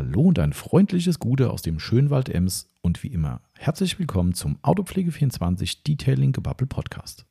Hallo 0.00 0.22
und 0.22 0.38
ein 0.38 0.54
freundliches 0.54 1.18
Gute 1.18 1.50
aus 1.50 1.60
dem 1.60 1.78
Schönwald 1.78 2.30
Ems 2.30 2.70
und 2.80 3.02
wie 3.02 3.08
immer 3.08 3.42
herzlich 3.52 3.98
willkommen 3.98 4.32
zum 4.32 4.56
Autopflege24 4.62 5.82
Detailing 5.86 6.32
Gebubble 6.32 6.66
Podcast. 6.66 7.26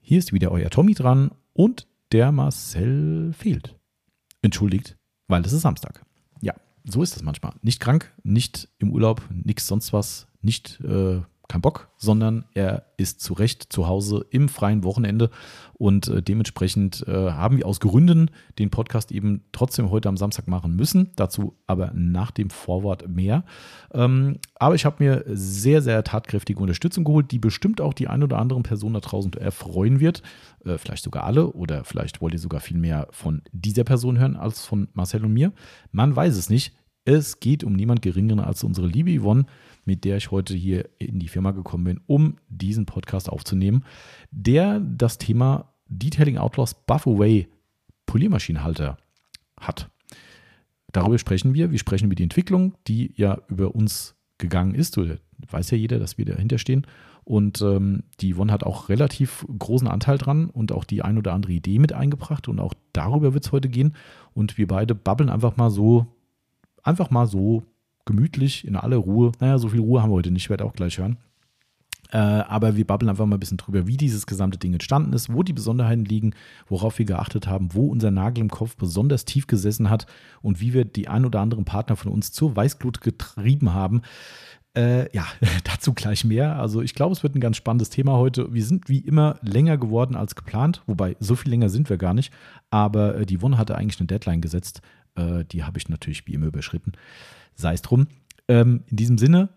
Hier 0.00 0.20
ist 0.20 0.32
wieder 0.32 0.52
euer 0.52 0.70
Tommy 0.70 0.94
dran 0.94 1.32
und 1.52 1.88
der 2.12 2.30
Marcel 2.30 3.32
fehlt. 3.32 3.74
Entschuldigt, 4.40 4.96
weil 5.26 5.44
es 5.44 5.52
ist 5.52 5.62
Samstag. 5.62 6.06
Ja, 6.40 6.54
so 6.84 7.02
ist 7.02 7.16
es 7.16 7.24
manchmal. 7.24 7.54
Nicht 7.60 7.80
krank, 7.80 8.14
nicht 8.22 8.68
im 8.78 8.92
Urlaub, 8.92 9.28
nichts 9.28 9.66
sonst 9.66 9.92
was, 9.92 10.28
nicht 10.42 10.80
äh, 10.82 11.22
kein 11.48 11.60
Bock, 11.60 11.88
sondern 11.98 12.46
er 12.54 12.86
ist 12.96 13.20
zu 13.20 13.34
Recht 13.34 13.72
zu 13.72 13.86
Hause 13.86 14.24
im 14.30 14.48
freien 14.48 14.82
Wochenende 14.82 15.30
und 15.74 16.08
äh, 16.08 16.22
dementsprechend 16.22 17.04
äh, 17.06 17.32
haben 17.32 17.58
wir 17.58 17.66
aus 17.66 17.80
Gründen 17.80 18.30
den 18.58 18.70
Podcast 18.70 19.12
eben 19.12 19.42
trotzdem 19.52 19.90
heute 19.90 20.08
am 20.08 20.16
Samstag 20.16 20.48
machen 20.48 20.74
müssen. 20.74 21.10
Dazu 21.16 21.56
aber 21.66 21.92
nach 21.94 22.30
dem 22.30 22.48
Vorwort 22.50 23.08
mehr. 23.08 23.44
Ähm, 23.92 24.38
aber 24.54 24.74
ich 24.74 24.84
habe 24.84 25.02
mir 25.04 25.24
sehr, 25.26 25.82
sehr 25.82 26.02
tatkräftige 26.04 26.60
Unterstützung 26.60 27.04
geholt, 27.04 27.30
die 27.30 27.38
bestimmt 27.38 27.80
auch 27.80 27.92
die 27.92 28.08
ein 28.08 28.22
oder 28.22 28.38
andere 28.38 28.60
Person 28.62 28.94
da 28.94 29.00
draußen 29.00 29.32
erfreuen 29.34 30.00
wird. 30.00 30.22
Äh, 30.64 30.78
vielleicht 30.78 31.04
sogar 31.04 31.24
alle 31.24 31.52
oder 31.52 31.84
vielleicht 31.84 32.20
wollt 32.20 32.32
ihr 32.32 32.40
sogar 32.40 32.60
viel 32.60 32.78
mehr 32.78 33.08
von 33.10 33.42
dieser 33.52 33.84
Person 33.84 34.18
hören 34.18 34.36
als 34.36 34.64
von 34.64 34.88
Marcel 34.94 35.24
und 35.24 35.32
mir. 35.32 35.52
Man 35.92 36.16
weiß 36.16 36.36
es 36.36 36.48
nicht. 36.48 36.74
Es 37.04 37.38
geht 37.38 37.64
um 37.64 37.74
niemand 37.74 38.00
Geringeren 38.00 38.40
als 38.40 38.64
unsere 38.64 38.86
liebe 38.86 39.20
Yvonne 39.20 39.44
mit 39.84 40.04
der 40.04 40.16
ich 40.16 40.30
heute 40.30 40.54
hier 40.54 40.88
in 40.98 41.18
die 41.18 41.28
Firma 41.28 41.50
gekommen 41.52 41.84
bin, 41.84 42.00
um 42.06 42.36
diesen 42.48 42.86
Podcast 42.86 43.28
aufzunehmen, 43.28 43.84
der 44.30 44.80
das 44.80 45.18
Thema 45.18 45.72
Detailing 45.88 46.38
Outlaws 46.38 46.74
Buff 46.86 47.06
Away 47.06 47.48
Poliermaschinenhalter 48.06 48.96
hat. 49.60 49.90
Darüber 50.92 51.18
sprechen 51.18 51.54
wir. 51.54 51.72
Wir 51.72 51.78
sprechen 51.78 52.06
über 52.06 52.14
die 52.14 52.22
Entwicklung, 52.22 52.74
die 52.86 53.12
ja 53.16 53.38
über 53.48 53.74
uns 53.74 54.14
gegangen 54.38 54.74
ist. 54.74 54.96
Oder 54.96 55.18
weiß 55.50 55.70
ja 55.72 55.76
jeder, 55.76 55.98
dass 55.98 56.18
wir 56.18 56.24
dahinter 56.24 56.58
stehen. 56.58 56.86
Und 57.24 57.62
ähm, 57.62 58.04
die 58.20 58.34
Yvonne 58.34 58.52
hat 58.52 58.64
auch 58.64 58.88
relativ 58.88 59.46
großen 59.58 59.88
Anteil 59.88 60.18
dran 60.18 60.50
und 60.50 60.72
auch 60.72 60.84
die 60.84 61.02
ein 61.02 61.18
oder 61.18 61.32
andere 61.32 61.52
Idee 61.52 61.78
mit 61.78 61.92
eingebracht. 61.92 62.48
Und 62.48 62.60
auch 62.60 62.74
darüber 62.92 63.34
wird 63.34 63.46
es 63.46 63.52
heute 63.52 63.68
gehen. 63.68 63.96
Und 64.34 64.58
wir 64.58 64.68
beide 64.68 64.94
babbeln 64.94 65.30
einfach 65.30 65.56
mal 65.56 65.70
so, 65.70 66.06
einfach 66.82 67.10
mal 67.10 67.26
so 67.26 67.64
gemütlich, 68.04 68.66
in 68.66 68.76
aller 68.76 68.96
Ruhe. 68.96 69.32
Naja, 69.40 69.58
so 69.58 69.68
viel 69.68 69.80
Ruhe 69.80 70.02
haben 70.02 70.10
wir 70.10 70.14
heute 70.14 70.30
nicht, 70.30 70.44
ich 70.44 70.50
werde 70.50 70.64
auch 70.64 70.72
gleich 70.72 70.98
hören. 70.98 71.18
Äh, 72.14 72.18
aber 72.18 72.76
wir 72.76 72.86
babbeln 72.86 73.08
einfach 73.08 73.26
mal 73.26 73.36
ein 73.36 73.40
bisschen 73.40 73.56
drüber, 73.56 73.86
wie 73.86 73.96
dieses 73.96 74.26
gesamte 74.26 74.58
Ding 74.58 74.72
entstanden 74.72 75.12
ist, 75.14 75.32
wo 75.32 75.42
die 75.42 75.52
Besonderheiten 75.52 76.04
liegen, 76.04 76.34
worauf 76.68 76.98
wir 76.98 77.06
geachtet 77.06 77.48
haben, 77.48 77.74
wo 77.74 77.88
unser 77.88 78.12
Nagel 78.12 78.42
im 78.42 78.50
Kopf 78.50 78.76
besonders 78.76 79.24
tief 79.24 79.46
gesessen 79.46 79.90
hat 79.90 80.06
und 80.40 80.60
wie 80.60 80.74
wir 80.74 80.84
die 80.84 81.08
ein 81.08 81.24
oder 81.24 81.40
anderen 81.40 81.64
Partner 81.64 81.96
von 81.96 82.12
uns 82.12 82.30
zur 82.30 82.54
Weißglut 82.54 83.00
getrieben 83.00 83.74
haben. 83.74 84.02
Äh, 84.76 85.12
ja, 85.12 85.24
dazu 85.64 85.92
gleich 85.92 86.24
mehr. 86.24 86.56
Also 86.56 86.82
ich 86.82 86.94
glaube, 86.94 87.12
es 87.12 87.22
wird 87.22 87.34
ein 87.34 87.40
ganz 87.40 87.56
spannendes 87.56 87.90
Thema 87.90 88.12
heute. 88.12 88.52
Wir 88.52 88.64
sind 88.64 88.88
wie 88.88 88.98
immer 88.98 89.38
länger 89.42 89.76
geworden 89.76 90.14
als 90.14 90.34
geplant, 90.34 90.82
wobei 90.86 91.16
so 91.20 91.34
viel 91.34 91.50
länger 91.50 91.68
sind 91.68 91.90
wir 91.90 91.96
gar 91.96 92.14
nicht. 92.14 92.32
Aber 92.70 93.16
äh, 93.16 93.26
die 93.26 93.42
Wonne 93.42 93.58
hatte 93.58 93.76
eigentlich 93.76 93.98
eine 93.98 94.06
Deadline 94.06 94.40
gesetzt. 94.40 94.82
Äh, 95.16 95.44
die 95.44 95.64
habe 95.64 95.78
ich 95.78 95.88
natürlich 95.88 96.26
wie 96.26 96.34
immer 96.34 96.46
überschritten 96.46 96.92
sei 97.56 97.74
es 97.74 97.82
drum. 97.82 98.06
Ähm, 98.48 98.82
in 98.88 98.96
diesem 98.96 99.18
Sinne, 99.18 99.48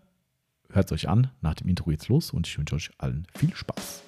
hört 0.70 0.86
es 0.86 0.92
euch 0.92 1.08
an. 1.08 1.30
Nach 1.40 1.54
dem 1.54 1.68
Intro 1.68 1.90
geht's 1.90 2.08
los 2.08 2.30
und 2.30 2.46
ich 2.46 2.58
wünsche 2.58 2.74
euch 2.74 2.90
allen 2.98 3.26
viel 3.36 3.54
Spaß. 3.54 4.02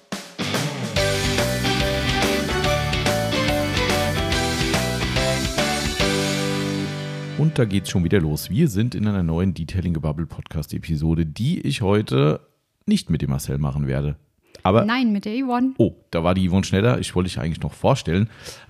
Und 7.37 7.57
da 7.57 7.65
geht's 7.65 7.89
schon 7.89 8.03
wieder 8.03 8.19
los. 8.19 8.51
Wir 8.51 8.67
sind 8.67 8.93
in 8.93 9.07
einer 9.07 9.23
neuen 9.23 9.53
Detailing 9.53 9.93
Bubble 9.93 10.27
Podcast 10.27 10.73
Episode, 10.73 11.25
die 11.25 11.59
ich 11.61 11.81
heute 11.81 12.39
nicht 12.85 13.09
mit 13.09 13.21
dem 13.23 13.31
Marcel 13.31 13.57
machen 13.57 13.87
werde. 13.87 14.15
Aber 14.63 14.85
Nein, 14.85 15.11
mit 15.11 15.25
der 15.25 15.33
Yvonne. 15.33 15.73
Oh, 15.77 15.95
da 16.11 16.23
war 16.23 16.35
die 16.35 16.47
Yvonne 16.47 16.63
schneller. 16.63 16.99
Ich 16.99 17.15
wollte 17.15 17.29
dich 17.29 17.39
eigentlich 17.39 17.61
noch 17.61 17.73
vorstellen. 17.73 18.29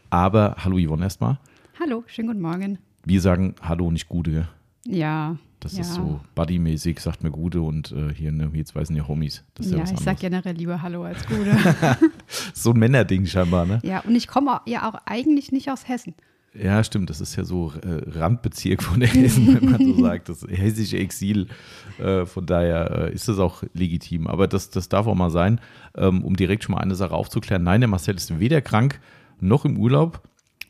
Aber 0.09 0.55
hallo 0.59 0.77
Yvonne 0.77 1.03
erstmal. 1.03 1.39
Hallo, 1.79 2.03
schönen 2.05 2.27
guten 2.27 2.41
Morgen. 2.41 2.79
Wir 3.05 3.21
sagen 3.21 3.55
Hallo, 3.61 3.89
nicht 3.91 4.09
Gute. 4.09 4.47
Ja. 4.85 5.37
Das 5.59 5.73
ja. 5.73 5.81
ist 5.81 5.93
so 5.93 6.19
buddymäßig, 6.35 6.99
sagt 6.99 7.23
mir 7.23 7.31
Gute 7.31 7.61
und 7.61 7.91
äh, 7.91 8.13
hier, 8.13 8.31
ne, 8.31 8.49
jetzt 8.53 8.75
weißen 8.75 8.95
die 8.95 9.01
Homies. 9.01 9.43
Das 9.53 9.67
ist 9.67 9.71
ja, 9.71 9.77
ja 9.79 9.83
ich 9.83 9.99
sag 9.99 10.19
generell 10.19 10.55
lieber 10.55 10.81
Hallo 10.81 11.03
als 11.03 11.25
Gute. 11.25 11.55
so 12.53 12.71
ein 12.71 12.79
Männerding 12.79 13.25
scheinbar, 13.25 13.65
ne? 13.65 13.79
ja, 13.83 14.01
und 14.01 14.15
ich 14.15 14.27
komme 14.27 14.59
ja 14.65 14.89
auch 14.89 14.95
eigentlich 15.05 15.51
nicht 15.51 15.69
aus 15.69 15.87
Hessen. 15.87 16.15
Ja, 16.53 16.83
stimmt. 16.83 17.09
Das 17.09 17.21
ist 17.21 17.35
ja 17.37 17.45
so 17.45 17.71
äh, 17.81 18.09
Randbezirk 18.09 18.83
von 18.83 19.01
Hessen, 19.01 19.55
wenn 19.55 19.71
man 19.71 19.85
so 19.85 20.01
sagt. 20.01 20.29
Das 20.29 20.45
hessische 20.49 20.97
Exil. 20.97 21.47
Äh, 21.97 22.25
von 22.25 22.45
daher 22.45 23.09
äh, 23.09 23.13
ist 23.13 23.29
das 23.29 23.39
auch 23.39 23.63
legitim. 23.73 24.27
Aber 24.27 24.47
das, 24.47 24.69
das 24.69 24.89
darf 24.89 25.07
auch 25.07 25.15
mal 25.15 25.29
sein, 25.29 25.61
ähm, 25.95 26.23
um 26.25 26.35
direkt 26.35 26.65
schon 26.65 26.75
mal 26.75 26.81
eine 26.81 26.95
Sache 26.95 27.13
aufzuklären. 27.13 27.63
Nein, 27.63 27.81
der 27.81 27.87
Marcel 27.87 28.15
ist 28.15 28.37
weder 28.39 28.61
krank 28.61 28.99
noch 29.39 29.63
im 29.63 29.77
Urlaub. 29.77 30.21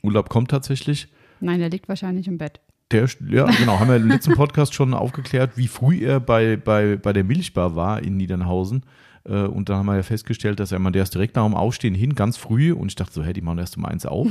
Urlaub 0.02 0.30
kommt 0.30 0.52
tatsächlich. 0.52 1.08
Nein, 1.40 1.60
der 1.60 1.70
liegt 1.70 1.90
wahrscheinlich 1.90 2.28
im 2.28 2.38
Bett. 2.38 2.60
Der, 2.92 3.08
ja, 3.30 3.46
genau, 3.46 3.80
haben 3.80 3.90
wir 3.90 3.96
im 3.96 4.10
letzten 4.10 4.34
Podcast 4.34 4.74
schon 4.74 4.94
aufgeklärt, 4.94 5.52
wie 5.56 5.68
früh 5.68 6.06
er 6.06 6.20
bei, 6.20 6.58
bei, 6.58 6.98
bei 6.98 7.14
der 7.14 7.24
Milchbar 7.24 7.76
war 7.76 8.04
in 8.04 8.18
Niedernhausen. 8.18 8.84
Äh, 9.24 9.44
und 9.44 9.70
dann 9.70 9.78
haben 9.78 9.86
wir 9.86 9.96
ja 9.96 10.04
festgestellt, 10.04 10.60
dass 10.60 10.72
er 10.72 10.80
mal, 10.80 10.92
der 10.92 11.04
ist 11.04 11.14
direkt 11.14 11.36
nach 11.36 11.46
dem 11.46 11.56
Aufstehen 11.56 11.96
hin, 11.96 12.16
ganz 12.16 12.38
früh. 12.38 12.74
Und 12.74 12.90
ich 12.90 12.96
dachte 12.96 13.14
so, 13.14 13.24
hey, 13.24 13.34
die 13.34 13.42
machen 13.42 13.60
erst 13.60 13.78
um 13.78 13.86
eins 13.86 14.06
auf. 14.06 14.28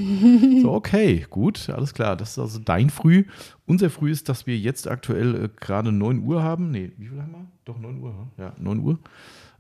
so, 0.62 0.72
okay, 0.72 1.26
gut, 1.31 1.70
alles 1.70 1.94
klar. 1.94 2.16
Das 2.16 2.32
ist 2.32 2.38
also 2.38 2.58
dein 2.58 2.91
Früh. 2.91 3.25
Unser 3.66 3.91
Früh 3.91 4.10
ist, 4.10 4.28
dass 4.28 4.47
wir 4.47 4.58
jetzt 4.58 4.88
aktuell 4.88 5.44
äh, 5.44 5.48
gerade 5.60 5.92
9 5.92 6.22
Uhr 6.22 6.42
haben. 6.42 6.70
Nee, 6.70 6.92
wie 6.98 7.06
viel 7.06 7.20
haben 7.20 7.32
wir? 7.32 7.47
Doch 7.64 7.78
9 7.78 8.00
Uhr, 8.00 8.28
ja, 8.37 8.52
9 8.58 8.78
Uhr. 8.81 8.98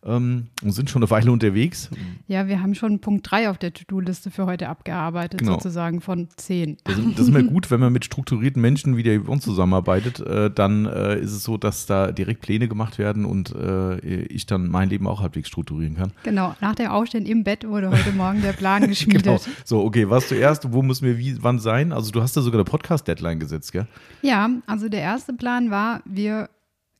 Ähm, 0.02 0.46
und 0.62 0.72
sind 0.72 0.88
schon 0.88 1.02
eine 1.02 1.10
Weile 1.10 1.30
unterwegs. 1.30 1.90
Ja, 2.26 2.48
wir 2.48 2.62
haben 2.62 2.74
schon 2.74 3.00
Punkt 3.00 3.30
3 3.30 3.50
auf 3.50 3.58
der 3.58 3.74
To-Do-Liste 3.74 4.30
für 4.30 4.46
heute 4.46 4.68
abgearbeitet, 4.70 5.40
Genau. 5.40 5.52
sozusagen 5.52 6.00
von 6.00 6.28
10. 6.36 6.78
Das, 6.84 6.96
das 6.96 7.20
ist 7.20 7.28
immer 7.28 7.42
gut, 7.42 7.70
wenn 7.70 7.80
man 7.80 7.92
mit 7.92 8.06
strukturierten 8.06 8.62
Menschen 8.62 8.96
wie 8.96 9.02
der 9.02 9.20
Yvonne 9.20 9.42
zusammenarbeitet, 9.42 10.20
äh, 10.20 10.50
dann 10.50 10.86
äh, 10.86 11.18
ist 11.20 11.32
es 11.32 11.44
so, 11.44 11.58
dass 11.58 11.84
da 11.84 12.12
direkt 12.12 12.40
Pläne 12.40 12.66
gemacht 12.66 12.98
werden 12.98 13.26
und 13.26 13.54
äh, 13.54 13.98
ich 14.22 14.46
dann 14.46 14.68
mein 14.68 14.88
Leben 14.88 15.06
auch 15.06 15.20
halbwegs 15.20 15.48
strukturieren 15.48 15.96
kann. 15.96 16.12
Genau, 16.22 16.54
nach 16.62 16.74
dem 16.74 16.86
Aufstehen 16.88 17.26
im 17.26 17.44
Bett 17.44 17.68
wurde 17.68 17.90
heute 17.90 18.12
Morgen 18.12 18.40
der 18.40 18.52
Plan 18.54 18.86
geschmiedet. 18.88 19.24
Genau. 19.24 19.40
So, 19.66 19.84
okay, 19.84 20.08
was 20.08 20.28
zuerst, 20.28 20.72
wo 20.72 20.80
müssen 20.82 21.04
wir 21.06 21.18
wie, 21.18 21.36
wann 21.42 21.58
sein? 21.58 21.92
Also 21.92 22.10
du 22.10 22.22
hast 22.22 22.34
da 22.36 22.40
sogar 22.40 22.60
eine 22.60 22.64
Podcast-Deadline 22.64 23.38
gesetzt, 23.38 23.72
gell? 23.72 23.86
Ja, 24.22 24.48
also 24.66 24.88
der 24.88 25.00
erste 25.02 25.34
Plan 25.34 25.70
war, 25.70 26.00
wir, 26.06 26.48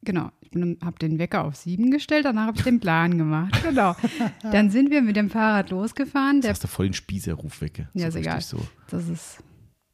genau, 0.03 0.31
ich 0.41 0.51
habe 0.85 0.99
den 0.99 1.19
Wecker 1.19 1.45
auf 1.45 1.57
sieben 1.57 1.91
gestellt, 1.91 2.25
danach 2.25 2.49
habe 2.49 2.59
ich 2.59 2.65
den 2.65 2.81
Plan 2.81 3.17
gemacht. 3.17 3.63
Genau. 3.63 3.95
Dann 4.43 4.71
sind 4.71 4.91
wir 4.91 5.03
mit 5.03 5.17
dem 5.17 5.31
Fahrrad 5.31 5.71
losgefahren. 5.71 6.41
Der, 6.41 6.51
hast 6.51 6.65
du 6.65 6.69
voll 6.69 6.87
den 6.87 6.95
Spießerruf 6.95 7.61
weg. 7.61 7.87
Ja, 7.95 8.09
ist 8.09 8.17
egal. 8.17 8.41
So. 8.41 8.59
das 8.91 9.09
ist, 9.09 9.39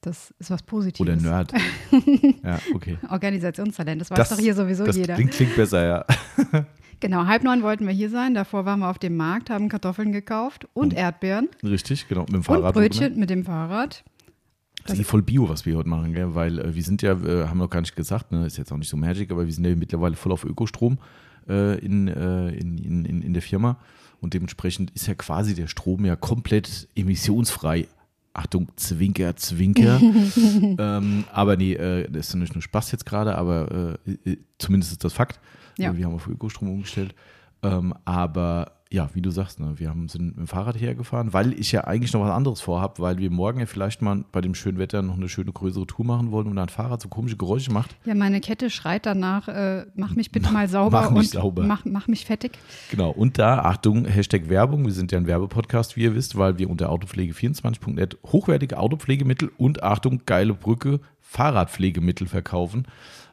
das 0.00 0.34
ist 0.38 0.50
was 0.50 0.62
Positives. 0.62 1.00
Oder 1.00 1.16
Nerd. 1.16 1.52
ja, 2.42 2.58
okay. 2.74 2.98
Organisationstalent, 3.08 4.00
das 4.00 4.10
weiß 4.10 4.28
doch 4.28 4.38
hier 4.38 4.54
sowieso 4.54 4.84
das 4.84 4.96
jeder. 4.96 5.14
Klingt, 5.14 5.32
klingt 5.32 5.56
besser, 5.56 5.86
ja. 5.86 6.04
Genau, 7.00 7.26
halb 7.26 7.44
neun 7.44 7.62
wollten 7.62 7.86
wir 7.86 7.92
hier 7.92 8.08
sein. 8.08 8.32
Davor 8.32 8.64
waren 8.64 8.80
wir 8.80 8.88
auf 8.88 8.98
dem 8.98 9.16
Markt, 9.16 9.50
haben 9.50 9.68
Kartoffeln 9.68 10.12
gekauft 10.12 10.66
und 10.72 10.94
Erdbeeren 10.94 11.48
Richtig, 11.62 12.08
genau. 12.08 12.22
Mit 12.22 12.30
dem 12.30 12.36
und 12.36 12.44
Fahrrad. 12.44 12.74
Brötchen 12.74 13.18
mit 13.18 13.28
dem 13.28 13.44
Fahrrad. 13.44 14.02
Das 14.86 14.98
ist 14.98 15.00
eh 15.00 15.04
voll 15.04 15.22
Bio, 15.22 15.48
was 15.48 15.66
wir 15.66 15.76
heute 15.76 15.88
machen, 15.88 16.12
gell? 16.12 16.34
weil 16.34 16.58
äh, 16.58 16.74
wir 16.74 16.82
sind 16.82 17.02
ja, 17.02 17.12
äh, 17.12 17.46
haben 17.48 17.58
wir 17.58 17.64
noch 17.64 17.70
gar 17.70 17.80
nicht 17.80 17.96
gesagt, 17.96 18.32
ne? 18.32 18.46
ist 18.46 18.56
jetzt 18.56 18.72
auch 18.72 18.76
nicht 18.76 18.88
so 18.88 18.96
magic, 18.96 19.30
aber 19.30 19.46
wir 19.46 19.52
sind 19.52 19.66
ja 19.66 19.74
mittlerweile 19.74 20.16
voll 20.16 20.32
auf 20.32 20.44
Ökostrom 20.44 20.98
äh, 21.48 21.78
in, 21.78 22.08
äh, 22.08 22.48
in, 22.50 22.78
in, 22.78 23.22
in, 23.22 23.32
der 23.32 23.42
Firma 23.42 23.78
und 24.20 24.34
dementsprechend 24.34 24.90
ist 24.92 25.06
ja 25.06 25.14
quasi 25.14 25.54
der 25.54 25.66
Strom 25.66 26.04
ja 26.04 26.16
komplett 26.16 26.88
emissionsfrei. 26.94 27.86
Achtung, 28.32 28.68
Zwinker, 28.76 29.34
Zwinker. 29.36 29.98
ähm, 30.78 31.24
aber 31.32 31.56
nee, 31.56 31.72
äh, 31.72 32.10
das 32.10 32.28
ist 32.28 32.34
ja 32.34 32.40
nicht 32.40 32.54
nur 32.54 32.62
Spaß 32.62 32.92
jetzt 32.92 33.06
gerade, 33.06 33.36
aber 33.36 33.98
äh, 34.06 34.30
äh, 34.30 34.36
zumindest 34.58 34.92
ist 34.92 35.04
das 35.04 35.14
Fakt. 35.14 35.40
Ja. 35.78 35.96
Wir 35.96 36.04
haben 36.04 36.14
auf 36.14 36.26
Ökostrom 36.26 36.70
umgestellt. 36.70 37.14
Ähm, 37.62 37.94
aber 38.04 38.76
ja, 38.92 39.10
wie 39.14 39.22
du 39.22 39.30
sagst, 39.30 39.58
ne, 39.58 39.74
wir 39.76 39.88
haben, 39.88 40.08
sind 40.08 40.26
mit 40.26 40.36
dem 40.36 40.46
Fahrrad 40.46 40.80
hergefahren, 40.80 41.32
weil 41.32 41.58
ich 41.58 41.72
ja 41.72 41.84
eigentlich 41.84 42.12
noch 42.12 42.20
was 42.20 42.30
anderes 42.30 42.60
vorhabe, 42.60 43.00
weil 43.00 43.18
wir 43.18 43.30
morgen 43.30 43.58
ja 43.58 43.66
vielleicht 43.66 44.00
mal 44.00 44.24
bei 44.30 44.40
dem 44.40 44.54
schönen 44.54 44.78
Wetter 44.78 45.02
noch 45.02 45.16
eine 45.16 45.28
schöne 45.28 45.50
größere 45.50 45.86
Tour 45.86 46.06
machen 46.06 46.30
wollen 46.30 46.46
und 46.46 46.56
ein 46.56 46.68
Fahrrad 46.68 47.02
so 47.02 47.08
komische 47.08 47.36
Geräusche 47.36 47.72
macht. 47.72 47.96
Ja, 48.04 48.14
meine 48.14 48.40
Kette 48.40 48.70
schreit 48.70 49.04
danach, 49.04 49.48
äh, 49.48 49.86
mach 49.96 50.14
mich 50.14 50.30
bitte 50.30 50.52
mal 50.52 50.68
sauber 50.68 51.02
Mach 51.02 51.10
mich 51.10 51.34
und 51.34 51.40
sauber. 51.40 51.64
Mach, 51.64 51.84
mach 51.84 52.06
mich 52.06 52.24
fettig. 52.24 52.52
Genau, 52.90 53.10
und 53.10 53.38
da, 53.38 53.58
Achtung, 53.58 54.04
Hashtag 54.04 54.48
Werbung, 54.48 54.86
wir 54.86 54.92
sind 54.92 55.10
ja 55.10 55.18
ein 55.18 55.26
Werbepodcast, 55.26 55.96
wie 55.96 56.04
ihr 56.04 56.14
wisst, 56.14 56.38
weil 56.38 56.58
wir 56.58 56.70
unter 56.70 56.90
autopflege24.net 56.90 58.18
hochwertige 58.24 58.78
Autopflegemittel 58.78 59.50
und 59.58 59.82
Achtung, 59.82 60.22
geile 60.26 60.54
Brücke, 60.54 61.00
Fahrradpflegemittel 61.20 62.28
verkaufen. 62.28 62.86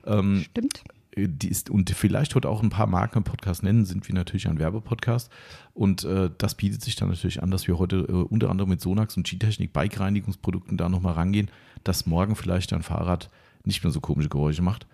Ähm, 0.05 0.43
Stimmt. 0.49 0.83
Die 1.15 1.49
ist, 1.49 1.69
und 1.69 1.89
vielleicht 1.89 2.35
heute 2.35 2.49
auch 2.49 2.63
ein 2.63 2.69
paar 2.69 2.87
Marken 2.87 3.19
im 3.19 3.23
Podcast 3.23 3.63
nennen, 3.63 3.85
sind 3.85 4.07
wir 4.07 4.15
natürlich 4.15 4.47
ein 4.47 4.59
Werbepodcast. 4.59 5.31
Und 5.73 6.03
äh, 6.03 6.29
das 6.37 6.55
bietet 6.55 6.81
sich 6.81 6.95
dann 6.95 7.09
natürlich 7.09 7.41
an, 7.41 7.51
dass 7.51 7.67
wir 7.67 7.79
heute 7.79 7.97
äh, 7.97 8.11
unter 8.11 8.49
anderem 8.49 8.69
mit 8.69 8.81
Sonax 8.81 9.17
und 9.17 9.27
G-Technik 9.27 9.73
Bike-Reinigungsprodukten 9.73 10.77
da 10.77 10.89
nochmal 10.89 11.13
rangehen, 11.13 11.49
dass 11.83 12.05
morgen 12.05 12.35
vielleicht 12.35 12.71
dein 12.71 12.83
Fahrrad 12.83 13.29
nicht 13.63 13.83
mehr 13.83 13.91
so 13.91 14.01
komische 14.01 14.29
Geräusche 14.29 14.61
macht. 14.61 14.87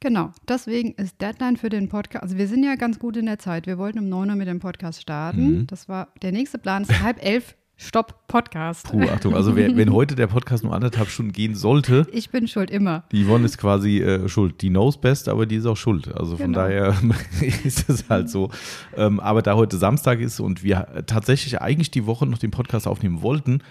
Genau, 0.00 0.30
deswegen 0.48 0.92
ist 0.94 1.20
Deadline 1.20 1.58
für 1.58 1.68
den 1.68 1.88
Podcast. 1.88 2.22
Also 2.22 2.38
wir 2.38 2.48
sind 2.48 2.64
ja 2.64 2.74
ganz 2.76 2.98
gut 2.98 3.18
in 3.18 3.26
der 3.26 3.38
Zeit. 3.38 3.66
Wir 3.66 3.76
wollten 3.76 3.98
um 3.98 4.08
9 4.08 4.30
Uhr 4.30 4.36
mit 4.36 4.48
dem 4.48 4.58
Podcast 4.58 5.02
starten. 5.02 5.58
Mhm. 5.58 5.66
Das 5.66 5.88
war 5.88 6.08
der 6.22 6.32
nächste 6.32 6.58
Plan 6.58 6.82
ist 6.82 7.02
halb 7.02 7.22
elf. 7.22 7.54
Stopp, 7.82 8.26
Podcast. 8.28 8.90
Puh, 8.90 9.04
Achtung, 9.08 9.34
also 9.34 9.56
wer, 9.56 9.74
wenn 9.74 9.90
heute 9.90 10.14
der 10.14 10.26
Podcast 10.26 10.62
nur 10.64 10.74
anderthalb 10.74 11.08
Stunden 11.08 11.32
gehen 11.32 11.54
sollte, 11.54 12.06
Ich 12.12 12.28
bin 12.28 12.46
schuld 12.46 12.70
immer. 12.70 13.04
die 13.10 13.24
Yvonne 13.24 13.46
ist 13.46 13.56
quasi 13.56 14.00
äh, 14.02 14.28
schuld. 14.28 14.60
Die 14.60 14.68
knows 14.68 15.00
best, 15.00 15.30
aber 15.30 15.46
die 15.46 15.56
ist 15.56 15.64
auch 15.64 15.78
schuld. 15.78 16.14
Also 16.14 16.36
von 16.36 16.52
Genau. 16.52 16.58
daher 16.58 16.94
ist 17.64 17.88
es 17.88 18.04
halt 18.10 18.28
so. 18.28 18.50
Ähm, 18.96 19.18
aber 19.18 19.40
da 19.40 19.54
heute 19.56 19.78
Samstag 19.78 20.20
ist 20.20 20.40
und 20.40 20.62
wir 20.62 21.04
tatsächlich 21.06 21.62
eigentlich 21.62 21.90
die 21.90 22.04
Woche 22.04 22.26
noch 22.26 22.36
den 22.36 22.50
Podcast 22.50 22.86
aufnehmen 22.86 23.22
wollten, 23.22 23.62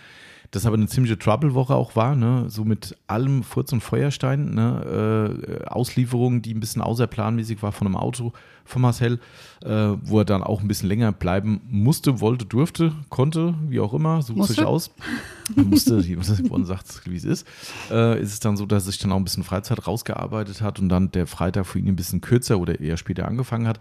das 0.51 0.65
aber 0.65 0.75
eine 0.75 0.87
ziemliche 0.87 1.17
Trouble-Woche 1.17 1.75
auch 1.75 1.95
war, 1.95 2.15
ne? 2.15 2.45
so 2.47 2.65
mit 2.65 2.97
allem 3.05 3.43
Furz 3.43 3.71
und 3.71 3.81
Feuerstein, 3.81 4.55
ne? 4.55 5.61
äh, 5.61 5.65
Auslieferung, 5.67 6.41
die 6.41 6.55
ein 6.55 6.59
bisschen 6.59 6.81
außerplanmäßig 6.81 7.61
war 7.61 7.71
von 7.71 7.85
einem 7.85 7.95
Auto 7.95 8.33
von 8.65 8.81
Marcel, 8.81 9.19
äh, 9.63 9.69
wo 9.69 10.19
er 10.19 10.25
dann 10.25 10.43
auch 10.43 10.61
ein 10.61 10.67
bisschen 10.67 10.89
länger 10.89 11.11
bleiben 11.11 11.61
musste, 11.69 12.19
wollte, 12.19 12.45
durfte, 12.45 12.93
konnte, 13.09 13.53
wie 13.67 13.79
auch 13.79 13.93
immer, 13.93 14.21
sucht 14.23 14.37
Musste. 14.37 14.53
sich 14.53 14.63
aus. 14.63 14.91
musste, 15.55 16.05
wie 16.07 16.15
man 16.15 16.65
sagt, 16.65 17.01
wie 17.05 17.15
es 17.15 17.25
ist, 17.25 17.47
äh, 17.91 18.19
ist 18.19 18.33
es 18.33 18.39
dann 18.39 18.57
so, 18.57 18.65
dass 18.65 18.85
sich 18.85 18.97
dann 18.97 19.11
auch 19.11 19.17
ein 19.17 19.23
bisschen 19.23 19.43
Freizeit 19.43 19.85
rausgearbeitet 19.85 20.61
hat 20.61 20.79
und 20.79 20.89
dann 20.89 21.11
der 21.11 21.27
Freitag 21.27 21.67
für 21.67 21.79
ihn 21.79 21.87
ein 21.87 21.95
bisschen 21.95 22.21
kürzer 22.21 22.59
oder 22.59 22.79
eher 22.79 22.97
später 22.97 23.27
angefangen 23.27 23.67
hat 23.67 23.79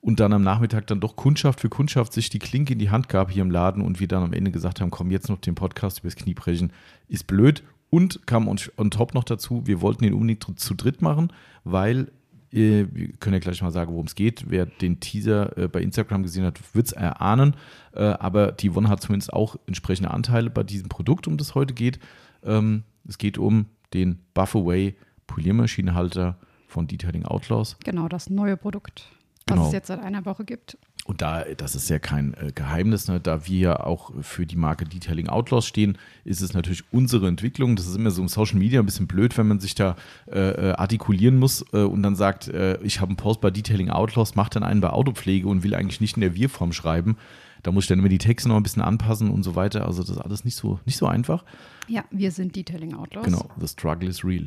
und 0.00 0.20
dann 0.20 0.32
am 0.32 0.42
Nachmittag 0.42 0.86
dann 0.86 1.00
doch 1.00 1.16
Kundschaft 1.16 1.60
für 1.60 1.68
Kundschaft 1.68 2.12
sich 2.12 2.30
die 2.30 2.38
Klinke 2.38 2.72
in 2.74 2.78
die 2.78 2.90
Hand 2.90 3.08
gab 3.08 3.30
hier 3.30 3.42
im 3.42 3.50
Laden 3.50 3.82
und 3.82 4.00
wir 4.00 4.08
dann 4.08 4.22
am 4.22 4.32
Ende 4.32 4.50
gesagt 4.50 4.80
haben, 4.80 4.90
komm, 4.90 5.10
jetzt 5.10 5.28
noch 5.28 5.38
den 5.38 5.54
Podcast 5.54 6.00
übers 6.00 6.16
Knie 6.16 6.34
brechen, 6.34 6.72
ist 7.08 7.26
blöd. 7.26 7.62
Und 7.90 8.26
kam 8.26 8.48
on, 8.48 8.58
on 8.76 8.90
top 8.90 9.14
noch 9.14 9.24
dazu, 9.24 9.66
wir 9.66 9.80
wollten 9.80 10.04
den 10.04 10.12
unbedingt 10.12 10.44
zu- 10.60 10.74
dritt 10.74 11.00
machen, 11.00 11.32
weil, 11.64 12.12
äh, 12.52 12.84
wir 12.92 13.08
können 13.18 13.32
ja 13.32 13.40
gleich 13.40 13.62
mal 13.62 13.70
sagen, 13.70 13.92
worum 13.92 14.04
es 14.04 14.14
geht. 14.14 14.44
Wer 14.48 14.66
den 14.66 15.00
Teaser 15.00 15.56
äh, 15.56 15.68
bei 15.68 15.80
Instagram 15.80 16.22
gesehen 16.22 16.44
hat, 16.44 16.60
wird 16.74 16.86
es 16.88 16.92
erahnen. 16.92 17.56
Äh, 17.94 18.02
aber 18.02 18.52
die 18.52 18.70
Yvonne 18.70 18.90
hat 18.90 19.00
zumindest 19.00 19.32
auch 19.32 19.56
entsprechende 19.66 20.10
Anteile 20.10 20.50
bei 20.50 20.64
diesem 20.64 20.90
Produkt, 20.90 21.26
um 21.26 21.38
das 21.38 21.54
heute 21.54 21.72
geht. 21.72 21.98
Ähm, 22.42 22.82
es 23.08 23.16
geht 23.16 23.38
um 23.38 23.64
den 23.94 24.18
Buff 24.34 24.54
Away 24.54 24.94
Poliermaschinenhalter 25.26 26.36
von 26.66 26.86
Detailing 26.86 27.24
Outlaws. 27.24 27.78
Genau, 27.84 28.08
das 28.08 28.28
neue 28.28 28.58
Produkt, 28.58 29.08
was 29.48 29.56
Genau. 29.56 29.66
es 29.68 29.72
jetzt 29.72 29.86
seit 29.88 30.00
einer 30.00 30.24
Woche 30.24 30.44
gibt. 30.44 30.78
Und 31.04 31.22
da, 31.22 31.42
das 31.56 31.74
ist 31.74 31.88
ja 31.88 31.98
kein 31.98 32.34
äh, 32.34 32.52
Geheimnis, 32.54 33.08
ne? 33.08 33.18
da 33.18 33.46
wir 33.46 33.58
ja 33.58 33.80
auch 33.80 34.12
für 34.20 34.44
die 34.44 34.56
Marke 34.56 34.84
Detailing 34.84 35.28
Outlaws 35.28 35.66
stehen, 35.66 35.96
ist 36.24 36.42
es 36.42 36.52
natürlich 36.52 36.84
unsere 36.92 37.28
Entwicklung. 37.28 37.76
Das 37.76 37.86
ist 37.86 37.96
immer 37.96 38.10
so 38.10 38.20
im 38.20 38.28
Social 38.28 38.58
Media 38.58 38.80
ein 38.80 38.84
bisschen 38.86 39.06
blöd, 39.06 39.38
wenn 39.38 39.48
man 39.48 39.58
sich 39.58 39.74
da 39.74 39.96
äh, 40.30 40.38
äh, 40.38 40.72
artikulieren 40.72 41.38
muss 41.38 41.64
äh, 41.72 41.78
und 41.78 42.02
dann 42.02 42.14
sagt, 42.14 42.48
äh, 42.48 42.78
ich 42.82 43.00
habe 43.00 43.08
einen 43.08 43.16
Post 43.16 43.40
bei 43.40 43.50
Detailing 43.50 43.88
Outlaws, 43.88 44.34
mache 44.34 44.50
dann 44.50 44.62
einen 44.62 44.82
bei 44.82 44.90
Autopflege 44.90 45.48
und 45.48 45.62
will 45.62 45.74
eigentlich 45.74 46.02
nicht 46.02 46.16
in 46.16 46.20
der 46.20 46.34
Wir-Form 46.34 46.72
schreiben. 46.72 47.16
Da 47.62 47.72
muss 47.72 47.84
ich 47.84 47.88
dann 47.88 47.98
immer 47.98 48.08
die 48.08 48.18
Texte 48.18 48.48
noch 48.48 48.56
ein 48.56 48.62
bisschen 48.62 48.82
anpassen 48.82 49.30
und 49.30 49.42
so 49.42 49.54
weiter. 49.56 49.86
Also 49.86 50.02
das 50.02 50.10
ist 50.10 50.18
alles 50.18 50.44
nicht 50.44 50.56
so, 50.56 50.78
nicht 50.86 50.96
so 50.96 51.06
einfach. 51.06 51.44
Ja, 51.88 52.04
wir 52.10 52.30
sind 52.30 52.54
Detailing 52.54 52.94
Outlaws. 52.94 53.24
Genau, 53.24 53.48
the 53.58 53.66
struggle 53.66 54.08
is 54.08 54.24
real. 54.24 54.46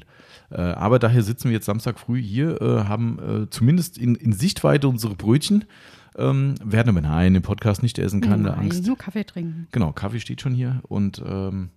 Äh, 0.51 0.61
aber 0.61 0.99
daher 0.99 1.23
sitzen 1.23 1.45
wir 1.45 1.53
jetzt 1.53 1.65
Samstag 1.65 1.99
früh 1.99 2.21
hier, 2.21 2.61
äh, 2.61 2.83
haben 2.85 3.19
äh, 3.19 3.49
zumindest 3.49 3.97
in, 3.97 4.15
in 4.15 4.33
Sichtweite 4.33 4.87
unsere 4.87 5.15
Brötchen, 5.15 5.65
ähm, 6.15 6.55
werden 6.63 6.89
aber 6.89 7.01
nein, 7.01 7.35
im 7.35 7.41
Podcast 7.41 7.83
nicht 7.83 7.97
essen, 7.97 8.21
keine 8.21 8.43
Nein, 8.43 8.59
Angst. 8.59 8.85
nur 8.85 8.97
Kaffee 8.97 9.23
trinken. 9.23 9.67
Genau, 9.71 9.91
Kaffee 9.91 10.19
steht 10.19 10.41
schon 10.41 10.53
hier 10.53 10.81
und 10.87 11.21
ähm, 11.25 11.69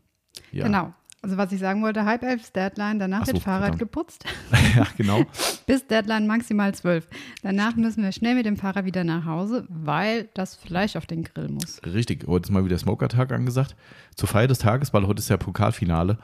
ja. 0.53 0.65
Genau. 0.65 0.93
Also 1.25 1.39
was 1.39 1.51
ich 1.53 1.59
sagen 1.59 1.81
wollte, 1.81 2.05
halb 2.05 2.23
elf 2.23 2.43
ist 2.43 2.55
Deadline, 2.55 2.99
danach 2.99 3.23
Ach 3.23 3.27
so, 3.27 3.33
wird 3.33 3.43
Fahrrad 3.43 3.63
verdammt. 3.63 3.79
geputzt. 3.79 4.27
ja, 4.77 4.87
genau. 4.99 5.25
Bis 5.67 5.87
Deadline 5.87 6.27
maximal 6.27 6.75
zwölf. 6.75 7.09
Danach 7.43 7.77
müssen 7.77 8.03
wir 8.03 8.13
schnell 8.13 8.35
mit 8.35 8.45
dem 8.45 8.59
Fahrrad 8.59 8.85
wieder 8.85 9.05
nach 9.05 9.25
Hause, 9.25 9.65
weil 9.71 10.29
das 10.35 10.55
Fleisch 10.55 10.97
auf 10.97 11.07
den 11.07 11.25
Grill 11.25 11.49
muss. 11.49 11.81
Richtig. 11.83 12.27
Heute 12.27 12.49
ist 12.49 12.51
mal 12.51 12.67
wieder 12.67 12.77
Smoker-Tag 12.77 13.33
angesagt. 13.33 13.75
Zur 14.17 14.29
Feier 14.29 14.49
des 14.49 14.59
Tages, 14.59 14.93
weil 14.93 15.07
heute 15.07 15.21
ist 15.21 15.31
ja 15.31 15.39
Pokalfinale. 15.39 16.19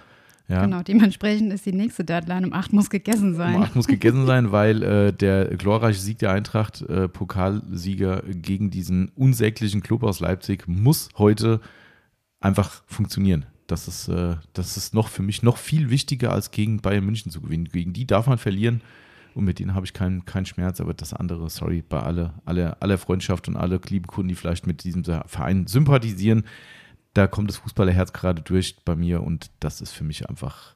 Ja, 0.49 0.67
Genau, 0.67 0.83
dementsprechend 0.83 1.51
ist 1.51 1.65
die 1.65 1.73
nächste 1.73 2.05
Deadline 2.05 2.45
um 2.45 2.53
acht 2.53 2.75
muss 2.75 2.91
gegessen 2.91 3.35
sein. 3.35 3.55
Um 3.55 3.63
acht 3.63 3.77
muss 3.77 3.87
gegessen 3.87 4.27
sein, 4.27 4.53
weil 4.53 4.83
äh, 4.83 5.13
der 5.15 5.47
glorreiche 5.57 5.99
Sieg 5.99 6.19
der 6.19 6.33
Eintracht, 6.33 6.83
äh, 6.83 7.09
Pokalsieger 7.09 8.23
gegen 8.27 8.69
diesen 8.69 9.09
unsäglichen 9.15 9.81
Club 9.81 10.03
aus 10.03 10.21
Leipzig, 10.21 10.69
muss 10.69 11.09
heute 11.17 11.61
einfach 12.39 12.83
funktionieren. 12.87 13.47
Das 13.71 13.87
ist, 13.87 14.09
äh, 14.09 14.37
das 14.53 14.77
ist 14.77 14.95
noch 14.95 15.09
für 15.09 15.23
mich 15.23 15.43
noch 15.45 15.57
viel 15.57 15.91
wichtiger, 15.91 16.33
als 16.33 16.51
gegen 16.51 16.81
Bayern 16.81 17.05
München 17.05 17.31
zu 17.31 17.41
gewinnen. 17.41 17.67
Gegen 17.67 17.93
die 17.93 18.05
darf 18.05 18.27
man 18.27 18.39
verlieren 18.39 18.81
und 19.35 19.45
mit 19.45 19.61
denen 19.61 19.75
habe 19.75 19.87
ich 19.87 19.93
keinen 19.93 20.25
keinen 20.25 20.47
Schmerz, 20.47 20.81
aber 20.81 20.93
das 20.93 21.15
andere, 21.15 21.49
sorry, 21.51 21.83
bei 21.89 22.01
aller, 22.01 22.35
aller, 22.45 22.77
aller 22.81 22.99
Freundschaft 22.99 23.47
und 23.47 23.57
alle 23.57 23.81
lieben 23.89 24.09
Kunden, 24.09 24.29
die 24.29 24.35
vielleicht 24.35 24.67
mit 24.67 24.83
diesem 24.83 25.05
Verein 25.05 25.69
sympathisieren, 25.69 26.45
da 27.15 27.29
kommt 27.29 27.49
das 27.49 27.59
Fußballerherz 27.59 28.13
gerade 28.13 28.43
durch 28.43 28.77
bei 28.85 28.97
mir 28.97 29.23
und 29.23 29.53
das 29.61 29.81
ist 29.81 29.93
für 29.93 30.05
mich 30.05 30.29
einfach, 30.29 30.75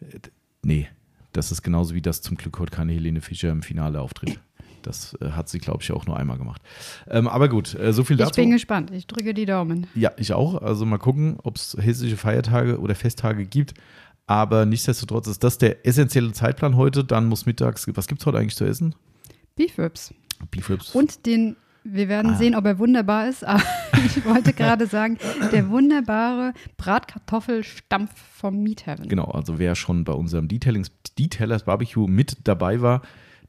äh, 0.00 0.18
nee, 0.62 0.88
das 1.32 1.52
ist 1.52 1.62
genauso 1.62 1.94
wie 1.94 2.02
das 2.02 2.20
zum 2.20 2.36
Glück 2.36 2.58
heute 2.58 2.70
keine 2.76 2.92
Helene 2.92 3.22
Fischer 3.22 3.50
im 3.50 3.62
Finale 3.62 4.00
auftritt. 4.00 4.40
Das 4.86 5.16
äh, 5.20 5.30
hat 5.30 5.48
sie, 5.48 5.58
glaube 5.58 5.82
ich, 5.82 5.90
auch 5.92 6.06
nur 6.06 6.16
einmal 6.18 6.38
gemacht. 6.38 6.62
Ähm, 7.08 7.26
aber 7.28 7.48
gut, 7.48 7.74
äh, 7.74 7.92
so 7.92 8.04
viel 8.04 8.18
Ich 8.18 8.24
dazu. 8.26 8.40
bin 8.40 8.50
gespannt, 8.50 8.90
ich 8.92 9.06
drücke 9.06 9.34
die 9.34 9.46
Daumen. 9.46 9.86
Ja, 9.94 10.12
ich 10.16 10.32
auch. 10.32 10.60
Also 10.62 10.84
mal 10.86 10.98
gucken, 10.98 11.36
ob 11.42 11.56
es 11.56 11.76
hessische 11.80 12.16
Feiertage 12.16 12.78
oder 12.80 12.94
Festtage 12.94 13.44
gibt. 13.46 13.74
Aber 14.26 14.64
nichtsdestotrotz 14.64 15.26
ist 15.26 15.44
das 15.44 15.58
der 15.58 15.86
essentielle 15.86 16.32
Zeitplan 16.32 16.76
heute. 16.76 17.04
Dann 17.04 17.26
muss 17.26 17.44
mittags, 17.46 17.86
was 17.94 18.06
gibt 18.06 18.20
es 18.22 18.26
heute 18.26 18.38
eigentlich 18.38 18.56
zu 18.56 18.64
essen? 18.64 18.94
Beef 19.56 19.78
Ribs. 19.78 20.14
Beef 20.50 20.70
Ribs. 20.70 20.94
Und 20.94 21.26
den, 21.26 21.56
wir 21.84 22.08
werden 22.08 22.32
Ah. 22.32 22.36
sehen, 22.38 22.54
ob 22.54 22.64
er 22.64 22.78
wunderbar 22.78 23.28
ist, 23.28 23.44
aber 23.46 23.62
ich 24.06 24.24
wollte 24.24 24.52
gerade 24.54 24.86
sagen, 24.86 25.18
der 25.52 25.68
wunderbare 25.68 26.54
Bratkartoffelstampf 26.78 28.10
vom 28.36 28.62
Meat 28.62 28.86
Heaven. 28.86 29.08
Genau, 29.08 29.26
also 29.26 29.58
wer 29.58 29.74
schon 29.74 30.04
bei 30.04 30.12
unserem 30.12 30.48
Detailings, 30.48 30.90
Detailers 31.18 31.64
Barbecue 31.64 32.06
mit 32.08 32.38
dabei 32.44 32.80
war, 32.80 33.02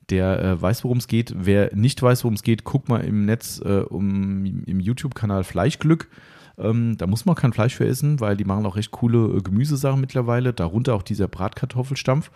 der 0.09 0.43
äh, 0.43 0.61
weiß, 0.61 0.83
worum 0.83 0.97
es 0.97 1.07
geht. 1.07 1.33
Wer 1.35 1.75
nicht 1.75 2.01
weiß, 2.01 2.23
worum 2.23 2.35
es 2.35 2.43
geht, 2.43 2.63
guckt 2.63 2.89
mal 2.89 3.03
im 3.03 3.25
Netz 3.25 3.61
äh, 3.63 3.79
um, 3.79 4.63
im 4.65 4.79
YouTube-Kanal 4.79 5.43
Fleischglück. 5.43 6.09
Ähm, 6.57 6.97
da 6.97 7.07
muss 7.07 7.25
man 7.25 7.35
kein 7.35 7.53
Fleisch 7.53 7.75
für 7.75 7.85
essen, 7.85 8.19
weil 8.19 8.37
die 8.37 8.45
machen 8.45 8.65
auch 8.65 8.77
recht 8.77 8.91
coole 8.91 9.37
äh, 9.37 9.41
Gemüsesachen 9.41 9.99
mittlerweile. 9.99 10.53
Darunter 10.53 10.95
auch 10.95 11.03
dieser 11.03 11.27
Bratkartoffelstampf. 11.27 12.31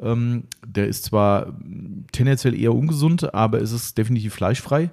Ähm, 0.00 0.44
der 0.66 0.86
ist 0.86 1.04
zwar 1.04 1.46
mh, 1.46 2.04
tendenziell 2.12 2.54
eher 2.54 2.74
ungesund, 2.74 3.34
aber 3.34 3.60
es 3.60 3.72
ist 3.72 3.98
definitiv 3.98 4.34
fleischfrei. 4.34 4.90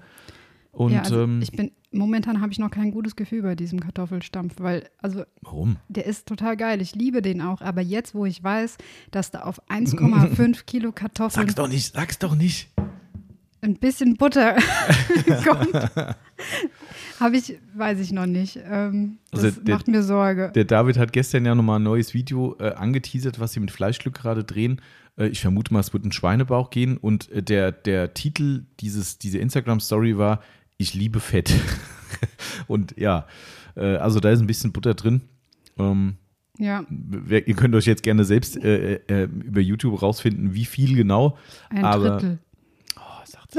Und 0.71 0.93
ja, 0.93 1.01
also 1.01 1.23
ähm, 1.23 1.41
ich 1.41 1.51
bin, 1.51 1.71
momentan 1.91 2.39
habe 2.41 2.51
ich 2.53 2.59
noch 2.59 2.71
kein 2.71 2.91
gutes 2.91 3.15
Gefühl 3.17 3.41
bei 3.41 3.55
diesem 3.55 3.79
Kartoffelstampf, 3.81 4.55
weil, 4.59 4.89
also 4.99 5.23
warum? 5.41 5.75
der 5.89 6.05
ist 6.05 6.27
total 6.27 6.55
geil. 6.55 6.81
Ich 6.81 6.95
liebe 6.95 7.21
den 7.21 7.41
auch, 7.41 7.61
aber 7.61 7.81
jetzt, 7.81 8.15
wo 8.15 8.25
ich 8.25 8.41
weiß, 8.41 8.77
dass 9.11 9.31
da 9.31 9.41
auf 9.41 9.61
1,5 9.69 10.63
Kilo 10.65 10.91
Kartoffeln 10.93 11.45
Sag's 11.47 11.55
doch 11.55 11.67
nicht, 11.67 11.93
sag's 11.93 12.19
doch 12.19 12.35
nicht. 12.35 12.69
ein 13.61 13.75
bisschen 13.75 14.15
Butter 14.15 14.55
kommt, 15.45 15.73
habe 17.19 17.37
ich, 17.37 17.59
weiß 17.75 17.99
ich 17.99 18.11
noch 18.11 18.25
nicht. 18.25 18.59
Ähm, 18.63 19.17
das 19.31 19.43
Also 19.43 19.61
der- 19.61 19.75
macht 19.75 19.87
mir 19.87 20.03
Sorge. 20.03 20.51
Der 20.55 20.65
David 20.65 20.97
hat 20.97 21.13
gestern 21.13 21.45
ja 21.45 21.53
nochmal 21.55 21.79
ein 21.79 21.83
neues 21.83 22.13
Video 22.13 22.55
äh, 22.59 22.71
angeteasert, 22.73 23.39
was 23.39 23.53
sie 23.53 23.59
mit 23.59 23.71
Fleischglück 23.71 24.15
gerade 24.15 24.43
drehen. 24.43 24.81
Äh, 25.17 25.27
ich 25.27 25.41
vermute 25.41 25.73
mal, 25.73 25.81
es 25.81 25.93
wird 25.93 26.05
ein 26.05 26.11
Schweinebauch 26.11 26.69
gehen. 26.71 26.97
Und 26.97 27.29
äh, 27.31 27.43
der, 27.43 27.71
der 27.71 28.13
Titel 28.13 28.63
dieses, 28.79 29.19
dieser 29.19 29.39
Instagram-Story 29.39 30.17
war: 30.17 30.41
Ich 30.81 30.95
liebe 30.95 31.19
Fett. 31.19 31.53
und 32.67 32.97
ja, 32.97 33.27
äh, 33.75 33.97
also 33.97 34.19
da 34.19 34.31
ist 34.31 34.39
ein 34.39 34.47
bisschen 34.47 34.71
Butter 34.71 34.95
drin. 34.95 35.21
Ähm, 35.77 36.15
Ja, 36.57 36.85
wer, 36.89 37.47
ihr 37.47 37.53
könnt 37.53 37.75
euch 37.75 37.85
jetzt 37.85 38.01
gerne 38.01 38.25
selbst 38.25 38.57
äh, 38.57 38.95
äh, 39.07 39.23
über 39.25 39.61
YouTube 39.61 40.01
rausfinden, 40.01 40.55
wie 40.55 40.65
viel 40.65 40.95
genau. 40.95 41.37
ein 41.69 41.85
aber, 41.85 42.09
Drittel. 42.09 42.39
Oh, 42.97 43.25
sagt's. 43.25 43.57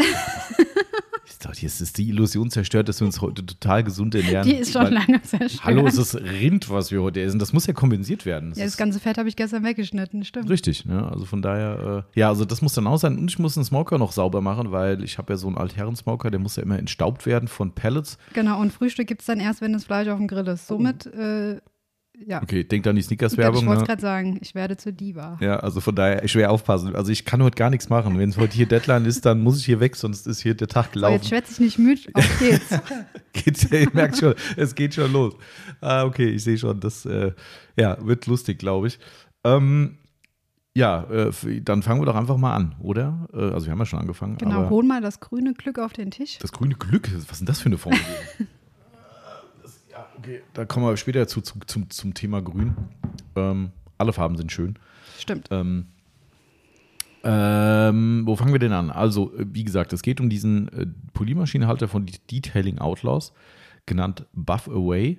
Doch- 1.42 1.54
Jetzt 1.54 1.80
ist 1.80 1.98
die 1.98 2.08
Illusion 2.08 2.50
zerstört, 2.50 2.88
dass 2.88 3.00
wir 3.00 3.06
uns 3.06 3.20
heute 3.20 3.44
total 3.44 3.82
gesund 3.84 4.14
ernähren. 4.14 4.46
Die 4.48 4.54
ist 4.56 4.72
schon 4.72 4.82
Weil- 4.84 4.92
lange 4.94 5.22
zerstört. 5.22 5.64
Hallo, 5.64 5.86
es 5.86 5.96
ist 5.98 6.14
Rind, 6.14 6.70
was 6.70 6.90
wir 6.90 7.02
heute 7.02 7.20
essen. 7.20 7.38
Das 7.38 7.52
muss 7.52 7.66
ja 7.66 7.72
kompensiert 7.72 8.24
werden. 8.26 8.50
Das 8.50 8.58
ja, 8.58 8.64
das 8.64 8.76
ganze 8.76 9.00
Fett 9.00 9.18
habe 9.18 9.28
ich 9.28 9.36
gestern 9.36 9.64
weggeschnitten, 9.64 10.24
stimmt. 10.24 10.48
richtig. 10.50 10.84
Ne? 10.84 11.06
Also 11.10 11.24
von 11.24 11.42
daher, 11.42 12.04
äh, 12.14 12.20
ja, 12.20 12.28
also 12.28 12.44
das 12.44 12.62
muss 12.62 12.74
dann 12.74 12.86
auch 12.86 12.98
sein. 12.98 13.18
Und 13.18 13.30
ich 13.30 13.38
muss 13.38 13.54
den 13.54 13.64
Smoker 13.64 13.98
noch 13.98 14.12
sauber 14.12 14.40
machen, 14.40 14.72
weil 14.72 15.02
ich 15.02 15.18
habe 15.18 15.32
ja 15.32 15.36
so 15.36 15.46
einen 15.48 15.56
Altherren-Smoker, 15.58 16.30
der 16.30 16.40
muss 16.40 16.56
ja 16.56 16.62
immer 16.62 16.78
entstaubt 16.78 17.26
werden 17.26 17.48
von 17.48 17.72
Pellets. 17.72 18.18
Genau, 18.34 18.60
und 18.60 18.72
Frühstück 18.72 19.06
gibt 19.08 19.22
es 19.22 19.26
dann 19.26 19.40
erst, 19.40 19.60
wenn 19.60 19.72
das 19.72 19.84
Fleisch 19.84 20.08
auf 20.08 20.18
dem 20.18 20.28
Grill 20.28 20.46
ist. 20.48 20.66
Somit, 20.68 21.06
äh, 21.06 21.60
ja. 22.26 22.42
Okay, 22.42 22.64
denk 22.64 22.86
an 22.86 22.94
die 22.96 23.00
ich 23.00 23.06
Snickers-Werbung. 23.06 23.66
wollte 23.66 23.82
Ne? 23.82 23.86
gerade 23.86 24.00
sagen, 24.02 24.38
ich 24.40 24.54
werde 24.54 24.76
zur 24.76 24.92
Diva. 24.92 25.38
Ja, 25.40 25.56
also 25.60 25.80
von 25.80 25.94
daher 25.94 26.26
schwer 26.28 26.50
aufpassen. 26.50 26.94
Also 26.96 27.10
ich 27.12 27.24
kann 27.24 27.42
heute 27.42 27.56
gar 27.56 27.70
nichts 27.70 27.88
machen. 27.88 28.18
Wenn 28.18 28.28
es 28.30 28.36
heute 28.36 28.54
hier 28.56 28.66
Deadline 28.66 29.04
ist, 29.04 29.24
dann 29.26 29.40
muss 29.40 29.58
ich 29.58 29.64
hier 29.66 29.80
weg, 29.80 29.96
sonst 29.96 30.26
ist 30.26 30.40
hier 30.40 30.54
der 30.54 30.68
Tag 30.68 30.86
So, 30.86 30.92
gelaufen. 30.92 31.14
jetzt 31.14 31.28
schwätze 31.28 31.52
ich 31.52 31.60
nicht 31.60 31.78
müde, 31.78 32.02
auf 32.14 32.38
geht's. 32.38 32.68
Geht's, 33.32 33.70
ihr 33.72 33.88
merkt 33.94 34.18
schon, 34.18 34.34
es 34.56 34.74
geht 34.74 34.94
schon 34.94 35.10
los. 35.12 35.34
Ah, 35.80 36.04
okay, 36.04 36.28
ich 36.28 36.44
sehe 36.44 36.58
schon, 36.58 36.78
das 36.80 37.06
äh, 37.06 37.32
ja, 37.78 37.96
wird 38.04 38.26
lustig, 38.26 38.58
glaube 38.58 38.88
ich. 38.88 38.98
Ähm, 39.44 39.96
Ja, 40.74 41.04
äh, 41.10 41.30
dann 41.62 41.82
fangen 41.82 42.00
wir 42.00 42.06
doch 42.06 42.14
einfach 42.14 42.36
mal 42.38 42.54
an, 42.54 42.74
oder? 42.80 43.28
Äh, 43.34 43.38
also 43.52 43.66
wir 43.66 43.72
haben 43.72 43.78
ja 43.78 43.86
schon 43.86 43.98
angefangen. 44.00 44.36
Genau, 44.38 44.68
hol 44.70 44.84
mal 44.84 45.00
das 45.02 45.20
grüne 45.20 45.52
Glück 45.54 45.78
auf 45.78 45.92
den 45.92 46.10
Tisch. 46.10 46.38
Das 46.40 46.52
grüne 46.52 46.74
Glück, 46.74 47.10
was 47.14 47.22
ist 47.32 47.38
denn 47.40 47.46
das 47.46 47.60
für 47.60 47.66
eine 47.66 47.78
Formel? 47.78 47.98
okay, 50.22 50.42
da 50.54 50.64
kommen 50.64 50.86
wir 50.86 50.96
später 50.96 51.26
zu, 51.26 51.40
zu 51.40 51.58
zum, 51.66 51.90
zum 51.90 52.14
Thema 52.14 52.40
Grün. 52.42 52.74
Ähm, 53.36 53.72
alle 53.98 54.12
Farben 54.12 54.36
sind 54.36 54.52
schön. 54.52 54.78
Stimmt. 55.18 55.48
Ähm, 55.50 55.86
ähm, 57.24 58.22
wo 58.24 58.36
fangen 58.36 58.52
wir 58.52 58.58
denn 58.58 58.72
an? 58.72 58.90
Also, 58.90 59.34
äh, 59.36 59.46
wie 59.52 59.64
gesagt, 59.64 59.92
es 59.92 60.02
geht 60.02 60.20
um 60.20 60.28
diesen 60.28 60.68
äh, 60.72 60.86
Poliermaschinenhalter 61.12 61.88
von 61.88 62.06
Detailing 62.30 62.78
Outlaws, 62.78 63.32
genannt 63.86 64.26
Buff 64.32 64.68
Away. 64.68 65.18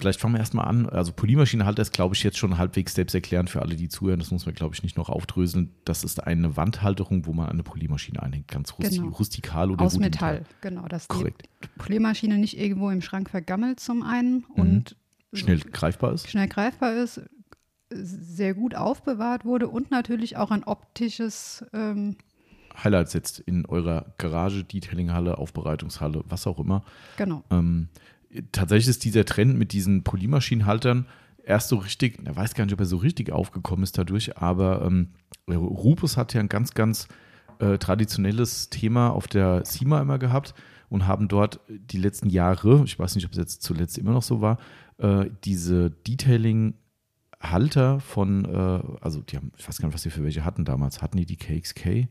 Vielleicht 0.00 0.18
fangen 0.18 0.34
wir 0.34 0.38
erstmal 0.40 0.66
an. 0.66 0.88
Also 0.88 1.12
Poliermaschinenhalter 1.12 1.82
ist, 1.82 1.92
glaube 1.92 2.14
ich, 2.14 2.22
jetzt 2.22 2.38
schon 2.38 2.56
halbwegs 2.56 2.94
selbsterklärend 2.94 3.50
für 3.50 3.60
alle, 3.60 3.76
die 3.76 3.88
zuhören. 3.90 4.18
Das 4.18 4.30
muss 4.30 4.46
man, 4.46 4.54
glaube 4.54 4.74
ich, 4.74 4.82
nicht 4.82 4.96
noch 4.96 5.10
aufdröseln. 5.10 5.74
Das 5.84 6.04
ist 6.04 6.26
eine 6.26 6.56
Wandhalterung, 6.56 7.26
wo 7.26 7.34
man 7.34 7.50
eine 7.50 7.62
Poliermaschine 7.62 8.22
einhängt. 8.22 8.48
Ganz 8.48 8.72
rusti 8.78 8.96
Genau. 8.96 9.08
rustikal 9.10 9.70
oder 9.70 9.84
Aus. 9.84 9.98
Metall, 9.98 10.44
genau. 10.62 10.88
Dass 10.88 11.06
Korrekt. 11.06 11.42
die 11.62 11.68
Poliermaschine 11.78 12.38
nicht 12.38 12.58
irgendwo 12.58 12.88
im 12.90 13.02
Schrank 13.02 13.28
vergammelt 13.28 13.78
zum 13.78 14.02
einen 14.02 14.44
und 14.44 14.96
Schnell 15.32 15.60
greifbar 15.60 16.12
ist. 16.14 16.28
schnell 16.28 16.48
greifbar 16.48 16.94
ist, 16.94 17.20
sehr 17.92 18.54
gut 18.54 18.74
aufbewahrt 18.74 19.44
wurde 19.44 19.68
und 19.68 19.90
natürlich 19.90 20.36
auch 20.38 20.50
ein 20.50 20.64
optisches, 20.64 21.64
ähm, 21.72 22.16
Highlights 22.82 23.12
jetzt 23.12 23.40
in 23.40 23.66
eurer 23.66 24.14
Garage, 24.18 24.64
Detailinghalle, 24.64 25.38
Aufbereitungshalle, 25.38 26.22
was 26.28 26.46
auch 26.46 26.58
immer. 26.58 26.84
genau. 27.16 27.44
Ähm, 27.50 27.88
tatsächlich 28.52 28.88
ist 28.88 29.04
dieser 29.04 29.24
Trend 29.24 29.58
mit 29.58 29.72
diesen 29.72 30.04
Polymaschinenhaltern 30.04 31.06
erst 31.44 31.68
so 31.68 31.76
richtig, 31.76 32.18
er 32.24 32.36
weiß 32.36 32.54
gar 32.54 32.64
nicht, 32.64 32.74
ob 32.74 32.80
er 32.80 32.86
so 32.86 32.98
richtig 32.98 33.32
aufgekommen 33.32 33.82
ist 33.82 33.98
dadurch, 33.98 34.36
aber 34.36 34.84
ähm, 34.86 35.08
Rupus 35.48 36.16
hat 36.16 36.34
ja 36.34 36.40
ein 36.40 36.48
ganz, 36.48 36.74
ganz 36.74 37.08
äh, 37.58 37.78
traditionelles 37.78 38.70
Thema 38.70 39.10
auf 39.10 39.26
der 39.26 39.64
CIMA 39.64 40.00
immer 40.00 40.18
gehabt 40.18 40.54
und 40.88 41.06
haben 41.06 41.28
dort 41.28 41.60
die 41.68 41.98
letzten 41.98 42.30
Jahre, 42.30 42.82
ich 42.84 42.98
weiß 42.98 43.14
nicht, 43.14 43.26
ob 43.26 43.32
es 43.32 43.38
jetzt 43.38 43.62
zuletzt 43.62 43.98
immer 43.98 44.12
noch 44.12 44.22
so 44.22 44.40
war, 44.40 44.58
äh, 44.98 45.26
diese 45.44 45.90
Detailing-Halter 45.90 48.00
von, 48.00 48.44
äh, 48.44 48.82
also 49.00 49.20
die 49.22 49.36
haben, 49.36 49.52
ich 49.56 49.66
weiß 49.68 49.78
gar 49.78 49.88
nicht, 49.88 49.94
was 49.94 50.02
die 50.02 50.10
für 50.10 50.24
welche 50.24 50.44
hatten 50.44 50.64
damals. 50.64 51.02
Hatten 51.02 51.16
die 51.16 51.26
die 51.26 51.36
KXK? 51.36 52.08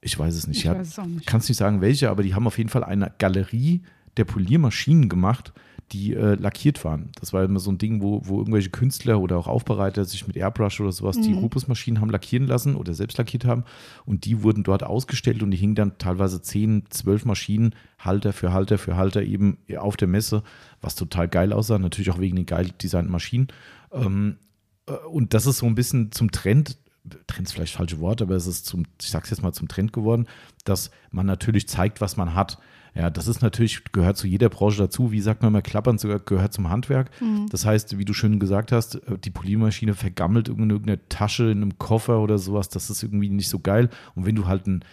Ich 0.00 0.18
weiß 0.18 0.34
es 0.34 0.46
nicht. 0.46 0.58
Ich 0.58 0.64
Ja, 0.64 0.74
weiß 0.74 0.88
es 0.88 0.98
auch 0.98 1.06
nicht. 1.06 1.26
kannst 1.26 1.48
nicht 1.48 1.58
sagen, 1.58 1.80
welche, 1.80 2.10
aber 2.10 2.22
die 2.22 2.34
haben 2.34 2.46
auf 2.46 2.58
jeden 2.58 2.70
Fall 2.70 2.84
eine 2.84 3.12
Galerie 3.18 3.82
der 4.16 4.24
Poliermaschinen 4.24 5.08
gemacht, 5.08 5.52
die 5.92 6.14
äh, 6.14 6.34
lackiert 6.34 6.84
waren. 6.84 7.10
Das 7.20 7.32
war 7.32 7.44
immer 7.44 7.60
so 7.60 7.70
ein 7.70 7.78
Ding, 7.78 8.00
wo, 8.02 8.22
wo 8.24 8.38
irgendwelche 8.38 8.70
Künstler 8.70 9.20
oder 9.20 9.36
auch 9.36 9.46
Aufbereiter 9.46 10.04
sich 10.04 10.26
mit 10.26 10.36
Airbrush 10.36 10.80
oder 10.80 10.92
sowas 10.92 11.20
die 11.20 11.32
Rupus-Maschinen 11.34 12.00
haben 12.00 12.10
lackieren 12.10 12.46
lassen 12.46 12.74
oder 12.74 12.94
selbst 12.94 13.18
lackiert 13.18 13.44
haben. 13.44 13.64
Und 14.06 14.24
die 14.24 14.42
wurden 14.42 14.64
dort 14.64 14.82
ausgestellt 14.82 15.42
und 15.42 15.50
die 15.50 15.56
hingen 15.56 15.74
dann 15.74 15.98
teilweise 15.98 16.40
10, 16.40 16.84
12 16.88 17.26
Maschinen, 17.26 17.74
Halter 17.98 18.32
für 18.32 18.52
Halter 18.52 18.78
für 18.78 18.96
Halter 18.96 19.22
eben 19.22 19.58
auf 19.76 19.96
der 19.96 20.08
Messe, 20.08 20.42
was 20.80 20.94
total 20.94 21.28
geil 21.28 21.52
aussah. 21.52 21.78
Natürlich 21.78 22.10
auch 22.10 22.20
wegen 22.20 22.36
den 22.36 22.46
geil 22.46 22.70
designten 22.82 23.12
Maschinen. 23.12 23.48
Ähm, 23.92 24.38
äh, 24.86 24.92
und 24.92 25.34
das 25.34 25.46
ist 25.46 25.58
so 25.58 25.66
ein 25.66 25.74
bisschen 25.74 26.12
zum 26.12 26.30
Trend, 26.30 26.78
Trend 27.26 27.46
ist 27.46 27.52
vielleicht 27.52 27.74
das 27.74 27.78
falsche 27.78 28.00
Wort, 28.00 28.22
aber 28.22 28.34
es 28.34 28.46
ist 28.46 28.64
zum, 28.64 28.84
ich 29.00 29.10
sag's 29.10 29.30
jetzt 29.30 29.42
mal 29.42 29.52
zum 29.52 29.68
Trend 29.68 29.92
geworden, 29.92 30.26
dass 30.64 30.90
man 31.10 31.26
natürlich 31.26 31.68
zeigt, 31.68 32.00
was 32.00 32.16
man 32.16 32.34
hat. 32.34 32.58
Ja, 32.94 33.10
das 33.10 33.26
ist 33.26 33.42
natürlich, 33.42 33.82
gehört 33.90 34.16
zu 34.16 34.28
jeder 34.28 34.48
Branche 34.48 34.78
dazu. 34.78 35.10
Wie 35.10 35.20
sagt 35.20 35.42
man 35.42 35.52
immer, 35.52 35.62
klappern 35.62 35.98
sogar 35.98 36.20
gehört 36.20 36.52
zum 36.52 36.70
Handwerk. 36.70 37.10
Das 37.50 37.66
heißt, 37.66 37.98
wie 37.98 38.04
du 38.04 38.12
schön 38.12 38.38
gesagt 38.38 38.70
hast, 38.70 38.94
äh, 38.94 39.18
die 39.18 39.30
Poliermaschine 39.30 39.94
vergammelt 39.94 40.48
in 40.48 40.70
irgendeiner 40.70 41.00
Tasche, 41.08 41.50
in 41.50 41.62
einem 41.62 41.78
Koffer 41.78 42.20
oder 42.20 42.38
sowas. 42.38 42.68
Das 42.68 42.90
ist 42.90 43.02
irgendwie 43.02 43.30
nicht 43.30 43.48
so 43.48 43.58
geil. 43.58 43.90
Und 44.14 44.26
wenn 44.26 44.36
du 44.36 44.46
halt 44.46 44.66
ein 44.68 44.84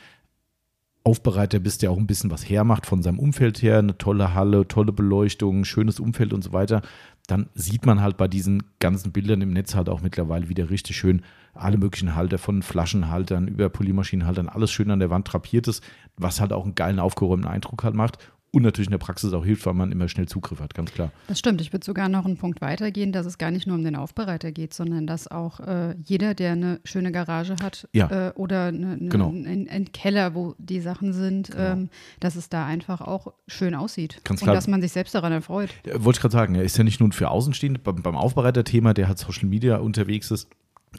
Aufbereiter 1.04 1.60
bist, 1.60 1.82
der 1.82 1.92
auch 1.92 1.98
ein 1.98 2.08
bisschen 2.08 2.32
was 2.32 2.48
hermacht 2.48 2.86
von 2.86 3.02
seinem 3.02 3.20
Umfeld 3.20 3.62
her, 3.62 3.80
eine 3.80 3.98
tolle 3.98 4.34
Halle, 4.34 4.68
tolle 4.68 4.92
Beleuchtung, 4.92 5.64
schönes 5.64 6.00
Umfeld 6.00 6.32
und 6.34 6.44
so 6.44 6.54
weiter, 6.54 6.82
dann 7.28 7.50
sieht 7.54 7.86
man 7.86 8.02
halt 8.02 8.18
bei 8.18 8.28
diesen 8.28 8.64
ganzen 8.80 9.12
Bildern 9.12 9.42
im 9.42 9.54
Netz 9.54 9.76
halt 9.76 9.90
auch 9.90 10.02
mittlerweile 10.02 10.50
wieder 10.50 10.70
richtig 10.70 10.98
schön 10.98 11.22
alle 11.54 11.78
möglichen 11.78 12.16
Halter 12.16 12.38
von 12.38 12.62
Flaschenhaltern 12.62 13.48
über 13.48 13.70
Polymaschinenhaltern, 13.70 14.50
alles 14.50 14.72
schön 14.72 14.90
an 14.90 15.00
der 15.00 15.10
Wand 15.10 15.32
drapiert 15.32 15.68
ist, 15.68 15.84
was 16.18 16.40
halt 16.40 16.54
auch 16.54 16.64
einen 16.64 16.76
geilen, 16.76 17.00
aufgeräumten 17.00 17.50
Eindruck 17.50 17.84
halt 17.84 17.96
macht 17.96 18.18
und 18.54 18.64
natürlich 18.64 18.88
in 18.88 18.92
der 18.92 18.98
Praxis 18.98 19.32
auch 19.34 19.46
hilft, 19.46 19.66
weil 19.66 19.74
man 19.74 19.92
immer 19.94 20.10
schnell 20.10 20.28
Zugriff 20.28 20.60
hat, 20.60 20.74
ganz 20.74 20.92
klar. 20.92 21.12
Das 21.28 21.40
stimmt. 21.40 21.62
Ich 21.62 21.72
würde 21.72 21.86
sogar 21.86 22.10
noch 22.10 22.26
einen 22.26 22.36
Punkt 22.38 22.60
weitergehen, 22.60 23.14
dass 23.14 23.26
es 23.26 23.38
gar 23.38 23.50
nicht 23.50 23.66
nur 23.66 23.78
um 23.78 23.84
den 23.84 23.96
Aufbereiter 23.96 24.52
geht, 24.52 24.74
sondern 24.74 25.08
dass 25.08 25.30
auch 25.30 25.62
äh, 25.62 25.96
jeder, 26.04 26.34
der 26.34 26.52
eine 26.52 26.82
schöne 26.84 27.12
Garage 27.14 27.56
hat 27.64 27.88
Ja. 27.94 28.30
äh, 28.30 28.32
oder 28.34 28.66
eine, 28.66 28.92
eine, 28.94 29.08
Genau. 29.10 29.30
einen, 29.30 29.70
einen 29.70 29.92
Keller, 29.94 30.36
wo 30.36 30.54
die 30.58 30.82
Sachen 30.82 31.14
sind, 31.14 31.52
Genau. 31.52 31.64
ähm, 31.72 31.90
dass 32.20 32.36
es 32.36 32.50
da 32.50 32.66
einfach 32.66 33.00
auch 33.00 33.34
schön 33.48 33.74
aussieht. 33.74 34.20
Ganz 34.26 34.42
Und 34.42 34.48
klar. 34.48 34.56
dass 34.56 34.68
man 34.68 34.82
sich 34.82 34.92
selbst 34.92 35.16
daran 35.16 35.32
erfreut. 35.32 35.70
Ja, 35.86 36.04
Wollte 36.04 36.18
ich 36.18 36.22
gerade 36.22 36.34
sagen, 36.34 36.56
er 36.56 36.64
ist 36.64 36.78
ja 36.78 36.84
nicht 36.84 37.00
nur 37.00 37.12
für 37.14 37.30
Außenstehende, 37.30 37.80
beim, 37.80 38.02
beim 38.02 38.16
Aufbereiter-Thema, 38.18 38.94
der 38.94 39.08
halt 39.08 39.18
Social 39.18 39.48
Media 39.48 39.78
unterwegs 39.78 40.30
ist, 40.30 40.50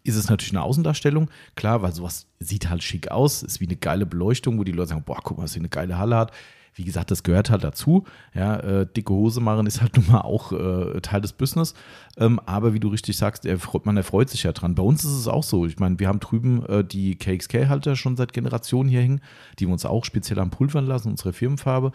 ist 0.04 0.16
es 0.16 0.30
natürlich 0.30 0.52
eine 0.52 0.62
Außendarstellung, 0.62 1.28
klar, 1.54 1.82
weil 1.82 1.92
sowas 1.92 2.26
sieht 2.40 2.70
halt 2.70 2.82
schick 2.82 3.10
aus, 3.10 3.42
ist 3.42 3.60
wie 3.60 3.66
eine 3.66 3.76
geile 3.76 4.06
Beleuchtung, 4.06 4.58
wo 4.58 4.64
die 4.64 4.72
Leute 4.72 4.88
sagen, 4.88 5.02
boah, 5.04 5.18
guck 5.22 5.36
mal, 5.36 5.44
was 5.44 5.52
hier 5.52 5.60
eine 5.60 5.68
geile 5.68 5.98
Halle 5.98 6.16
hat. 6.16 6.32
Wie 6.74 6.84
gesagt, 6.84 7.10
das 7.10 7.22
gehört 7.22 7.50
halt 7.50 7.64
dazu. 7.64 8.04
Ja, 8.34 8.56
äh, 8.56 8.86
dicke 8.86 9.12
Hose 9.12 9.40
machen 9.40 9.66
ist 9.66 9.80
halt 9.82 9.96
nun 9.96 10.06
mal 10.08 10.20
auch 10.22 10.52
äh, 10.52 11.00
Teil 11.00 11.20
des 11.20 11.32
Business. 11.32 11.74
Ähm, 12.16 12.40
aber 12.46 12.74
wie 12.74 12.80
du 12.80 12.88
richtig 12.88 13.16
sagst, 13.16 13.44
er, 13.44 13.58
man 13.84 13.96
erfreut 13.96 14.30
sich 14.30 14.42
ja 14.42 14.52
dran. 14.52 14.74
Bei 14.74 14.82
uns 14.82 15.04
ist 15.04 15.12
es 15.12 15.28
auch 15.28 15.42
so. 15.42 15.66
Ich 15.66 15.78
meine, 15.78 15.98
wir 15.98 16.08
haben 16.08 16.20
drüben 16.20 16.64
äh, 16.66 16.84
die 16.84 17.16
KXK-Halter 17.16 17.96
schon 17.96 18.16
seit 18.16 18.32
Generationen 18.32 18.88
hier 18.88 19.00
hängen, 19.00 19.20
die 19.58 19.66
wir 19.66 19.72
uns 19.72 19.84
auch 19.84 20.04
speziell 20.04 20.38
am 20.38 20.50
Pulvern 20.50 20.86
lassen, 20.86 21.08
unsere 21.10 21.32
Firmenfarbe 21.32 21.92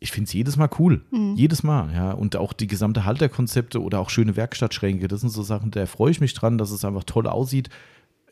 ich 0.00 0.12
finde 0.12 0.28
es 0.28 0.32
jedes 0.32 0.56
Mal 0.56 0.70
cool. 0.78 1.02
Jedes 1.36 1.62
Mal, 1.62 1.92
ja. 1.92 2.12
Und 2.12 2.36
auch 2.36 2.52
die 2.52 2.66
gesamte 2.66 3.04
Halterkonzepte 3.04 3.82
oder 3.82 3.98
auch 3.98 4.10
schöne 4.10 4.36
Werkstattschränke, 4.36 5.08
das 5.08 5.20
sind 5.20 5.30
so 5.30 5.42
Sachen, 5.42 5.70
da 5.70 5.86
freue 5.86 6.10
ich 6.10 6.20
mich 6.20 6.34
dran, 6.34 6.58
dass 6.58 6.70
es 6.70 6.84
einfach 6.84 7.04
toll 7.04 7.26
aussieht. 7.26 7.68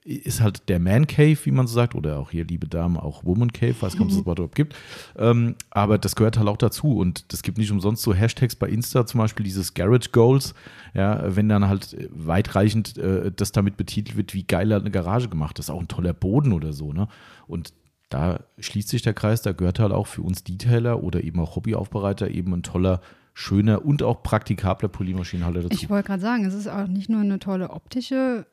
Ist 0.07 0.41
halt 0.41 0.69
der 0.69 0.79
Man 0.79 1.09
Cave, 1.09 1.37
wie 1.43 1.51
man 1.51 1.67
so 1.67 1.75
sagt, 1.75 1.97
oder 1.97 2.19
auch 2.19 2.31
hier, 2.31 2.45
liebe 2.45 2.69
Damen, 2.69 2.97
auch 2.97 3.25
Woman 3.25 3.53
Cave, 3.53 3.75
weiß 3.81 3.95
nicht, 3.95 4.03
ob 4.03 4.09
es 4.09 4.17
das 4.17 4.27
Wort 4.27 4.39
überhaupt 4.39 4.55
gibt. 4.55 4.77
Ähm, 5.17 5.57
aber 5.71 5.99
das 5.99 6.15
gehört 6.15 6.39
halt 6.39 6.47
auch 6.49 6.57
dazu. 6.57 6.99
Und 6.99 7.25
es 7.33 7.43
gibt 7.43 7.59
nicht 7.59 7.73
umsonst 7.73 8.03
so 8.03 8.15
Hashtags 8.15 8.55
bei 8.55 8.69
Insta, 8.69 9.05
zum 9.05 9.19
Beispiel 9.19 9.43
dieses 9.43 9.75
Garage 9.75 10.11
Goals, 10.13 10.55
ja, 10.95 11.35
wenn 11.35 11.49
dann 11.49 11.67
halt 11.67 11.97
weitreichend 12.11 12.97
äh, 12.99 13.33
das 13.35 13.51
damit 13.51 13.77
betitelt 13.77 14.17
wird, 14.17 14.33
wie 14.33 14.45
geil 14.45 14.73
halt 14.73 14.83
eine 14.83 14.93
Garage 14.93 15.29
gemacht 15.29 15.59
ist. 15.59 15.71
Auch 15.71 15.81
ein 15.81 15.89
toller 15.89 16.13
Boden 16.13 16.53
oder 16.53 16.73
so, 16.73 16.93
ne? 16.93 17.09
Und 17.49 17.73
da 18.09 18.45
schließt 18.59 18.89
sich 18.89 19.03
der 19.03 19.15
Kreis, 19.15 19.43
da 19.43 19.53
gehört 19.53 19.81
halt 19.81 19.93
auch 19.93 20.07
für 20.07 20.23
uns 20.23 20.45
Detailer 20.45 21.03
oder 21.03 21.25
eben 21.25 21.41
auch 21.41 21.57
Hobbyaufbereiter 21.57 22.31
eben 22.31 22.55
ein 22.55 22.63
toller, 22.63 23.01
schöner 23.35 23.85
und 23.85 24.03
auch 24.03 24.23
praktikabler 24.23 24.89
Polymaschinenhalter 24.89 25.63
dazu. 25.63 25.75
Ich 25.75 25.91
wollte 25.91 26.07
gerade 26.07 26.23
sagen, 26.23 26.45
es 26.45 26.55
ist 26.55 26.69
auch 26.69 26.87
nicht 26.87 27.11
nur 27.11 27.21
eine 27.21 27.39
tolle 27.39 27.71
optische 27.71 28.47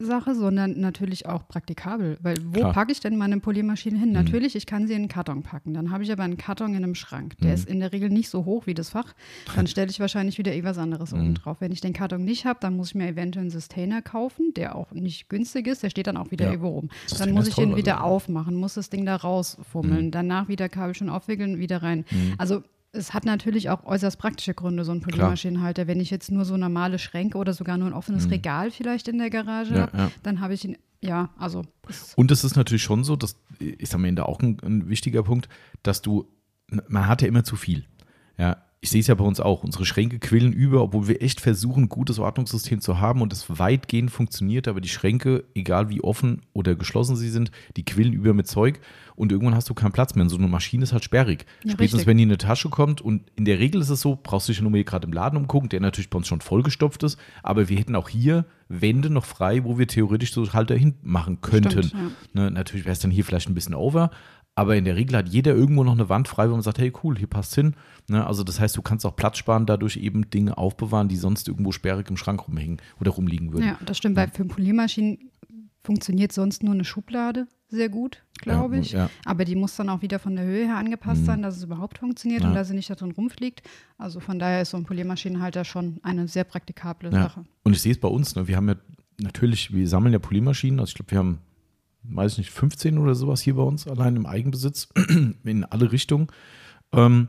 Sache, 0.00 0.34
sondern 0.34 0.80
natürlich 0.80 1.26
auch 1.26 1.46
praktikabel. 1.46 2.18
Weil 2.22 2.36
wo 2.44 2.60
Klar. 2.60 2.72
packe 2.72 2.92
ich 2.92 3.00
denn 3.00 3.16
meine 3.16 3.38
Poliermaschine 3.38 3.98
hin? 3.98 4.12
Natürlich, 4.12 4.56
ich 4.56 4.66
kann 4.66 4.86
sie 4.86 4.94
in 4.94 5.00
einen 5.00 5.08
Karton 5.08 5.42
packen. 5.42 5.74
Dann 5.74 5.90
habe 5.90 6.02
ich 6.02 6.10
aber 6.12 6.22
einen 6.22 6.36
Karton 6.36 6.70
in 6.70 6.76
einem 6.76 6.94
Schrank. 6.94 7.36
Der 7.38 7.54
ist 7.54 7.68
in 7.68 7.80
der 7.80 7.92
Regel 7.92 8.08
nicht 8.10 8.28
so 8.30 8.44
hoch 8.44 8.66
wie 8.66 8.74
das 8.74 8.90
Fach. 8.90 9.14
Dann 9.54 9.66
stelle 9.68 9.90
ich 9.90 10.00
wahrscheinlich 10.00 10.38
wieder 10.38 10.52
irgendwas 10.52 10.78
anderes 10.78 11.12
oben 11.12 11.34
drauf. 11.34 11.58
Wenn 11.60 11.72
ich 11.72 11.80
den 11.80 11.92
Karton 11.92 12.24
nicht 12.24 12.46
habe, 12.46 12.58
dann 12.60 12.76
muss 12.76 12.88
ich 12.88 12.94
mir 12.94 13.08
eventuell 13.08 13.42
einen 13.42 13.50
Sustainer 13.50 14.02
kaufen, 14.02 14.52
der 14.54 14.74
auch 14.76 14.92
nicht 14.92 15.28
günstig 15.28 15.66
ist. 15.66 15.82
Der 15.82 15.90
steht 15.90 16.06
dann 16.06 16.16
auch 16.16 16.30
wieder 16.30 16.46
Ja. 16.46 16.50
irgendwo 16.52 16.68
rum. 16.70 16.88
Sustainer 17.06 17.26
Dann 17.26 17.34
muss 17.34 17.48
ich 17.48 17.54
toll, 17.54 17.64
ihn 17.64 17.76
wieder 17.76 17.98
also. 17.98 18.06
aufmachen, 18.06 18.56
muss 18.56 18.74
das 18.74 18.90
Ding 18.90 19.04
da 19.06 19.16
rausfummeln. 19.16 20.10
Danach 20.10 20.48
wieder 20.48 20.68
Kabel 20.68 20.94
schon 20.94 21.08
aufwickeln, 21.08 21.58
wieder 21.58 21.82
rein. 21.82 22.04
Also 22.38 22.62
es 22.92 23.14
hat 23.14 23.24
natürlich 23.24 23.70
auch 23.70 23.84
äußerst 23.84 24.18
praktische 24.18 24.54
Gründe, 24.54 24.84
so 24.84 24.92
ein 24.92 25.00
Poliermaschinenhalter. 25.00 25.86
Wenn 25.86 26.00
ich 26.00 26.10
jetzt 26.10 26.30
nur 26.30 26.44
so 26.44 26.56
normale 26.56 26.98
Schränke 26.98 27.38
oder 27.38 27.52
sogar 27.52 27.76
nur 27.78 27.88
ein 27.88 27.92
offenes 27.94 28.30
Regal 28.30 28.70
vielleicht 28.70 29.06
in 29.08 29.18
der 29.18 29.30
Garage 29.30 29.70
Mhm. 29.72 29.76
Ja, 29.76 29.82
habe, 29.82 29.98
ja. 29.98 30.10
dann 30.22 30.40
habe 30.40 30.54
ich 30.54 30.64
ihn, 30.64 30.76
ja, 31.00 31.30
also 31.38 31.62
es- 31.88 32.14
Und 32.14 32.30
es 32.30 32.42
ist 32.44 32.56
natürlich 32.56 32.82
schon 32.82 33.04
so, 33.04 33.14
das 33.16 33.36
ist 33.58 33.94
am 33.94 34.04
Ende 34.04 34.26
auch 34.26 34.40
ein, 34.40 34.58
ein 34.64 34.88
wichtiger 34.88 35.22
Punkt, 35.22 35.48
dass 35.82 36.02
du, 36.02 36.26
man 36.88 37.06
hat 37.06 37.22
ja 37.22 37.28
immer 37.28 37.44
zu 37.44 37.56
viel. 37.56 37.84
Ja, 38.38 38.56
ich 38.82 38.88
sehe 38.88 39.00
es 39.00 39.08
ja 39.08 39.14
bei 39.14 39.24
uns 39.24 39.40
auch. 39.40 39.62
Unsere 39.62 39.84
Schränke 39.84 40.18
quillen 40.18 40.54
über, 40.54 40.82
obwohl 40.82 41.06
wir 41.06 41.20
echt 41.20 41.42
versuchen, 41.42 41.84
ein 41.84 41.88
gutes 41.90 42.18
Ordnungssystem 42.18 42.80
zu 42.80 42.98
haben 42.98 43.20
und 43.20 43.30
es 43.30 43.58
weitgehend 43.58 44.10
funktioniert, 44.10 44.68
aber 44.68 44.80
die 44.80 44.88
Schränke, 44.88 45.44
egal 45.54 45.90
wie 45.90 46.00
offen 46.02 46.42
oder 46.54 46.74
geschlossen 46.74 47.14
sie 47.14 47.28
sind, 47.28 47.50
die 47.76 47.84
quillen 47.84 48.14
über 48.14 48.32
mit 48.32 48.46
Zeug 48.46 48.80
und 49.16 49.32
irgendwann 49.32 49.54
hast 49.54 49.68
du 49.68 49.74
keinen 49.74 49.92
Platz 49.92 50.14
mehr. 50.14 50.22
Und 50.22 50.30
so 50.30 50.38
eine 50.38 50.48
Maschine 50.48 50.82
ist 50.84 50.94
halt 50.94 51.04
sperrig. 51.04 51.44
Ja, 51.62 51.72
Spätestens, 51.72 51.82
richtig. 52.00 52.06
wenn 52.06 52.16
die 52.16 52.22
in 52.22 52.30
eine 52.30 52.38
Tasche 52.38 52.70
kommt 52.70 53.02
und 53.02 53.22
in 53.36 53.44
der 53.44 53.58
Regel 53.58 53.82
ist 53.82 53.90
es 53.90 54.00
so, 54.00 54.18
brauchst 54.20 54.48
du 54.48 54.52
dich 54.52 54.62
nur 54.62 54.70
mal 54.70 54.82
gerade 54.82 55.06
im 55.06 55.12
Laden 55.12 55.36
umgucken, 55.36 55.68
der 55.68 55.80
natürlich 55.80 56.08
bei 56.08 56.16
uns 56.16 56.26
schon 56.26 56.40
vollgestopft 56.40 57.02
ist, 57.02 57.18
aber 57.42 57.68
wir 57.68 57.76
hätten 57.76 57.96
auch 57.96 58.08
hier 58.08 58.46
Wände 58.70 59.10
noch 59.10 59.26
frei, 59.26 59.64
wo 59.64 59.78
wir 59.78 59.88
theoretisch 59.88 60.32
so 60.32 60.50
Halter 60.54 60.76
hinmachen 60.76 61.42
könnten. 61.42 61.82
Stimmt, 61.82 62.34
Ne, 62.34 62.50
natürlich 62.50 62.86
wäre 62.86 62.92
es 62.92 63.00
dann 63.00 63.10
hier 63.10 63.24
vielleicht 63.26 63.48
ein 63.50 63.54
bisschen 63.54 63.74
over, 63.74 64.10
aber 64.60 64.76
in 64.76 64.84
der 64.84 64.94
Regel 64.96 65.16
hat 65.16 65.28
jeder 65.28 65.54
irgendwo 65.54 65.82
noch 65.84 65.92
eine 65.94 66.08
Wand 66.08 66.28
frei, 66.28 66.48
wo 66.48 66.52
man 66.52 66.62
sagt, 66.62 66.78
hey 66.78 66.92
cool, 67.02 67.16
hier 67.16 67.26
passt 67.28 67.54
hin. 67.54 67.74
Ne, 68.08 68.26
also 68.26 68.44
das 68.44 68.60
heißt, 68.60 68.76
du 68.76 68.82
kannst 68.82 69.06
auch 69.06 69.16
Platz 69.16 69.38
sparen, 69.38 69.64
dadurch 69.64 69.96
eben 69.96 70.28
Dinge 70.30 70.58
aufbewahren, 70.58 71.08
die 71.08 71.16
sonst 71.16 71.48
irgendwo 71.48 71.72
sperrig 71.72 72.10
im 72.10 72.16
Schrank 72.16 72.46
rumhängen 72.46 72.78
oder 73.00 73.10
rumliegen 73.12 73.52
würden. 73.52 73.66
ja, 73.66 73.78
das 73.86 73.96
stimmt. 73.98 74.16
Weil 74.16 74.28
für 74.28 74.44
Poliermaschinen 74.44 75.30
funktioniert 75.82 76.32
sonst 76.32 76.62
nur 76.62 76.74
eine 76.74 76.84
Schublade 76.84 77.46
sehr 77.68 77.88
gut, 77.88 78.22
glaube 78.40 78.76
Ja, 78.76 78.80
ich. 78.82 78.92
ja. 78.92 79.10
Aber 79.24 79.44
die 79.44 79.54
muss 79.54 79.76
dann 79.76 79.88
auch 79.88 80.02
wieder 80.02 80.18
von 80.18 80.34
der 80.36 80.44
Höhe 80.44 80.66
her 80.66 80.76
angepasst 80.76 81.22
Mhm. 81.22 81.26
sein, 81.26 81.42
dass 81.42 81.56
es 81.56 81.62
überhaupt 81.62 81.98
funktioniert 81.98 82.42
Ja. 82.42 82.48
und 82.48 82.54
dass 82.54 82.68
sie 82.68 82.74
nicht 82.74 82.90
da 82.90 82.96
drin 82.96 83.12
rumfliegt. 83.12 83.62
Also 83.96 84.18
von 84.20 84.38
daher 84.38 84.60
ist 84.62 84.70
so 84.70 84.76
ein 84.76 84.84
Poliermaschinenhalter 84.84 85.64
schon 85.64 86.00
eine 86.02 86.26
sehr 86.28 86.44
praktikable 86.44 87.10
Ja. 87.12 87.22
Sache. 87.22 87.44
Und 87.62 87.72
ich 87.72 87.80
sehe 87.80 87.92
es 87.92 87.98
bei 88.00 88.08
uns, 88.08 88.34
ne? 88.34 88.48
wir 88.48 88.56
haben 88.56 88.68
ja 88.68 88.74
natürlich, 89.20 89.72
wir 89.72 89.86
sammeln 89.88 90.12
ja 90.12 90.18
Poliermaschinen, 90.18 90.80
also 90.80 90.90
ich 90.90 90.94
glaube, 90.96 91.10
wir 91.12 91.18
haben, 91.18 91.38
weiß 92.02 92.32
ich 92.32 92.38
nicht, 92.38 92.50
15 92.50 92.98
oder 92.98 93.14
sowas 93.14 93.40
hier 93.40 93.56
bei 93.56 93.62
uns, 93.62 93.86
allein 93.86 94.16
im 94.16 94.26
Eigenbesitz, 94.26 94.88
in 95.44 95.64
alle 95.64 95.92
Richtungen. 95.92 96.28
Ähm, 96.92 97.28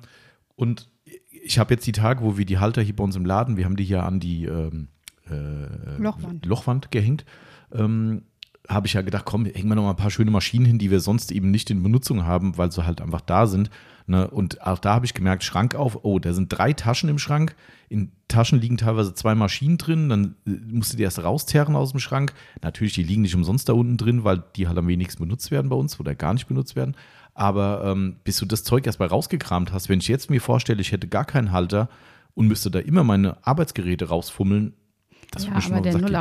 und 0.56 0.90
ich 1.30 1.60
habe 1.60 1.74
jetzt 1.74 1.88
die 1.88 1.92
Tage, 1.92 2.22
wo 2.22 2.38
wir 2.38 2.46
die 2.46 2.60
Halter 2.60 2.82
hier 2.82 2.96
bei 2.96 3.04
uns 3.04 3.16
im 3.16 3.26
Laden, 3.26 3.58
wir 3.58 3.66
haben 3.66 3.76
die 3.76 3.84
hier 3.84 4.04
an 4.04 4.20
die 4.20 4.46
ähm, 4.46 4.90
äh, 5.30 5.98
Lochwand. 5.98 6.46
Lochwand 6.46 6.92
gehängt, 6.92 7.26
ähm, 7.72 8.24
habe 8.70 8.88
ich 8.88 8.94
ja 8.94 9.02
gedacht, 9.02 9.26
komm, 9.26 9.46
hängen 9.46 9.70
wir 9.70 9.76
noch 9.76 9.84
mal 9.84 9.92
ein 9.92 9.96
paar 9.96 10.12
schöne 10.12 10.32
Maschinen 10.32 10.66
hin, 10.66 10.78
die 10.78 10.92
wir 10.92 11.00
sonst 11.00 11.32
eben 11.32 11.52
nicht 11.52 11.70
in 11.70 11.84
Benutzung 11.84 12.26
haben, 12.26 12.58
weil 12.58 12.72
sie 12.72 12.86
halt 12.86 13.02
einfach 13.02 13.22
da 13.22 13.48
sind. 13.48 13.70
Ne? 14.08 14.30
Und 14.30 14.62
auch 14.62 14.80
da 14.80 14.96
habe 14.96 15.06
ich 15.06 15.14
gemerkt, 15.14 15.44
Schrank 15.44 15.76
auf, 15.76 16.00
oh, 16.04 16.20
da 16.20 16.34
sind 16.34 16.50
drei 16.50 16.74
Taschen 16.74 17.10
im 17.10 17.20
Schrank. 17.20 17.56
In 17.90 18.12
Taschen 18.28 18.60
liegen 18.60 18.78
teilweise 18.78 19.14
zwei 19.14 19.36
Maschinen 19.36 19.78
drin, 19.78 20.10
dann 20.10 20.36
äh, 20.46 20.52
musst 20.72 20.94
du 20.94 20.98
die 20.98 21.04
erst 21.04 21.24
rauszerren 21.24 21.76
aus 21.76 21.92
dem 21.92 22.00
Schrank. 22.00 22.34
Natürlich, 22.62 22.94
die 22.94 23.04
liegen 23.04 23.22
nicht 23.22 23.36
umsonst 23.36 23.70
da 23.70 23.74
unten 23.74 23.98
drin, 23.98 24.24
weil 24.24 24.44
die 24.56 24.68
halt 24.68 24.78
am 24.78 24.88
wenigsten 24.88 25.24
benutzt 25.24 25.52
werden 25.52 25.70
bei 25.70 25.76
uns 25.76 26.00
oder 26.00 26.16
gar 26.16 26.34
nicht 26.34 26.48
benutzt 26.48 26.76
werden. 26.76 26.96
Aber 27.34 27.84
ähm, 27.86 28.18
bis 28.24 28.38
du 28.38 28.46
das 28.46 28.64
Zeug 28.64 28.86
erstmal 28.86 29.08
rausgekramt 29.08 29.72
hast, 29.72 29.90
wenn 29.90 30.00
ich 30.00 30.08
jetzt 30.08 30.30
mir 30.30 30.42
vorstelle, 30.42 30.82
ich 30.82 30.92
hätte 30.92 31.08
gar 31.08 31.26
keinen 31.26 31.52
Halter 31.52 31.90
und 32.34 32.48
müsste 32.48 32.72
da 32.72 32.80
immer 32.80 33.04
meine 33.04 33.46
Arbeitsgeräte 33.46 34.10
rausfummeln, 34.10 34.74
das 35.32 35.46
ja, 35.46 35.52
aber 35.52 35.60
der 35.82 35.94
auf 35.96 36.02
den 36.02 36.02
Sack 36.02 36.02
gehen. 36.02 36.16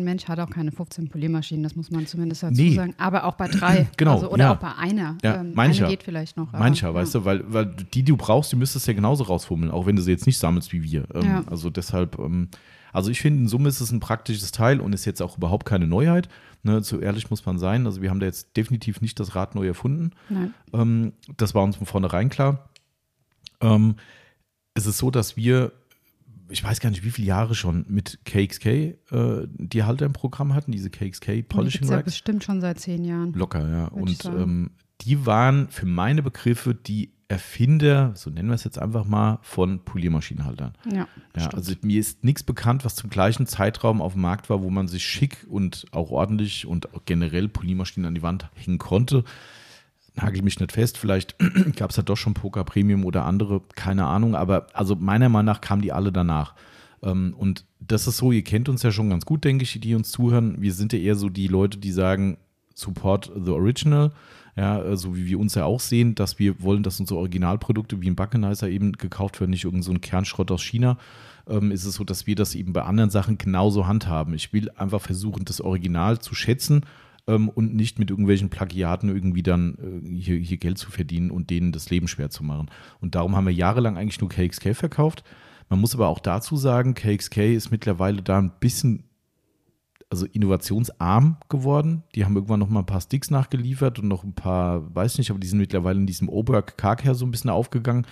0815-Mensch 0.00 0.28
hat 0.28 0.40
auch 0.40 0.50
keine 0.50 0.72
15 0.72 1.08
Poliermaschinen, 1.08 1.62
das 1.62 1.76
muss 1.76 1.90
man 1.90 2.06
zumindest 2.06 2.42
dazu 2.42 2.54
Nee. 2.60 2.74
sagen. 2.74 2.94
Aber 2.98 3.24
auch 3.24 3.34
bei 3.34 3.48
drei. 3.48 3.86
Genau, 3.96 4.14
Also, 4.14 4.30
oder 4.30 4.44
ja. 4.44 4.52
auch 4.54 4.58
bei 4.58 4.74
einer. 4.74 5.16
Ja, 5.22 5.36
ähm, 5.40 5.52
ich 5.52 5.58
eine 5.82 5.88
geht 5.90 6.02
vielleicht 6.02 6.36
noch. 6.36 6.48
aber- 6.48 6.58
Mancher, 6.58 6.88
ja. 6.88 6.94
weißt 6.94 7.14
du, 7.14 7.24
weil, 7.24 7.44
weil 7.52 7.66
die, 7.66 7.84
die 7.84 8.02
du 8.04 8.16
brauchst, 8.16 8.50
die 8.52 8.56
müsstest 8.56 8.86
du 8.86 8.92
ja 8.92 8.96
genauso 8.96 9.24
rausfummeln, 9.24 9.70
auch 9.70 9.86
wenn 9.86 9.96
du 9.96 10.02
sie 10.02 10.10
jetzt 10.12 10.26
nicht 10.26 10.38
sammelst 10.38 10.72
wie 10.72 10.82
wir. 10.82 11.04
Ähm, 11.14 11.22
Ja. 11.24 11.44
Also 11.46 11.70
deshalb, 11.70 12.18
ähm, 12.18 12.48
also 12.92 13.10
ich 13.10 13.20
finde, 13.20 13.42
in 13.42 13.48
Summe 13.48 13.68
ist 13.68 13.80
es 13.80 13.90
ein 13.92 14.00
praktisches 14.00 14.52
Teil 14.52 14.80
und 14.80 14.92
ist 14.94 15.04
jetzt 15.04 15.20
auch 15.20 15.36
überhaupt 15.36 15.66
keine 15.66 15.86
Neuheit. 15.86 16.28
Ne, 16.62 16.82
so 16.82 16.98
ehrlich 16.98 17.30
muss 17.30 17.46
man 17.46 17.58
sein. 17.58 17.86
Also 17.86 18.02
wir 18.02 18.10
haben 18.10 18.18
da 18.18 18.26
jetzt 18.26 18.56
definitiv 18.56 19.00
nicht 19.00 19.20
das 19.20 19.36
Rad 19.36 19.54
neu 19.54 19.66
erfunden. 19.68 20.10
Nein. 20.28 20.54
Ähm, 20.72 21.12
das 21.36 21.54
war 21.54 21.62
uns 21.62 21.76
von 21.76 21.86
vornherein 21.86 22.28
klar. 22.30 22.70
Ähm, 23.60 23.96
es 24.74 24.86
ist 24.86 24.98
so, 24.98 25.10
dass 25.10 25.36
wir, 25.36 25.72
ich 26.48 26.62
weiß 26.62 26.80
gar 26.80 26.90
nicht, 26.90 27.04
wie 27.04 27.10
viele 27.10 27.28
Jahre 27.28 27.54
schon 27.54 27.84
mit 27.88 28.20
KXK 28.24 28.66
äh, 28.66 28.96
die 29.48 29.84
Halter 29.84 30.06
im 30.06 30.12
Programm 30.12 30.54
hatten, 30.54 30.72
diese 30.72 30.90
KXK 30.90 31.28
Und 31.28 31.36
die 31.36 31.42
Polishing 31.42 31.80
gibt's 31.80 31.90
ja 31.90 31.96
Racks. 31.96 32.12
bestimmt 32.12 32.44
schon 32.44 32.60
seit 32.60 32.80
zehn 32.80 33.04
Jahren. 33.04 33.32
Locker, 33.32 33.68
ja. 33.68 33.86
Und 33.86 34.24
ähm, 34.24 34.70
die 35.02 35.26
waren 35.26 35.68
für 35.68 35.86
meine 35.86 36.22
Begriffe 36.22 36.74
die 36.74 37.12
Erfinder, 37.28 38.12
so 38.14 38.30
nennen 38.30 38.48
wir 38.48 38.54
es 38.54 38.62
jetzt 38.62 38.78
einfach 38.78 39.04
mal, 39.04 39.40
von 39.42 39.84
Poliermaschinenhaltern. 39.84 40.74
Ja, 40.90 41.08
Ja, 41.36 41.48
also 41.48 41.74
mir 41.82 41.98
ist 41.98 42.22
nichts 42.22 42.44
bekannt, 42.44 42.84
was 42.84 42.94
zum 42.94 43.10
gleichen 43.10 43.46
Zeitraum 43.46 44.00
auf 44.00 44.12
dem 44.12 44.22
Markt 44.22 44.48
war, 44.48 44.62
wo 44.62 44.70
man 44.70 44.86
sich 44.86 45.04
schick 45.04 45.44
und 45.48 45.86
auch 45.90 46.10
ordentlich 46.10 46.66
und 46.66 46.94
auch 46.94 47.04
generell 47.04 47.48
Poliermaschinen 47.48 48.06
an 48.06 48.14
die 48.14 48.22
Wand 48.22 48.48
hängen 48.54 48.78
konnte. 48.78 49.24
Nagel 50.16 50.42
mich 50.42 50.58
nicht 50.60 50.72
fest, 50.72 50.98
vielleicht 50.98 51.36
gab 51.76 51.90
es 51.90 51.96
ja 51.96 52.02
doch 52.02 52.16
schon 52.16 52.34
Poker 52.34 52.64
Premium 52.64 53.04
oder 53.04 53.24
andere, 53.24 53.60
keine 53.74 54.06
Ahnung, 54.06 54.34
aber 54.34 54.66
also 54.72 54.96
meiner 54.96 55.28
Meinung 55.28 55.46
nach 55.46 55.60
kamen 55.60 55.82
die 55.82 55.92
alle 55.92 56.12
danach. 56.12 56.54
Ähm, 57.02 57.34
und 57.36 57.64
das 57.80 58.06
ist 58.06 58.16
so, 58.16 58.32
ihr 58.32 58.42
kennt 58.42 58.68
uns 58.68 58.82
ja 58.82 58.90
schon 58.90 59.10
ganz 59.10 59.24
gut, 59.26 59.44
denke 59.44 59.64
ich, 59.64 59.78
die 59.80 59.94
uns 59.94 60.10
zuhören. 60.10 60.60
Wir 60.60 60.72
sind 60.72 60.92
ja 60.92 60.98
eher 60.98 61.14
so 61.14 61.28
die 61.28 61.48
Leute, 61.48 61.78
die 61.78 61.92
sagen, 61.92 62.38
support 62.74 63.30
the 63.36 63.50
original. 63.50 64.12
Ja, 64.56 64.82
äh, 64.82 64.96
so 64.96 65.14
wie 65.14 65.26
wir 65.26 65.38
uns 65.38 65.54
ja 65.54 65.64
auch 65.64 65.80
sehen, 65.80 66.14
dass 66.14 66.38
wir 66.38 66.62
wollen, 66.62 66.82
dass 66.82 66.98
unsere 66.98 67.20
Originalprodukte 67.20 68.00
wie 68.00 68.08
ein 68.08 68.16
Buckenizer 68.16 68.68
eben 68.68 68.92
gekauft 68.92 69.38
werden, 69.38 69.50
nicht 69.50 69.64
irgendein 69.64 69.94
so 69.94 70.00
Kernschrott 70.00 70.50
aus 70.50 70.62
China. 70.62 70.96
Ähm, 71.46 71.70
ist 71.70 71.84
es 71.84 71.96
so, 71.96 72.04
dass 72.04 72.26
wir 72.26 72.34
das 72.34 72.54
eben 72.54 72.72
bei 72.72 72.82
anderen 72.82 73.10
Sachen 73.10 73.36
genauso 73.36 73.86
handhaben. 73.86 74.34
Ich 74.34 74.52
will 74.52 74.70
einfach 74.76 75.02
versuchen, 75.02 75.44
das 75.44 75.60
Original 75.60 76.18
zu 76.18 76.34
schätzen 76.34 76.82
ähm, 77.26 77.48
und 77.48 77.74
nicht 77.74 77.98
mit 77.98 78.10
irgendwelchen 78.10 78.50
Plagiaten 78.50 79.08
irgendwie 79.08 79.42
dann 79.42 80.02
äh, 80.04 80.16
hier, 80.16 80.36
hier 80.36 80.58
Geld 80.58 80.78
zu 80.78 80.90
verdienen 80.90 81.30
und 81.30 81.50
denen 81.50 81.72
das 81.72 81.90
Leben 81.90 82.08
schwer 82.08 82.30
zu 82.30 82.44
machen. 82.44 82.70
Und 83.00 83.14
darum 83.14 83.36
haben 83.36 83.46
wir 83.46 83.52
jahrelang 83.52 83.96
eigentlich 83.96 84.20
nur 84.20 84.30
KXK 84.30 84.74
verkauft. 84.74 85.24
Man 85.68 85.80
muss 85.80 85.94
aber 85.94 86.08
auch 86.08 86.20
dazu 86.20 86.56
sagen, 86.56 86.94
KXK 86.94 87.38
ist 87.54 87.70
mittlerweile 87.70 88.22
da 88.22 88.38
ein 88.38 88.52
bisschen 88.60 89.04
also 90.08 90.26
innovationsarm 90.26 91.36
geworden. 91.48 92.04
Die 92.14 92.24
haben 92.24 92.36
irgendwann 92.36 92.60
noch 92.60 92.68
mal 92.68 92.80
ein 92.80 92.86
paar 92.86 93.00
Sticks 93.00 93.30
nachgeliefert 93.30 93.98
und 93.98 94.06
noch 94.06 94.22
ein 94.22 94.34
paar, 94.34 94.94
weiß 94.94 95.18
nicht, 95.18 95.30
aber 95.30 95.40
die 95.40 95.48
sind 95.48 95.58
mittlerweile 95.58 95.98
in 95.98 96.06
diesem 96.06 96.28
Oberg 96.28 96.78
Carcare 96.78 97.16
so 97.16 97.26
ein 97.26 97.32
bisschen 97.32 97.50
aufgegangen. 97.50 98.06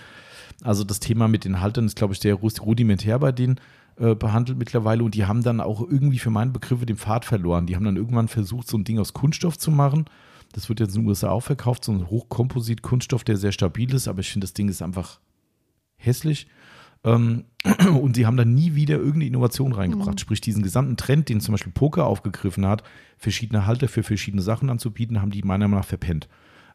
Also 0.62 0.82
das 0.82 0.98
Thema 0.98 1.28
mit 1.28 1.44
den 1.44 1.60
Haltern 1.60 1.86
ist, 1.86 1.96
glaube 1.96 2.14
ich, 2.14 2.20
sehr 2.20 2.34
rudimentär 2.34 3.18
bei 3.20 3.30
denen 3.30 3.60
äh, 3.96 4.14
behandelt 4.14 4.58
mittlerweile 4.58 5.04
und 5.04 5.14
die 5.14 5.26
haben 5.26 5.42
dann 5.42 5.60
auch 5.60 5.80
irgendwie 5.80 6.18
für 6.18 6.30
meine 6.30 6.50
Begriffe 6.50 6.86
den 6.86 6.96
Pfad 6.96 7.24
verloren. 7.24 7.66
Die 7.66 7.76
haben 7.76 7.84
dann 7.84 7.96
irgendwann 7.96 8.28
versucht, 8.28 8.68
so 8.68 8.76
ein 8.76 8.84
Ding 8.84 8.98
aus 8.98 9.12
Kunststoff 9.12 9.58
zu 9.58 9.70
machen. 9.70 10.06
Das 10.52 10.68
wird 10.68 10.80
jetzt 10.80 10.96
in 10.96 11.02
den 11.02 11.08
USA 11.08 11.30
auch 11.30 11.42
verkauft, 11.42 11.84
so 11.84 11.92
ein 11.92 12.08
Hochkomposit-Kunststoff, 12.08 13.24
der 13.24 13.36
sehr 13.36 13.52
stabil 13.52 13.92
ist, 13.92 14.08
aber 14.08 14.20
ich 14.20 14.30
finde, 14.30 14.44
das 14.44 14.54
Ding 14.54 14.68
ist 14.68 14.82
einfach 14.82 15.20
hässlich. 15.96 16.46
Ähm, 17.04 17.44
und 18.00 18.16
sie 18.16 18.26
haben 18.26 18.36
da 18.36 18.44
nie 18.44 18.74
wieder 18.74 18.96
irgendeine 18.96 19.26
Innovation 19.26 19.72
reingebracht. 19.72 20.20
Sprich, 20.20 20.40
diesen 20.40 20.62
gesamten 20.62 20.96
Trend, 20.96 21.28
den 21.28 21.40
zum 21.40 21.52
Beispiel 21.52 21.72
Poker 21.72 22.06
aufgegriffen 22.06 22.66
hat, 22.66 22.82
verschiedene 23.18 23.66
Halter 23.66 23.88
für 23.88 24.02
verschiedene 24.02 24.42
Sachen 24.42 24.70
anzubieten, 24.70 25.20
haben 25.20 25.30
die 25.30 25.42
meiner 25.42 25.66
Meinung 25.68 25.80
nach 25.80 25.86
verpennt. 25.86 26.28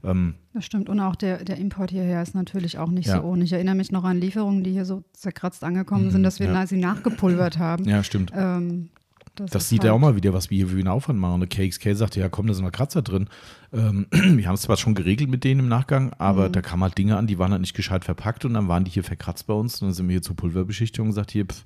Ähm, 0.03 0.35
Das 0.53 0.65
stimmt. 0.65 0.87
Und 0.89 0.99
auch 0.99 1.15
der, 1.15 1.43
der 1.43 1.57
Import 1.57 1.91
hierher 1.91 2.21
ist 2.21 2.33
natürlich 2.35 2.77
auch 2.77 2.89
nicht 2.89 3.07
Ja. 3.07 3.17
so 3.17 3.23
ohne. 3.23 3.43
Ich 3.43 3.51
erinnere 3.53 3.75
mich 3.75 3.91
noch 3.91 4.03
an 4.05 4.19
Lieferungen, 4.21 4.63
die 4.63 4.71
hier 4.71 4.85
so 4.85 5.03
zerkratzt 5.13 5.63
angekommen 5.63 6.09
sind, 6.11 6.23
dass 6.23 6.39
wir 6.39 6.47
Mhm, 6.47 6.53
ja. 6.55 6.67
sie 6.67 6.77
nachgepulvert 6.77 7.57
haben. 7.59 7.83
ja, 7.85 8.03
stimmt. 8.03 8.31
Ähm, 8.35 8.89
das 9.35 9.51
Das 9.51 9.69
sieht 9.69 9.83
ja 9.83 9.91
halt- 9.91 9.95
auch 9.97 9.99
mal 10.01 10.15
wieder, 10.17 10.33
was 10.33 10.49
wir 10.49 10.57
hier 10.57 10.67
für 10.67 10.77
einen 10.77 10.87
Aufwand 10.89 11.17
machen. 11.19 11.41
Und 11.41 11.49
KXK 11.49 11.93
sagte, 11.95 12.19
ja 12.19 12.27
komm, 12.29 12.47
da 12.47 12.53
sind 12.53 12.65
noch 12.65 12.71
Kratzer 12.71 13.01
drin. 13.01 13.27
Ähm, 13.71 14.07
wir 14.11 14.47
haben 14.47 14.55
es 14.55 14.61
zwar 14.63 14.75
schon 14.77 14.95
geregelt 14.95 15.29
mit 15.29 15.43
denen 15.43 15.61
im 15.61 15.67
Nachgang, 15.69 16.11
aber 16.17 16.47
Mhm. 16.47 16.53
da 16.53 16.61
kamen 16.61 16.83
halt 16.83 16.97
Dinge 16.97 17.15
an, 17.17 17.27
die 17.27 17.37
waren 17.37 17.51
halt 17.51 17.61
nicht 17.61 17.75
gescheit 17.75 18.03
verpackt 18.05 18.43
und 18.45 18.53
dann 18.53 18.67
waren 18.67 18.83
die 18.85 18.91
hier 18.91 19.03
verkratzt 19.03 19.47
bei 19.47 19.53
uns. 19.53 19.81
Und 19.81 19.89
dann 19.89 19.93
sind 19.93 20.07
wir 20.07 20.13
hier 20.13 20.21
zur 20.21 20.35
Pulverbeschichtung 20.35 21.05
und 21.07 21.11
gesagt, 21.11 21.31
hier, 21.31 21.45
pf, 21.45 21.63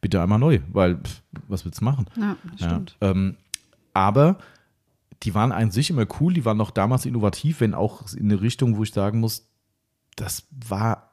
bitte 0.00 0.20
einmal 0.22 0.38
neu, 0.38 0.60
weil 0.72 0.96
pf, 0.96 1.22
was 1.48 1.64
willst 1.64 1.80
du 1.80 1.84
machen? 1.84 2.06
Ja, 2.16 2.36
Ja, 2.58 2.68
stimmt. 2.68 2.96
ähm, 3.00 3.36
aber 3.94 4.36
die 5.24 5.34
waren 5.34 5.52
an 5.52 5.70
sich 5.70 5.90
immer 5.90 6.06
cool, 6.20 6.34
die 6.34 6.44
waren 6.44 6.60
auch 6.60 6.70
damals 6.70 7.06
innovativ, 7.06 7.60
wenn 7.60 7.74
auch 7.74 8.12
in 8.12 8.30
eine 8.30 8.40
Richtung, 8.40 8.76
wo 8.76 8.82
ich 8.82 8.92
sagen 8.92 9.20
muss, 9.20 9.48
das 10.16 10.46
war 10.68 11.10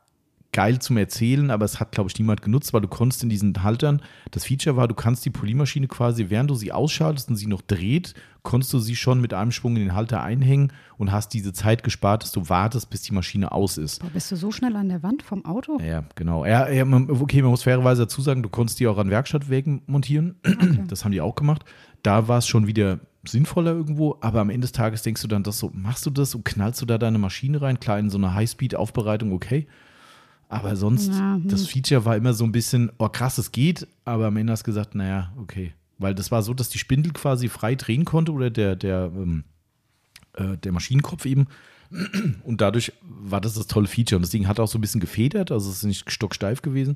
geil 0.54 0.80
zum 0.80 0.98
Erzählen, 0.98 1.50
aber 1.50 1.64
es 1.64 1.80
hat, 1.80 1.94
glaube 1.94 2.10
ich, 2.10 2.20
niemand 2.20 2.42
genutzt, 2.42 2.74
weil 2.74 2.82
du 2.82 2.90
konntest 2.90 3.24
in 3.24 3.30
diesen 3.30 3.64
Haltern, 3.64 4.02
das 4.32 4.46
Feature 4.46 4.76
war, 4.76 4.90
du 4.90 4.96
kannst 4.96 5.24
die 5.24 5.30
Poliermaschine 5.30 5.88
quasi, 5.88 6.30
während 6.30 6.50
du 6.50 6.56
sie 6.56 6.74
ausschaltest 6.74 7.30
und 7.30 7.38
sie 7.38 7.48
noch 7.48 7.62
dreht, 7.62 8.16
konntest 8.44 8.74
du 8.74 8.80
sie 8.80 8.98
schon 8.98 9.22
mit 9.22 9.34
einem 9.34 9.52
Schwung 9.52 9.78
in 9.78 9.84
den 9.84 9.96
Halter 9.96 10.22
einhängen 10.22 10.74
und 10.98 11.14
hast 11.14 11.34
diese 11.34 11.54
Zeit 11.54 11.84
gespart, 11.84 12.24
dass 12.24 12.34
du 12.34 12.50
wartest, 12.50 12.90
bis 12.90 13.02
die 13.02 13.14
Maschine 13.14 13.54
aus 13.54 13.78
ist. 13.78 14.02
Boah, 14.02 14.10
bist 14.10 14.30
du 14.30 14.36
so 14.36 14.52
schnell 14.52 14.76
an 14.76 14.90
der 14.90 15.04
Wand 15.04 15.24
vom 15.24 15.46
Auto? 15.46 15.80
Ja, 15.80 16.04
genau. 16.16 16.46
Ja, 16.46 16.70
ja, 16.70 16.84
okay, 16.84 17.42
man 17.42 17.52
muss 17.52 17.64
fairerweise 17.64 18.02
dazu 18.02 18.22
sagen, 18.22 18.44
du 18.44 18.50
konntest 18.50 18.80
die 18.82 18.88
auch 18.88 18.98
an 18.98 19.10
Werkstattwegen 19.10 19.84
montieren. 19.86 20.36
Das 20.88 21.06
haben 21.06 21.14
die 21.14 21.22
auch 21.22 21.36
gemacht. 21.36 21.64
Da 22.04 22.28
war 22.28 22.40
es 22.40 22.48
schon 22.48 22.68
wieder 22.68 23.00
sinnvoller 23.24 23.72
irgendwo, 23.72 24.18
aber 24.22 24.42
am 24.42 24.50
Ende 24.50 24.66
des 24.66 24.72
Tages 24.72 25.04
denkst 25.04 25.22
du 25.22 25.28
dann, 25.28 25.44
das 25.44 25.60
so, 25.60 25.72
machst 25.74 26.06
du 26.06 26.10
das 26.10 26.34
und 26.34 26.44
knallst 26.44 26.82
du 26.82 26.86
da 26.86 26.98
deine 26.98 27.20
Maschine 27.20 27.62
rein, 27.62 27.80
klar 27.80 28.00
in 28.00 28.10
so 28.10 28.18
eine 28.18 28.34
Highspeed-Aufbereitung, 28.34 29.32
okay. 29.32 29.68
Aber 30.50 30.76
sonst, 30.76 31.08
Ja, 31.10 31.36
hm. 31.36 31.48
das 31.48 31.68
Feature 31.68 32.04
war 32.04 32.18
immer 32.18 32.34
so 32.34 32.44
ein 32.44 32.52
bisschen, 32.52 32.92
oh 32.98 33.08
krass, 33.10 33.38
es 33.38 33.52
geht, 33.52 33.88
aber 34.06 34.28
am 34.28 34.38
Ende 34.38 34.52
hast 34.52 34.64
du 34.64 34.72
gesagt, 34.72 34.96
naja, 34.96 35.32
okay. 35.38 35.74
Weil 35.98 36.16
das 36.16 36.32
war 36.32 36.42
so, 36.42 36.54
dass 36.54 36.70
die 36.70 36.80
Spindel 36.80 37.14
quasi 37.14 37.48
frei 37.48 37.76
drehen 37.76 38.06
konnte 38.06 38.32
oder 38.34 38.50
der, 38.50 38.76
der, 38.76 39.12
ähm, 39.16 39.44
äh, 40.34 40.58
der 40.58 40.72
Maschinenkopf 40.72 41.26
eben. 41.26 41.48
Und 42.44 42.60
dadurch 42.60 42.92
war 43.02 43.40
das 43.40 43.54
das 43.54 43.68
tolle 43.68 43.88
Feature. 43.88 44.18
Und 44.18 44.24
das 44.24 44.32
Ding 44.32 44.48
hat 44.48 44.60
auch 44.60 44.68
so 44.68 44.78
ein 44.78 44.82
bisschen 44.82 45.00
gefedert, 45.00 45.52
also 45.52 45.70
es 45.70 45.78
ist 45.78 45.84
nicht 45.84 46.12
stocksteif 46.12 46.62
gewesen. 46.62 46.96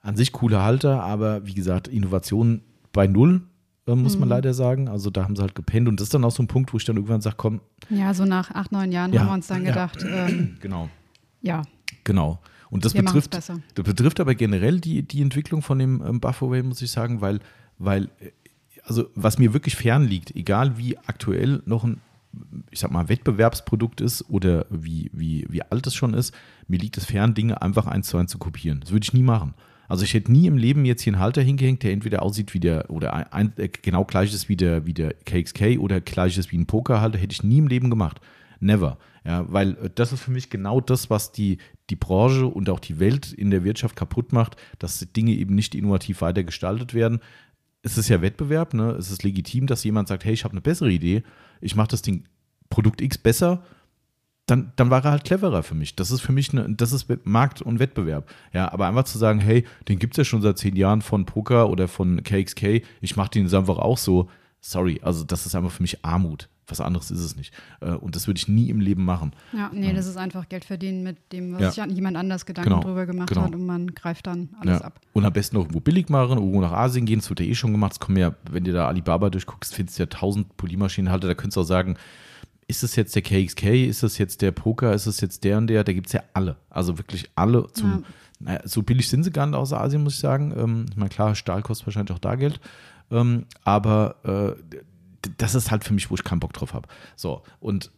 An 0.00 0.16
sich 0.16 0.32
cooler 0.32 0.62
Halter, 0.62 1.02
aber 1.02 1.46
wie 1.46 1.54
gesagt, 1.54 1.86
Innovation 1.88 2.62
bei 2.92 3.06
Null, 3.06 3.42
äh, 3.86 3.94
muss 3.94 4.14
Mhm. 4.14 4.20
man 4.20 4.28
leider 4.30 4.54
sagen. 4.54 4.88
Also 4.88 5.10
da 5.10 5.24
haben 5.24 5.36
sie 5.36 5.42
halt 5.42 5.54
gepennt. 5.54 5.88
Und 5.88 6.00
das 6.00 6.06
ist 6.06 6.14
dann 6.14 6.24
auch 6.24 6.30
so 6.30 6.42
ein 6.42 6.46
Punkt, 6.48 6.72
wo 6.72 6.76
ich 6.76 6.84
dann 6.84 6.96
irgendwann 6.96 7.20
sage, 7.20 7.36
komm, 7.38 7.60
Ja, 7.90 8.14
so 8.14 8.24
nach 8.24 8.50
acht, 8.52 8.72
neun 8.72 8.92
Jahren 8.92 9.12
Ja, 9.12 9.20
haben 9.20 9.28
wir 9.28 9.34
uns 9.34 9.46
dann 9.46 9.62
ja. 9.64 9.70
gedacht, 9.70 10.04
ähm, 10.08 10.56
genau, 10.60 10.88
ja, 11.40 11.62
genau. 12.04 12.40
Und 12.70 12.84
das 12.86 12.94
wir 12.94 13.02
betrifft, 13.02 13.32
besser. 13.32 13.58
das 13.74 13.84
betrifft 13.84 14.18
aber 14.18 14.34
generell 14.34 14.80
die, 14.80 15.02
die 15.02 15.20
Entwicklung 15.20 15.60
von 15.60 15.78
dem 15.78 16.02
ähm, 16.06 16.20
Buffaway, 16.20 16.62
muss 16.62 16.80
ich 16.80 16.90
sagen, 16.90 17.20
weil, 17.20 17.40
weil, 17.78 18.04
äh, 18.20 18.30
also 18.84 19.04
was 19.14 19.38
mir 19.38 19.52
wirklich 19.52 19.76
fern 19.76 20.04
liegt, 20.04 20.34
egal 20.34 20.78
wie 20.78 20.96
aktuell 20.98 21.62
noch 21.66 21.84
ein, 21.84 22.00
ich 22.70 22.80
sag 22.80 22.90
mal, 22.90 23.10
Wettbewerbsprodukt 23.10 24.00
ist 24.00 24.28
oder 24.30 24.64
wie, 24.70 25.10
wie, 25.12 25.46
wie 25.50 25.62
alt 25.62 25.86
es 25.86 25.94
schon 25.94 26.14
ist, 26.14 26.34
mir 26.66 26.78
liegt 26.78 26.96
es 26.96 27.04
fern, 27.04 27.34
Dinge 27.34 27.60
einfach 27.60 27.86
eins 27.86 28.08
zu 28.08 28.16
eins 28.16 28.30
zu 28.30 28.38
kopieren. 28.38 28.80
Das 28.80 28.90
würde 28.90 29.04
ich 29.04 29.12
nie 29.12 29.22
machen. 29.22 29.52
Also 29.88 30.04
ich 30.04 30.14
hätte 30.14 30.32
nie 30.32 30.46
im 30.46 30.56
Leben 30.56 30.84
jetzt 30.84 31.02
hier 31.02 31.12
einen 31.12 31.22
Halter 31.22 31.42
hingehängt, 31.42 31.82
der 31.82 31.92
entweder 31.92 32.22
aussieht 32.22 32.54
wie 32.54 32.60
der, 32.60 32.90
oder 32.90 33.32
ein, 33.32 33.52
äh, 33.56 33.68
genau 33.68 34.04
gleich 34.04 34.32
ist 34.32 34.48
wie 34.48 34.56
der, 34.56 34.86
wie 34.86 34.94
der 34.94 35.14
KXK 35.14 35.78
oder 35.78 36.00
gleich 36.00 36.38
ist 36.38 36.52
wie 36.52 36.58
ein 36.58 36.66
Pokerhalter, 36.66 37.18
hätte 37.18 37.32
ich 37.32 37.42
nie 37.42 37.58
im 37.58 37.68
Leben 37.68 37.90
gemacht. 37.90 38.20
Never. 38.60 38.98
Ja, 39.24 39.44
weil 39.52 39.72
äh, 39.72 39.90
das 39.94 40.12
ist 40.12 40.20
für 40.20 40.30
mich 40.30 40.50
genau 40.50 40.80
das, 40.80 41.10
was 41.10 41.32
die, 41.32 41.58
die 41.90 41.96
Branche 41.96 42.46
und 42.46 42.70
auch 42.70 42.80
die 42.80 43.00
Welt 43.00 43.32
in 43.32 43.50
der 43.50 43.64
Wirtschaft 43.64 43.96
kaputt 43.96 44.32
macht, 44.32 44.56
dass 44.78 45.06
Dinge 45.12 45.32
eben 45.32 45.54
nicht 45.54 45.74
innovativ 45.74 46.20
weiter 46.20 46.44
gestaltet 46.44 46.94
werden. 46.94 47.20
Es 47.82 47.98
ist 47.98 48.08
ja 48.08 48.22
Wettbewerb, 48.22 48.74
ne? 48.74 48.92
es 48.92 49.10
ist 49.10 49.24
legitim, 49.24 49.66
dass 49.66 49.84
jemand 49.84 50.08
sagt, 50.08 50.24
hey, 50.24 50.32
ich 50.32 50.44
habe 50.44 50.52
eine 50.52 50.60
bessere 50.60 50.90
Idee, 50.90 51.24
ich 51.60 51.74
mache 51.74 51.88
das 51.88 52.02
Ding 52.02 52.24
Produkt 52.70 53.00
X 53.00 53.18
besser, 53.18 53.64
dann, 54.52 54.72
dann 54.76 54.90
war 54.90 55.02
er 55.02 55.12
halt 55.12 55.24
cleverer 55.24 55.62
für 55.62 55.74
mich. 55.74 55.96
Das 55.96 56.10
ist 56.10 56.20
für 56.20 56.32
mich, 56.32 56.52
eine, 56.52 56.74
das 56.74 56.92
ist 56.92 57.06
Markt 57.24 57.62
und 57.62 57.78
Wettbewerb. 57.78 58.28
Ja, 58.52 58.70
aber 58.70 58.86
einfach 58.86 59.04
zu 59.04 59.16
sagen, 59.16 59.40
hey, 59.40 59.64
den 59.88 59.98
gibt 59.98 60.12
es 60.12 60.18
ja 60.18 60.24
schon 60.24 60.42
seit 60.42 60.58
zehn 60.58 60.76
Jahren 60.76 61.00
von 61.00 61.24
Poker 61.24 61.70
oder 61.70 61.88
von 61.88 62.22
KXK, 62.22 62.82
ich 63.00 63.16
mache 63.16 63.30
den 63.30 63.44
jetzt 63.44 63.54
einfach 63.54 63.78
auch 63.78 63.96
so. 63.96 64.28
Sorry, 64.60 65.00
also 65.02 65.24
das 65.24 65.46
ist 65.46 65.54
einfach 65.54 65.72
für 65.72 65.82
mich 65.82 66.04
Armut. 66.04 66.48
Was 66.68 66.80
anderes 66.80 67.10
ist 67.10 67.20
es 67.20 67.34
nicht. 67.34 67.52
Äh, 67.80 67.92
und 67.92 68.14
das 68.14 68.26
würde 68.28 68.38
ich 68.38 68.46
nie 68.46 68.68
im 68.68 68.80
Leben 68.80 69.04
machen. 69.04 69.32
Ja, 69.52 69.70
nee, 69.72 69.88
ja. 69.88 69.92
das 69.94 70.06
ist 70.06 70.16
einfach 70.16 70.48
Geld 70.48 70.64
verdienen 70.64 71.02
mit 71.02 71.16
dem, 71.32 71.54
was 71.54 71.76
ja. 71.76 71.86
sich 71.86 71.96
jemand 71.96 72.16
anders 72.16 72.46
Gedanken 72.46 72.70
genau. 72.70 72.82
drüber 72.82 73.06
gemacht 73.06 73.30
genau. 73.30 73.42
hat 73.42 73.54
und 73.54 73.66
man 73.66 73.88
greift 73.88 74.26
dann 74.26 74.50
alles 74.60 74.80
ja. 74.80 74.84
ab. 74.84 75.00
Und 75.12 75.24
am 75.24 75.32
besten 75.32 75.56
irgendwo 75.56 75.80
billig 75.80 76.08
machen, 76.08 76.38
irgendwo 76.38 76.60
nach 76.60 76.72
Asien 76.72 77.04
gehen, 77.04 77.18
das 77.18 77.28
wird 77.30 77.40
ja 77.40 77.46
eh 77.46 77.54
schon 77.54 77.72
gemacht. 77.72 77.92
Es 77.92 78.00
kommen 78.00 78.18
ja, 78.18 78.34
wenn 78.50 78.64
du 78.64 78.72
da 78.72 78.86
Alibaba 78.86 79.30
durchguckst, 79.30 79.74
findest 79.74 79.98
du 79.98 80.02
ja 80.04 80.06
tausend 80.06 80.56
Polymaschinenhalter, 80.56 81.26
da 81.26 81.34
könntest 81.34 81.56
du 81.56 81.62
auch 81.62 81.64
sagen, 81.64 81.96
ist 82.68 82.82
es 82.82 82.96
jetzt 82.96 83.14
der 83.14 83.22
KXK, 83.22 83.64
ist 83.88 84.02
es 84.02 84.18
jetzt 84.18 84.42
der 84.42 84.52
Poker, 84.52 84.94
ist 84.94 85.06
es 85.06 85.20
jetzt 85.20 85.44
der 85.44 85.58
und 85.58 85.66
der, 85.66 85.84
da 85.84 85.92
gibt 85.92 86.06
es 86.08 86.12
ja 86.12 86.22
alle. 86.32 86.56
Also 86.70 86.98
wirklich 86.98 87.30
alle 87.34 87.66
zum, 87.72 87.90
ja. 87.90 88.02
naja, 88.40 88.60
so 88.64 88.82
billig 88.82 89.08
sind 89.08 89.24
sie 89.24 89.30
gar 89.30 89.46
nicht 89.46 89.56
aus 89.56 89.72
Asien, 89.72 90.02
muss 90.02 90.14
ich 90.14 90.20
sagen. 90.20 90.54
Ähm, 90.56 90.86
ich 90.90 90.96
meine, 90.96 91.10
klar, 91.10 91.34
Stahl 91.34 91.62
kostet 91.62 91.86
wahrscheinlich 91.86 92.14
auch 92.14 92.20
da 92.20 92.34
Geld. 92.36 92.60
Ähm, 93.10 93.46
aber 93.64 94.16
äh, 94.24 95.30
das 95.38 95.54
ist 95.54 95.70
halt 95.70 95.84
für 95.84 95.94
mich, 95.94 96.10
wo 96.10 96.14
ich 96.14 96.24
keinen 96.24 96.40
Bock 96.40 96.52
drauf 96.52 96.74
habe. 96.74 96.88
So, 97.16 97.42
und 97.60 97.90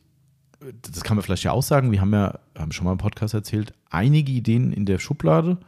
äh, 0.60 0.72
das 0.82 1.04
kann 1.04 1.16
man 1.16 1.22
vielleicht 1.22 1.44
ja 1.44 1.52
auch 1.52 1.62
sagen, 1.62 1.92
wir 1.92 2.00
haben 2.00 2.12
ja, 2.12 2.38
haben 2.58 2.72
schon 2.72 2.84
mal 2.84 2.92
im 2.92 2.98
Podcast 2.98 3.34
erzählt, 3.34 3.72
einige 3.90 4.32
Ideen 4.32 4.72
in 4.72 4.86
der 4.86 4.98
Schublade 4.98 5.58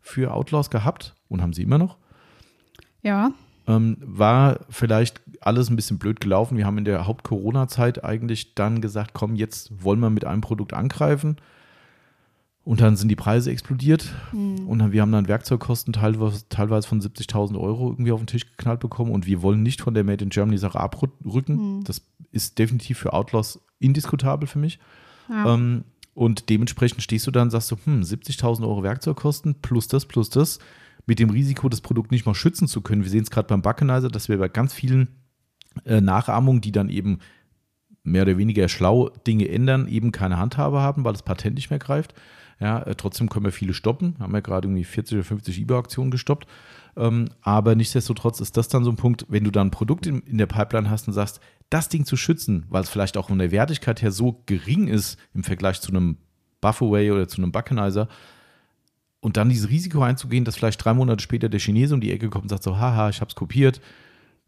für 0.00 0.32
Outlaws 0.32 0.70
gehabt 0.70 1.14
und 1.28 1.42
haben 1.42 1.52
sie 1.52 1.62
immer 1.62 1.78
noch. 1.78 1.96
Ja. 3.02 3.32
Ähm, 3.70 3.96
war 4.00 4.60
vielleicht 4.68 5.20
alles 5.40 5.70
ein 5.70 5.76
bisschen 5.76 5.98
blöd 5.98 6.20
gelaufen. 6.20 6.56
Wir 6.56 6.66
haben 6.66 6.78
in 6.78 6.84
der 6.84 7.06
Haupt-Corona-Zeit 7.06 8.04
eigentlich 8.04 8.54
dann 8.54 8.80
gesagt, 8.80 9.12
komm, 9.14 9.36
jetzt 9.36 9.84
wollen 9.84 10.00
wir 10.00 10.10
mit 10.10 10.24
einem 10.24 10.40
Produkt 10.40 10.72
angreifen. 10.72 11.36
Und 12.64 12.80
dann 12.80 12.96
sind 12.96 13.08
die 13.08 13.16
Preise 13.16 13.50
explodiert. 13.50 14.06
Mhm. 14.32 14.66
Und 14.68 14.80
dann, 14.80 14.92
wir 14.92 15.02
haben 15.02 15.12
dann 15.12 15.28
Werkzeugkosten 15.28 15.92
teilweise, 15.92 16.48
teilweise 16.48 16.88
von 16.88 17.00
70.000 17.00 17.58
Euro 17.58 17.90
irgendwie 17.90 18.12
auf 18.12 18.20
den 18.20 18.26
Tisch 18.26 18.46
geknallt 18.46 18.80
bekommen. 18.80 19.12
Und 19.12 19.26
wir 19.26 19.40
wollen 19.42 19.62
nicht 19.62 19.80
von 19.80 19.94
der 19.94 20.04
Made 20.04 20.24
in 20.24 20.30
Germany 20.30 20.58
Sache 20.58 20.78
abrücken. 20.78 21.78
Mhm. 21.78 21.84
Das 21.84 22.02
ist 22.32 22.58
definitiv 22.58 22.98
für 22.98 23.12
Outlaws 23.12 23.60
indiskutabel 23.78 24.46
für 24.46 24.58
mich. 24.58 24.78
Ja. 25.28 25.54
Ähm, 25.54 25.84
und 26.14 26.50
dementsprechend 26.50 27.02
stehst 27.02 27.26
du 27.26 27.30
dann 27.30 27.44
und 27.44 27.50
sagst 27.50 27.70
du, 27.70 27.76
hm, 27.84 28.02
70.000 28.02 28.62
Euro 28.62 28.82
Werkzeugkosten 28.82 29.54
plus 29.62 29.88
das, 29.88 30.06
plus 30.06 30.28
das 30.28 30.58
mit 31.10 31.18
dem 31.18 31.30
Risiko, 31.30 31.68
das 31.68 31.80
Produkt 31.80 32.12
nicht 32.12 32.24
mal 32.24 32.36
schützen 32.36 32.68
zu 32.68 32.82
können. 32.82 33.02
Wir 33.02 33.10
sehen 33.10 33.24
es 33.24 33.32
gerade 33.32 33.48
beim 33.48 33.62
Buckenizer, 33.62 34.10
dass 34.10 34.28
wir 34.28 34.38
bei 34.38 34.46
ganz 34.46 34.72
vielen 34.72 35.08
äh, 35.84 36.00
Nachahmungen, 36.00 36.60
die 36.60 36.70
dann 36.70 36.88
eben 36.88 37.18
mehr 38.04 38.22
oder 38.22 38.38
weniger 38.38 38.68
schlau 38.68 39.08
Dinge 39.26 39.48
ändern, 39.48 39.88
eben 39.88 40.12
keine 40.12 40.38
Handhabe 40.38 40.78
haben, 40.78 41.02
weil 41.02 41.12
das 41.12 41.24
Patent 41.24 41.56
nicht 41.56 41.68
mehr 41.68 41.80
greift. 41.80 42.14
Ja, 42.60 42.82
äh, 42.82 42.94
trotzdem 42.94 43.28
können 43.28 43.44
wir 43.44 43.50
viele 43.50 43.74
stoppen. 43.74 44.14
Haben 44.20 44.32
wir 44.32 44.40
gerade 44.40 44.68
irgendwie 44.68 44.84
40 44.84 45.16
oder 45.16 45.24
50 45.24 45.58
eBay-Aktionen 45.58 46.12
gestoppt. 46.12 46.46
Ähm, 46.96 47.28
aber 47.42 47.74
nichtsdestotrotz 47.74 48.38
ist 48.38 48.56
das 48.56 48.68
dann 48.68 48.84
so 48.84 48.90
ein 48.92 48.96
Punkt, 48.96 49.26
wenn 49.28 49.42
du 49.42 49.50
dann 49.50 49.66
ein 49.66 49.72
Produkt 49.72 50.06
in, 50.06 50.20
in 50.20 50.38
der 50.38 50.46
Pipeline 50.46 50.90
hast 50.90 51.08
und 51.08 51.14
sagst, 51.14 51.40
das 51.70 51.88
Ding 51.88 52.04
zu 52.04 52.16
schützen, 52.16 52.66
weil 52.68 52.84
es 52.84 52.88
vielleicht 52.88 53.16
auch 53.16 53.30
von 53.30 53.38
der 53.40 53.50
Wertigkeit 53.50 54.00
her 54.00 54.12
so 54.12 54.44
gering 54.46 54.86
ist 54.86 55.18
im 55.34 55.42
Vergleich 55.42 55.80
zu 55.80 55.90
einem 55.90 56.18
Buffaway 56.60 57.10
oder 57.10 57.26
zu 57.26 57.42
einem 57.42 57.50
Buckenizer, 57.50 58.06
und 59.20 59.36
dann 59.36 59.48
dieses 59.48 59.68
Risiko 59.68 60.02
einzugehen, 60.02 60.44
dass 60.44 60.56
vielleicht 60.56 60.84
drei 60.84 60.94
Monate 60.94 61.22
später 61.22 61.48
der 61.48 61.60
Chinese 61.60 61.94
um 61.94 62.00
die 62.00 62.12
Ecke 62.12 62.30
kommt 62.30 62.44
und 62.44 62.48
sagt 62.48 62.62
so, 62.62 62.78
haha, 62.78 63.10
ich 63.10 63.20
habe 63.20 63.28
es 63.28 63.34
kopiert. 63.34 63.80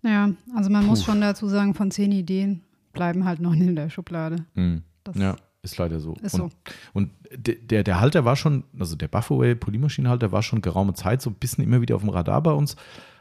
Ja, 0.03 0.31
also 0.57 0.71
man 0.71 0.83
Puh. 0.83 0.91
muss 0.91 1.05
schon 1.05 1.21
dazu 1.21 1.49
sagen, 1.49 1.75
von 1.75 1.91
zehn 1.91 2.13
Ideen 2.13 2.63
bleiben 2.93 3.25
halt 3.25 3.41
noch 3.41 3.53
in 3.53 3.77
der 3.77 3.91
Schublade. 3.91 4.45
Mhm. 4.55 4.83
ja, 5.15 5.37
ist 5.63 5.79
leider 5.79 6.01
so. 6.01 6.15
Ist 6.23 6.35
und, 6.35 6.41
so. 6.41 6.51
Und 6.93 7.11
der, 7.35 7.85
der 7.85 8.01
Halter 8.01 8.25
war 8.25 8.37
schon, 8.37 8.65
also 8.79 8.97
der 8.97 9.09
Buffaway 9.09 9.55
Polymaschinenhalter 9.55 10.33
war 10.33 10.43
schon 10.43 10.61
geraume 10.61 10.95
Zeit 10.95 11.23
so 11.23 11.31
ein 11.31 11.35
bisschen 11.35 11.63
immer 11.65 11.81
wieder 11.81 11.95
auf 11.95 12.03
dem 12.03 12.11
Radar 12.11 12.43
bei 12.43 12.53
uns. 12.53 12.77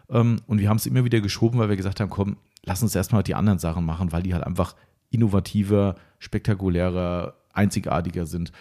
Ähm, 0.10 0.42
und 0.48 0.60
wir 0.60 0.70
haben 0.70 0.78
es 0.78 0.86
immer 0.86 1.06
wieder 1.06 1.22
geschoben, 1.22 1.60
weil 1.60 1.70
wir 1.70 1.78
gesagt 1.78 2.00
haben, 2.00 2.10
komm, 2.10 2.38
lass 2.64 2.82
uns 2.82 2.96
erstmal 2.96 3.24
die 3.24 3.36
anderen 3.36 3.60
Sachen 3.60 3.86
machen, 3.86 4.12
weil 4.12 4.24
die 4.24 4.34
halt 4.34 4.44
einfach 4.44 4.76
innovativer, 5.10 5.96
spektakulärer, 6.20 7.36
einzigartiger 7.54 8.26
sind. 8.26 8.52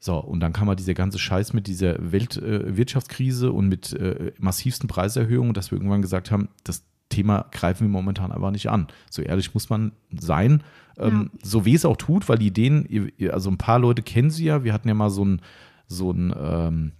So, 0.00 0.16
und 0.16 0.40
dann 0.40 0.52
kam 0.52 0.68
halt 0.68 0.78
dieser 0.78 0.94
ganze 0.94 1.18
Scheiß 1.18 1.52
mit 1.52 1.66
dieser 1.66 2.12
Weltwirtschaftskrise 2.12 3.48
äh, 3.48 3.50
und 3.50 3.68
mit 3.68 3.92
äh, 3.92 4.32
massivsten 4.38 4.88
Preiserhöhungen, 4.88 5.54
dass 5.54 5.70
wir 5.70 5.78
irgendwann 5.78 6.02
gesagt 6.02 6.30
haben, 6.30 6.48
das 6.64 6.84
Thema 7.08 7.46
greifen 7.50 7.86
wir 7.86 7.90
momentan 7.90 8.32
aber 8.32 8.50
nicht 8.50 8.68
an. 8.68 8.86
So 9.10 9.22
ehrlich 9.22 9.54
muss 9.54 9.70
man 9.70 9.92
sein. 10.18 10.62
Ähm, 10.98 11.30
ja. 11.32 11.38
So 11.42 11.64
wie 11.64 11.74
es 11.74 11.84
auch 11.84 11.96
tut, 11.96 12.28
weil 12.28 12.38
die 12.38 12.48
Ideen, 12.48 13.10
also 13.30 13.50
ein 13.50 13.58
paar 13.58 13.78
Leute 13.78 14.02
kennen 14.02 14.30
sie 14.30 14.44
ja. 14.44 14.62
Wir 14.62 14.72
hatten 14.72 14.88
ja 14.88 14.94
mal 14.94 15.10
so 15.10 15.24
ein, 15.24 15.40
so 15.86 16.10
ein 16.12 16.34
ähm, 16.38 16.92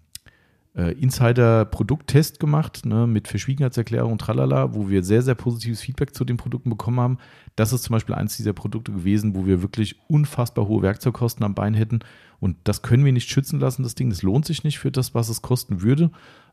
äh, 0.74 0.92
Insider-Produkttest 0.92 2.40
gemacht 2.40 2.86
ne, 2.86 3.06
mit 3.06 3.28
Verschwiegenheitserklärung 3.28 4.12
und 4.12 4.20
tralala, 4.20 4.74
wo 4.74 4.88
wir 4.88 5.02
sehr, 5.02 5.22
sehr 5.22 5.34
positives 5.34 5.80
Feedback 5.80 6.14
zu 6.14 6.24
den 6.24 6.36
Produkten 6.36 6.70
bekommen 6.70 7.00
haben. 7.00 7.18
Das 7.56 7.72
ist 7.72 7.82
zum 7.82 7.94
Beispiel 7.94 8.14
eins 8.14 8.36
dieser 8.36 8.52
Produkte 8.52 8.92
gewesen, 8.92 9.34
wo 9.34 9.46
wir 9.46 9.60
wirklich 9.60 9.96
unfassbar 10.08 10.68
hohe 10.68 10.82
Werkzeugkosten 10.82 11.44
am 11.44 11.54
Bein 11.54 11.74
hätten. 11.74 12.00
Und 12.40 12.56
das 12.64 12.82
können 12.82 13.04
wir 13.04 13.12
nicht 13.12 13.30
schützen 13.30 13.60
lassen, 13.60 13.82
das 13.82 13.94
Ding. 13.94 14.10
Das 14.10 14.22
lohnt 14.22 14.46
sich 14.46 14.64
nicht 14.64 14.78
für 14.78 14.90
das, 14.90 15.14
was 15.14 15.28
es 15.28 15.42
kosten 15.42 15.82
würde, 15.82 16.10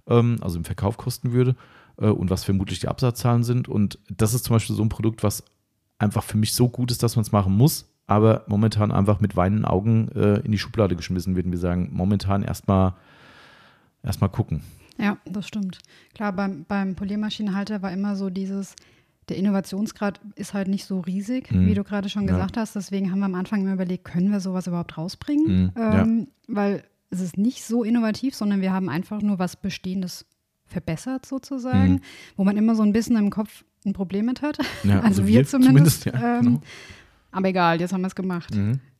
ähm, 0.07 0.37
also 0.41 0.57
im 0.57 0.65
Verkauf 0.65 0.97
kosten 0.97 1.31
würde 1.31 1.55
äh, 1.97 2.07
und 2.07 2.29
was 2.29 2.43
vermutlich 2.43 2.79
die 2.79 2.87
Absatzzahlen 2.87 3.43
sind. 3.43 3.67
Und 3.67 3.99
das 4.09 4.33
ist 4.33 4.45
zum 4.45 4.55
Beispiel 4.55 4.75
so 4.75 4.83
ein 4.83 4.89
Produkt, 4.89 5.23
was 5.23 5.43
einfach 5.99 6.23
für 6.23 6.37
mich 6.37 6.53
so 6.53 6.69
gut 6.69 6.91
ist, 6.91 7.03
dass 7.03 7.15
man 7.15 7.23
es 7.23 7.31
machen 7.31 7.55
muss, 7.55 7.85
aber 8.07 8.43
momentan 8.47 8.91
einfach 8.91 9.19
mit 9.19 9.35
weinenden 9.35 9.65
Augen 9.65 10.09
äh, 10.09 10.39
in 10.39 10.51
die 10.51 10.59
Schublade 10.59 10.95
geschmissen 10.95 11.35
wird. 11.35 11.45
Und 11.45 11.51
wir 11.51 11.59
sagen, 11.59 11.89
momentan 11.91 12.43
erstmal 12.43 12.93
erstmal 14.03 14.29
gucken. 14.29 14.61
Ja, 14.97 15.17
das 15.25 15.47
stimmt. 15.47 15.79
Klar, 16.13 16.31
beim, 16.31 16.65
beim 16.67 16.95
Poliermaschinenhalter 16.95 17.81
war 17.81 17.91
immer 17.91 18.15
so 18.15 18.29
dieses, 18.29 18.75
der 19.29 19.37
Innovationsgrad 19.37 20.19
ist 20.35 20.53
halt 20.53 20.67
nicht 20.67 20.85
so 20.85 20.99
riesig, 20.99 21.51
mhm. 21.51 21.67
wie 21.67 21.73
du 21.73 21.83
gerade 21.83 22.09
schon 22.09 22.27
gesagt 22.27 22.55
ja. 22.55 22.61
hast. 22.61 22.75
Deswegen 22.75 23.11
haben 23.11 23.19
wir 23.19 23.25
am 23.25 23.35
Anfang 23.35 23.61
immer 23.61 23.73
überlegt, 23.73 24.05
können 24.05 24.31
wir 24.31 24.39
sowas 24.39 24.67
überhaupt 24.67 24.97
rausbringen? 24.97 25.45
Mhm. 25.47 25.71
Ähm, 25.75 26.19
ja. 26.19 26.55
Weil 26.55 26.83
es 27.09 27.21
ist 27.21 27.37
nicht 27.37 27.63
so 27.63 27.83
innovativ, 27.83 28.35
sondern 28.35 28.61
wir 28.61 28.71
haben 28.71 28.89
einfach 28.89 29.21
nur 29.21 29.39
was 29.39 29.55
Bestehendes 29.55 30.25
verbessert 30.65 31.25
sozusagen, 31.25 31.93
mhm. 31.93 32.01
wo 32.35 32.43
man 32.43 32.57
immer 32.57 32.75
so 32.75 32.83
ein 32.83 32.93
bisschen 32.93 33.15
im 33.17 33.29
Kopf 33.29 33.63
ein 33.85 33.93
Problem 33.93 34.25
mit 34.25 34.41
hat. 34.41 34.57
Ja, 34.83 34.95
also, 35.01 35.21
also, 35.21 35.27
wir, 35.27 35.45
zumindest. 35.45 36.03
zumindest 36.03 36.25
ähm, 36.25 36.41
genau. 36.41 36.61
Aber 37.31 37.47
egal, 37.49 37.79
jetzt 37.79 37.93
haben 37.93 38.01
wir 38.01 38.07
es 38.07 38.15
gemacht. 38.15 38.53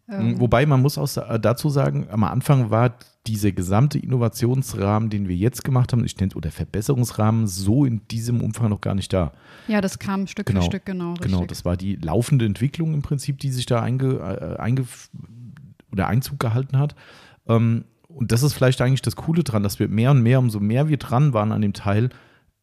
Ähm, 0.08 0.40
Wobei 0.40 0.66
man 0.66 0.82
muss 0.82 0.98
auch 0.98 1.40
dazu 1.40 1.70
sagen, 1.70 2.08
am 2.10 2.24
Anfang 2.24 2.70
war 2.70 2.96
dieser 3.26 3.52
gesamte 3.52 3.98
Innovationsrahmen, 3.98 5.10
den 5.10 5.28
wir 5.28 5.36
jetzt 5.36 5.64
gemacht 5.64 5.92
haben, 5.92 6.06
ich 6.06 6.16
nenne 6.18 6.36
oder 6.36 6.52
Verbesserungsrahmen, 6.52 7.48
so 7.48 7.86
in 7.86 8.08
diesem 8.10 8.42
Umfang 8.42 8.70
noch 8.70 8.82
gar 8.82 8.94
nicht 8.94 9.12
da. 9.14 9.32
Ja, 9.68 9.82
das 9.82 9.98
kam 9.98 10.28
Stück 10.28 10.46
genau, 10.46 10.62
für 10.62 10.66
Stück, 10.68 10.86
genau. 10.86 11.14
Richtig. 11.14 11.32
Genau, 11.32 11.46
das 11.46 11.66
war 11.66 11.76
die 11.76 11.96
laufende 11.96 12.46
Entwicklung 12.46 12.94
im 12.94 13.02
Prinzip, 13.02 13.40
die 13.40 13.50
sich 13.50 13.66
da 13.66 13.82
einge, 13.82 14.18
äh, 14.20 14.62
einge 14.62 14.86
oder 15.92 16.08
Einzug 16.08 16.40
gehalten 16.40 16.78
hat. 16.78 16.96
Ähm, 17.48 17.86
und 18.08 18.32
das 18.32 18.44
ist 18.44 18.54
vielleicht 18.54 18.82
eigentlich 18.82 19.02
das 19.02 19.16
Coole 19.16 19.44
dran, 19.44 19.64
dass 19.64 19.80
wir 19.80 19.88
mehr 19.88 20.12
und 20.12 20.22
mehr, 20.22 20.40
umso 20.40 20.60
mehr 20.60 20.88
wir 20.88 20.98
dran 20.98 21.34
waren 21.34 21.52
an 21.52 21.62
dem 21.62 21.74
Teil, 21.74 22.10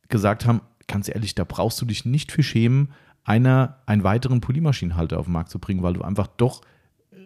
gesagt 0.08 0.46
haben, 0.46 0.60
ganz 0.86 1.08
ehrlich, 1.08 1.34
da 1.34 1.44
brauchst 1.44 1.80
du 1.80 1.86
dich 1.86 2.04
nicht 2.04 2.30
für 2.30 2.42
schämen, 2.42 2.90
einer 3.24 3.78
einen 3.86 4.04
weiteren 4.04 4.40
Polymaschinenhalter 4.40 5.18
auf 5.18 5.26
den 5.26 5.32
Markt 5.32 5.50
zu 5.50 5.58
bringen, 5.58 5.82
weil 5.82 5.94
du 5.94 6.02
einfach 6.02 6.26
doch 6.26 6.62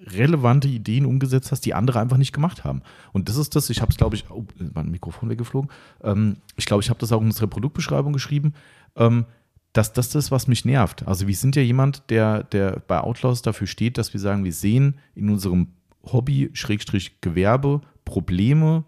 relevante 0.07 0.69
Ideen 0.69 1.07
umgesetzt 1.07 1.53
hast, 1.53 1.63
die 1.63 1.75
andere 1.75 2.01
einfach 2.01 2.17
nicht 2.17 2.33
gemacht 2.33 2.65
haben. 2.65 2.83
Und 3.13 3.29
das 3.29 3.37
ist 3.37 3.57
das, 3.57 3.71
ich 3.71 3.81
habe 3.81 3.91
es, 3.91 3.97
glaube 3.97 4.17
ich, 4.17 4.25
oh, 4.31 4.45
mein 4.75 4.91
Mikrofon 4.91 5.29
weggeflogen. 5.29 5.71
Ähm, 6.03 6.37
ich 6.57 6.67
glaube, 6.67 6.83
ich 6.83 6.91
habe 6.91 7.01
das 7.01 7.13
auch 7.13 7.21
in 7.21 7.27
unserer 7.27 7.49
Produktbeschreibung 7.49 8.13
geschrieben, 8.13 8.55
ähm, 8.97 9.27
dass 9.73 9.93
das 9.93 10.15
ist, 10.15 10.31
was 10.31 10.49
mich 10.49 10.65
nervt. 10.65 11.07
Also 11.07 11.27
wir 11.27 11.35
sind 11.35 11.57
ja 11.57 11.63
jemand, 11.63 12.09
der, 12.09 12.45
der 12.45 12.83
bei 12.87 13.01
Outlaws 13.01 13.43
dafür 13.43 13.67
steht, 13.67 13.99
dass 13.99 14.13
wir 14.13 14.21
sagen, 14.21 14.45
wir 14.45 14.53
sehen 14.53 14.99
in 15.15 15.29
unserem 15.29 15.69
Hobby, 16.05 16.51
Schrägstrich 16.55 17.21
Gewerbe, 17.21 17.83
Probleme, 18.05 18.85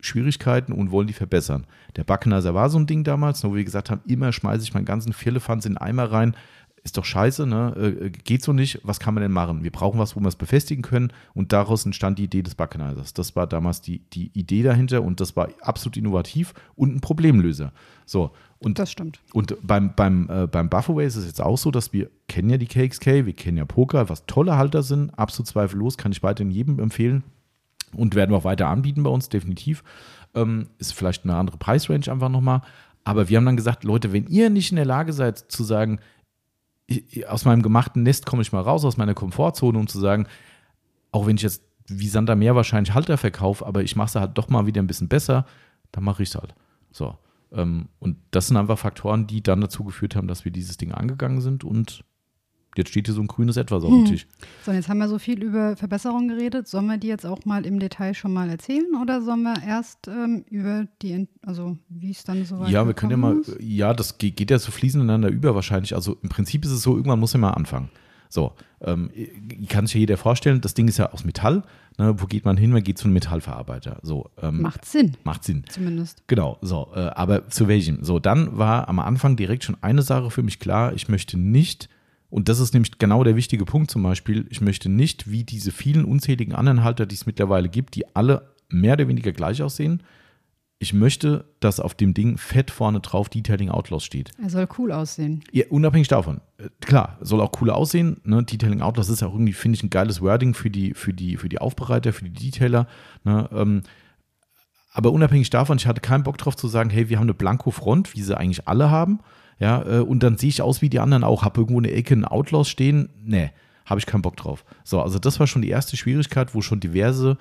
Schwierigkeiten 0.00 0.72
und 0.72 0.90
wollen 0.90 1.06
die 1.06 1.12
verbessern. 1.12 1.66
Der 1.96 2.04
Backenizer 2.04 2.54
war 2.54 2.70
so 2.70 2.78
ein 2.78 2.86
Ding 2.86 3.04
damals, 3.04 3.42
wo 3.42 3.54
wir 3.54 3.64
gesagt 3.64 3.90
haben, 3.90 4.02
immer 4.06 4.32
schmeiße 4.32 4.62
ich 4.62 4.74
meinen 4.74 4.84
ganzen 4.84 5.12
Firlefanz 5.12 5.66
in 5.66 5.72
den 5.72 5.78
Eimer 5.78 6.12
rein, 6.12 6.36
ist 6.84 6.96
doch 6.96 7.04
scheiße, 7.04 7.46
ne? 7.46 7.74
Äh, 7.76 8.10
geht 8.10 8.42
so 8.42 8.52
nicht, 8.52 8.80
was 8.82 9.00
kann 9.00 9.14
man 9.14 9.22
denn 9.22 9.32
machen? 9.32 9.62
Wir 9.62 9.70
brauchen 9.70 9.98
was, 9.98 10.16
wo 10.16 10.20
wir 10.20 10.28
es 10.28 10.36
befestigen 10.36 10.82
können 10.82 11.12
und 11.34 11.52
daraus 11.52 11.84
entstand 11.84 12.18
die 12.18 12.24
Idee 12.24 12.42
des 12.42 12.54
Buckenizers. 12.54 13.14
Das 13.14 13.36
war 13.36 13.46
damals 13.46 13.80
die, 13.80 14.00
die 14.10 14.30
Idee 14.38 14.62
dahinter 14.62 15.02
und 15.02 15.20
das 15.20 15.36
war 15.36 15.48
absolut 15.60 15.96
innovativ 15.96 16.54
und 16.74 16.94
ein 16.94 17.00
Problemlöser. 17.00 17.72
So, 18.06 18.32
und, 18.58 18.78
das 18.78 18.90
stimmt. 18.90 19.20
Und 19.32 19.56
beim, 19.62 19.94
beim, 19.94 20.28
äh, 20.30 20.46
beim 20.46 20.68
Buffaway 20.68 21.06
ist 21.06 21.16
es 21.16 21.26
jetzt 21.26 21.40
auch 21.40 21.58
so, 21.58 21.70
dass 21.70 21.92
wir 21.92 22.10
kennen 22.26 22.50
ja 22.50 22.56
die 22.56 22.66
KXK, 22.66 23.26
wir 23.26 23.34
kennen 23.34 23.56
ja 23.56 23.64
Poker, 23.64 24.08
was 24.08 24.26
tolle 24.26 24.56
Halter 24.56 24.82
sind, 24.82 25.16
absolut 25.18 25.46
zweifellos, 25.48 25.96
kann 25.96 26.12
ich 26.12 26.22
weiterhin 26.22 26.50
jedem 26.50 26.78
empfehlen 26.78 27.22
und 27.92 28.14
werden 28.14 28.32
wir 28.32 28.38
auch 28.38 28.44
weiter 28.44 28.68
anbieten 28.68 29.02
bei 29.02 29.10
uns, 29.10 29.28
definitiv. 29.28 29.82
Ähm, 30.34 30.68
ist 30.78 30.92
vielleicht 30.92 31.24
eine 31.24 31.36
andere 31.36 31.56
Preisrange 31.56 32.10
einfach 32.10 32.28
nochmal. 32.28 32.62
Aber 33.04 33.28
wir 33.28 33.38
haben 33.38 33.46
dann 33.46 33.56
gesagt, 33.56 33.84
Leute, 33.84 34.12
wenn 34.12 34.26
ihr 34.26 34.50
nicht 34.50 34.70
in 34.70 34.76
der 34.76 34.84
Lage 34.84 35.12
seid 35.12 35.38
zu 35.38 35.64
sagen, 35.64 35.98
aus 37.26 37.44
meinem 37.44 37.62
gemachten 37.62 38.02
Nest 38.02 38.26
komme 38.26 38.42
ich 38.42 38.52
mal 38.52 38.62
raus, 38.62 38.84
aus 38.84 38.96
meiner 38.96 39.14
Komfortzone, 39.14 39.78
um 39.78 39.86
zu 39.86 39.98
sagen, 39.98 40.26
auch 41.12 41.26
wenn 41.26 41.36
ich 41.36 41.42
jetzt 41.42 41.62
wie 41.86 42.08
Sander 42.08 42.36
mehr 42.36 42.54
wahrscheinlich 42.54 42.94
Halter 42.94 43.16
verkaufe, 43.16 43.66
aber 43.66 43.82
ich 43.82 43.96
mache 43.96 44.08
es 44.08 44.14
halt 44.14 44.36
doch 44.36 44.48
mal 44.48 44.66
wieder 44.66 44.82
ein 44.82 44.86
bisschen 44.86 45.08
besser, 45.08 45.46
dann 45.92 46.04
mache 46.04 46.22
ich 46.22 46.30
es 46.30 46.34
halt. 46.34 46.54
So. 46.90 47.16
Ähm, 47.52 47.88
und 47.98 48.18
das 48.30 48.48
sind 48.48 48.56
einfach 48.56 48.78
Faktoren, 48.78 49.26
die 49.26 49.42
dann 49.42 49.60
dazu 49.60 49.84
geführt 49.84 50.16
haben, 50.16 50.28
dass 50.28 50.44
wir 50.44 50.52
dieses 50.52 50.76
Ding 50.76 50.92
angegangen 50.92 51.40
sind 51.40 51.64
und 51.64 52.04
jetzt 52.78 52.90
steht 52.90 53.06
hier 53.06 53.14
so 53.14 53.20
ein 53.20 53.26
grünes 53.26 53.56
Etwas 53.56 53.84
auf 53.84 53.90
dem 53.90 54.04
hm. 54.04 54.06
Tisch. 54.06 54.26
So, 54.64 54.72
jetzt 54.72 54.88
haben 54.88 54.98
wir 54.98 55.08
so 55.08 55.18
viel 55.18 55.42
über 55.42 55.76
Verbesserungen 55.76 56.28
geredet. 56.28 56.68
Sollen 56.68 56.86
wir 56.86 56.96
die 56.96 57.08
jetzt 57.08 57.26
auch 57.26 57.44
mal 57.44 57.66
im 57.66 57.78
Detail 57.78 58.14
schon 58.14 58.32
mal 58.32 58.48
erzählen 58.48 58.86
oder 59.02 59.20
sollen 59.20 59.42
wir 59.42 59.62
erst 59.62 60.08
ähm, 60.08 60.44
über 60.48 60.86
die, 61.02 61.28
also 61.44 61.76
wie 61.88 62.12
es 62.12 62.24
dann 62.24 62.44
so 62.44 62.58
weiter 62.60 62.70
Ja, 62.70 62.86
wir 62.86 62.94
können 62.94 63.10
ja 63.10 63.16
mal, 63.16 63.40
ist? 63.40 63.56
ja, 63.60 63.92
das 63.92 64.16
geht, 64.16 64.36
geht 64.36 64.50
ja 64.50 64.58
so 64.58 64.70
fließend 64.70 65.04
ineinander 65.04 65.28
über 65.28 65.54
wahrscheinlich. 65.54 65.94
Also 65.94 66.16
im 66.22 66.28
Prinzip 66.28 66.64
ist 66.64 66.70
es 66.70 66.82
so, 66.82 66.96
irgendwann 66.96 67.20
muss 67.20 67.34
man 67.34 67.42
mal 67.42 67.50
anfangen. 67.50 67.90
So, 68.30 68.52
ähm, 68.82 69.10
kann 69.68 69.86
sich 69.86 69.94
ja 69.94 70.00
jeder 70.00 70.16
vorstellen, 70.16 70.60
das 70.60 70.74
Ding 70.74 70.86
ist 70.86 70.98
ja 70.98 71.12
aus 71.12 71.24
Metall. 71.24 71.64
Ne, 71.96 72.14
wo 72.20 72.26
geht 72.26 72.44
man 72.44 72.56
hin? 72.56 72.70
Man 72.70 72.84
geht 72.84 72.98
zu 72.98 73.06
einem 73.06 73.14
Metallverarbeiter. 73.14 73.98
So, 74.02 74.30
ähm, 74.40 74.62
macht 74.62 74.84
Sinn. 74.84 75.16
Macht 75.24 75.44
Sinn. 75.44 75.64
Zumindest. 75.68 76.22
Genau, 76.28 76.58
so, 76.60 76.92
äh, 76.94 77.00
aber 77.00 77.48
zu 77.48 77.66
welchem? 77.66 78.04
So, 78.04 78.20
dann 78.20 78.56
war 78.56 78.88
am 78.88 79.00
Anfang 79.00 79.34
direkt 79.34 79.64
schon 79.64 79.76
eine 79.80 80.02
Sache 80.02 80.30
für 80.30 80.42
mich 80.42 80.60
klar, 80.60 80.92
ich 80.92 81.08
möchte 81.08 81.38
nicht, 81.38 81.88
und 82.30 82.48
das 82.48 82.60
ist 82.60 82.74
nämlich 82.74 82.98
genau 82.98 83.24
der 83.24 83.36
wichtige 83.36 83.64
Punkt 83.64 83.90
zum 83.90 84.02
Beispiel, 84.02 84.46
ich 84.50 84.60
möchte 84.60 84.88
nicht, 84.88 85.30
wie 85.30 85.44
diese 85.44 85.72
vielen 85.72 86.04
unzähligen 86.04 86.54
anderen 86.54 86.84
Halter, 86.84 87.06
die 87.06 87.14
es 87.14 87.26
mittlerweile 87.26 87.68
gibt, 87.68 87.94
die 87.94 88.14
alle 88.14 88.54
mehr 88.68 88.94
oder 88.94 89.08
weniger 89.08 89.32
gleich 89.32 89.62
aussehen, 89.62 90.02
ich 90.80 90.92
möchte, 90.92 91.44
dass 91.58 91.80
auf 91.80 91.94
dem 91.94 92.14
Ding 92.14 92.38
fett 92.38 92.70
vorne 92.70 93.00
drauf 93.00 93.28
Detailing 93.28 93.68
Outlaws 93.68 94.04
steht. 94.04 94.30
Er 94.40 94.48
soll 94.48 94.68
cool 94.78 94.92
aussehen. 94.92 95.42
Ja, 95.50 95.64
unabhängig 95.70 96.06
davon. 96.06 96.40
Äh, 96.58 96.68
klar, 96.80 97.18
soll 97.20 97.40
auch 97.40 97.60
cool 97.60 97.70
aussehen. 97.70 98.20
Ne? 98.22 98.44
Detailing 98.44 98.80
Outlaws 98.80 99.08
ist 99.08 99.22
auch 99.24 99.32
irgendwie, 99.32 99.54
finde 99.54 99.76
ich, 99.76 99.82
ein 99.82 99.90
geiles 99.90 100.20
Wording 100.20 100.54
für 100.54 100.70
die, 100.70 100.94
für 100.94 101.12
die, 101.12 101.36
für 101.36 101.48
die 101.48 101.58
Aufbereiter, 101.58 102.12
für 102.12 102.28
die 102.28 102.50
Detailer. 102.50 102.86
Ne? 103.24 103.48
Ähm, 103.52 103.82
aber 104.92 105.10
unabhängig 105.10 105.50
davon, 105.50 105.78
ich 105.78 105.86
hatte 105.86 106.00
keinen 106.00 106.22
Bock 106.22 106.38
drauf 106.38 106.56
zu 106.56 106.68
sagen, 106.68 106.90
hey, 106.90 107.08
wir 107.08 107.18
haben 107.18 107.24
eine 107.24 107.34
Blanko-Front, 107.34 108.14
wie 108.14 108.22
sie 108.22 108.36
eigentlich 108.36 108.68
alle 108.68 108.90
haben. 108.90 109.18
Ja, 109.58 109.82
äh, 109.86 110.00
und 110.00 110.22
dann 110.22 110.38
sehe 110.38 110.48
ich 110.48 110.62
aus 110.62 110.82
wie 110.82 110.88
die 110.88 111.00
anderen 111.00 111.24
auch, 111.24 111.42
habe 111.42 111.60
irgendwo 111.60 111.78
eine 111.78 111.90
Ecke 111.90 112.14
ein 112.14 112.24
Outlaws 112.24 112.68
stehen. 112.68 113.08
Nee, 113.22 113.50
habe 113.86 113.98
ich 113.98 114.06
keinen 114.06 114.22
Bock 114.22 114.36
drauf. 114.36 114.64
So, 114.84 115.02
also 115.02 115.18
das 115.18 115.40
war 115.40 115.46
schon 115.46 115.62
die 115.62 115.70
erste 115.70 115.96
Schwierigkeit, 115.96 116.54
wo 116.54 116.60
schon 116.60 116.80
diverse 116.80 117.38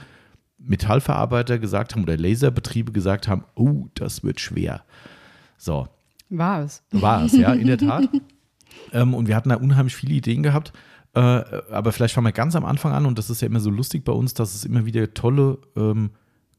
Metallverarbeiter 0.58 1.60
gesagt 1.60 1.94
haben 1.94 2.04
oder 2.04 2.18
Laserbetriebe 2.18 2.92
gesagt 2.92 3.28
haben, 3.28 3.44
oh, 3.56 3.88
das 3.94 4.24
wird 4.24 4.40
schwer. 4.40 4.84
So. 5.58 5.88
War 6.30 6.64
es. 6.64 6.84
War 6.92 7.24
es, 7.24 7.34
ja, 7.34 7.54
in 7.54 7.68
der 7.68 7.78
Tat. 7.78 8.10
ähm, 8.94 9.14
und 9.14 9.28
wir 9.28 9.36
hatten 9.36 9.50
da 9.50 9.56
unheimlich 9.56 9.96
viele 9.96 10.16
Ideen 10.16 10.44
gehabt. 10.44 10.74
Äh, 11.14 11.20
aber 11.20 11.92
vielleicht 11.92 12.14
fangen 12.14 12.28
wir 12.28 12.32
ganz 12.32 12.56
am 12.56 12.66
Anfang 12.66 12.92
an 12.92 13.06
und 13.06 13.18
das 13.18 13.30
ist 13.30 13.42
ja 13.42 13.48
immer 13.48 13.60
so 13.60 13.70
lustig 13.70 14.04
bei 14.04 14.12
uns, 14.12 14.34
dass 14.34 14.56
es 14.56 14.66
immer 14.66 14.86
wieder 14.86 15.14
tolle 15.14 15.60
ähm, 15.76 16.12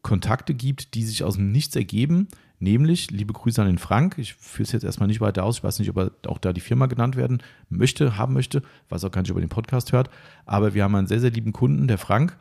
Kontakte 0.03 0.55
gibt, 0.55 0.95
die 0.95 1.05
sich 1.05 1.23
aus 1.23 1.35
dem 1.35 1.53
Nichts 1.53 1.77
ergeben. 1.77 2.29
Nämlich, 2.61 3.11
liebe 3.11 3.33
Grüße 3.33 3.61
an 3.61 3.69
den 3.69 3.79
Frank, 3.79 4.19
ich 4.19 4.35
führe 4.35 4.65
es 4.65 4.73
jetzt 4.73 4.83
erstmal 4.85 5.07
nicht 5.07 5.21
weiter 5.21 5.45
aus, 5.45 5.59
ich 5.59 5.65
weiß 5.65 5.79
nicht, 5.79 5.91
ob 5.91 5.97
er 5.97 6.11
auch 6.27 6.39
da 6.39 6.53
die 6.53 6.61
Firma 6.61 6.87
genannt 6.87 7.17
werden 7.17 7.43
möchte, 7.69 8.19
haben 8.19 8.35
möchte, 8.35 8.63
weiß 8.89 9.05
auch 9.05 9.13
gar 9.13 9.23
nicht, 9.23 9.31
ob 9.31 9.37
er 9.37 9.43
den 9.43 9.49
Podcast 9.49 9.93
hört, 9.93 10.11
aber 10.45 10.75
wir 10.75 10.83
haben 10.83 10.95
einen 10.95 11.07
sehr, 11.07 11.21
sehr 11.21 11.31
lieben 11.31 11.53
Kunden, 11.53 11.87
der 11.87 11.99
Frank, 11.99 12.37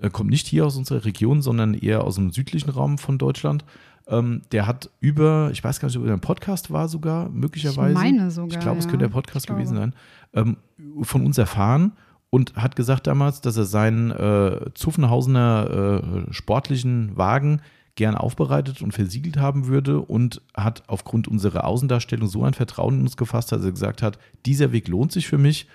äh, 0.00 0.10
kommt 0.10 0.30
nicht 0.30 0.46
hier 0.46 0.66
aus 0.66 0.76
unserer 0.76 1.04
Region, 1.04 1.42
sondern 1.42 1.74
eher 1.74 2.04
aus 2.04 2.16
dem 2.16 2.30
südlichen 2.30 2.70
Raum 2.70 2.98
von 2.98 3.18
Deutschland. 3.18 3.64
Ähm, 4.08 4.42
der 4.50 4.66
hat 4.66 4.90
über, 5.00 5.50
ich 5.52 5.62
weiß 5.62 5.78
gar 5.78 5.86
nicht, 5.86 5.96
ob 5.98 6.06
er 6.06 6.14
ein 6.14 6.20
Podcast 6.20 6.70
war 6.70 6.88
sogar, 6.88 7.28
möglicherweise. 7.28 7.92
Ich 7.92 7.94
meine 7.94 8.30
sogar. 8.30 8.50
Ich 8.50 8.60
glaube, 8.60 8.78
es 8.78 8.86
könnte 8.88 9.04
der 9.04 9.12
Podcast 9.12 9.46
gewesen 9.46 9.76
sein. 9.76 9.94
Ähm, 10.34 10.56
von 11.02 11.24
uns 11.24 11.38
erfahren 11.38 11.92
und 12.30 12.56
hat 12.56 12.76
gesagt 12.76 13.06
damals, 13.06 13.40
dass 13.40 13.56
er 13.56 13.64
seinen 13.64 14.10
äh, 14.10 14.70
Zuffenhausener 14.74 16.02
äh, 16.28 16.32
sportlichen 16.32 17.16
Wagen 17.16 17.60
gern 18.00 18.14
aufbereitet 18.14 18.80
und 18.80 18.92
versiegelt 18.92 19.36
haben 19.36 19.66
würde 19.66 20.00
und 20.00 20.40
hat 20.54 20.84
aufgrund 20.86 21.28
unserer 21.28 21.64
Außendarstellung 21.66 22.28
so 22.28 22.44
ein 22.44 22.54
Vertrauen 22.54 22.94
in 22.94 23.00
uns 23.02 23.18
gefasst, 23.18 23.52
dass 23.52 23.62
er 23.62 23.72
gesagt 23.72 24.00
hat, 24.00 24.18
dieser 24.46 24.72
Weg 24.72 24.88
lohnt 24.88 25.12
sich 25.12 25.26
für 25.26 25.36
mich 25.36 25.66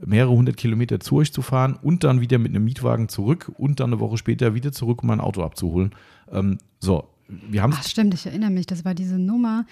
mehrere 0.00 0.30
hundert 0.30 0.56
Kilometer 0.56 1.00
zu 1.00 1.16
euch 1.16 1.32
zu 1.32 1.42
fahren 1.42 1.76
und 1.82 2.04
dann 2.04 2.20
wieder 2.20 2.38
mit 2.38 2.50
einem 2.50 2.62
Mietwagen 2.62 3.08
zurück 3.08 3.50
und 3.58 3.80
dann 3.80 3.92
eine 3.92 3.98
Woche 3.98 4.16
später 4.16 4.54
wieder 4.54 4.70
zurück, 4.70 5.02
um 5.02 5.08
mein 5.08 5.20
Auto 5.20 5.42
abzuholen. 5.42 5.90
Ähm, 6.30 6.58
so, 6.78 7.08
wir 7.26 7.62
haben. 7.62 7.74
Ach, 7.76 7.82
stimmt, 7.82 8.14
ich 8.14 8.26
erinnere 8.26 8.50
mich, 8.50 8.66
das 8.66 8.84
war 8.84 8.94
diese 8.94 9.18
Nummer, 9.18 9.66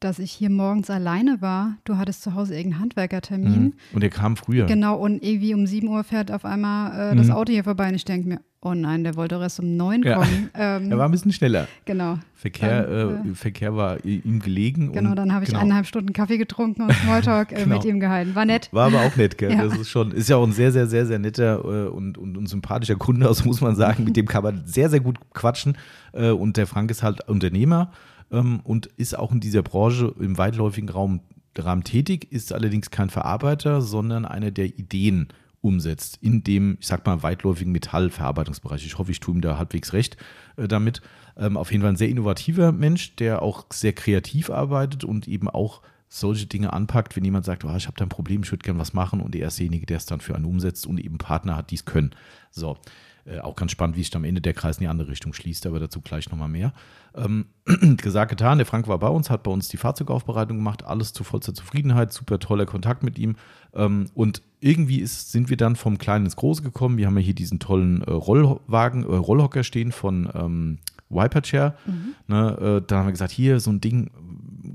dass 0.00 0.18
ich 0.18 0.32
hier 0.32 0.50
morgens 0.50 0.90
alleine 0.90 1.40
war. 1.40 1.76
Du 1.84 1.96
hattest 1.96 2.22
zu 2.22 2.34
Hause 2.34 2.54
irgendeinen 2.54 2.82
Handwerkertermin. 2.82 3.62
Mhm. 3.62 3.72
Und 3.92 4.02
der 4.02 4.10
kam 4.10 4.36
früher. 4.36 4.66
Genau, 4.66 4.96
und 4.96 5.22
irgendwie 5.22 5.54
um 5.54 5.66
7 5.66 5.88
Uhr 5.88 6.04
fährt 6.04 6.30
auf 6.30 6.44
einmal 6.44 7.10
äh, 7.10 7.14
mhm. 7.14 7.18
das 7.18 7.30
Auto 7.30 7.52
hier 7.52 7.64
vorbei 7.64 7.88
und 7.88 7.94
ich 7.94 8.04
denke 8.04 8.28
mir, 8.28 8.40
oh 8.66 8.74
nein, 8.74 9.04
der 9.04 9.16
wollte 9.16 9.36
erst 9.36 9.60
um 9.60 9.76
9 9.76 10.02
ja. 10.02 10.14
kommen. 10.16 10.50
Ähm, 10.58 10.90
er 10.90 10.98
war 10.98 11.06
ein 11.06 11.10
bisschen 11.10 11.32
schneller. 11.32 11.68
Genau. 11.84 12.18
Verkehr, 12.34 12.88
ähm, 12.88 13.32
äh, 13.32 13.34
Verkehr 13.34 13.76
war 13.76 14.02
ihm 14.04 14.40
gelegen. 14.40 14.92
Genau, 14.92 15.14
dann 15.14 15.34
habe 15.34 15.44
ich 15.44 15.50
genau. 15.50 15.60
eineinhalb 15.60 15.86
Stunden 15.86 16.12
Kaffee 16.14 16.38
getrunken 16.38 16.82
und 16.82 16.92
Smalltalk 16.92 17.52
äh, 17.52 17.62
genau. 17.62 17.76
mit 17.76 17.84
ihm 17.84 18.00
gehalten. 18.00 18.34
War 18.34 18.46
nett. 18.46 18.70
War 18.72 18.86
aber 18.86 19.02
auch 19.02 19.16
nett, 19.16 19.36
gell? 19.36 19.52
Ja. 19.52 19.64
Das 19.64 19.76
ist 19.76 19.90
schon, 19.90 20.12
ist 20.12 20.30
ja 20.30 20.36
auch 20.36 20.46
ein 20.46 20.52
sehr, 20.52 20.72
sehr, 20.72 20.86
sehr, 20.86 21.04
sehr 21.04 21.18
netter 21.18 21.62
äh, 21.62 21.88
und, 21.88 22.16
und, 22.16 22.38
und 22.38 22.46
sympathischer 22.48 22.96
Kunde, 22.96 23.28
also 23.28 23.44
muss 23.44 23.60
man 23.60 23.76
sagen. 23.76 24.04
mit 24.04 24.16
dem 24.16 24.26
kann 24.26 24.42
man 24.42 24.62
sehr, 24.64 24.88
sehr 24.88 25.00
gut 25.00 25.18
quatschen. 25.34 25.76
Äh, 26.12 26.30
und 26.30 26.56
der 26.56 26.66
Frank 26.66 26.90
ist 26.90 27.02
halt 27.02 27.28
Unternehmer 27.28 27.90
ähm, 28.30 28.60
und 28.64 28.86
ist 28.86 29.18
auch 29.18 29.32
in 29.32 29.40
dieser 29.40 29.62
Branche 29.62 30.14
im 30.18 30.38
weitläufigen 30.38 30.88
Raum, 30.88 31.20
Rahmen 31.56 31.84
tätig, 31.84 32.30
ist 32.30 32.52
allerdings 32.52 32.90
kein 32.90 33.08
Verarbeiter, 33.08 33.80
sondern 33.80 34.26
einer 34.26 34.50
der 34.50 34.66
Ideen 34.78 35.28
umsetzt 35.62 36.18
in 36.20 36.44
dem, 36.44 36.76
ich 36.80 36.86
sag 36.86 37.06
mal, 37.06 37.22
weitläufigen 37.22 37.72
Metallverarbeitungsbereich. 37.72 38.84
Ich 38.86 38.98
hoffe, 38.98 39.10
ich 39.10 39.20
tue 39.20 39.34
ihm 39.34 39.40
da 39.40 39.58
halbwegs 39.58 39.92
recht 39.92 40.16
äh, 40.56 40.68
damit. 40.68 41.00
Ähm, 41.36 41.56
auf 41.56 41.72
jeden 41.72 41.82
Fall 41.82 41.92
ein 41.92 41.96
sehr 41.96 42.08
innovativer 42.08 42.72
Mensch, 42.72 43.16
der 43.16 43.42
auch 43.42 43.66
sehr 43.72 43.92
kreativ 43.92 44.50
arbeitet 44.50 45.04
und 45.04 45.28
eben 45.28 45.48
auch 45.48 45.82
solche 46.08 46.46
Dinge 46.46 46.72
anpackt, 46.72 47.16
wenn 47.16 47.24
jemand 47.24 47.44
sagt, 47.44 47.64
oh, 47.64 47.74
ich 47.76 47.86
habe 47.86 47.96
da 47.96 48.04
ein 48.04 48.10
Problem, 48.10 48.42
ich 48.42 48.52
würde 48.52 48.62
gerne 48.62 48.78
was 48.78 48.92
machen 48.92 49.20
und 49.20 49.34
er 49.34 49.48
ist 49.48 49.58
derjenige, 49.58 49.86
der 49.86 49.96
es 49.96 50.06
dann 50.06 50.20
für 50.20 50.36
einen 50.36 50.44
umsetzt 50.44 50.86
und 50.86 50.98
eben 50.98 51.18
Partner 51.18 51.56
hat, 51.56 51.70
die 51.70 51.74
es 51.74 51.84
können. 51.84 52.14
So, 52.50 52.78
äh, 53.26 53.40
auch 53.40 53.56
ganz 53.56 53.72
spannend, 53.72 53.96
wie 53.96 54.02
sich 54.02 54.14
am 54.14 54.24
Ende 54.24 54.40
der 54.40 54.54
Kreis 54.54 54.78
in 54.78 54.82
die 54.82 54.88
andere 54.88 55.08
Richtung 55.08 55.32
schließt, 55.32 55.66
aber 55.66 55.80
dazu 55.80 56.00
gleich 56.00 56.30
nochmal 56.30 56.48
mehr. 56.48 56.72
Ähm, 57.14 57.46
gesagt, 57.96 58.30
getan, 58.30 58.58
der 58.58 58.66
Frank 58.66 58.88
war 58.88 58.98
bei 58.98 59.08
uns, 59.08 59.30
hat 59.30 59.42
bei 59.42 59.50
uns 59.50 59.68
die 59.68 59.76
Fahrzeugaufbereitung 59.76 60.58
gemacht, 60.58 60.84
alles 60.84 61.12
zu 61.12 61.24
vollster 61.24 61.54
Zufriedenheit, 61.54 62.12
super 62.12 62.38
toller 62.38 62.66
Kontakt 62.66 63.02
mit 63.02 63.18
ihm. 63.18 63.36
Ähm, 63.74 64.06
und 64.14 64.42
irgendwie 64.60 65.00
ist, 65.00 65.32
sind 65.32 65.50
wir 65.50 65.56
dann 65.56 65.76
vom 65.76 65.98
Kleinen 65.98 66.26
ins 66.26 66.36
Große 66.36 66.62
gekommen. 66.62 66.98
Wir 66.98 67.06
haben 67.06 67.18
ja 67.18 67.24
hier 67.24 67.34
diesen 67.34 67.58
tollen 67.58 68.02
äh, 68.02 68.10
Rollwagen, 68.10 69.02
äh, 69.02 69.16
Rollhocker 69.16 69.64
stehen 69.64 69.92
von 69.92 70.30
ähm, 70.34 70.78
Wiperchair. 71.08 71.74
Mhm. 71.86 72.14
Ne, 72.28 72.80
äh, 72.82 72.86
da 72.86 72.98
haben 72.98 73.06
wir 73.06 73.12
gesagt, 73.12 73.32
hier 73.32 73.60
so 73.60 73.70
ein 73.70 73.80
Ding, 73.80 74.10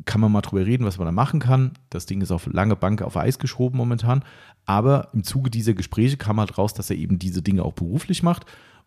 kann 0.06 0.22
man 0.22 0.32
mal 0.32 0.42
drüber 0.42 0.66
reden, 0.66 0.86
was 0.86 0.98
man 0.98 1.06
da 1.06 1.12
machen 1.12 1.40
kann. 1.40 1.72
Das 1.90 2.06
Ding 2.06 2.22
ist 2.22 2.32
auf 2.32 2.48
lange 2.48 2.76
Bank 2.76 3.02
auf 3.02 3.18
Eis 3.18 3.40
geschoben 3.40 3.78
momentan. 3.78 4.24
Aber 4.72 5.10
im 5.12 5.26
Zuge 5.26 5.50
dieser 5.50 5.74
Gespräche 5.74 6.16
kam 6.16 6.40
halt 6.40 6.58
raus, 6.58 6.74
dass 6.74 6.90
er 6.90 6.96
eben 6.96 7.20
diese 7.20 7.42
Dinge 7.42 7.64
auch 7.64 7.74
beruflich 7.74 8.24
macht. 8.24 8.46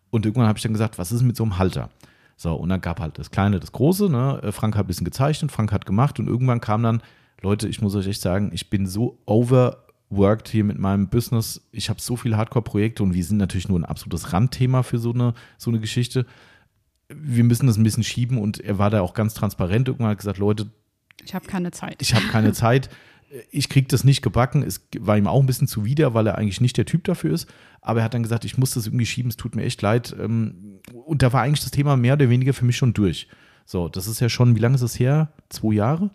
Und 0.09 0.25
irgendwann 0.25 0.47
habe 0.47 0.57
ich 0.57 0.63
dann 0.63 0.73
gesagt, 0.73 0.97
was 0.97 1.11
ist 1.11 1.21
mit 1.21 1.35
so 1.35 1.43
einem 1.43 1.59
Halter? 1.59 1.91
So, 2.37 2.55
und 2.55 2.69
dann 2.69 2.81
gab 2.81 2.99
halt 2.99 3.19
das 3.19 3.29
Kleine, 3.29 3.59
das 3.59 3.71
Große. 3.71 4.09
Ne? 4.09 4.39
Äh, 4.41 4.51
Frank 4.51 4.75
hat 4.77 4.85
ein 4.85 4.87
bisschen 4.87 5.05
gezeichnet, 5.05 5.51
Frank 5.51 5.71
hat 5.71 5.85
gemacht 5.85 6.17
und 6.17 6.27
irgendwann 6.27 6.59
kam 6.59 6.81
dann, 6.81 7.03
Leute, 7.39 7.67
ich 7.67 7.83
muss 7.83 7.93
euch 7.93 8.07
echt 8.07 8.21
sagen, 8.21 8.49
ich 8.51 8.71
bin 8.71 8.87
so 8.87 9.19
overworked 9.27 10.47
hier 10.47 10.63
mit 10.63 10.79
meinem 10.79 11.07
Business. 11.07 11.61
Ich 11.71 11.87
habe 11.91 12.01
so 12.01 12.15
viele 12.15 12.35
Hardcore-Projekte 12.35 13.03
und 13.03 13.13
wir 13.13 13.23
sind 13.23 13.37
natürlich 13.37 13.69
nur 13.69 13.79
ein 13.79 13.85
absolutes 13.85 14.33
Randthema 14.33 14.81
für 14.81 14.97
so 14.97 15.13
eine, 15.13 15.35
so 15.59 15.69
eine 15.69 15.79
Geschichte. 15.79 16.25
Wir 17.09 17.43
müssen 17.43 17.67
das 17.67 17.77
ein 17.77 17.83
bisschen 17.83 18.03
schieben 18.03 18.39
und 18.39 18.59
er 18.59 18.79
war 18.79 18.89
da 18.89 19.01
auch 19.01 19.13
ganz 19.13 19.35
transparent. 19.35 19.87
Irgendwann 19.87 20.09
hat 20.09 20.17
gesagt, 20.17 20.39
Leute, 20.39 20.71
ich 21.23 21.35
habe 21.35 21.45
keine 21.45 21.69
Zeit. 21.69 22.01
Ich 22.01 22.15
habe 22.15 22.25
keine 22.25 22.53
Zeit. 22.53 22.89
Ich 23.51 23.69
kriege 23.69 23.87
das 23.87 24.03
nicht 24.03 24.21
gebacken. 24.21 24.63
Es 24.63 24.87
war 24.99 25.17
ihm 25.17 25.27
auch 25.27 25.39
ein 25.39 25.45
bisschen 25.45 25.67
zuwider, 25.67 26.13
weil 26.13 26.27
er 26.27 26.37
eigentlich 26.37 26.61
nicht 26.61 26.77
der 26.77 26.85
Typ 26.85 27.03
dafür 27.03 27.33
ist. 27.33 27.47
Aber 27.81 27.99
er 27.99 28.05
hat 28.05 28.13
dann 28.13 28.23
gesagt, 28.23 28.45
ich 28.45 28.57
muss 28.57 28.71
das 28.71 28.87
irgendwie 28.87 29.05
schieben, 29.05 29.29
es 29.29 29.37
tut 29.37 29.55
mir 29.55 29.63
echt 29.63 29.81
leid. 29.81 30.15
Ähm, 30.19 30.79
und 30.93 31.21
da 31.21 31.33
war 31.33 31.41
eigentlich 31.41 31.61
das 31.63 31.71
Thema 31.71 31.97
mehr 31.97 32.13
oder 32.13 32.29
weniger 32.29 32.53
für 32.53 32.65
mich 32.65 32.77
schon 32.77 32.93
durch. 32.93 33.27
So, 33.65 33.89
das 33.89 34.07
ist 34.07 34.19
ja 34.21 34.29
schon, 34.29 34.55
wie 34.55 34.59
lange 34.59 34.75
ist 34.75 34.81
es 34.81 34.99
her? 34.99 35.33
Zwei 35.49 35.73
Jahre? 35.73 36.11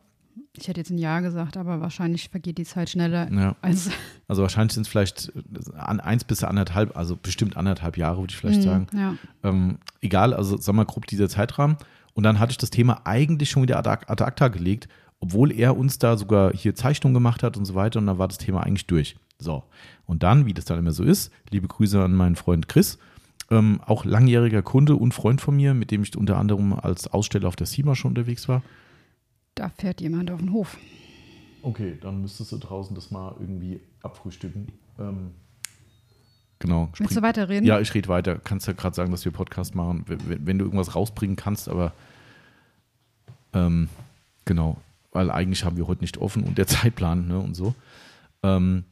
Ich 0.57 0.66
hätte 0.68 0.81
jetzt 0.81 0.90
ein 0.90 0.99
Jahr 0.99 1.23
gesagt, 1.23 1.57
aber 1.57 1.81
wahrscheinlich 1.81 2.29
vergeht 2.29 2.59
die 2.59 2.64
Zeit 2.64 2.90
schneller 2.90 3.31
Ja. 3.33 3.57
als. 3.62 3.90
Also 4.27 4.42
wahrscheinlich 4.42 4.73
sind 4.75 4.83
es 4.83 4.88
vielleicht 4.88 5.33
an 5.77 6.01
eins 6.01 6.25
bis 6.25 6.42
anderthalb, 6.44 6.96
also 6.96 7.16
bestimmt 7.16 7.57
anderthalb 7.57 7.96
Jahre, 7.96 8.18
würde 8.20 8.33
ich 8.33 8.37
vielleicht 8.37 8.61
Mhm, 8.61 8.64
sagen. 8.64 8.87
Ja. 8.94 9.14
Ähm, 9.44 9.79
egal, 10.01 10.35
also 10.35 10.57
sagen 10.57 10.79
wir 10.79 10.85
grob 10.87 11.07
dieser 11.07 11.29
Zeitrahmen. 11.29 11.77
Und 12.14 12.25
dann 12.25 12.38
hatte 12.40 12.51
ich 12.53 12.59
das 12.59 12.70
Thema 12.70 13.03
eigentlich 13.05 13.51
schon 13.51 13.62
wieder 13.62 13.79
ad 13.79 13.88
acta 14.25 14.49
gelegt, 14.49 14.88
obwohl 15.20 15.52
er 15.52 15.76
uns 15.76 15.98
da 15.98 16.16
sogar 16.16 16.52
hier 16.54 16.74
Zeichnungen 16.74 17.14
gemacht 17.14 17.42
hat 17.42 17.56
und 17.56 17.64
so 17.66 17.74
weiter. 17.74 17.98
Und 18.00 18.06
dann 18.06 18.18
war 18.18 18.28
das 18.28 18.38
Thema 18.38 18.62
eigentlich 18.62 18.87
durch. 18.87 19.16
So. 19.38 19.62
Und 20.06 20.22
dann, 20.22 20.46
wie 20.46 20.54
das 20.54 20.64
dann 20.64 20.78
immer 20.78 20.92
so 20.92 21.04
ist, 21.04 21.30
liebe 21.50 21.68
Grüße 21.68 22.02
an 22.02 22.14
meinen 22.14 22.37
Freund 22.37 22.68
Chris, 22.68 22.98
ähm, 23.50 23.80
auch 23.87 24.04
langjähriger 24.04 24.62
Kunde 24.62 24.96
und 24.96 25.12
Freund 25.12 25.40
von 25.40 25.56
mir, 25.56 25.74
mit 25.74 25.90
dem 25.90 26.02
ich 26.02 26.16
unter 26.16 26.37
anderem 26.37 26.72
als 26.72 27.06
Aussteller 27.09 27.48
auf 27.48 27.56
der 27.56 27.66
CIMA 27.66 27.94
schon 27.94 28.11
unterwegs 28.12 28.48
war. 28.48 28.62
Da 29.54 29.68
fährt 29.68 30.00
jemand 30.00 30.30
auf 30.30 30.40
den 30.40 30.52
Hof. 30.52 30.76
Okay, 31.62 31.98
dann 32.00 32.22
müsstest 32.22 32.52
du 32.52 32.59
draußen 32.59 32.94
das 32.94 33.11
mal 33.11 33.35
irgendwie 33.38 33.80
abfrühstücken. 34.02 34.68
Ähm, 34.98 35.33
genau. 36.59 36.88
Willst 36.96 37.16
du 37.16 37.22
weiterreden? 37.22 37.66
Ja, 37.66 37.80
ich 37.80 37.92
rede 37.92 38.09
weiter. 38.09 38.37
Kannst 38.38 38.66
ja 38.66 38.72
gerade 38.72 38.94
sagen, 38.96 39.11
dass 39.11 39.24
wir 39.24 39.33
Podcast 39.33 39.74
machen, 39.74 40.04
wenn, 40.06 40.28
wenn- 40.28 40.46
wenn 40.46 40.59
du 40.59 40.64
irgendwas 40.64 40.94
rausbringen 40.94 41.37
kannst, 41.37 41.68
aber 41.68 41.92
ähm, 43.52 43.88
genau, 44.44 44.76
weil 45.12 45.31
eigentlich 45.31 45.64
haben 45.64 45.77
wir 45.77 45.87
heute 45.87 46.03
nicht 46.03 46.18
offen 46.18 46.44
und 46.44 46.59
der 46.59 46.66
Zeitplan 46.68 47.29
ne, 47.29 47.38
und 47.38 47.55
so. 47.55 47.75
Ähm, 48.42 48.85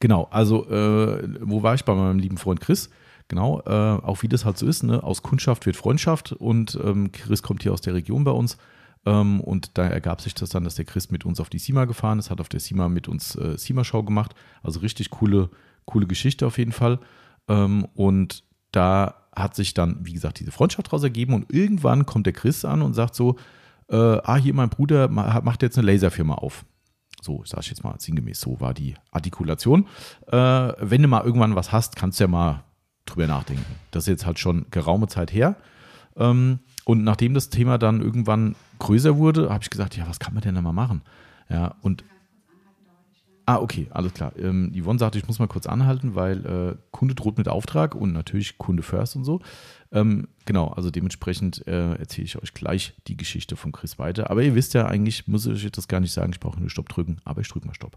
genau, 0.00 0.28
also 0.30 0.68
äh, 0.68 1.28
wo 1.40 1.62
war 1.62 1.74
ich 1.74 1.84
bei 1.84 1.94
meinem 1.94 2.18
lieben 2.18 2.38
Freund 2.38 2.60
Chris? 2.60 2.90
Genau, 3.28 3.60
äh, 3.62 3.70
auch 3.70 4.22
wie 4.22 4.28
das 4.28 4.44
halt 4.44 4.56
so 4.56 4.66
ist, 4.66 4.84
ne? 4.84 5.02
aus 5.02 5.22
Kundschaft 5.22 5.66
wird 5.66 5.76
Freundschaft 5.76 6.32
und 6.32 6.78
ähm, 6.82 7.10
Chris 7.10 7.42
kommt 7.42 7.62
hier 7.64 7.72
aus 7.72 7.80
der 7.80 7.94
Region 7.94 8.22
bei 8.22 8.30
uns 8.30 8.56
ähm, 9.04 9.40
und 9.40 9.76
da 9.76 9.88
ergab 9.88 10.20
sich 10.20 10.34
das 10.34 10.50
dann, 10.50 10.62
dass 10.62 10.76
der 10.76 10.84
Chris 10.84 11.10
mit 11.10 11.24
uns 11.24 11.40
auf 11.40 11.50
die 11.50 11.58
SIMA 11.58 11.86
gefahren 11.86 12.20
ist, 12.20 12.30
hat 12.30 12.40
auf 12.40 12.48
der 12.48 12.60
SIMA 12.60 12.88
mit 12.88 13.08
uns 13.08 13.34
äh, 13.34 13.58
SIMA-Show 13.58 14.04
gemacht, 14.04 14.36
also 14.62 14.78
richtig 14.78 15.10
coole, 15.10 15.50
coole 15.86 16.06
Geschichte 16.06 16.46
auf 16.46 16.56
jeden 16.56 16.70
Fall 16.70 17.00
ähm, 17.48 17.86
und 17.94 18.44
da 18.70 19.14
hat 19.34 19.56
sich 19.56 19.74
dann, 19.74 19.98
wie 20.02 20.12
gesagt, 20.12 20.38
diese 20.38 20.52
Freundschaft 20.52 20.86
daraus 20.86 21.02
ergeben 21.02 21.34
und 21.34 21.52
irgendwann 21.52 22.06
kommt 22.06 22.26
der 22.26 22.32
Chris 22.32 22.64
an 22.64 22.80
und 22.80 22.94
sagt 22.94 23.16
so, 23.16 23.36
äh, 23.88 23.96
ah, 23.96 24.36
hier 24.36 24.54
mein 24.54 24.68
Bruder 24.68 25.08
ma- 25.08 25.40
macht 25.42 25.62
jetzt 25.62 25.78
eine 25.78 25.90
Laserfirma 25.90 26.34
auf. 26.34 26.64
So, 27.22 27.42
ich 27.44 27.50
sage 27.50 27.66
jetzt 27.68 27.82
mal 27.82 27.94
sinngemäß, 27.98 28.40
so 28.40 28.60
war 28.60 28.74
die 28.74 28.94
Artikulation. 29.10 29.86
Äh, 30.28 30.36
wenn 30.36 31.02
du 31.02 31.08
mal 31.08 31.24
irgendwann 31.24 31.56
was 31.56 31.72
hast, 31.72 31.96
kannst 31.96 32.20
du 32.20 32.24
ja 32.24 32.28
mal 32.28 32.64
drüber 33.06 33.26
nachdenken. 33.26 33.64
Das 33.90 34.04
ist 34.04 34.08
jetzt 34.08 34.26
halt 34.26 34.38
schon 34.38 34.66
geraume 34.70 35.08
Zeit 35.08 35.32
her. 35.32 35.56
Ähm, 36.16 36.60
und 36.84 37.02
nachdem 37.04 37.34
das 37.34 37.48
Thema 37.48 37.78
dann 37.78 38.00
irgendwann 38.00 38.54
größer 38.78 39.16
wurde, 39.16 39.50
habe 39.50 39.62
ich 39.62 39.70
gesagt, 39.70 39.96
ja, 39.96 40.06
was 40.08 40.18
kann 40.20 40.34
man 40.34 40.42
denn 40.42 40.54
da 40.54 40.62
mal 40.62 40.72
machen? 40.72 41.02
Ja, 41.48 41.74
und 41.82 42.04
Ah, 43.48 43.58
okay, 43.60 43.86
alles 43.90 44.12
klar. 44.12 44.32
Ähm, 44.36 44.72
Yvonne 44.74 44.98
sagte, 44.98 45.18
ich 45.18 45.28
muss 45.28 45.38
mal 45.38 45.46
kurz 45.46 45.66
anhalten, 45.66 46.16
weil 46.16 46.44
äh, 46.44 46.76
Kunde 46.90 47.14
droht 47.14 47.38
mit 47.38 47.48
Auftrag 47.48 47.94
und 47.94 48.12
natürlich 48.12 48.58
Kunde 48.58 48.82
first 48.82 49.14
und 49.14 49.24
so. 49.24 49.40
Ähm, 49.92 50.26
genau, 50.46 50.68
also 50.68 50.90
dementsprechend 50.90 51.64
äh, 51.68 51.94
erzähle 51.94 52.24
ich 52.24 52.42
euch 52.42 52.54
gleich 52.54 52.94
die 53.06 53.16
Geschichte 53.16 53.54
von 53.54 53.70
Chris 53.70 54.00
weiter. 54.00 54.30
Aber 54.30 54.42
ihr 54.42 54.56
wisst 54.56 54.74
ja, 54.74 54.86
eigentlich 54.86 55.28
muss 55.28 55.46
ich 55.46 55.70
das 55.70 55.86
gar 55.86 56.00
nicht 56.00 56.12
sagen, 56.12 56.32
ich 56.32 56.40
brauche 56.40 56.58
nur 56.58 56.70
Stopp 56.70 56.88
drücken, 56.88 57.18
aber 57.24 57.40
ich 57.40 57.48
drücke 57.48 57.68
mal 57.68 57.74
Stopp. 57.74 57.96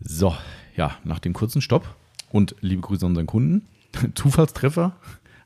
So, 0.00 0.34
ja, 0.74 0.96
nach 1.04 1.18
dem 1.18 1.34
kurzen 1.34 1.60
Stopp 1.60 1.94
und 2.30 2.56
liebe 2.62 2.80
Grüße 2.80 3.04
an 3.04 3.12
unseren 3.12 3.26
Kunden. 3.26 3.68
Zufallstreffer, 4.14 4.96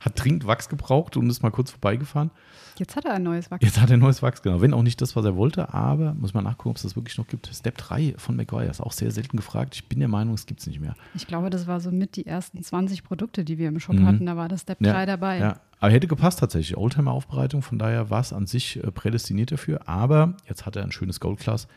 hat 0.04 0.22
dringend 0.22 0.46
Wachs 0.46 0.68
gebraucht 0.68 1.16
und 1.16 1.28
ist 1.30 1.42
mal 1.42 1.50
kurz 1.50 1.70
vorbeigefahren. 1.70 2.30
Jetzt 2.78 2.96
hat 2.96 3.04
er 3.04 3.12
ein 3.14 3.22
neues 3.22 3.50
Wachs. 3.50 3.64
Jetzt 3.64 3.80
hat 3.80 3.90
er 3.90 3.96
neues 3.98 4.22
Wachs, 4.22 4.42
genau. 4.42 4.60
Wenn 4.60 4.72
auch 4.74 4.82
nicht 4.82 5.00
das, 5.00 5.14
was 5.14 5.24
er 5.24 5.36
wollte, 5.36 5.72
aber 5.74 6.14
muss 6.14 6.32
man 6.34 6.42
nachgucken, 6.44 6.70
ob 6.70 6.76
es 6.76 6.82
das 6.82 6.96
wirklich 6.96 7.18
noch 7.18 7.26
gibt. 7.26 7.48
Step 7.52 7.76
3 7.78 8.14
von 8.16 8.34
McGuire 8.34 8.70
ist 8.70 8.80
auch 8.80 8.92
sehr 8.92 9.10
selten 9.10 9.36
gefragt. 9.36 9.74
Ich 9.74 9.88
bin 9.88 9.98
der 9.98 10.08
Meinung, 10.08 10.34
es 10.34 10.46
gibt 10.46 10.60
es 10.60 10.66
nicht 10.66 10.80
mehr. 10.80 10.94
Ich 11.14 11.26
glaube, 11.26 11.50
das 11.50 11.66
war 11.66 11.80
so 11.80 11.90
mit 11.90 12.16
die 12.16 12.26
ersten 12.26 12.62
20 12.62 13.04
Produkte, 13.04 13.44
die 13.44 13.58
wir 13.58 13.68
im 13.68 13.78
Shop 13.78 13.96
Mhm. 13.96 14.06
hatten. 14.06 14.26
Da 14.26 14.36
war 14.36 14.48
das 14.48 14.62
Step 14.62 14.78
3 14.80 15.04
dabei. 15.06 15.38
Ja, 15.38 15.60
aber 15.80 15.92
hätte 15.92 16.06
gepasst 16.08 16.38
tatsächlich. 16.40 16.76
Oldtimer-Aufbereitung, 16.76 17.62
von 17.62 17.78
daher 17.78 18.08
war 18.10 18.20
es 18.20 18.32
an 18.32 18.46
sich 18.46 18.82
äh, 18.82 18.90
prädestiniert 18.90 19.52
dafür. 19.52 19.86
Aber 19.86 20.34
jetzt 20.48 20.64
hat 20.66 20.74
er 20.76 20.82
ein 20.82 20.92
schönes 20.92 21.20
Gold-Class. 21.20 21.68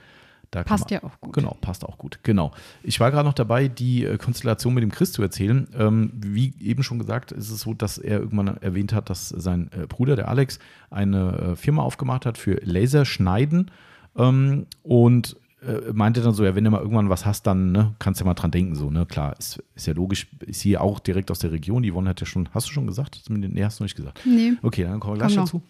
Da 0.55 0.63
Passt 0.63 0.89
man- 0.89 1.01
ja 1.01 1.03
auch 1.03 1.19
gut. 1.19 1.33
Genau, 1.33 1.57
passt 1.59 1.83
auch 1.83 1.97
gut. 1.97 2.19
Genau. 2.23 2.53
Ich 2.81 3.01
war 3.01 3.11
gerade 3.11 3.27
noch 3.27 3.33
dabei, 3.33 3.67
die 3.67 4.05
äh, 4.05 4.17
Konstellation 4.17 4.73
mit 4.73 4.83
dem 4.83 4.91
Chris 4.91 5.11
zu 5.11 5.21
erzählen. 5.21 5.67
Ähm, 5.77 6.13
wie 6.15 6.53
eben 6.61 6.81
schon 6.81 6.97
gesagt, 6.97 7.33
ist 7.33 7.49
es 7.49 7.59
so, 7.59 7.73
dass 7.73 7.97
er 7.97 8.19
irgendwann 8.21 8.55
erwähnt 8.61 8.93
hat, 8.93 9.09
dass 9.09 9.27
sein 9.27 9.69
äh, 9.73 9.85
Bruder, 9.85 10.15
der 10.15 10.29
Alex, 10.29 10.59
eine 10.89 11.31
äh, 11.51 11.55
Firma 11.57 11.83
aufgemacht 11.83 12.25
hat 12.25 12.37
für 12.37 12.61
Laserschneiden. 12.63 13.69
Ähm, 14.15 14.65
und 14.81 15.35
meinte 15.93 16.21
dann 16.21 16.35
so, 16.35 16.45
ja, 16.45 16.53
wenn 16.53 16.63
du 16.63 16.69
mal 16.69 16.79
irgendwann 16.79 17.09
was 17.09 17.25
hast, 17.25 17.47
dann 17.47 17.71
ne, 17.71 17.95
kannst 17.97 18.19
du 18.19 18.23
ja 18.23 18.27
mal 18.27 18.35
dran 18.35 18.51
denken. 18.51 18.75
So, 18.75 18.91
ne? 18.91 19.07
Klar, 19.07 19.35
ist, 19.39 19.63
ist 19.73 19.87
ja 19.87 19.93
logisch. 19.93 20.27
Ist 20.45 20.61
hier 20.61 20.79
auch 20.81 20.99
direkt 20.99 21.31
aus 21.31 21.39
der 21.39 21.51
Region. 21.51 21.81
Die 21.81 21.91
Yvonne 21.91 22.11
hat 22.11 22.19
ja 22.19 22.27
schon, 22.27 22.47
hast 22.53 22.67
du 22.67 22.71
schon 22.71 22.85
gesagt? 22.85 23.23
Nee, 23.29 23.63
hast 23.63 23.79
du 23.79 23.83
noch 23.83 23.85
nicht 23.87 23.95
gesagt. 23.95 24.21
Nee. 24.25 24.53
Okay, 24.61 24.83
dann 24.83 24.99
kommen 24.99 25.15
wir 25.15 25.25
gleich 25.25 25.35
Komm 25.35 25.45
noch. 25.45 25.61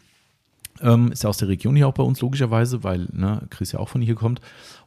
Ähm, 0.81 1.11
ist 1.11 1.23
ja 1.23 1.29
aus 1.29 1.37
der 1.37 1.47
Region 1.47 1.75
hier 1.75 1.87
auch 1.87 1.93
bei 1.93 2.03
uns, 2.03 2.19
logischerweise, 2.21 2.83
weil 2.83 3.07
ne, 3.13 3.41
Chris 3.49 3.71
ja 3.71 3.79
auch 3.79 3.89
von 3.89 4.01
hier 4.01 4.15
kommt. 4.15 4.41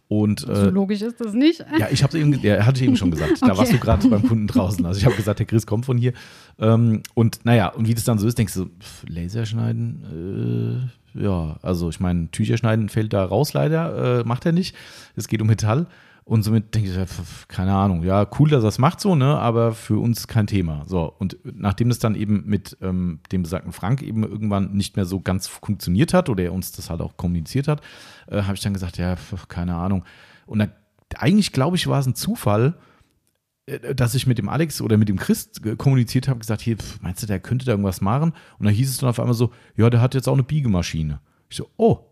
Und 0.09 0.41
So 0.41 0.53
äh, 0.53 0.71
logisch 0.71 1.03
ist 1.03 1.21
das 1.21 1.35
nicht. 1.35 1.63
ja, 1.79 1.89
ich 1.91 2.03
habe 2.03 2.19
eben, 2.19 2.33
ja, 2.43 2.65
hatte 2.65 2.81
ich 2.81 2.87
eben 2.87 2.97
schon 2.97 3.11
gesagt. 3.11 3.33
Da 3.41 3.49
Okay. 3.49 3.59
warst 3.59 3.73
du 3.75 3.79
gerade 3.79 4.09
beim 4.09 4.23
Kunden 4.23 4.47
draußen. 4.47 4.85
Also 4.87 4.99
ich 4.99 5.05
habe 5.05 5.17
gesagt, 5.17 5.39
der 5.39 5.47
Chris 5.47 5.67
kommt 5.67 5.85
von 5.87 5.99
hier. 5.99 6.13
Ähm, 6.59 7.03
und 7.15 7.41
naja, 7.45 7.69
und 7.69 7.87
wie 7.89 7.95
das 7.95 8.05
dann 8.05 8.19
so 8.19 8.27
ist, 8.27 8.39
denkst 8.39 8.55
du, 8.55 8.61
so, 8.61 8.67
pff, 8.67 9.05
Laser 9.07 9.45
schneiden, 9.45 10.91
äh, 11.15 11.23
ja, 11.25 11.57
also 11.63 11.89
ich 11.91 12.01
meine, 12.01 12.31
Tücher 12.31 12.57
schneiden 12.57 12.89
fällt 12.89 13.13
da 13.13 13.25
raus 13.25 13.53
leider, 13.53 14.21
äh, 14.21 14.25
macht 14.25 14.47
er 14.47 14.53
nicht. 14.53 14.75
Es 15.17 15.29
geht 15.29 15.41
um 15.43 15.49
Metall. 15.49 15.87
Und 16.29 16.43
somit 16.43 16.75
denke 16.75 16.91
ich, 16.91 17.49
keine 17.49 17.73
Ahnung, 17.73 18.03
ja, 18.03 18.29
cool, 18.39 18.51
dass 18.51 18.63
er 18.63 18.69
es 18.69 18.77
macht 18.77 19.01
so, 19.01 19.15
ne, 19.15 19.39
aber 19.39 19.73
für 19.73 19.99
uns 19.99 20.29
kein 20.29 20.47
Thema. 20.47 20.85
So, 20.87 21.11
und 21.19 21.39
nachdem 21.43 21.89
das 21.89 22.01
dann 22.01 22.15
eben 22.15 22.43
mit 22.45 22.77
ähm, 22.83 23.21
dem 23.33 23.45
besagten 23.45 23.73
Frank 23.73 24.03
eben 24.03 24.25
irgendwann 24.25 24.75
nicht 24.75 24.97
mehr 24.97 25.07
so 25.07 25.21
ganz 25.21 25.47
funktioniert 25.47 26.13
hat 26.13 26.29
oder 26.29 26.45
er 26.45 26.53
uns 26.53 26.71
das 26.71 26.91
halt 26.91 27.01
auch 27.01 27.17
kommuniziert 27.17 27.67
hat, 27.67 27.81
äh, 28.27 28.43
habe 28.43 28.53
ich 28.57 28.61
dann 28.61 28.75
gesagt, 28.75 28.99
ja, 28.99 29.17
keine 29.49 29.77
Ahnung. 29.77 30.05
Und 30.45 30.59
dann, 30.59 30.71
eigentlich 31.17 31.53
glaube 31.53 31.77
ich, 31.77 31.87
war 31.87 31.99
es 31.99 32.07
ein 32.07 32.15
Zufall, 32.15 32.75
äh, 33.65 33.95
dass 33.95 34.15
ich 34.15 34.27
mit 34.27 34.37
dem 34.37 34.51
Alex 34.51 34.83
oder 34.83 34.99
mit 34.99 35.09
dem 35.09 35.17
Chris 35.17 35.51
äh, 35.65 35.77
kommuniziert 35.77 36.29
habe, 36.29 36.41
gesagt, 36.41 36.61
hier, 36.61 36.77
meinst 37.01 37.23
du, 37.23 37.27
der 37.27 37.41
könnte 37.41 37.65
da 37.65 37.73
irgendwas 37.73 38.03
machen? 38.03 38.35
Und 38.59 38.67
dann 38.67 38.75
hieß 38.75 38.91
es 38.91 38.99
dann 38.99 39.09
auf 39.09 39.19
einmal 39.19 39.33
so, 39.33 39.51
ja, 39.77 39.89
der 39.89 40.03
hat 40.03 40.15
jetzt 40.15 40.29
auch 40.29 40.35
eine 40.35 40.43
Biegemaschine. 40.43 41.21
Ich 41.49 41.57
so, 41.57 41.71
oh, 41.79 42.08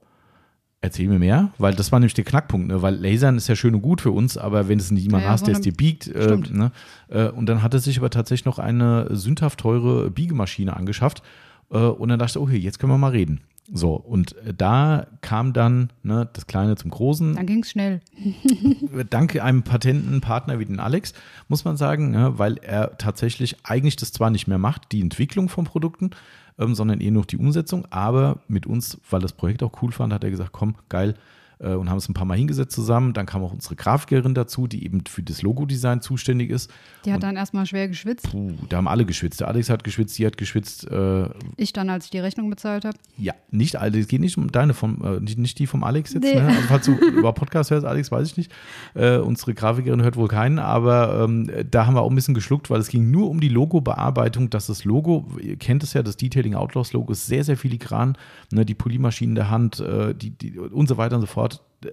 erzähl 0.86 1.08
mir 1.08 1.18
mehr, 1.18 1.50
weil 1.58 1.74
das 1.74 1.92
war 1.92 1.98
nämlich 1.98 2.14
der 2.14 2.24
Knackpunkt, 2.24 2.68
ne? 2.68 2.80
weil 2.80 2.94
Lasern 2.94 3.36
ist 3.36 3.48
ja 3.48 3.56
schön 3.56 3.74
und 3.74 3.82
gut 3.82 4.00
für 4.00 4.10
uns, 4.12 4.38
aber 4.38 4.68
wenn 4.68 4.78
es 4.78 4.90
nicht 4.90 5.04
jemand 5.04 5.24
Ja, 5.24 5.30
hast, 5.30 5.46
der 5.46 5.54
es 5.54 5.60
dir 5.60 5.72
biegt, 5.72 6.08
äh, 6.08 6.22
Stimmt. 6.24 6.54
ne? 6.54 6.72
äh, 7.08 7.28
und 7.28 7.46
dann 7.46 7.62
hat 7.62 7.74
er 7.74 7.80
sich 7.80 7.98
aber 7.98 8.10
tatsächlich 8.10 8.46
noch 8.46 8.58
eine 8.58 9.08
sündhaft 9.14 9.60
teure 9.60 10.10
Biegemaschine 10.10 10.76
angeschafft 10.76 11.22
äh, 11.70 11.78
und 11.78 12.08
dann 12.08 12.18
dachte 12.18 12.38
ich, 12.38 12.42
okay, 12.42 12.56
jetzt 12.56 12.78
können 12.78 12.92
wir 12.92 12.98
mal 12.98 13.10
reden. 13.10 13.40
So, 13.72 13.94
und 13.94 14.36
äh, 14.46 14.54
da 14.56 15.08
kam 15.22 15.52
dann 15.52 15.90
ne, 16.04 16.28
das 16.32 16.46
Kleine 16.46 16.76
zum 16.76 16.90
Großen 16.92 17.34
Dann 17.34 17.46
ging 17.46 17.62
es 17.62 17.70
schnell. 17.70 18.00
dank 19.10 19.40
einem 19.42 19.64
patenten 19.64 20.20
Partner 20.20 20.58
wie 20.60 20.66
den 20.66 20.78
Alex, 20.78 21.14
muss 21.48 21.64
man 21.64 21.76
sagen, 21.76 22.14
ja, 22.14 22.38
weil 22.38 22.58
er 22.58 22.96
tatsächlich 22.98 23.56
eigentlich 23.64 23.96
das 23.96 24.12
zwar 24.12 24.30
nicht 24.30 24.46
mehr 24.46 24.58
macht, 24.58 24.92
die 24.92 25.00
Entwicklung 25.00 25.48
von 25.48 25.64
Produkten, 25.64 26.10
ähm, 26.58 26.74
sondern 26.74 27.00
eher 27.00 27.12
noch 27.12 27.26
die 27.26 27.36
Umsetzung, 27.36 27.86
aber 27.90 28.38
mit 28.48 28.66
uns, 28.66 28.98
weil 29.10 29.20
das 29.20 29.32
Projekt 29.32 29.62
auch 29.62 29.82
cool 29.82 29.92
fand, 29.92 30.12
hat 30.12 30.24
er 30.24 30.30
gesagt, 30.30 30.52
komm, 30.52 30.76
geil, 30.88 31.14
und 31.58 31.88
haben 31.90 31.96
es 31.98 32.08
ein 32.08 32.14
paar 32.14 32.24
Mal 32.26 32.36
hingesetzt 32.36 32.74
zusammen. 32.74 33.12
Dann 33.14 33.26
kam 33.26 33.42
auch 33.42 33.52
unsere 33.52 33.76
Grafikerin 33.76 34.34
dazu, 34.34 34.66
die 34.66 34.84
eben 34.84 35.02
für 35.08 35.22
das 35.22 35.42
Logodesign 35.42 36.02
zuständig 36.02 36.50
ist. 36.50 36.70
Die 37.04 37.10
hat 37.10 37.16
Und- 37.16 37.22
dann 37.22 37.36
erstmal 37.36 37.64
schwer 37.66 37.88
geschwitzt. 37.88 38.30
Puh, 38.30 38.52
da 38.68 38.76
haben 38.78 38.88
alle 38.88 39.04
geschwitzt. 39.06 39.40
Der 39.40 39.48
Alex 39.48 39.70
hat 39.70 39.82
geschwitzt, 39.84 40.18
die 40.18 40.26
hat 40.26 40.36
geschwitzt. 40.36 40.90
Äh, 40.90 41.28
Ich 41.56 41.72
dann, 41.72 41.88
als 41.90 42.06
ich 42.06 42.10
die 42.10 42.18
Rechnung 42.18 42.50
bezahlt 42.50 42.84
habe. 42.84 42.96
ja, 43.16 43.32
nicht 43.50 43.76
alle. 43.76 43.98
Es 43.98 44.08
geht 44.08 44.20
nicht 44.20 44.36
um 44.36 44.50
deine, 44.52 44.74
vom, 44.74 45.02
äh, 45.04 45.20
nicht, 45.20 45.38
nicht 45.38 45.58
die 45.58 45.66
vom 45.66 45.82
Alex 45.84 46.12
jetzt. 46.12 46.24
Nee. 46.24 46.34
Ne? 46.34 46.46
Also, 46.46 46.60
falls 46.68 46.84
du 46.86 46.92
über 47.18 47.32
Podcast 47.32 47.70
hörst, 47.70 47.86
Alex, 47.86 48.10
weiß 48.12 48.28
ich 48.28 48.36
nicht. 48.36 48.52
Äh, 48.94 49.18
unsere 49.18 49.54
Grafikerin 49.54 50.02
hört 50.02 50.16
wohl 50.16 50.28
keinen, 50.28 50.58
aber 50.58 51.24
ähm, 51.24 51.50
da 51.70 51.86
haben 51.86 51.94
wir 51.94 52.02
auch 52.02 52.10
ein 52.10 52.14
bisschen 52.16 52.34
geschluckt, 52.34 52.68
weil 52.70 52.80
es 52.80 52.88
ging 52.88 53.10
nur 53.10 53.30
um 53.30 53.40
die 53.40 53.48
Logo-Bearbeitung, 53.48 54.50
dass 54.50 54.66
das 54.66 54.84
Logo, 54.84 55.26
ihr 55.40 55.56
kennt 55.56 55.82
es 55.82 55.92
ja, 55.94 56.02
das 56.02 56.16
Detailing 56.16 56.54
Outlaws-Logo 56.54 57.12
ist 57.12 57.26
sehr, 57.26 57.44
sehr 57.44 57.56
filigran. 57.56 58.16
Ne? 58.52 58.64
Die 58.66 58.74
Polymaschinen 58.74 59.34
der 59.34 59.50
Hand, 59.50 59.80
äh, 59.80 60.14
die, 60.14 60.30
die, 60.30 60.58
und 60.58 60.88
so 60.88 60.96
weiter 60.96 61.14
und 61.16 61.22
so 61.22 61.26
fort. 61.26 61.55
Äh, 61.84 61.90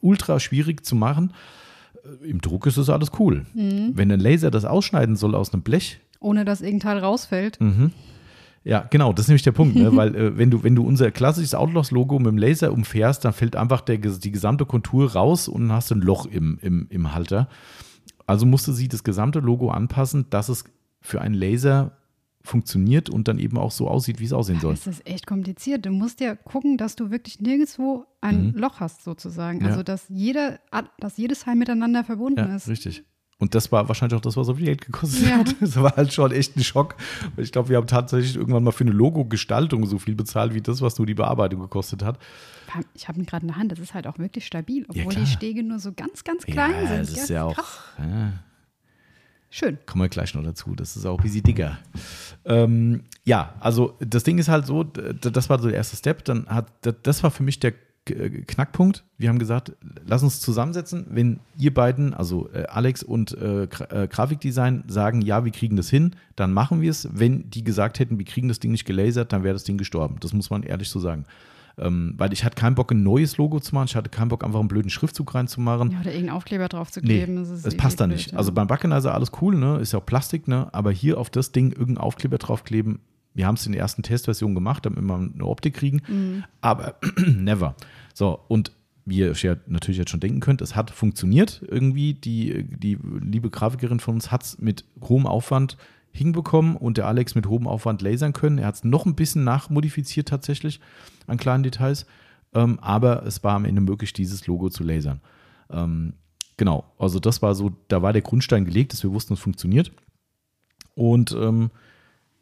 ultra 0.00 0.40
schwierig 0.40 0.84
zu 0.84 0.94
machen. 0.94 1.32
Äh, 2.04 2.28
Im 2.28 2.40
Druck 2.40 2.66
ist 2.66 2.78
das 2.78 2.90
alles 2.90 3.10
cool. 3.18 3.46
Mhm. 3.54 3.92
Wenn 3.94 4.10
ein 4.10 4.20
Laser 4.20 4.50
das 4.50 4.64
ausschneiden 4.64 5.16
soll 5.16 5.34
aus 5.34 5.52
einem 5.52 5.62
Blech, 5.62 6.00
Ohne 6.20 6.44
dass 6.44 6.60
irgendein 6.60 6.94
Teil 6.94 6.98
rausfällt. 6.98 7.60
Mhm. 7.60 7.92
Ja, 8.64 8.86
genau, 8.90 9.12
das 9.12 9.24
ist 9.24 9.28
nämlich 9.28 9.42
der 9.42 9.52
Punkt, 9.52 9.74
ne? 9.74 9.94
weil 9.96 10.14
äh, 10.14 10.36
wenn, 10.36 10.50
du, 10.50 10.62
wenn 10.62 10.76
du 10.76 10.84
unser 10.84 11.10
klassisches 11.10 11.54
Outlaws-Logo 11.54 12.18
mit 12.18 12.28
dem 12.28 12.38
Laser 12.38 12.72
umfährst, 12.72 13.24
dann 13.24 13.32
fällt 13.32 13.56
einfach 13.56 13.80
der, 13.80 13.98
die 13.98 14.30
gesamte 14.30 14.66
Kontur 14.66 15.12
raus 15.12 15.48
und 15.48 15.62
dann 15.62 15.72
hast 15.72 15.90
du 15.90 15.96
ein 15.96 16.00
Loch 16.00 16.26
im, 16.26 16.58
im, 16.62 16.86
im 16.90 17.12
Halter. 17.12 17.48
Also 18.26 18.46
musste 18.46 18.72
sie 18.72 18.88
das 18.88 19.02
gesamte 19.02 19.40
Logo 19.40 19.70
anpassen, 19.70 20.26
dass 20.30 20.48
es 20.48 20.64
für 21.00 21.20
einen 21.20 21.34
Laser 21.34 21.96
funktioniert 22.44 23.08
und 23.10 23.28
dann 23.28 23.38
eben 23.38 23.56
auch 23.58 23.70
so 23.70 23.88
aussieht, 23.88 24.18
wie 24.20 24.24
es 24.24 24.32
aussehen 24.32 24.60
soll. 24.60 24.74
Das 24.74 24.86
ist 24.86 25.06
echt 25.06 25.26
kompliziert. 25.26 25.86
Du 25.86 25.90
musst 25.90 26.20
ja 26.20 26.34
gucken, 26.34 26.76
dass 26.76 26.96
du 26.96 27.10
wirklich 27.10 27.40
nirgendwo 27.40 28.04
ein 28.20 28.48
Mhm. 28.48 28.54
Loch 28.58 28.80
hast, 28.80 29.04
sozusagen. 29.04 29.60
Ja. 29.62 29.68
Also, 29.68 29.82
dass, 29.82 30.04
jeder, 30.08 30.58
dass 30.98 31.16
jedes 31.16 31.40
Teil 31.40 31.54
miteinander 31.56 32.04
verbunden 32.04 32.38
Ja, 32.40 32.56
ist. 32.56 32.68
richtig. 32.68 33.04
Und 33.38 33.56
das 33.56 33.72
war 33.72 33.88
wahrscheinlich 33.88 34.16
auch 34.16 34.20
das, 34.20 34.36
was 34.36 34.46
so 34.46 34.54
viel 34.54 34.66
Geld 34.66 34.86
gekostet 34.86 35.22
Ja. 35.28 35.38
hat. 35.38 35.56
Das 35.60 35.74
war 35.76 35.96
halt 35.96 36.12
schon 36.12 36.30
echt 36.30 36.56
ein 36.56 36.62
Schock. 36.62 36.94
Ich 37.36 37.50
glaube, 37.50 37.70
wir 37.70 37.76
haben 37.76 37.88
tatsächlich 37.88 38.36
irgendwann 38.36 38.62
mal 38.62 38.70
für 38.70 38.84
eine 38.84 38.92
Logo-Gestaltung 38.92 39.84
so 39.86 39.98
viel 39.98 40.14
bezahlt, 40.14 40.54
wie 40.54 40.60
das, 40.60 40.80
was 40.80 40.96
nur 40.98 41.06
die 41.06 41.14
Bearbeitung 41.14 41.60
gekostet 41.60 42.04
hat. 42.04 42.18
Ich 42.94 43.08
habe 43.08 43.18
ihn 43.18 43.26
gerade 43.26 43.42
in 43.42 43.48
der 43.48 43.56
Hand. 43.56 43.72
Das 43.72 43.80
ist 43.80 43.94
halt 43.94 44.06
auch 44.06 44.18
wirklich 44.18 44.46
stabil, 44.46 44.82
Ja, 44.84 44.88
obwohl 44.90 45.12
klar. 45.12 45.24
die 45.24 45.30
Stege 45.30 45.62
nur 45.64 45.78
so 45.80 45.92
ganz, 45.92 46.22
ganz 46.24 46.44
klein 46.44 46.70
ja, 46.72 46.86
sind. 46.86 47.00
das 47.00 47.10
ist 47.10 47.30
ja 47.30 47.44
auch. 47.44 47.56
Schön. 49.54 49.78
kommen 49.84 50.02
wir 50.02 50.08
gleich 50.08 50.34
noch 50.34 50.42
dazu. 50.42 50.74
Das 50.74 50.96
ist 50.96 51.04
auch 51.04 51.18
ein 51.18 51.22
bisschen. 51.22 51.42
Ähm, 52.46 53.02
ja, 53.24 53.54
also 53.60 53.94
das 54.00 54.24
Ding 54.24 54.38
ist 54.38 54.48
halt 54.48 54.66
so, 54.66 54.82
das 54.82 55.50
war 55.50 55.60
so 55.60 55.68
der 55.68 55.76
erste 55.76 55.94
Step. 55.96 56.24
Dann 56.24 56.46
hat, 56.46 56.66
das 57.02 57.22
war 57.22 57.30
für 57.30 57.42
mich 57.42 57.60
der 57.60 57.74
äh, 58.08 58.30
Knackpunkt. 58.30 59.04
Wir 59.18 59.28
haben 59.28 59.38
gesagt, 59.38 59.72
lass 60.06 60.22
uns 60.22 60.40
zusammensetzen. 60.40 61.06
Wenn 61.10 61.38
ihr 61.58 61.74
beiden, 61.74 62.14
also 62.14 62.48
äh, 62.54 62.64
Alex 62.64 63.02
und 63.02 63.36
äh, 63.36 63.64
äh, 63.64 64.08
Grafikdesign, 64.08 64.84
sagen, 64.88 65.20
ja, 65.20 65.44
wir 65.44 65.52
kriegen 65.52 65.76
das 65.76 65.90
hin, 65.90 66.16
dann 66.34 66.54
machen 66.54 66.80
wir 66.80 66.90
es. 66.90 67.08
Wenn 67.12 67.50
die 67.50 67.62
gesagt 67.62 67.98
hätten, 67.98 68.18
wir 68.18 68.24
kriegen 68.24 68.48
das 68.48 68.58
Ding 68.58 68.72
nicht 68.72 68.86
gelasert, 68.86 69.34
dann 69.34 69.44
wäre 69.44 69.52
das 69.52 69.64
Ding 69.64 69.76
gestorben. 69.76 70.16
Das 70.20 70.32
muss 70.32 70.48
man 70.48 70.62
ehrlich 70.62 70.88
so 70.88 70.98
sagen. 70.98 71.26
Ähm, 71.78 72.14
weil 72.18 72.32
ich 72.32 72.44
hatte 72.44 72.54
keinen 72.54 72.74
Bock, 72.74 72.92
ein 72.92 73.02
neues 73.02 73.38
Logo 73.38 73.58
zu 73.60 73.74
machen. 73.74 73.86
Ich 73.86 73.96
hatte 73.96 74.10
keinen 74.10 74.28
Bock, 74.28 74.44
einfach 74.44 74.58
einen 74.60 74.68
blöden 74.68 74.90
Schriftzug 74.90 75.34
reinzumachen. 75.34 75.90
Ja, 75.92 76.00
oder 76.00 76.10
irgendeinen 76.10 76.36
Aufkleber 76.36 76.68
drauf 76.68 76.90
zu 76.90 77.00
Nee, 77.00 77.06
kleben. 77.06 77.36
das 77.36 77.48
ist 77.50 77.66
es 77.66 77.74
eh 77.74 77.76
passt 77.76 77.98
da 78.00 78.06
nicht. 78.06 78.32
ja. 78.32 78.38
Also 78.38 78.52
beim 78.52 78.66
Backenizer 78.66 79.14
alles 79.14 79.32
cool, 79.40 79.56
ne? 79.56 79.78
Ist 79.78 79.92
ja 79.92 79.98
auch 79.98 80.06
Plastik, 80.06 80.48
ne? 80.48 80.68
Aber 80.72 80.90
hier 80.90 81.18
auf 81.18 81.30
das 81.30 81.52
Ding 81.52 81.70
irgendeinen 81.70 81.98
Aufkleber 81.98 82.38
draufkleben. 82.38 83.00
Wir 83.34 83.46
haben 83.46 83.54
es 83.54 83.64
in 83.64 83.72
der 83.72 83.80
ersten 83.80 84.02
Testversion 84.02 84.54
gemacht, 84.54 84.84
damit 84.84 85.00
wir 85.02 85.14
eine 85.14 85.44
Optik 85.46 85.74
kriegen. 85.74 86.02
Mhm. 86.06 86.44
Aber 86.60 86.96
never. 87.26 87.74
So, 88.12 88.38
und 88.48 88.72
wie 89.06 89.16
ihr 89.18 89.30
euch 89.30 89.42
ja 89.42 89.56
natürlich 89.66 89.98
jetzt 89.98 90.10
schon 90.10 90.20
denken 90.20 90.40
könnt, 90.40 90.60
es 90.60 90.76
hat 90.76 90.90
funktioniert 90.90 91.62
irgendwie. 91.66 92.14
Die, 92.14 92.64
die 92.64 92.98
liebe 93.20 93.48
Grafikerin 93.50 93.98
von 94.00 94.14
uns 94.14 94.30
hat 94.30 94.44
es 94.44 94.58
mit 94.58 94.84
hohem 95.00 95.26
Aufwand 95.26 95.76
hinbekommen 96.12 96.76
und 96.76 96.98
der 96.98 97.06
Alex 97.06 97.34
mit 97.34 97.46
hohem 97.46 97.66
Aufwand 97.66 98.02
lasern 98.02 98.32
können. 98.32 98.58
Er 98.58 98.66
hat 98.66 98.76
es 98.76 98.84
noch 98.84 99.06
ein 99.06 99.14
bisschen 99.14 99.44
nachmodifiziert 99.44 100.28
tatsächlich 100.28 100.80
an 101.26 101.38
kleinen 101.38 101.62
Details. 101.62 102.06
Ähm, 102.54 102.78
aber 102.80 103.24
es 103.24 103.42
war 103.42 103.54
am 103.54 103.64
Ende 103.64 103.80
möglich, 103.80 104.12
dieses 104.12 104.46
Logo 104.46 104.68
zu 104.68 104.84
lasern. 104.84 105.20
Ähm, 105.70 106.14
genau, 106.56 106.84
also 106.98 107.18
das 107.18 107.40
war 107.40 107.54
so, 107.54 107.72
da 107.88 108.02
war 108.02 108.12
der 108.12 108.22
Grundstein 108.22 108.64
gelegt, 108.64 108.92
dass 108.92 109.02
wir 109.02 109.12
wussten, 109.12 109.32
es 109.32 109.40
funktioniert. 109.40 109.90
Und 110.94 111.32
ähm, 111.32 111.70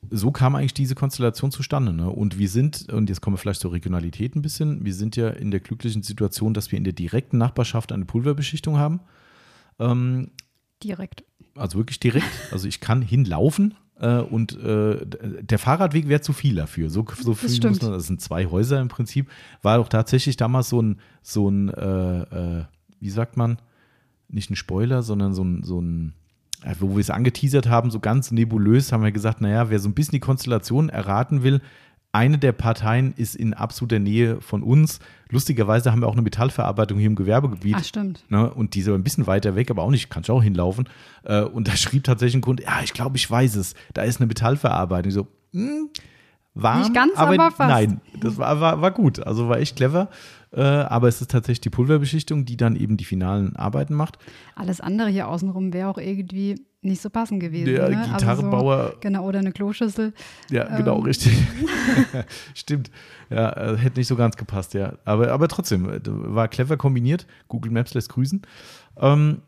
so 0.09 0.31
kam 0.33 0.57
eigentlich 0.57 0.75
diese 0.75 0.95
Konstellation 0.95 1.51
zustande. 1.51 1.93
Ne? 1.93 2.11
Und 2.11 2.39
wir 2.39 2.49
sind, 2.49 2.93
und 2.93 3.09
jetzt 3.09 3.21
kommen 3.21 3.35
wir 3.35 3.39
vielleicht 3.39 3.61
zur 3.61 3.73
Regionalität 3.73 4.35
ein 4.35 4.43
bisschen, 4.43 4.85
wir 4.85 4.95
sind 4.95 5.15
ja 5.17 5.29
in 5.29 5.51
der 5.51 5.61
glücklichen 5.61 6.03
Situation, 6.03 6.55
dass 6.55 6.73
wir 6.73 6.79
in 6.79 6.85
der 6.85 6.93
direkten 6.93 7.39
Nachbarschaft 7.39 7.93
eine 7.93 8.07
Pulverbeschichtung 8.07 8.79
haben. 8.79 9.01
Ähm, 9.79 10.31
Direkt. 10.83 11.25
Also 11.61 11.79
wirklich 11.79 12.01
direkt. 12.01 12.27
Also 12.51 12.67
ich 12.67 12.81
kann 12.81 13.03
hinlaufen 13.03 13.75
äh, 14.01 14.19
und 14.19 14.59
äh, 14.59 15.05
der 15.07 15.59
Fahrradweg 15.59 16.09
wäre 16.09 16.21
zu 16.21 16.33
viel 16.33 16.55
dafür. 16.55 16.91
So, 16.91 17.07
so 17.21 17.35
viel 17.35 17.49
muss 17.49 17.57
stimmt. 17.57 17.83
man, 17.83 17.93
das 17.93 18.07
sind 18.07 18.21
zwei 18.21 18.47
Häuser 18.47 18.81
im 18.81 18.89
Prinzip. 18.89 19.29
War 19.63 19.79
auch 19.79 19.89
tatsächlich 19.89 20.37
damals 20.37 20.69
so 20.69 20.81
ein, 20.81 21.01
so 21.23 21.49
ein 21.49 21.69
äh, 21.69 22.21
äh, 22.21 22.65
wie 23.01 23.11
sagt 23.11 23.37
man, 23.37 23.59
nicht 24.29 24.51
ein 24.51 24.57
Spoiler, 24.57 25.03
sondern 25.03 25.35
so 25.35 25.43
ein, 25.43 25.63
so 25.63 25.81
ein 25.81 26.15
wo 26.79 26.91
wir 26.91 27.01
es 27.01 27.09
angeteasert 27.09 27.69
haben, 27.69 27.91
so 27.91 28.01
ganz 28.01 28.33
nebulös, 28.33 28.93
haben 28.93 29.03
wir 29.03 29.13
gesagt, 29.13 29.41
naja, 29.41 29.71
wer 29.71 29.79
so 29.79 29.89
ein 29.89 29.95
bisschen 29.95 30.13
die 30.13 30.21
Konstellation 30.21 30.91
erraten 30.91 31.43
will, 31.43 31.63
eine 32.13 32.37
der 32.37 32.53
Parteien 32.53 33.15
ist 33.17 33.35
in 33.35 33.55
absoluter 33.55 33.99
Nähe 33.99 34.41
von 34.43 34.63
uns. 34.63 35.01
Lustigerweise 35.31 35.93
haben 35.93 36.01
wir 36.01 36.09
auch 36.09 36.13
eine 36.13 36.23
Metallverarbeitung 36.23 36.99
hier 36.99 37.07
im 37.07 37.15
Gewerbegebiet. 37.15 37.77
Ach, 37.79 37.85
stimmt. 37.85 38.25
Ne, 38.29 38.53
und 38.53 38.75
die 38.75 38.81
ist 38.81 38.89
aber 38.89 38.99
ein 38.99 39.05
bisschen 39.05 39.27
weiter 39.27 39.55
weg, 39.55 39.71
aber 39.71 39.83
auch 39.83 39.91
nicht, 39.91 40.11
kann 40.11 40.23
ich 40.23 40.31
auch 40.31 40.43
hinlaufen. 40.43 40.89
Äh, 41.25 41.43
und 41.43 41.69
da 41.69 41.77
schrieb 41.77 42.05
tatsächlich 42.05 42.37
ein 42.37 42.41
Kunde, 42.41 42.65
ja, 42.65 42.81
ich 42.83 42.93
glaube, 42.93 43.17
ich 43.17 43.31
weiß 43.31 43.57
es. 43.57 43.75
Da 43.95 44.03
ist 44.03 44.21
eine 44.21 44.27
Metallverarbeitung. 44.27 45.09
Ich 45.09 45.15
so, 45.15 45.29
hm, 45.53 45.89
warm, 46.55 46.81
Nicht 46.81 46.95
ganz, 46.95 47.17
aber 47.17 47.37
fast. 47.51 47.59
Nein, 47.59 48.01
das 48.21 48.39
war, 48.39 48.61
war, 48.61 48.81
war 48.81 48.91
gut. 48.91 49.21
Also 49.21 49.49
war 49.49 49.59
echt 49.59 49.77
clever. 49.77 50.09
Äh, 50.53 50.63
aber 50.63 51.09
es 51.09 51.21
ist 51.21 51.31
tatsächlich 51.31 51.61
die 51.61 51.71
Pulverbeschichtung, 51.71 52.45
die 52.45 52.57
dann 52.57 52.75
eben 52.77 52.97
die 52.97 53.05
finalen 53.05 53.55
Arbeiten 53.57 53.95
macht. 53.95 54.19
Alles 54.57 54.81
andere 54.81 55.09
hier 55.09 55.29
außenrum 55.29 55.73
wäre 55.73 55.89
auch 55.89 55.99
irgendwie 55.99 56.57
nicht 56.83 57.03
so 57.03 57.11
passend 57.11 57.41
gewesen. 57.41 57.67
Der 57.67 57.89
ne? 57.89 57.97
Gitarrenbauer- 57.97 58.77
Also 58.79 58.93
so, 58.95 58.99
genau, 59.01 59.27
oder 59.27 59.39
eine 59.39 59.53
Kloschüssel. 59.53 60.13
Ja, 60.51 60.77
genau, 60.77 60.99
Ähm. 60.99 61.05
richtig. 61.05 61.33
Stimmt. 62.55 62.91
Ja, 63.29 63.51
äh, 63.53 63.77
hätte 63.77 64.01
nicht 64.01 64.09
so 64.09 64.17
ganz 64.17 64.37
gepasst, 64.37 64.75
ja. 64.75 64.95
Aber, 65.05 65.31
aber 65.31 65.47
trotzdem, 65.49 65.89
äh, 65.89 66.01
war 66.05 66.49
clever 66.49 66.77
kombiniert. 66.77 67.27
Google 67.49 67.71
Maps 67.73 67.95
lässt 67.95 68.09
grüßen. 68.09 68.43
Ähm, 68.99 69.43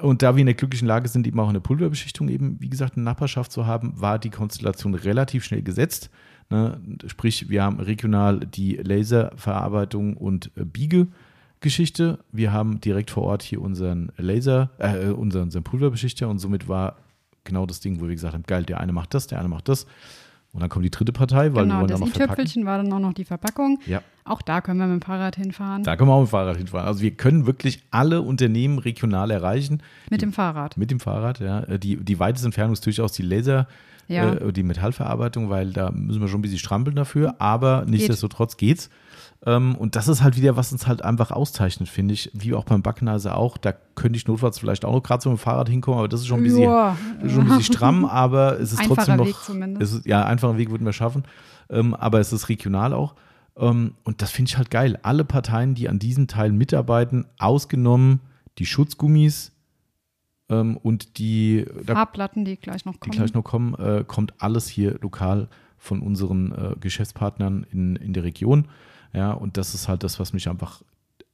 und 0.00 0.22
da 0.22 0.34
wir 0.34 0.40
in 0.40 0.46
der 0.46 0.56
glücklichen 0.56 0.88
Lage 0.88 1.08
sind, 1.08 1.26
eben 1.26 1.38
auch 1.38 1.48
eine 1.48 1.60
Pulverbeschichtung 1.60 2.28
eben, 2.28 2.56
wie 2.60 2.68
gesagt, 2.68 2.96
eine 2.96 3.04
Nachbarschaft 3.04 3.52
zu 3.52 3.66
haben, 3.66 3.92
war 4.00 4.18
die 4.18 4.30
Konstellation 4.30 4.94
relativ 4.94 5.44
schnell 5.44 5.62
gesetzt. 5.62 6.10
Ne? 6.50 6.80
Sprich, 7.06 7.48
wir 7.48 7.62
haben 7.62 7.80
regional 7.80 8.40
die 8.40 8.76
Laserverarbeitung 8.76 10.16
und 10.16 10.50
äh, 10.56 10.64
Biegegeschichte. 10.64 12.18
Wir 12.32 12.52
haben 12.52 12.80
direkt 12.80 13.10
vor 13.10 13.24
Ort 13.24 13.42
hier 13.42 13.60
unseren 13.62 14.12
Laser, 14.16 14.70
äh, 14.78 15.08
unseren, 15.08 15.44
unseren 15.44 15.64
Pulverbeschichter 15.64 16.28
und 16.28 16.38
somit 16.38 16.68
war 16.68 16.96
genau 17.44 17.66
das 17.66 17.80
Ding, 17.80 18.00
wo 18.00 18.08
wir 18.08 18.14
gesagt 18.14 18.34
haben, 18.34 18.44
geil, 18.46 18.64
der 18.64 18.80
eine 18.80 18.92
macht 18.92 19.14
das, 19.14 19.26
der 19.26 19.38
eine 19.38 19.48
macht 19.48 19.68
das. 19.68 19.86
Und 20.52 20.60
dann 20.60 20.68
kommt 20.70 20.84
die 20.84 20.90
dritte 20.90 21.12
Partei, 21.12 21.52
weil 21.52 21.54
wir 21.54 21.62
genau, 21.64 21.78
wollen 21.80 21.88
das 21.88 21.98
dann 21.98 22.08
noch 22.08 22.14
verpacken. 22.14 22.32
i-Tüpfelchen 22.42 22.64
war 22.64 22.76
dann 22.78 22.92
auch 22.92 23.00
noch 23.00 23.12
die 23.12 23.24
Verpackung. 23.24 23.80
Ja, 23.86 24.02
Auch 24.24 24.40
da 24.40 24.60
können 24.60 24.78
wir 24.78 24.86
mit 24.86 25.02
dem 25.02 25.04
Fahrrad 25.04 25.34
hinfahren. 25.34 25.82
da 25.82 25.96
können 25.96 26.08
wir 26.08 26.14
auch 26.14 26.20
mit 26.20 26.28
dem 26.28 26.30
Fahrrad 26.30 26.56
hinfahren. 26.56 26.86
Also 26.86 27.00
wir 27.00 27.10
können 27.10 27.46
wirklich 27.46 27.82
alle 27.90 28.22
Unternehmen 28.22 28.78
regional 28.78 29.32
erreichen. 29.32 29.82
mit 30.10 30.22
dem 30.22 30.32
Fahrrad. 30.32 30.76
Mit 30.76 30.92
dem 30.92 31.00
Fahrrad, 31.00 31.40
ja. 31.40 31.62
Die, 31.62 31.96
die 31.96 32.18
weiteste 32.20 32.46
Entfernung 32.46 32.74
ist 32.74 32.86
durchaus 32.86 33.10
die 33.10 33.22
Laser, 33.22 33.66
Ja. 34.08 34.34
äh, 34.34 34.52
die 34.52 34.62
Metallverarbeitung, 34.62 35.50
weil 35.50 35.72
da 35.72 35.90
müssen 35.90 36.20
wir 36.20 36.28
schon 36.28 36.40
ein 36.40 36.42
bisschen 36.42 36.58
strampeln 36.58 36.96
dafür, 36.96 37.36
aber 37.38 37.84
nichtsdestotrotz 37.86 38.56
geht's. 38.56 38.90
Ähm, 39.46 39.74
und 39.74 39.94
das 39.94 40.08
ist 40.08 40.22
halt 40.22 40.36
wieder, 40.36 40.56
was 40.56 40.72
uns 40.72 40.86
halt 40.86 41.04
einfach 41.04 41.30
auszeichnet, 41.30 41.88
finde 41.88 42.14
ich, 42.14 42.30
wie 42.32 42.54
auch 42.54 42.64
beim 42.64 42.82
Backnase 42.82 43.36
auch. 43.36 43.58
Da 43.58 43.74
könnte 43.94 44.16
ich 44.16 44.26
notfalls 44.26 44.58
vielleicht 44.58 44.84
auch 44.84 44.92
noch 44.92 45.02
gerade 45.02 45.22
so 45.22 45.30
mit 45.30 45.38
dem 45.38 45.42
Fahrrad 45.42 45.68
hinkommen, 45.68 45.98
aber 45.98 46.08
das 46.08 46.20
ist 46.20 46.28
schon 46.28 46.40
ein 46.40 46.44
bisschen, 46.44 46.62
Joa. 46.62 46.96
schon 47.26 47.40
ein 47.40 47.48
bisschen 47.48 47.74
stramm, 47.74 48.04
aber 48.10 48.58
es 48.58 48.72
ist 48.72 48.80
Einfacher 48.80 48.94
trotzdem 48.96 49.16
noch. 49.16 49.26
Weg 49.26 49.36
zumindest. 49.44 49.82
Es 49.82 49.98
ist, 49.98 50.06
ja, 50.06 50.24
einfacher 50.24 50.56
Weg 50.56 50.70
würden 50.70 50.86
wir 50.86 50.94
schaffen, 50.94 51.24
ähm, 51.68 51.94
aber 51.94 52.20
es 52.20 52.32
ist 52.32 52.48
regional 52.48 52.94
auch. 52.94 53.14
Ähm, 53.56 53.94
und 54.02 54.22
das 54.22 54.30
finde 54.30 54.48
ich 54.50 54.56
halt 54.56 54.70
geil. 54.70 54.98
Alle 55.02 55.24
Parteien, 55.24 55.74
die 55.74 55.88
an 55.88 55.98
diesem 55.98 56.26
Teil 56.26 56.50
mitarbeiten, 56.50 57.26
ausgenommen 57.38 58.20
die 58.58 58.66
Schutzgummis 58.66 59.52
ähm, 60.48 60.76
und 60.76 61.18
die, 61.18 61.66
da 61.84 61.94
Farbplatten, 61.94 62.44
die 62.44 62.56
gleich 62.56 62.84
noch 62.84 62.94
die 62.94 62.98
kommen. 63.00 63.12
gleich 63.12 63.34
noch 63.34 63.44
kommen, 63.44 63.74
äh, 63.74 64.04
kommt 64.06 64.34
alles 64.42 64.68
hier 64.68 64.98
lokal 65.00 65.48
von 65.78 66.00
unseren 66.00 66.52
äh, 66.52 66.74
Geschäftspartnern 66.80 67.66
in, 67.70 67.96
in 67.96 68.12
der 68.12 68.24
Region. 68.24 68.68
Ja, 69.12 69.32
und 69.32 69.56
das 69.56 69.74
ist 69.74 69.88
halt 69.88 70.02
das, 70.02 70.18
was 70.18 70.32
mich 70.32 70.48
einfach 70.48 70.82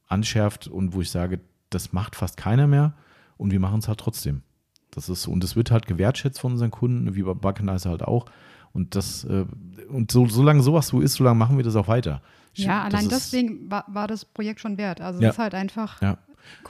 anschärft 0.08 0.66
und 0.68 0.92
wo 0.94 1.00
ich 1.00 1.10
sage, 1.10 1.40
das 1.70 1.92
macht 1.92 2.16
fast 2.16 2.36
keiner 2.36 2.66
mehr 2.66 2.94
und 3.36 3.52
wir 3.52 3.60
machen 3.60 3.78
es 3.78 3.88
halt 3.88 3.98
trotzdem. 4.00 4.42
Das 4.90 5.08
ist. 5.08 5.26
Und 5.28 5.44
es 5.44 5.54
wird 5.54 5.70
halt 5.70 5.86
gewertschätzt 5.86 6.40
von 6.40 6.52
unseren 6.52 6.72
Kunden, 6.72 7.14
wie 7.14 7.22
bei 7.22 7.32
Backenizer 7.34 7.90
halt 7.90 8.02
auch. 8.02 8.26
Und 8.72 8.94
das, 8.96 9.24
äh, 9.24 9.46
und 9.88 10.10
so, 10.10 10.26
solange 10.26 10.62
sowas 10.62 10.88
so 10.88 11.00
ist, 11.00 11.14
solange 11.14 11.38
machen 11.38 11.56
wir 11.56 11.64
das 11.64 11.76
auch 11.76 11.86
weiter. 11.88 12.22
Ich- 12.54 12.64
ja, 12.64 12.82
allein 12.82 13.08
deswegen 13.08 13.70
war, 13.70 13.84
war 13.88 14.08
das 14.08 14.24
Projekt 14.24 14.58
schon 14.60 14.76
wert. 14.78 15.00
Also 15.00 15.20
Ja. 15.22 15.28
es 15.28 15.34
ist 15.34 15.38
halt 15.38 15.54
einfach 15.54 16.02
Ja. 16.02 16.18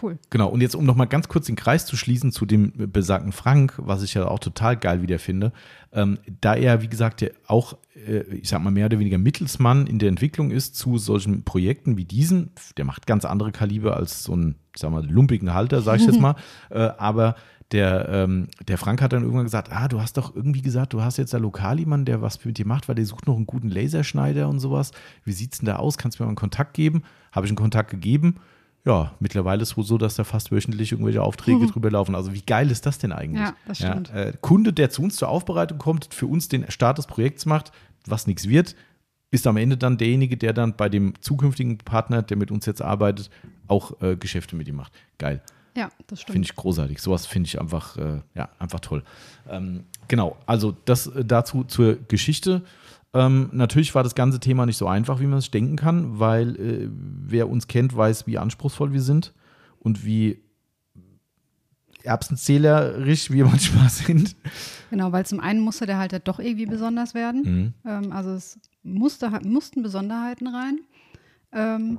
Cool. 0.03 0.19
Genau, 0.31 0.49
und 0.49 0.61
jetzt 0.61 0.75
um 0.75 0.85
nochmal 0.85 1.07
ganz 1.07 1.29
kurz 1.29 1.47
den 1.47 1.57
Kreis 1.57 1.87
zu 1.87 1.97
schließen 1.97 2.33
zu 2.33 2.47
dem 2.47 2.73
besagten 2.93 3.33
Frank, 3.33 3.75
was 3.79 4.03
ich 4.03 4.15
ja 4.15 4.27
auch 4.27 4.39
total 4.39 4.77
geil 4.77 5.03
wieder 5.03 5.19
finde, 5.19 5.53
ähm, 5.93 6.19
da 6.41 6.55
er, 6.55 6.83
wie 6.83 6.89
gesagt, 6.89 7.21
ja 7.21 7.29
auch, 7.47 7.77
äh, 7.95 8.21
ich 8.35 8.49
sag 8.49 8.63
mal, 8.63 8.71
mehr 8.71 8.87
oder 8.87 8.99
weniger 8.99 9.19
Mittelsmann 9.19 9.87
in 9.87 9.99
der 9.99 10.09
Entwicklung 10.09 10.51
ist 10.51 10.77
zu 10.77 10.99
solchen 10.99 11.45
Projekten 11.45 11.97
wie 11.97 12.05
diesen, 12.05 12.51
der 12.77 12.85
macht 12.85 13.07
ganz 13.07 13.25
andere 13.25 13.53
Kaliber 13.53 13.97
als 13.97 14.23
so 14.23 14.37
ein, 14.37 14.57
ich 14.75 14.81
sag 14.81 14.91
mal, 14.91 15.05
lumpigen 15.05 15.53
Halter, 15.53 15.83
sag 15.83 16.01
ich 16.01 16.07
jetzt 16.07 16.21
mal, 16.21 16.37
äh, 16.71 16.91
aber 16.99 17.35
der, 17.73 18.09
ähm, 18.09 18.49
der 18.67 18.79
Frank 18.79 19.01
hat 19.01 19.13
dann 19.13 19.23
irgendwann 19.23 19.45
gesagt, 19.45 19.71
ah, 19.71 19.87
du 19.87 20.01
hast 20.01 20.17
doch 20.17 20.35
irgendwie 20.35 20.63
gesagt, 20.63 20.93
du 20.93 21.03
hast 21.03 21.19
jetzt 21.19 21.33
da 21.33 21.39
lokal 21.39 21.79
jemanden, 21.79 22.07
der 22.07 22.21
was 22.21 22.45
mit 22.45 22.59
dir 22.59 22.67
macht, 22.67 22.89
weil 22.89 22.97
der 22.97 23.07
sucht 23.07 23.27
noch 23.27 23.37
einen 23.37 23.47
guten 23.47 23.69
Laserschneider 23.69 24.49
und 24.49 24.59
sowas. 24.59 24.91
Wie 25.25 25.33
sieht's 25.33 25.59
denn 25.59 25.67
da 25.67 25.77
aus? 25.77 25.97
Kannst 25.97 26.19
du 26.19 26.23
mir 26.23 26.27
mal 26.27 26.31
einen 26.31 26.37
Kontakt 26.37 26.75
geben? 26.75 27.05
Habe 27.31 27.47
ich 27.47 27.51
einen 27.51 27.57
Kontakt 27.57 27.91
gegeben? 27.91 28.37
Ja, 28.85 29.13
mittlerweile 29.21 29.63
ist 29.63 29.73
es 29.73 29.77
wohl 29.77 29.85
so, 29.85 29.99
dass 29.99 30.15
da 30.15 30.25
fast 30.25 30.51
wöchentlich 30.53 30.93
irgendwelche 30.93 31.23
Aufträge 31.23 31.67
drüber 31.67 31.91
laufen. 31.91 32.15
Also 32.15 32.33
wie 32.33 32.41
geil 32.41 32.71
ist 32.71 32.87
das 32.87 32.99
denn 32.99 33.13
eigentlich? 33.13 33.43
Ja, 33.43 33.55
das 33.67 33.79
stimmt. 33.79 34.11
äh, 34.11 34.33
Kunde, 34.41 34.73
der 34.73 34.91
zu 34.91 35.03
uns 35.03 35.17
zur 35.17 35.29
Aufbereitung 35.29 35.79
kommt, 35.79 36.15
für 36.15 36.27
uns 36.27 36.49
den 36.49 36.71
Start 36.71 36.97
des 36.97 37.07
Projekts 37.07 37.45
macht, 37.45 37.73
was 38.07 38.27
nichts 38.27 38.49
wird, 38.49 38.75
ist 39.31 39.47
am 39.47 39.59
Ende 39.59 39.77
dann 39.77 39.99
derjenige, 39.99 40.37
der 40.37 40.53
dann 40.53 40.77
bei 40.77 40.89
dem 40.89 41.13
zukünftigen 41.21 41.79
Partner, 41.79 42.23
der 42.23 42.37
mit 42.37 42.51
uns 42.51 42.67
jetzt 42.67 42.83
arbeitet, 42.83 43.31
auch 43.69 44.01
äh, 44.01 44.17
Geschäfte 44.17 44.57
mit 44.57 44.67
ihm 44.67 44.77
macht. 44.77 44.93
Geil. 45.19 45.43
Ja, 45.77 45.91
das 46.09 46.23
stimmt. 46.23 46.33
Finde 46.33 46.47
ich 46.47 46.57
großartig. 46.57 47.01
Sowas 47.01 47.27
finde 47.27 47.47
ich 47.47 47.61
einfach, 47.61 47.97
äh, 47.97 48.23
ja, 48.35 48.49
einfach 48.59 48.81
toll. 48.81 49.05
Ähm, 49.49 49.85
genau, 50.09 50.37
also 50.47 50.77
das 50.85 51.07
äh, 51.07 51.25
dazu 51.25 51.65
zur 51.65 51.97
Geschichte. 52.09 52.63
Ähm, 53.13 53.51
natürlich 53.53 53.95
war 53.95 54.03
das 54.05 54.15
ganze 54.15 54.39
Thema 54.39 54.67
nicht 54.67 54.77
so 54.77 54.87
einfach, 54.87 55.21
wie 55.21 55.27
man 55.27 55.39
es 55.39 55.51
denken 55.51 55.77
kann, 55.77 56.19
weil 56.21 56.57
äh, 56.57 56.89
wer 56.91 57.49
uns 57.49 57.67
kennt, 57.67 57.97
weiß, 57.97 58.27
wie 58.27 58.39
anspruchsvoll 58.39 58.93
wir 58.93 59.03
sind 59.03 59.35
und 59.81 60.05
wie 60.05 60.43
erbsenzählerisch 62.05 63.31
wir 63.31 63.45
manchmal 63.47 63.91
sind. 63.91 64.37
Genau, 64.91 65.13
weil 65.13 65.27
zum 65.27 65.41
einen 65.41 65.61
musste 65.61 65.87
der 65.87 65.99
halt 65.99 66.29
doch 66.29 66.39
irgendwie 66.39 66.67
besonders 66.67 67.15
werden. 67.15 67.43
Mhm. 67.43 67.75
Ähm, 67.85 68.13
also 68.13 68.31
es 68.31 68.59
musste, 68.83 69.31
mussten 69.45 69.83
Besonderheiten 69.83 70.47
rein. 70.47 70.81
Ähm, 71.53 71.99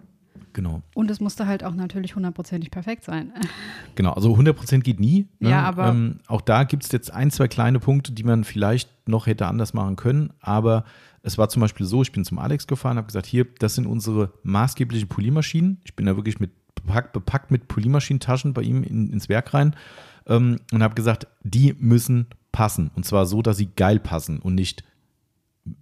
Genau. 0.53 0.81
und 0.95 1.09
es 1.09 1.21
musste 1.21 1.47
halt 1.47 1.63
auch 1.63 1.73
natürlich 1.75 2.15
hundertprozentig 2.15 2.71
perfekt 2.71 3.03
sein. 3.05 3.31
Genau, 3.95 4.13
also 4.13 4.33
100% 4.35 4.79
geht 4.79 4.99
nie. 4.99 5.27
Ne? 5.39 5.49
Ja, 5.49 5.63
aber- 5.63 5.89
Ähm, 5.89 6.19
auch 6.27 6.41
da 6.41 6.63
gibt 6.63 6.83
es 6.85 6.91
jetzt 6.91 7.11
ein, 7.13 7.29
zwei 7.31 7.47
kleine 7.47 7.79
Punkte, 7.79 8.11
die 8.13 8.23
man 8.23 8.43
vielleicht 8.45 8.89
noch 9.07 9.27
hätte 9.27 9.47
anders 9.47 9.73
machen 9.73 9.95
können. 9.97 10.31
Aber 10.39 10.85
es 11.23 11.37
war 11.37 11.49
zum 11.49 11.61
Beispiel 11.61 11.85
so, 11.85 12.01
ich 12.01 12.11
bin 12.13 12.23
zum 12.25 12.39
Alex 12.39 12.67
gefahren, 12.67 12.97
habe 12.97 13.07
gesagt, 13.07 13.25
hier, 13.27 13.45
das 13.59 13.75
sind 13.75 13.85
unsere 13.87 14.33
maßgeblichen 14.43 15.07
Poliermaschinen. 15.09 15.79
Ich 15.83 15.95
bin 15.95 16.05
da 16.05 16.15
wirklich 16.15 16.39
mit 16.39 16.51
bepackt, 16.75 17.13
bepackt 17.13 17.51
mit 17.51 17.67
Poliermaschinentaschen 17.67 18.53
bei 18.53 18.61
ihm 18.63 18.83
in, 18.83 19.11
ins 19.11 19.27
Werk 19.29 19.53
rein 19.53 19.75
ähm, 20.27 20.59
und 20.71 20.81
habe 20.83 20.95
gesagt, 20.95 21.27
die 21.43 21.75
müssen 21.79 22.27
passen. 22.51 22.91
Und 22.95 23.05
zwar 23.05 23.25
so, 23.25 23.41
dass 23.41 23.57
sie 23.57 23.67
geil 23.75 23.99
passen 23.99 24.39
und 24.39 24.55
nicht 24.55 24.83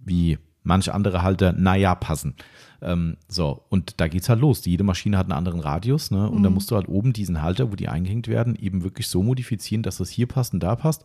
wie 0.04 0.38
manche 0.62 0.94
andere 0.94 1.22
Halter, 1.22 1.52
naja, 1.52 1.94
passen. 1.94 2.34
Ähm, 2.82 3.16
so, 3.28 3.62
und 3.68 4.00
da 4.00 4.08
geht's 4.08 4.28
halt 4.28 4.40
los. 4.40 4.64
Jede 4.64 4.84
Maschine 4.84 5.18
hat 5.18 5.26
einen 5.26 5.36
anderen 5.36 5.60
Radius, 5.60 6.10
ne? 6.10 6.28
Und 6.30 6.42
da 6.42 6.50
musst 6.50 6.70
du 6.70 6.76
halt 6.76 6.88
oben 6.88 7.12
diesen 7.12 7.42
Halter, 7.42 7.70
wo 7.70 7.76
die 7.76 7.88
eingehängt 7.88 8.28
werden, 8.28 8.56
eben 8.56 8.82
wirklich 8.82 9.08
so 9.08 9.22
modifizieren, 9.22 9.82
dass 9.82 9.98
das 9.98 10.08
hier 10.08 10.26
passt 10.26 10.54
und 10.54 10.62
da 10.62 10.76
passt. 10.76 11.04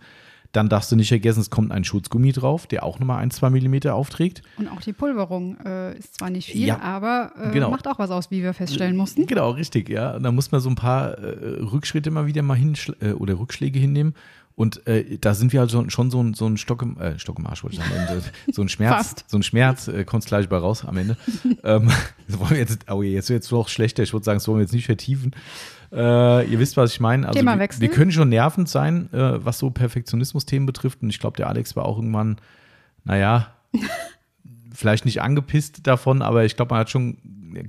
Dann 0.51 0.70
darfst 0.70 0.89
du 0.89 0.95
nicht 0.95 1.10
vergessen, 1.10 1.41
es 1.41 1.49
kommt 1.49 1.74
ein 1.74 1.84
Schutzgummi 1.84 2.32
drauf, 2.32 2.66
der 2.66 2.86
auch 2.86 2.97
nochmal 2.99 3.22
ein, 3.22 3.30
zwei 3.30 3.49
Millimeter 3.49 3.93
aufträgt. 3.93 4.41
Und 4.58 4.70
auch 4.70 4.80
die 4.80 4.93
Pulverung 4.93 5.58
äh, 5.66 5.97
ist 5.97 6.16
zwar 6.16 6.30
nicht 6.30 6.49
viel, 6.49 6.66
Ja, 6.66 6.80
aber 6.80 7.34
äh, 7.38 7.51
genau. 7.51 7.70
macht 7.72 7.86
auch 7.89 7.99
was 7.99 8.10
aus, 8.10 8.32
wie 8.32 8.41
wir 8.41 8.53
feststellen 8.53 8.95
mussten. 8.95 9.26
Genau, 9.26 9.49
richtig, 9.49 9.89
ja. 9.89 10.16
Und 10.16 10.24
da 10.24 10.32
muss 10.32 10.53
man 10.53 10.62
so 10.62 10.70
ein 10.70 10.76
paar 10.76 11.18
äh, 11.18 11.62
Rückschritte 11.62 12.10
mal 12.10 12.26
wieder 12.28 12.41
mal 12.41 12.56
hin 12.56 12.74
äh, 13.01 13.12
oder 13.12 13.38
Rückschläge 13.38 13.80
hinnehmen. 13.80 14.14
Und 14.56 14.88
äh, 14.88 15.18
da 15.18 15.34
sind 15.34 15.51
wir 15.51 15.60
halt 15.60 15.72
schon, 15.72 15.89
schon 15.89 16.10
so, 16.10 16.24
ein, 16.24 16.34
so 16.34 16.47
ein 16.47 16.56
Stock 16.56 16.82
im, 16.82 16.97
äh, 16.97 17.20
Stock 17.20 17.38
im 17.39 17.45
Arsch, 17.45 17.64
wollte 17.64 17.76
ich 17.76 17.84
sagen. 17.84 17.93
Und, 17.93 18.18
äh, 18.18 18.53
so 18.53 18.62
ein 18.62 18.70
Schmerz, 18.70 18.95
Fast. 18.95 19.26
so 19.28 19.38
ein 19.38 19.43
Schmerz, 19.43 19.89
äh, 19.89 20.06
kommt 20.06 20.26
gleich 20.26 20.47
bei 20.47 20.58
raus 20.58 20.86
am 20.86 20.95
Ende. 20.95 21.18
ähm, 21.64 21.91
das 22.28 22.39
wollen 22.39 22.51
wir 22.51 22.60
jetzt, 22.60 22.89
oh, 22.89 23.03
jetzt 23.03 23.30
wird 23.30 23.43
es 23.43 23.49
doch 23.49 23.68
schlechter. 23.68 24.03
Ich 24.03 24.14
würde 24.14 24.24
sagen, 24.24 24.38
das 24.38 24.47
wollen 24.47 24.60
wir 24.60 24.64
jetzt 24.64 24.74
nicht 24.74 24.86
vertiefen. 24.86 25.36
Äh, 25.91 26.49
ihr 26.49 26.58
wisst, 26.60 26.78
was 26.78 26.93
ich 26.93 27.01
meine. 27.01 27.28
Also, 27.28 27.36
wir, 27.36 27.41
Themawechsel. 27.41 27.82
wir 27.82 27.89
können 27.89 28.14
schon 28.14 28.30
nervend 28.30 28.70
sein, 28.70 29.12
äh, 29.12 29.43
was 29.43 29.60
so 29.60 29.70
Perfektionismus-Themen 29.72 30.66
betrifft. 30.66 31.01
Und 31.01 31.10
ich 31.10 31.20
glaube, 31.20 31.36
der 31.36 31.47
Alex 31.47 31.76
war 31.76 31.84
auch 31.84 31.97
irgendwann, 31.97 32.38
naja, 33.03 33.53
vielleicht 34.74 35.03
nicht 35.03 35.22
angepisst 35.22 35.86
davon, 35.86 36.22
aber 36.22 36.45
ich 36.45 36.56
glaube, 36.56 36.74
man 36.74 36.80
hat 36.80 36.89
schon 36.89 37.18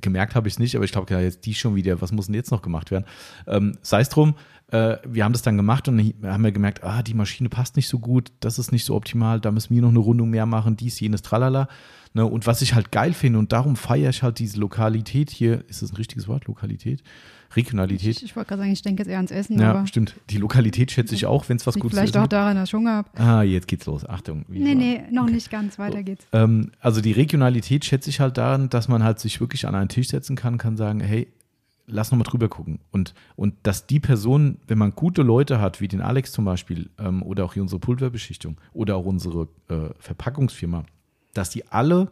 gemerkt, 0.00 0.34
habe 0.34 0.48
ich 0.48 0.54
es 0.54 0.58
nicht, 0.58 0.76
aber 0.76 0.84
ich 0.84 0.92
glaube, 0.92 1.12
ja, 1.12 1.20
jetzt 1.20 1.46
die 1.46 1.54
schon 1.54 1.74
wieder, 1.74 2.00
was 2.00 2.12
muss 2.12 2.26
denn 2.26 2.34
jetzt 2.34 2.50
noch 2.50 2.62
gemacht 2.62 2.90
werden? 2.90 3.04
Ähm, 3.46 3.78
Sei 3.82 4.00
es 4.00 4.08
drum, 4.08 4.34
äh, 4.68 4.96
wir 5.06 5.24
haben 5.24 5.32
das 5.32 5.42
dann 5.42 5.56
gemacht 5.56 5.88
und 5.88 5.98
haben 6.22 6.44
wir 6.44 6.52
gemerkt, 6.52 6.82
ah, 6.82 7.02
die 7.02 7.14
Maschine 7.14 7.48
passt 7.48 7.76
nicht 7.76 7.88
so 7.88 7.98
gut, 7.98 8.32
das 8.40 8.58
ist 8.58 8.72
nicht 8.72 8.84
so 8.84 8.94
optimal, 8.94 9.40
da 9.40 9.50
müssen 9.52 9.74
wir 9.74 9.82
noch 9.82 9.90
eine 9.90 9.98
Rundung 9.98 10.30
mehr 10.30 10.46
machen, 10.46 10.76
dies, 10.76 10.98
jenes, 10.98 11.22
tralala. 11.22 11.68
Ne, 12.14 12.24
und 12.24 12.46
was 12.46 12.62
ich 12.62 12.74
halt 12.74 12.92
geil 12.92 13.12
finde 13.12 13.38
und 13.38 13.52
darum 13.52 13.76
feiere 13.76 14.10
ich 14.10 14.22
halt 14.22 14.38
diese 14.38 14.58
Lokalität 14.58 15.30
hier, 15.30 15.64
ist 15.68 15.82
das 15.82 15.92
ein 15.92 15.96
richtiges 15.96 16.28
Wort, 16.28 16.46
Lokalität? 16.46 17.02
Regionalität? 17.54 18.16
Ich, 18.16 18.22
ich 18.24 18.36
wollte 18.36 18.48
gerade 18.48 18.62
sagen, 18.62 18.72
ich 18.72 18.82
denke 18.82 19.02
jetzt 19.02 19.08
eher 19.10 19.16
ans 19.18 19.30
Essen, 19.30 19.58
ja, 19.58 19.70
aber 19.70 19.86
stimmt. 19.86 20.14
Die 20.30 20.38
Lokalität 20.38 20.90
schätze 20.90 21.14
ich 21.14 21.26
auch, 21.26 21.48
wenn 21.48 21.56
es 21.58 21.66
was 21.66 21.74
Gutes 21.74 21.90
vielleicht 21.98 22.16
ist. 22.16 22.20
auch 22.20 22.26
daran, 22.26 22.56
dass 22.56 22.68
ich 22.70 22.74
Hunger 22.74 22.92
habe. 22.92 23.08
Ah, 23.20 23.42
jetzt 23.42 23.68
geht's 23.68 23.86
los. 23.86 24.04
Achtung. 24.08 24.44
Nee, 24.48 24.66
war- 24.68 24.74
nee, 24.74 25.02
noch 25.10 25.26
nicht 25.30 25.50
ganz. 25.50 25.78
Weiter 25.78 26.02
geht's. 26.02 26.26
ähm, 26.32 26.72
also 26.80 27.00
die 27.00 27.12
Regionalität 27.12 27.84
schätze 27.84 28.10
ich 28.10 28.20
halt 28.20 28.36
daran, 28.38 28.68
dass 28.68 28.88
man 28.88 29.02
halt 29.04 29.18
sich 29.20 29.40
wirklich 29.40 29.66
an 29.66 29.74
einen 29.74 29.88
Tisch 29.88 30.08
setzen 30.08 30.36
kann, 30.36 30.58
kann 30.58 30.76
sagen, 30.76 31.00
hey, 31.00 31.28
lass 31.86 32.10
noch 32.10 32.18
mal 32.18 32.24
drüber 32.24 32.48
gucken. 32.48 32.80
Und, 32.90 33.14
und 33.36 33.54
dass 33.62 33.86
die 33.86 34.00
Person, 34.00 34.58
wenn 34.66 34.76
man 34.78 34.90
gute 34.92 35.22
Leute 35.22 35.60
hat, 35.60 35.80
wie 35.80 35.86
den 35.88 36.00
Alex 36.00 36.32
zum 36.32 36.44
Beispiel, 36.44 36.90
ähm, 36.98 37.22
oder 37.22 37.44
auch 37.44 37.54
hier 37.54 37.62
unsere 37.62 37.78
Pulverbeschichtung 37.78 38.56
oder 38.72 38.96
auch 38.96 39.04
unsere 39.04 39.48
äh, 39.68 39.90
Verpackungsfirma, 40.00 40.84
dass 41.32 41.50
die 41.50 41.66
alle 41.68 42.10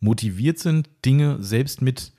motiviert 0.00 0.58
sind, 0.58 0.88
Dinge 1.04 1.42
selbst 1.42 1.80
mit 1.82 2.12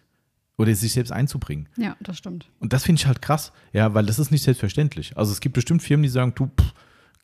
oder 0.57 0.73
sich 0.75 0.93
selbst 0.93 1.11
einzubringen. 1.11 1.67
Ja, 1.77 1.95
das 1.99 2.17
stimmt. 2.17 2.49
Und 2.59 2.73
das 2.73 2.83
finde 2.83 2.99
ich 2.99 3.07
halt 3.07 3.21
krass, 3.21 3.51
ja, 3.73 3.93
weil 3.93 4.05
das 4.05 4.19
ist 4.19 4.31
nicht 4.31 4.43
selbstverständlich. 4.43 5.17
Also 5.17 5.31
es 5.31 5.41
gibt 5.41 5.55
bestimmt 5.55 5.81
Firmen, 5.83 6.03
die 6.03 6.09
sagen, 6.09 6.33
du, 6.35 6.47
pff, 6.47 6.73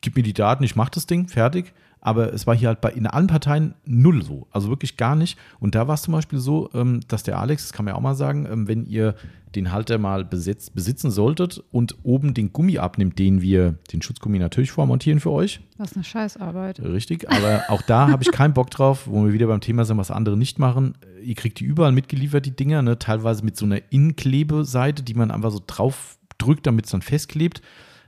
gib 0.02 0.16
mir 0.16 0.22
die 0.22 0.34
Daten, 0.34 0.62
ich 0.62 0.76
mach 0.76 0.90
das 0.90 1.06
Ding, 1.06 1.28
fertig. 1.28 1.72
Aber 2.04 2.34
es 2.34 2.48
war 2.48 2.56
hier 2.56 2.66
halt 2.66 2.80
bei 2.80 2.90
in 2.90 3.06
allen 3.06 3.28
Parteien 3.28 3.74
null 3.84 4.24
so. 4.24 4.48
Also 4.50 4.68
wirklich 4.68 4.96
gar 4.96 5.14
nicht. 5.14 5.38
Und 5.60 5.76
da 5.76 5.86
war 5.86 5.94
es 5.94 6.02
zum 6.02 6.12
Beispiel 6.12 6.40
so, 6.40 6.68
ähm, 6.74 7.00
dass 7.06 7.22
der 7.22 7.38
Alex, 7.38 7.62
das 7.62 7.72
kann 7.72 7.84
man 7.84 7.94
ja 7.94 7.96
auch 7.96 8.02
mal 8.02 8.16
sagen, 8.16 8.44
ähm, 8.50 8.66
wenn 8.66 8.84
ihr 8.86 9.14
den 9.54 9.70
Halter 9.70 9.98
mal 9.98 10.24
besetzt, 10.24 10.74
besitzen 10.74 11.12
solltet 11.12 11.62
und 11.70 11.96
oben 12.02 12.34
den 12.34 12.52
Gummi 12.52 12.78
abnimmt, 12.78 13.20
den 13.20 13.40
wir, 13.40 13.76
den 13.92 14.02
Schutzgummi 14.02 14.40
natürlich 14.40 14.72
vormontieren 14.72 15.20
für 15.20 15.30
euch, 15.30 15.60
Was 15.78 15.94
eine 15.94 16.02
Scheißarbeit. 16.02 16.80
Richtig, 16.80 17.30
aber 17.30 17.64
auch 17.68 17.82
da 17.82 18.08
habe 18.08 18.24
ich 18.24 18.32
keinen 18.32 18.54
Bock 18.54 18.70
drauf, 18.70 19.06
wo 19.06 19.24
wir 19.24 19.32
wieder 19.32 19.46
beim 19.46 19.60
Thema 19.60 19.84
sind, 19.84 19.98
was 19.98 20.10
andere 20.10 20.36
nicht 20.36 20.58
machen. 20.58 20.94
Ihr 21.22 21.34
kriegt 21.36 21.60
die 21.60 21.64
überall 21.64 21.92
mitgeliefert, 21.92 22.46
die 22.46 22.56
Dinger, 22.56 22.82
ne? 22.82 22.98
teilweise 22.98 23.44
mit 23.44 23.56
so 23.56 23.64
einer 23.64 23.80
Innklebeseite, 23.90 25.04
die 25.04 25.14
man 25.14 25.30
einfach 25.30 25.52
so 25.52 25.60
drauf 25.64 26.18
drückt, 26.38 26.66
damit 26.66 26.86
es 26.86 26.90
dann 26.90 27.02
festklebt. 27.02 27.62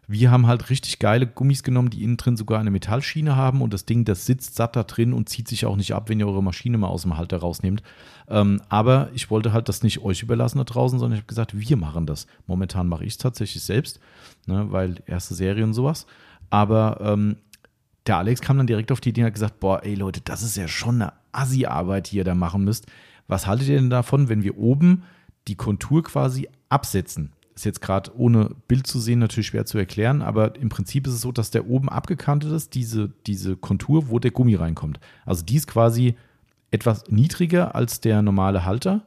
Wir 0.07 0.31
haben 0.31 0.47
halt 0.47 0.71
richtig 0.71 0.99
geile 0.99 1.27
Gummis 1.27 1.63
genommen, 1.63 1.91
die 1.91 2.05
innen 2.05 2.17
drin 2.17 2.37
sogar 2.37 2.61
eine 2.61 2.71
Metallschiene 2.71 3.37
haben 3.37 3.63
und 3.63 3.73
das 3.73 3.87
Ding, 3.87 4.05
das 4.05 4.27
sitzt 4.27 4.57
satt 4.57 4.77
da 4.77 4.83
drin 4.83 5.13
und 5.13 5.29
zieht 5.29 5.49
sich 5.49 5.65
auch 5.65 5.77
nicht 5.77 5.95
ab, 5.95 6.09
wenn 6.09 6.21
ihr 6.21 6.27
eure 6.27 6.43
Maschine 6.43 6.77
mal 6.77 6.89
aus 6.89 7.03
dem 7.03 7.17
Halter 7.17 7.39
rausnehmt. 7.39 7.83
Ähm, 8.29 8.61
aber 8.69 9.09
ich 9.15 9.31
wollte 9.31 9.53
halt 9.53 9.69
das 9.69 9.83
nicht 9.83 10.03
euch 10.03 10.23
überlassen 10.23 10.59
da 10.59 10.65
draußen, 10.65 10.99
sondern 10.99 11.17
ich 11.17 11.23
habe 11.23 11.29
gesagt, 11.29 11.59
wir 11.59 11.77
machen 11.77 12.07
das. 12.07 12.27
Momentan 12.47 12.89
mache 12.89 13.05
ich 13.05 13.13
es 13.13 13.19
tatsächlich 13.19 13.63
selbst, 13.63 14.01
ne? 14.47 14.67
weil 14.71 14.97
erste 15.07 15.35
Serie 15.35 15.65
und 15.65 15.75
sowas. 15.75 16.07
Aber 16.51 17.01
ähm, 17.01 17.37
der 18.07 18.19
Alex 18.19 18.41
kam 18.41 18.59
dann 18.59 18.67
direkt 18.67 18.93
auf 18.93 19.01
die 19.01 19.11
Idee 19.11 19.23
und 19.23 19.29
hat 19.29 19.35
gesagt, 19.35 19.61
boah, 19.61 19.83
ey 19.85 19.95
Leute, 19.95 20.21
das 20.21 20.43
ist 20.43 20.57
ja 20.57 20.69
schon 20.69 21.01
eine 21.01 21.13
Assi-Arbeit, 21.33 22.11
die 22.11 22.17
ihr 22.17 22.25
da 22.25 22.35
machen 22.35 22.65
müsst. 22.65 22.87
Was 23.27 23.47
haltet 23.47 23.69
ihr 23.69 23.77
denn 23.77 23.91
davon, 23.91 24.29
wenn 24.29 24.43
wir 24.43 24.59
oben 24.59 25.05
die 25.49 25.57
Kontur 25.57 26.03
quasi 26.03 26.49
absetzen? 26.69 27.33
Ist 27.55 27.65
jetzt 27.65 27.81
gerade 27.81 28.11
ohne 28.17 28.51
Bild 28.67 28.87
zu 28.87 28.99
sehen 28.99 29.21
natürlich 29.21 29.47
schwer 29.47 29.65
zu 29.65 29.79
erklären, 29.79 30.23
aber 30.23 30.57
im 30.57 30.69
Prinzip 30.69 31.07
ist 31.07 31.15
es 31.15 31.21
so, 31.21 31.31
dass 31.31 31.51
der 31.53 31.69
oben 31.69 31.89
abgekantet 31.89 32.51
ist, 32.51 32.75
diese, 32.75 33.13
diese 33.27 33.57
Kontur, 33.57 34.09
wo 34.09 34.19
der 34.19 34.33
Gummi 34.33 34.57
reinkommt. 34.57 34.99
Also 35.25 35.45
die 35.45 35.57
ist 35.57 35.69
quasi 35.69 36.17
etwas 36.73 37.05
niedriger 37.09 37.75
als 37.77 38.01
der 38.01 38.23
normale 38.23 38.65
Halter. 38.65 39.03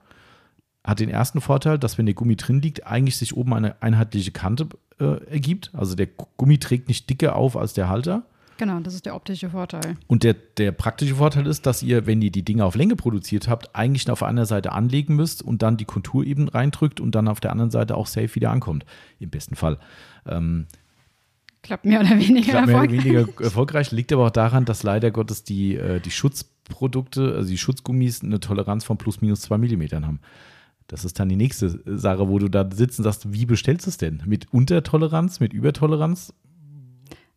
Hat 0.85 1.01
den 1.01 1.09
ersten 1.09 1.41
Vorteil, 1.41 1.77
dass 1.77 1.97
wenn 1.97 2.05
der 2.05 2.15
Gummi 2.15 2.37
drin 2.37 2.61
liegt, 2.61 2.87
eigentlich 2.87 3.17
sich 3.17 3.35
oben 3.35 3.53
eine 3.53 3.81
einheitliche 3.81 4.31
Kante 4.31 4.69
äh, 4.99 5.25
ergibt. 5.25 5.71
Also 5.73 5.95
der 5.95 6.07
Gummi 6.37 6.57
trägt 6.59 6.87
nicht 6.87 7.09
dicker 7.09 7.35
auf 7.35 7.57
als 7.57 7.73
der 7.73 7.89
Halter. 7.89 8.23
Genau, 8.57 8.79
das 8.79 8.93
ist 8.93 9.05
der 9.05 9.15
optische 9.15 9.49
Vorteil. 9.51 9.97
Und 10.07 10.23
der, 10.23 10.33
der 10.33 10.71
praktische 10.71 11.15
Vorteil 11.15 11.45
ist, 11.47 11.65
dass 11.65 11.83
ihr, 11.83 12.05
wenn 12.07 12.21
ihr 12.21 12.31
die 12.31 12.43
Dinge 12.43 12.65
auf 12.65 12.75
Länge 12.75 12.95
produziert 12.95 13.47
habt, 13.47 13.75
eigentlich 13.75 14.09
auf 14.09 14.23
einer 14.23 14.45
Seite 14.45 14.71
anlegen 14.71 15.15
müsst 15.15 15.41
und 15.41 15.61
dann 15.61 15.77
die 15.77 15.85
Kontur 15.85 16.25
eben 16.25 16.47
reindrückt 16.47 16.99
und 16.99 17.13
dann 17.13 17.27
auf 17.27 17.39
der 17.39 17.51
anderen 17.51 17.71
Seite 17.71 17.95
auch 17.95 18.07
safe 18.07 18.33
wieder 18.35 18.51
ankommt. 18.51 18.85
Im 19.19 19.29
besten 19.29 19.55
Fall. 19.55 19.77
Ähm, 20.25 20.65
Klappt 21.63 21.85
mehr 21.85 21.99
oder 21.99 22.11
weniger 22.11 22.51
klappt 22.51 22.67
mehr 22.67 22.75
oder 22.77 22.83
erfolgreich. 22.85 23.05
weniger 23.05 23.43
erfolgreich. 23.43 23.91
Liegt 23.91 24.13
aber 24.13 24.27
auch 24.27 24.31
daran, 24.31 24.65
dass 24.65 24.83
leider 24.83 25.11
Gottes 25.11 25.43
die, 25.43 25.75
äh, 25.75 25.99
die 25.99 26.11
Schutzprodukte, 26.11 27.33
also 27.35 27.49
die 27.49 27.57
Schutzgummis, 27.57 28.23
eine 28.23 28.39
Toleranz 28.39 28.85
von 28.85 28.97
plus 28.97 29.21
minus 29.21 29.41
zwei 29.41 29.57
Millimetern 29.57 30.05
haben. 30.05 30.19
Das 30.87 31.03
ist 31.03 31.19
dann 31.19 31.27
die 31.27 31.35
nächste 31.35 31.81
Sache, 31.85 32.29
wo 32.29 32.39
du 32.39 32.47
da 32.47 32.67
sitzen 32.71 33.03
sagst, 33.03 33.33
wie 33.33 33.45
bestellst 33.45 33.85
du 33.85 33.89
es 33.89 33.97
denn? 33.97 34.23
Mit 34.25 34.53
Untertoleranz, 34.53 35.41
mit 35.41 35.51
Übertoleranz? 35.51 36.33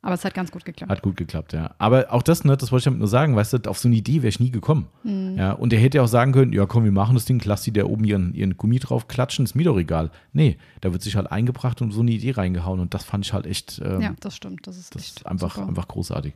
Aber 0.02 0.14
es 0.14 0.24
hat 0.24 0.32
ganz 0.32 0.50
gut 0.50 0.64
geklappt. 0.64 0.90
Hat 0.90 1.02
gut 1.02 1.16
geklappt, 1.16 1.52
ja. 1.52 1.74
Aber 1.76 2.10
auch 2.10 2.22
das, 2.22 2.44
ne, 2.44 2.56
das 2.56 2.72
wollte 2.72 2.80
ich 2.80 2.84
damit 2.84 3.00
nur 3.00 3.08
sagen, 3.08 3.36
weißt 3.36 3.52
du, 3.52 3.70
auf 3.70 3.78
so 3.78 3.86
eine 3.86 3.96
Idee 3.96 4.22
wäre 4.22 4.28
ich 4.28 4.40
nie 4.40 4.50
gekommen. 4.50 4.88
Ja, 5.04 5.52
und 5.52 5.74
er 5.74 5.78
hätte 5.78 5.98
ja 5.98 6.04
auch 6.04 6.08
sagen 6.08 6.32
können, 6.32 6.54
ja 6.54 6.64
komm, 6.64 6.84
wir 6.84 6.92
machen 6.92 7.14
das 7.14 7.26
Ding, 7.26 7.42
lass 7.44 7.62
die 7.62 7.72
da 7.72 7.84
oben 7.84 8.04
ihren, 8.04 8.32
ihren 8.34 8.56
Gummi 8.56 8.78
drauf 8.78 9.08
klatschen, 9.08 9.44
ist 9.44 9.54
mir 9.54 9.64
doch 9.64 9.76
egal. 9.78 10.10
Nee, 10.32 10.56
da 10.80 10.92
wird 10.92 11.02
sich 11.02 11.16
halt 11.16 11.30
eingebracht 11.30 11.82
und 11.82 11.92
so 11.92 12.00
eine 12.00 12.12
Idee 12.12 12.30
reingehauen 12.30 12.80
und 12.80 12.94
das 12.94 13.04
fand 13.04 13.26
ich 13.26 13.34
halt 13.34 13.44
echt, 13.46 13.80
ähm, 13.84 14.00
ja, 14.00 14.14
das 14.20 14.34
stimmt. 14.36 14.66
Das 14.66 14.78
ist 14.78 14.94
das 14.94 15.02
echt 15.02 15.26
einfach, 15.26 15.54
super. 15.56 15.68
einfach 15.68 15.86
großartig. 15.88 16.32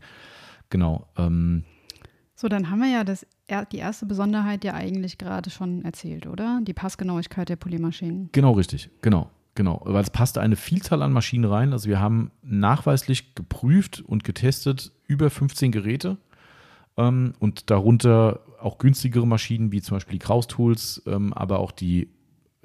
Genau. 0.69 1.07
Ähm, 1.17 1.65
So, 2.35 2.49
dann 2.49 2.69
haben 2.69 2.81
wir 2.81 2.91
ja 2.91 3.05
das, 3.05 3.27
die 3.73 3.79
erste 3.79 4.07
Besonderheit 4.07 4.65
ja 4.65 4.75
eigentlich 4.75 5.17
gerade 5.19 5.49
schon 5.49 5.85
erzählt, 5.85 6.27
oder? 6.27 6.61
Die 6.62 6.75
Passgenauigkeit 6.75 7.49
der 7.49 7.57
Polymaschinen. 7.57 8.29
Genau 8.33 8.53
richtig, 8.53 8.91
genau, 9.01 9.31
genau. 9.55 9.82
Weil 9.84 10.02
es 10.02 10.11
passte 10.11 10.40
eine 10.40 10.57
Vielzahl 10.57 11.02
an 11.02 11.12
Maschinen 11.12 11.44
rein. 11.44 11.72
Also 11.72 11.88
wir 11.88 12.00
haben 12.00 12.30
nachweislich 12.42 13.34
geprüft 13.34 14.02
und 14.07 14.24
getestet 14.24 14.92
über 15.07 15.30
15 15.30 15.72
Geräte 15.72 16.18
ähm, 16.96 17.34
und 17.38 17.70
darunter 17.70 18.40
auch 18.61 18.78
günstigere 18.78 19.26
Maschinen 19.26 19.72
wie 19.72 19.82
zum 19.82 19.96
Beispiel 19.96 20.18
die 20.18 20.24
Kraus 20.24 20.46
Tools, 20.46 21.02
ähm, 21.07 21.32
aber 21.32 21.59
auch 21.59 21.70
die 21.70 22.09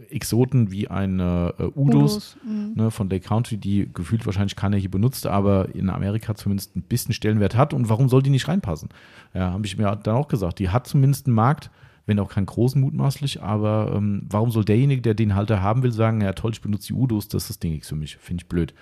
Exoten 0.09 0.71
wie 0.71 0.87
eine 0.87 1.53
äh, 1.59 1.63
Udos, 1.63 1.75
Udos, 1.75 2.37
mhm. 2.45 2.73
ne, 2.75 2.91
von 2.91 3.09
Lake 3.09 3.27
Country, 3.27 3.57
die 3.57 3.89
gefühlt 3.93 4.25
wahrscheinlich 4.25 4.55
keiner 4.55 4.77
hier 4.77 4.89
benutzt, 4.89 5.27
aber 5.27 5.75
in 5.75 5.89
Amerika 5.89 6.35
zumindest 6.35 6.75
ein 6.75 6.83
bisschen 6.83 7.13
Stellenwert 7.13 7.55
hat. 7.55 7.73
Und 7.73 7.89
warum 7.89 8.07
soll 8.07 8.23
die 8.23 8.29
nicht 8.29 8.47
reinpassen? 8.47 8.89
Ja, 9.33 9.51
habe 9.51 9.65
ich 9.65 9.77
mir 9.77 9.93
dann 9.95 10.15
auch 10.15 10.27
gesagt. 10.27 10.59
Die 10.59 10.69
hat 10.69 10.87
zumindest 10.87 11.27
einen 11.27 11.35
Markt, 11.35 11.69
wenn 12.09 12.19
auch 12.19 12.29
keinen 12.29 12.47
großen 12.47 12.81
mutmaßlich, 12.81 13.41
aber 13.41 13.93
ähm, 13.95 14.23
warum 14.29 14.51
soll 14.51 14.65
derjenige, 14.65 15.01
der 15.01 15.13
den 15.13 15.35
Halter 15.35 15.61
haben 15.61 15.83
will, 15.83 15.91
sagen, 15.91 16.21
ja 16.21 16.33
toll, 16.33 16.51
ich 16.51 16.61
benutze 16.61 16.87
die 16.87 16.93
Udos, 16.93 17.29
das 17.29 17.43
ist 17.43 17.49
das 17.49 17.59
Ding 17.59 17.71
nichts 17.71 17.87
für 17.87 17.95
mich, 17.95 18.17
finde 18.17 18.43
ich 18.43 18.49
blöd. 18.49 18.73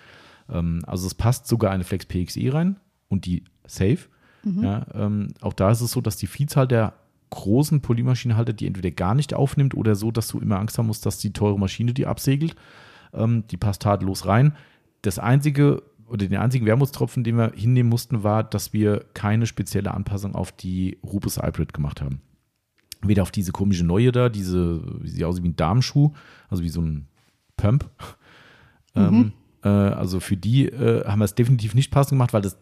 Ähm, 0.50 0.82
also 0.88 1.06
es 1.06 1.14
passt 1.14 1.48
sogar 1.48 1.72
eine 1.72 1.84
Flex 1.84 2.06
PXE 2.06 2.54
rein 2.54 2.78
und 3.10 3.26
die 3.26 3.44
Safe. 3.68 4.00
Ja, 4.64 4.86
ähm, 4.94 5.34
auch 5.42 5.54
da 5.54 5.72
ist 5.72 5.82
es 5.82 5.92
so, 5.92 6.00
dass 6.00 6.16
die 6.16 6.28
Vielzahl 6.28 6.68
der 6.68 6.94
großen 7.32 7.82
Polymaschinenhalter 7.82 8.54
die 8.54 8.66
entweder 8.66 8.92
gar 8.92 9.14
nicht 9.14 9.34
aufnimmt 9.34 9.76
oder 9.76 9.96
so, 9.96 10.12
dass 10.12 10.30
du 10.30 10.40
immer 10.40 10.60
Angst 10.60 10.78
haben 10.78 10.88
musst, 10.88 11.06
dass 11.06 11.18
die 11.20 11.34
teure 11.34 11.60
Maschine 11.60 11.94
die 11.94 12.08
absegelt. 12.08 12.56
Ähm, 13.14 13.44
die 13.52 13.58
passt 13.58 13.82
tadellos 13.82 14.26
rein. 14.26 14.56
Das 15.02 15.20
einzige 15.20 15.84
oder 16.08 16.26
den 16.26 16.38
einzigen 16.38 16.66
Wermutstropfen, 16.66 17.26
den 17.26 17.36
wir 17.36 17.52
hinnehmen 17.54 17.90
mussten, 17.90 18.24
war, 18.24 18.44
dass 18.44 18.72
wir 18.72 19.04
keine 19.14 19.46
spezielle 19.46 19.94
Anpassung 19.94 20.36
auf 20.36 20.54
die 20.54 20.98
Rupus 21.04 21.38
Hybrid 21.38 21.74
gemacht 21.74 22.02
haben. 22.02 22.22
Weder 23.08 23.24
auf 23.24 23.32
diese 23.32 23.52
komische 23.52 23.84
neue 23.84 24.12
da, 24.12 24.30
diese, 24.30 24.82
wie 25.02 25.10
sieht 25.10 25.24
aus 25.24 25.42
wie 25.42 25.48
ein 25.50 25.56
Darmschuh, 25.56 26.14
also 26.50 26.64
wie 26.64 26.70
so 26.70 26.82
ein 26.82 27.08
Pump. 27.56 27.90
Ähm, 28.96 29.34
äh, 29.64 29.70
also 29.70 30.20
für 30.20 30.38
die 30.38 30.66
äh, 30.66 31.06
haben 31.06 31.20
wir 31.20 31.26
es 31.26 31.36
definitiv 31.36 31.76
nicht 31.76 31.92
passend 31.92 32.12
gemacht, 32.12 32.34
weil 32.34 32.42
das, 32.42 32.58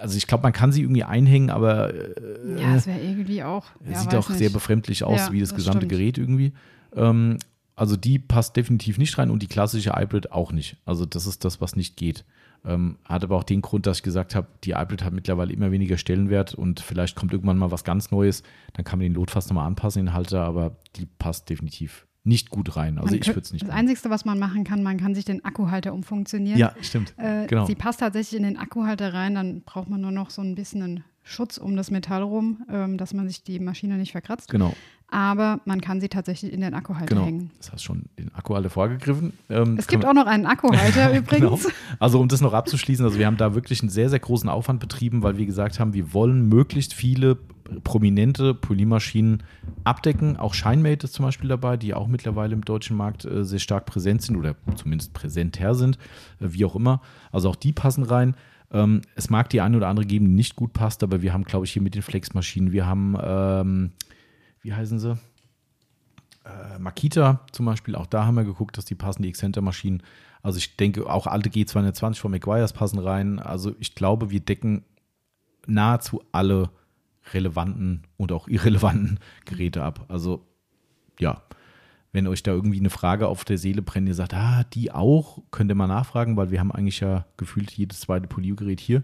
also 0.00 0.16
ich 0.16 0.26
glaube, 0.26 0.42
man 0.42 0.52
kann 0.52 0.72
sie 0.72 0.82
irgendwie 0.82 1.04
einhängen, 1.04 1.50
aber 1.50 1.92
äh, 1.94 2.60
Ja, 2.60 2.76
es 2.76 2.86
wäre 2.86 3.00
irgendwie 3.00 3.42
auch. 3.42 3.66
Ja, 3.88 3.98
sieht 3.98 4.14
auch 4.14 4.28
nicht. 4.28 4.38
sehr 4.38 4.50
befremdlich 4.50 5.04
aus, 5.04 5.18
Ja, 5.20 5.32
wie 5.32 5.40
das, 5.40 5.50
das 5.50 5.56
gesamte 5.56 5.78
stimmt. 5.86 5.92
Gerät 5.92 6.18
irgendwie. 6.18 6.52
Ähm, 6.94 7.38
also 7.74 7.96
die 7.96 8.18
passt 8.18 8.56
definitiv 8.56 8.98
nicht 8.98 9.16
rein 9.18 9.30
und 9.30 9.40
die 9.42 9.46
klassische 9.46 9.94
Hybrid 9.96 10.32
auch 10.32 10.52
nicht. 10.52 10.76
Also 10.84 11.06
das 11.06 11.26
ist 11.26 11.44
das, 11.44 11.60
was 11.60 11.76
nicht 11.76 11.96
geht. 11.96 12.24
Ähm, 12.64 12.98
hat 13.04 13.24
aber 13.24 13.36
auch 13.36 13.44
den 13.44 13.62
Grund, 13.62 13.86
dass 13.86 13.98
ich 13.98 14.02
gesagt 14.02 14.34
habe, 14.34 14.48
die 14.64 14.74
Hybrid 14.76 15.04
hat 15.04 15.12
mittlerweile 15.12 15.52
immer 15.52 15.70
weniger 15.70 15.96
Stellenwert 15.96 16.54
und 16.54 16.80
vielleicht 16.80 17.16
kommt 17.16 17.32
irgendwann 17.32 17.58
mal 17.58 17.70
was 17.70 17.84
ganz 17.84 18.10
Neues. 18.10 18.42
Dann 18.74 18.84
kann 18.84 18.98
man 18.98 19.04
den 19.04 19.14
Lot 19.14 19.30
fast 19.30 19.48
nochmal 19.48 19.66
anpassen, 19.66 20.06
den 20.06 20.14
Halter, 20.14 20.42
aber 20.44 20.76
die 20.96 21.06
passt 21.06 21.48
definitiv 21.50 22.06
nicht 22.24 22.50
gut 22.50 22.76
rein. 22.76 22.98
Also 22.98 23.12
Man 23.12 23.20
ich 23.20 23.28
würde 23.28 23.40
es 23.40 23.52
nicht 23.52 23.62
Das 23.62 23.68
machen. 23.68 23.88
Einzige, 23.88 24.10
was 24.10 24.24
man 24.24 24.38
machen 24.38 24.64
kann, 24.64 24.82
man 24.82 24.98
kann 24.98 25.14
sich 25.14 25.24
den 25.24 25.44
Akkuhalter 25.44 25.94
umfunktionieren. 25.94 26.58
Ja, 26.58 26.74
stimmt. 26.80 27.14
Äh, 27.16 27.46
genau. 27.46 27.64
Sie 27.64 27.74
passt 27.74 28.00
tatsächlich 28.00 28.36
in 28.36 28.44
den 28.44 28.58
Akkuhalter 28.58 29.14
rein, 29.14 29.34
dann 29.34 29.62
braucht 29.62 29.88
man 29.88 30.00
nur 30.00 30.10
noch 30.10 30.30
so 30.30 30.42
ein 30.42 30.54
bisschen 30.54 30.82
einen 30.82 31.04
Schutz 31.22 31.58
um 31.58 31.76
das 31.76 31.90
Metall 31.90 32.22
rum, 32.22 32.64
ähm, 32.70 32.98
dass 32.98 33.14
man 33.14 33.28
sich 33.28 33.42
die 33.42 33.60
Maschine 33.60 33.96
nicht 33.96 34.12
verkratzt. 34.12 34.50
Genau, 34.50 34.74
Aber 35.10 35.60
man 35.64 35.80
kann 35.80 36.00
sie 36.02 36.08
tatsächlich 36.08 36.52
in 36.52 36.60
den 36.60 36.74
Akkuhalter 36.74 37.14
genau. 37.14 37.24
hängen. 37.24 37.50
Das 37.56 37.72
hast 37.72 37.82
schon 37.82 38.04
den 38.18 38.34
Akkuhalter 38.34 38.68
vorgegriffen. 38.68 39.32
Ähm, 39.48 39.76
Es 39.78 39.86
gibt 39.86 40.04
auch 40.04 40.12
noch 40.12 40.26
einen 40.26 40.44
Akkuhalter 40.44 41.12
übrigens. 41.16 41.62
Genau. 41.62 41.74
Also 41.98 42.20
um 42.20 42.28
das 42.28 42.42
noch 42.42 42.52
abzuschließen, 42.52 43.04
also 43.04 43.18
wir 43.18 43.26
haben 43.26 43.38
da 43.38 43.54
wirklich 43.54 43.80
einen 43.80 43.88
sehr, 43.88 44.10
sehr 44.10 44.18
großen 44.18 44.50
Aufwand 44.50 44.80
betrieben, 44.80 45.22
weil 45.22 45.38
wir 45.38 45.46
gesagt 45.46 45.80
haben, 45.80 45.94
wir 45.94 46.12
wollen 46.12 46.48
möglichst 46.48 46.92
viele 46.92 47.38
prominente 47.84 48.54
Polymaschinen 48.54 49.42
abdecken. 49.84 50.36
Auch 50.36 50.54
Shinemate 50.54 51.04
ist 51.04 51.14
zum 51.14 51.24
Beispiel 51.24 51.48
dabei, 51.48 51.76
die 51.76 51.94
auch 51.94 52.06
mittlerweile 52.06 52.54
im 52.54 52.64
deutschen 52.64 52.96
Markt 52.96 53.24
äh, 53.24 53.44
sehr 53.44 53.58
stark 53.58 53.86
präsent 53.86 54.22
sind 54.22 54.36
oder 54.36 54.56
zumindest 54.76 55.12
präsenter 55.12 55.74
sind, 55.74 55.96
äh, 56.40 56.48
wie 56.50 56.64
auch 56.64 56.76
immer. 56.76 57.00
Also 57.32 57.48
auch 57.50 57.56
die 57.56 57.72
passen 57.72 58.04
rein. 58.04 58.34
Ähm, 58.70 59.02
es 59.14 59.30
mag 59.30 59.48
die 59.50 59.60
eine 59.60 59.76
oder 59.76 59.88
andere 59.88 60.06
geben, 60.06 60.26
die 60.26 60.34
nicht 60.34 60.56
gut 60.56 60.72
passt, 60.72 61.02
aber 61.02 61.22
wir 61.22 61.32
haben, 61.32 61.44
glaube 61.44 61.64
ich, 61.64 61.72
hier 61.72 61.82
mit 61.82 61.94
den 61.94 62.02
Flex-Maschinen, 62.02 62.72
wir 62.72 62.86
haben, 62.86 63.16
ähm, 63.22 63.90
wie 64.68 64.74
heißen 64.74 64.98
sie? 64.98 65.18
Äh, 66.44 66.78
Makita 66.78 67.40
zum 67.52 67.64
Beispiel, 67.64 67.94
auch 67.94 68.04
da 68.04 68.26
haben 68.26 68.34
wir 68.34 68.44
geguckt, 68.44 68.76
dass 68.76 68.84
die 68.84 68.94
passen, 68.94 69.22
die 69.22 69.30
Excenter-Maschinen. 69.30 70.02
Also 70.42 70.58
ich 70.58 70.76
denke, 70.76 71.08
auch 71.08 71.26
alte 71.26 71.48
G220 71.48 72.16
von 72.16 72.30
McGuire's 72.30 72.74
passen 72.74 72.98
rein. 72.98 73.38
Also 73.38 73.74
ich 73.80 73.94
glaube, 73.94 74.30
wir 74.30 74.40
decken 74.40 74.84
nahezu 75.66 76.22
alle 76.32 76.68
relevanten 77.32 78.02
und 78.18 78.30
auch 78.30 78.46
irrelevanten 78.46 79.20
Geräte 79.46 79.82
ab. 79.82 80.04
Also 80.08 80.46
ja, 81.18 81.42
wenn 82.12 82.26
euch 82.26 82.42
da 82.42 82.50
irgendwie 82.50 82.78
eine 82.78 82.90
Frage 82.90 83.26
auf 83.26 83.46
der 83.46 83.56
Seele 83.56 83.80
brennt, 83.80 84.06
ihr 84.06 84.14
sagt, 84.14 84.34
ah, 84.34 84.64
die 84.74 84.92
auch, 84.92 85.38
könnt 85.50 85.70
ihr 85.70 85.76
mal 85.76 85.86
nachfragen, 85.86 86.36
weil 86.36 86.50
wir 86.50 86.60
haben 86.60 86.72
eigentlich 86.72 87.00
ja 87.00 87.24
gefühlt 87.38 87.70
jedes 87.72 88.00
zweite 88.00 88.28
Polio-Gerät 88.28 88.80
hier. 88.80 89.02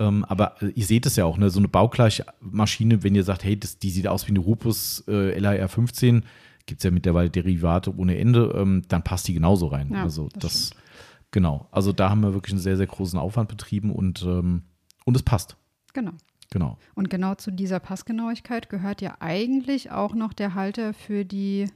Ähm, 0.00 0.24
aber 0.24 0.54
ihr 0.62 0.84
seht 0.84 1.04
es 1.04 1.16
ja 1.16 1.26
auch, 1.26 1.36
ne? 1.36 1.50
so 1.50 1.60
eine 1.60 1.68
baugleiche 1.68 2.24
Maschine, 2.40 3.02
wenn 3.02 3.14
ihr 3.14 3.22
sagt, 3.22 3.44
hey, 3.44 3.60
das, 3.60 3.78
die 3.78 3.90
sieht 3.90 4.08
aus 4.08 4.26
wie 4.26 4.32
eine 4.32 4.40
Rupus 4.40 5.04
äh, 5.06 5.38
LAR 5.38 5.68
15, 5.68 6.24
gibt 6.64 6.80
es 6.80 6.84
ja 6.84 6.90
mittlerweile 6.90 7.28
Derivate 7.28 7.94
ohne 7.94 8.16
Ende, 8.18 8.54
ähm, 8.56 8.82
dann 8.88 9.04
passt 9.04 9.28
die 9.28 9.34
genauso 9.34 9.66
rein. 9.66 9.90
Ja, 9.92 10.02
also 10.02 10.28
das 10.32 10.40
das, 10.40 10.70
genau. 11.30 11.68
Also 11.70 11.92
da 11.92 12.08
haben 12.08 12.22
wir 12.22 12.32
wirklich 12.32 12.54
einen 12.54 12.62
sehr, 12.62 12.78
sehr 12.78 12.86
großen 12.86 13.18
Aufwand 13.18 13.50
betrieben 13.50 13.92
und, 13.92 14.22
ähm, 14.22 14.62
und 15.04 15.16
es 15.16 15.22
passt. 15.22 15.56
Genau. 15.92 16.12
Genau. 16.52 16.78
Und 16.94 17.10
genau 17.10 17.36
zu 17.36 17.52
dieser 17.52 17.78
Passgenauigkeit 17.78 18.68
gehört 18.70 19.02
ja 19.02 19.18
eigentlich 19.20 19.92
auch 19.92 20.14
noch 20.14 20.32
der 20.32 20.54
Halter 20.54 20.94
für 20.94 21.24
die 21.24 21.66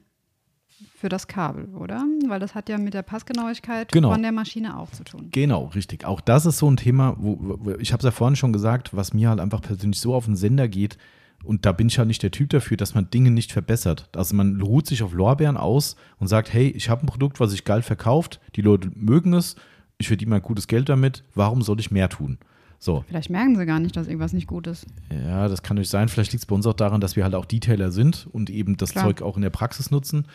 für 0.97 1.09
das 1.09 1.27
Kabel, 1.29 1.67
oder? 1.75 2.05
Weil 2.29 2.41
das 2.41 2.55
hat 2.55 2.69
ja 2.69 2.79
mit 2.79 2.95
der 2.95 3.03
Passgenauigkeit 3.03 3.93
Genau. 3.93 4.11
von 4.13 4.23
der 4.23 4.33
Maschine 4.33 4.79
auch 4.79 4.91
zu 4.91 5.05
tun. 5.05 5.29
Genau, 5.31 5.67
richtig. 5.75 6.05
Auch 6.05 6.21
das 6.21 6.47
ist 6.47 6.59
so 6.59 6.71
ein 6.71 6.77
Thema, 6.77 7.17
wo, 7.19 7.39
wo 7.41 7.71
ich 7.79 7.93
habe 7.93 8.01
es 8.01 8.05
ja 8.05 8.11
vorhin 8.11 8.37
schon 8.37 8.53
gesagt, 8.53 8.95
was 8.95 9.13
mir 9.15 9.29
halt 9.29 9.41
einfach 9.41 9.61
persönlich 9.63 10.01
so 10.01 10.15
auf 10.15 10.25
den 10.27 10.37
Sender 10.37 10.69
geht. 10.69 10.99
Und 11.43 11.67
da 11.67 11.73
bin 11.73 11.89
ich 11.89 11.99
halt 11.99 12.09
nicht 12.09 12.23
der 12.23 12.31
Typ 12.31 12.51
dafür, 12.51 12.77
dass 12.79 12.95
man 12.95 13.11
Dinge 13.11 13.31
nicht 13.31 13.53
verbessert. 13.53 14.09
Also 14.17 14.35
man 14.35 14.61
ruht 14.63 14.87
sich 14.87 15.03
auf 15.03 15.13
Lorbeeren 15.13 15.57
aus 15.59 15.95
und 16.19 16.27
sagt, 16.29 16.53
hey, 16.53 16.69
ich 16.69 16.89
habe 16.89 17.03
ein 17.05 17.07
Produkt, 17.07 17.39
was 17.39 17.51
sich 17.51 17.65
geil 17.65 17.83
verkauft, 17.83 18.41
die 18.57 18.63
Leute 18.63 18.91
mögen 18.95 19.35
es, 19.35 19.57
ich 19.99 20.09
verdiene 20.09 20.31
mal 20.31 20.41
gutes 20.41 20.67
Geld 20.69 20.89
damit, 20.89 21.23
warum 21.35 21.61
soll 21.63 21.81
ich 21.81 21.91
mehr 21.91 22.09
tun? 22.09 22.39
So, 22.79 23.05
Vielleicht 23.09 23.31
merken 23.31 23.57
sie 23.57 23.65
gar 23.67 23.79
nicht, 23.79 23.97
dass 23.97 24.07
irgendwas 24.09 24.33
nicht 24.33 24.47
gut 24.47 24.67
ist. 24.67 24.87
ja, 25.11 25.49
das 25.49 25.63
kann 25.63 25.77
natürlich 25.77 25.91
sein. 25.91 26.09
Vielleicht 26.09 26.33
liegt 26.33 26.43
es 26.43 26.47
bei 26.47 26.55
uns 26.55 26.67
auch 26.67 26.75
daran, 26.75 27.01
dass 27.01 27.15
wir 27.17 27.25
halt 27.25 27.35
auch 27.35 27.45
Detailer 27.47 27.91
sind 27.91 28.27
und 28.33 28.51
eben 28.51 28.77
das 28.77 28.91
Klar. 28.93 29.05
Zeug 29.05 29.23
auch 29.23 29.37
in 29.37 29.43
der 29.43 29.51
Praxis 29.51 29.91
nutzen. 29.91 30.27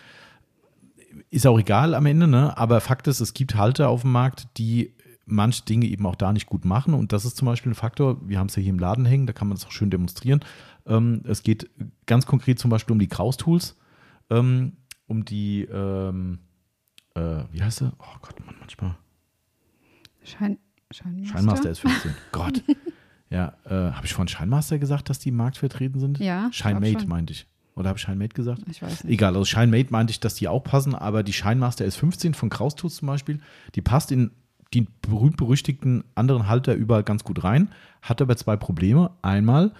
Ist 1.30 1.48
auch 1.48 1.60
egal 1.60 1.96
am 1.96 2.06
Ende, 2.06 2.28
ne? 2.28 2.58
aber 2.58 2.82
Fakt 2.82 3.08
ist, 3.08 3.20
es 3.20 3.34
gibt 3.34 3.56
Halter 3.56 3.90
auf 3.90 4.02
dem 4.02 4.12
Markt, 4.12 4.48
die 4.58 4.94
manche 5.26 5.64
Dinge 5.64 5.86
eben 5.86 6.06
auch 6.06 6.16
da 6.16 6.34
nicht 6.34 6.48
gut 6.48 6.66
machen. 6.66 6.94
Und 6.94 7.14
das 7.14 7.26
ist 7.26 7.38
zum 7.38 7.46
Beispiel 7.46 7.72
ein 7.72 7.76
Faktor, 7.76 8.28
wir 8.28 8.40
haben 8.40 8.48
es 8.48 8.56
ja 8.56 8.62
hier 8.62 8.72
im 8.72 8.80
Laden 8.80 9.06
hängen, 9.06 9.28
da 9.28 9.34
kann 9.34 9.48
man 9.48 9.58
es 9.58 9.66
auch 9.66 9.72
schön 9.72 9.90
demonstrieren. 9.90 10.42
Ähm, 10.86 11.22
es 11.26 11.44
geht 11.44 11.70
ganz 12.06 12.26
konkret 12.26 12.60
zum 12.60 12.70
Beispiel 12.70 12.94
um 12.94 13.00
die 13.00 13.08
Kraus-Tools, 13.08 13.78
ähm, 14.30 14.74
um 15.08 15.26
die, 15.26 15.64
ähm, 15.64 16.40
äh, 17.16 17.44
wie 17.52 17.62
heißt 17.62 17.80
sie? 17.80 17.92
Oh 18.00 18.18
Gott, 18.22 18.44
Mann, 18.46 18.56
manchmal. 18.60 18.98
Schein, 20.24 20.58
Scheinmaster? 20.92 21.34
Scheinmaster 21.34 21.70
ist 21.70 21.80
15. 21.80 22.16
Gott. 22.32 22.64
Ja, 23.30 23.54
äh, 23.66 23.94
habe 23.94 24.06
ich 24.06 24.14
von 24.14 24.28
Scheinmaster 24.28 24.80
gesagt, 24.80 25.10
dass 25.10 25.20
die 25.20 25.30
im 25.30 25.36
Markt 25.36 25.58
vertreten 25.58 26.00
sind? 26.00 26.20
Ja, 26.20 26.50
Scheinmate 26.52 27.08
meinte 27.08 27.34
ich. 27.34 27.48
Oder 27.80 27.90
habe 27.90 27.98
ich 27.98 28.04
Scheinmate 28.04 28.34
gesagt? 28.34 28.62
Ich 28.70 28.82
weiß 28.82 29.06
nicht. 29.06 29.14
Egal, 29.14 29.34
also 29.34 29.46
Scheinmate 29.46 29.92
meinte 29.92 30.12
ich, 30.12 30.20
dass 30.20 30.36
die 30.36 30.50
auch 30.50 30.64
passen, 30.64 30.94
aber 30.94 31.24
die 31.24 31.32
Scheinmaster 31.34 31.86
S15 31.86 32.36
von 32.36 32.50
Kraustools 32.50 32.98
zum 32.98 33.08
Beispiel, 33.08 33.40
die 33.74 33.82
passt 33.82 34.12
in 34.12 34.32
die 34.74 34.86
berühmt-berüchtigten 35.02 36.04
anderen 36.14 36.48
Halter 36.48 36.76
überall 36.76 37.04
ganz 37.04 37.24
gut 37.24 37.44
rein, 37.44 37.70
hat 38.02 38.22
aber 38.22 38.36
zwei 38.36 38.58
Probleme. 38.58 39.12
Einmal, 39.22 39.72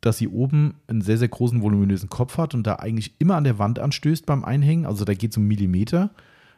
dass 0.00 0.18
sie 0.18 0.28
oben 0.28 0.74
einen 0.86 1.02
sehr, 1.02 1.18
sehr 1.18 1.28
großen, 1.28 1.62
voluminösen 1.62 2.08
Kopf 2.08 2.38
hat 2.38 2.54
und 2.54 2.66
da 2.66 2.76
eigentlich 2.76 3.14
immer 3.18 3.36
an 3.36 3.44
der 3.44 3.58
Wand 3.58 3.78
anstößt 3.78 4.24
beim 4.26 4.44
Einhängen, 4.44 4.86
also 4.86 5.04
da 5.04 5.14
geht 5.14 5.32
es 5.32 5.36
um 5.36 5.44
Millimeter. 5.44 6.10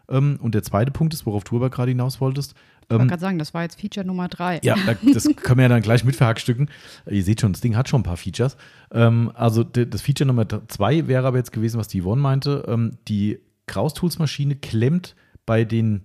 Ähm, 0.08 0.38
Und 0.40 0.54
der 0.54 0.62
zweite 0.62 0.92
Punkt 0.92 1.14
ist, 1.14 1.26
worauf 1.26 1.42
du 1.44 1.56
aber 1.56 1.68
gerade 1.68 1.90
hinaus 1.90 2.20
wolltest, 2.20 2.54
Ich 2.88 2.92
wollte 2.94 3.06
gerade 3.08 3.20
sagen, 3.20 3.38
das 3.38 3.52
war 3.52 3.62
jetzt 3.62 3.80
Feature 3.80 4.06
Nummer 4.06 4.28
drei. 4.28 4.60
ja, 4.62 4.76
da- 4.86 4.94
das 5.12 5.24
können 5.42 5.58
wir 5.58 5.62
ja 5.64 5.68
dann 5.68 5.82
gleich 5.82 6.04
mit 6.04 6.14
verhackstücken. 6.14 6.70
Ihr 7.10 7.22
seht 7.24 7.40
schon, 7.40 7.52
das 7.52 7.60
Ding 7.60 7.76
hat 7.76 7.88
schon 7.88 8.00
ein 8.00 8.04
paar 8.04 8.16
Features. 8.16 8.56
Ähm, 8.92 9.32
also 9.34 9.64
das 9.64 10.00
Feature 10.02 10.26
Nummer 10.28 10.46
zwei 10.68 11.06
wäre 11.08 11.26
aber 11.26 11.36
jetzt 11.38 11.52
gewesen, 11.52 11.78
was 11.78 11.88
die 11.88 12.00
Yvonne 12.02 12.22
meinte. 12.22 12.64
Ähm, 12.68 12.92
die 13.08 13.38
Kraus-Tools-Maschine 13.66 14.54
klemmt 14.56 15.16
bei 15.46 15.64
den 15.64 16.02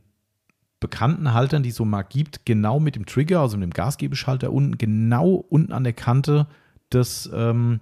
bekannten 0.79 1.34
Haltern, 1.34 1.61
die 1.61 1.69
es 1.69 1.75
so 1.75 1.86
mal 1.86 2.01
gibt, 2.01 2.45
genau 2.45 2.79
mit 2.79 2.95
dem 2.95 3.05
Trigger, 3.05 3.41
also 3.41 3.57
mit 3.57 3.65
dem 3.69 3.73
Gasgebeschalter 3.73 4.51
unten, 4.51 4.77
genau 4.79 5.34
unten 5.49 5.73
an 5.73 5.84
der 5.84 5.93
Kante 5.93 6.47
des, 6.91 7.29
ähm, 7.32 7.82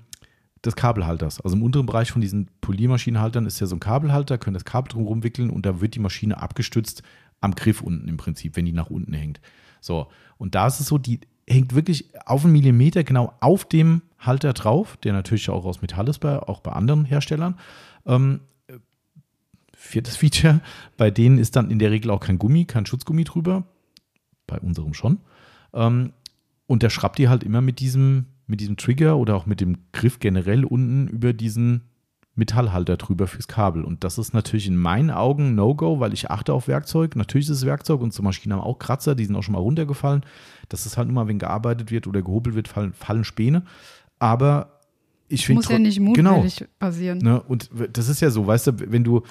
des 0.65 0.75
Kabelhalters. 0.75 1.39
Also 1.39 1.55
im 1.55 1.63
unteren 1.63 1.85
Bereich 1.85 2.11
von 2.11 2.19
diesen 2.21 2.49
Poliermaschinenhaltern 2.59 3.45
ist 3.45 3.61
ja 3.61 3.67
so 3.67 3.77
ein 3.77 3.79
Kabelhalter, 3.79 4.37
können 4.37 4.55
das 4.55 4.65
Kabel 4.65 4.89
drum 4.91 5.05
rumwickeln 5.05 5.49
und 5.49 5.65
da 5.65 5.79
wird 5.79 5.95
die 5.95 5.99
Maschine 5.99 6.41
abgestützt 6.41 7.01
am 7.41 7.55
Griff 7.55 7.81
unten 7.81 8.07
im 8.07 8.17
Prinzip, 8.17 8.55
wenn 8.55 8.65
die 8.65 8.71
nach 8.71 8.89
unten 8.89 9.13
hängt. 9.13 9.39
So, 9.81 10.07
und 10.37 10.55
da 10.55 10.67
ist 10.67 10.79
es 10.79 10.87
so, 10.87 10.97
die 10.97 11.21
hängt 11.47 11.73
wirklich 11.73 12.09
auf 12.25 12.43
einen 12.43 12.53
Millimeter 12.53 13.03
genau 13.03 13.33
auf 13.39 13.65
dem 13.65 14.01
Halter 14.19 14.53
drauf, 14.53 14.97
der 14.97 15.13
natürlich 15.13 15.49
auch 15.49 15.65
aus 15.65 15.81
Metall 15.81 16.07
ist, 16.07 16.19
bei, 16.19 16.39
auch 16.39 16.59
bei 16.59 16.71
anderen 16.71 17.05
Herstellern. 17.05 17.55
Ähm, 18.05 18.41
viertes 19.73 20.15
Feature, 20.17 20.61
bei 20.97 21.09
denen 21.09 21.37
ist 21.37 21.55
dann 21.55 21.71
in 21.71 21.79
der 21.79 21.91
Regel 21.91 22.11
auch 22.11 22.19
kein 22.19 22.37
Gummi, 22.37 22.65
kein 22.65 22.85
Schutzgummi 22.85 23.23
drüber. 23.23 23.65
Bei 24.45 24.59
unserem 24.59 24.93
schon. 24.93 25.19
Ähm, 25.73 26.13
und 26.67 26.83
der 26.83 26.89
schraubt 26.89 27.17
die 27.17 27.29
halt 27.29 27.43
immer 27.43 27.61
mit 27.61 27.79
diesem, 27.79 28.25
mit 28.47 28.61
diesem 28.61 28.77
Trigger 28.77 29.17
oder 29.17 29.35
auch 29.35 29.45
mit 29.45 29.61
dem 29.61 29.77
Griff 29.91 30.19
generell 30.19 30.65
unten 30.65 31.07
über 31.07 31.33
diesen 31.33 31.88
Metallhalter 32.35 32.97
drüber 32.97 33.27
fürs 33.27 33.47
Kabel. 33.47 33.83
Und 33.83 34.03
das 34.03 34.17
ist 34.17 34.33
natürlich 34.33 34.67
in 34.67 34.77
meinen 34.77 35.11
Augen 35.11 35.55
No-Go, 35.55 35.99
weil 35.99 36.13
ich 36.13 36.31
achte 36.31 36.53
auf 36.53 36.67
Werkzeug. 36.67 37.15
Natürlich 37.15 37.49
ist 37.49 37.57
es 37.57 37.65
Werkzeug. 37.65 38.01
Unsere 38.01 38.23
Maschinen 38.23 38.53
haben 38.53 38.61
auch 38.61 38.79
Kratzer, 38.79 39.15
die 39.15 39.25
sind 39.25 39.35
auch 39.35 39.43
schon 39.43 39.53
mal 39.53 39.59
runtergefallen. 39.59 40.23
Das 40.69 40.85
ist 40.85 40.97
halt 40.97 41.09
immer, 41.09 41.27
wenn 41.27 41.39
gearbeitet 41.39 41.91
wird 41.91 42.07
oder 42.07 42.21
gehobelt 42.21 42.55
wird, 42.55 42.67
fallen, 42.67 42.93
fallen 42.93 43.23
Späne. 43.23 43.63
Aber 44.19 44.79
ich 45.27 45.45
finde. 45.45 45.59
Muss 45.59 45.69
ja 45.69 45.79
nicht 45.79 45.99
mutwillig 45.99 46.57
genau, 46.57 46.69
passieren. 46.79 47.19
Ne, 47.19 47.41
und 47.41 47.69
das 47.93 48.09
ist 48.09 48.21
ja 48.21 48.29
so, 48.29 48.47
weißt 48.47 48.67
du, 48.67 48.91
wenn 48.91 49.03
du 49.03 49.23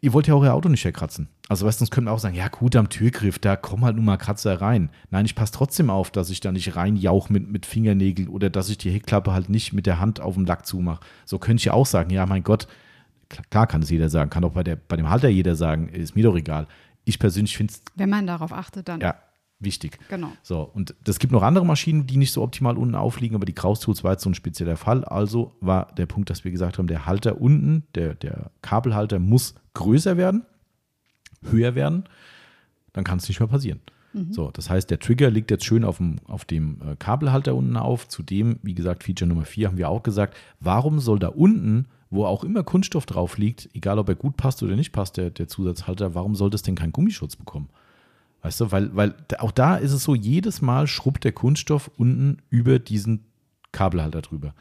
ihr 0.00 0.12
wollt 0.12 0.26
ja 0.26 0.34
auch 0.34 0.44
ihr 0.44 0.54
Auto 0.54 0.68
nicht 0.68 0.82
verkratzen. 0.82 1.28
Also 1.48 1.66
weißt 1.66 1.80
du, 1.80 1.82
uns 1.82 1.90
können 1.90 2.08
auch 2.08 2.18
sagen, 2.18 2.34
ja 2.34 2.48
gut, 2.48 2.74
am 2.76 2.88
Türgriff, 2.88 3.38
da 3.38 3.56
kommen 3.56 3.84
halt 3.84 3.96
nun 3.96 4.04
mal 4.04 4.16
Kratzer 4.16 4.60
rein. 4.60 4.90
Nein, 5.10 5.26
ich 5.26 5.34
passe 5.34 5.52
trotzdem 5.52 5.90
auf, 5.90 6.10
dass 6.10 6.30
ich 6.30 6.40
da 6.40 6.52
nicht 6.52 6.74
reinjauch 6.76 7.28
mit, 7.28 7.50
mit 7.50 7.66
Fingernägeln 7.66 8.28
oder 8.28 8.48
dass 8.50 8.70
ich 8.70 8.78
die 8.78 8.90
Heckklappe 8.90 9.32
halt 9.32 9.50
nicht 9.50 9.72
mit 9.72 9.86
der 9.86 10.00
Hand 10.00 10.20
auf 10.20 10.34
dem 10.34 10.46
Lack 10.46 10.66
zumache. 10.66 11.00
So 11.26 11.38
könnte 11.38 11.60
ich 11.60 11.66
ja 11.66 11.74
auch 11.74 11.86
sagen, 11.86 12.10
ja 12.10 12.24
mein 12.24 12.42
Gott, 12.42 12.66
klar 13.50 13.66
kann 13.66 13.82
es 13.82 13.90
jeder 13.90 14.08
sagen, 14.08 14.30
kann 14.30 14.44
auch 14.44 14.52
bei, 14.52 14.64
der, 14.64 14.76
bei 14.76 14.96
dem 14.96 15.10
Halter 15.10 15.28
jeder 15.28 15.54
sagen, 15.56 15.88
ist 15.88 16.16
mir 16.16 16.24
doch 16.24 16.36
egal. 16.36 16.66
Ich 17.04 17.18
persönlich 17.18 17.56
finde 17.56 17.74
es. 17.74 17.82
Wenn 17.94 18.08
man 18.08 18.26
darauf 18.26 18.52
achtet, 18.52 18.88
dann. 18.88 19.00
Ja, 19.00 19.16
wichtig. 19.64 19.98
Genau. 20.08 20.32
So, 20.42 20.62
und 20.62 20.94
es 21.06 21.18
gibt 21.18 21.32
noch 21.32 21.42
andere 21.42 21.66
Maschinen, 21.66 22.06
die 22.06 22.16
nicht 22.16 22.32
so 22.32 22.42
optimal 22.42 22.76
unten 22.76 22.94
aufliegen, 22.94 23.36
aber 23.36 23.46
die 23.46 23.52
Kraustools 23.52 24.04
war 24.04 24.12
jetzt 24.12 24.22
so 24.22 24.30
ein 24.30 24.34
spezieller 24.34 24.76
Fall. 24.76 25.04
Also 25.04 25.52
war 25.60 25.92
der 25.94 26.06
Punkt, 26.06 26.30
dass 26.30 26.44
wir 26.44 26.50
gesagt 26.50 26.78
haben, 26.78 26.86
der 26.86 27.06
Halter 27.06 27.40
unten, 27.40 27.84
der, 27.94 28.14
der 28.14 28.50
Kabelhalter 28.62 29.18
muss 29.18 29.54
größer 29.74 30.16
werden, 30.16 30.44
höher 31.42 31.74
werden, 31.74 32.04
dann 32.92 33.04
kann 33.04 33.18
es 33.18 33.28
nicht 33.28 33.40
mehr 33.40 33.48
passieren. 33.48 33.80
Mhm. 34.14 34.32
So, 34.32 34.50
das 34.50 34.70
heißt, 34.70 34.90
der 34.90 35.00
Trigger 35.00 35.30
liegt 35.30 35.50
jetzt 35.50 35.64
schön 35.64 35.84
auf 35.84 35.98
dem, 35.98 36.16
auf 36.24 36.44
dem 36.44 36.80
äh, 36.80 36.96
Kabelhalter 36.96 37.54
unten 37.54 37.76
auf. 37.76 38.08
Zudem, 38.08 38.58
wie 38.62 38.74
gesagt, 38.74 39.02
Feature 39.04 39.28
Nummer 39.28 39.44
4 39.44 39.68
haben 39.68 39.78
wir 39.78 39.88
auch 39.88 40.02
gesagt, 40.02 40.36
warum 40.60 41.00
soll 41.00 41.18
da 41.18 41.28
unten, 41.28 41.86
wo 42.10 42.24
auch 42.24 42.44
immer 42.44 42.62
Kunststoff 42.62 43.06
drauf 43.06 43.38
liegt, 43.38 43.68
egal 43.74 43.98
ob 43.98 44.08
er 44.08 44.14
gut 44.14 44.36
passt 44.36 44.62
oder 44.62 44.76
nicht 44.76 44.92
passt, 44.92 45.16
der, 45.16 45.30
der 45.30 45.48
Zusatzhalter, 45.48 46.14
warum 46.14 46.36
soll 46.36 46.50
das 46.50 46.62
denn 46.62 46.76
keinen 46.76 46.92
Gummischutz 46.92 47.36
bekommen? 47.36 47.68
Weißt 48.44 48.60
du, 48.60 48.70
weil, 48.72 48.94
weil 48.94 49.14
auch 49.38 49.52
da 49.52 49.76
ist 49.76 49.92
es 49.92 50.04
so, 50.04 50.14
jedes 50.14 50.60
Mal 50.60 50.86
schrubbt 50.86 51.24
der 51.24 51.32
Kunststoff 51.32 51.90
unten 51.96 52.42
über 52.50 52.78
diesen 52.78 53.24
Kabelhalter 53.72 54.20
drüber. 54.20 54.52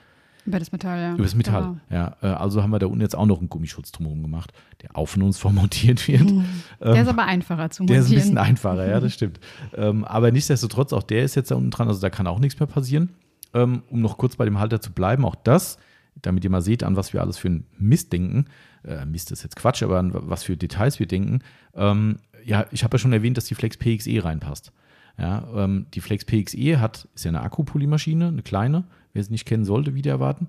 Über 0.45 0.57
das 0.57 0.71
Metall, 0.71 0.99
ja. 0.99 1.13
Über 1.15 1.23
das 1.23 1.35
Metall, 1.35 1.63
genau. 1.63 1.77
ja. 1.89 2.15
Äh, 2.21 2.27
also 2.27 2.63
haben 2.63 2.71
wir 2.71 2.79
da 2.79 2.85
unten 2.85 3.01
jetzt 3.01 3.15
auch 3.15 3.25
noch 3.25 3.39
einen 3.39 3.49
Gummischutz 3.49 3.91
drumherum 3.91 4.21
gemacht, 4.21 4.53
der 4.81 4.95
auf 4.95 5.17
uns 5.17 5.37
vermontiert 5.39 6.07
wird. 6.07 6.31
Mhm. 6.31 6.45
Der 6.81 7.01
ist 7.01 7.09
aber 7.09 7.25
einfacher 7.25 7.71
zu 7.71 7.83
montieren. 7.83 8.01
Der 8.01 8.07
ist 8.07 8.11
ein 8.11 8.15
bisschen 8.15 8.37
einfacher, 8.37 8.87
ja, 8.87 9.01
das 9.01 9.13
stimmt. 9.15 9.41
Ähm, 9.73 10.05
aber 10.05 10.31
nichtsdestotrotz, 10.31 10.93
auch 10.93 11.03
der 11.03 11.25
ist 11.25 11.35
jetzt 11.35 11.51
da 11.51 11.55
unten 11.55 11.71
dran, 11.71 11.89
also 11.89 11.99
da 11.99 12.09
kann 12.09 12.25
auch 12.25 12.39
nichts 12.39 12.57
mehr 12.57 12.67
passieren. 12.67 13.09
Ähm, 13.53 13.83
um 13.89 13.99
noch 13.99 14.17
kurz 14.17 14.37
bei 14.37 14.45
dem 14.45 14.59
Halter 14.59 14.79
zu 14.79 14.93
bleiben, 14.93 15.25
auch 15.25 15.35
das, 15.35 15.77
damit 16.21 16.43
ihr 16.43 16.49
mal 16.49 16.61
seht, 16.61 16.83
an 16.83 16.95
was 16.95 17.13
wir 17.13 17.21
alles 17.21 17.37
für 17.37 17.47
einen 17.47 17.65
Mist 17.77 18.13
denken. 18.13 18.45
Äh, 18.85 19.05
Mist 19.05 19.31
ist 19.31 19.43
jetzt 19.43 19.55
Quatsch, 19.55 19.83
aber 19.83 19.99
an 19.99 20.11
was 20.13 20.43
für 20.43 20.57
Details 20.57 20.99
wir 20.99 21.07
denken. 21.07 21.39
Ähm, 21.75 22.19
ja, 22.43 22.65
ich 22.71 22.83
habe 22.83 22.95
ja 22.95 22.99
schon 22.99 23.13
erwähnt, 23.13 23.37
dass 23.37 23.45
die 23.45 23.55
Flex 23.55 23.77
PXE 23.77 24.23
reinpasst. 24.23 24.71
Ja, 25.17 25.47
ähm, 25.55 25.85
die 25.93 26.01
Flex 26.01 26.25
PXE 26.25 26.79
hat, 26.79 27.07
ist 27.13 27.25
ja 27.25 27.29
eine 27.29 27.41
Akkupolymaschine, 27.41 28.27
eine 28.27 28.41
kleine, 28.41 28.85
wer 29.13 29.21
es 29.21 29.29
nicht 29.29 29.45
kennen 29.45 29.65
sollte, 29.65 29.93
wieder 29.93 30.11
erwarten. 30.11 30.47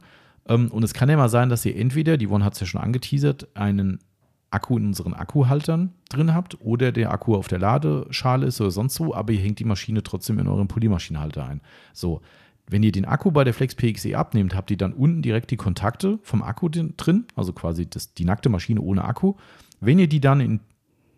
Ähm, 0.49 0.71
und 0.71 0.83
es 0.83 0.95
kann 0.95 1.09
ja 1.09 1.17
mal 1.17 1.29
sein, 1.29 1.49
dass 1.49 1.65
ihr 1.65 1.77
entweder, 1.77 2.17
die 2.17 2.29
One 2.29 2.45
hat 2.45 2.55
es 2.55 2.61
ja 2.61 2.67
schon 2.67 2.81
angeteasert, 2.81 3.49
einen 3.55 3.99
Akku 4.51 4.79
in 4.79 4.87
unseren 4.87 5.15
Akkuhaltern 5.15 5.93
drin 6.09 6.33
habt 6.33 6.61
oder 6.61 6.93
der 6.93 7.11
Akku 7.11 7.35
auf 7.35 7.49
der 7.49 7.59
Ladeschale 7.59 8.47
ist 8.47 8.61
oder 8.61 8.71
sonst 8.71 8.95
so, 8.95 9.15
aber 9.15 9.33
ihr 9.33 9.41
hängt 9.41 9.59
die 9.59 9.65
Maschine 9.65 10.03
trotzdem 10.03 10.39
in 10.39 10.47
euren 10.47 10.69
Polymaschinenhalter 10.69 11.47
ein. 11.47 11.61
So, 11.93 12.23
wenn 12.67 12.83
ihr 12.83 12.93
den 12.93 13.05
Akku 13.05 13.31
bei 13.31 13.45
der 13.45 13.55
Flex 13.55 13.75
PXE 13.75 14.17
abnehmt, 14.17 14.55
habt 14.55 14.71
ihr 14.71 14.77
dann 14.77 14.93
unten 14.93 15.23
direkt 15.23 15.51
die 15.51 15.57
Kontakte 15.57 16.19
vom 16.23 16.43
Akku 16.43 16.69
drin, 16.69 17.27
also 17.37 17.53
quasi 17.53 17.89
das, 17.89 18.15
die 18.15 18.25
nackte 18.25 18.49
Maschine 18.49 18.81
ohne 18.81 19.05
Akku. 19.05 19.35
Wenn 19.81 19.99
ihr 19.99 20.09
die 20.09 20.21
dann 20.21 20.41
in 20.41 20.61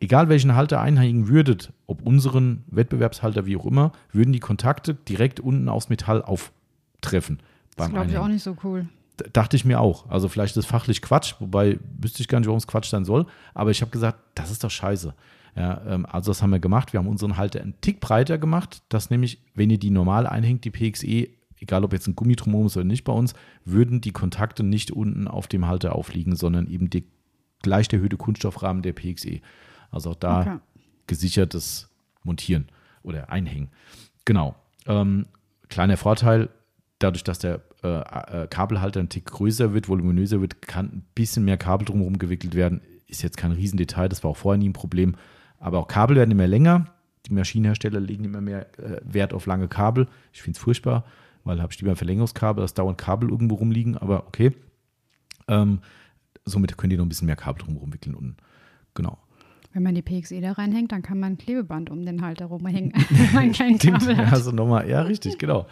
egal 0.01 0.29
welchen 0.29 0.55
Halter 0.55 0.81
einhängen 0.81 1.29
würdet, 1.29 1.73
ob 1.87 2.03
unseren 2.03 2.65
Wettbewerbshalter, 2.69 3.47
wie 3.47 3.57
auch 3.57 3.67
immer, 3.67 3.93
würden 4.13 4.33
die 4.33 4.41
Kontakte 4.41 4.95
direkt 4.95 5.41
unten 5.41 5.69
aufs 5.69 5.89
Metall 5.89 6.23
auftreffen. 6.23 7.41
Das 7.77 7.91
glaube 7.91 8.11
ich 8.11 8.19
auch 8.19 8.29
nicht 8.29 8.43
so 8.43 8.57
cool. 8.65 8.89
D 9.21 9.25
dachte 9.33 9.57
ich 9.57 9.65
mir 9.65 9.81
auch. 9.81 10.09
Also 10.11 10.29
vielleicht 10.29 10.57
ist 10.57 10.65
es 10.65 10.67
fachlich 10.67 11.01
Quatsch, 11.01 11.35
wobei 11.39 11.79
wüsste 11.99 12.21
ich 12.21 12.29
gar 12.29 12.39
nicht, 12.39 12.49
warum 12.49 12.59
es 12.59 12.67
Quatsch 12.67 12.91
sein 12.91 13.05
soll. 13.05 13.27
Aber 13.55 13.71
ich 13.71 13.81
habe 13.81 13.91
gesagt, 13.91 14.19
das 14.35 14.51
ist 14.51 14.63
doch 14.63 14.71
scheiße. 14.71 15.15
Ja, 15.57 15.81
ähm, 15.89 16.07
also 16.07 16.31
das 16.31 16.43
haben 16.43 16.51
wir 16.51 16.59
gemacht. 16.59 16.93
Wir 16.93 16.99
haben 16.99 17.09
unseren 17.09 17.39
Halter 17.39 17.63
einen 17.63 17.81
Tick 17.81 18.01
breiter 18.01 18.37
gemacht, 18.37 18.83
dass 18.91 19.09
nämlich, 19.09 19.41
wenn 19.55 19.71
ihr 19.71 19.79
die 19.79 19.91
normal 19.91 20.27
einhängt, 20.27 20.65
die 20.65 20.71
PXE, 20.71 21.29
egal 21.61 21.85
ob 21.85 21.93
jetzt 21.93 22.07
ein 22.07 22.17
Gummi 22.17 22.37
drumherum 22.37 22.67
ist 22.67 22.77
oder 22.77 22.85
nicht 22.85 23.05
bei 23.05 23.13
uns, 23.13 23.35
würden 23.65 24.01
die 24.01 24.13
Kontakte 24.13 24.63
nicht 24.63 24.91
unten 24.91 25.29
auf 25.29 25.47
dem 25.47 25.67
Halter 25.67 25.95
aufliegen, 25.95 26.37
sondern 26.37 26.67
eben 26.67 26.91
der 26.91 27.03
gleich 27.63 27.93
erhöhte 27.93 28.17
Kunststoffrahmen 28.17 28.83
der 28.83 28.93
PXE. 28.93 29.41
Also 29.91 30.11
auch 30.11 30.17
da 30.17 30.41
okay. 30.41 30.59
gesichertes 31.07 31.91
Montieren 32.23 32.69
oder 33.03 33.31
Einhängen. 33.31 33.71
Genau. 34.25 34.57
Ähm, 34.87 35.27
kleiner 35.69 35.97
Vorteil, 35.97 36.51
dadurch, 36.99 37.25
dass 37.25 37.39
der 37.39 37.63
äh, 37.83 38.43
äh, 38.43 38.47
Kabelhalter 38.49 39.01
ein 39.01 39.09
Tick 39.09 39.27
größer 39.27 39.73
wird, 39.73 39.89
voluminöser 39.89 40.41
wird, 40.41 40.63
kann 40.63 40.87
ein 40.87 41.05
bisschen 41.15 41.45
mehr 41.45 41.57
Kabel 41.57 41.87
drumherum 41.87 42.19
gewickelt 42.19 42.55
werden. 42.55 42.81
Ist 43.07 43.23
jetzt 43.23 43.37
kein 43.37 43.53
Riesendetail, 43.53 44.09
das 44.09 44.25
war 44.25 44.33
auch 44.33 44.37
vorher 44.37 44.59
nie 44.59 44.69
ein 44.69 44.75
Problem. 44.75 45.15
Aber 45.59 45.79
auch 45.79 45.89
Kabel 45.89 46.17
werden 46.17 46.31
immer 46.31 46.47
länger. 46.47 46.87
Die 47.27 47.33
Maschinenhersteller 47.33 48.01
legen 48.01 48.25
immer 48.25 48.41
mehr 48.41 48.79
äh, 48.79 49.01
Wert 49.03 49.33
auf 49.33 49.47
lange 49.47 49.69
Kabel. 49.69 50.07
Ich 50.33 50.43
finde 50.43 50.57
es 50.57 50.63
furchtbar, 50.63 51.05
weil 51.47 51.63
habe 51.63 51.73
ich 51.73 51.79
lieber 51.79 51.93
ein 51.93 51.97
Verlängerungskabel, 51.97 52.63
dass 52.63 52.75
dauernd 52.75 52.99
Kabel 52.99 53.31
irgendwo 53.31 53.55
rumliegen, 53.55 53.97
aber 53.97 54.27
okay. 54.27 54.53
Ähm, 55.49 55.81
somit 56.45 56.77
könnt 56.77 56.93
ihr 56.93 56.99
noch 56.99 57.07
ein 57.07 57.09
bisschen 57.09 57.27
mehr 57.27 57.37
Kabel 57.37 57.63
drumherum 57.65 57.93
wickeln 57.93 58.15
unten. 58.15 58.37
Genau. 58.95 59.19
Wenn 59.73 59.83
man 59.83 59.95
die 59.95 60.03
PXE 60.03 60.41
da 60.41 60.53
reinhängt, 60.53 60.91
dann 60.93 61.03
kann 61.03 61.21
man 61.21 61.35
ein 61.35 61.39
Klebeband 61.39 61.91
um 61.91 62.05
den 62.05 62.23
Halter 62.23 62.47
rumhängen, 62.47 62.93
man 63.35 63.53
kein 63.53 63.79
Kabel 63.79 64.17
hat. 64.17 64.33
Also 64.33 64.51
nochmal, 64.51 64.89
ja, 64.89 65.03
richtig, 65.03 65.39
genau. 65.39 65.67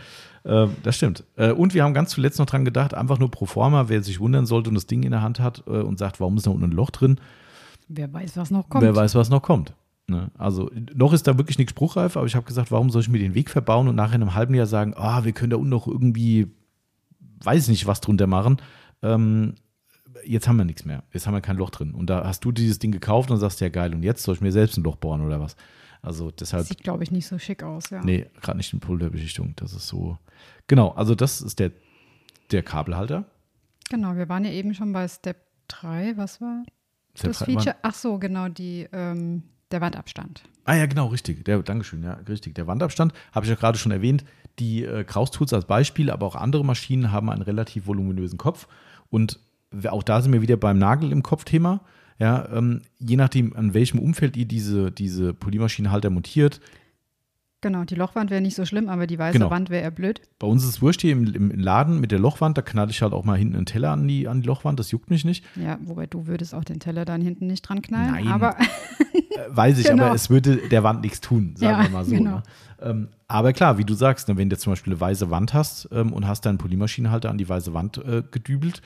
Ähm, 0.44 0.76
das 0.82 0.96
stimmt. 0.96 1.24
Äh, 1.36 1.52
und 1.52 1.74
wir 1.74 1.84
haben 1.84 1.94
ganz 1.94 2.10
zuletzt 2.10 2.38
noch 2.38 2.46
dran 2.46 2.64
gedacht, 2.64 2.92
einfach 2.94 3.18
nur 3.18 3.30
pro 3.30 3.46
forma, 3.46 3.88
wer 3.88 4.02
sich 4.02 4.20
wundern 4.20 4.46
sollte 4.46 4.68
und 4.68 4.74
das 4.74 4.86
Ding 4.86 5.02
in 5.04 5.10
der 5.10 5.22
Hand 5.22 5.40
hat 5.40 5.64
äh, 5.66 5.70
und 5.70 5.98
sagt, 5.98 6.20
warum 6.20 6.36
ist 6.36 6.46
da 6.46 6.50
unten 6.50 6.64
ein 6.64 6.72
Loch 6.72 6.90
drin? 6.90 7.18
Wer 7.88 8.12
weiß, 8.12 8.36
was 8.36 8.50
noch 8.50 8.68
kommt. 8.68 8.84
Wer 8.84 8.94
weiß, 8.94 9.14
was 9.14 9.30
noch 9.30 9.42
kommt. 9.42 9.74
Ne? 10.06 10.30
Also 10.36 10.70
noch 10.94 11.12
ist 11.12 11.26
da 11.26 11.38
wirklich 11.38 11.58
nichts 11.58 11.70
spruchreif, 11.70 12.16
aber 12.16 12.26
ich 12.26 12.34
habe 12.34 12.46
gesagt, 12.46 12.70
warum 12.70 12.90
soll 12.90 13.02
ich 13.02 13.08
mir 13.08 13.18
den 13.18 13.34
Weg 13.34 13.50
verbauen 13.50 13.88
und 13.88 13.96
nachher 13.96 14.16
in 14.16 14.22
einem 14.22 14.34
halben 14.34 14.54
Jahr 14.54 14.66
sagen, 14.66 14.92
ah, 14.96 15.20
oh, 15.20 15.24
wir 15.24 15.32
können 15.32 15.50
da 15.50 15.56
unten 15.56 15.70
noch 15.70 15.86
irgendwie, 15.86 16.48
weiß 17.42 17.68
nicht, 17.68 17.86
was 17.86 18.00
drunter 18.00 18.26
machen. 18.26 18.58
Ähm, 19.02 19.54
jetzt 20.24 20.46
haben 20.46 20.56
wir 20.56 20.64
nichts 20.64 20.84
mehr. 20.84 21.04
Jetzt 21.12 21.26
haben 21.26 21.34
wir 21.34 21.40
kein 21.40 21.56
Loch 21.56 21.70
drin. 21.70 21.94
Und 21.94 22.10
da 22.10 22.24
hast 22.24 22.44
du 22.44 22.52
dieses 22.52 22.78
Ding 22.78 22.92
gekauft 22.92 23.30
und 23.30 23.38
sagst, 23.38 23.60
ja 23.60 23.68
geil, 23.68 23.94
und 23.94 24.02
jetzt 24.02 24.22
soll 24.22 24.34
ich 24.34 24.40
mir 24.40 24.52
selbst 24.52 24.76
ein 24.76 24.84
Loch 24.84 24.96
bohren 24.96 25.22
oder 25.22 25.40
was? 25.40 25.56
Also 26.02 26.30
deshalb. 26.30 26.66
Sieht, 26.66 26.82
glaube 26.82 27.02
ich, 27.02 27.10
nicht 27.10 27.26
so 27.26 27.38
schick 27.38 27.62
aus, 27.62 27.88
ja. 27.88 28.04
Nee, 28.04 28.26
gerade 28.42 28.58
nicht 28.58 28.72
in 28.74 28.80
Pulverbeschichtung. 28.80 29.54
Das 29.56 29.72
ist 29.72 29.88
so. 29.88 30.18
Genau, 30.66 30.90
also 30.90 31.14
das 31.14 31.40
ist 31.40 31.58
der, 31.58 31.72
der 32.50 32.62
Kabelhalter. 32.62 33.24
Genau, 33.88 34.14
wir 34.16 34.28
waren 34.28 34.44
ja 34.44 34.50
eben 34.50 34.74
schon 34.74 34.92
bei 34.92 35.08
Step 35.08 35.38
3. 35.68 36.18
Was 36.18 36.42
war 36.42 36.62
Step 37.14 37.32
das 37.32 37.42
Feature? 37.44 37.76
Ach 37.82 37.94
so, 37.94 38.18
genau, 38.18 38.48
die, 38.48 38.86
ähm, 38.92 39.44
der 39.74 39.80
Wandabstand. 39.80 40.44
Ah 40.64 40.76
ja, 40.76 40.86
genau, 40.86 41.08
richtig. 41.08 41.44
Der, 41.44 41.62
Dankeschön, 41.62 42.02
ja, 42.02 42.14
richtig. 42.28 42.54
Der 42.54 42.66
Wandabstand, 42.66 43.12
habe 43.32 43.44
ich 43.44 43.50
ja 43.50 43.56
gerade 43.56 43.76
schon 43.76 43.92
erwähnt. 43.92 44.24
Die 44.58 44.84
äh, 44.84 45.04
Kraus-Tools 45.04 45.52
als 45.52 45.66
Beispiel, 45.66 46.10
aber 46.10 46.24
auch 46.26 46.36
andere 46.36 46.64
Maschinen 46.64 47.12
haben 47.12 47.28
einen 47.28 47.42
relativ 47.42 47.86
voluminösen 47.86 48.38
Kopf. 48.38 48.68
Und 49.10 49.40
auch 49.88 50.04
da 50.04 50.22
sind 50.22 50.32
wir 50.32 50.42
wieder 50.42 50.56
beim 50.56 50.78
Nagel 50.78 51.10
im 51.12 51.22
Kopf-Thema. 51.22 51.80
Ja, 52.20 52.48
ähm, 52.54 52.82
je 53.00 53.16
nachdem, 53.16 53.56
an 53.56 53.74
welchem 53.74 53.98
Umfeld 53.98 54.36
ihr 54.36 54.46
diese, 54.46 54.92
diese 54.92 55.34
Polymaschinenhalter 55.34 56.10
montiert. 56.10 56.60
Genau, 57.64 57.84
die 57.84 57.94
Lochwand 57.94 58.30
wäre 58.30 58.42
nicht 58.42 58.56
so 58.56 58.66
schlimm, 58.66 58.90
aber 58.90 59.06
die 59.06 59.18
weiße 59.18 59.38
genau. 59.38 59.48
Wand 59.48 59.70
wäre 59.70 59.84
eher 59.84 59.90
blöd. 59.90 60.20
Bei 60.38 60.46
uns 60.46 60.64
ist 60.64 60.68
es 60.68 60.82
wurscht 60.82 61.00
hier 61.00 61.12
im, 61.12 61.32
im, 61.32 61.58
Laden 61.58 61.98
mit 61.98 62.12
der 62.12 62.18
Lochwand, 62.18 62.58
da 62.58 62.60
knall 62.60 62.90
ich 62.90 63.00
halt 63.00 63.14
auch 63.14 63.24
mal 63.24 63.38
hinten 63.38 63.56
einen 63.56 63.64
Teller 63.64 63.90
an 63.90 64.06
die, 64.06 64.28
an 64.28 64.42
die 64.42 64.46
Lochwand, 64.46 64.78
das 64.78 64.90
juckt 64.90 65.08
mich 65.08 65.24
nicht. 65.24 65.42
Ja, 65.56 65.78
wobei 65.80 66.04
du 66.04 66.26
würdest 66.26 66.54
auch 66.54 66.62
den 66.62 66.78
Teller 66.78 67.06
dann 67.06 67.22
hinten 67.22 67.46
nicht 67.46 67.62
dran 67.62 67.80
knallen. 67.80 68.12
Nein, 68.12 68.28
aber 68.28 68.58
äh, 69.14 69.48
weiß 69.48 69.78
ich, 69.78 69.86
genau. 69.86 70.04
aber 70.04 70.14
es 70.14 70.28
würde 70.28 70.58
der 70.68 70.82
Wand 70.82 71.00
nichts 71.00 71.22
tun, 71.22 71.54
sagen 71.56 71.78
ja, 71.78 71.82
wir 71.84 71.88
mal 71.88 72.04
so. 72.04 72.14
Genau. 72.14 72.36
Ne? 72.36 72.42
Ähm, 72.82 73.08
aber 73.28 73.54
klar, 73.54 73.78
wie 73.78 73.84
du 73.84 73.94
sagst, 73.94 74.28
ne, 74.28 74.36
wenn 74.36 74.50
du 74.50 74.58
zum 74.58 74.72
Beispiel 74.72 74.92
eine 74.92 75.00
weiße 75.00 75.30
Wand 75.30 75.54
hast 75.54 75.88
ähm, 75.90 76.12
und 76.12 76.28
hast 76.28 76.44
deinen 76.44 76.58
Polymaschinenhalter 76.58 77.30
an 77.30 77.38
die 77.38 77.48
weiße 77.48 77.72
Wand 77.72 77.96
äh, 77.96 78.22
gedübelt, 78.30 78.82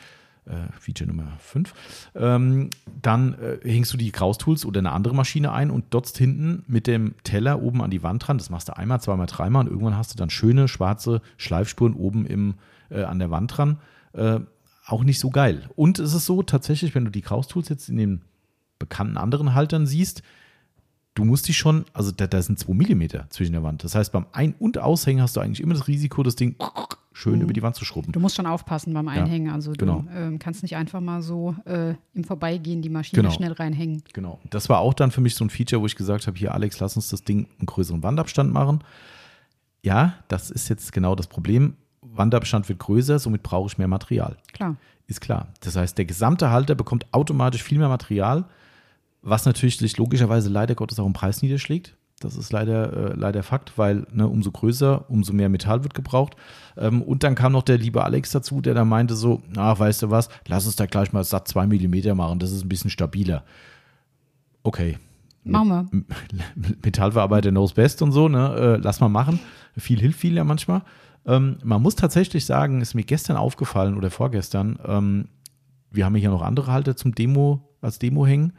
Feature 0.80 1.08
Nummer 1.08 1.32
5, 1.38 1.74
ähm, 2.14 2.70
dann 3.02 3.34
äh, 3.34 3.58
hängst 3.62 3.92
du 3.92 3.96
die 3.96 4.10
Kraustools 4.10 4.64
oder 4.64 4.78
eine 4.80 4.92
andere 4.92 5.14
Maschine 5.14 5.52
ein 5.52 5.70
und 5.70 5.92
dotzt 5.94 6.18
hinten 6.18 6.64
mit 6.66 6.86
dem 6.86 7.14
Teller 7.24 7.62
oben 7.62 7.82
an 7.82 7.90
die 7.90 8.02
Wand 8.02 8.26
dran. 8.26 8.38
Das 8.38 8.50
machst 8.50 8.68
du 8.68 8.76
einmal, 8.76 9.00
zweimal, 9.00 9.26
dreimal 9.26 9.66
und 9.66 9.70
irgendwann 9.70 9.96
hast 9.96 10.12
du 10.12 10.16
dann 10.16 10.30
schöne 10.30 10.68
schwarze 10.68 11.20
Schleifspuren 11.36 11.94
oben 11.94 12.26
im, 12.26 12.54
äh, 12.90 13.02
an 13.02 13.18
der 13.18 13.30
Wand 13.30 13.56
dran. 13.56 13.78
Äh, 14.12 14.40
auch 14.86 15.04
nicht 15.04 15.20
so 15.20 15.30
geil. 15.30 15.68
Und 15.76 15.98
es 15.98 16.14
ist 16.14 16.24
so 16.24 16.42
tatsächlich, 16.42 16.94
wenn 16.94 17.04
du 17.04 17.10
die 17.10 17.20
Kraustools 17.20 17.68
jetzt 17.68 17.88
in 17.88 17.96
den 17.98 18.22
bekannten 18.78 19.18
anderen 19.18 19.54
Haltern 19.54 19.86
siehst, 19.86 20.22
du 21.18 21.24
musst 21.24 21.48
die 21.48 21.54
schon, 21.54 21.84
also 21.92 22.12
da, 22.12 22.28
da 22.28 22.40
sind 22.40 22.60
zwei 22.60 22.74
Millimeter 22.74 23.26
zwischen 23.30 23.52
der 23.52 23.64
Wand. 23.64 23.82
Das 23.82 23.96
heißt, 23.96 24.12
beim 24.12 24.26
Ein- 24.32 24.54
und 24.60 24.78
Aushängen 24.78 25.20
hast 25.20 25.36
du 25.36 25.40
eigentlich 25.40 25.60
immer 25.60 25.74
das 25.74 25.88
Risiko, 25.88 26.22
das 26.22 26.36
Ding 26.36 26.54
schön 27.12 27.36
mhm. 27.36 27.42
über 27.42 27.52
die 27.52 27.60
Wand 27.60 27.74
zu 27.74 27.84
schrubben. 27.84 28.12
Du 28.12 28.20
musst 28.20 28.36
schon 28.36 28.46
aufpassen 28.46 28.94
beim 28.94 29.08
Einhängen. 29.08 29.48
Ja, 29.48 29.54
also 29.54 29.72
du 29.72 29.78
genau. 29.78 30.04
ähm, 30.14 30.38
kannst 30.38 30.62
nicht 30.62 30.76
einfach 30.76 31.00
mal 31.00 31.20
so 31.20 31.56
äh, 31.64 31.94
im 32.14 32.22
Vorbeigehen 32.22 32.82
die 32.82 32.88
Maschine 32.88 33.22
genau. 33.22 33.34
schnell 33.34 33.52
reinhängen. 33.52 34.04
Genau. 34.12 34.38
Das 34.48 34.68
war 34.68 34.78
auch 34.78 34.94
dann 34.94 35.10
für 35.10 35.20
mich 35.20 35.34
so 35.34 35.44
ein 35.44 35.50
Feature, 35.50 35.82
wo 35.82 35.86
ich 35.86 35.96
gesagt 35.96 36.28
habe, 36.28 36.38
hier 36.38 36.54
Alex, 36.54 36.78
lass 36.78 36.94
uns 36.94 37.08
das 37.08 37.24
Ding 37.24 37.48
einen 37.58 37.66
größeren 37.66 38.04
Wandabstand 38.04 38.52
machen. 38.52 38.84
Ja, 39.82 40.14
das 40.28 40.50
ist 40.50 40.68
jetzt 40.68 40.92
genau 40.92 41.16
das 41.16 41.26
Problem. 41.26 41.74
Wandabstand 42.00 42.68
wird 42.68 42.78
größer, 42.78 43.18
somit 43.18 43.42
brauche 43.42 43.66
ich 43.66 43.78
mehr 43.78 43.88
Material. 43.88 44.36
Klar. 44.52 44.76
Ist 45.08 45.20
klar. 45.20 45.48
Das 45.62 45.74
heißt, 45.74 45.98
der 45.98 46.04
gesamte 46.04 46.50
Halter 46.50 46.76
bekommt 46.76 47.06
automatisch 47.12 47.64
viel 47.64 47.78
mehr 47.78 47.88
Material, 47.88 48.44
was 49.22 49.44
natürlich 49.46 49.78
sich 49.78 49.96
logischerweise 49.96 50.48
leider 50.48 50.74
Gottes 50.74 50.98
auch 50.98 51.06
im 51.06 51.12
Preis 51.12 51.42
niederschlägt. 51.42 51.96
Das 52.20 52.36
ist 52.36 52.52
leider, 52.52 53.12
äh, 53.12 53.14
leider 53.14 53.42
Fakt, 53.42 53.78
weil 53.78 54.06
ne, 54.12 54.26
umso 54.26 54.50
größer, 54.50 55.08
umso 55.08 55.32
mehr 55.32 55.48
Metall 55.48 55.84
wird 55.84 55.94
gebraucht. 55.94 56.34
Ähm, 56.76 57.02
und 57.02 57.22
dann 57.22 57.34
kam 57.34 57.52
noch 57.52 57.62
der 57.62 57.78
liebe 57.78 58.02
Alex 58.02 58.30
dazu, 58.32 58.60
der 58.60 58.74
da 58.74 58.84
meinte 58.84 59.14
so, 59.14 59.42
ach, 59.56 59.78
weißt 59.78 60.02
du 60.02 60.10
was, 60.10 60.28
lass 60.46 60.66
uns 60.66 60.76
da 60.76 60.86
gleich 60.86 61.12
mal 61.12 61.22
satt 61.22 61.46
2 61.46 61.66
mm 61.66 62.16
machen, 62.16 62.38
das 62.38 62.50
ist 62.50 62.64
ein 62.64 62.68
bisschen 62.68 62.90
stabiler. 62.90 63.44
Okay. 64.64 64.98
Machen 65.44 65.68
wir. 65.68 66.04
Metallverarbeiter 66.84 67.50
knows 67.50 67.72
best 67.72 68.02
und 68.02 68.12
so, 68.12 68.28
ne? 68.28 68.54
Äh, 68.54 68.80
lass 68.82 69.00
mal 69.00 69.08
machen. 69.08 69.38
Viel 69.76 70.00
hilft 70.00 70.18
viel 70.18 70.34
ja 70.34 70.44
manchmal. 70.44 70.82
Ähm, 71.24 71.58
man 71.62 71.80
muss 71.80 71.94
tatsächlich 71.94 72.44
sagen, 72.44 72.80
ist 72.80 72.94
mir 72.94 73.04
gestern 73.04 73.36
aufgefallen 73.36 73.96
oder 73.96 74.10
vorgestern, 74.10 74.78
ähm, 74.84 75.28
wir 75.90 76.04
haben 76.04 76.14
hier 76.16 76.30
noch 76.30 76.42
andere 76.42 76.72
Halter 76.72 76.96
zum 76.96 77.14
Demo, 77.14 77.62
als 77.80 77.98
Demo 77.98 78.26
hängen. 78.26 78.52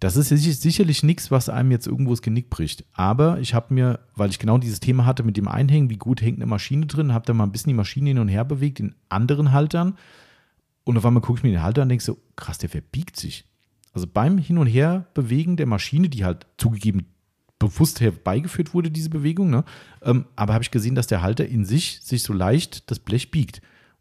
Das 0.00 0.16
ist 0.16 0.28
sicherlich 0.28 1.02
nichts, 1.02 1.30
was 1.30 1.50
einem 1.50 1.70
jetzt 1.70 1.86
irgendwo 1.86 2.12
das 2.12 2.22
Genick 2.22 2.48
bricht. 2.48 2.84
Aber 2.94 3.38
ich 3.38 3.52
habe 3.52 3.74
mir, 3.74 4.00
weil 4.16 4.30
ich 4.30 4.38
genau 4.38 4.56
dieses 4.56 4.80
Thema 4.80 5.04
hatte 5.04 5.22
mit 5.22 5.36
dem 5.36 5.46
Einhängen, 5.46 5.90
wie 5.90 5.98
gut 5.98 6.22
hängt 6.22 6.38
eine 6.38 6.46
Maschine 6.46 6.86
drin, 6.86 7.12
habe 7.12 7.26
da 7.26 7.34
mal 7.34 7.44
ein 7.44 7.52
bisschen 7.52 7.68
die 7.68 7.76
Maschine 7.76 8.08
hin 8.08 8.18
und 8.18 8.28
her 8.28 8.44
bewegt 8.46 8.80
in 8.80 8.94
anderen 9.10 9.52
Haltern. 9.52 9.98
Und 10.84 10.96
auf 10.96 11.04
einmal 11.04 11.22
gucke 11.22 11.38
ich 11.38 11.42
mir 11.42 11.50
den 11.50 11.62
Halter 11.62 11.82
an 11.82 11.86
und 11.86 11.90
denke 11.90 12.04
so, 12.04 12.16
krass, 12.34 12.56
der 12.56 12.70
verbiegt 12.70 13.16
sich. 13.16 13.44
Also 13.92 14.06
beim 14.06 14.38
Hin- 14.38 14.56
und 14.56 14.68
Her 14.68 15.06
bewegen 15.12 15.56
der 15.56 15.66
Maschine, 15.66 16.08
die 16.08 16.24
halt 16.24 16.46
zugegeben 16.56 17.06
bewusst 17.58 18.00
herbeigeführt 18.00 18.72
wurde, 18.72 18.90
diese 18.90 19.10
Bewegung, 19.10 19.50
ne? 19.50 19.64
ähm, 20.02 20.24
aber 20.34 20.54
habe 20.54 20.64
ich 20.64 20.70
gesehen, 20.70 20.94
dass 20.94 21.08
der 21.08 21.20
Halter 21.20 21.46
in 21.46 21.66
sich 21.66 22.00
sich 22.00 22.22
so 22.22 22.32
leicht 22.32 22.90
das 22.90 22.98
Blech 22.98 23.30
biegt. 23.30 23.60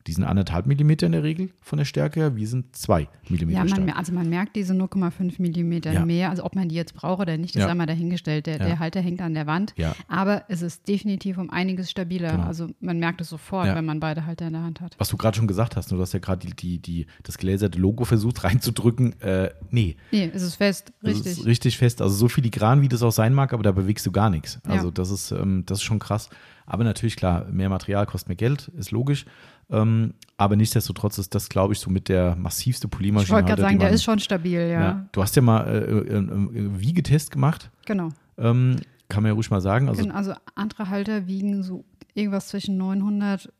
Die 0.09 0.13
sind 0.13 0.23
anderthalb 0.23 0.65
Millimeter 0.65 1.05
in 1.05 1.11
der 1.11 1.21
Regel 1.21 1.51
von 1.61 1.77
der 1.77 1.85
Stärke 1.85 2.21
her, 2.21 2.35
wir 2.35 2.47
sind 2.47 2.75
zwei 2.75 3.07
Millimeter 3.29 3.63
ja, 3.63 3.75
man, 3.75 3.91
Also 3.91 4.11
man 4.11 4.27
merkt 4.27 4.55
diese 4.55 4.73
0,5 4.73 5.35
Millimeter 5.37 5.93
ja. 5.93 6.03
mehr. 6.03 6.31
Also 6.31 6.43
ob 6.45 6.55
man 6.55 6.67
die 6.67 6.73
jetzt 6.73 6.95
braucht 6.95 7.21
oder 7.21 7.37
nicht, 7.37 7.55
ist 7.55 7.61
ja. 7.61 7.67
einmal 7.67 7.85
dahingestellt. 7.85 8.47
Der, 8.47 8.57
ja. 8.57 8.65
der, 8.65 8.79
Halter 8.79 9.01
hängt 9.01 9.21
an 9.21 9.35
der 9.35 9.45
Wand. 9.45 9.75
Aber 10.07 10.45
es 10.47 10.63
ist 10.63 10.87
definitiv 10.87 11.37
um 11.37 11.51
einiges 11.51 11.91
stabiler. 11.91 12.31
Genau. 12.31 12.43
Also 12.45 12.69
man 12.79 12.97
merkt 12.97 13.21
es 13.21 13.29
sofort, 13.29 13.67
wenn 13.67 13.85
man 13.85 13.99
beide 13.99 14.25
Halter 14.25 14.47
in 14.47 14.53
der 14.53 14.63
Hand 14.63 14.81
hat. 14.81 14.95
Was 14.97 15.09
du 15.09 15.17
gerade 15.17 15.37
schon 15.37 15.45
gesagt 15.45 15.75
hast, 15.75 15.91
du 15.91 16.01
hast 16.01 16.13
ja 16.13 16.19
gerade 16.19 16.47
die, 16.47 16.55
die, 16.55 16.79
die, 16.79 17.05
das 17.21 17.37
gelaserte 17.37 17.77
Logo 17.77 18.03
versucht 18.03 18.43
reinzudrücken. 18.43 19.21
Äh, 19.21 19.51
nee. 19.69 19.95
Nee, 20.11 20.31
es 20.33 20.41
ist 20.41 20.55
fest, 20.55 20.91
richtig. 21.03 21.33
Es 21.33 21.37
ist 21.37 21.45
richtig 21.45 21.77
fest. 21.77 22.01
Also 22.01 22.15
so 22.15 22.29
filigran, 22.29 22.81
wie 22.81 22.87
das 22.87 23.03
auch 23.03 23.11
sein 23.11 23.35
mag, 23.35 23.53
aber 23.53 23.61
da 23.61 23.73
bewegst 23.73 24.07
du 24.07 24.11
gar 24.11 24.31
nichts. 24.31 24.59
Also 24.63 24.89
das, 24.89 25.11
ist, 25.11 25.29
ähm, 25.29 25.65
das 25.67 25.77
ist 25.77 25.83
schon 25.83 25.99
krass. 25.99 26.31
Aber 26.65 26.83
natürlich, 26.83 27.15
klar, 27.15 27.45
mehr 27.51 27.67
Material 27.67 28.05
kostet 28.05 28.29
mehr 28.29 28.35
Geld, 28.35 28.69
ist 28.77 28.91
logisch. 28.91 29.25
Ähm, 29.71 30.13
aber 30.37 30.55
nichtsdestotrotz 30.55 31.17
ist 31.17 31.35
das, 31.35 31.49
glaube 31.49 31.73
ich, 31.73 31.79
so 31.79 31.89
mit 31.89 32.09
der 32.09 32.35
massivste 32.35 32.87
Polymaschine. 32.87 33.25
Ich 33.25 33.31
wollte 33.31 33.47
gerade 33.47 33.61
sagen, 33.61 33.79
der 33.79 33.89
ist 33.89 34.03
schon 34.03 34.19
stabil, 34.19 34.59
ja. 34.59 34.67
ja. 34.67 35.05
Du 35.11 35.21
hast 35.21 35.35
ja 35.35 35.41
mal 35.41 35.67
äh, 35.67 35.77
äh, 35.77 36.17
äh, 36.17 36.79
Wiegetest 36.79 37.31
gemacht. 37.31 37.69
Genau. 37.85 38.09
Ähm, 38.37 38.77
kann 39.09 39.23
man 39.23 39.31
ja 39.31 39.33
ruhig 39.33 39.51
mal 39.51 39.61
sagen. 39.61 39.89
Also, 39.89 40.03
genau, 40.03 40.15
also 40.15 40.33
andere 40.55 40.89
Halter 40.89 41.27
wiegen 41.27 41.63
so 41.63 41.83
irgendwas 42.13 42.47
zwischen 42.47 42.77
900 42.77 43.51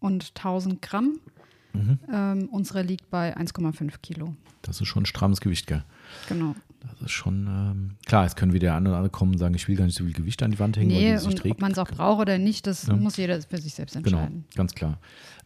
und 0.00 0.32
1000 0.36 0.82
Gramm. 0.82 1.18
Mhm. 1.72 1.98
Ähm, 2.12 2.48
unsere 2.50 2.82
liegt 2.82 3.10
bei 3.10 3.36
1,5 3.36 3.98
Kilo. 4.02 4.34
Das 4.62 4.80
ist 4.80 4.88
schon 4.88 5.04
ein 5.04 5.06
strammes 5.06 5.40
Gewicht, 5.40 5.66
gell? 5.66 5.84
Genau. 6.28 6.54
Das 6.80 7.00
ist 7.02 7.10
schon, 7.10 7.46
ähm, 7.46 7.96
klar, 8.06 8.24
es 8.24 8.36
können 8.36 8.52
wieder 8.52 8.68
der 8.68 8.74
andere 8.74 9.10
kommen 9.10 9.32
und 9.32 9.38
sagen, 9.38 9.54
ich 9.54 9.68
will 9.68 9.76
gar 9.76 9.84
nicht 9.84 9.96
so 9.96 10.04
viel 10.04 10.12
Gewicht 10.12 10.42
an 10.42 10.50
die 10.50 10.58
Wand 10.58 10.76
hängen, 10.76 10.88
nee, 10.88 11.10
weil 11.10 11.18
die 11.18 11.24
sich 11.24 11.34
trägt. 11.34 11.54
ob 11.56 11.60
man 11.60 11.72
es 11.72 11.78
auch 11.78 11.88
braucht 11.88 12.20
oder 12.20 12.38
nicht, 12.38 12.66
das 12.66 12.86
ja. 12.86 12.96
muss 12.96 13.16
jeder 13.16 13.40
für 13.42 13.58
sich 13.58 13.74
selbst 13.74 13.94
genau, 13.94 14.08
entscheiden. 14.08 14.44
Genau, 14.48 14.56
ganz 14.56 14.74
klar. 14.74 14.98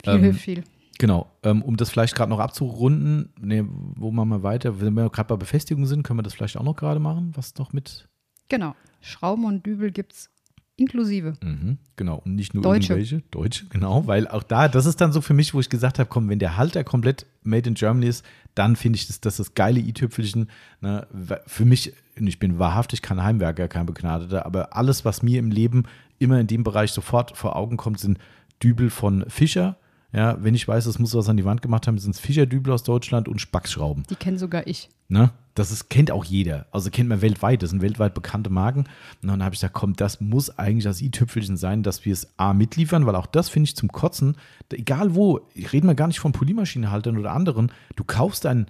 Viel 0.03 0.15
ähm, 0.15 0.21
hilft 0.23 0.41
viel. 0.41 0.65
Genau, 0.99 1.31
ähm, 1.43 1.63
um 1.63 1.77
das 1.77 1.91
vielleicht 1.91 2.15
gerade 2.15 2.31
noch 2.31 2.39
abzurunden, 2.39 3.33
nee, 3.41 3.65
wo 3.67 4.13
machen 4.13 4.29
wir 4.29 4.43
weiter? 4.43 4.81
Wenn 4.81 4.95
wir 4.95 5.11
gerade 5.11 5.29
bei 5.29 5.37
Befestigung 5.37 5.87
sind, 5.87 6.05
können 6.05 6.21
wir 6.21 6.23
das 6.23 6.35
vielleicht 6.35 6.57
auch 6.57 6.63
noch 6.63 6.77
gerade 6.77 7.01
machen, 7.01 7.33
was 7.35 7.55
noch 7.57 7.73
mit. 7.73 8.09
Genau, 8.49 8.77
Schrauben 9.01 9.45
und 9.45 9.67
Dübel 9.67 9.91
gibt 9.91 10.13
es 10.13 10.31
Inklusive. 10.77 11.35
Mhm, 11.41 11.79
genau. 11.95 12.23
Und 12.25 12.35
nicht 12.35 12.53
nur 12.53 12.63
Deutsche. 12.63 12.95
irgendwelche. 12.95 13.23
Deutsche, 13.31 13.67
genau. 13.71 14.07
Weil 14.07 14.27
auch 14.27 14.43
da, 14.43 14.69
das 14.69 14.87
ist 14.87 15.01
dann 15.01 15.13
so 15.13 15.21
für 15.21 15.35
mich, 15.35 15.55
wo 15.55 15.61
ich 15.61 15.69
gesagt 15.69 15.99
habe, 15.99 16.09
komm, 16.09 16.29
wenn 16.29 16.41
der 16.41 16.57
Halter 16.57 16.83
komplett 16.83 17.27
made 17.45 17.69
in 17.69 17.75
Germany 17.75 18.07
ist, 18.07 18.25
dann 18.55 18.75
finde 18.75 18.97
ich 18.97 19.07
das, 19.07 19.21
das 19.21 19.37
das 19.37 19.55
geile 19.55 19.79
i-Tüpfelchen. 19.79 20.51
Ne? 20.81 21.07
Für 21.47 21.65
mich, 21.65 21.93
ich 22.17 22.39
bin 22.39 22.59
wahrhaftig 22.59 23.03
kein 23.03 23.23
Heimwerker, 23.23 23.69
kein 23.69 23.87
Begnadeter, 23.87 24.47
aber 24.47 24.77
alles, 24.77 25.05
was 25.05 25.23
mir 25.23 25.39
im 25.39 25.51
Leben 25.51 25.85
immer 26.19 26.41
in 26.41 26.47
dem 26.47 26.65
Bereich 26.65 26.91
sofort 26.91 27.37
vor 27.37 27.55
Augen 27.57 27.77
kommt, 27.77 28.01
sind 28.01 28.19
Dübel 28.63 28.91
von 28.91 29.25
Fischer. 29.29 29.77
Ja, 30.15 30.37
wenn 30.41 30.55
ich 30.55 30.69
weiß, 30.69 30.87
es 30.87 31.01
muss 31.01 31.13
was 31.15 31.29
an 31.29 31.37
die 31.37 31.45
Wand 31.45 31.61
gemacht 31.61 31.89
haben, 31.89 31.99
sind 31.99 32.15
es 32.15 32.21
Fischerdübel 32.21 32.73
aus 32.73 32.85
Deutschland 32.85 33.27
und 33.27 33.41
Spacksschrauben. 33.41 34.05
Die 34.09 34.15
kenne 34.15 34.39
sogar 34.39 34.65
ich. 34.69 34.89
Ne? 35.09 35.33
Das 35.55 35.73
ist, 35.73 35.91
kennt 35.91 36.13
auch 36.13 36.25
jeder. 36.25 36.67
Also 36.71 36.91
kennt 36.91 37.09
man 37.09 37.21
weltweit. 37.21 37.65
Das 37.65 37.71
sind 37.71 37.83
weltweit 37.83 38.15
bekannte 38.15 38.49
Marken. 38.49 38.85
Und 39.23 39.29
dann 39.29 39.43
habe 39.43 39.57
ich 39.57 39.61
gesagt, 39.61 39.75
komm, 39.75 39.97
das 39.97 40.21
muss 40.21 40.57
eigentlich 40.57 40.85
das 40.85 41.03
i-Tüpfelchen 41.03 41.57
sein, 41.57 41.83
dass 41.83 42.05
wir 42.05 42.13
es 42.13 42.29
A 42.39 42.55
mitliefern, 42.55 43.07
weil 43.07 43.17
auch 43.17 43.27
das 43.27 43.49
finde 43.49 43.65
ich 43.65 43.75
zum 43.75 43.91
Kotzen. 43.91 44.37
Egal 44.71 45.17
wo, 45.17 45.41
ich 45.53 45.73
rede 45.73 45.85
mal 45.85 45.97
gar 45.97 46.07
nicht 46.07 46.21
von 46.21 46.31
Polymaschinenhaltern 46.31 47.19
oder 47.19 47.33
anderen. 47.33 47.73
Du 47.97 48.05
kaufst 48.05 48.47
ein 48.47 48.67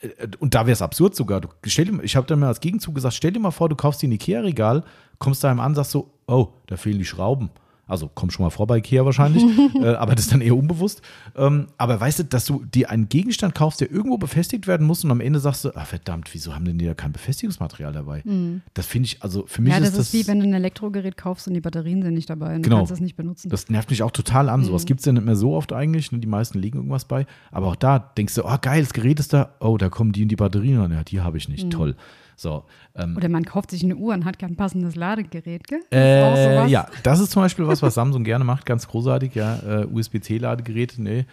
äh, 0.00 0.08
und 0.40 0.56
da 0.56 0.66
wäre 0.66 0.72
es 0.72 0.82
absurd 0.82 1.14
sogar. 1.14 1.40
Du, 1.40 1.48
stell 1.64 1.84
dir, 1.84 2.02
ich 2.02 2.16
habe 2.16 2.26
dann 2.26 2.40
mal 2.40 2.48
als 2.48 2.60
Gegenzug 2.60 2.96
gesagt, 2.96 3.14
stell 3.14 3.30
dir 3.30 3.40
mal 3.40 3.52
vor, 3.52 3.68
du 3.68 3.76
kaufst 3.76 4.02
dir 4.02 4.08
ein 4.08 4.12
Ikea-Regal, 4.12 4.82
kommst 5.20 5.44
da 5.44 5.52
im 5.52 5.60
an, 5.60 5.76
sagst 5.76 5.92
so, 5.92 6.10
oh, 6.26 6.48
da 6.66 6.76
fehlen 6.76 6.98
die 6.98 7.04
Schrauben. 7.04 7.50
Also 7.88 8.08
kommt 8.08 8.32
schon 8.32 8.44
mal 8.44 8.50
vor 8.50 8.66
bei 8.66 8.78
Ikea 8.78 9.04
wahrscheinlich, 9.04 9.42
äh, 9.82 9.94
aber 9.94 10.14
das 10.14 10.26
ist 10.26 10.32
dann 10.32 10.40
eher 10.40 10.56
unbewusst. 10.56 11.02
Ähm, 11.36 11.66
aber 11.78 11.98
weißt 11.98 12.20
du, 12.20 12.24
dass 12.24 12.44
du 12.44 12.64
dir 12.64 12.90
einen 12.90 13.08
Gegenstand 13.08 13.54
kaufst, 13.54 13.80
der 13.80 13.90
irgendwo 13.90 14.18
befestigt 14.18 14.66
werden 14.66 14.86
muss 14.86 15.02
und 15.04 15.10
am 15.10 15.20
Ende 15.20 15.40
sagst 15.40 15.64
du, 15.64 15.74
ah 15.74 15.84
verdammt, 15.84 16.32
wieso 16.32 16.54
haben 16.54 16.66
denn 16.66 16.78
die 16.78 16.84
da 16.84 16.94
kein 16.94 17.12
Befestigungsmaterial 17.12 17.92
dabei? 17.92 18.22
Mhm. 18.24 18.62
Das 18.74 18.86
finde 18.86 19.06
ich, 19.06 19.22
also 19.22 19.44
für 19.46 19.62
mich 19.62 19.72
ja, 19.72 19.80
das 19.80 19.88
ist 19.90 19.98
das... 19.98 20.12
Ja, 20.12 20.18
das 20.18 20.20
ist 20.20 20.26
wie 20.26 20.30
wenn 20.30 20.40
du 20.40 20.46
ein 20.46 20.54
Elektrogerät 20.54 21.16
kaufst 21.16 21.48
und 21.48 21.54
die 21.54 21.60
Batterien 21.60 22.02
sind 22.02 22.14
nicht 22.14 22.28
dabei 22.28 22.54
und 22.56 22.62
genau. 22.62 22.76
du 22.76 22.80
kannst 22.80 22.92
es 22.92 23.00
nicht 23.00 23.16
benutzen. 23.16 23.48
Das 23.48 23.68
nervt 23.68 23.90
mich 23.90 24.02
auch 24.02 24.10
total 24.10 24.48
an. 24.48 24.60
Mhm. 24.60 24.64
Sowas 24.64 24.84
gibt 24.84 25.00
es 25.00 25.06
ja 25.06 25.12
nicht 25.12 25.24
mehr 25.24 25.36
so 25.36 25.54
oft 25.54 25.72
eigentlich. 25.72 26.12
Ne? 26.12 26.18
Die 26.18 26.26
meisten 26.26 26.58
legen 26.58 26.76
irgendwas 26.78 27.06
bei. 27.06 27.26
Aber 27.50 27.68
auch 27.68 27.76
da 27.76 27.98
denkst 27.98 28.34
du, 28.34 28.44
oh 28.44 28.58
geil, 28.60 28.82
das 28.82 28.92
Gerät 28.92 29.18
ist 29.18 29.32
da. 29.32 29.54
Oh, 29.60 29.78
da 29.78 29.88
kommen 29.88 30.12
die 30.12 30.22
und 30.22 30.28
die 30.28 30.36
Batterien. 30.36 30.92
Ja, 30.92 31.04
die 31.04 31.20
habe 31.20 31.38
ich 31.38 31.48
nicht. 31.48 31.64
Mhm. 31.64 31.70
Toll. 31.70 31.96
So, 32.38 32.64
ähm, 32.94 33.16
Oder 33.16 33.28
man 33.28 33.44
kauft 33.44 33.72
sich 33.72 33.82
eine 33.82 33.96
Uhr 33.96 34.14
und 34.14 34.24
hat 34.24 34.38
kein 34.38 34.54
passendes 34.54 34.94
Ladegerät, 34.94 35.66
gell? 35.66 35.80
Äh, 35.92 36.68
ja, 36.68 36.86
das 37.02 37.18
ist 37.18 37.32
zum 37.32 37.42
Beispiel 37.42 37.66
was, 37.66 37.82
was 37.82 37.94
Samsung 37.94 38.22
gerne 38.22 38.44
macht, 38.44 38.64
ganz 38.64 38.86
großartig, 38.86 39.34
ja. 39.34 39.58
Äh, 39.58 39.86
USB-C-Ladegerät, 39.86 40.94
nee, 40.98 41.26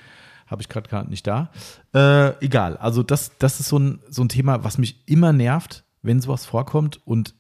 habe 0.48 0.64
ich 0.64 0.68
gerade 0.70 1.08
nicht 1.08 1.28
da. 1.28 1.52
Äh, 1.94 2.44
egal, 2.44 2.78
also 2.78 3.04
das, 3.04 3.38
das 3.38 3.60
ist 3.60 3.70
so 3.70 3.78
ein, 3.78 4.00
so 4.10 4.24
ein 4.24 4.30
Thema, 4.30 4.64
was 4.64 4.80
mich 4.80 5.08
immer 5.08 5.32
nervt, 5.32 5.84
wenn 6.02 6.22
sowas 6.22 6.48
vorkommt 6.48 7.00
und 7.06 7.36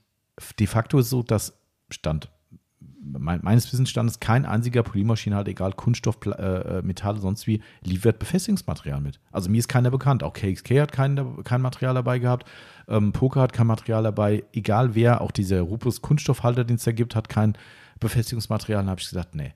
de 0.59 0.67
facto 0.67 0.99
ist 0.99 1.09
so, 1.09 1.23
dass 1.23 1.57
Stand 1.89 2.29
meines 3.05 3.71
Wissensstandes 3.71 4.19
kein 4.19 4.45
einziger 4.45 4.83
Polymaschinenhalter, 4.83 5.51
egal 5.51 5.73
Kunststoff, 5.73 6.17
äh, 6.25 6.29
äh, 6.29 6.81
Metall, 6.81 7.17
sonst 7.19 7.47
wie, 7.47 7.61
liefert 7.83 8.19
Befestigungsmaterial 8.19 9.01
mit. 9.01 9.19
Also 9.31 9.49
mir 9.49 9.59
ist 9.59 9.67
keiner 9.67 9.91
bekannt. 9.91 10.23
Auch 10.23 10.33
KXK 10.33 10.81
hat 10.81 10.91
kein, 10.91 11.43
kein 11.43 11.61
Material 11.61 11.93
dabei 11.93 12.19
gehabt. 12.19 12.47
Ähm, 12.87 13.11
Poker 13.11 13.41
hat 13.41 13.53
kein 13.53 13.67
Material 13.67 14.03
dabei. 14.03 14.43
Egal 14.53 14.95
wer, 14.95 15.21
auch 15.21 15.31
dieser 15.31 15.61
Rupus 15.61 16.01
Kunststoffhalter, 16.01 16.63
den 16.63 16.77
es 16.77 16.83
da 16.83 16.91
gibt, 16.91 17.15
hat 17.15 17.29
kein 17.29 17.57
Befestigungsmaterial. 17.99 18.81
Dann 18.81 18.89
habe 18.89 19.01
ich 19.01 19.07
gesagt, 19.07 19.35
nee, 19.35 19.53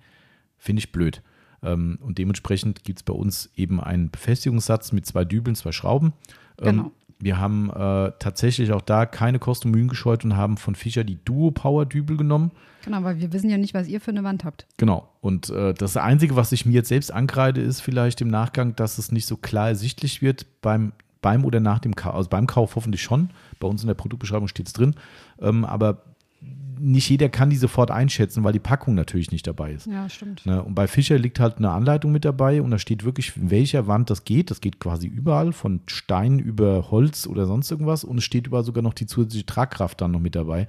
finde 0.58 0.80
ich 0.80 0.92
blöd. 0.92 1.22
Ähm, 1.64 1.98
und 2.02 2.18
dementsprechend 2.18 2.84
gibt 2.84 3.00
es 3.00 3.04
bei 3.04 3.14
uns 3.14 3.50
eben 3.56 3.82
einen 3.82 4.12
Befestigungssatz 4.12 4.92
mit 4.92 5.06
zwei 5.06 5.26
Dübeln, 5.26 5.56
zwei 5.56 5.72
Schrauben. 5.72 6.14
Ähm, 6.60 6.78
genau. 6.78 6.92
Wir 7.22 7.38
haben 7.38 7.70
äh, 7.70 8.12
tatsächlich 8.20 8.72
auch 8.72 8.82
da 8.82 9.06
keine 9.06 9.40
Kosten 9.40 9.72
Mühen 9.72 9.90
gescheut 9.90 10.24
und 10.24 10.38
haben 10.38 10.56
von 10.56 10.76
Fischer 10.76 11.04
die 11.04 11.24
Duo 11.26 11.52
Power 11.52 11.86
Dübel 11.86 12.16
genommen. 12.16 12.52
Genau, 12.86 13.04
weil 13.04 13.20
wir 13.20 13.34
wissen 13.34 13.50
ja 13.50 13.58
nicht, 13.58 13.74
was 13.74 13.90
ihr 13.90 14.00
für 14.00 14.12
eine 14.12 14.24
Wand 14.24 14.46
habt. 14.46 14.66
Genau. 14.78 15.10
Und 15.20 15.50
äh, 15.50 15.74
das 15.74 15.98
Einzige, 15.98 16.38
was 16.38 16.54
ich 16.54 16.66
mir 16.66 16.72
jetzt 16.74 16.88
selbst 16.88 17.12
ankreide, 17.12 17.60
ist 17.62 17.82
vielleicht 17.82 18.22
im 18.22 18.30
Nachgang, 18.30 18.76
dass 18.76 18.98
es 18.98 19.12
nicht 19.12 19.26
so 19.26 19.36
klar 19.36 19.68
ersichtlich 19.68 20.22
wird 20.22 20.46
beim, 20.62 20.94
beim 21.22 21.44
oder 21.44 21.60
nach 21.60 21.80
dem 21.80 21.94
Kauf. 21.94 22.16
Also 22.16 22.30
beim 22.30 22.48
Kauf 22.48 22.78
hoffentlich 22.78 23.02
schon. 23.02 23.32
Bei 23.60 23.68
uns 23.68 23.82
in 23.82 23.88
der 23.88 23.96
Produktbeschreibung 23.96 24.48
steht 24.48 24.68
es 24.68 24.74
drin. 24.74 24.96
Ähm, 25.42 25.66
aber 25.66 26.04
nicht 26.42 27.10
jeder 27.10 27.30
kann 27.30 27.50
die 27.50 27.58
sofort 27.58 27.92
einschätzen, 27.92 28.44
weil 28.44 28.54
die 28.54 28.60
Packung 28.60 28.96
natürlich 28.96 29.32
nicht 29.32 29.46
dabei 29.46 29.74
ist. 29.74 29.86
Ja, 29.86 30.10
stimmt. 30.10 30.46
Ne? 30.46 30.64
Und 30.64 30.76
bei 30.76 30.88
Fischer 30.88 31.18
liegt 31.18 31.40
halt 31.40 31.58
eine 31.58 31.72
Anleitung 31.72 32.12
mit 32.12 32.26
dabei 32.26 32.62
und 32.62 32.72
da 32.72 32.80
steht 32.80 33.04
wirklich, 33.04 33.36
in 33.36 33.52
welcher 33.52 33.88
Wand 33.88 34.10
das 34.10 34.24
geht. 34.24 34.50
Das 34.50 34.62
geht 34.62 34.80
quasi 34.80 35.08
überall, 35.08 35.52
von 35.52 35.82
Stein 35.88 36.40
über 36.40 36.90
Holz 36.90 37.28
oder 37.28 37.46
sonst 37.46 37.70
irgendwas. 37.70 38.04
Und 38.04 38.20
es 38.20 38.24
steht 38.24 38.48
überall 38.48 38.64
sogar 38.64 38.82
noch 38.82 38.94
die 38.94 39.06
zusätzliche 39.06 39.46
Tragkraft 39.46 40.00
dann 40.02 40.12
noch 40.12 40.20
mit 40.20 40.36
dabei. 40.36 40.68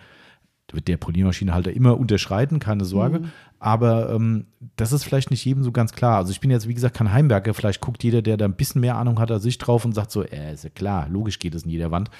wird 0.72 0.88
der 0.88 0.96
Poliermaschinenhalter 0.96 1.72
immer 1.72 1.98
unterschreiten, 1.98 2.58
keine 2.58 2.84
Sorge. 2.84 3.20
Mhm. 3.20 3.30
Aber 3.58 4.10
ähm, 4.10 4.46
das 4.76 4.92
ist 4.92 5.04
vielleicht 5.04 5.30
nicht 5.30 5.44
jedem 5.44 5.62
so 5.62 5.70
ganz 5.70 5.92
klar. 5.92 6.16
Also 6.16 6.32
ich 6.32 6.40
bin 6.40 6.50
jetzt, 6.50 6.66
wie 6.66 6.74
gesagt, 6.74 6.96
kein 6.96 7.12
Heimwerker. 7.12 7.54
Vielleicht 7.54 7.80
guckt 7.80 8.02
jeder, 8.02 8.22
der 8.22 8.36
da 8.36 8.46
ein 8.46 8.54
bisschen 8.54 8.80
mehr 8.80 8.96
Ahnung 8.96 9.20
hat 9.20 9.30
als 9.30 9.44
ich 9.44 9.58
drauf 9.58 9.84
und 9.84 9.94
sagt 9.94 10.10
so, 10.10 10.24
äh, 10.24 10.52
ist 10.52 10.64
ja 10.64 10.70
klar, 10.70 11.08
logisch 11.08 11.38
geht 11.38 11.54
es 11.54 11.64
in 11.64 11.70
jeder 11.70 11.90
Wand. 11.90 12.10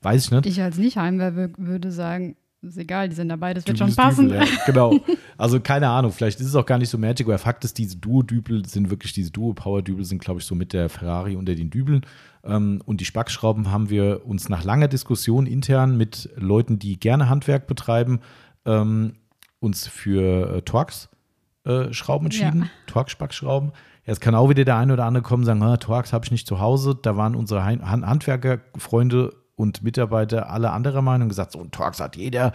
Weiß 0.00 0.26
ich 0.26 0.30
nicht. 0.30 0.46
Ich 0.46 0.62
als 0.62 0.76
Nicht-Heimwerker 0.76 1.54
würde 1.56 1.90
sagen, 1.90 2.36
ist 2.64 2.78
egal, 2.78 3.08
die 3.08 3.14
sind 3.14 3.28
dabei, 3.28 3.54
das 3.54 3.66
wird 3.66 3.78
schon 3.78 3.94
passen. 3.94 4.28
Dübel, 4.28 4.42
ja. 4.42 4.48
Genau. 4.66 4.98
Also 5.36 5.60
keine 5.60 5.88
Ahnung, 5.88 6.12
vielleicht 6.12 6.40
ist 6.40 6.46
es 6.46 6.54
auch 6.54 6.66
gar 6.66 6.78
nicht 6.78 6.88
so 6.88 6.98
magic, 6.98 7.26
aber 7.26 7.38
Fakt 7.38 7.64
ist, 7.64 7.78
diese 7.78 7.96
Duo-Dübel 7.96 8.66
sind 8.66 8.90
wirklich, 8.90 9.12
diese 9.12 9.30
Duo-Power-Dübel 9.30 10.04
sind, 10.04 10.20
glaube 10.20 10.40
ich, 10.40 10.46
so 10.46 10.54
mit 10.54 10.72
der 10.72 10.88
Ferrari 10.88 11.36
unter 11.36 11.54
den 11.54 11.70
Dübeln. 11.70 12.06
Ähm, 12.44 12.80
und 12.84 13.00
die 13.00 13.04
Spackschrauben 13.04 13.70
haben 13.70 13.90
wir 13.90 14.26
uns 14.26 14.48
nach 14.48 14.64
langer 14.64 14.88
Diskussion 14.88 15.46
intern 15.46 15.96
mit 15.96 16.30
Leuten, 16.36 16.78
die 16.78 16.98
gerne 16.98 17.28
Handwerk 17.28 17.66
betreiben, 17.66 18.20
ähm, 18.64 19.14
uns 19.60 19.86
für 19.86 20.56
äh, 20.56 20.62
Torx-Schrauben 20.62 22.26
äh, 22.26 22.28
entschieden. 22.28 22.62
Ja. 22.62 22.68
Torx-Spackschrauben. 22.86 23.72
Jetzt 24.06 24.20
kann 24.20 24.34
auch 24.34 24.50
wieder 24.50 24.64
der 24.64 24.76
eine 24.76 24.92
oder 24.92 25.06
andere 25.06 25.22
kommen 25.22 25.42
und 25.42 25.46
sagen, 25.46 25.62
ah, 25.62 25.78
Torx 25.78 26.12
habe 26.12 26.24
ich 26.26 26.30
nicht 26.30 26.46
zu 26.46 26.60
Hause. 26.60 26.98
Da 27.00 27.16
waren 27.16 27.34
unsere 27.34 27.64
Handwerkerfreunde 27.64 29.32
und 29.56 29.82
Mitarbeiter 29.82 30.50
alle 30.50 30.70
anderer 30.70 31.02
Meinung 31.02 31.28
gesagt, 31.28 31.52
so 31.52 31.60
ein 31.60 31.70
Torx 31.70 32.00
hat 32.00 32.16
jeder. 32.16 32.52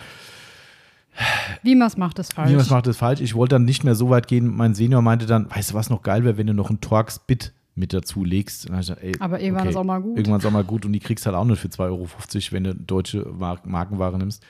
Wie 1.63 1.75
man 1.75 1.87
es 1.87 1.97
macht, 1.97 2.19
ist 2.19 2.33
falsch. 2.33 2.49
Wie 2.49 2.53
man 2.53 2.61
es 2.61 2.69
macht, 2.69 2.87
ist 2.87 2.97
falsch. 2.97 3.21
Ich 3.21 3.35
wollte 3.35 3.55
dann 3.55 3.65
nicht 3.65 3.83
mehr 3.83 3.95
so 3.95 4.09
weit 4.09 4.27
gehen. 4.27 4.55
Mein 4.55 4.73
Senior 4.73 5.01
meinte 5.01 5.25
dann, 5.25 5.49
weißt 5.49 5.71
du, 5.71 5.73
was 5.73 5.89
noch 5.89 6.01
geil 6.01 6.23
wäre, 6.23 6.37
wenn 6.37 6.47
du 6.47 6.53
noch 6.53 6.69
ein 6.69 6.81
Torx-Bit 6.81 7.53
mit 7.75 7.93
dazu 7.93 8.23
legst. 8.23 8.67
Gesagt, 8.67 9.01
ey, 9.01 9.13
Aber 9.19 9.39
irgendwann 9.39 9.63
okay, 9.63 9.71
ist 9.71 9.75
auch 9.75 9.83
mal 9.83 10.01
gut. 10.01 10.17
Irgendwann 10.17 10.39
ist 10.39 10.45
auch 10.45 10.51
mal 10.51 10.63
gut 10.63 10.85
und 10.85 10.93
die 10.93 10.99
kriegst 10.99 11.25
halt 11.25 11.35
auch 11.35 11.45
nur 11.45 11.55
für 11.55 11.67
2,50 11.67 11.79
Euro, 11.81 12.07
wenn 12.51 12.63
du 12.63 12.75
deutsche 12.75 13.25
Markenware 13.63 14.17
nimmst. 14.17 14.43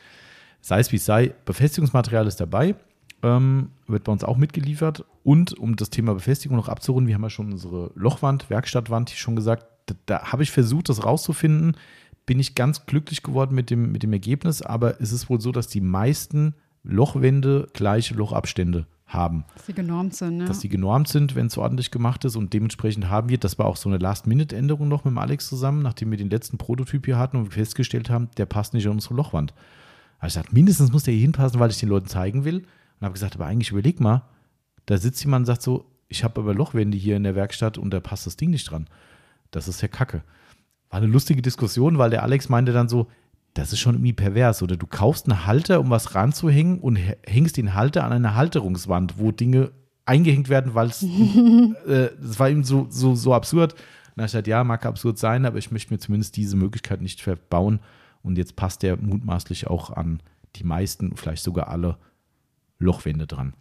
Sei 0.62 0.80
es 0.80 0.92
wie 0.92 0.98
es 0.98 1.06
sei, 1.06 1.34
Befestigungsmaterial 1.46 2.28
ist 2.28 2.42
dabei, 2.42 2.76
ähm, 3.24 3.70
wird 3.88 4.04
bei 4.04 4.12
uns 4.12 4.24
auch 4.24 4.38
mitgeliefert. 4.38 5.06
Und 5.24 5.58
um 5.58 5.76
das 5.76 5.90
Thema 5.90 6.14
Befestigung 6.14 6.58
noch 6.58 6.68
abzurunden, 6.68 7.08
wir 7.08 7.16
haben 7.16 7.24
ja 7.24 7.30
schon 7.30 7.54
unsere 7.54 7.92
Lochwand, 7.96 8.50
Werkstattwand 8.50 9.12
schon 9.12 9.36
gesagt, 9.36 9.66
da, 9.86 9.96
da 10.06 10.32
habe 10.32 10.44
ich 10.44 10.52
versucht, 10.52 10.90
das 10.90 11.06
rauszufinden 11.06 11.78
bin 12.30 12.40
ich 12.40 12.54
ganz 12.54 12.86
glücklich 12.86 13.24
geworden 13.24 13.56
mit 13.56 13.72
dem, 13.72 13.92
mit 13.92 14.04
dem 14.04 14.14
Ergebnis, 14.14 14.62
aber 14.62 15.02
es 15.02 15.12
ist 15.12 15.32
wohl 15.32 15.42
so, 15.42 15.52
dass 15.52 15.68
die 15.68 15.82
meisten 15.82 16.54
Lochwände 16.84 17.68
gleiche 17.74 18.14
Lochabstände 18.14 18.86
haben. 19.08 19.46
Dass 19.56 19.66
sie 19.66 19.74
genormt 19.74 20.14
sind, 20.14 20.38
ne? 20.38 20.46
Dass 20.46 20.60
sie 20.60 20.70
genormt 20.70 21.08
sind, 21.08 21.34
wenn 21.34 21.48
es 21.48 21.58
ordentlich 21.58 21.90
gemacht 21.90 22.24
ist 22.26 22.36
und 22.36 22.54
dementsprechend 22.54 23.10
haben 23.10 23.30
wir, 23.30 23.40
das 23.40 23.58
war 23.58 23.66
auch 23.66 23.78
so 23.78 23.90
eine 23.90 23.98
Last-Minute-Änderung 23.98 24.88
noch 24.88 25.06
mit 25.06 25.12
dem 25.12 25.18
Alex 25.18 25.50
zusammen, 25.50 25.82
nachdem 25.82 26.12
wir 26.12 26.20
den 26.20 26.30
letzten 26.30 26.60
Prototyp 26.60 27.08
hier 27.08 27.18
hatten 27.18 27.36
und 27.36 27.52
festgestellt 27.52 28.12
haben, 28.12 28.30
der 28.38 28.46
passt 28.46 28.76
nicht 28.76 28.86
in 28.86 28.92
unsere 28.92 29.16
Lochwand. 29.16 29.56
Habe 30.20 30.28
ich 30.28 30.36
gesagt, 30.36 30.54
mindestens 30.54 30.92
muss 30.92 31.02
der 31.02 31.16
hier 31.16 31.22
hinpassen, 31.22 31.60
weil 31.60 31.72
ich 31.72 31.80
den 31.80 31.90
Leuten 31.90 32.10
zeigen 32.10 32.46
will. 32.46 32.60
Und 32.60 33.06
habe 33.06 33.14
gesagt, 33.14 33.38
aber 33.38 33.48
eigentlich 33.48 33.72
überleg 33.72 34.00
mal, 34.00 34.22
da 34.86 35.00
sitzt 35.00 35.24
jemand 35.24 35.42
und 35.42 35.46
sagt 35.48 35.64
so, 35.64 35.88
ich 36.08 36.24
habe 36.24 36.42
aber 36.42 36.54
Lochwände 36.54 36.96
hier 36.96 37.18
in 37.18 37.24
der 37.24 37.34
Werkstatt 37.34 37.80
und 37.80 37.90
da 37.90 38.00
passt 38.00 38.28
das 38.28 38.38
Ding 38.38 38.52
nicht 38.52 38.70
dran. 38.70 38.86
Das 39.50 39.68
ist 39.68 39.82
ja 39.82 39.88
Kacke 39.88 40.22
war 40.90 40.98
eine 40.98 41.08
lustige 41.08 41.42
Diskussion, 41.42 41.98
weil 41.98 42.10
der 42.10 42.24
Alex 42.24 42.50
meinte 42.50 42.74
dann 42.74 42.90
so, 42.90 43.08
das 43.54 43.74
ist 43.74 43.80
schon 43.80 43.96
irgendwie 43.96 44.14
pervers. 44.14 44.62
Oder 44.62 44.78
du 44.78 44.88
kaufst 44.88 45.30
einen 45.30 45.46
Halter, 45.46 45.80
um 45.80 45.90
was 45.90 46.16
ranzuhängen 46.16 46.80
und 46.80 46.96
hängst 46.96 47.58
den 47.58 47.74
Halter 47.76 48.04
an 48.04 48.14
eine 48.14 48.36
Halterungswand, 48.36 49.18
wo 49.18 49.32
Dinge 49.32 49.72
eingehängt 50.06 50.50
werden, 50.50 50.74
weil 50.74 50.88
es, 50.88 51.04
äh, 51.88 52.10
das 52.20 52.40
war 52.40 52.50
ihm 52.50 52.64
so, 52.64 52.88
so, 52.90 53.16
so 53.16 53.34
absurd. 53.34 53.74
Und 53.74 54.24
ich 54.24 54.32
gesagt, 54.32 54.48
ja, 54.48 54.64
mag 54.64 54.86
absurd 54.86 55.18
sein, 55.18 55.46
aber 55.46 55.58
ich 55.58 55.72
möchte 55.72 55.94
mir 55.94 56.00
zumindest 56.00 56.36
diese 56.36 56.58
Möglichkeit 56.58 57.02
nicht 57.02 57.22
verbauen. 57.22 57.80
Und 58.22 58.38
jetzt 58.38 58.56
passt 58.56 58.84
der 58.84 58.98
mutmaßlich 58.98 59.68
auch 59.68 59.92
an 59.92 60.22
die 60.56 60.64
meisten, 60.64 61.16
vielleicht 61.16 61.44
sogar 61.44 61.70
alle 61.70 61.98
Lochwände 62.80 63.28
dran. 63.28 63.54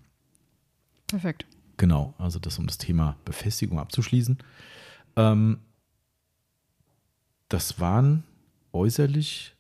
Perfekt. 1.07 1.47
Genau, 1.76 2.14
also 2.18 2.39
das 2.39 2.59
um 2.59 2.66
das 2.66 2.79
Thema 2.79 3.16
Befestigung 3.24 3.79
abzuschließen. 3.79 4.39
Ähm, 5.16 5.59
das 7.49 7.80
waren 7.80 8.24
äußerlich 8.72 9.57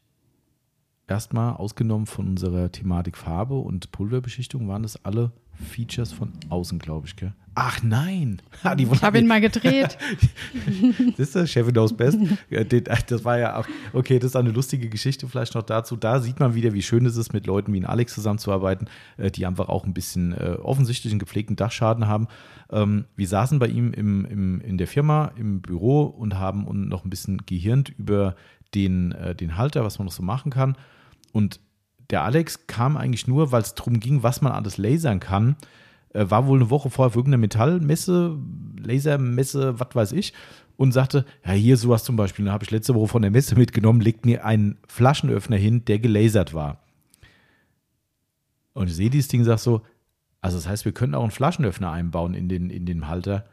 erstmal 1.06 1.54
ausgenommen 1.54 2.06
von 2.06 2.28
unserer 2.28 2.70
Thematik 2.70 3.16
Farbe 3.16 3.54
und 3.54 3.90
Pulverbeschichtung, 3.92 4.68
waren 4.68 4.82
das 4.82 5.04
alle 5.04 5.32
Features 5.54 6.12
von 6.12 6.32
außen, 6.50 6.78
glaube 6.78 7.06
ich, 7.06 7.16
gell? 7.16 7.32
Ach 7.60 7.82
nein! 7.82 8.40
ich 8.78 9.02
habe 9.02 9.18
ihn 9.18 9.26
mal 9.26 9.40
gedreht. 9.40 9.98
das 11.16 11.18
ist 11.18 11.34
das 11.34 11.50
Chef 11.50 11.66
knows 11.72 11.96
best. 11.96 12.16
Das 13.08 13.24
war 13.24 13.36
ja 13.36 13.56
auch, 13.56 13.66
okay, 13.92 14.20
das 14.20 14.30
ist 14.30 14.36
eine 14.36 14.52
lustige 14.52 14.88
Geschichte 14.88 15.26
vielleicht 15.26 15.56
noch 15.56 15.64
dazu. 15.64 15.96
Da 15.96 16.20
sieht 16.20 16.38
man 16.38 16.54
wieder, 16.54 16.72
wie 16.72 16.82
schön 16.82 17.04
es 17.04 17.16
ist, 17.16 17.32
mit 17.32 17.48
Leuten 17.48 17.72
wie 17.72 17.84
Alex 17.84 18.14
zusammenzuarbeiten, 18.14 18.88
äh, 19.16 19.32
die 19.32 19.44
einfach 19.44 19.68
auch 19.68 19.84
ein 19.84 19.92
bisschen 19.92 20.34
äh, 20.34 20.56
offensichtlich 20.62 21.12
einen 21.12 21.18
gepflegten 21.18 21.56
Dachschaden 21.56 22.06
haben. 22.06 22.28
Ähm, 22.70 23.06
wir 23.16 23.26
saßen 23.26 23.58
bei 23.58 23.66
ihm 23.66 23.92
im, 23.92 24.24
im, 24.24 24.60
in 24.60 24.78
der 24.78 24.86
Firma, 24.86 25.32
im 25.34 25.60
Büro 25.60 26.02
und 26.02 26.38
haben 26.38 26.88
noch 26.88 27.04
ein 27.04 27.10
bisschen 27.10 27.38
gehirnt 27.44 27.88
über 27.88 28.36
den, 28.76 29.10
äh, 29.10 29.34
den 29.34 29.56
Halter, 29.56 29.82
was 29.82 29.98
man 29.98 30.06
noch 30.06 30.12
so 30.12 30.22
machen 30.22 30.52
kann. 30.52 30.76
Und 31.32 31.58
der 32.10 32.22
Alex 32.22 32.68
kam 32.68 32.96
eigentlich 32.96 33.26
nur, 33.26 33.50
weil 33.50 33.62
es 33.62 33.74
darum 33.74 33.98
ging, 33.98 34.22
was 34.22 34.42
man 34.42 34.52
alles 34.52 34.78
lasern 34.78 35.18
kann. 35.18 35.56
Äh, 36.14 36.30
war 36.30 36.46
wohl 36.46 36.58
eine 36.58 36.70
Woche 36.70 36.90
vorher 36.90 37.08
auf 37.08 37.16
irgendeiner 37.16 37.40
Metallmesse, 37.40 38.38
Lasermesse, 38.78 39.78
was 39.78 39.88
weiß 39.94 40.12
ich, 40.12 40.32
und 40.76 40.92
sagte: 40.92 41.24
Ja, 41.44 41.52
hier 41.52 41.76
sowas 41.76 42.04
zum 42.04 42.16
Beispiel. 42.16 42.44
Da 42.44 42.52
habe 42.52 42.64
ich 42.64 42.70
letzte 42.70 42.94
Woche 42.94 43.08
von 43.08 43.22
der 43.22 43.30
Messe 43.30 43.56
mitgenommen, 43.56 44.00
legt 44.00 44.24
mir 44.24 44.44
einen 44.44 44.78
Flaschenöffner 44.86 45.56
hin, 45.56 45.84
der 45.84 45.98
gelasert 45.98 46.54
war. 46.54 46.82
Und 48.72 48.88
ich 48.88 48.96
sehe 48.96 49.10
dieses 49.10 49.28
Ding, 49.28 49.44
sag 49.44 49.58
so: 49.58 49.82
Also, 50.40 50.56
das 50.56 50.68
heißt, 50.68 50.84
wir 50.84 50.92
können 50.92 51.14
auch 51.14 51.22
einen 51.22 51.30
Flaschenöffner 51.30 51.90
einbauen 51.90 52.34
in 52.34 52.48
den, 52.48 52.70
in 52.70 52.86
den 52.86 53.08
Halter. 53.08 53.46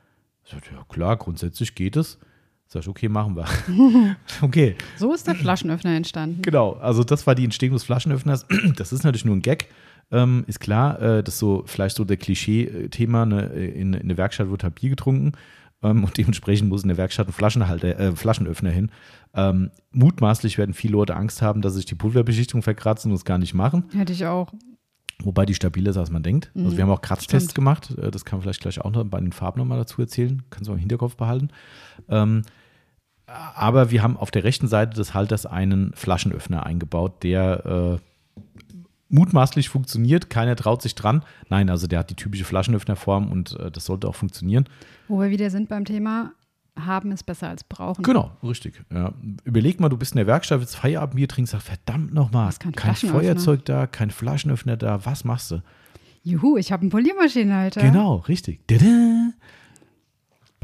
Ich 0.46 0.52
sag, 0.52 0.72
ja, 0.72 0.86
klar, 0.88 1.18
grundsätzlich 1.18 1.74
geht 1.76 1.96
es. 1.96 2.20
Sag 2.68 2.82
ich, 2.82 2.88
okay, 2.88 3.10
machen 3.10 3.36
wir. 3.36 3.46
okay. 4.42 4.76
So 4.98 5.14
ist 5.14 5.28
der 5.28 5.36
Flaschenöffner 5.36 5.96
entstanden. 5.96 6.42
Genau, 6.42 6.74
also 6.74 7.04
das 7.04 7.26
war 7.28 7.36
die 7.36 7.44
Entstehung 7.44 7.74
des 7.74 7.84
Flaschenöffners. 7.84 8.46
Das 8.76 8.92
ist 8.92 9.04
natürlich 9.04 9.26
nur 9.26 9.36
ein 9.36 9.42
Gag. 9.42 9.68
Ähm, 10.12 10.44
ist 10.48 10.60
klar, 10.60 11.02
äh, 11.02 11.24
das 11.24 11.36
ist 11.36 11.40
so 11.40 11.64
vielleicht 11.66 11.96
so 11.96 12.06
der 12.06 12.18
Klischee-Thema. 12.18 13.26
Ne? 13.26 13.42
In, 13.48 13.94
in 13.94 14.08
der 14.08 14.18
Werkstatt 14.18 14.50
wird 14.50 14.64
halt 14.64 14.76
Bier 14.76 14.92
getrunken 14.92 15.34
ähm, 15.84 16.04
und 16.04 16.18
dementsprechend 16.18 16.70
muss 16.70 16.84
in 16.84 16.90
der 16.90 16.98
Werkstatt 16.98 17.28
ein 17.28 17.34
Flaschenhalter, 17.34 18.00
äh, 18.00 18.16
Flaschenöffner 18.16 18.72
hin. 18.72 18.92
Ähm, 19.34 19.72
mutmaßlich 19.92 20.58
werden 20.58 20.74
viele 20.74 20.94
Leute 20.94 21.16
Angst 21.16 21.42
haben, 21.42 21.62
dass 21.62 21.74
sich 21.74 21.86
die 21.86 21.96
Pulverbeschichtung 21.96 22.62
verkratzen 22.62 23.12
und 23.12 23.16
es 23.16 23.26
gar 23.26 23.38
nicht 23.38 23.54
machen. 23.54 23.86
Hätte 23.94 24.14
ich 24.14 24.26
auch. 24.26 24.52
Wobei 25.24 25.46
die 25.46 25.54
stabiler 25.54 25.92
ist, 25.92 25.98
als 25.98 26.12
man 26.12 26.24
denkt. 26.24 26.48
Also 26.48 26.60
mhm. 26.60 26.66
Also 26.66 26.78
wir 26.78 26.84
haben 26.84 26.92
auch 26.92 27.02
Kratztests 27.02 27.54
gemacht. 27.54 27.96
Äh, 27.98 28.12
das 28.12 28.26
kann 28.26 28.38
man 28.38 28.44
vielleicht 28.44 28.62
gleich 28.62 28.82
auch 28.82 28.92
noch 28.92 29.04
bei 29.06 29.20
den 29.20 29.32
Farben 29.32 29.60
nochmal 29.60 29.78
dazu 29.78 30.02
erzählen. 30.02 30.44
Kannst 30.50 30.68
du 30.68 30.72
auch 30.72 30.76
im 30.76 30.80
Hinterkopf 30.80 31.16
behalten. 31.16 31.50
Ähm, 32.10 32.44
aber 33.28 33.92
wir 33.92 34.04
haben 34.04 34.18
auf 34.18 34.30
der 34.30 34.44
rechten 34.44 34.68
Seite 34.68 34.96
des 34.96 35.14
Halters 35.14 35.46
einen 35.46 35.94
Flaschenöffner 35.96 36.66
eingebaut, 36.66 37.24
der 37.24 37.66
äh, 37.66 38.15
mutmaßlich 39.10 39.70
funktioniert. 39.70 40.30
Keiner 40.30 40.56
traut 40.56 40.82
sich 40.82 40.96
dran. 40.96 41.24
Nein, 41.50 41.70
also 41.70 41.88
der 41.88 42.00
hat 42.00 42.10
die 42.10 42.16
typische 42.16 42.46
Flaschenöffnerform 42.46 43.32
und 43.32 43.60
äh, 43.60 43.72
das 43.72 43.86
sollte 43.86 44.08
auch 44.08 44.16
funktionieren. 44.16 44.68
Wo 45.08 45.22
wir 45.22 45.30
wieder 45.30 45.50
sind 45.50 45.70
beim 45.70 45.86
Thema, 45.86 46.32
haben 46.78 47.12
ist 47.12 47.24
besser 47.24 47.50
als 47.50 47.64
brauchen. 47.64 48.04
Genau, 48.04 48.32
richtig. 48.44 48.84
Ja. 48.94 49.14
Überleg 49.44 49.80
mal, 49.80 49.90
du 49.90 49.98
bist 49.98 50.14
in 50.14 50.18
der 50.18 50.28
Werkstatt, 50.28 50.60
willst 50.60 50.76
Feierabendbier 50.76 51.28
trinken, 51.28 51.50
sagst, 51.50 51.68
verdammt 51.68 52.14
nochmal, 52.14 52.52
kein, 52.60 52.74
kein 52.74 52.96
Feuerzeug 52.96 53.64
da, 53.66 53.88
kein 53.88 54.12
Flaschenöffner 54.12 54.76
da, 54.78 55.06
was 55.06 55.24
machst 55.24 55.52
du? 55.52 55.62
Juhu, 56.24 56.58
ich 56.58 56.72
habe 56.72 56.82
einen 56.82 56.90
Poliermaschinenhalter. 56.90 57.82
Genau, 57.82 58.16
richtig. 58.28 58.68
Dada. 58.68 59.32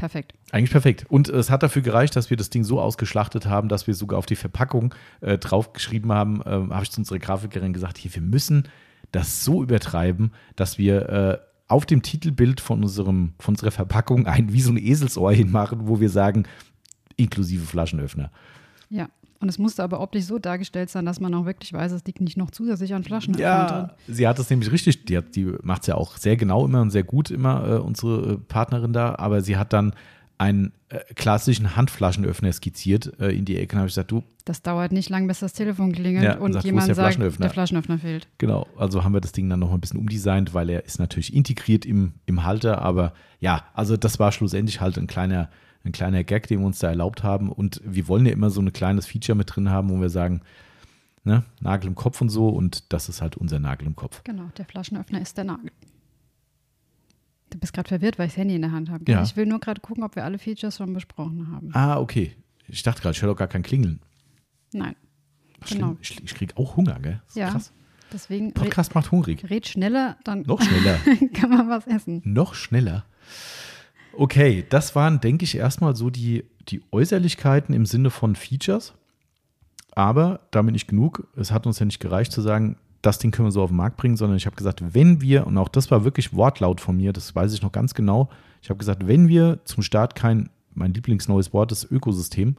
Perfekt. 0.02 0.34
Eigentlich 0.50 0.72
perfekt. 0.72 1.06
Und 1.10 1.28
es 1.28 1.48
hat 1.48 1.62
dafür 1.62 1.80
gereicht, 1.80 2.16
dass 2.16 2.28
wir 2.28 2.36
das 2.36 2.50
Ding 2.50 2.64
so 2.64 2.80
ausgeschlachtet 2.80 3.46
haben, 3.46 3.68
dass 3.68 3.86
wir 3.86 3.94
sogar 3.94 4.18
auf 4.18 4.26
die 4.26 4.34
Verpackung 4.34 4.92
äh, 5.20 5.38
draufgeschrieben 5.38 6.10
haben, 6.10 6.40
äh, 6.40 6.74
habe 6.74 6.82
ich 6.82 6.90
zu 6.90 7.00
unserer 7.00 7.20
Grafikerin 7.20 7.72
gesagt, 7.72 7.98
hier, 7.98 8.12
wir 8.12 8.20
müssen 8.20 8.64
das 9.12 9.44
so 9.44 9.62
übertreiben, 9.62 10.32
dass 10.56 10.76
wir 10.76 11.08
äh, 11.08 11.38
auf 11.68 11.86
dem 11.86 12.02
Titelbild 12.02 12.60
von, 12.60 12.82
unserem, 12.82 13.34
von 13.38 13.52
unserer 13.52 13.70
Verpackung 13.70 14.26
ein 14.26 14.52
wie 14.52 14.60
so 14.60 14.72
ein 14.72 14.76
Eselsohr 14.76 15.32
hinmachen, 15.34 15.86
wo 15.86 16.00
wir 16.00 16.10
sagen, 16.10 16.48
inklusive 17.14 17.64
Flaschenöffner. 17.64 18.32
Ja. 18.90 19.08
Und 19.42 19.48
es 19.48 19.58
musste 19.58 19.82
aber 19.82 20.00
optisch 20.00 20.24
so 20.24 20.38
dargestellt 20.38 20.88
sein, 20.88 21.04
dass 21.04 21.18
man 21.18 21.34
auch 21.34 21.44
wirklich 21.44 21.72
weiß, 21.72 21.90
es 21.90 22.04
liegt 22.04 22.20
nicht 22.20 22.36
noch 22.36 22.52
zusätzlich 22.52 22.94
an 22.94 23.02
Flaschen 23.02 23.34
ja, 23.34 23.66
drin. 23.66 23.90
Sie 24.06 24.28
hat 24.28 24.38
es 24.38 24.48
nämlich 24.48 24.70
richtig, 24.70 25.04
die, 25.04 25.20
die 25.20 25.52
macht 25.62 25.82
es 25.82 25.88
ja 25.88 25.96
auch 25.96 26.16
sehr 26.16 26.36
genau 26.36 26.64
immer 26.64 26.80
und 26.80 26.90
sehr 26.90 27.02
gut 27.02 27.28
immer, 27.32 27.68
äh, 27.68 27.74
unsere 27.78 28.34
äh, 28.34 28.36
Partnerin 28.36 28.92
da, 28.92 29.16
aber 29.16 29.40
sie 29.40 29.56
hat 29.56 29.72
dann 29.72 29.94
einen 30.38 30.72
äh, 30.90 31.00
klassischen 31.14 31.74
Handflaschenöffner 31.74 32.52
skizziert 32.52 33.18
äh, 33.20 33.36
in 33.36 33.44
die 33.44 33.58
Ecke. 33.58 33.76
Habe 33.76 33.88
ich 33.88 33.94
gesagt, 33.94 34.12
du. 34.12 34.22
Das 34.44 34.62
dauert 34.62 34.92
nicht 34.92 35.08
lang, 35.08 35.26
bis 35.26 35.40
das 35.40 35.52
Telefon 35.54 35.90
klingelt 35.90 36.24
ja, 36.24 36.38
und 36.38 36.52
sagt, 36.52 36.64
jemand 36.64 36.86
der 36.86 36.94
sagt, 36.94 37.18
der 37.18 37.50
Flaschenöffner 37.50 37.98
fehlt. 37.98 38.28
Genau, 38.38 38.68
also 38.76 39.02
haben 39.02 39.12
wir 39.12 39.20
das 39.20 39.32
Ding 39.32 39.50
dann 39.50 39.58
noch 39.58 39.72
ein 39.72 39.80
bisschen 39.80 39.98
umdesignt, 39.98 40.54
weil 40.54 40.70
er 40.70 40.84
ist 40.84 41.00
natürlich 41.00 41.34
integriert 41.34 41.84
im, 41.84 42.14
im 42.26 42.44
Halter, 42.44 42.80
aber 42.80 43.12
ja, 43.40 43.64
also 43.74 43.96
das 43.96 44.20
war 44.20 44.30
schlussendlich 44.30 44.80
halt 44.80 44.98
ein 44.98 45.08
kleiner 45.08 45.48
ein 45.84 45.92
kleiner 45.92 46.24
Gag, 46.24 46.46
den 46.46 46.60
wir 46.60 46.66
uns 46.66 46.78
da 46.78 46.88
erlaubt 46.88 47.22
haben. 47.22 47.50
Und 47.50 47.80
wir 47.84 48.08
wollen 48.08 48.26
ja 48.26 48.32
immer 48.32 48.50
so 48.50 48.60
ein 48.60 48.72
kleines 48.72 49.06
Feature 49.06 49.36
mit 49.36 49.54
drin 49.54 49.70
haben, 49.70 49.90
wo 49.90 50.00
wir 50.00 50.10
sagen, 50.10 50.42
ne, 51.24 51.44
Nagel 51.60 51.88
im 51.88 51.94
Kopf 51.94 52.20
und 52.20 52.28
so 52.28 52.48
und 52.48 52.92
das 52.92 53.08
ist 53.08 53.22
halt 53.22 53.36
unser 53.36 53.58
Nagel 53.58 53.86
im 53.86 53.96
Kopf. 53.96 54.22
Genau, 54.24 54.50
der 54.56 54.64
Flaschenöffner 54.64 55.20
ist 55.20 55.36
der 55.36 55.44
Nagel. 55.44 55.70
Du 57.50 57.58
bist 57.58 57.72
gerade 57.74 57.88
verwirrt, 57.88 58.18
weil 58.18 58.26
ich 58.26 58.32
das 58.32 58.38
Handy 58.38 58.54
in 58.54 58.62
der 58.62 58.72
Hand 58.72 58.88
habe. 58.90 59.04
Ja. 59.10 59.22
Ich 59.22 59.36
will 59.36 59.46
nur 59.46 59.60
gerade 59.60 59.80
gucken, 59.80 60.02
ob 60.04 60.16
wir 60.16 60.24
alle 60.24 60.38
Features 60.38 60.76
schon 60.76 60.94
besprochen 60.94 61.52
haben. 61.52 61.70
Ah, 61.74 61.98
okay. 61.98 62.32
Ich 62.66 62.82
dachte 62.82 63.02
gerade, 63.02 63.14
ich 63.14 63.20
höre 63.20 63.30
doch 63.30 63.36
gar 63.36 63.48
kein 63.48 63.62
Klingeln. 63.62 64.00
Nein. 64.72 64.96
Schlimm. 65.64 65.80
Genau. 65.80 65.96
Ich, 66.00 66.22
ich 66.24 66.34
kriege 66.34 66.56
auch 66.56 66.76
Hunger, 66.76 66.98
gell? 67.00 67.20
Ja. 67.34 67.50
krass. 67.50 67.72
Deswegen 68.12 68.46
red, 68.46 68.54
Podcast 68.54 68.94
macht 68.94 69.10
hungrig. 69.10 69.48
red 69.48 69.66
schneller, 69.66 70.16
dann 70.24 70.42
Noch 70.42 70.60
schneller. 70.60 70.98
kann 71.34 71.50
man 71.50 71.68
was 71.68 71.86
essen. 71.86 72.20
Noch 72.24 72.54
schneller. 72.54 73.04
Okay, 74.16 74.64
das 74.68 74.94
waren, 74.94 75.20
denke 75.20 75.44
ich, 75.44 75.56
erstmal 75.56 75.96
so 75.96 76.10
die, 76.10 76.44
die 76.68 76.82
Äußerlichkeiten 76.90 77.74
im 77.74 77.86
Sinne 77.86 78.10
von 78.10 78.36
Features. 78.36 78.94
Aber 79.94 80.40
damit 80.50 80.72
nicht 80.72 80.88
genug. 80.88 81.26
Es 81.36 81.50
hat 81.50 81.66
uns 81.66 81.78
ja 81.78 81.86
nicht 81.86 82.00
gereicht 82.00 82.32
zu 82.32 82.40
sagen, 82.40 82.76
das 83.02 83.18
Ding 83.18 83.30
können 83.30 83.48
wir 83.48 83.52
so 83.52 83.62
auf 83.62 83.70
den 83.70 83.76
Markt 83.76 83.96
bringen, 83.96 84.16
sondern 84.16 84.36
ich 84.36 84.46
habe 84.46 84.56
gesagt, 84.56 84.94
wenn 84.94 85.20
wir, 85.20 85.46
und 85.46 85.58
auch 85.58 85.68
das 85.68 85.90
war 85.90 86.04
wirklich 86.04 86.32
Wortlaut 86.32 86.80
von 86.80 86.96
mir, 86.96 87.12
das 87.12 87.34
weiß 87.34 87.52
ich 87.52 87.62
noch 87.62 87.72
ganz 87.72 87.94
genau, 87.94 88.30
ich 88.62 88.70
habe 88.70 88.78
gesagt, 88.78 89.06
wenn 89.06 89.28
wir 89.28 89.58
zum 89.64 89.82
Start 89.82 90.14
kein, 90.14 90.48
mein 90.72 90.94
Lieblingsneues 90.94 91.52
Wort 91.52 91.72
ist 91.72 91.90
Ökosystem, 91.90 92.56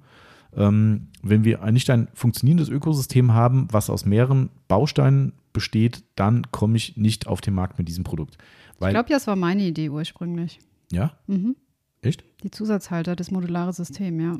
ähm, 0.56 1.08
wenn 1.24 1.46
wir 1.46 1.60
nicht 1.72 1.90
ein 1.90 2.10
funktionierendes 2.14 2.70
Ökosystem 2.70 3.34
haben, 3.34 3.68
was 3.72 3.90
aus 3.90 4.06
mehreren 4.06 4.50
Bausteinen 4.68 5.34
besteht, 5.54 6.04
dann 6.16 6.52
komme 6.52 6.78
ich 6.78 6.98
nicht 6.98 7.26
auf 7.26 7.42
den 7.42 7.54
Markt 7.54 7.80
mit 7.80 7.88
diesem 7.88 8.04
Produkt. 8.04 8.38
Weil, 8.80 8.90
Ich 8.90 8.94
glaube, 8.96 9.10
das 9.10 9.28
war 9.28 9.36
meine 9.36 9.64
Idee 9.64 9.90
ursprünglich. 9.90 10.60
Ja? 10.94 11.14
Mhm. 11.28 11.56
Echt? 12.02 12.24
Die 12.44 12.52
Zusatzhalter, 12.52 13.16
das 13.16 13.32
modulare 13.32 13.72
System, 13.74 14.20
ja. 14.20 14.38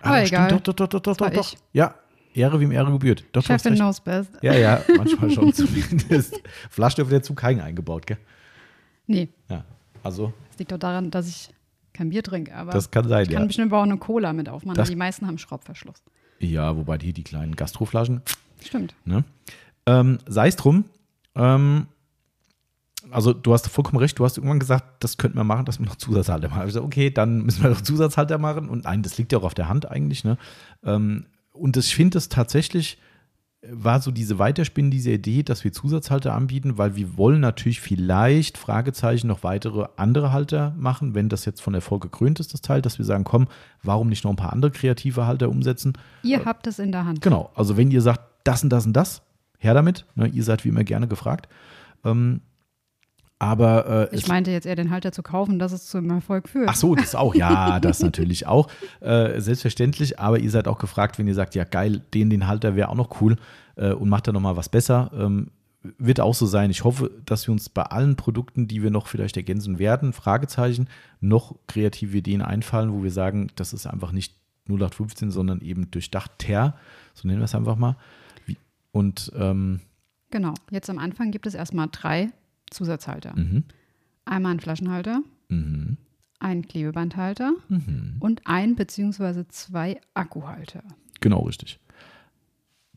Ah, 0.00 0.08
Aber 0.10 0.26
stimmt, 0.26 0.28
egal. 0.32 0.50
Doch, 0.50 0.60
doch, 0.74 0.74
doch, 0.88 1.00
doch, 1.00 1.16
doch, 1.16 1.30
doch. 1.30 1.52
ich. 1.52 1.58
Ja, 1.72 1.94
Ehre 2.34 2.60
wem 2.60 2.70
Ehre 2.70 2.92
gebührt. 2.92 3.24
Doch, 3.32 3.42
Chefin 3.44 3.74
knows 3.74 4.00
best. 4.00 4.30
Ja, 4.42 4.54
ja, 4.54 4.82
manchmal 4.96 5.30
schon 5.30 5.52
zumindest. 5.52 6.40
Flaschenöffner 6.70 7.18
dazu 7.18 7.34
keinen 7.34 7.60
eingebaut, 7.60 8.06
gell? 8.06 8.18
Nee, 9.06 9.28
Ja, 9.48 9.64
also 10.02 10.32
das 10.50 10.58
liegt 10.58 10.72
doch 10.72 10.78
daran, 10.78 11.10
dass 11.10 11.28
ich 11.28 11.50
kein 11.92 12.10
Bier 12.10 12.22
trinke, 12.22 12.54
aber 12.54 12.72
das 12.72 12.90
kann 12.90 13.08
sein, 13.08 13.22
ich 13.22 13.30
kann 13.30 13.40
ja. 13.42 13.46
bestimmt 13.46 13.72
auch 13.72 13.82
eine 13.82 13.96
Cola 13.96 14.32
mit 14.32 14.48
aufmachen. 14.48 14.76
Das- 14.76 14.88
Die 14.90 14.96
meisten 14.96 15.26
haben 15.26 15.38
Schraubverschluss. 15.38 16.02
Ja, 16.38 16.76
wobei 16.76 16.98
die, 16.98 17.12
die 17.14 17.22
kleinen 17.24 17.56
Gastroflaschen, 17.56 18.20
Stimmt. 18.62 18.94
ne? 19.06 19.24
Ähm, 19.86 20.18
Sei 20.26 20.48
es 20.48 20.56
drum, 20.56 20.84
ähm, 21.34 21.86
also 23.10 23.32
du 23.32 23.52
hast 23.52 23.68
vollkommen 23.68 23.98
recht, 23.98 24.18
du 24.18 24.24
hast 24.24 24.36
irgendwann 24.36 24.58
gesagt, 24.58 25.02
das 25.04 25.16
könnten 25.16 25.38
wir 25.38 25.44
machen, 25.44 25.64
dass 25.64 25.78
wir 25.78 25.86
noch 25.86 25.96
Zusatzhalter 25.96 26.48
machen. 26.48 26.60
Ich 26.60 26.66
gesagt, 26.66 26.86
okay, 26.86 27.10
dann 27.10 27.42
müssen 27.42 27.62
wir 27.62 27.70
noch 27.70 27.80
Zusatzhalter 27.80 28.38
machen. 28.38 28.68
Und 28.68 28.84
nein, 28.84 29.02
das 29.02 29.18
liegt 29.18 29.32
ja 29.32 29.38
auch 29.38 29.44
auf 29.44 29.54
der 29.54 29.68
Hand 29.68 29.90
eigentlich. 29.90 30.24
Ne? 30.24 30.38
Ähm, 30.84 31.26
und 31.52 31.76
ich 31.76 31.94
finde 31.94 32.18
es 32.18 32.28
tatsächlich, 32.28 32.98
äh, 33.62 33.68
war 33.70 34.00
so 34.00 34.10
diese 34.10 34.38
Weiterspinnen, 34.38 34.90
diese 34.90 35.12
Idee, 35.12 35.42
dass 35.42 35.64
wir 35.64 35.72
Zusatzhalter 35.72 36.34
anbieten, 36.34 36.78
weil 36.78 36.96
wir 36.96 37.16
wollen 37.16 37.40
natürlich 37.40 37.80
vielleicht, 37.80 38.58
Fragezeichen, 38.58 39.28
noch 39.28 39.42
weitere 39.42 39.86
andere 39.96 40.32
Halter 40.32 40.74
machen, 40.76 41.14
wenn 41.14 41.28
das 41.28 41.44
jetzt 41.44 41.60
von 41.60 41.74
Erfolg 41.74 42.02
gekrönt 42.02 42.40
ist, 42.40 42.54
das 42.54 42.60
Teil, 42.60 42.82
dass 42.82 42.98
wir 42.98 43.04
sagen, 43.04 43.24
komm, 43.24 43.48
warum 43.82 44.08
nicht 44.08 44.24
noch 44.24 44.30
ein 44.30 44.36
paar 44.36 44.52
andere 44.52 44.70
kreative 44.70 45.26
Halter 45.26 45.48
umsetzen? 45.48 45.94
Ihr 46.22 46.44
habt 46.44 46.66
es 46.66 46.78
in 46.78 46.92
der 46.92 47.04
Hand. 47.04 47.20
Genau, 47.20 47.50
also 47.54 47.76
wenn 47.76 47.90
ihr 47.90 48.02
sagt, 48.02 48.20
das 48.44 48.62
und 48.62 48.70
das 48.70 48.86
und 48.86 48.92
das, 48.92 49.22
her 49.58 49.74
damit. 49.74 50.04
Ne, 50.14 50.28
ihr 50.28 50.44
seid 50.44 50.64
wie 50.64 50.68
immer 50.68 50.84
gerne 50.84 51.08
gefragt. 51.08 51.48
Ähm, 52.04 52.40
aber 53.38 54.10
äh, 54.12 54.16
Ich 54.16 54.28
meinte 54.28 54.50
jetzt 54.50 54.66
eher 54.66 54.76
den 54.76 54.90
Halter 54.90 55.12
zu 55.12 55.22
kaufen, 55.22 55.58
dass 55.58 55.72
es 55.72 55.86
zum 55.86 56.08
Erfolg 56.10 56.48
führt. 56.48 56.68
Ach 56.68 56.76
so, 56.76 56.94
das 56.94 57.14
auch. 57.14 57.34
Ja, 57.34 57.80
das 57.80 58.00
natürlich 58.00 58.46
auch. 58.46 58.68
Äh, 59.00 59.40
selbstverständlich. 59.40 60.18
Aber 60.18 60.38
ihr 60.38 60.50
seid 60.50 60.68
auch 60.68 60.78
gefragt, 60.78 61.18
wenn 61.18 61.26
ihr 61.26 61.34
sagt, 61.34 61.54
ja 61.54 61.64
geil, 61.64 62.02
den, 62.14 62.30
den 62.30 62.46
Halter 62.46 62.76
wäre 62.76 62.88
auch 62.88 62.94
noch 62.94 63.20
cool 63.20 63.36
äh, 63.76 63.92
und 63.92 64.08
macht 64.08 64.26
da 64.26 64.32
nochmal 64.32 64.56
was 64.56 64.68
besser. 64.68 65.10
Ähm, 65.14 65.50
wird 65.98 66.20
auch 66.20 66.34
so 66.34 66.46
sein. 66.46 66.70
Ich 66.70 66.84
hoffe, 66.84 67.10
dass 67.26 67.46
wir 67.46 67.52
uns 67.52 67.68
bei 67.68 67.82
allen 67.82 68.16
Produkten, 68.16 68.68
die 68.68 68.82
wir 68.82 68.90
noch 68.90 69.06
vielleicht 69.06 69.36
ergänzen 69.36 69.78
werden, 69.78 70.12
Fragezeichen, 70.12 70.88
noch 71.20 71.54
kreative 71.66 72.16
Ideen 72.18 72.42
einfallen, 72.42 72.92
wo 72.92 73.02
wir 73.02 73.12
sagen, 73.12 73.48
das 73.56 73.72
ist 73.72 73.86
einfach 73.86 74.12
nicht 74.12 74.34
0815, 74.68 75.30
sondern 75.30 75.60
eben 75.60 75.90
durchdachter, 75.90 76.74
so 77.14 77.28
nennen 77.28 77.40
wir 77.40 77.44
es 77.44 77.54
einfach 77.54 77.76
mal. 77.76 77.96
Und 78.90 79.30
ähm, 79.36 79.80
Genau. 80.30 80.54
Jetzt 80.70 80.90
am 80.90 80.98
Anfang 80.98 81.30
gibt 81.30 81.46
es 81.46 81.54
erstmal 81.54 81.88
drei 81.92 82.30
Zusatzhalter. 82.70 83.34
mhm, 83.36 83.64
Einmal 84.24 84.50
einen 84.50 84.60
Flaschenhalter, 84.60 85.22
mhm, 85.48 85.96
einen 86.40 86.66
Klebebandhalter 86.66 87.52
mhm. 87.68 88.16
und 88.20 88.42
ein 88.44 88.76
beziehungsweise 88.76 89.46
zwei 89.48 90.00
Akkuhalter. 90.14 90.82
Genau, 91.20 91.40
richtig. 91.40 91.78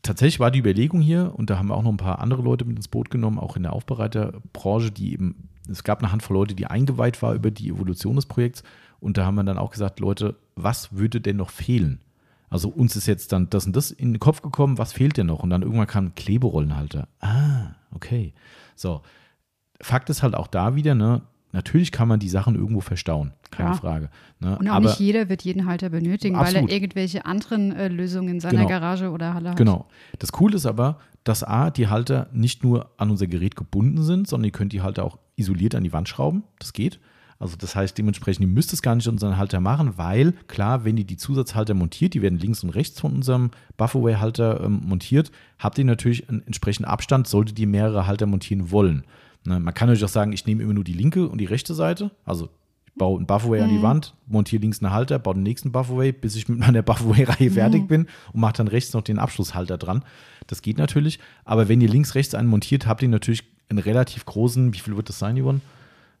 Tatsächlich 0.02 0.40
war 0.40 0.50
die 0.50 0.58
Überlegung 0.58 1.00
hier, 1.00 1.32
und 1.36 1.50
da 1.50 1.58
haben 1.58 1.68
wir 1.68 1.76
auch 1.76 1.82
noch 1.82 1.92
ein 1.92 1.98
paar 1.98 2.20
andere 2.20 2.42
Leute 2.42 2.64
mit 2.64 2.76
ins 2.76 2.88
Boot 2.88 3.10
genommen, 3.10 3.38
auch 3.38 3.56
in 3.56 3.62
der 3.62 3.74
Aufbereiterbranche, 3.74 4.90
die 4.90 5.12
eben, 5.12 5.48
es 5.68 5.84
gab 5.84 5.98
eine 5.98 6.10
Handvoll 6.10 6.36
Leute, 6.36 6.54
die 6.54 6.66
eingeweiht 6.66 7.20
war 7.22 7.34
über 7.34 7.50
die 7.50 7.68
Evolution 7.68 8.16
des 8.16 8.26
Projekts. 8.26 8.62
Und 8.98 9.18
da 9.18 9.26
haben 9.26 9.34
wir 9.34 9.44
dann 9.44 9.58
auch 9.58 9.70
gesagt, 9.70 10.00
Leute, 10.00 10.36
was 10.56 10.96
würde 10.96 11.20
denn 11.20 11.36
noch 11.36 11.50
fehlen? 11.50 12.00
Also 12.48 12.68
uns 12.68 12.96
ist 12.96 13.06
jetzt 13.06 13.32
dann 13.32 13.48
das 13.50 13.66
und 13.66 13.76
das 13.76 13.90
in 13.90 14.12
den 14.12 14.20
Kopf 14.20 14.42
gekommen, 14.42 14.78
was 14.78 14.92
fehlt 14.92 15.16
denn 15.16 15.26
noch? 15.26 15.42
Und 15.42 15.50
dann 15.50 15.62
irgendwann 15.62 15.86
kam 15.86 16.06
ein 16.06 16.14
Kleberollenhalter. 16.14 17.06
Ah, 17.20 17.74
okay. 17.94 18.32
So. 18.74 19.02
Fakt 19.80 20.10
ist 20.10 20.22
halt 20.22 20.34
auch 20.34 20.46
da 20.46 20.74
wieder, 20.74 20.94
ne, 20.94 21.22
natürlich 21.52 21.92
kann 21.92 22.08
man 22.08 22.20
die 22.20 22.28
Sachen 22.28 22.54
irgendwo 22.54 22.80
verstauen. 22.80 23.32
Keine 23.50 23.70
Klar. 23.70 23.80
Frage. 23.80 24.10
Ne? 24.38 24.58
Und 24.58 24.68
auch 24.68 24.74
Aber 24.74 24.86
nicht 24.86 25.00
jeder 25.00 25.28
wird 25.28 25.42
jeden 25.42 25.66
Halter 25.66 25.88
benötigen, 25.88 26.36
weil 26.36 26.42
Absolut. 26.42 26.70
er 26.70 26.76
irgendwelche 26.76 27.26
anderen 27.26 27.72
äh, 27.72 27.88
Lösungen 27.88 28.28
in 28.28 28.40
seiner 28.40 28.58
Genau. 28.58 28.68
Garage 28.68 29.10
oder 29.10 29.34
Halle 29.34 29.50
hat. 29.50 29.56
Genau. 29.56 29.86
Das 30.18 30.32
Coole 30.32 30.56
ist 30.56 30.66
aber, 30.66 30.98
dass 31.24 31.42
A, 31.42 31.70
die 31.70 31.88
Halter 31.88 32.28
nicht 32.32 32.62
nur 32.62 32.90
an 32.96 33.10
unser 33.10 33.26
Gerät 33.26 33.56
gebunden 33.56 34.02
sind, 34.02 34.28
sondern 34.28 34.46
ihr 34.46 34.52
könnt 34.52 34.72
die 34.72 34.82
Halter 34.82 35.04
auch 35.04 35.18
isoliert 35.36 35.74
an 35.74 35.84
die 35.84 35.92
Wand 35.92 36.08
schrauben. 36.08 36.44
Das 36.58 36.72
geht. 36.72 37.00
Also 37.40 37.56
das 37.56 37.74
heißt 37.74 37.96
dementsprechend, 37.96 38.42
ihr 38.42 38.52
müsst 38.52 38.72
es 38.74 38.82
gar 38.82 38.94
nicht 38.94 39.08
an 39.08 39.14
unseren 39.14 39.38
Halter 39.38 39.60
machen, 39.60 39.96
weil 39.96 40.32
klar, 40.46 40.84
wenn 40.84 40.98
ihr 40.98 41.04
die 41.04 41.16
Zusatzhalter 41.16 41.72
montiert, 41.72 42.12
die 42.12 42.20
werden 42.20 42.38
links 42.38 42.62
und 42.62 42.70
rechts 42.70 43.00
von 43.00 43.14
unserem 43.14 43.50
Bufferway-Halter 43.78 44.62
ähm, 44.62 44.82
montiert, 44.84 45.32
habt 45.58 45.78
ihr 45.78 45.86
natürlich 45.86 46.28
einen 46.28 46.42
entsprechenden 46.46 46.90
Abstand, 46.90 47.26
solltet 47.26 47.58
ihr 47.58 47.66
mehrere 47.66 48.06
Halter 48.06 48.26
montieren 48.26 48.70
wollen. 48.70 49.04
Ne, 49.44 49.58
man 49.58 49.72
kann 49.74 49.88
natürlich 49.88 50.04
auch 50.04 50.08
sagen, 50.08 50.32
ich 50.32 50.46
nehme 50.46 50.62
immer 50.62 50.74
nur 50.74 50.84
die 50.84 50.92
linke 50.92 51.26
und 51.28 51.38
die 51.38 51.46
rechte 51.46 51.74
Seite, 51.74 52.10
also 52.24 52.50
ich 52.86 52.94
baue 52.94 53.16
einen 53.16 53.26
Bufferway 53.26 53.60
an 53.60 53.70
die 53.70 53.82
Wand, 53.82 54.14
montiere 54.26 54.60
links 54.60 54.82
einen 54.82 54.92
Halter, 54.92 55.18
baue 55.18 55.34
den 55.34 55.42
nächsten 55.44 55.72
Bufferway, 55.72 56.12
bis 56.12 56.36
ich 56.36 56.48
mit 56.48 56.58
meiner 56.58 56.82
Bufferway-Reihe 56.82 57.50
fertig 57.50 57.88
bin 57.88 58.06
und 58.32 58.40
mache 58.40 58.54
dann 58.54 58.68
rechts 58.68 58.92
noch 58.92 59.02
den 59.02 59.18
Abschlusshalter 59.18 59.78
dran. 59.78 60.04
Das 60.46 60.60
geht 60.60 60.76
natürlich, 60.76 61.18
aber 61.44 61.68
wenn 61.68 61.80
ihr 61.80 61.88
links, 61.88 62.14
rechts 62.14 62.34
einen 62.34 62.48
montiert, 62.48 62.86
habt 62.86 63.00
ihr 63.02 63.08
natürlich 63.08 63.44
einen 63.70 63.78
relativ 63.78 64.26
großen, 64.26 64.74
wie 64.74 64.78
viel 64.78 64.96
wird 64.96 65.08
das 65.08 65.18
sein, 65.18 65.40
Yvonne? 65.40 65.60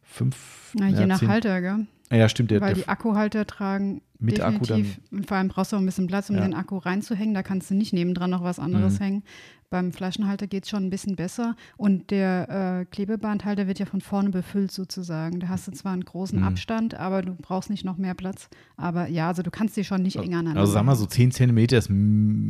Fünf? 0.02 0.36
Na, 0.74 0.88
je 0.88 1.00
ja, 1.00 1.06
nach 1.06 1.18
zehn- 1.18 1.28
Halter, 1.28 1.60
gell? 1.60 1.86
Ja, 2.12 2.28
stimmt. 2.28 2.50
Der, 2.50 2.60
Weil 2.60 2.74
der, 2.74 2.82
die 2.84 2.88
Akkuhalter 2.88 3.46
tragen 3.46 4.02
Mit 4.18 4.40
Akku 4.40 4.58
definitiv. 4.64 5.00
und 5.12 5.26
vor 5.26 5.36
allem 5.36 5.48
brauchst 5.48 5.72
du 5.72 5.76
auch 5.76 5.80
ein 5.80 5.86
bisschen 5.86 6.08
Platz, 6.08 6.28
um 6.28 6.36
Ja. 6.36 6.42
den 6.42 6.54
Akku 6.54 6.76
reinzuhängen. 6.78 7.34
Da 7.34 7.42
kannst 7.42 7.70
du 7.70 7.74
nicht 7.74 7.92
nebendran 7.92 8.30
noch 8.30 8.42
was 8.42 8.58
anderes 8.58 8.98
Mhm. 8.98 9.04
hängen. 9.04 9.22
Beim 9.70 9.92
Flaschenhalter 9.92 10.48
geht 10.48 10.64
es 10.64 10.70
schon 10.70 10.82
ein 10.84 10.90
bisschen 10.90 11.14
besser. 11.14 11.54
Und 11.76 12.10
der 12.10 12.80
äh, 12.80 12.84
Klebebandhalter 12.86 13.68
wird 13.68 13.78
ja 13.78 13.86
von 13.86 14.00
vorne 14.00 14.30
befüllt 14.30 14.72
sozusagen. 14.72 15.38
Da 15.38 15.46
hast 15.46 15.68
du 15.68 15.70
zwar 15.70 15.92
einen 15.92 16.04
großen 16.04 16.40
Mhm. 16.40 16.44
Abstand, 16.44 16.94
aber 16.94 17.22
du 17.22 17.36
brauchst 17.40 17.70
nicht 17.70 17.84
noch 17.84 17.96
mehr 17.96 18.14
Platz. 18.14 18.48
Aber 18.76 19.06
ja, 19.06 19.28
also 19.28 19.42
du 19.44 19.52
kannst 19.52 19.76
die 19.76 19.84
schon 19.84 20.02
nicht 20.02 20.16
eng 20.16 20.34
aneinander. 20.34 20.60
also 20.62 20.74
wir 20.74 20.80
hängen. 20.80 20.96
so 20.96 21.06
10 21.06 21.30
Zentimeter 21.30 21.78
ist 21.78 21.88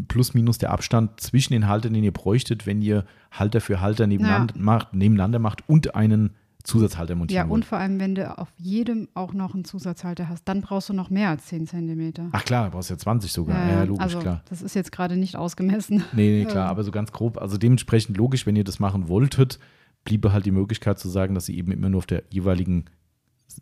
plus 0.08 0.32
minus 0.32 0.56
der 0.56 0.70
Abstand 0.70 1.20
zwischen 1.20 1.52
den 1.52 1.68
Haltern, 1.68 1.92
den 1.92 2.02
ihr 2.04 2.12
bräuchtet, 2.12 2.66
wenn 2.66 2.80
ihr 2.80 3.04
Halter 3.30 3.60
für 3.60 3.82
Halter 3.82 4.06
nebeneinander, 4.06 4.54
macht, 4.56 4.94
nebeneinander 4.94 5.38
macht 5.38 5.68
und 5.68 5.94
einen 5.94 6.30
Zusatzhalter 6.62 7.14
montieren 7.14 7.48
Ja, 7.48 7.52
und 7.52 7.64
vor 7.64 7.78
allem, 7.78 7.98
wenn 8.00 8.14
du 8.14 8.38
auf 8.38 8.52
jedem 8.56 9.08
auch 9.14 9.32
noch 9.32 9.54
einen 9.54 9.64
Zusatzhalter 9.64 10.28
hast, 10.28 10.44
dann 10.46 10.60
brauchst 10.60 10.88
du 10.88 10.92
noch 10.92 11.10
mehr 11.10 11.30
als 11.30 11.46
10 11.46 11.66
Zentimeter. 11.66 12.28
Ach 12.32 12.44
klar, 12.44 12.66
du 12.66 12.72
brauchst 12.72 12.90
ja 12.90 12.98
20 12.98 13.32
sogar. 13.32 13.58
Ja, 13.58 13.72
ja, 13.76 13.84
logisch, 13.84 14.02
also, 14.02 14.18
klar. 14.18 14.42
das 14.48 14.62
ist 14.62 14.74
jetzt 14.74 14.92
gerade 14.92 15.16
nicht 15.16 15.36
ausgemessen. 15.36 16.04
Nee, 16.12 16.40
nee, 16.40 16.44
klar, 16.44 16.68
aber 16.70 16.84
so 16.84 16.90
ganz 16.90 17.12
grob. 17.12 17.38
Also 17.38 17.56
dementsprechend 17.56 18.16
logisch, 18.16 18.46
wenn 18.46 18.56
ihr 18.56 18.64
das 18.64 18.78
machen 18.78 19.08
wolltet, 19.08 19.58
bliebe 20.04 20.32
halt 20.32 20.46
die 20.46 20.50
Möglichkeit 20.50 20.98
zu 20.98 21.08
sagen, 21.08 21.34
dass 21.34 21.48
ihr 21.48 21.56
eben 21.56 21.72
immer 21.72 21.88
nur 21.88 21.98
auf 21.98 22.06
der 22.06 22.24
jeweiligen 22.30 22.86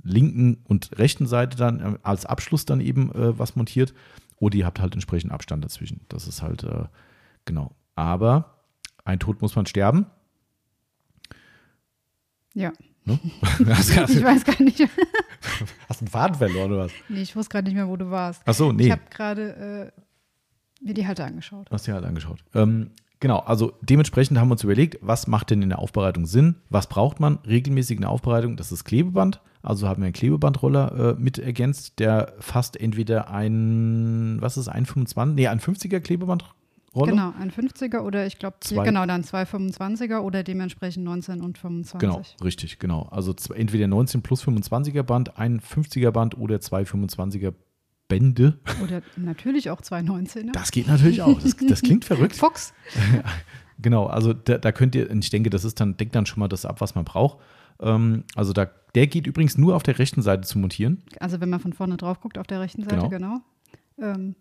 linken 0.02 0.58
und 0.64 0.98
rechten 0.98 1.26
Seite 1.26 1.56
dann 1.56 1.80
äh, 1.80 1.98
als 2.02 2.26
Abschluss 2.26 2.64
dann 2.64 2.80
eben 2.80 3.12
äh, 3.12 3.38
was 3.38 3.56
montiert. 3.56 3.94
Oder 4.36 4.56
ihr 4.56 4.66
habt 4.66 4.80
halt 4.80 4.94
entsprechend 4.94 5.32
Abstand 5.32 5.64
dazwischen. 5.64 6.02
Das 6.08 6.28
ist 6.28 6.42
halt, 6.42 6.62
äh, 6.64 6.84
genau. 7.44 7.74
Aber 7.94 8.62
ein 9.04 9.18
Tod 9.18 9.42
muss 9.42 9.56
man 9.56 9.66
sterben. 9.66 10.06
Ja, 12.54 12.72
Ne? 13.08 13.18
hast, 13.74 13.90
ich 14.10 14.22
weiß 14.22 14.44
gar 14.44 14.62
nicht. 14.62 14.80
hast 15.88 16.00
einen 16.02 16.08
Faden 16.08 16.36
verloren 16.36 16.72
oder 16.72 16.84
was? 16.84 16.92
Nee, 17.08 17.22
ich 17.22 17.34
wusste 17.34 17.52
gerade 17.52 17.64
nicht 17.66 17.74
mehr, 17.74 17.88
wo 17.88 17.96
du 17.96 18.10
warst. 18.10 18.46
Achso, 18.46 18.70
Ich 18.70 18.76
nee. 18.76 18.90
habe 18.90 19.02
gerade 19.10 19.92
äh, 20.82 20.84
mir 20.84 20.94
die 20.94 21.06
Halter 21.06 21.24
angeschaut. 21.24 21.68
Hast 21.70 21.86
dir 21.86 21.94
halt 21.94 22.04
angeschaut. 22.04 22.44
Ähm, 22.54 22.90
genau, 23.18 23.38
also 23.38 23.72
dementsprechend 23.80 24.38
haben 24.38 24.48
wir 24.48 24.52
uns 24.52 24.64
überlegt, 24.64 24.98
was 25.00 25.26
macht 25.26 25.50
denn 25.50 25.62
in 25.62 25.70
der 25.70 25.78
Aufbereitung 25.78 26.26
Sinn? 26.26 26.56
Was 26.68 26.86
braucht 26.86 27.18
man 27.18 27.38
regelmäßig 27.46 27.96
in 27.96 28.02
der 28.02 28.10
Aufbereitung? 28.10 28.56
Das 28.56 28.70
ist 28.70 28.84
Klebeband. 28.84 29.40
Also 29.62 29.88
haben 29.88 30.02
wir 30.02 30.06
einen 30.06 30.12
Klebebandroller 30.12 31.16
äh, 31.16 31.20
mit 31.20 31.38
ergänzt, 31.38 31.98
der 31.98 32.34
fast 32.38 32.78
entweder 32.78 33.30
ein, 33.30 34.36
was 34.40 34.56
ist, 34.56 34.68
ein 34.68 34.86
25, 34.86 35.34
nee, 35.34 35.48
ein 35.48 35.58
50er 35.60 36.00
Klebeband 36.00 36.44
Rolle. 36.94 37.12
Genau, 37.12 37.32
ein 37.38 37.50
50er 37.50 38.00
oder 38.00 38.26
ich 38.26 38.38
glaube, 38.38 38.56
Zwei- 38.60 38.84
genau, 38.84 39.04
dann 39.06 39.22
zwei 39.24 39.42
25er 39.42 40.20
oder 40.20 40.42
dementsprechend 40.42 41.04
19 41.04 41.40
und 41.42 41.58
25. 41.58 42.00
Genau, 42.00 42.22
richtig, 42.44 42.78
genau. 42.78 43.02
Also 43.10 43.34
entweder 43.54 43.86
19 43.86 44.22
plus 44.22 44.42
25er 44.44 45.02
Band, 45.02 45.38
ein 45.38 45.60
50er 45.60 46.10
Band 46.10 46.38
oder 46.38 46.60
zwei 46.60 46.82
25er 46.82 47.52
Bände. 48.08 48.58
Oder 48.82 49.02
natürlich 49.16 49.68
auch 49.70 49.82
zwei 49.82 50.00
19er. 50.00 50.52
Das 50.52 50.70
geht 50.70 50.88
natürlich 50.88 51.20
auch. 51.20 51.38
Das, 51.42 51.56
das 51.56 51.82
klingt 51.82 52.04
verrückt. 52.06 52.36
Fox. 52.36 52.72
Genau, 53.80 54.06
also 54.06 54.32
da, 54.32 54.58
da 54.58 54.72
könnt 54.72 54.96
ihr, 54.96 55.08
ich 55.08 55.30
denke, 55.30 55.50
das 55.50 55.64
ist 55.64 55.78
dann, 55.78 55.96
deckt 55.96 56.12
dann 56.16 56.26
schon 56.26 56.40
mal 56.40 56.48
das 56.48 56.64
ab, 56.66 56.80
was 56.80 56.96
man 56.96 57.04
braucht. 57.04 57.38
Ähm, 57.80 58.24
also 58.34 58.52
da, 58.52 58.68
der 58.96 59.06
geht 59.06 59.28
übrigens 59.28 59.56
nur 59.56 59.76
auf 59.76 59.84
der 59.84 60.00
rechten 60.00 60.20
Seite 60.20 60.42
zu 60.42 60.58
montieren. 60.58 61.04
Also 61.20 61.40
wenn 61.40 61.48
man 61.48 61.60
von 61.60 61.72
vorne 61.72 61.96
drauf 61.96 62.18
guckt, 62.20 62.38
auf 62.38 62.46
der 62.48 62.58
rechten 62.60 62.82
Seite, 62.82 63.08
Genau. 63.08 63.08
genau. 63.08 63.40
Ähm, 64.14 64.34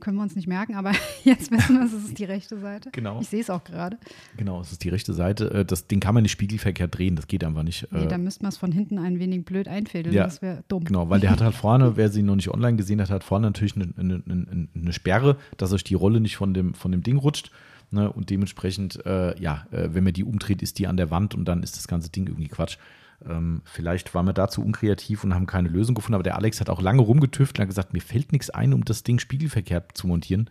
können 0.00 0.16
wir 0.18 0.22
uns 0.22 0.36
nicht 0.36 0.46
merken, 0.48 0.74
aber 0.74 0.92
jetzt 1.24 1.50
wissen 1.50 1.76
wir, 1.78 1.84
es 1.84 1.92
ist 1.92 2.18
die 2.18 2.24
rechte 2.24 2.58
Seite. 2.58 2.90
Genau. 2.92 3.20
Ich 3.20 3.28
sehe 3.28 3.40
es 3.40 3.50
auch 3.50 3.64
gerade. 3.64 3.98
Genau, 4.36 4.60
es 4.60 4.72
ist 4.72 4.84
die 4.84 4.88
rechte 4.90 5.12
Seite. 5.14 5.50
Äh, 5.52 5.64
Das, 5.64 5.86
den 5.86 6.00
kann 6.00 6.14
man 6.14 6.22
nicht 6.22 6.32
spiegelverkehrt 6.32 6.96
drehen, 6.96 7.16
das 7.16 7.26
geht 7.26 7.42
einfach 7.44 7.62
nicht. 7.62 7.88
Nee, 7.90 8.04
Äh, 8.04 8.08
da 8.08 8.18
müsste 8.18 8.42
man 8.42 8.50
es 8.50 8.58
von 8.58 8.72
hinten 8.72 8.98
ein 8.98 9.18
wenig 9.18 9.44
blöd 9.44 9.68
einfädeln. 9.68 10.14
Ja, 10.14 10.24
das 10.24 10.42
wäre 10.42 10.64
dumm. 10.68 10.84
Genau, 10.84 11.08
weil 11.08 11.20
der 11.20 11.30
hat 11.30 11.40
halt 11.40 11.54
vorne, 11.54 11.96
wer 11.96 12.10
sie 12.10 12.22
noch 12.22 12.36
nicht 12.36 12.48
online 12.50 12.76
gesehen 12.76 13.00
hat, 13.00 13.10
hat 13.10 13.24
vorne 13.24 13.46
natürlich 13.46 13.76
eine, 13.76 13.88
eine, 13.96 14.22
eine, 14.28 14.68
eine 14.74 14.92
Sperre, 14.92 15.36
dass 15.56 15.72
euch 15.72 15.84
die 15.84 15.94
Rolle 15.94 16.20
nicht 16.20 16.36
von 16.36 16.52
dem, 16.54 16.74
von 16.74 16.92
dem 16.92 17.02
Ding 17.02 17.16
rutscht. 17.16 17.50
Ne? 17.90 18.12
Und 18.12 18.30
dementsprechend, 18.30 19.04
äh, 19.06 19.40
ja, 19.40 19.66
äh, 19.70 19.90
wenn 19.92 20.04
man 20.04 20.12
die 20.12 20.24
umdreht, 20.24 20.60
ist 20.60 20.78
die 20.78 20.86
an 20.88 20.96
der 20.96 21.10
Wand 21.10 21.34
und 21.34 21.44
dann 21.46 21.62
ist 21.62 21.76
das 21.76 21.86
ganze 21.88 22.10
Ding 22.10 22.26
irgendwie 22.26 22.48
Quatsch. 22.48 22.76
Ähm, 23.24 23.62
vielleicht 23.64 24.14
waren 24.14 24.26
wir 24.26 24.32
dazu 24.32 24.62
unkreativ 24.62 25.24
und 25.24 25.34
haben 25.34 25.46
keine 25.46 25.68
Lösung 25.68 25.94
gefunden, 25.94 26.14
aber 26.14 26.22
der 26.22 26.36
Alex 26.36 26.60
hat 26.60 26.68
auch 26.68 26.82
lange 26.82 27.02
rumgetüftelt 27.02 27.58
und 27.58 27.62
hat 27.62 27.68
gesagt, 27.68 27.92
mir 27.92 28.02
fällt 28.02 28.32
nichts 28.32 28.50
ein, 28.50 28.72
um 28.72 28.84
das 28.84 29.02
Ding 29.04 29.18
spiegelverkehrt 29.18 29.96
zu 29.96 30.06
montieren. 30.06 30.50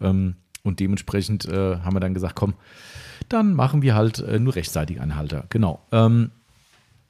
Ähm, 0.00 0.36
und 0.62 0.80
dementsprechend 0.80 1.46
äh, 1.46 1.78
haben 1.78 1.94
wir 1.94 2.00
dann 2.00 2.14
gesagt, 2.14 2.36
komm, 2.36 2.54
dann 3.28 3.54
machen 3.54 3.82
wir 3.82 3.94
halt 3.94 4.20
äh, 4.20 4.38
nur 4.38 4.54
rechtsseitig 4.54 5.00
einen 5.00 5.16
Halter. 5.16 5.46
Genau. 5.48 5.80
Ähm, 5.90 6.30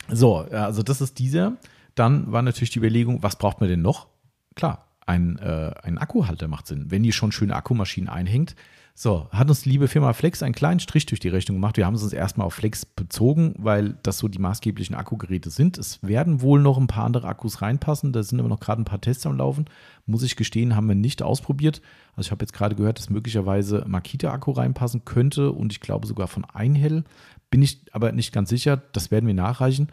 so, 0.08 0.38
also 0.38 0.82
das 0.82 1.00
ist 1.00 1.18
dieser. 1.18 1.56
Dann 1.94 2.32
war 2.32 2.42
natürlich 2.42 2.70
die 2.70 2.78
Überlegung, 2.78 3.22
was 3.22 3.36
braucht 3.36 3.60
man 3.60 3.68
denn 3.68 3.82
noch? 3.82 4.08
Klar, 4.54 4.86
ein, 5.06 5.38
äh, 5.38 5.72
ein 5.82 5.98
Akkuhalter 5.98 6.48
macht 6.48 6.66
Sinn, 6.66 6.90
wenn 6.90 7.04
ihr 7.04 7.12
schon 7.12 7.32
schöne 7.32 7.54
Akkumaschinen 7.54 8.08
einhängt. 8.08 8.56
So, 8.94 9.26
hat 9.30 9.48
uns 9.48 9.62
die 9.62 9.70
liebe 9.70 9.88
Firma 9.88 10.12
Flex 10.12 10.42
einen 10.42 10.54
kleinen 10.54 10.78
Strich 10.78 11.06
durch 11.06 11.18
die 11.18 11.28
Rechnung 11.28 11.56
gemacht. 11.56 11.78
Wir 11.78 11.86
haben 11.86 11.94
es 11.94 12.02
uns 12.02 12.12
erstmal 12.12 12.46
auf 12.46 12.54
Flex 12.54 12.84
bezogen, 12.84 13.54
weil 13.56 13.96
das 14.02 14.18
so 14.18 14.28
die 14.28 14.38
maßgeblichen 14.38 14.94
Akkugeräte 14.94 15.48
sind. 15.48 15.78
Es 15.78 16.02
werden 16.02 16.42
wohl 16.42 16.60
noch 16.60 16.76
ein 16.76 16.88
paar 16.88 17.04
andere 17.04 17.26
Akkus 17.26 17.62
reinpassen. 17.62 18.12
Da 18.12 18.22
sind 18.22 18.38
aber 18.38 18.50
noch 18.50 18.60
gerade 18.60 18.82
ein 18.82 18.84
paar 18.84 19.00
Tests 19.00 19.24
am 19.24 19.38
Laufen. 19.38 19.64
Muss 20.04 20.22
ich 20.22 20.36
gestehen, 20.36 20.76
haben 20.76 20.88
wir 20.88 20.94
nicht 20.94 21.22
ausprobiert. 21.22 21.80
Also 22.16 22.28
ich 22.28 22.30
habe 22.32 22.44
jetzt 22.44 22.52
gerade 22.52 22.74
gehört, 22.74 22.98
dass 22.98 23.08
möglicherweise 23.08 23.84
Makita-Akku 23.88 24.50
reinpassen 24.52 25.06
könnte 25.06 25.52
und 25.52 25.72
ich 25.72 25.80
glaube 25.80 26.06
sogar 26.06 26.28
von 26.28 26.44
Einhell. 26.44 27.04
Bin 27.50 27.62
ich 27.62 27.80
aber 27.92 28.12
nicht 28.12 28.32
ganz 28.32 28.50
sicher. 28.50 28.82
Das 28.92 29.10
werden 29.10 29.26
wir 29.26 29.34
nachreichen. 29.34 29.88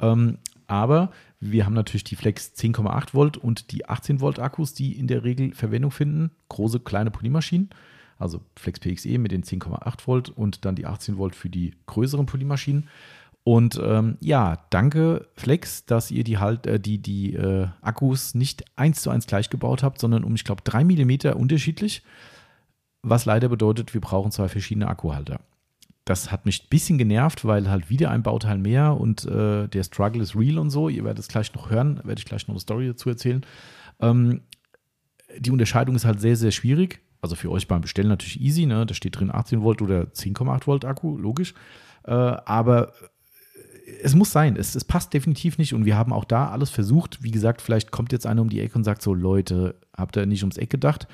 Ähm, 0.00 0.38
aber 0.66 1.12
wir 1.38 1.66
haben 1.66 1.74
natürlich 1.74 2.04
die 2.04 2.16
Flex 2.16 2.52
10,8 2.56 3.14
Volt 3.14 3.36
und 3.36 3.70
die 3.70 3.88
18 3.88 4.20
Volt 4.20 4.40
Akkus, 4.40 4.74
die 4.74 4.98
in 4.98 5.06
der 5.06 5.22
Regel 5.22 5.54
Verwendung 5.54 5.92
finden. 5.92 6.32
Große, 6.48 6.80
kleine 6.80 7.12
Polymaschinen. 7.12 7.70
Also 8.20 8.40
Flex 8.56 8.78
PXE 8.80 9.18
mit 9.18 9.32
den 9.32 9.42
10,8 9.42 10.06
Volt 10.06 10.28
und 10.28 10.64
dann 10.64 10.76
die 10.76 10.86
18 10.86 11.16
Volt 11.16 11.34
für 11.34 11.48
die 11.48 11.74
größeren 11.86 12.26
Polymaschinen. 12.26 12.88
Und 13.42 13.80
ähm, 13.82 14.18
ja, 14.20 14.66
danke 14.68 15.26
Flex, 15.34 15.86
dass 15.86 16.10
ihr 16.10 16.24
die 16.24 16.38
halt 16.38 16.66
äh, 16.66 16.78
die, 16.78 16.98
die 16.98 17.34
äh, 17.34 17.68
Akkus 17.80 18.34
nicht 18.34 18.64
eins 18.76 19.00
zu 19.00 19.10
eins 19.10 19.26
gleich 19.26 19.48
gebaut 19.48 19.82
habt, 19.82 19.98
sondern 19.98 20.24
um, 20.24 20.34
ich 20.34 20.44
glaube, 20.44 20.62
drei 20.62 20.84
Millimeter 20.84 21.36
unterschiedlich. 21.36 22.02
Was 23.02 23.24
leider 23.24 23.48
bedeutet, 23.48 23.94
wir 23.94 24.02
brauchen 24.02 24.30
zwei 24.30 24.48
verschiedene 24.48 24.88
Akkuhalter. 24.88 25.40
Das 26.04 26.30
hat 26.30 26.44
mich 26.44 26.64
ein 26.64 26.68
bisschen 26.68 26.98
genervt, 26.98 27.46
weil 27.46 27.70
halt 27.70 27.88
wieder 27.88 28.10
ein 28.10 28.22
Bauteil 28.22 28.58
mehr 28.58 29.00
und 29.00 29.24
äh, 29.24 29.68
der 29.68 29.84
Struggle 29.84 30.22
ist 30.22 30.36
real 30.36 30.58
und 30.58 30.70
so. 30.70 30.90
Ihr 30.90 31.04
werdet 31.04 31.20
es 31.20 31.28
gleich 31.28 31.54
noch 31.54 31.70
hören, 31.70 32.00
werde 32.04 32.18
ich 32.18 32.26
gleich 32.26 32.46
noch 32.46 32.54
eine 32.54 32.60
Story 32.60 32.88
dazu 32.88 33.08
erzählen. 33.08 33.44
Ähm, 34.00 34.42
die 35.38 35.50
Unterscheidung 35.50 35.94
ist 35.96 36.04
halt 36.04 36.20
sehr, 36.20 36.36
sehr 36.36 36.50
schwierig. 36.50 37.00
Also 37.20 37.36
für 37.36 37.50
euch 37.50 37.68
beim 37.68 37.82
Bestellen 37.82 38.08
natürlich 38.08 38.40
easy, 38.40 38.66
ne? 38.66 38.86
Da 38.86 38.94
steht 38.94 39.18
drin 39.18 39.30
18 39.30 39.62
Volt 39.62 39.82
oder 39.82 40.04
10,8 40.04 40.66
Volt 40.66 40.84
Akku, 40.84 41.16
logisch. 41.18 41.54
Äh, 42.04 42.12
aber 42.12 42.92
es 44.02 44.14
muss 44.14 44.32
sein, 44.32 44.56
es, 44.56 44.74
es 44.74 44.84
passt 44.84 45.12
definitiv 45.12 45.58
nicht 45.58 45.74
und 45.74 45.84
wir 45.84 45.96
haben 45.96 46.12
auch 46.12 46.24
da 46.24 46.48
alles 46.48 46.70
versucht. 46.70 47.22
Wie 47.22 47.30
gesagt, 47.30 47.60
vielleicht 47.60 47.90
kommt 47.90 48.12
jetzt 48.12 48.26
einer 48.26 48.42
um 48.42 48.48
die 48.48 48.60
Ecke 48.60 48.76
und 48.76 48.84
sagt 48.84 49.02
so, 49.02 49.14
Leute, 49.14 49.80
habt 49.96 50.16
ihr 50.16 50.26
nicht 50.26 50.42
ums 50.42 50.56
Eck 50.56 50.70
gedacht? 50.70 51.08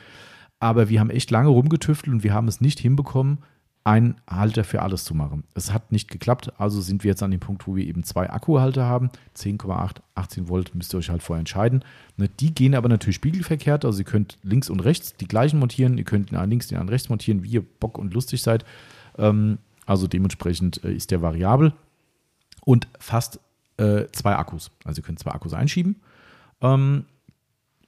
Aber 0.58 0.88
wir 0.88 1.00
haben 1.00 1.10
echt 1.10 1.30
lange 1.30 1.48
rumgetüftelt 1.48 2.14
und 2.14 2.24
wir 2.24 2.32
haben 2.32 2.48
es 2.48 2.60
nicht 2.60 2.78
hinbekommen, 2.78 3.38
einen 3.86 4.16
Halter 4.28 4.64
für 4.64 4.82
alles 4.82 5.04
zu 5.04 5.14
machen. 5.14 5.44
Es 5.54 5.72
hat 5.72 5.92
nicht 5.92 6.10
geklappt, 6.10 6.52
also 6.58 6.80
sind 6.80 7.04
wir 7.04 7.10
jetzt 7.10 7.22
an 7.22 7.30
dem 7.30 7.38
Punkt, 7.38 7.68
wo 7.68 7.76
wir 7.76 7.86
eben 7.86 8.02
zwei 8.02 8.28
Akkuhalter 8.28 8.84
haben. 8.84 9.10
10,8, 9.36 9.98
18 10.16 10.48
Volt 10.48 10.74
müsst 10.74 10.92
ihr 10.92 10.98
euch 10.98 11.08
halt 11.08 11.22
vorher 11.22 11.38
entscheiden. 11.38 11.84
Ne, 12.16 12.28
die 12.28 12.52
gehen 12.52 12.74
aber 12.74 12.88
natürlich 12.88 13.14
spiegelverkehrt, 13.14 13.84
also 13.84 14.00
ihr 14.00 14.04
könnt 14.04 14.38
links 14.42 14.70
und 14.70 14.80
rechts 14.80 15.14
die 15.14 15.28
gleichen 15.28 15.60
montieren, 15.60 15.98
ihr 15.98 16.04
könnt 16.04 16.32
den 16.32 16.36
einen 16.36 16.50
links, 16.50 16.66
den 16.66 16.78
anderen 16.78 16.94
rechts 16.94 17.08
montieren, 17.08 17.44
wie 17.44 17.50
ihr 17.50 17.62
Bock 17.62 17.96
und 17.96 18.12
lustig 18.12 18.42
seid. 18.42 18.64
Ähm, 19.18 19.58
also 19.86 20.08
dementsprechend 20.08 20.82
äh, 20.82 20.92
ist 20.92 21.12
der 21.12 21.22
variabel 21.22 21.72
und 22.64 22.88
fast 22.98 23.38
äh, 23.76 24.06
zwei 24.10 24.34
Akkus. 24.34 24.72
Also 24.84 25.00
ihr 25.00 25.04
könnt 25.04 25.20
zwei 25.20 25.30
Akkus 25.30 25.54
einschieben. 25.54 25.94
Ähm, 26.60 27.04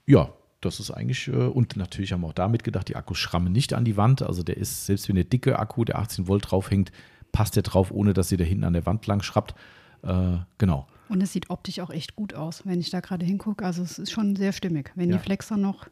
ja, 0.05 0.29
das 0.61 0.79
ist 0.79 0.91
eigentlich, 0.91 1.27
äh, 1.27 1.31
und 1.31 1.75
natürlich 1.77 2.11
haben 2.11 2.21
wir 2.21 2.27
auch 2.27 2.33
damit 2.33 2.63
gedacht, 2.63 2.87
die 2.89 2.95
Akkus 2.95 3.17
schrammen 3.17 3.51
nicht 3.53 3.73
an 3.73 3.85
die 3.85 3.97
Wand. 3.97 4.21
Also 4.21 4.43
der 4.43 4.57
ist, 4.57 4.85
selbst 4.85 5.07
wenn 5.07 5.15
der 5.15 5.23
dicke 5.25 5.57
Akku, 5.59 5.85
der 5.85 5.99
18 5.99 6.27
Volt 6.27 6.51
draufhängt, 6.51 6.91
passt 7.31 7.55
der 7.55 7.63
drauf, 7.63 7.91
ohne 7.91 8.13
dass 8.13 8.31
ihr 8.31 8.37
da 8.37 8.43
hinten 8.43 8.63
an 8.63 8.73
der 8.73 8.85
Wand 8.85 9.05
lang 9.07 9.21
schrappt. 9.21 9.55
Äh, 10.03 10.37
genau. 10.57 10.87
Und 11.09 11.21
es 11.21 11.33
sieht 11.33 11.49
optisch 11.49 11.79
auch 11.79 11.89
echt 11.89 12.15
gut 12.15 12.33
aus, 12.33 12.65
wenn 12.65 12.79
ich 12.79 12.89
da 12.89 12.99
gerade 12.99 13.25
hingucke. 13.25 13.65
Also 13.65 13.81
es 13.83 13.97
ist 13.99 14.11
schon 14.11 14.35
sehr 14.35 14.51
stimmig. 14.51 14.91
Wenn 14.95 15.09
Ja. 15.09 15.17
die 15.17 15.23
Flex 15.23 15.47
dann 15.47 15.61
noch 15.61 15.87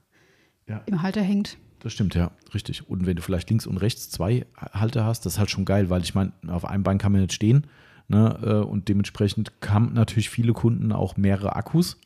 Ja. 0.67 0.81
im 0.85 1.01
Halter 1.01 1.21
hängt, 1.21 1.57
Das 1.79 1.93
stimmt, 1.93 2.15
ja, 2.15 2.31
richtig. 2.55 2.89
Und 2.89 3.05
wenn 3.05 3.15
du 3.15 3.21
vielleicht 3.21 3.49
links 3.51 3.67
und 3.67 3.77
rechts 3.77 4.09
zwei 4.09 4.47
Halter 4.57 5.05
hast, 5.05 5.25
das 5.25 5.33
ist 5.33 5.39
halt 5.39 5.51
schon 5.51 5.63
geil, 5.63 5.91
weil 5.91 6.01
ich 6.01 6.15
meine, 6.15 6.31
auf 6.47 6.65
einem 6.65 6.81
Bein 6.83 6.97
kann 6.97 7.11
man 7.11 7.21
nicht 7.21 7.33
stehen. 7.33 7.67
Ne? 8.07 8.39
äh, 8.43 8.65
Und 8.67 8.89
dementsprechend 8.89 9.51
haben 9.67 9.93
natürlich 9.93 10.29
viele 10.31 10.53
Kunden 10.53 10.91
auch 10.91 11.17
mehrere 11.17 11.55
Akkus. 11.55 11.97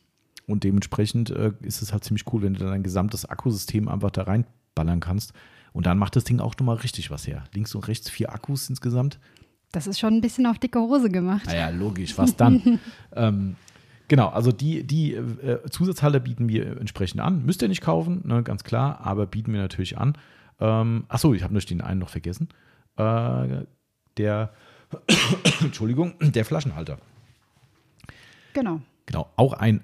Und 0.46 0.64
dementsprechend 0.64 1.30
äh, 1.30 1.52
ist 1.62 1.82
es 1.82 1.92
halt 1.92 2.04
ziemlich 2.04 2.24
cool, 2.32 2.42
wenn 2.42 2.54
du 2.54 2.60
dann 2.60 2.70
dein 2.70 2.82
gesamtes 2.82 3.24
Akkusystem 3.24 3.88
einfach 3.88 4.10
da 4.10 4.22
reinballern 4.22 5.00
kannst. 5.00 5.32
Und 5.72 5.86
dann 5.86 5.98
macht 5.98 6.16
das 6.16 6.24
Ding 6.24 6.40
auch 6.40 6.54
nochmal 6.58 6.76
richtig 6.76 7.10
was 7.10 7.26
her. 7.26 7.44
Links 7.54 7.74
und 7.74 7.86
rechts 7.88 8.10
vier 8.10 8.32
Akkus 8.32 8.68
insgesamt. 8.68 9.18
das 9.72 9.86
ist 9.86 9.98
schon 9.98 10.14
ein 10.14 10.20
bisschen 10.20 10.46
auf 10.46 10.58
dicke 10.58 10.78
Hose 10.78 11.08
gemacht. 11.08 11.46
Naja, 11.46 11.70
logisch, 11.70 12.18
was 12.18 12.36
dann? 12.36 12.78
ähm, 13.16 13.56
genau, 14.08 14.28
also 14.28 14.52
die, 14.52 14.84
die 14.84 15.14
äh, 15.14 15.62
Zusatzhalter 15.70 16.20
bieten 16.20 16.48
wir 16.48 16.76
entsprechend 16.78 17.20
an. 17.22 17.46
Müsst 17.46 17.62
ihr 17.62 17.68
nicht 17.68 17.80
kaufen, 17.80 18.20
ne, 18.24 18.42
ganz 18.42 18.64
klar, 18.64 19.00
aber 19.02 19.26
bieten 19.26 19.52
wir 19.52 19.60
natürlich 19.60 19.96
an. 19.96 20.18
Ähm, 20.60 21.04
achso, 21.08 21.32
ich 21.32 21.42
habe 21.42 21.54
natürlich 21.54 21.78
den 21.78 21.80
einen 21.80 22.00
noch 22.00 22.10
vergessen. 22.10 22.48
Äh, 22.96 23.64
der, 24.18 24.52
Entschuldigung, 25.62 26.14
der 26.20 26.44
Flaschenhalter. 26.44 26.98
Genau. 28.52 28.82
Genau, 29.06 29.30
auch 29.36 29.54
ein, 29.54 29.82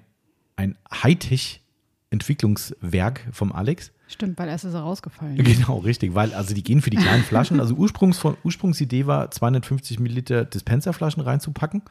ein 0.59 0.77
Hightech-Entwicklungswerk 0.91 3.27
vom 3.31 3.53
Alex. 3.53 3.91
Stimmt, 4.07 4.37
weil 4.37 4.49
erst 4.49 4.65
ist 4.65 4.73
er 4.73 4.81
rausgefallen. 4.81 5.37
Genau, 5.43 5.77
richtig, 5.77 6.13
weil 6.15 6.33
also 6.33 6.53
die 6.53 6.63
gehen 6.63 6.81
für 6.81 6.89
die 6.89 6.97
kleinen 6.97 7.23
Flaschen. 7.23 7.61
Also 7.61 7.75
Ursprungs 7.75 8.21
Ursprungsidee 8.43 9.05
war, 9.05 9.31
250 9.31 9.99
Milliliter 9.99 10.43
Dispenserflaschen 10.43 11.23
reinzupacken. 11.23 11.83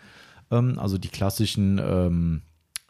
Ähm, 0.50 0.78
also 0.78 0.98
die 0.98 1.08
klassischen, 1.08 1.78
ähm, 1.78 2.42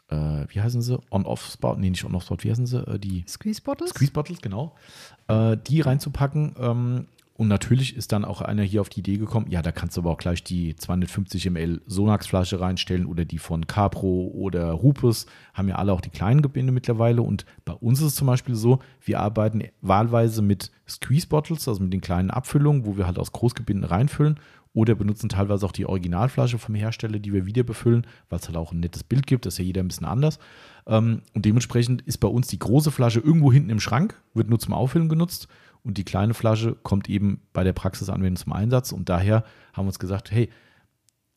äh, 0.09 0.43
wie 0.49 0.59
heißen 0.59 0.81
sie? 0.81 0.99
On-Off-Spout? 1.11 1.77
Nee, 1.77 1.91
nicht 1.91 2.03
On-Off-Spout, 2.03 2.43
wie 2.43 2.51
heißen 2.51 2.67
sie? 2.67 2.85
Äh, 2.85 2.99
die 2.99 3.23
Squeeze 3.27 3.61
Bottles? 3.61 3.91
Squeeze 3.91 4.11
Bottles, 4.11 4.41
genau. 4.41 4.75
Äh, 5.29 5.55
die 5.65 5.79
reinzupacken. 5.79 6.55
Ähm, 6.59 7.05
und 7.39 7.47
natürlich 7.47 7.95
ist 7.95 8.11
dann 8.11 8.25
auch 8.25 8.41
einer 8.41 8.63
hier 8.63 8.81
auf 8.81 8.89
die 8.89 8.99
Idee 8.99 9.15
gekommen, 9.15 9.45
ja, 9.49 9.61
da 9.61 9.71
kannst 9.71 9.95
du 9.95 10.01
aber 10.01 10.11
auch 10.11 10.17
gleich 10.17 10.43
die 10.43 10.75
250 10.75 11.49
ml 11.49 11.81
Sonax-Flasche 11.85 12.59
reinstellen 12.59 13.05
oder 13.05 13.23
die 13.23 13.37
von 13.37 13.65
Capro 13.65 14.29
oder 14.33 14.73
Rupus, 14.73 15.25
haben 15.53 15.69
ja 15.69 15.75
alle 15.75 15.93
auch 15.93 16.01
die 16.01 16.09
kleinen 16.09 16.41
Gebinde 16.41 16.73
mittlerweile. 16.73 17.21
Und 17.21 17.45
bei 17.63 17.71
uns 17.71 18.01
ist 18.01 18.07
es 18.07 18.15
zum 18.15 18.27
Beispiel 18.27 18.55
so, 18.55 18.79
wir 18.99 19.21
arbeiten 19.21 19.63
wahlweise 19.79 20.41
mit 20.41 20.69
Squeeze-Bottles, 20.85 21.65
also 21.69 21.81
mit 21.81 21.93
den 21.93 22.01
kleinen 22.01 22.29
Abfüllungen, 22.29 22.85
wo 22.85 22.97
wir 22.97 23.07
halt 23.07 23.17
aus 23.17 23.31
Großgebinden 23.31 23.85
reinfüllen 23.85 24.37
oder 24.73 24.93
benutzen 24.95 25.29
teilweise 25.29 25.65
auch 25.65 25.71
die 25.71 25.85
Originalflasche 25.85 26.59
vom 26.59 26.75
Hersteller, 26.75 27.19
die 27.19 27.31
wir 27.31 27.45
wieder 27.45 27.63
befüllen, 27.63 28.05
weil 28.27 28.39
es 28.39 28.47
halt 28.47 28.57
auch 28.57 28.73
ein 28.73 28.81
nettes 28.81 29.05
Bild 29.05 29.27
gibt, 29.27 29.45
das 29.45 29.53
ist 29.53 29.59
ja 29.59 29.63
jeder 29.63 29.81
ein 29.81 29.87
bisschen 29.87 30.05
anders. 30.05 30.39
Ähm, 30.87 31.21
und 31.33 31.45
dementsprechend 31.45 32.01
ist 32.01 32.17
bei 32.17 32.27
uns 32.27 32.47
die 32.47 32.59
große 32.59 32.91
Flasche 32.91 33.21
irgendwo 33.21 33.53
hinten 33.53 33.69
im 33.69 33.79
Schrank, 33.79 34.21
wird 34.33 34.49
nur 34.49 34.59
zum 34.59 34.73
Auffüllen 34.73 35.07
genutzt 35.07 35.47
und 35.83 35.97
die 35.97 36.03
kleine 36.03 36.33
Flasche 36.33 36.75
kommt 36.83 37.09
eben 37.09 37.41
bei 37.53 37.63
der 37.63 37.73
Praxisanwendung 37.73 38.35
zum 38.35 38.53
Einsatz 38.53 38.91
und 38.91 39.09
daher 39.09 39.43
haben 39.73 39.85
wir 39.85 39.89
uns 39.89 39.99
gesagt, 39.99 40.31
hey, 40.31 40.49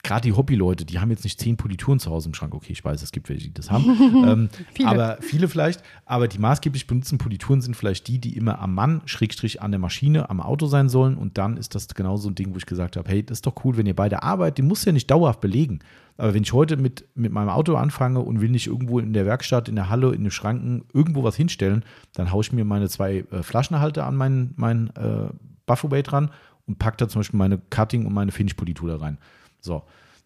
gerade 0.02 0.23
die 0.23 0.32
Hobbyleute, 0.32 0.85
die 0.85 0.98
haben 0.98 1.10
jetzt 1.10 1.24
nicht 1.24 1.40
zehn 1.40 1.56
Polituren 1.56 2.01
zu 2.01 2.10
Hause 2.10 2.28
im 2.28 2.35
Schrank. 2.35 2.55
Okay, 2.55 2.73
ich 2.73 2.85
weiß, 2.85 3.02
es 3.02 3.12
gibt 3.12 3.28
welche, 3.28 3.48
die 3.48 3.55
das 3.55 3.70
haben. 3.70 3.85
ähm, 4.27 4.48
viele. 4.74 4.89
Aber 4.89 5.19
viele 5.20 5.48
vielleicht. 5.48 5.82
Aber 6.05 6.28
die 6.28 6.39
maßgeblich 6.39 6.86
benutzten 6.86 7.19
Polituren 7.19 7.60
sind 7.60 7.77
vielleicht 7.77 8.09
die, 8.09 8.19
die 8.19 8.36
immer 8.36 8.59
am 8.59 8.74
Mann, 8.74 9.02
Schrägstrich 9.06 9.62
an 9.62 9.70
der 9.70 9.78
Maschine, 9.78 10.28
am 10.28 10.40
Auto 10.40 10.66
sein 10.66 10.89
sollen. 10.89 11.16
Und 11.16 11.39
dann 11.39 11.56
ist 11.56 11.74
das 11.74 11.86
genau 11.89 12.16
so 12.16 12.28
ein 12.28 12.35
Ding, 12.35 12.52
wo 12.52 12.59
ich 12.59 12.66
gesagt 12.66 12.97
habe, 12.97 13.09
hey, 13.09 13.23
das 13.23 13.39
ist 13.39 13.47
doch 13.47 13.64
cool, 13.64 13.77
wenn 13.77 13.86
ihr 13.86 13.97
bei 13.97 14.09
der 14.09 14.24
Arbeit, 14.24 14.59
die 14.59 14.62
muss 14.62 14.85
ja 14.85 14.93
nicht 14.93 15.10
dauerhaft 15.10 15.40
belegen. 15.40 15.81
Aber 16.17 16.35
wenn 16.35 16.43
ich 16.43 16.53
heute 16.53 16.77
mit, 16.77 17.09
mit 17.15 17.33
meinem 17.33 17.49
Auto 17.49 17.75
anfange 17.77 18.21
und 18.21 18.41
will 18.41 18.51
nicht 18.51 18.67
irgendwo 18.67 18.99
in 18.99 19.13
der 19.13 19.27
Werkstatt, 19.27 19.69
in 19.69 19.77
der 19.77 19.89
Halle, 19.89 20.15
in 20.15 20.23
den 20.23 20.31
Schranken 20.31 20.85
irgendwo 20.93 21.25
was 21.25 21.37
hinstellen, 21.37 21.85
dann 22.13 22.33
haue 22.33 22.43
ich 22.43 22.53
mir 22.53 22.65
meine 22.65 22.89
zwei 22.89 23.25
äh, 23.31 23.43
Flaschenhalter 23.43 24.07
an 24.07 24.17
meinen 24.17 24.53
mein, 24.57 24.91
äh, 24.97 25.29
Buffaway 25.67 26.03
dran 26.03 26.31
und 26.67 26.79
packe 26.79 26.99
da 26.99 27.09
zum 27.09 27.21
Beispiel 27.21 27.39
meine 27.39 27.59
Cutting 27.71 28.07
und 28.07 28.13
meine 28.13 28.33
Finish-Politur 28.33 28.91
da 28.91 28.97
rein. 28.97 29.19
So, 29.61 29.83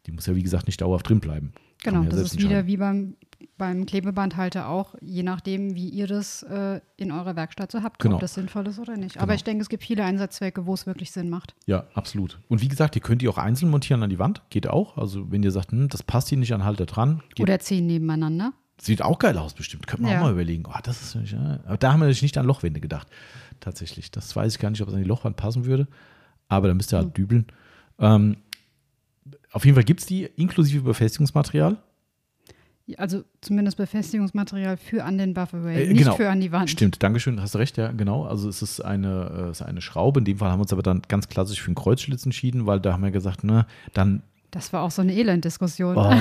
die 0.07 0.13
muss 0.13 0.27
ja 0.27 0.35
wie 0.35 0.43
gesagt 0.43 0.67
nicht 0.67 0.81
dauerhaft 0.81 1.09
drin 1.09 1.21
bleiben. 1.21 1.53
Genau, 1.83 2.05
das 2.05 2.21
ist 2.21 2.39
wieder 2.39 2.67
wie 2.67 2.79
beim, 2.79 3.17
beim 3.59 3.87
Klebebandhalter 3.87 4.69
auch, 4.69 4.95
je 5.01 5.23
nachdem, 5.23 5.75
wie 5.75 5.89
ihr 5.89 6.07
das 6.07 6.43
äh, 6.43 6.81
in 6.97 7.11
eurer 7.13 7.37
Werkstatt 7.37 7.73
so 7.73 7.83
habt, 7.83 7.99
genau. 7.99 8.17
ob 8.17 8.21
das 8.21 8.35
sinnvoll 8.35 8.67
ist 8.67 8.79
oder 8.79 8.97
nicht. 8.97 9.15
Genau. 9.15 9.23
Aber 9.23 9.35
ich 9.35 9.45
denke, 9.45 9.63
es 9.63 9.69
gibt 9.69 9.83
viele 9.83 10.05
Einsatzzwecke, 10.05 10.67
wo 10.67 10.75
es 10.75 10.87
wirklich 10.87 11.11
Sinn 11.11 11.31
macht. 11.31 11.55
Ja, 11.67 11.85
absolut. 11.95 12.39
Und 12.49 12.61
wie 12.61 12.69
gesagt, 12.69 12.97
ihr 12.97 13.03
könnt 13.03 13.23
die 13.23 13.29
auch 13.29 13.39
einzeln 13.39 13.71
montieren 13.71 14.03
an 14.03 14.11
die 14.11 14.19
Wand, 14.19 14.43
geht 14.51 14.67
auch. 14.67 14.97
Also 14.99 15.31
wenn 15.31 15.43
ihr 15.43 15.51
sagt, 15.51 15.73
hm, 15.73 15.89
das 15.89 16.03
passt 16.03 16.29
hier 16.29 16.39
nicht 16.39 16.53
an 16.55 16.65
Halter 16.65 16.87
dran. 16.87 17.23
oder 17.39 17.59
zehn 17.59 17.87
nebeneinander. 17.87 18.53
Sieht 18.79 19.01
auch 19.01 19.19
geil 19.19 19.39
aus, 19.39 19.55
bestimmt. 19.55 19.87
Könnte 19.87 20.03
man 20.03 20.13
ja. 20.13 20.19
auch 20.19 20.25
mal 20.25 20.33
überlegen. 20.33 20.65
Oh, 20.67 20.79
das 20.83 21.01
ist, 21.15 21.33
ja. 21.33 21.61
Aber 21.65 21.79
da 21.79 21.93
haben 21.93 22.01
wir 22.01 22.05
natürlich 22.05 22.23
nicht 22.23 22.37
an 22.37 22.45
Lochwände 22.45 22.81
gedacht. 22.81 23.09
Tatsächlich. 23.61 24.11
Das 24.11 24.37
weiß 24.37 24.55
ich 24.55 24.59
gar 24.61 24.71
nicht, 24.71 24.83
ob 24.83 24.89
es 24.89 24.95
an 24.95 25.03
die 25.03 25.09
Lochwand 25.09 25.37
passen 25.37 25.65
würde. 25.65 25.89
Aber 26.49 26.69
da 26.69 26.75
müsst 26.75 26.93
ihr 26.93 26.99
halt 26.99 27.09
hm. 27.09 27.15
dübeln. 27.15 27.47
Ähm, 27.99 28.37
auf 29.51 29.65
jeden 29.65 29.75
Fall 29.75 29.85
gibt 29.85 30.01
es 30.01 30.07
die 30.07 30.25
inklusive 30.25 30.83
Befestigungsmaterial. 30.83 31.79
Also 32.99 33.25
zumindest 33.41 33.77
Befestigungsmaterial 33.79 34.77
für 34.77 35.05
an 35.05 35.19
den 35.19 35.35
Buffaway, 35.35 35.85
äh, 35.85 35.89
nicht 35.89 36.05
genau. 36.05 36.15
für 36.15 36.31
an 36.31 36.41
die 36.41 36.53
Wand. 36.53 36.71
Stimmt, 36.71 37.03
Dankeschön, 37.03 37.41
hast 37.41 37.57
recht, 37.57 37.77
ja, 37.77 37.91
genau. 37.91 38.25
Also 38.25 38.49
es 38.49 38.63
ist 38.63 38.81
eine, 38.81 39.31
äh, 39.37 39.43
es 39.51 39.61
ist 39.61 39.67
eine 39.67 39.81
Schraube. 39.81 40.21
In 40.21 40.25
dem 40.25 40.39
Fall 40.39 40.51
haben 40.51 40.61
wir 40.61 40.63
uns 40.63 40.73
aber 40.73 40.83
dann 40.83 41.03
ganz 41.09 41.29
klassisch 41.29 41.61
für 41.61 41.67
einen 41.67 41.75
Kreuzschlitz 41.75 42.25
entschieden, 42.25 42.67
weil 42.67 42.79
da 42.79 42.93
haben 42.93 43.03
wir 43.03 43.11
gesagt, 43.11 43.43
ne, 43.43 43.67
dann. 43.93 44.23
Das 44.53 44.73
war 44.73 44.83
auch 44.83 44.93
so 44.93 45.03
eine 45.03 45.15
Elenddiskussion. 45.15 45.97
Oh. 45.97 46.15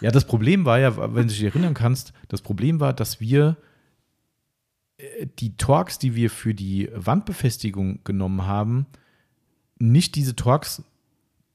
Ja, 0.00 0.12
das 0.12 0.26
Problem 0.26 0.64
war 0.64 0.78
ja, 0.78 0.96
wenn 0.96 1.26
du 1.26 1.34
dich 1.34 1.42
erinnern 1.42 1.74
kannst, 1.74 2.12
das 2.28 2.40
Problem 2.40 2.78
war, 2.78 2.92
dass 2.92 3.20
wir 3.20 3.56
äh, 4.98 5.26
die 5.38 5.56
Torx, 5.56 5.98
die 5.98 6.14
wir 6.14 6.30
für 6.30 6.54
die 6.54 6.88
Wandbefestigung 6.94 8.04
genommen 8.04 8.46
haben, 8.46 8.86
nicht 9.78 10.14
diese 10.14 10.36
Torx 10.36 10.82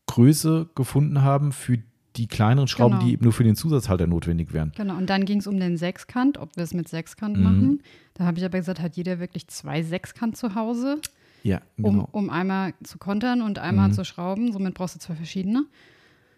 Größe 0.07 0.69
gefunden 0.75 1.21
haben 1.21 1.51
für 1.51 1.79
die 2.15 2.27
kleineren 2.27 2.67
Schrauben, 2.67 2.95
genau. 2.95 3.05
die 3.05 3.13
eben 3.13 3.23
nur 3.23 3.33
für 3.33 3.43
den 3.43 3.55
Zusatzhalter 3.55 4.07
notwendig 4.07 4.53
wären. 4.53 4.71
Genau, 4.75 4.95
und 4.95 5.09
dann 5.09 5.25
ging 5.25 5.39
es 5.39 5.47
um 5.47 5.59
den 5.59 5.77
Sechskant, 5.77 6.37
ob 6.37 6.55
wir 6.55 6.63
es 6.63 6.73
mit 6.73 6.87
Sechskant 6.87 7.37
mhm. 7.37 7.43
machen. 7.43 7.83
Da 8.13 8.25
habe 8.25 8.37
ich 8.37 8.45
aber 8.45 8.59
gesagt, 8.59 8.79
hat 8.79 8.95
jeder 8.95 9.19
wirklich 9.19 9.47
zwei 9.47 9.81
Sechskant 9.81 10.37
zu 10.37 10.55
Hause? 10.55 10.99
Ja, 11.41 11.61
genau. 11.77 12.07
Um, 12.11 12.25
um 12.25 12.29
einmal 12.29 12.73
zu 12.83 12.97
kontern 12.97 13.41
und 13.41 13.59
einmal 13.59 13.89
mhm. 13.89 13.93
zu 13.93 14.05
schrauben. 14.05 14.53
Somit 14.53 14.75
brauchst 14.75 14.95
du 14.95 14.99
zwei 14.99 15.15
verschiedene. 15.15 15.65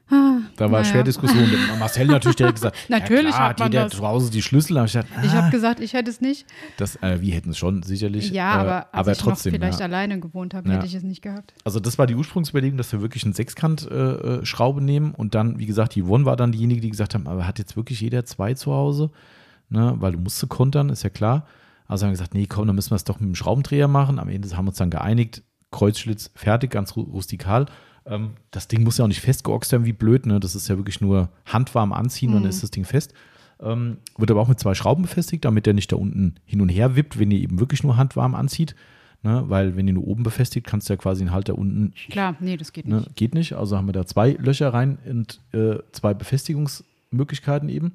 Ah, 0.07 0.38
da 0.56 0.65
war 0.65 0.82
naja. 0.82 0.86
schwer 0.86 1.03
Diskussion. 1.03 1.49
Marcel 1.80 2.06
natürlich 2.06 2.36
direkt 2.36 2.56
gesagt, 2.56 2.77
natürlich 2.90 3.32
ja 3.32 3.32
klar, 3.32 3.49
hat 3.49 3.60
man 3.60 3.72
jeder 3.72 3.84
das. 3.86 3.94
zu 3.94 4.07
Hause 4.07 4.30
die 4.30 4.44
Schlüssel. 4.44 4.84
Ich 4.86 4.95
ah, 4.95 5.03
ich 5.23 5.32
habe 5.32 5.49
gesagt, 5.49 5.80
ich 5.80 5.94
hätte 5.94 6.11
es 6.11 6.22
nicht. 6.22 6.45
Das, 6.77 6.95
äh, 6.98 7.22
wir 7.22 7.34
hätten 7.34 7.49
es 7.49 7.57
schon 7.57 7.82
sicherlich. 7.82 8.30
Ja, 8.30 8.52
aber, 8.52 8.69
äh, 8.69 8.73
als 8.73 8.88
aber 8.91 9.11
ich 9.14 9.18
trotzdem, 9.18 9.53
noch 9.53 9.60
vielleicht 9.60 9.80
ja. 9.80 9.86
alleine 9.86 10.19
gewohnt 10.19 10.53
habe, 10.53 10.69
ja. 10.69 10.76
hätte 10.76 10.86
ich 10.86 10.94
es 10.94 11.02
nicht 11.02 11.23
gehabt. 11.23 11.56
Also 11.64 11.80
das 11.80 11.98
war 11.98 12.06
die 12.06 12.15
Ursprungsüberlegung, 12.15 12.77
dass 12.77 12.91
wir 12.91 13.02
wirklich 13.02 13.23
eine 13.23 13.34
Sechskant-Schraube 13.34 14.80
äh, 14.80 14.84
äh 14.84 14.86
nehmen 14.86 15.15
und 15.15 15.34
dann, 15.34 15.57
wie 15.57 15.65
gesagt, 15.65 15.95
die 15.95 16.03
Yvonne 16.03 16.26
war 16.26 16.36
dann 16.36 16.52
diejenige, 16.52 16.82
die 16.82 16.91
gesagt 16.91 17.15
haben, 17.15 17.27
aber 17.27 17.48
hat 17.48 17.57
jetzt 17.57 17.76
wirklich 17.76 17.99
jeder 18.02 18.26
zwei 18.26 18.53
zu 18.53 18.73
Hause? 18.73 19.10
Ne? 19.69 19.95
Weil 19.98 20.11
du 20.11 20.19
musst 20.19 20.48
kontern, 20.49 20.90
ist 20.90 21.02
ja 21.02 21.10
klar. 21.10 21.48
Also 21.88 22.06
haben 22.06 22.11
wir 22.11 22.18
gesagt, 22.18 22.36
nee, 22.36 22.45
komm, 22.45 22.68
dann 22.68 22.76
müssen 22.76 22.91
wir 22.91 22.95
es 22.95 23.03
doch 23.03 23.19
mit 23.19 23.27
dem 23.27 23.36
Schraubendreher 23.36 23.88
machen. 23.88 24.19
Am 24.19 24.30
Ende 24.30 24.48
haben 24.56 24.65
wir 24.65 24.69
uns 24.69 24.77
dann 24.77 24.90
geeinigt, 24.90 25.44
Kreuzschlitz 25.72 26.32
fertig, 26.36 26.72
ganz 26.72 26.95
rustikal. 26.95 27.65
Ähm, 28.06 28.32
das 28.52 28.68
Ding 28.68 28.84
muss 28.84 28.98
ja 28.98 29.06
auch 29.06 29.10
nicht 29.10 29.22
festgeoxt 29.22 29.72
werden, 29.72 29.86
wie 29.86 29.94
blöd. 29.94 30.26
Ne? 30.26 30.40
Das 30.40 30.56
ist 30.56 30.68
ja 30.68 30.77
wirklich 30.77 31.02
nur 31.02 31.30
handwarm 31.45 31.94
anziehen, 31.94 32.32
mhm. 32.32 32.36
dann 32.36 32.45
ist 32.45 32.64
das 32.64 32.72
Ding 32.72 32.86
fest. 32.86 33.14
Ähm, 33.60 33.98
wird 34.18 34.32
aber 34.32 34.41
auch 34.41 34.48
mit 34.48 34.60
zwei 34.60 34.73
Schrauben 34.73 35.03
befestigt, 35.03 35.45
damit 35.45 35.65
der 35.65 35.73
nicht 35.73 35.91
da 35.91 35.95
unten 35.95 36.36
hin 36.45 36.61
und 36.61 36.69
her 36.69 36.95
wippt, 36.95 37.18
wenn 37.19 37.32
ihr 37.32 37.40
eben 37.40 37.60
wirklich 37.60 37.84
nur 37.84 37.98
handwarm 37.98 38.36
anzieht. 38.36 38.76
Ne? 39.23 39.44
Weil, 39.48 39.76
wenn 39.76 39.88
ihr 39.88 39.94
nur 39.94 40.07
oben 40.07 40.23
befestigt, 40.23 40.68
kannst 40.68 40.88
du 40.88 40.94
ja 40.94 40.98
quasi 40.98 41.23
den 41.23 41.32
Halter 41.32 41.57
unten. 41.57 41.94
Klar, 42.10 42.36
nee, 42.40 42.57
das 42.57 42.73
geht 42.73 42.88
ne? 42.88 42.98
nicht. 42.98 43.15
Geht 43.15 43.34
nicht. 43.34 43.53
Also 43.53 43.77
haben 43.77 43.88
wir 43.88 43.94
da 43.94 44.06
zwei 44.06 44.32
Löcher 44.32 44.73
rein 44.73 44.98
und 45.06 45.41
äh, 45.52 45.77
zwei 45.94 46.14
Befestigungsmöglichkeiten 46.14 47.69
eben. 47.69 47.94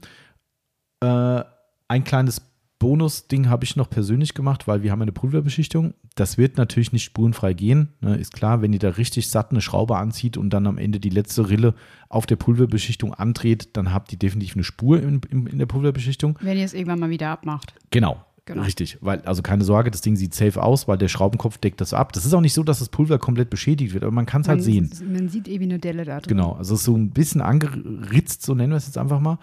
Äh, 1.01 1.45
ein 1.89 2.05
kleines 2.05 2.41
Bonus-Ding 2.81 3.49
habe 3.49 3.65
ich 3.65 3.77
noch 3.77 3.89
persönlich 3.89 4.35
gemacht, 4.35 4.67
weil 4.67 4.83
wir 4.83 4.91
haben 4.91 5.03
eine 5.03 5.13
Pulverbeschichtung. 5.13 5.95
Das 6.17 6.39
wird 6.39 6.57
natürlich 6.57 6.93
nicht 6.93 7.05
spurenfrei 7.05 7.53
gehen. 7.53 7.91
Ne? 8.01 8.17
Ist 8.17 8.33
klar, 8.33 8.63
wenn 8.63 8.73
ihr 8.73 8.79
da 8.79 8.89
richtig 8.89 9.29
satt 9.29 9.53
eine 9.53 9.61
Schraube 9.61 9.97
anzieht 9.97 10.37
und 10.37 10.51
dann 10.51 10.67
am 10.67 10.79
Ende 10.79 10.99
die 10.99 11.11
letzte 11.11 11.49
Rille 11.51 11.75
auf 12.09 12.27
der 12.27 12.37
Pulverbeschichtung 12.37 13.15
andreht, 13.15 13.69
dann 13.75 13.93
habt 13.93 14.11
ihr 14.13 14.19
definitiv 14.19 14.57
eine 14.57 14.65
Spur 14.65 15.01
in, 15.01 15.21
in, 15.31 15.47
in 15.47 15.59
der 15.59 15.67
Pulverbeschichtung. 15.67 16.39
Wenn 16.41 16.59
ihr 16.59 16.65
es 16.65 16.75
irgendwann 16.75 16.99
mal 16.99 17.11
wieder 17.11 17.29
abmacht. 17.29 17.75
Genau. 17.91 18.25
Genau. 18.47 18.63
Richtig, 18.63 18.99
weil, 19.01 19.21
also 19.21 19.43
keine 19.43 19.63
Sorge, 19.63 19.93
das 19.93 20.01
Ding 20.01 20.17
sieht 20.17 20.35
safe 20.35 20.61
aus, 20.61 20.89
weil 20.89 20.99
der 20.99 21.07
Schraubenkopf 21.07 21.59
deckt 21.59 21.81
das 21.81 21.95
ab. 21.95 22.13
Das 22.15 22.25
ist 22.25 22.33
auch 22.33 22.41
nicht 22.41 22.55
so, 22.55 22.65
dass 22.65 22.81
das 22.81 22.89
Pulver 22.89 23.19
komplett 23.19 23.49
beschädigt 23.49 23.93
wird, 23.93 24.03
aber 24.03 24.13
man 24.13 24.27
kann 24.27 24.41
es 24.41 24.49
halt 24.49 24.63
sehen. 24.63 24.91
Man 25.07 25.29
sieht 25.29 25.47
eben 25.47 25.65
eine 25.65 25.79
Delle 25.79 26.05
da 26.05 26.19
drin. 26.19 26.37
Genau, 26.37 26.53
also 26.55 26.75
so 26.75 26.97
ein 26.97 27.11
bisschen 27.11 27.43
angeritzt, 27.43 28.43
so 28.43 28.55
nennen 28.55 28.73
wir 28.73 28.79
es 28.79 28.87
jetzt 28.87 28.99
einfach 28.99 29.21
mal. 29.21 29.39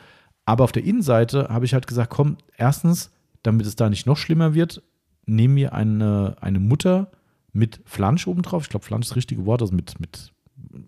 Aber 0.45 0.63
auf 0.63 0.73
der 0.73 0.83
Innenseite 0.83 1.47
habe 1.49 1.63
ich 1.63 1.73
halt 1.73 1.87
gesagt, 1.87 2.09
komm, 2.09 2.37
erstens, 2.57 3.11
damit 3.47 3.65
es 3.65 3.75
da 3.75 3.89
nicht 3.89 4.05
noch 4.05 4.17
schlimmer 4.17 4.53
wird, 4.53 4.83
nehmen 5.25 5.55
wir 5.55 5.73
eine, 5.73 6.35
eine 6.41 6.59
Mutter 6.59 7.11
mit 7.53 7.81
Flansch 7.85 8.27
obendrauf. 8.27 8.63
Ich 8.63 8.69
glaube, 8.69 8.85
Flansch 8.85 9.05
ist 9.05 9.11
das 9.11 9.17
richtige 9.17 9.45
Wort, 9.45 9.61
also 9.61 9.73
mit, 9.73 9.99
mit 9.99 10.33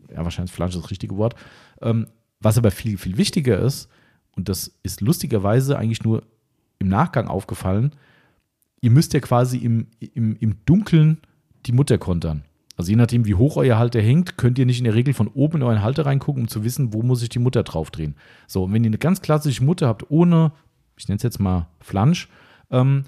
ja, 0.10 0.23
wahrscheinlich 0.23 0.52
Flansch 0.52 0.76
ist 0.76 0.84
das 0.84 0.91
richtige 0.91 1.18
Wort. 1.18 1.36
Ähm, 1.81 2.07
was 2.40 2.57
aber 2.57 2.72
viel, 2.72 2.98
viel 2.98 3.18
wichtiger 3.18 3.60
ist, 3.60 3.90
und 4.36 4.49
das 4.49 4.73
ist 4.84 5.02
lustigerweise 5.02 5.77
eigentlich 5.77 6.03
nur 6.03 6.23
im 6.77 6.88
Nachgang 6.88 7.27
aufgefallen, 7.27 7.91
ihr 8.81 8.91
müsst 8.91 9.14
ja 9.14 9.19
quasi 9.19 9.57
im, 9.57 9.88
im, 9.99 10.36
im 10.38 10.56
Dunkeln 10.65 11.18
die 11.65 11.73
Mutter 11.73 11.98
kontern. 11.98 12.44
Also 12.77 12.91
je 12.91 12.95
nachdem, 12.95 13.26
wie 13.26 13.36
hoch 13.36 13.57
euer 13.57 13.77
Halter 13.77 14.02
hängt, 14.02 14.38
könnt 14.38 14.57
ihr 14.57 14.65
nicht 14.65 14.77
in 14.77 14.86
der 14.86 14.95
Regel 14.95 15.14
von 15.14 15.27
oben 15.27 15.57
in 15.57 15.64
euren 15.64 15.84
Halter 15.84 16.06
reingucken, 16.06 16.44
um 16.44 16.48
zu 16.48 16.64
wissen, 16.64 16.94
wo 16.94 17.02
muss 17.03 17.22
ich 17.22 17.27
die 17.27 17.40
Mutter 17.40 17.64
draufdrehen. 17.64 18.15
So, 18.48 18.64
und 18.64 18.73
wenn 18.73 18.86
ihr 18.86 18.90
eine 18.90 18.98
ganz 18.98 19.22
klassische 19.22 19.65
Mutter 19.65 19.88
habt, 19.88 20.10
ohne, 20.10 20.53
ich 20.95 21.10
nenne 21.10 21.18
es 21.18 21.23
jetzt 21.23 21.40
mal 21.40 21.68
Flansch, 21.81 22.30
ähm, 22.71 23.05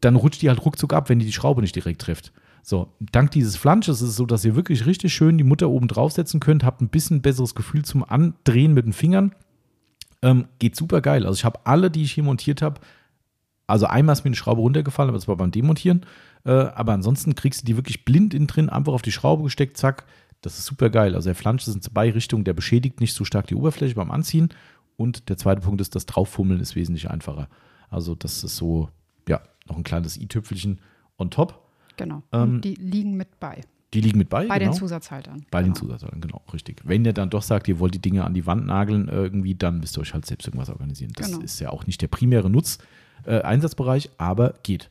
dann 0.00 0.16
rutscht 0.16 0.42
die 0.42 0.48
halt 0.48 0.64
ruckzuck 0.64 0.92
ab, 0.92 1.08
wenn 1.08 1.18
die 1.18 1.26
die 1.26 1.32
Schraube 1.32 1.60
nicht 1.60 1.76
direkt 1.76 2.02
trifft. 2.02 2.32
So, 2.62 2.92
dank 3.00 3.30
dieses 3.30 3.56
Flansches 3.56 4.02
ist 4.02 4.10
es 4.10 4.16
so, 4.16 4.26
dass 4.26 4.44
ihr 4.44 4.54
wirklich 4.56 4.86
richtig 4.86 5.14
schön 5.14 5.38
die 5.38 5.44
Mutter 5.44 5.70
oben 5.70 5.88
draufsetzen 5.88 6.40
könnt, 6.40 6.64
habt 6.64 6.80
ein 6.80 6.88
bisschen 6.88 7.22
besseres 7.22 7.54
Gefühl 7.54 7.84
zum 7.84 8.04
Andrehen 8.04 8.74
mit 8.74 8.84
den 8.84 8.92
Fingern. 8.92 9.34
Ähm, 10.22 10.46
geht 10.58 10.76
super 10.76 11.00
geil. 11.00 11.24
Also 11.24 11.38
ich 11.38 11.44
habe 11.44 11.60
alle, 11.64 11.90
die 11.90 12.02
ich 12.02 12.12
hier 12.12 12.24
montiert 12.24 12.60
habe, 12.60 12.80
also 13.70 13.86
einmal 13.86 14.14
ist 14.14 14.24
mir 14.24 14.30
eine 14.30 14.36
Schraube 14.36 14.60
runtergefallen, 14.60 15.08
aber 15.08 15.18
das 15.18 15.28
war 15.28 15.36
beim 15.36 15.52
Demontieren. 15.52 16.04
Äh, 16.44 16.50
aber 16.50 16.92
ansonsten 16.92 17.34
kriegst 17.34 17.62
du 17.62 17.66
die 17.66 17.76
wirklich 17.76 18.04
blind 18.04 18.34
innen 18.34 18.48
drin, 18.48 18.68
einfach 18.68 18.92
auf 18.92 19.02
die 19.02 19.12
Schraube 19.12 19.44
gesteckt, 19.44 19.76
zack. 19.76 20.04
Das 20.42 20.58
ist 20.58 20.66
super 20.66 20.90
geil. 20.90 21.14
Also 21.14 21.28
der 21.28 21.34
Flansch 21.34 21.66
ist 21.68 21.74
in 21.74 21.82
zwei 21.82 22.10
Richtungen, 22.10 22.44
der 22.44 22.54
beschädigt 22.54 23.00
nicht 23.00 23.14
so 23.14 23.24
stark 23.24 23.46
die 23.46 23.54
Oberfläche 23.54 23.94
beim 23.94 24.10
Anziehen. 24.10 24.48
Und 24.96 25.28
der 25.28 25.36
zweite 25.36 25.60
Punkt 25.60 25.80
ist, 25.80 25.94
das 25.94 26.06
Drauffummeln 26.06 26.60
ist 26.60 26.74
wesentlich 26.74 27.10
einfacher. 27.10 27.48
Also 27.90 28.14
das 28.14 28.44
ist 28.44 28.56
so, 28.56 28.88
ja, 29.28 29.40
noch 29.68 29.76
ein 29.76 29.82
kleines 29.82 30.16
i-Tüpfelchen 30.16 30.80
on 31.18 31.30
top. 31.30 31.60
Genau. 31.96 32.22
Ähm, 32.32 32.60
die 32.60 32.74
liegen 32.74 33.16
mit 33.16 33.38
bei. 33.40 33.60
Die 33.92 34.00
liegen 34.00 34.18
mit 34.18 34.28
bei. 34.28 34.46
Bei 34.46 34.58
genau. 34.58 34.70
den 34.70 34.78
Zusatzhaltern. 34.78 35.44
Bei 35.50 35.62
genau. 35.62 35.74
den 35.74 35.78
Zusatzhaltern, 35.80 36.20
genau, 36.20 36.42
richtig. 36.52 36.80
Wenn 36.84 37.04
ihr 37.04 37.12
dann 37.12 37.28
doch 37.28 37.42
sagt, 37.42 37.66
ihr 37.68 37.78
wollt 37.80 37.94
die 37.94 37.98
Dinge 37.98 38.24
an 38.24 38.34
die 38.34 38.46
Wand 38.46 38.66
nageln 38.66 39.08
irgendwie, 39.08 39.54
dann 39.54 39.80
müsst 39.80 39.98
ihr 39.98 40.02
euch 40.02 40.14
halt 40.14 40.26
selbst 40.26 40.46
irgendwas 40.46 40.70
organisieren. 40.70 41.12
Das 41.16 41.26
genau. 41.26 41.40
ist 41.40 41.58
ja 41.58 41.70
auch 41.70 41.86
nicht 41.86 42.00
der 42.00 42.08
primäre 42.08 42.48
Nutz, 42.48 42.78
äh, 43.24 43.40
Einsatzbereich, 43.40 44.10
aber 44.16 44.54
geht. 44.62 44.90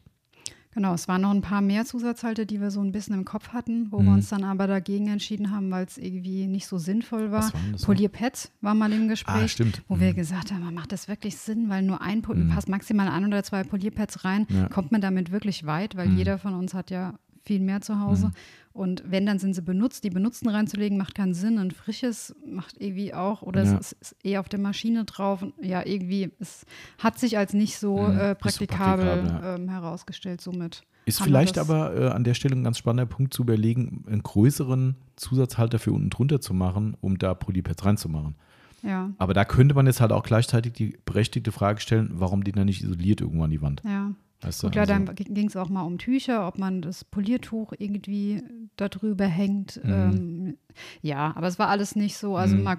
Genau, 0.71 0.93
es 0.93 1.07
waren 1.07 1.21
noch 1.21 1.31
ein 1.31 1.41
paar 1.41 1.61
mehr 1.61 1.83
Zusatzhalter, 1.83 2.45
die 2.45 2.61
wir 2.61 2.69
so 2.69 2.79
ein 2.81 2.91
bisschen 2.91 3.15
im 3.15 3.25
Kopf 3.25 3.49
hatten, 3.49 3.91
wo 3.91 3.99
mhm. 3.99 4.05
wir 4.05 4.13
uns 4.13 4.29
dann 4.29 4.43
aber 4.43 4.67
dagegen 4.67 5.07
entschieden 5.07 5.49
haben, 5.49 5.71
weil 5.71 5.85
es 5.85 5.97
irgendwie 5.97 6.45
nicht 6.45 6.67
so 6.67 6.77
sinnvoll 6.77 7.31
war. 7.31 7.51
Polierpads 7.83 8.51
war 8.61 8.75
mal 8.75 8.93
im 8.93 9.07
Gespräch, 9.07 9.43
ah, 9.43 9.47
stimmt. 9.47 9.81
wo 9.87 9.95
mhm. 9.95 10.01
wir 10.01 10.13
gesagt 10.13 10.51
haben, 10.51 10.71
macht 10.73 10.91
das 10.91 11.07
wirklich 11.07 11.37
Sinn, 11.37 11.69
weil 11.69 11.81
nur 11.81 12.01
ein 12.01 12.21
mhm. 12.25 12.49
passt 12.49 12.69
maximal 12.69 13.07
ein 13.07 13.25
oder 13.25 13.43
zwei 13.43 13.63
Polierpads 13.63 14.23
rein, 14.23 14.45
ja. 14.49 14.69
kommt 14.69 14.91
man 14.91 15.01
damit 15.01 15.31
wirklich 15.31 15.65
weit, 15.65 15.95
weil 15.97 16.09
mhm. 16.09 16.17
jeder 16.17 16.37
von 16.37 16.53
uns 16.53 16.75
hat 16.75 16.91
ja 16.91 17.15
viel 17.43 17.61
mehr 17.61 17.81
zu 17.81 17.99
Hause. 17.99 18.31
Und 18.79 19.03
wenn, 19.05 19.25
dann 19.25 19.39
sind 19.39 19.55
sie 19.55 19.61
benutzt. 19.61 20.05
Die 20.05 20.09
benutzten 20.09 20.47
reinzulegen, 20.47 20.97
macht 20.97 21.13
keinen 21.13 21.33
Sinn. 21.33 21.59
Ein 21.59 21.71
frisches 21.71 22.33
macht 22.45 22.77
irgendwie 22.79 23.13
auch. 23.13 23.41
Oder 23.41 23.65
ja. 23.65 23.77
es 23.77 23.91
ist 23.91 24.15
eher 24.23 24.39
auf 24.39 24.47
der 24.47 24.61
Maschine 24.61 25.03
drauf. 25.03 25.41
Und 25.41 25.53
ja, 25.61 25.85
irgendwie, 25.85 26.31
es 26.39 26.65
hat 26.97 27.19
sich 27.19 27.37
als 27.37 27.53
nicht 27.53 27.77
so 27.77 27.97
mhm. 27.97 28.17
äh, 28.17 28.35
praktikabel, 28.35 29.05
so 29.05 29.11
praktikabel 29.11 29.43
ja. 29.43 29.55
ähm, 29.55 29.67
herausgestellt. 29.67 30.39
Somit 30.39 30.83
ist 31.03 31.21
vielleicht 31.21 31.57
aber 31.57 31.93
äh, 31.93 32.07
an 32.07 32.23
der 32.23 32.33
Stelle 32.35 32.55
ein 32.55 32.63
ganz 32.63 32.77
spannender 32.77 33.05
Punkt 33.05 33.33
zu 33.33 33.41
überlegen, 33.41 34.05
einen 34.07 34.23
größeren 34.23 34.95
Zusatzhalter 35.17 35.77
für 35.77 35.91
unten 35.91 36.09
drunter 36.09 36.39
zu 36.39 36.53
machen, 36.53 36.95
um 37.01 37.17
da 37.17 37.33
Polypads 37.33 37.83
reinzumachen. 37.83 38.35
Ja. 38.81 39.11
Aber 39.17 39.33
da 39.33 39.43
könnte 39.43 39.75
man 39.75 39.87
jetzt 39.87 39.99
halt 39.99 40.13
auch 40.13 40.23
gleichzeitig 40.23 40.71
die 40.71 40.97
berechtigte 41.03 41.51
Frage 41.51 41.81
stellen, 41.81 42.11
warum 42.13 42.45
die 42.45 42.53
dann 42.53 42.67
nicht 42.67 42.81
isoliert 42.81 43.19
irgendwo 43.19 43.43
an 43.43 43.49
die 43.49 43.61
Wand. 43.61 43.81
Ja. 43.83 44.11
Weißt 44.41 44.63
du, 44.63 44.67
Und 44.67 44.71
klar, 44.71 44.89
also, 44.89 45.05
dann 45.05 45.15
ging 45.15 45.47
es 45.47 45.57
auch 45.57 45.69
mal 45.69 45.81
um 45.81 45.97
Tücher, 45.97 46.47
ob 46.47 46.57
man 46.57 46.81
das 46.81 47.03
Poliertuch 47.03 47.73
irgendwie 47.77 48.41
darüber 48.77 49.25
hängt. 49.25 49.83
Mhm. 49.83 49.91
Ähm, 49.91 50.57
ja, 51.01 51.33
aber 51.35 51.47
es 51.47 51.59
war 51.59 51.67
alles 51.67 51.95
nicht 51.95 52.17
so. 52.17 52.37
Also 52.37 52.55
mhm. 52.55 52.63
mal, 52.63 52.77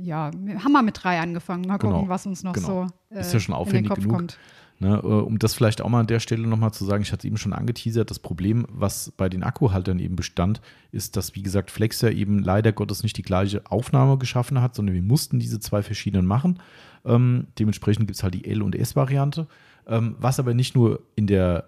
ja, 0.00 0.30
wir 0.34 0.62
haben 0.62 0.72
mal 0.72 0.82
mit 0.82 1.02
drei 1.02 1.20
angefangen. 1.20 1.66
Mal 1.66 1.78
gucken, 1.78 2.00
genau. 2.00 2.08
was 2.08 2.26
uns 2.26 2.42
noch 2.42 2.52
genau. 2.52 2.86
so 3.10 3.14
äh, 3.14 3.20
Ist 3.20 3.32
ja 3.32 3.40
schon 3.40 3.54
aufwendig 3.54 3.94
genug. 3.94 4.12
Kommt. 4.12 4.38
Ne, 4.78 5.00
äh, 5.02 5.06
um 5.06 5.38
das 5.38 5.54
vielleicht 5.54 5.80
auch 5.80 5.88
mal 5.88 6.00
an 6.00 6.06
der 6.06 6.20
Stelle 6.20 6.46
nochmal 6.46 6.72
zu 6.72 6.84
sagen, 6.84 7.02
ich 7.02 7.10
hatte 7.10 7.20
es 7.20 7.24
eben 7.24 7.38
schon 7.38 7.54
angeteasert, 7.54 8.10
das 8.10 8.18
Problem, 8.18 8.66
was 8.68 9.10
bei 9.16 9.30
den 9.30 9.42
Akkuhaltern 9.42 9.98
eben 9.98 10.16
bestand, 10.16 10.60
ist, 10.92 11.16
dass, 11.16 11.34
wie 11.34 11.42
gesagt, 11.42 11.70
Flexer 11.70 12.12
eben 12.12 12.40
leider 12.40 12.72
Gottes 12.72 13.02
nicht 13.02 13.16
die 13.16 13.22
gleiche 13.22 13.62
Aufnahme 13.70 14.18
geschaffen 14.18 14.60
hat, 14.60 14.74
sondern 14.74 14.94
wir 14.94 15.02
mussten 15.02 15.38
diese 15.38 15.60
zwei 15.60 15.82
verschiedenen 15.82 16.26
machen. 16.26 16.60
Ähm, 17.06 17.46
dementsprechend 17.58 18.06
gibt 18.06 18.18
es 18.18 18.22
halt 18.22 18.34
die 18.34 18.44
L- 18.44 18.60
und 18.60 18.74
S-Variante, 18.74 19.46
ähm, 19.86 20.16
was 20.18 20.38
aber 20.38 20.54
nicht 20.54 20.74
nur 20.74 21.00
in 21.14 21.26
der 21.26 21.64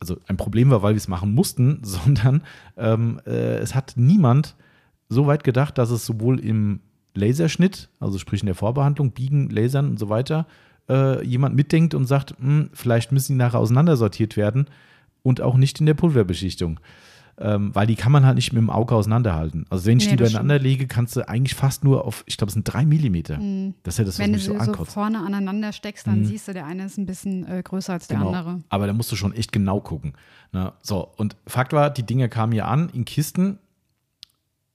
also 0.00 0.16
ein 0.26 0.36
Problem 0.36 0.70
war, 0.70 0.82
weil 0.82 0.94
wir 0.94 0.98
es 0.98 1.08
machen 1.08 1.34
mussten, 1.34 1.80
sondern 1.82 2.42
ähm, 2.76 3.20
äh, 3.26 3.58
es 3.58 3.74
hat 3.74 3.94
niemand 3.96 4.54
so 5.08 5.26
weit 5.26 5.44
gedacht, 5.44 5.78
dass 5.78 5.90
es 5.90 6.06
sowohl 6.06 6.38
im 6.40 6.80
Laserschnitt, 7.14 7.88
also 7.98 8.18
sprich 8.18 8.42
in 8.42 8.46
der 8.46 8.54
Vorbehandlung, 8.54 9.12
Biegen, 9.12 9.50
Lasern 9.50 9.88
und 9.88 9.98
so 9.98 10.08
weiter, 10.08 10.46
äh, 10.88 11.24
jemand 11.24 11.56
mitdenkt 11.56 11.94
und 11.94 12.06
sagt, 12.06 12.34
hm, 12.38 12.70
vielleicht 12.72 13.12
müssen 13.12 13.32
die 13.32 13.38
nachher 13.38 13.58
auseinandersortiert 13.58 14.36
werden 14.36 14.66
und 15.22 15.40
auch 15.40 15.56
nicht 15.56 15.80
in 15.80 15.86
der 15.86 15.94
Pulverbeschichtung. 15.94 16.80
Ähm, 17.40 17.72
weil 17.72 17.86
die 17.86 17.94
kann 17.94 18.10
man 18.10 18.26
halt 18.26 18.34
nicht 18.34 18.52
mit 18.52 18.60
dem 18.60 18.68
Auge 18.68 18.96
auseinanderhalten. 18.96 19.64
Also 19.70 19.86
wenn 19.86 19.98
ich 19.98 20.10
nee, 20.10 20.16
die 20.16 20.24
übereinander 20.24 20.58
lege, 20.58 20.88
kannst 20.88 21.14
du 21.14 21.28
eigentlich 21.28 21.54
fast 21.54 21.84
nur 21.84 22.04
auf, 22.04 22.24
ich 22.26 22.36
glaube, 22.36 22.48
es 22.48 22.54
sind 22.54 22.64
drei 22.64 22.84
Millimeter. 22.84 23.38
Mhm. 23.38 23.74
Das 23.84 23.94
ist 23.94 23.98
ja 23.98 24.04
das, 24.04 24.14
was 24.14 24.24
wenn 24.24 24.32
mich 24.32 24.44
so 24.44 24.52
ankotzt. 24.54 24.68
Wenn 24.68 24.76
du 24.76 24.84
so 24.84 24.90
vorne 24.90 25.18
aneinander 25.20 25.72
steckst, 25.72 26.08
dann 26.08 26.20
mhm. 26.20 26.24
siehst 26.24 26.48
du, 26.48 26.52
der 26.52 26.66
eine 26.66 26.86
ist 26.86 26.98
ein 26.98 27.06
bisschen 27.06 27.46
äh, 27.46 27.62
größer 27.62 27.92
als 27.92 28.08
der 28.08 28.18
genau. 28.18 28.32
andere. 28.32 28.60
Aber 28.70 28.88
da 28.88 28.92
musst 28.92 29.12
du 29.12 29.16
schon 29.16 29.32
echt 29.34 29.52
genau 29.52 29.80
gucken. 29.80 30.14
Ne? 30.52 30.72
So, 30.82 31.08
und 31.16 31.36
Fakt 31.46 31.72
war, 31.72 31.90
die 31.90 32.02
Dinger 32.02 32.28
kamen 32.28 32.52
hier 32.52 32.66
an 32.66 32.88
in 32.88 33.04
Kisten 33.04 33.58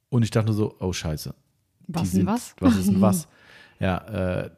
und 0.07 0.23
ich 0.23 0.31
dachte 0.31 0.53
so, 0.53 0.75
oh 0.79 0.93
scheiße. 0.93 1.33
Was 1.87 2.11
sind, 2.11 2.25
was? 2.25 2.55
Was 2.59 2.77
ist 2.77 2.87
denn 2.87 3.01
was? 3.01 3.27
Ja, 3.79 3.97
äh, 4.43 4.49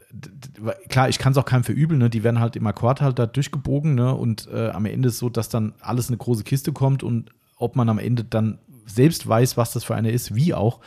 klar, 0.87 1.09
ich 1.09 1.17
kann 1.17 1.31
es 1.31 1.37
auch 1.39 1.45
keinem 1.45 1.63
verübeln, 1.63 1.99
ne? 1.99 2.11
die 2.11 2.23
werden 2.23 2.39
halt 2.39 2.55
im 2.55 2.67
Akkordhalter 2.67 3.25
durchgebogen 3.25 3.95
ne? 3.95 4.13
und 4.13 4.47
äh, 4.53 4.69
am 4.69 4.85
Ende 4.85 5.07
ist 5.07 5.17
so, 5.17 5.29
dass 5.29 5.49
dann 5.49 5.73
alles 5.79 6.09
in 6.09 6.13
eine 6.13 6.17
große 6.17 6.43
Kiste 6.43 6.73
kommt 6.73 7.01
und 7.01 7.31
ob 7.57 7.75
man 7.75 7.89
am 7.89 7.99
Ende 7.99 8.23
dann 8.23 8.59
selbst 8.85 9.27
weiß, 9.27 9.57
was 9.57 9.73
das 9.73 9.83
für 9.83 9.95
eine 9.95 10.11
ist, 10.11 10.35
wie 10.35 10.53
auch. 10.53 10.79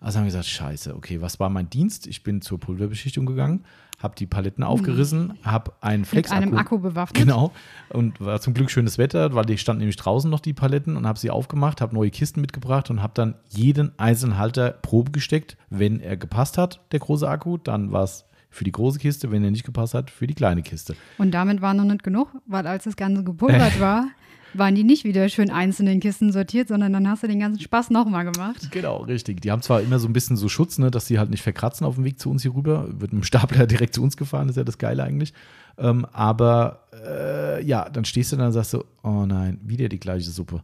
Also 0.00 0.18
haben 0.18 0.24
wir 0.24 0.30
gesagt, 0.30 0.46
scheiße, 0.46 0.96
okay, 0.96 1.20
was 1.20 1.38
war 1.38 1.48
mein 1.48 1.70
Dienst? 1.70 2.08
Ich 2.08 2.24
bin 2.24 2.42
zur 2.42 2.58
Pulverbeschichtung 2.58 3.24
gegangen, 3.24 3.64
habe 4.00 4.16
die 4.16 4.26
Paletten 4.26 4.64
aufgerissen, 4.64 5.28
mhm. 5.28 5.44
habe 5.44 5.72
einen 5.80 6.04
Flex-Akku. 6.04 6.40
Mit 6.40 6.48
einem 6.48 6.58
Akku 6.58 6.78
bewaffnet. 6.78 7.22
Genau. 7.22 7.52
Und 7.88 8.20
war 8.20 8.40
zum 8.40 8.52
Glück 8.52 8.70
schönes 8.70 8.98
Wetter, 8.98 9.34
weil 9.34 9.44
die 9.44 9.58
standen 9.58 9.78
nämlich 9.78 9.96
draußen 9.96 10.28
noch, 10.28 10.40
die 10.40 10.54
Paletten, 10.54 10.96
und 10.96 11.06
habe 11.06 11.20
sie 11.20 11.30
aufgemacht, 11.30 11.80
habe 11.80 11.94
neue 11.94 12.10
Kisten 12.10 12.40
mitgebracht 12.40 12.90
und 12.90 13.00
habe 13.00 13.12
dann 13.14 13.36
jeden 13.48 13.96
einzelnen 13.98 14.38
Halter 14.38 14.70
Probe 14.70 15.12
gesteckt. 15.12 15.56
Wenn 15.70 16.00
er 16.00 16.16
gepasst 16.16 16.58
hat, 16.58 16.80
der 16.90 16.98
große 16.98 17.28
Akku, 17.28 17.58
dann 17.58 17.92
war 17.92 18.02
es 18.02 18.24
für 18.50 18.64
die 18.64 18.72
große 18.72 18.98
Kiste, 18.98 19.30
wenn 19.30 19.44
er 19.44 19.52
nicht 19.52 19.64
gepasst 19.64 19.94
hat, 19.94 20.10
für 20.10 20.26
die 20.26 20.34
kleine 20.34 20.62
Kiste. 20.62 20.96
Und 21.18 21.30
damit 21.30 21.62
war 21.62 21.72
noch 21.74 21.84
nicht 21.84 22.02
genug, 22.02 22.28
weil 22.46 22.66
als 22.66 22.84
das 22.84 22.96
Ganze 22.96 23.22
gepulvert 23.22 23.80
war, 23.80 24.08
waren 24.54 24.74
die 24.74 24.84
nicht 24.84 25.04
wieder 25.04 25.28
schön 25.28 25.50
einzeln 25.50 25.86
in 25.86 26.00
Kisten 26.00 26.32
sortiert, 26.32 26.68
sondern 26.68 26.92
dann 26.92 27.08
hast 27.08 27.22
du 27.22 27.26
den 27.26 27.40
ganzen 27.40 27.60
Spaß 27.60 27.90
nochmal 27.90 28.24
gemacht. 28.24 28.70
Genau, 28.70 29.02
richtig. 29.02 29.40
Die 29.40 29.50
haben 29.50 29.62
zwar 29.62 29.80
immer 29.80 29.98
so 29.98 30.08
ein 30.08 30.12
bisschen 30.12 30.36
so 30.36 30.48
Schutz, 30.48 30.78
ne, 30.78 30.90
dass 30.90 31.06
sie 31.06 31.18
halt 31.18 31.30
nicht 31.30 31.42
verkratzen 31.42 31.86
auf 31.86 31.96
dem 31.96 32.04
Weg 32.04 32.18
zu 32.18 32.30
uns 32.30 32.42
hier 32.42 32.54
rüber. 32.54 32.86
Wird 32.88 33.12
mit 33.12 33.22
dem 33.22 33.24
Stapler 33.24 33.66
direkt 33.66 33.94
zu 33.94 34.02
uns 34.02 34.16
gefahren, 34.16 34.48
ist 34.48 34.56
ja 34.56 34.64
das 34.64 34.78
Geile 34.78 35.02
eigentlich. 35.02 35.32
Ähm, 35.78 36.06
aber 36.12 36.80
äh, 37.06 37.64
ja, 37.64 37.88
dann 37.88 38.04
stehst 38.04 38.32
du 38.32 38.36
da 38.36 38.46
und 38.46 38.52
sagst 38.52 38.72
so, 38.72 38.84
oh 39.02 39.24
nein, 39.26 39.58
wieder 39.62 39.88
die 39.88 40.00
gleiche 40.00 40.30
Suppe. 40.30 40.62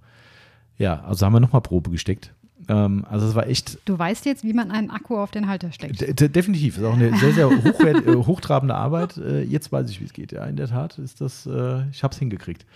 Ja, 0.76 1.02
also 1.04 1.26
haben 1.26 1.32
wir 1.32 1.40
nochmal 1.40 1.62
Probe 1.62 1.90
gesteckt. 1.90 2.32
Ähm, 2.68 3.04
also 3.08 3.26
es 3.26 3.34
war 3.34 3.46
echt. 3.46 3.78
Du 3.84 3.98
weißt 3.98 4.26
jetzt, 4.26 4.44
wie 4.44 4.52
man 4.52 4.70
einen 4.70 4.90
Akku 4.90 5.16
auf 5.16 5.30
den 5.30 5.48
Halter 5.48 5.72
steckt. 5.72 6.00
De 6.00 6.28
definitiv. 6.28 6.78
Ist 6.78 6.84
auch 6.84 6.94
eine 6.94 7.16
sehr, 7.16 7.32
sehr 7.32 7.48
hochwert, 7.48 8.06
äh, 8.06 8.14
hochtrabende 8.14 8.74
Arbeit. 8.74 9.16
Äh, 9.16 9.42
jetzt 9.42 9.72
weiß 9.72 9.90
ich, 9.90 10.00
wie 10.00 10.04
es 10.04 10.12
geht. 10.12 10.32
Ja, 10.32 10.44
in 10.44 10.56
der 10.56 10.68
Tat 10.68 10.98
ist 10.98 11.20
das, 11.20 11.46
äh, 11.46 11.88
ich 11.90 12.02
habe 12.02 12.12
es 12.12 12.18
hingekriegt. 12.18 12.66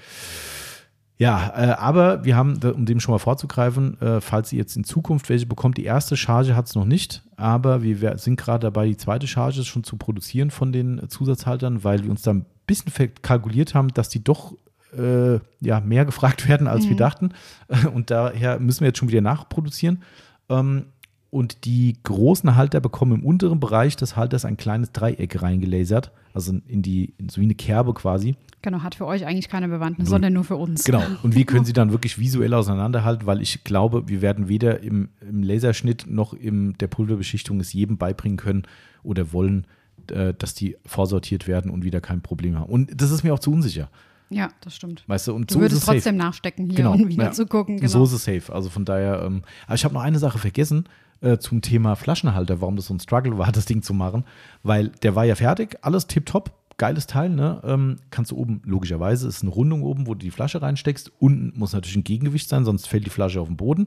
Ja, 1.22 1.52
äh, 1.54 1.70
aber 1.78 2.24
wir 2.24 2.34
haben, 2.34 2.58
um 2.74 2.84
dem 2.84 2.98
schon 2.98 3.12
mal 3.12 3.20
vorzugreifen, 3.20 4.00
äh, 4.00 4.20
falls 4.20 4.52
ihr 4.52 4.58
jetzt 4.58 4.76
in 4.76 4.82
Zukunft 4.82 5.28
welche 5.28 5.46
bekommt, 5.46 5.78
die 5.78 5.84
erste 5.84 6.16
Charge 6.16 6.56
hat 6.56 6.66
es 6.66 6.74
noch 6.74 6.84
nicht, 6.84 7.22
aber 7.36 7.84
wir 7.84 8.18
sind 8.18 8.40
gerade 8.40 8.66
dabei, 8.66 8.88
die 8.88 8.96
zweite 8.96 9.28
Charge 9.28 9.62
schon 9.62 9.84
zu 9.84 9.96
produzieren 9.96 10.50
von 10.50 10.72
den 10.72 11.08
Zusatzhaltern, 11.08 11.84
weil 11.84 12.02
wir 12.02 12.10
uns 12.10 12.22
da 12.22 12.32
ein 12.32 12.44
bisschen 12.66 13.12
kalkuliert 13.22 13.72
haben, 13.72 13.94
dass 13.94 14.08
die 14.08 14.24
doch 14.24 14.54
äh, 14.98 15.38
ja, 15.60 15.78
mehr 15.78 16.04
gefragt 16.04 16.48
werden, 16.48 16.66
als 16.66 16.86
mhm. 16.86 16.88
wir 16.88 16.96
dachten. 16.96 17.30
Und 17.94 18.10
daher 18.10 18.58
müssen 18.58 18.80
wir 18.80 18.88
jetzt 18.88 18.98
schon 18.98 19.08
wieder 19.08 19.20
nachproduzieren. 19.20 20.02
Ähm, 20.48 20.86
und 21.32 21.64
die 21.64 21.96
großen 22.02 22.56
Halter 22.56 22.80
bekommen 22.80 23.20
im 23.20 23.24
unteren 23.24 23.58
Bereich 23.58 23.96
des 23.96 24.16
Halters 24.16 24.44
ein 24.44 24.58
kleines 24.58 24.92
Dreieck 24.92 25.40
reingelasert, 25.40 26.12
also 26.34 26.52
in 26.68 26.82
die, 26.82 27.14
so 27.26 27.40
wie 27.40 27.46
eine 27.46 27.54
Kerbe 27.54 27.94
quasi. 27.94 28.36
Genau, 28.60 28.82
hat 28.82 28.94
für 28.94 29.06
euch 29.06 29.24
eigentlich 29.24 29.48
keine 29.48 29.68
Bewandtnis, 29.68 30.10
sondern 30.10 30.34
nur 30.34 30.44
für 30.44 30.56
uns. 30.56 30.84
Genau, 30.84 31.02
und 31.22 31.34
wir 31.34 31.46
können 31.46 31.64
sie 31.64 31.72
dann 31.72 31.90
wirklich 31.90 32.18
visuell 32.18 32.52
auseinanderhalten, 32.52 33.26
weil 33.26 33.40
ich 33.40 33.64
glaube, 33.64 34.08
wir 34.08 34.20
werden 34.20 34.48
weder 34.48 34.82
im, 34.82 35.08
im 35.26 35.42
Laserschnitt 35.42 36.04
noch 36.06 36.34
in 36.34 36.74
der 36.74 36.88
Pulverbeschichtung 36.88 37.60
es 37.60 37.72
jedem 37.72 37.96
beibringen 37.96 38.36
können 38.36 38.64
oder 39.02 39.32
wollen, 39.32 39.66
äh, 40.10 40.34
dass 40.34 40.52
die 40.52 40.76
vorsortiert 40.84 41.48
werden 41.48 41.70
und 41.70 41.82
wieder 41.82 42.02
kein 42.02 42.20
Problem 42.20 42.58
haben. 42.58 42.70
Und 42.70 43.00
das 43.00 43.10
ist 43.10 43.24
mir 43.24 43.32
auch 43.32 43.38
zu 43.38 43.50
unsicher. 43.50 43.88
Ja, 44.28 44.50
das 44.60 44.76
stimmt. 44.76 45.04
Weißt 45.06 45.28
du, 45.28 45.34
und 45.34 45.50
du 45.50 45.54
so 45.54 45.60
würdest 45.60 45.84
trotzdem 45.86 46.02
safe. 46.02 46.16
nachstecken 46.16 46.66
hier, 46.66 46.76
genau, 46.76 46.92
um 46.92 47.08
wieder 47.08 47.24
ja. 47.24 47.32
zu 47.32 47.46
gucken. 47.46 47.78
Genau. 47.78 47.88
So 47.88 48.04
ist 48.04 48.12
es 48.12 48.24
safe. 48.24 48.54
Also 48.54 48.68
von 48.68 48.84
daher, 48.84 49.22
ähm, 49.24 49.42
aber 49.66 49.76
ich 49.76 49.84
habe 49.84 49.94
noch 49.94 50.02
eine 50.02 50.18
Sache 50.18 50.38
vergessen 50.38 50.84
äh, 51.22 51.38
zum 51.38 51.62
Thema 51.62 51.96
Flaschenhalter, 51.96 52.60
warum 52.60 52.76
das 52.76 52.86
so 52.86 52.94
ein 52.94 53.00
Struggle 53.00 53.38
war, 53.38 53.52
das 53.52 53.66
Ding 53.66 53.82
zu 53.82 53.94
machen. 53.94 54.24
Weil 54.62 54.88
der 55.02 55.14
war 55.14 55.24
ja 55.24 55.34
fertig, 55.34 55.78
alles 55.82 56.06
tipptopp, 56.06 56.52
geiles 56.76 57.06
Teil, 57.06 57.30
ne? 57.30 57.60
Ähm, 57.64 57.96
kannst 58.10 58.30
du 58.30 58.36
oben, 58.36 58.62
logischerweise, 58.64 59.28
ist 59.28 59.42
eine 59.42 59.50
Rundung 59.50 59.82
oben, 59.82 60.06
wo 60.06 60.14
du 60.14 60.20
die 60.20 60.30
Flasche 60.30 60.60
reinsteckst. 60.60 61.12
Unten 61.18 61.58
muss 61.58 61.72
natürlich 61.72 61.96
ein 61.96 62.04
Gegengewicht 62.04 62.48
sein, 62.48 62.64
sonst 62.64 62.88
fällt 62.88 63.06
die 63.06 63.10
Flasche 63.10 63.40
auf 63.40 63.48
den 63.48 63.56
Boden. 63.56 63.86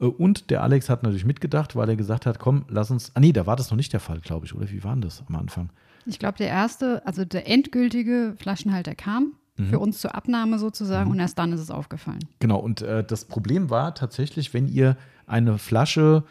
Äh, 0.00 0.06
und 0.06 0.50
der 0.50 0.62
Alex 0.62 0.88
hat 0.88 1.02
natürlich 1.02 1.24
mitgedacht, 1.24 1.76
weil 1.76 1.88
er 1.88 1.96
gesagt 1.96 2.26
hat, 2.26 2.38
komm, 2.38 2.64
lass 2.68 2.90
uns. 2.90 3.12
Ah 3.14 3.20
nee, 3.20 3.32
da 3.32 3.46
war 3.46 3.56
das 3.56 3.70
noch 3.70 3.76
nicht 3.76 3.92
der 3.92 4.00
Fall, 4.00 4.20
glaube 4.20 4.46
ich, 4.46 4.54
oder 4.54 4.70
wie 4.70 4.84
war 4.84 4.92
denn 4.92 5.02
das 5.02 5.22
am 5.26 5.36
Anfang? 5.36 5.70
Ich 6.04 6.18
glaube, 6.18 6.38
der 6.38 6.48
erste, 6.48 7.04
also 7.06 7.24
der 7.24 7.48
endgültige 7.48 8.34
Flaschenhalter 8.38 8.94
kam 8.94 9.32
mhm. 9.56 9.66
für 9.66 9.78
uns 9.78 10.00
zur 10.00 10.14
Abnahme 10.14 10.58
sozusagen 10.58 11.06
mhm. 11.06 11.16
und 11.16 11.20
erst 11.20 11.38
dann 11.38 11.52
ist 11.52 11.60
es 11.60 11.70
aufgefallen. 11.70 12.24
Genau, 12.38 12.58
und 12.58 12.82
äh, 12.82 13.04
das 13.04 13.24
Problem 13.24 13.70
war 13.70 13.94
tatsächlich, 13.94 14.54
wenn 14.54 14.68
ihr 14.68 14.96
eine 15.26 15.58
Flasche 15.58 16.24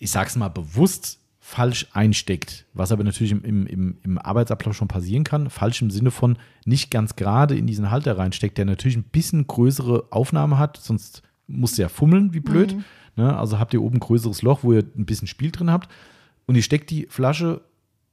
ich 0.00 0.10
sag's 0.10 0.34
mal 0.34 0.48
bewusst, 0.48 1.20
falsch 1.50 1.88
einsteckt, 1.92 2.66
was 2.74 2.92
aber 2.92 3.02
natürlich 3.02 3.32
im, 3.32 3.66
im, 3.66 3.98
im 4.02 4.18
Arbeitsablauf 4.18 4.76
schon 4.76 4.88
passieren 4.88 5.24
kann, 5.24 5.50
falsch 5.50 5.82
im 5.82 5.90
Sinne 5.90 6.10
von 6.10 6.38
nicht 6.64 6.90
ganz 6.90 7.16
gerade 7.16 7.56
in 7.56 7.66
diesen 7.66 7.90
Halter 7.90 8.18
reinsteckt, 8.18 8.58
der 8.58 8.66
natürlich 8.66 8.96
ein 8.96 9.04
bisschen 9.04 9.46
größere 9.46 10.04
Aufnahme 10.10 10.58
hat, 10.58 10.76
sonst 10.76 11.22
musst 11.46 11.76
du 11.76 11.82
ja 11.82 11.88
fummeln, 11.88 12.34
wie 12.34 12.40
blöd. 12.40 12.76
Mhm. 12.76 12.84
Ne? 13.16 13.36
Also 13.36 13.58
habt 13.58 13.74
ihr 13.74 13.82
oben 13.82 13.96
ein 13.96 14.00
größeres 14.00 14.42
Loch, 14.42 14.60
wo 14.62 14.72
ihr 14.72 14.84
ein 14.96 15.06
bisschen 15.06 15.26
Spiel 15.26 15.50
drin 15.50 15.70
habt 15.70 15.90
und 16.46 16.54
ihr 16.54 16.62
steckt 16.62 16.90
die 16.90 17.06
Flasche, 17.10 17.62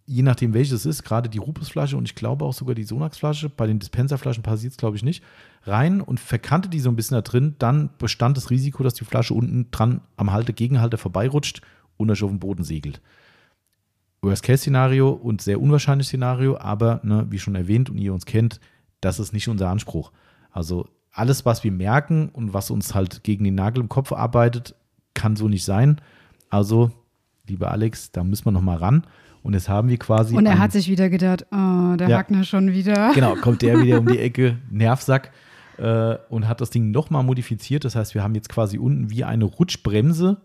je 0.05 0.23
nachdem 0.23 0.53
welches 0.53 0.73
es 0.73 0.85
ist, 0.85 1.03
gerade 1.03 1.29
die 1.29 1.37
Rupusflasche 1.37 1.97
und 1.97 2.05
ich 2.05 2.15
glaube 2.15 2.45
auch 2.45 2.53
sogar 2.53 2.75
die 2.75 2.85
Sonax-Flasche, 2.85 3.49
bei 3.49 3.67
den 3.67 3.77
Dispenserflaschen 3.77 4.41
passiert 4.41 4.71
es 4.71 4.77
glaube 4.77 4.95
ich 4.95 5.03
nicht, 5.03 5.23
rein 5.63 6.01
und 6.01 6.19
verkannte 6.19 6.69
die 6.69 6.79
so 6.79 6.89
ein 6.89 6.95
bisschen 6.95 7.15
da 7.15 7.21
drin, 7.21 7.55
dann 7.59 7.89
bestand 7.99 8.37
das 8.37 8.49
Risiko, 8.49 8.83
dass 8.83 8.93
die 8.95 9.05
Flasche 9.05 9.33
unten 9.33 9.69
dran 9.69 10.01
am 10.15 10.31
Halter, 10.31 10.53
Gegenhalter 10.53 10.97
vorbeirutscht 10.97 11.61
und 11.97 12.09
euch 12.09 12.23
auf 12.23 12.29
den 12.29 12.39
Boden 12.39 12.63
segelt. 12.63 13.01
Worst-Case-Szenario 14.21 15.09
und 15.09 15.41
sehr 15.41 15.61
unwahrscheinliches 15.61 16.09
Szenario, 16.09 16.57
aber 16.57 17.01
ne, 17.03 17.27
wie 17.29 17.39
schon 17.39 17.55
erwähnt 17.55 17.89
und 17.89 17.97
ihr 17.97 18.13
uns 18.13 18.25
kennt, 18.25 18.59
das 19.01 19.19
ist 19.19 19.33
nicht 19.33 19.47
unser 19.47 19.69
Anspruch. 19.69 20.11
Also 20.51 20.87
alles, 21.11 21.45
was 21.45 21.63
wir 21.63 21.71
merken 21.71 22.29
und 22.29 22.53
was 22.53 22.69
uns 22.71 22.93
halt 22.93 23.23
gegen 23.23 23.43
den 23.43 23.55
Nagel 23.55 23.81
im 23.81 23.89
Kopf 23.89 24.11
arbeitet, 24.11 24.75
kann 25.13 25.35
so 25.35 25.47
nicht 25.47 25.65
sein. 25.65 25.99
Also, 26.49 26.91
lieber 27.47 27.71
Alex, 27.71 28.11
da 28.11 28.23
müssen 28.23 28.45
wir 28.45 28.51
nochmal 28.51 28.77
ran. 28.77 29.03
Und 29.43 29.53
jetzt 29.53 29.69
haben 29.69 29.89
wir 29.89 29.97
quasi. 29.97 30.35
Und 30.35 30.45
er 30.45 30.59
hat 30.59 30.71
sich 30.71 30.89
wieder 30.89 31.09
gedacht, 31.09 31.45
oh, 31.51 31.95
der 31.95 32.09
ja, 32.09 32.17
Hackner 32.17 32.43
schon 32.43 32.71
wieder. 32.71 33.13
Genau, 33.13 33.35
kommt 33.35 33.61
der 33.61 33.81
wieder 33.81 33.99
um 33.99 34.05
die 34.05 34.19
Ecke, 34.19 34.57
Nervsack. 34.69 35.31
äh, 35.77 36.17
und 36.29 36.47
hat 36.47 36.59
das 36.61 36.69
Ding 36.69 36.91
nochmal 36.91 37.23
modifiziert. 37.23 37.85
Das 37.85 37.95
heißt, 37.95 38.13
wir 38.13 38.23
haben 38.23 38.35
jetzt 38.35 38.49
quasi 38.49 38.77
unten 38.77 39.09
wie 39.09 39.23
eine 39.23 39.45
Rutschbremse, 39.45 40.37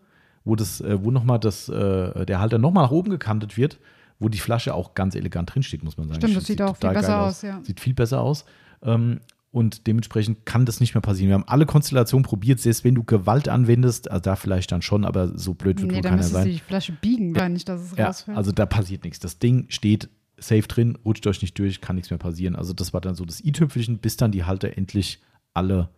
wo, 0.45 0.57
das, 0.57 0.81
äh, 0.81 1.03
wo 1.03 1.11
nochmal 1.11 1.39
das, 1.39 1.69
äh, 1.69 2.27
der 2.27 2.41
Halter 2.41 2.59
nochmal 2.59 2.85
nach 2.85 2.91
oben 2.91 3.11
gekantet 3.11 3.57
wird, 3.57 3.79
wo 4.19 4.29
die 4.29 4.39
Flasche 4.39 4.75
auch 4.75 4.95
ganz 4.95 5.15
elegant 5.15 5.55
drinsteht, 5.55 5.83
muss 5.83 5.97
man 5.97 6.09
sagen. 6.09 6.21
Stimmt, 6.21 6.37
das 6.37 6.47
sieht, 6.47 6.63
auch 6.63 6.77
viel 6.77 6.91
besser 6.91 7.09
geil 7.09 7.21
aus, 7.21 7.43
ja. 7.43 7.61
Sieht 7.65 7.81
viel 7.81 7.95
besser 7.95 8.21
aus. 8.21 8.45
Ähm, 8.83 9.21
und 9.51 9.87
dementsprechend 9.87 10.47
kann 10.47 10.65
das 10.65 10.81
nicht 10.81 10.95
mehr 10.95 11.03
passieren. 11.03 11.29
Wir 11.29 11.35
haben 11.35 11.45
alle 11.47 11.67
Konstellationen 11.67 12.25
probiert, 12.25 12.59
selbst 12.59 12.85
wenn 12.85 12.95
du 12.95 13.05
Gewalt 13.05 13.49
anwendest, 13.51 14.11
also 14.11 14.23
da 14.23 14.35
vielleicht 14.37 14.73
dann 14.73 14.81
schon, 14.81 15.05
aber 15.05 15.37
so 15.37 15.53
blöd 15.53 15.79
wird 15.81 15.91
Nee, 15.91 15.97
wohl 15.99 16.03
keiner 16.03 16.23
sein. 16.23 16.45
sie 16.45 16.53
die 16.53 16.59
Flasche 16.61 16.93
biegen, 16.93 17.35
ja. 17.35 17.49
nicht, 17.51 17.69
dass 17.69 17.83
es 17.83 17.97
Ja, 17.97 18.07
rausfällt. 18.07 18.37
also 18.39 18.51
da 18.53 18.65
passiert 18.65 19.05
nichts. 19.05 19.19
Das 19.19 19.39
Ding 19.39 19.67
steht 19.69 20.09
safe 20.39 20.63
drin, 20.63 20.97
rutscht 21.05 21.27
euch 21.27 21.43
nicht 21.43 21.59
durch, 21.59 21.83
kann 21.83 21.97
nichts 21.97 22.11
mehr 22.11 22.19
passieren. 22.19 22.57
Also 22.57 22.73
das 22.73 22.95
war 22.95 23.03
dann 23.03 23.15
so 23.15 23.25
das 23.27 23.45
i-Tüpfelchen, 23.45 23.99
bis 23.99 24.17
dann 24.17 24.33
die 24.33 24.45
Halter 24.45 24.77
endlich 24.79 25.21
alle 25.53 25.91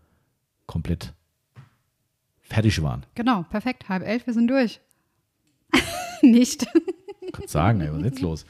komplett 0.67 1.15
fertig 2.55 2.83
waren. 2.83 3.05
genau, 3.15 3.45
perfekt. 3.51 3.89
Halb 3.89 4.03
elf, 4.07 4.27
wir 4.27 4.33
sind 4.35 4.49
durch. 4.49 4.81
nicht. 6.23 6.67
Kannst 7.33 7.51
sagen, 7.53 7.81
ey, 7.81 7.91
was 7.91 7.99
ist 7.99 8.05
jetzt 8.05 8.21
los? 8.21 8.47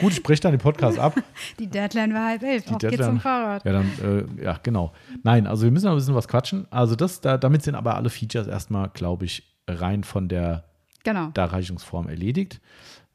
Gut, 0.00 0.10
ich 0.10 0.16
spreche 0.16 0.40
dann 0.42 0.52
den 0.52 0.60
Podcast 0.60 0.98
ab. 0.98 1.14
Die 1.58 1.68
Deadline 1.68 2.12
war 2.14 2.26
halb 2.26 2.42
elf. 2.42 2.64
Auf 2.66 2.78
geht's 2.78 2.90
Deadline- 2.90 3.06
zum 3.10 3.20
Fahrrad. 3.20 3.64
Ja, 3.64 3.72
dann, 3.72 4.38
äh, 4.38 4.42
ja, 4.44 4.58
genau. 4.62 4.92
Nein, 5.22 5.46
also 5.46 5.64
wir 5.64 5.70
müssen 5.70 5.84
noch 5.86 5.92
ein 5.92 5.98
bisschen 5.98 6.14
was 6.16 6.26
quatschen. 6.26 6.66
Also 6.70 6.96
das, 6.96 7.20
da, 7.20 7.38
damit 7.38 7.62
sind 7.62 7.76
aber 7.76 7.94
alle 7.94 8.10
Features 8.10 8.48
erstmal, 8.48 8.88
glaube 8.88 9.24
ich, 9.26 9.44
rein 9.68 10.02
von 10.02 10.28
der 10.28 10.64
Genau. 11.04 11.28
Darreichungsform 11.34 12.08
erledigt. 12.08 12.60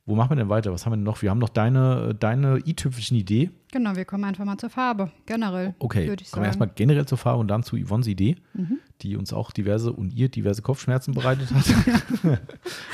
Wo 0.10 0.16
machen 0.16 0.32
wir 0.32 0.38
denn 0.38 0.50
weiter? 0.50 0.72
Was 0.74 0.86
haben 0.86 0.94
wir 0.94 0.98
denn 0.98 1.04
noch? 1.04 1.22
Wir 1.22 1.30
haben 1.30 1.38
noch 1.38 1.50
deine, 1.50 2.16
deine 2.16 2.58
i-Tüpfelchen 2.66 3.16
Idee. 3.16 3.52
Genau, 3.72 3.96
wir 3.96 4.06
kommen 4.06 4.24
einfach 4.24 4.44
mal 4.44 4.58
zur 4.58 4.72
Farbe. 4.72 5.12
Generell. 5.28 5.76
Okay, 5.78 6.08
kommen 6.08 6.18
wir 6.20 6.26
sagen. 6.26 6.46
erstmal 6.46 6.70
generell 6.74 7.06
zur 7.06 7.20
Farbe 7.20 7.40
und 7.40 7.48
dann 7.48 7.62
zu 7.62 7.78
Yvonnes 7.78 8.08
Idee, 8.08 8.38
Mhm. 8.56 8.80
die 9.04 9.16
uns 9.16 9.32
auch 9.34 9.52
diverse 9.52 9.94
und 9.94 10.12
ihr 10.12 10.28
diverse 10.30 10.64
Kopfschmerzen 10.64 11.14
bereitet 11.14 11.50
hat. 11.54 12.40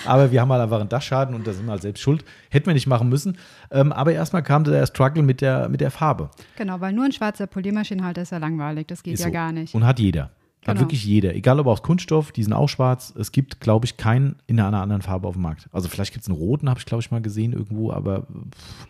aber 0.06 0.32
wir 0.32 0.42
haben 0.42 0.52
halt 0.52 0.62
einfach 0.62 0.80
einen 0.82 0.90
Dachschaden 0.90 1.36
und 1.36 1.48
da 1.48 1.54
sind 1.54 1.66
wir 1.66 1.72
halt 1.72 1.82
selbst 1.84 2.02
schuld. 2.02 2.26
Hätten 2.50 2.66
wir 2.68 2.74
nicht 2.74 2.88
machen 2.88 3.08
müssen. 3.10 3.38
Ähm, 3.72 3.92
aber 3.94 4.12
erstmal 4.12 4.44
kam 4.44 4.66
der 4.66 4.86
Struggle 4.86 5.24
mit 5.24 5.40
der, 5.42 5.70
mit 5.70 5.80
der 5.82 5.92
Farbe. 5.92 6.30
Genau, 6.58 6.82
weil 6.82 6.94
nur 6.94 7.06
ein 7.06 7.12
schwarzer 7.14 7.48
Poliermaschinenhalter 7.48 8.22
ist 8.24 8.32
ja 8.34 8.38
langweilig. 8.40 8.88
Das 8.88 9.04
geht 9.04 9.14
Ist 9.14 9.22
ja 9.22 9.28
so. 9.28 9.32
gar 9.32 9.52
nicht. 9.52 9.74
Und 9.74 9.86
hat 9.86 10.00
jeder. 10.00 10.32
Genau. 10.74 10.80
wirklich 10.82 11.06
jeder. 11.06 11.36
Egal 11.36 11.60
ob 11.60 11.68
aus 11.68 11.84
Kunststoff, 11.84 12.32
die 12.32 12.44
sind 12.44 12.54
auch 12.54 12.68
schwarz. 12.70 13.14
Es 13.18 13.32
gibt, 13.32 13.60
glaube 13.60 13.86
ich, 13.86 13.98
keinen 13.98 14.36
in 14.48 14.60
einer 14.60 14.82
anderen 14.82 15.02
Farbe 15.04 15.28
auf 15.28 15.36
dem 15.36 15.44
Markt. 15.44 15.70
Also 15.72 15.88
vielleicht 15.90 16.12
gibt 16.14 16.24
es 16.24 16.30
einen 16.30 16.38
roten, 16.38 16.70
habe 16.70 16.80
ich, 16.80 16.86
glaube 16.86 17.02
ich, 17.02 17.12
mal 17.12 17.22
gesehen 17.22 17.54
irgendwo, 17.54 17.92
aber 17.92 18.22
pff, 18.24 18.88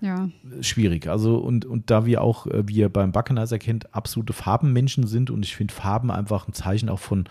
Ja, 0.00 0.28
schwierig. 0.60 1.08
Also 1.08 1.38
und, 1.38 1.64
und 1.64 1.90
da 1.90 2.04
wir 2.06 2.22
auch, 2.22 2.46
äh, 2.46 2.68
wie 2.68 2.74
ihr 2.76 2.88
beim 2.88 3.10
Buckenizer 3.12 3.58
kennt, 3.58 3.94
absolute 3.94 4.32
Farbenmenschen 4.32 5.06
sind 5.06 5.30
und 5.30 5.44
ich 5.44 5.56
finde 5.56 5.72
Farben 5.74 6.10
einfach 6.10 6.46
ein 6.46 6.52
Zeichen 6.52 6.88
auch 6.88 7.00
von 7.00 7.24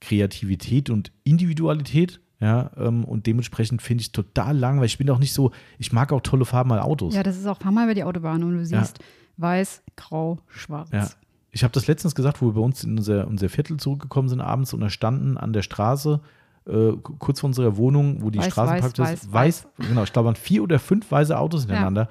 Kreativität 0.00 0.90
und 0.90 1.12
Individualität. 1.24 2.20
Ja, 2.40 2.72
ähm, 2.76 3.04
und 3.04 3.26
dementsprechend 3.28 3.82
finde 3.82 4.02
ich 4.02 4.10
total 4.10 4.58
langweilig. 4.58 4.94
Ich 4.94 4.98
bin 4.98 5.08
auch 5.10 5.20
nicht 5.20 5.32
so, 5.32 5.52
ich 5.78 5.92
mag 5.92 6.12
auch 6.12 6.20
tolle 6.22 6.44
Farben 6.44 6.70
bei 6.70 6.80
Autos. 6.82 7.14
ja, 7.14 7.22
das 7.22 7.38
ist 7.38 7.46
auch, 7.46 7.60
fahr 7.60 7.70
mal 7.70 7.84
über 7.84 7.94
die 7.94 8.02
Autobahn 8.02 8.42
und 8.42 8.54
du 8.54 8.58
Ja. 8.58 8.64
siehst 8.82 8.98
weiß, 9.36 9.82
grau, 9.94 10.40
schwarz. 10.48 10.90
Ja. 10.92 11.08
Ich 11.54 11.62
habe 11.64 11.72
das 11.72 11.86
letztens 11.86 12.14
gesagt, 12.14 12.40
wo 12.40 12.46
wir 12.46 12.54
bei 12.54 12.60
uns 12.60 12.82
in 12.82 12.96
unser, 12.96 13.28
unser 13.28 13.48
Viertel 13.48 13.76
zurückgekommen 13.76 14.28
sind 14.28 14.40
abends 14.40 14.72
und 14.72 14.80
da 14.80 14.88
standen 14.88 15.36
an 15.36 15.52
der 15.52 15.62
Straße, 15.62 16.20
äh, 16.66 16.92
kurz 17.18 17.40
vor 17.40 17.48
unserer 17.48 17.76
Wohnung, 17.76 18.22
wo 18.22 18.30
die 18.30 18.38
Weiß, 18.38 18.52
Straßenpark 18.52 18.98
weiß, 18.98 19.24
ist, 19.24 19.32
weiß, 19.32 19.68
genau, 19.78 20.02
ich 20.02 20.12
glaube, 20.12 20.26
waren 20.26 20.36
vier 20.36 20.62
oder 20.62 20.78
fünf 20.78 21.10
weiße 21.10 21.38
Autos 21.38 21.62
hintereinander. 21.62 22.06
Da 22.06 22.10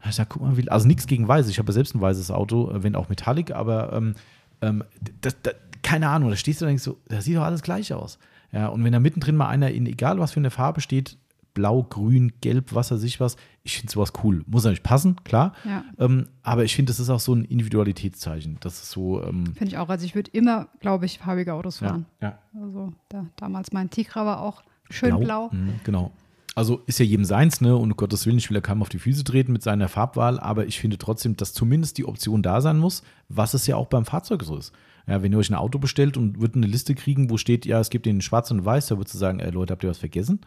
hab 0.00 0.10
Ich 0.10 0.16
sag, 0.16 0.28
guck 0.30 0.42
mal, 0.42 0.56
wie, 0.56 0.68
also 0.68 0.88
nichts 0.88 1.06
gegen 1.06 1.28
weiß. 1.28 1.48
Ich 1.48 1.58
habe 1.58 1.68
ja 1.68 1.74
selbst 1.74 1.94
ein 1.94 2.00
weißes 2.00 2.30
Auto, 2.32 2.70
äh, 2.70 2.82
wenn 2.82 2.96
auch 2.96 3.08
Metallic, 3.08 3.52
aber 3.52 3.92
ähm, 3.92 4.14
ähm, 4.60 4.84
das, 5.20 5.36
das, 5.42 5.54
keine 5.82 6.08
Ahnung, 6.08 6.30
da 6.30 6.36
stehst 6.36 6.60
du 6.60 6.64
und 6.64 6.70
denkst 6.70 6.82
so, 6.82 6.98
das 7.06 7.24
sieht 7.24 7.36
doch 7.36 7.44
alles 7.44 7.62
gleich 7.62 7.94
aus. 7.94 8.18
Ja, 8.52 8.66
und 8.68 8.82
wenn 8.82 8.92
da 8.92 8.98
mittendrin 8.98 9.36
mal 9.36 9.48
einer 9.48 9.70
in 9.70 9.86
egal 9.86 10.18
was 10.18 10.32
für 10.32 10.40
eine 10.40 10.50
Farbe 10.50 10.80
steht, 10.80 11.16
blau, 11.54 11.82
grün, 11.82 12.32
gelb, 12.40 12.74
was 12.74 12.90
weiß 12.90 13.02
ich 13.02 13.20
was, 13.20 13.36
ich 13.62 13.78
finde 13.78 13.92
sowas 13.92 14.12
cool. 14.22 14.42
Muss 14.46 14.64
natürlich 14.64 14.82
passen, 14.82 15.16
klar. 15.24 15.54
Ja. 15.64 15.84
Ähm, 15.98 16.28
aber 16.42 16.64
ich 16.64 16.74
finde, 16.74 16.90
das 16.90 17.00
ist 17.00 17.10
auch 17.10 17.20
so 17.20 17.34
ein 17.34 17.44
Individualitätszeichen. 17.44 18.58
Das 18.60 18.82
ist 18.82 18.90
so, 18.90 19.22
ähm, 19.22 19.46
Finde 19.46 19.66
ich 19.66 19.78
auch. 19.78 19.88
Also 19.88 20.04
ich 20.04 20.14
würde 20.14 20.30
immer, 20.32 20.68
glaube 20.80 21.06
ich, 21.06 21.18
farbige 21.18 21.54
Autos 21.54 21.80
ja, 21.80 21.88
fahren. 21.88 22.06
ja. 22.20 22.38
Also 22.54 22.92
da, 23.08 23.26
damals 23.36 23.72
mein 23.72 23.90
Tigra 23.90 24.24
war 24.24 24.40
auch 24.40 24.62
schön 24.88 25.18
blau. 25.18 25.50
Mhm, 25.52 25.80
genau. 25.84 26.12
Also 26.54 26.82
ist 26.86 26.98
ja 26.98 27.04
jedem 27.04 27.24
seins, 27.24 27.60
ne? 27.60 27.76
Und 27.76 27.92
um 27.92 27.96
Gottes 27.96 28.26
Willen, 28.26 28.38
ich 28.38 28.50
will 28.50 28.56
ja 28.56 28.60
keinem 28.60 28.82
auf 28.82 28.88
die 28.88 28.98
Füße 28.98 29.24
treten 29.24 29.52
mit 29.52 29.62
seiner 29.62 29.88
Farbwahl, 29.88 30.40
aber 30.40 30.66
ich 30.66 30.80
finde 30.80 30.98
trotzdem, 30.98 31.36
dass 31.36 31.52
zumindest 31.52 31.96
die 31.98 32.04
Option 32.04 32.42
da 32.42 32.60
sein 32.60 32.78
muss, 32.78 33.02
was 33.28 33.54
es 33.54 33.66
ja 33.66 33.76
auch 33.76 33.86
beim 33.86 34.04
Fahrzeug 34.04 34.42
so 34.42 34.56
ist. 34.56 34.72
Ja, 35.10 35.22
wenn 35.22 35.32
ihr 35.32 35.38
euch 35.38 35.50
ein 35.50 35.56
Auto 35.56 35.80
bestellt 35.80 36.16
und 36.16 36.40
würdet 36.40 36.54
eine 36.54 36.68
Liste 36.68 36.94
kriegen, 36.94 37.30
wo 37.30 37.36
steht, 37.36 37.66
ja, 37.66 37.80
es 37.80 37.90
gibt 37.90 38.06
den 38.06 38.20
schwarz 38.20 38.50
und 38.52 38.64
weiß, 38.64 38.86
da 38.86 38.96
würdest 38.96 39.12
du 39.14 39.18
sagen, 39.18 39.40
ey, 39.40 39.50
Leute, 39.50 39.72
habt 39.72 39.82
ihr 39.82 39.90
was 39.90 39.98
vergessen? 39.98 40.40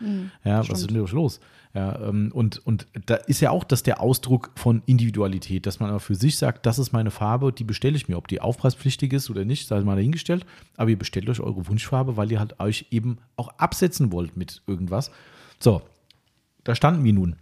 ja, 0.45 0.60
was 0.60 0.69
ist 0.69 0.69
Mhm, 0.69 0.76
stimmt. 0.77 0.90
denn 0.91 0.98
mit 0.98 1.03
euch 1.03 1.11
los? 1.11 1.40
Ja, 1.73 1.99
ähm, 2.07 2.31
und, 2.34 2.65
und 2.65 2.88
da 3.06 3.15
ist 3.15 3.41
ja 3.41 3.49
auch 3.52 3.65
das 3.65 3.84
der 3.84 3.99
Ausdruck 3.99 4.52
von 4.56 4.81
Individualität, 4.85 5.65
dass 5.65 5.81
man 5.81 5.90
aber 5.90 5.99
für 5.99 6.15
sich 6.15 6.38
sagt, 6.38 6.65
das 6.65 6.80
ist 6.80 6.94
meine 6.94 7.11
Farbe, 7.11 7.52
die 7.52 7.65
bestelle 7.65 7.98
ich 7.98 8.07
mir. 8.07 8.15
Ob 8.15 8.30
die 8.30 8.40
aufpreispflichtig 8.40 9.11
ist 9.11 9.30
oder 9.30 9.44
nicht, 9.44 9.68
sei 9.68 9.81
mal 9.81 9.95
dahingestellt. 9.95 10.45
Aber 10.77 10.90
ihr 10.90 10.98
bestellt 10.98 11.27
euch 11.30 11.41
eure 11.41 11.68
Wunschfarbe, 11.68 12.15
weil 12.15 12.31
ihr 12.31 12.40
halt 12.40 12.60
euch 12.61 12.85
eben 12.90 13.18
auch 13.35 13.49
absetzen 13.57 14.14
wollt 14.14 14.38
mit 14.38 14.61
irgendwas. 14.65 15.11
So, 15.60 15.81
da 16.64 16.73
standen 16.73 17.03
wir 17.03 17.11
nun. 17.11 17.35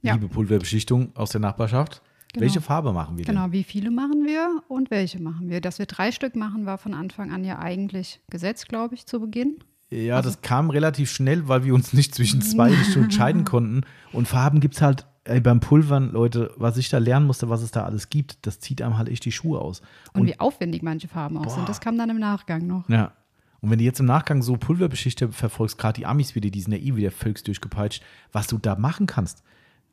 Ja. 0.00 0.14
Liebe 0.14 0.28
Pulverbeschichtung 0.28 1.10
aus 1.14 1.30
der 1.30 1.40
Nachbarschaft. 1.42 2.00
Genau. 2.36 2.44
Welche 2.44 2.60
Farbe 2.60 2.92
machen 2.92 3.16
wir 3.16 3.24
denn? 3.24 3.34
Genau, 3.34 3.52
wie 3.52 3.64
viele 3.64 3.90
machen 3.90 4.24
wir 4.24 4.62
und 4.68 4.90
welche 4.90 5.20
machen 5.20 5.48
wir? 5.48 5.60
Dass 5.60 5.78
wir 5.78 5.86
drei 5.86 6.12
Stück 6.12 6.36
machen, 6.36 6.66
war 6.66 6.78
von 6.78 6.94
Anfang 6.94 7.32
an 7.32 7.44
ja 7.44 7.58
eigentlich 7.58 8.20
Gesetz, 8.30 8.66
glaube 8.66 8.94
ich, 8.94 9.06
zu 9.06 9.20
Beginn. 9.20 9.58
Ja, 9.88 10.20
das 10.20 10.42
kam 10.42 10.70
relativ 10.70 11.10
schnell, 11.10 11.48
weil 11.48 11.64
wir 11.64 11.72
uns 11.72 11.92
nicht 11.92 12.14
zwischen 12.14 12.42
zwei 12.42 12.72
entscheiden 12.72 13.44
konnten. 13.44 13.82
Und 14.12 14.28
Farben 14.28 14.60
gibt 14.60 14.74
es 14.74 14.82
halt 14.82 15.06
ey, 15.24 15.40
beim 15.40 15.60
Pulvern, 15.60 16.12
Leute, 16.12 16.52
was 16.56 16.76
ich 16.76 16.88
da 16.88 16.98
lernen 16.98 17.26
musste, 17.26 17.48
was 17.48 17.62
es 17.62 17.70
da 17.70 17.84
alles 17.84 18.10
gibt, 18.10 18.46
das 18.46 18.60
zieht 18.60 18.82
einem 18.82 18.98
halt 18.98 19.08
echt 19.08 19.24
die 19.24 19.32
Schuhe 19.32 19.60
aus. 19.60 19.82
Und, 20.12 20.26
wie 20.26 20.38
aufwendig 20.38 20.82
manche 20.82 21.08
Farben 21.08 21.38
auch 21.38 21.50
sind. 21.50 21.68
Das 21.68 21.80
kam 21.80 21.98
dann 21.98 22.10
im 22.10 22.18
Nachgang 22.18 22.66
noch. 22.66 22.88
Ja. 22.88 23.12
Und 23.60 23.70
wenn 23.70 23.78
du 23.78 23.84
jetzt 23.84 24.00
im 24.00 24.06
Nachgang 24.06 24.42
so 24.42 24.56
Pulverbeschichte 24.56 25.30
verfolgst, 25.30 25.78
gerade 25.78 25.98
die 25.98 26.06
Amis 26.06 26.34
wieder, 26.34 26.50
die 26.50 26.60
sind 26.60 26.72
ja 26.72 26.78
eh 26.78 26.94
wieder 26.94 27.10
völlig 27.10 27.42
durchgepeitscht, 27.42 28.02
was 28.30 28.46
du 28.46 28.58
da 28.58 28.76
machen 28.76 29.06
kannst. 29.06 29.42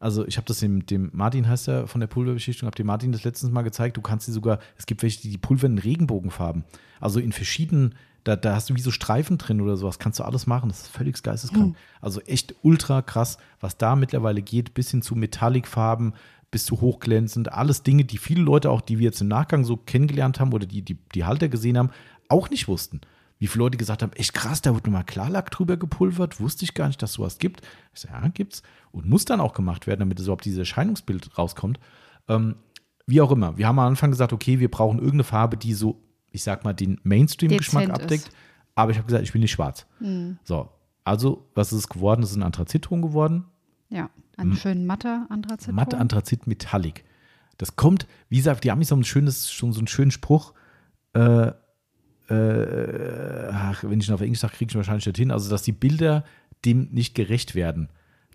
Also 0.03 0.27
ich 0.27 0.35
habe 0.35 0.45
das 0.45 0.59
dem, 0.59 0.85
dem 0.85 1.11
Martin, 1.13 1.47
heißt 1.47 1.69
er, 1.69 1.87
von 1.87 2.01
der 2.01 2.07
Pulverbeschichtung, 2.07 2.67
habe 2.67 2.75
dem 2.75 2.87
Martin 2.87 3.13
das 3.13 3.23
letztens 3.23 3.53
mal 3.53 3.61
gezeigt, 3.61 3.95
du 3.95 4.01
kannst 4.01 4.27
die 4.27 4.33
sogar, 4.33 4.59
es 4.77 4.85
gibt 4.85 5.01
welche, 5.01 5.21
die 5.21 5.29
die 5.29 5.37
pulvern 5.37 5.71
in 5.71 5.77
Regenbogenfarben. 5.77 6.65
Also 6.99 7.21
in 7.21 7.31
verschiedenen, 7.31 7.95
da, 8.25 8.35
da 8.35 8.53
hast 8.53 8.69
du 8.69 8.75
wie 8.75 8.81
so 8.81 8.91
Streifen 8.91 9.37
drin 9.37 9.61
oder 9.61 9.77
sowas, 9.77 9.99
kannst 9.99 10.19
du 10.19 10.25
alles 10.25 10.45
machen, 10.45 10.67
das 10.67 10.81
ist 10.81 10.87
völlig 10.89 11.23
geisteskrank. 11.23 11.77
Also 12.01 12.19
echt 12.19 12.53
ultra 12.63 13.01
krass, 13.01 13.37
was 13.61 13.77
da 13.77 13.95
mittlerweile 13.95 14.41
geht, 14.41 14.73
bis 14.73 14.91
hin 14.91 15.01
zu 15.01 15.15
Metallicfarben, 15.15 16.15
bis 16.51 16.65
zu 16.65 16.81
hochglänzend, 16.81 17.53
alles 17.53 17.83
Dinge, 17.83 18.03
die 18.03 18.17
viele 18.17 18.41
Leute 18.41 18.71
auch, 18.71 18.81
die 18.81 18.99
wir 18.99 19.05
jetzt 19.05 19.21
im 19.21 19.29
Nachgang 19.29 19.63
so 19.63 19.77
kennengelernt 19.77 20.37
haben 20.41 20.51
oder 20.51 20.65
die, 20.65 20.81
die, 20.81 20.97
die 21.15 21.23
Halter 21.23 21.47
gesehen 21.47 21.77
haben, 21.77 21.91
auch 22.27 22.49
nicht 22.49 22.67
wussten. 22.67 22.99
Wie 23.43 23.47
viele 23.47 23.65
Leute 23.65 23.77
gesagt 23.77 24.01
haben, 24.03 24.13
echt 24.13 24.33
krass, 24.33 24.61
da 24.61 24.73
wird 24.73 24.85
nochmal 24.85 25.03
Klarlack 25.03 25.51
drüber 25.51 25.75
gepulvert, 25.75 26.39
wusste 26.39 26.63
ich 26.63 26.75
gar 26.75 26.87
nicht, 26.87 27.01
dass 27.01 27.11
sowas 27.11 27.39
gibt. 27.39 27.59
Ich 27.93 27.99
sage, 27.99 28.13
ja, 28.13 28.29
gibt's. 28.29 28.63
Und 28.93 29.09
muss 29.09 29.25
dann 29.25 29.41
auch 29.41 29.53
gemacht 29.53 29.85
werden, 29.85 29.99
damit 29.99 30.17
es 30.17 30.27
überhaupt 30.27 30.45
dieses 30.45 30.59
Erscheinungsbild 30.59 31.37
rauskommt. 31.37 31.77
Ähm, 32.29 32.55
wie 33.05 33.19
auch 33.19 33.31
immer. 33.31 33.57
Wir 33.57 33.67
haben 33.67 33.79
am 33.79 33.87
Anfang 33.87 34.11
gesagt, 34.11 34.31
okay, 34.31 34.61
wir 34.61 34.71
brauchen 34.71 34.97
irgendeine 34.97 35.25
Farbe, 35.25 35.57
die 35.57 35.73
so, 35.73 36.01
ich 36.31 36.41
sag 36.41 36.63
mal, 36.63 36.71
den 36.71 37.01
Mainstream-Geschmack 37.03 37.89
abdeckt. 37.89 38.29
ist. 38.29 38.35
Aber 38.75 38.91
ich 38.91 38.97
habe 38.97 39.07
gesagt, 39.07 39.25
ich 39.25 39.33
will 39.33 39.41
nicht 39.41 39.51
schwarz. 39.51 39.87
So, 40.45 40.69
also, 41.03 41.49
was 41.53 41.73
ist 41.73 41.79
es 41.79 41.89
geworden? 41.89 42.23
Es 42.23 42.31
ist 42.31 42.37
ein 42.37 42.43
Anthrazitton 42.43 43.01
geworden. 43.01 43.43
Ja, 43.89 44.09
einen 44.37 44.55
schönen 44.55 44.85
matter 44.85 45.27
Anthrazit. 45.27 45.73
Matte 45.73 45.97
Anthrazit 45.97 46.47
Metallic. 46.47 47.03
Das 47.57 47.75
kommt, 47.75 48.07
wie 48.29 48.37
gesagt, 48.37 48.63
die 48.63 48.71
Amis 48.71 48.89
haben 48.89 49.01
ein 49.01 49.03
schönes, 49.03 49.51
schon 49.51 49.73
so 49.73 49.81
einen 49.81 49.87
schönen 49.87 50.11
Spruch. 50.11 50.53
Äh, 51.11 51.51
äh, 52.29 53.49
ach, 53.51 53.83
wenn 53.83 53.99
ich 53.99 54.07
ihn 54.07 54.13
auf 54.13 54.21
Englisch 54.21 54.39
sage, 54.39 54.53
kriege 54.55 54.69
ich 54.69 54.75
ihn 54.75 54.79
wahrscheinlich 54.79 55.05
nicht 55.05 55.17
hin. 55.17 55.31
Also, 55.31 55.49
dass 55.49 55.61
die 55.61 55.71
Bilder 55.71 56.23
dem 56.65 56.89
nicht 56.91 57.15
gerecht 57.15 57.55
werden. 57.55 57.89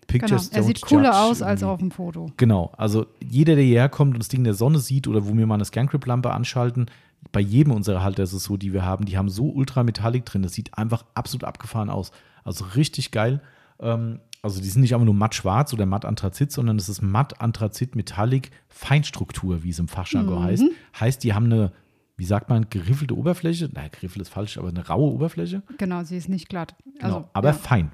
Genau, 0.07 0.27
Pictures 0.27 0.49
er 0.49 0.63
don't 0.63 0.67
sieht 0.67 0.81
cooler 0.83 1.11
judge 1.11 1.19
aus 1.19 1.43
als 1.43 1.63
auf 1.63 1.79
dem 1.81 1.91
Foto. 1.91 2.33
Genau, 2.37 2.73
also 2.77 3.07
jeder, 3.23 3.57
der 3.57 3.65
hierher 3.65 3.89
kommt 3.89 4.15
und 4.15 4.21
das 4.21 4.29
Ding 4.29 4.41
in 4.41 4.45
der 4.45 4.55
Sonne 4.55 4.79
sieht 4.79 5.07
oder 5.07 5.27
wo 5.27 5.37
wir 5.37 5.47
mal 5.47 5.55
eine 5.55 5.65
Scancrip-Lampe 5.67 6.31
anschalten, 6.31 6.87
bei 7.33 7.41
jedem 7.41 7.73
unserer 7.73 8.03
Halter 8.03 8.23
ist 8.23 8.33
es 8.33 8.45
so, 8.45 8.57
die 8.57 8.73
wir 8.73 8.85
haben, 8.85 9.05
die 9.05 9.19
haben 9.19 9.29
so 9.29 9.51
Ultrametallic 9.51 10.25
drin, 10.25 10.43
das 10.43 10.53
sieht 10.53 10.79
einfach 10.79 11.05
absolut 11.15 11.45
abgefahren 11.45 11.91
aus. 11.91 12.11
Also 12.45 12.65
richtig 12.77 13.11
geil. 13.11 13.43
Ähm, 13.81 14.21
also 14.41 14.61
die 14.61 14.69
sind 14.69 14.83
nicht 14.83 14.95
einfach 14.95 15.05
nur 15.05 15.15
matt 15.15 15.35
schwarz 15.35 15.73
oder 15.75 15.85
matt 15.85 16.05
Anthrazit, 16.05 16.53
sondern 16.53 16.77
es 16.77 16.89
ist 16.89 17.03
matt 17.03 17.41
Anthrazit 17.41 17.97
Metallic 17.97 18.51
Feinstruktur, 18.69 19.63
wie 19.65 19.71
es 19.71 19.79
im 19.79 19.89
Fachjargon 19.89 20.43
heißt. 20.43 20.65
Heißt, 20.99 21.25
die 21.25 21.35
haben 21.35 21.47
eine, 21.47 21.73
wie 22.19 22.25
sagt 22.27 22.51
man, 22.51 22.69
geriffelte 22.69 23.17
Oberfläche. 23.17 23.71
Nein, 23.73 23.89
geriffelt 23.91 24.21
ist 24.23 24.29
falsch, 24.29 24.59
aber 24.59 24.69
eine 24.69 24.87
raue 24.87 25.11
Oberfläche. 25.13 25.63
Genau, 25.79 26.03
sie 26.03 26.17
ist 26.19 26.29
nicht 26.29 26.51
glatt. 26.51 26.75
Also, 27.01 27.17
Genau, 27.17 27.31
aber 27.33 27.49
ja. 27.49 27.55
fein. 27.55 27.93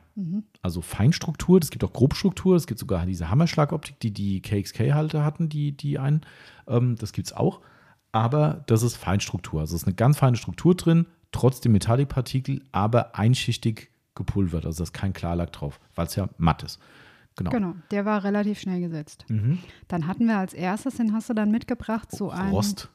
Also 0.63 0.81
Feinstruktur, 0.81 1.61
es 1.61 1.71
gibt 1.71 1.85
auch 1.85 1.93
Grobstruktur, 1.93 2.57
es 2.57 2.67
gibt 2.67 2.81
sogar 2.81 3.07
diese 3.07 3.31
Hammerschlagoptik, 3.31 4.01
die 4.01 4.13
die 4.13 4.41
KXK-Halter 4.43 5.25
hatten, 5.25 5.49
die, 5.49 5.73
die 5.77 5.99
einen. 5.99 6.23
Ähm, 6.67 6.97
das 6.97 7.13
gibt 7.13 7.29
es 7.29 7.33
auch. 7.33 7.61
aber 8.13 8.65
das 8.67 8.83
ist 8.83 8.97
Feinstruktur. 8.97 9.61
Also 9.61 9.77
es 9.77 9.83
ist 9.83 9.89
eine 9.89 9.95
ganz 9.95 10.19
feine 10.19 10.37
Struktur 10.37 10.75
drin, 10.75 11.07
trotzdem 11.33 11.73
Metallikpartikel, 11.73 12.63
aber 12.73 13.17
einschichtig 13.17 13.91
gepulvert. 14.15 14.65
Also 14.65 14.79
da 14.79 14.83
ist 14.85 14.93
kein 14.93 15.13
Klarlack 15.13 15.53
drauf, 15.53 15.81
weil 15.97 16.07
es 16.07 16.15
ja 16.17 16.29
matt 16.39 16.63
ist. 16.63 16.79
Genau. 17.37 17.51
Genau, 17.51 17.75
der 17.91 18.05
war 18.05 18.23
relativ 18.23 18.61
schnell 18.61 18.81
gesetzt. 18.81 19.25
Mhm. 19.29 19.59
Dann 19.89 20.07
hatten 20.07 20.27
wir 20.27 20.39
als 20.39 20.55
erstes, 20.55 20.97
den 20.97 21.13
hast 21.13 21.29
du 21.29 21.35
dann 21.35 21.51
mitgebracht, 21.51 22.13
so 22.13 22.31
einen. 22.31 22.51
Rost. 22.53 22.89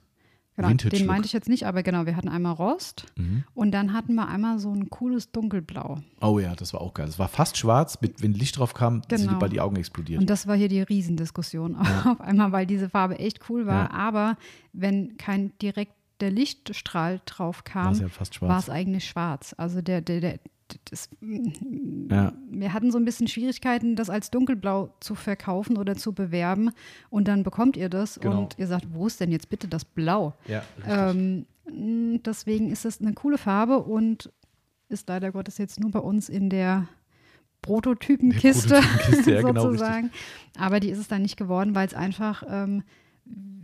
Genau, 0.59 0.69
Vintage 0.69 0.97
den 0.97 1.05
meinte 1.07 1.25
ich 1.25 1.33
jetzt 1.33 1.47
nicht, 1.49 1.65
aber 1.65 1.83
genau, 1.83 2.05
wir 2.05 2.15
hatten 2.15 2.27
einmal 2.29 2.53
Rost 2.53 3.05
Mhm. 3.17 3.43
und 3.53 3.71
dann 3.71 3.93
hatten 3.93 4.13
wir 4.15 4.27
einmal 4.27 4.59
so 4.59 4.71
ein 4.73 4.89
cooles 4.89 5.31
Dunkelblau. 5.31 5.99
Oh 6.21 6.37
ja, 6.39 6.55
das 6.55 6.73
war 6.73 6.81
auch 6.81 6.93
geil. 6.93 7.07
Es 7.07 7.17
war 7.17 7.27
fast 7.29 7.57
schwarz, 7.57 7.99
mit, 8.01 8.21
wenn 8.21 8.33
Licht 8.33 8.57
drauf 8.57 8.73
kam, 8.73 9.01
sind 9.09 9.21
Genau. 9.21 9.33
die 9.33 9.39
bei 9.39 9.47
die 9.47 9.61
Augen 9.61 9.75
explodiert. 9.77 10.19
Und 10.19 10.29
das 10.29 10.47
war 10.47 10.55
hier 10.57 10.67
die 10.67 10.81
Riesendiskussion 10.81 11.75
auf 12.05 12.19
einmal, 12.21 12.51
weil 12.51 12.65
diese 12.65 12.89
Farbe 12.89 13.19
echt 13.19 13.49
cool 13.49 13.65
war. 13.65 13.85
Ja. 13.89 13.91
Aber 13.91 14.37
wenn 14.73 15.17
kein 15.17 15.57
direkter 15.59 16.29
Lichtstrahl 16.29 17.21
drauf 17.25 17.63
war 17.63 17.63
kam, 17.63 17.91
es 17.93 17.99
ja 17.99 18.07
war 18.41 18.59
es 18.59 18.69
eigentlich 18.69 19.07
schwarz. 19.07 19.55
Also 19.57 19.81
der, 19.81 20.01
der, 20.01 20.19
der 20.19 20.39
das, 20.89 21.09
Ja. 21.21 22.33
wir 22.49 22.73
hatten 22.73 22.91
so 22.91 22.97
ein 22.97 23.05
bisschen 23.05 23.27
Schwierigkeiten, 23.27 23.95
das 23.95 24.09
als 24.09 24.31
dunkelblau 24.31 24.93
zu 24.99 25.15
verkaufen 25.15 25.77
oder 25.77 25.95
zu 25.95 26.13
bewerben. 26.13 26.71
Und 27.09 27.27
dann 27.27 27.43
bekommt 27.43 27.77
ihr 27.77 27.89
das 27.89 28.19
Genau. 28.19 28.39
und 28.39 28.59
ihr 28.59 28.67
sagt, 28.67 28.87
wo 28.93 29.07
ist 29.07 29.19
denn 29.19 29.31
jetzt 29.31 29.49
bitte 29.49 29.67
das 29.67 29.85
Blau? 29.85 30.33
Ja, 30.47 30.63
Ähm, 30.87 31.45
mh, 31.71 32.19
deswegen 32.25 32.69
ist 32.71 32.85
es 32.85 32.99
eine 33.01 33.13
coole 33.13 33.37
Farbe 33.37 33.79
und 33.79 34.31
ist 34.89 35.07
leider 35.07 35.31
Gottes 35.31 35.57
jetzt 35.59 35.79
nur 35.79 35.91
bei 35.91 35.99
uns 35.99 36.29
in 36.29 36.49
der 36.49 36.87
Prototypenkiste, 37.61 38.75
Prototypenkiste, 38.75 39.31
ja, 39.33 39.41
genau, 39.45 39.61
sozusagen. 39.63 40.11
Aber 40.57 40.79
die 40.79 40.89
ist 40.89 40.97
es 40.97 41.07
dann 41.07 41.21
nicht 41.21 41.37
geworden, 41.37 41.75
weil 41.75 41.85
es 41.87 41.93
einfach, 41.93 42.43
ähm, 42.49 42.83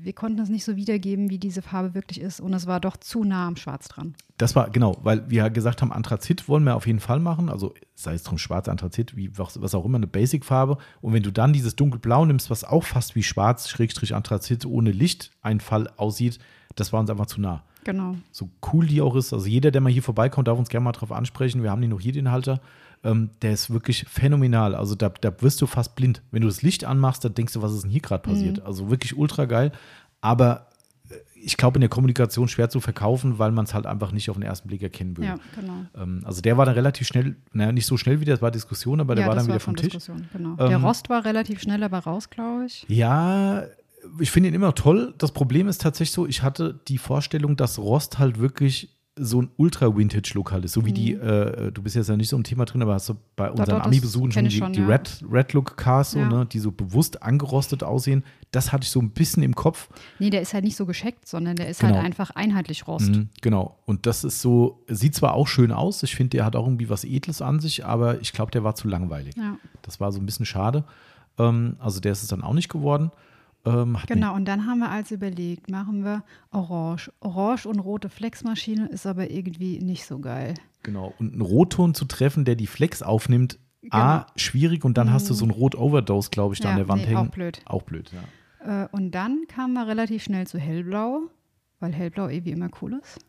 wir 0.06 0.14
konnten 0.14 0.40
es 0.40 0.50
nicht 0.50 0.64
so 0.64 0.76
wiedergeben, 0.76 1.32
wie 1.32 1.40
diese 1.40 1.64
Farbe 1.64 1.96
wirklich 1.96 2.22
ist. 2.22 2.40
Und 2.40 2.54
es 2.54 2.68
war 2.68 2.80
doch 2.80 2.96
zu 2.96 3.24
nah 3.24 3.48
am 3.48 3.56
Schwarz 3.56 3.88
dran. 3.88 4.14
Das 4.38 4.56
war, 4.56 4.70
genau, 4.70 4.98
weil 5.02 5.28
wir 5.30 5.50
gesagt 5.50 5.82
haben, 5.82 5.92
Anthrazit 5.92 6.48
wollen 6.48 6.64
wir 6.64 6.76
auf 6.76 6.86
jeden 6.86 7.00
Fall 7.00 7.20
machen. 7.20 7.50
Also 7.50 7.74
sei 7.96 8.14
es 8.14 8.22
drum 8.22 8.38
schwarz, 8.38 8.70
Anthrazit, 8.70 9.16
wie 9.16 9.36
was, 9.38 9.60
was 9.62 9.74
auch 9.74 9.84
immer, 9.84 9.98
eine 9.98 10.08
Basic-Farbe. 10.08 10.78
Und 11.02 11.14
wenn 11.14 11.24
du 11.24 11.32
dann 11.32 11.54
dieses 11.54 11.76
dunkelblau 11.76 12.24
nimmst, 12.26 12.52
was 12.52 12.64
auch 12.64 12.84
fast 12.84 13.16
wie 13.16 13.24
schwarz, 13.24 13.68
Schrägstrich 13.68 14.14
Anthrazit 14.14 14.66
ohne 14.66 14.92
Lichteinfall 14.92 15.90
aussieht, 15.98 16.38
das 16.76 16.94
war 16.94 17.00
uns 17.00 17.10
einfach 17.10 17.26
zu 17.26 17.42
nah. 17.42 17.64
Genau. 17.84 18.16
So 18.32 18.50
cool 18.74 18.86
die 18.86 19.02
auch 19.02 19.16
ist. 19.16 19.34
Also 19.34 19.48
jeder, 19.48 19.72
der 19.72 19.82
mal 19.82 19.92
hier 19.92 20.04
vorbeikommt, 20.04 20.48
darf 20.48 20.60
uns 20.60 20.70
gerne 20.70 20.84
mal 20.84 20.92
drauf 20.92 21.12
ansprechen. 21.12 21.64
Wir 21.64 21.72
haben 21.72 21.82
die 21.82 21.88
noch 21.88 22.00
hier, 22.00 22.14
den 22.14 22.30
Halter. 22.32 22.62
Ähm, 23.06 23.30
der 23.42 23.52
ist 23.52 23.70
wirklich 23.70 24.06
phänomenal. 24.10 24.76
Also 24.76 24.96
da, 24.96 25.10
da 25.10 25.32
wirst 25.42 25.62
du 25.62 25.68
fast 25.68 25.96
blind. 25.96 26.22
Wenn 26.32 26.42
du 26.42 26.48
das 26.48 26.64
Licht 26.64 26.84
anmachst, 26.86 27.24
dann 27.24 27.36
denkst 27.36 27.54
du, 27.54 27.62
was 27.62 27.74
ist 27.74 27.84
denn 27.84 27.92
hier 27.92 28.02
gerade 28.02 28.24
passiert? 28.24 28.58
Mhm. 28.58 28.66
Also 28.66 28.90
wirklich 28.90 29.16
ultra 29.16 29.46
geil. 29.46 29.72
Aber 30.22 30.70
äh, 31.10 31.14
ich 31.36 31.56
glaube, 31.56 31.76
in 31.76 31.82
der 31.82 31.90
Kommunikation 31.90 32.48
schwer 32.48 32.70
zu 32.70 32.80
verkaufen, 32.80 33.38
weil 33.38 33.52
man 33.52 33.66
es 33.66 33.76
halt 33.76 33.86
einfach 33.86 34.12
nicht 34.12 34.30
auf 34.32 34.38
den 34.38 34.44
ersten 34.44 34.68
Blick 34.68 34.82
erkennen 34.82 35.16
würde. 35.16 35.28
Ja, 35.28 35.40
genau. 35.56 35.86
Ähm, 35.96 36.22
also 36.26 36.42
der 36.42 36.58
war 36.58 36.66
dann 36.66 36.74
relativ 36.74 37.08
schnell, 37.08 37.36
naja, 37.54 37.72
nicht 37.72 37.86
so 37.86 37.96
schnell 37.96 38.20
wieder, 38.20 38.34
das 38.34 38.42
war 38.42 38.50
Diskussion, 38.50 39.00
aber 39.00 39.14
der 39.14 39.26
ja, 39.26 39.28
war 39.30 39.36
dann 39.36 39.46
wieder 39.46 39.60
vom 39.60 39.76
Tisch. 39.76 39.94
Genau. 40.34 40.50
Ähm, 40.58 40.58
der 40.58 40.78
Rost 40.78 41.08
war 41.10 41.24
relativ 41.26 41.62
schnell 41.62 41.84
aber 41.84 42.00
raus, 42.00 42.32
glaube 42.32 42.66
ich. 42.66 42.86
Ja, 42.90 43.66
ich 44.20 44.32
finde 44.32 44.50
ihn 44.50 44.56
immer 44.56 44.74
toll. 44.74 45.14
Das 45.20 45.32
Problem 45.32 45.68
ist 45.68 45.82
tatsächlich 45.82 46.14
so, 46.14 46.26
ich 46.26 46.42
hatte 46.42 46.80
die 46.88 46.98
Vorstellung, 46.98 47.56
dass 47.56 47.78
Rost 47.78 48.18
halt 48.18 48.40
wirklich 48.40 48.95
so 49.18 49.42
ein 49.42 49.50
Ultra-Vintage-Look 49.56 50.52
halt 50.52 50.66
ist. 50.66 50.74
So 50.74 50.86
wie 50.86 50.92
die, 50.92 51.14
äh, 51.14 51.72
du 51.72 51.82
bist 51.82 51.96
jetzt 51.96 52.10
ja 52.10 52.18
nicht 52.18 52.28
so 52.28 52.36
im 52.36 52.44
Thema 52.44 52.66
drin, 52.66 52.82
aber 52.82 52.96
hast 52.96 53.08
du 53.08 53.16
bei 53.38 53.50
unseren 53.50 53.78
Mhm. 53.78 53.82
Ami-Besuchen 53.84 54.32
schon 54.34 54.44
die, 54.46 54.52
schon, 54.52 54.74
die 54.74 54.82
ja. 54.82 54.88
Red, 54.88 55.24
Red 55.32 55.54
Look-Cars, 55.54 56.12
so, 56.12 56.20
Ja. 56.20 56.28
ne, 56.28 56.46
die 56.46 56.60
so 56.60 56.72
bewusst 56.72 57.24
angerostet 57.24 57.82
aussehen. 57.84 58.24
Das 58.52 58.74
hatte 58.74 58.84
ich 58.84 58.90
so 58.92 59.00
ein 59.00 59.12
bisschen 59.12 59.42
im 59.44 59.56
Kopf. 59.56 59.88
Nee, 60.20 60.30
der 60.30 60.42
ist 60.42 60.54
halt 60.54 60.66
nicht 60.66 60.76
so 60.76 60.86
gescheckt, 60.86 61.28
sondern 61.28 61.56
der 61.56 61.70
ist 61.70 61.80
Genau. 61.80 61.96
halt 61.96 62.06
einfach 62.06 62.32
einheitlich 62.32 62.88
Rost. 62.88 63.10
Mhm, 63.10 63.30
genau. 63.42 63.78
Und 63.86 64.06
das 64.06 64.26
ist 64.26 64.42
so, 64.42 64.84
sieht 64.90 65.16
zwar 65.16 65.34
auch 65.34 65.48
schön 65.48 65.72
aus, 65.72 66.04
ich 66.04 66.14
finde, 66.16 66.32
der 66.38 66.46
hat 66.46 66.56
auch 66.58 66.66
irgendwie 66.66 66.90
was 66.90 67.06
Edles 67.06 67.42
an 67.42 67.62
sich, 67.62 67.86
aber 67.86 68.20
ich 68.20 68.34
glaube, 68.34 68.52
der 68.52 68.64
war 68.66 68.76
zu 68.76 68.88
langweilig. 68.90 69.36
Ja. 69.38 69.58
Das 69.82 70.02
war 70.02 70.12
so 70.12 70.20
ein 70.20 70.26
bisschen 70.26 70.46
schade. 70.46 70.84
Ähm, 71.40 71.78
also 71.80 72.02
der 72.02 72.12
ist 72.12 72.22
es 72.22 72.28
dann 72.28 72.42
auch 72.44 72.54
nicht 72.54 72.68
geworden. 72.70 73.12
Ähm, 73.66 73.98
Genau, 74.08 74.36
und 74.36 74.46
dann 74.46 74.68
haben 74.68 74.80
wir 74.80 74.92
als 74.92 75.12
überlegt, 75.12 75.70
machen 75.70 76.04
wir 76.04 76.24
Orange. 76.52 77.12
Orange 77.20 77.66
und 77.68 77.80
rote 77.80 78.10
Flexmaschine 78.10 78.88
ist 78.88 79.06
aber 79.08 79.32
irgendwie 79.32 79.80
nicht 79.80 80.06
so 80.06 80.20
geil. 80.20 80.54
Genau. 80.84 81.14
Und 81.20 81.34
einen 81.34 81.42
Rotton 81.42 81.94
zu 81.96 82.06
treffen, 82.06 82.46
der 82.46 82.56
die 82.56 82.68
Flex 82.68 83.02
aufnimmt, 83.02 83.58
A, 83.92 84.18
Genau. 84.20 84.26
schwierig 84.36 84.84
und 84.86 84.98
dann 84.98 85.12
hast 85.12 85.30
du 85.30 85.34
so 85.34 85.46
einen 85.46 85.52
Rot-Overdose, 85.52 86.30
glaube 86.32 86.54
ich, 86.56 86.60
da 86.60 86.70
an 86.70 86.76
Ja, 86.78 86.84
der 86.84 86.88
Wand 86.90 87.02
nee, 87.02 87.08
hängen. 87.08 87.18
auch 87.18 87.32
blöd. 87.32 87.62
Auch 87.66 87.82
blöd, 87.84 88.12
ja. 88.12 88.84
Äh, 88.84 88.88
und 88.92 89.12
dann 89.12 89.44
kamen 89.48 89.74
wir 89.74 89.88
relativ 89.88 90.24
schnell 90.24 90.48
zu 90.48 90.58
Hellblau, 90.58 91.22
weil 91.80 91.94
Hellblau 91.94 92.28
eh 92.30 92.44
wie 92.46 92.52
immer 92.52 92.70
cool 92.82 93.00
ist. 93.02 93.20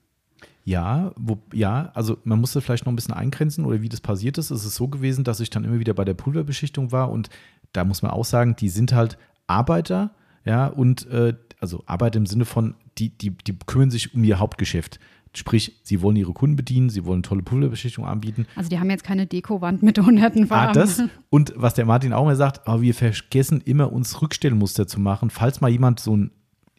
Ja, 0.65 1.13
wo, 1.17 1.39
ja, 1.53 1.91
also 1.95 2.19
man 2.25 2.41
musste 2.41 2.61
vielleicht 2.61 2.87
noch 2.87 2.93
ein 2.93 2.97
bisschen 2.97 3.15
eingrenzen 3.15 3.65
oder 3.65 3.83
wie 3.83 3.89
das 3.89 4.01
passiert 4.01 4.37
ist. 4.39 4.51
Es 4.51 4.65
ist 4.65 4.75
so 4.75 4.89
gewesen, 4.89 5.25
dass 5.25 5.41
ich 5.41 5.49
dann 5.51 5.65
immer 5.65 5.79
wieder 5.79 5.95
bei 5.95 6.05
der 6.05 6.15
Pulverbeschichtung 6.15 6.91
war 6.91 7.11
und 7.11 7.31
da 7.73 7.85
muss 7.85 8.03
man 8.03 8.11
auch 8.11 8.25
sagen, 8.25 8.57
die 8.57 8.69
sind 8.69 8.93
halt 8.93 9.17
Arbeiter, 9.47 10.11
ja, 10.47 10.69
und 10.69 11.07
äh, 11.11 11.35
also 11.61 11.83
Arbeiter 11.87 12.19
im 12.19 12.27
Sinne 12.27 12.45
von, 12.45 12.75
die, 12.99 13.11
die, 13.11 13.31
die 13.31 13.55
kümmern 13.67 13.91
sich 13.91 14.15
um 14.15 14.25
ihr 14.25 14.39
Hauptgeschäft. 14.39 14.99
Sprich, 15.35 15.81
sie 15.83 16.01
wollen 16.01 16.17
ihre 16.17 16.33
Kunden 16.33 16.57
bedienen, 16.57 16.89
sie 16.89 17.05
wollen 17.05 17.23
tolle 17.23 17.43
Pulverbeschichtung 17.43 18.07
anbieten. 18.07 18.47
Also 18.55 18.71
die 18.71 18.79
haben 18.79 18.89
jetzt 18.89 19.05
keine 19.05 19.27
Dekowand 19.27 19.83
mit 19.83 19.99
hunderten 19.99 20.47
Farben. 20.47 20.71
Ah, 20.71 20.73
das. 20.73 21.03
Und 21.29 21.53
was 21.57 21.75
der 21.75 21.85
Martin 21.85 22.15
auch 22.15 22.25
mal 22.25 22.37
sagt, 22.37 22.67
aber 22.67 22.81
wir 22.81 22.95
vergessen 22.95 23.61
immer, 23.61 23.93
uns 23.93 24.23
Rückstellmuster 24.23 24.87
zu 24.87 24.99
machen. 24.99 25.29
Falls 25.29 25.61
mal 25.61 25.69
jemand 25.69 26.01
so 26.01 26.17
ein 26.17 26.31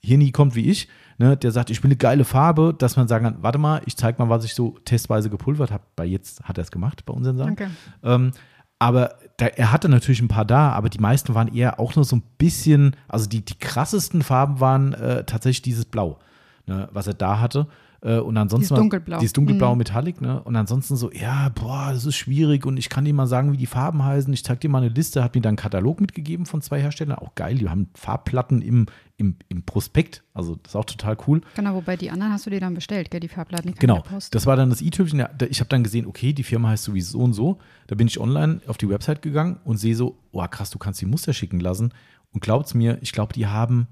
Hirni 0.02 0.32
kommt 0.32 0.56
wie 0.56 0.72
ich, 0.72 0.88
ne, 1.20 1.38
der 1.38 1.52
sagt, 1.52 1.70
ich 1.70 1.84
will 1.84 1.90
eine 1.90 1.98
geile 1.98 2.24
Farbe, 2.24 2.74
dass 2.76 2.96
man 2.96 3.08
sagen 3.08 3.26
kann, 3.26 3.38
warte 3.42 3.60
mal, 3.60 3.82
ich 3.86 3.96
zeig 3.96 4.18
mal, 4.18 4.30
was 4.30 4.44
ich 4.44 4.56
so 4.56 4.78
testweise 4.86 5.30
gepulvert 5.30 5.70
habe. 5.70 5.84
Bei 5.96 6.06
jetzt 6.06 6.44
hat 6.44 6.58
er 6.58 6.64
es 6.64 6.72
gemacht, 6.72 7.06
bei 7.06 7.14
unseren 7.14 7.38
Sachen. 7.38 7.56
Danke. 7.56 7.72
Ähm, 8.04 8.32
aber 8.80 9.18
da, 9.38 9.46
er 9.46 9.72
hatte 9.72 9.88
natürlich 9.88 10.22
ein 10.22 10.28
paar 10.28 10.46
da, 10.46 10.72
aber 10.72 10.90
die 10.90 11.00
meisten 11.00 11.36
waren 11.36 11.54
eher 11.54 11.80
auch 11.80 11.96
nur 11.96 12.06
so 12.06 12.16
ein 12.16 12.24
bisschen, 12.38 12.96
also 13.08 13.30
die, 13.30 13.46
die 13.46 13.58
krassesten 13.58 14.24
Farben 14.24 14.60
waren 14.60 14.94
äh, 14.94 15.24
tatsächlich 15.24 15.62
dieses 15.62 15.86
Blau, 15.86 16.18
ne, 16.66 16.90
was 16.92 17.08
er 17.08 17.14
da 17.14 17.40
hatte. 17.40 17.68
Äh, 18.02 18.20
und 18.20 18.38
ansonsten 18.38 18.62
Dieses 18.62 18.72
war- 18.72 18.78
Dunkelblau. 18.80 19.20
Dieses 19.20 19.34
dunkelblau 19.34 19.72
Mhm. 19.74 19.78
Metallic, 19.80 20.22
ne? 20.22 20.42
Und 20.44 20.56
ansonsten 20.56 20.96
so, 20.96 21.12
ja, 21.12 21.50
boah, 21.50 21.90
das 21.92 22.06
ist 22.06 22.16
schwierig 22.16 22.66
und 22.66 22.78
ich 22.78 22.90
kann 22.90 23.06
dir 23.06 23.14
mal 23.14 23.26
sagen, 23.28 23.52
wie 23.54 23.58
die 23.58 23.66
Farben 23.66 24.04
heißen. 24.04 24.32
Ich 24.34 24.44
zeig 24.44 24.62
dir 24.62 24.70
mal 24.70 24.84
eine 24.84 24.90
Liste, 24.90 25.24
hat 25.24 25.34
mir 25.36 25.42
dann 25.42 25.50
einen 25.52 25.58
Katalog 25.58 26.00
mitgegeben 26.00 26.46
von 26.46 26.62
zwei 26.62 26.80
Herstellern. 26.82 27.18
Auch 27.18 27.34
geil, 27.36 27.56
die 27.56 27.68
haben 27.70 27.90
Farbplatten 27.96 28.62
im, 28.62 28.86
im, 29.18 29.36
im 29.50 29.64
Prospekt. 29.64 30.24
Also 30.34 30.56
das 30.58 30.74
ist 30.74 30.76
auch 30.76 30.86
total 30.86 31.18
cool. 31.28 31.42
Genau, 31.56 31.74
wobei 31.74 31.98
die 31.98 32.12
anderen 32.12 32.34
hast 32.34 32.46
du 32.46 32.52
dir 32.52 32.60
dann 32.60 32.76
bestellt, 32.76 33.10
gell, 33.10 33.20
die 33.20 33.28
Farbplatten. 33.30 33.74
die 33.74 33.80
Genau, 33.80 34.04
das 34.32 34.46
war 34.46 34.56
dann 34.56 34.70
das 34.70 34.80
da- 34.80 35.48
Ich 35.50 35.60
habe 35.60 35.70
dann 35.70 35.84
gesehen, 35.84 36.06
okay, 36.06 36.34
die 36.34 36.44
Firma 36.44 36.70
heißt 36.70 36.84
sowieso 36.84 37.18
so 37.18 37.24
und 37.24 37.34
so. 37.34 37.58
Da 37.88 37.96
bin 37.96 38.06
ich 38.08 38.20
online 38.20 38.62
auf 38.68 38.78
die 38.78 38.90
Website 38.90 39.22
gegangen 39.24 39.58
und 39.64 39.78
sehe 39.78 39.96
so, 39.96 40.18
oh 40.32 40.46
krass, 40.48 40.70
du 40.70 40.78
kannst 40.78 41.02
die 41.02 41.06
Muster 41.08 41.34
schicken 41.34 41.60
lassen. 41.60 41.92
Und 42.32 42.42
glaubt's 42.42 42.76
mir, 42.76 43.00
ich 43.02 43.12
glaube, 43.12 43.34
die 43.34 43.48
haben 43.48 43.88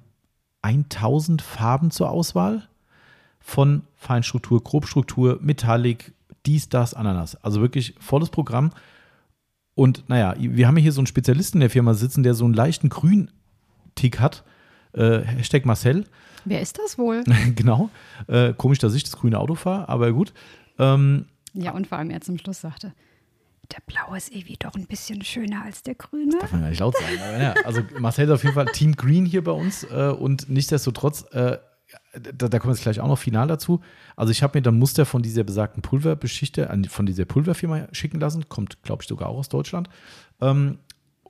1000 0.61 1.41
Farben 1.41 1.91
zur 1.91 2.10
Auswahl 2.11 2.68
von 3.45 3.84
Feinstruktur, 3.95 4.63
Grobstruktur, 4.63 5.38
Metallic, 5.39 6.13
dies, 6.47 6.67
das, 6.67 6.95
Ananas. 6.95 7.35
Also 7.43 7.61
wirklich 7.61 7.93
volles 7.99 8.31
Programm. 8.31 8.72
Und 9.76 10.09
naja, 10.09 10.34
wir 10.39 10.67
haben 10.67 10.77
hier 10.77 10.91
so 10.91 10.99
einen 10.99 11.05
Spezialisten 11.05 11.57
in 11.57 11.61
der 11.61 11.69
Firma 11.69 11.93
sitzen, 11.93 12.23
der 12.23 12.34
so 12.34 12.43
einen 12.43 12.55
leichten 12.55 12.89
Grün-Tick 12.89 14.19
hat. 14.19 14.43
Äh, 14.93 15.19
Hashtag 15.19 15.63
Marcel. 15.67 16.05
Wer 16.43 16.59
ist 16.59 16.80
das 16.80 16.97
wohl? 16.97 17.23
genau. 17.55 17.91
Äh, 18.27 18.53
komisch, 18.53 18.80
dass 18.80 18.95
ich 18.95 19.03
das 19.03 19.15
grüne 19.15 19.38
Auto 19.38 19.53
fahre, 19.53 19.89
aber 19.89 20.11
gut. 20.11 20.34
Ähm, 20.80 21.26
ja, 21.53 21.72
und 21.72 21.85
vor 21.85 21.99
allem 21.99 22.09
er 22.09 22.22
zum 22.22 22.39
Schluss 22.39 22.61
sagte, 22.61 22.93
der 23.72 23.81
blaue 23.85 24.17
ist 24.17 24.31
irgendwie 24.31 24.57
doch 24.57 24.73
ein 24.73 24.88
bisschen 24.88 25.23
schöner 25.23 25.63
als 25.63 25.84
der 25.84 25.93
grüne. 25.93 26.35
darf 26.39 26.51
man 26.51 26.61
gar 26.61 26.69
nicht 26.69 26.80
laut. 26.80 26.95
Aber 26.95 27.43
ja, 27.43 27.53
also 27.63 27.81
Marcel 27.99 28.26
ist 28.26 28.31
auf 28.31 28.43
jeden 28.43 28.55
Fall 28.55 28.65
Team 28.73 28.95
Green 28.95 29.27
hier 29.27 29.43
bei 29.43 29.51
uns 29.51 29.84
äh, 29.84 30.15
und 30.17 30.49
nichtsdestotrotz, 30.49 31.26
äh, 31.31 31.59
da, 32.19 32.47
da 32.47 32.59
kommen 32.59 32.71
wir 32.71 32.75
jetzt 32.75 32.83
gleich 32.83 32.99
auch 32.99 33.07
noch 33.07 33.19
final 33.19 33.47
dazu. 33.47 33.81
Also 34.15 34.31
ich 34.31 34.43
habe 34.43 34.57
mir 34.57 34.61
dann 34.61 34.77
Muster 34.77 35.05
von 35.05 35.21
dieser 35.21 35.43
besagten 35.43 35.81
Pulverbeschichte, 35.81 36.69
von 36.89 37.05
dieser 37.05 37.25
Pulverfirma 37.25 37.87
schicken 37.91 38.19
lassen, 38.19 38.49
kommt, 38.49 38.81
glaube 38.83 39.03
ich, 39.03 39.07
sogar 39.07 39.29
auch 39.29 39.37
aus 39.37 39.49
Deutschland. 39.49 39.89
Ähm, 40.41 40.79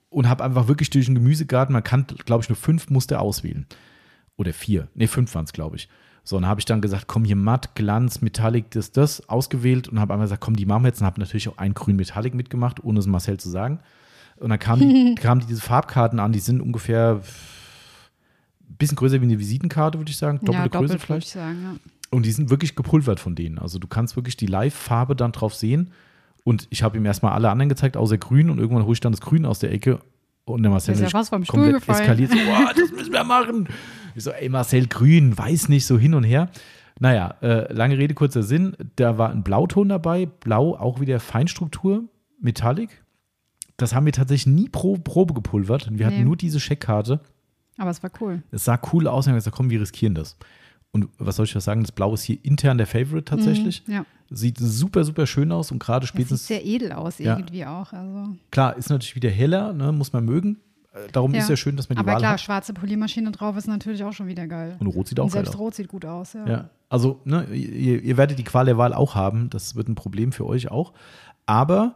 und 0.10 0.30
habe 0.30 0.44
einfach 0.44 0.68
wirklich 0.68 0.90
durch 0.90 1.08
den 1.08 1.16
Gemüsegarten, 1.16 1.74
man 1.74 1.84
kann, 1.84 2.06
glaube 2.26 2.44
ich, 2.44 2.50
nur 2.50 2.56
fünf 2.56 2.90
Muster 2.90 3.20
auswählen. 3.20 3.66
Oder 4.38 4.54
vier. 4.54 4.88
Ne, 4.96 5.08
fünf 5.08 5.34
waren 5.36 5.46
es, 5.46 5.54
glaube 5.54 5.76
ich. 5.76 5.90
So, 6.24 6.38
dann 6.38 6.48
habe 6.48 6.60
ich 6.60 6.66
dann 6.66 6.82
gesagt, 6.82 7.08
komm, 7.08 7.24
hier 7.24 7.36
matt, 7.36 7.76
Glanz, 7.76 8.22
Metallic, 8.22 8.72
das, 8.72 8.92
das, 8.92 9.30
ausgewählt 9.30 9.88
und 9.88 10.00
habe 10.00 10.14
einmal 10.14 10.26
gesagt, 10.26 10.42
komm, 10.42 10.56
die 10.56 10.66
machen 10.66 10.84
wir 10.84 10.88
jetzt 10.88 11.00
und 11.00 11.06
habe 11.06 11.20
natürlich 11.20 11.48
auch 11.50 11.58
ein 11.58 11.74
grün 11.74 11.96
Metallic 11.98 12.34
mitgemacht, 12.34 12.84
ohne 12.84 13.00
es 13.00 13.06
Marcel 13.06 13.38
zu 13.38 13.50
sagen. 13.50 13.80
Und 14.38 14.50
dann 14.50 14.60
kamen 14.60 14.82
die, 14.82 15.16
kamen 15.22 15.42
die 15.42 15.48
diese 15.48 15.62
Farbkarten 15.62 16.20
an, 16.20 16.32
die 16.32 16.40
sind 16.40 16.62
ungefähr 16.62 17.22
bisschen 18.68 18.96
größer 18.98 19.20
wie 19.22 19.26
eine 19.26 19.40
Visitenkarte, 19.40 19.98
würde 20.00 20.12
ich 20.12 20.18
sagen. 20.18 20.40
Doppelte 20.40 20.54
ja, 20.58 20.68
Größe 20.68 20.72
doppelt, 20.74 20.92
würde 20.92 21.06
vielleicht. 21.06 21.28
ich 21.28 21.34
sagen, 21.34 21.58
ja. 21.64 21.76
Und 22.12 22.26
die 22.26 22.32
sind 22.32 22.50
wirklich 22.50 22.76
gepulvert 22.76 23.20
von 23.20 23.36
denen. 23.36 23.58
Also 23.60 23.80
du 23.80 23.88
kannst 23.88 24.16
wirklich 24.16 24.38
die 24.38 24.46
Live-Farbe 24.46 25.16
dann 25.16 25.32
drauf 25.32 25.54
sehen. 25.56 25.92
Und 26.44 26.68
ich 26.70 26.84
habe 26.84 26.98
ihm 26.98 27.06
erstmal 27.06 27.34
alle 27.34 27.50
anderen 27.50 27.70
gezeigt, 27.70 27.98
außer 27.98 28.18
grün. 28.18 28.50
Und 28.50 28.60
irgendwann 28.60 28.84
hole 28.86 28.94
ich 28.94 29.00
dann 29.00 29.12
das 29.12 29.22
Grün 29.22 29.46
aus 29.46 29.60
der 29.60 29.72
Ecke. 29.72 30.00
Und 30.46 30.62
der 30.62 30.72
Marcel 30.72 30.94
ist 30.94 31.02
ja 31.02 31.10
fast 31.10 31.30
vom 31.30 31.44
Stuhl 31.44 31.72
komplett 31.74 31.82
gefallen. 31.82 32.02
eskaliert. 32.02 32.32
So, 32.32 32.38
Boah, 32.38 32.72
das 32.76 32.92
müssen 32.92 33.12
wir 33.14 33.24
machen. 33.24 33.68
Ich 34.14 34.24
so, 34.24 34.30
ey, 34.30 34.48
Marcel, 34.48 34.86
grün, 34.88 35.36
weiß 35.36 35.70
nicht, 35.70 35.86
so 35.88 35.98
hin 35.98 36.14
und 36.14 36.24
her. 36.24 36.50
Naja, 37.00 37.36
äh, 37.42 37.74
lange 37.74 37.98
Rede, 37.98 38.14
kurzer 38.14 38.44
Sinn. 38.44 38.76
Da 38.96 39.18
war 39.18 39.32
ein 39.32 39.44
Blauton 39.44 39.90
dabei. 39.90 40.28
Blau, 40.28 40.76
auch 40.76 41.00
wieder 41.02 41.20
Feinstruktur, 41.20 42.04
Metallic. 42.40 43.04
Das 43.78 43.94
haben 43.96 44.06
wir 44.06 44.14
tatsächlich 44.14 44.54
nie 44.54 44.70
pro 44.70 44.98
Probe 44.98 45.34
gepulvert. 45.34 45.90
Wir 45.92 46.06
hatten 46.06 46.20
Nee. 46.20 46.24
nur 46.24 46.38
diese 46.38 46.60
Scheckkarte. 46.62 47.20
Aber 47.78 47.90
es 47.90 48.02
war 48.04 48.12
cool. 48.22 48.42
Es 48.52 48.64
sah 48.66 48.80
cool 48.94 49.08
aus 49.08 49.26
und 49.26 49.32
wir 49.32 49.34
haben 49.34 49.38
gesagt, 49.40 49.56
komm, 49.56 49.70
wir 49.70 49.82
riskieren 49.82 50.16
das. 50.16 50.38
Und 50.92 51.10
was 51.18 51.36
soll 51.36 51.46
ich 51.46 51.52
das 51.54 51.66
sagen? 51.66 51.82
Das 51.82 51.92
Blau 51.92 52.14
ist 52.14 52.24
hier 52.24 52.38
intern 52.44 52.78
der 52.78 52.88
Favorite 52.88 53.26
tatsächlich. 53.26 53.84
Mhm, 53.86 53.94
ja. 53.94 54.06
Sieht 54.30 54.58
super, 54.58 55.04
super 55.04 55.28
schön 55.28 55.52
aus 55.52 55.72
und 55.72 55.80
gerade 55.80 56.06
Das 56.06 56.10
sieht 56.14 56.22
spätestens, 56.22 56.48
sehr 56.48 56.66
edel 56.66 56.94
aus, 56.94 57.20
Ja. 57.20 57.36
irgendwie 57.38 57.66
auch. 57.66 57.92
Also. 57.92 58.36
klar, 58.50 58.78
ist 58.78 58.90
natürlich 58.90 59.16
wieder 59.16 59.30
heller, 59.30 59.74
ne, 59.74 59.92
muss 59.92 60.14
man 60.14 60.24
mögen. 60.24 60.58
Äh, 60.94 61.12
Darum 61.12 61.34
Ja. 61.34 61.42
ist 61.42 61.50
ja 61.50 61.58
schön, 61.58 61.76
dass 61.76 61.90
man 61.90 61.98
die 61.98 62.00
Aber 62.00 62.14
Wahl 62.14 62.20
klar, 62.20 62.34
hat. 62.34 62.42
schwarze 62.42 62.74
Poliermaschine 62.74 63.30
drauf 63.32 63.58
ist 63.58 63.68
natürlich 63.68 64.06
auch 64.06 64.14
schon 64.14 64.28
wieder 64.28 64.48
geil. 64.48 64.78
Und 64.80 64.88
Rot 64.88 65.10
sieht 65.10 65.20
auch 65.20 65.26
Und 65.26 65.34
geil 65.34 65.44
selbst 65.44 65.56
aus. 65.56 65.60
rot 65.60 65.76
sieht 65.76 65.90
gut 65.90 66.06
aus, 66.06 66.32
ja. 66.32 66.48
Ja, 66.48 66.70
also 66.88 67.20
ne, 67.26 67.46
ihr, 67.54 68.02
ihr 68.02 68.16
werdet 68.16 68.40
die 68.40 68.44
Qual 68.46 68.66
der 68.66 68.78
Wahl 68.78 68.94
auch 68.94 69.16
haben. 69.16 69.50
Das 69.50 69.76
wird 69.76 69.90
ein 69.90 69.96
Problem 69.96 70.32
für 70.32 70.46
euch 70.48 70.72
auch. 70.72 70.94
Aber 71.46 71.96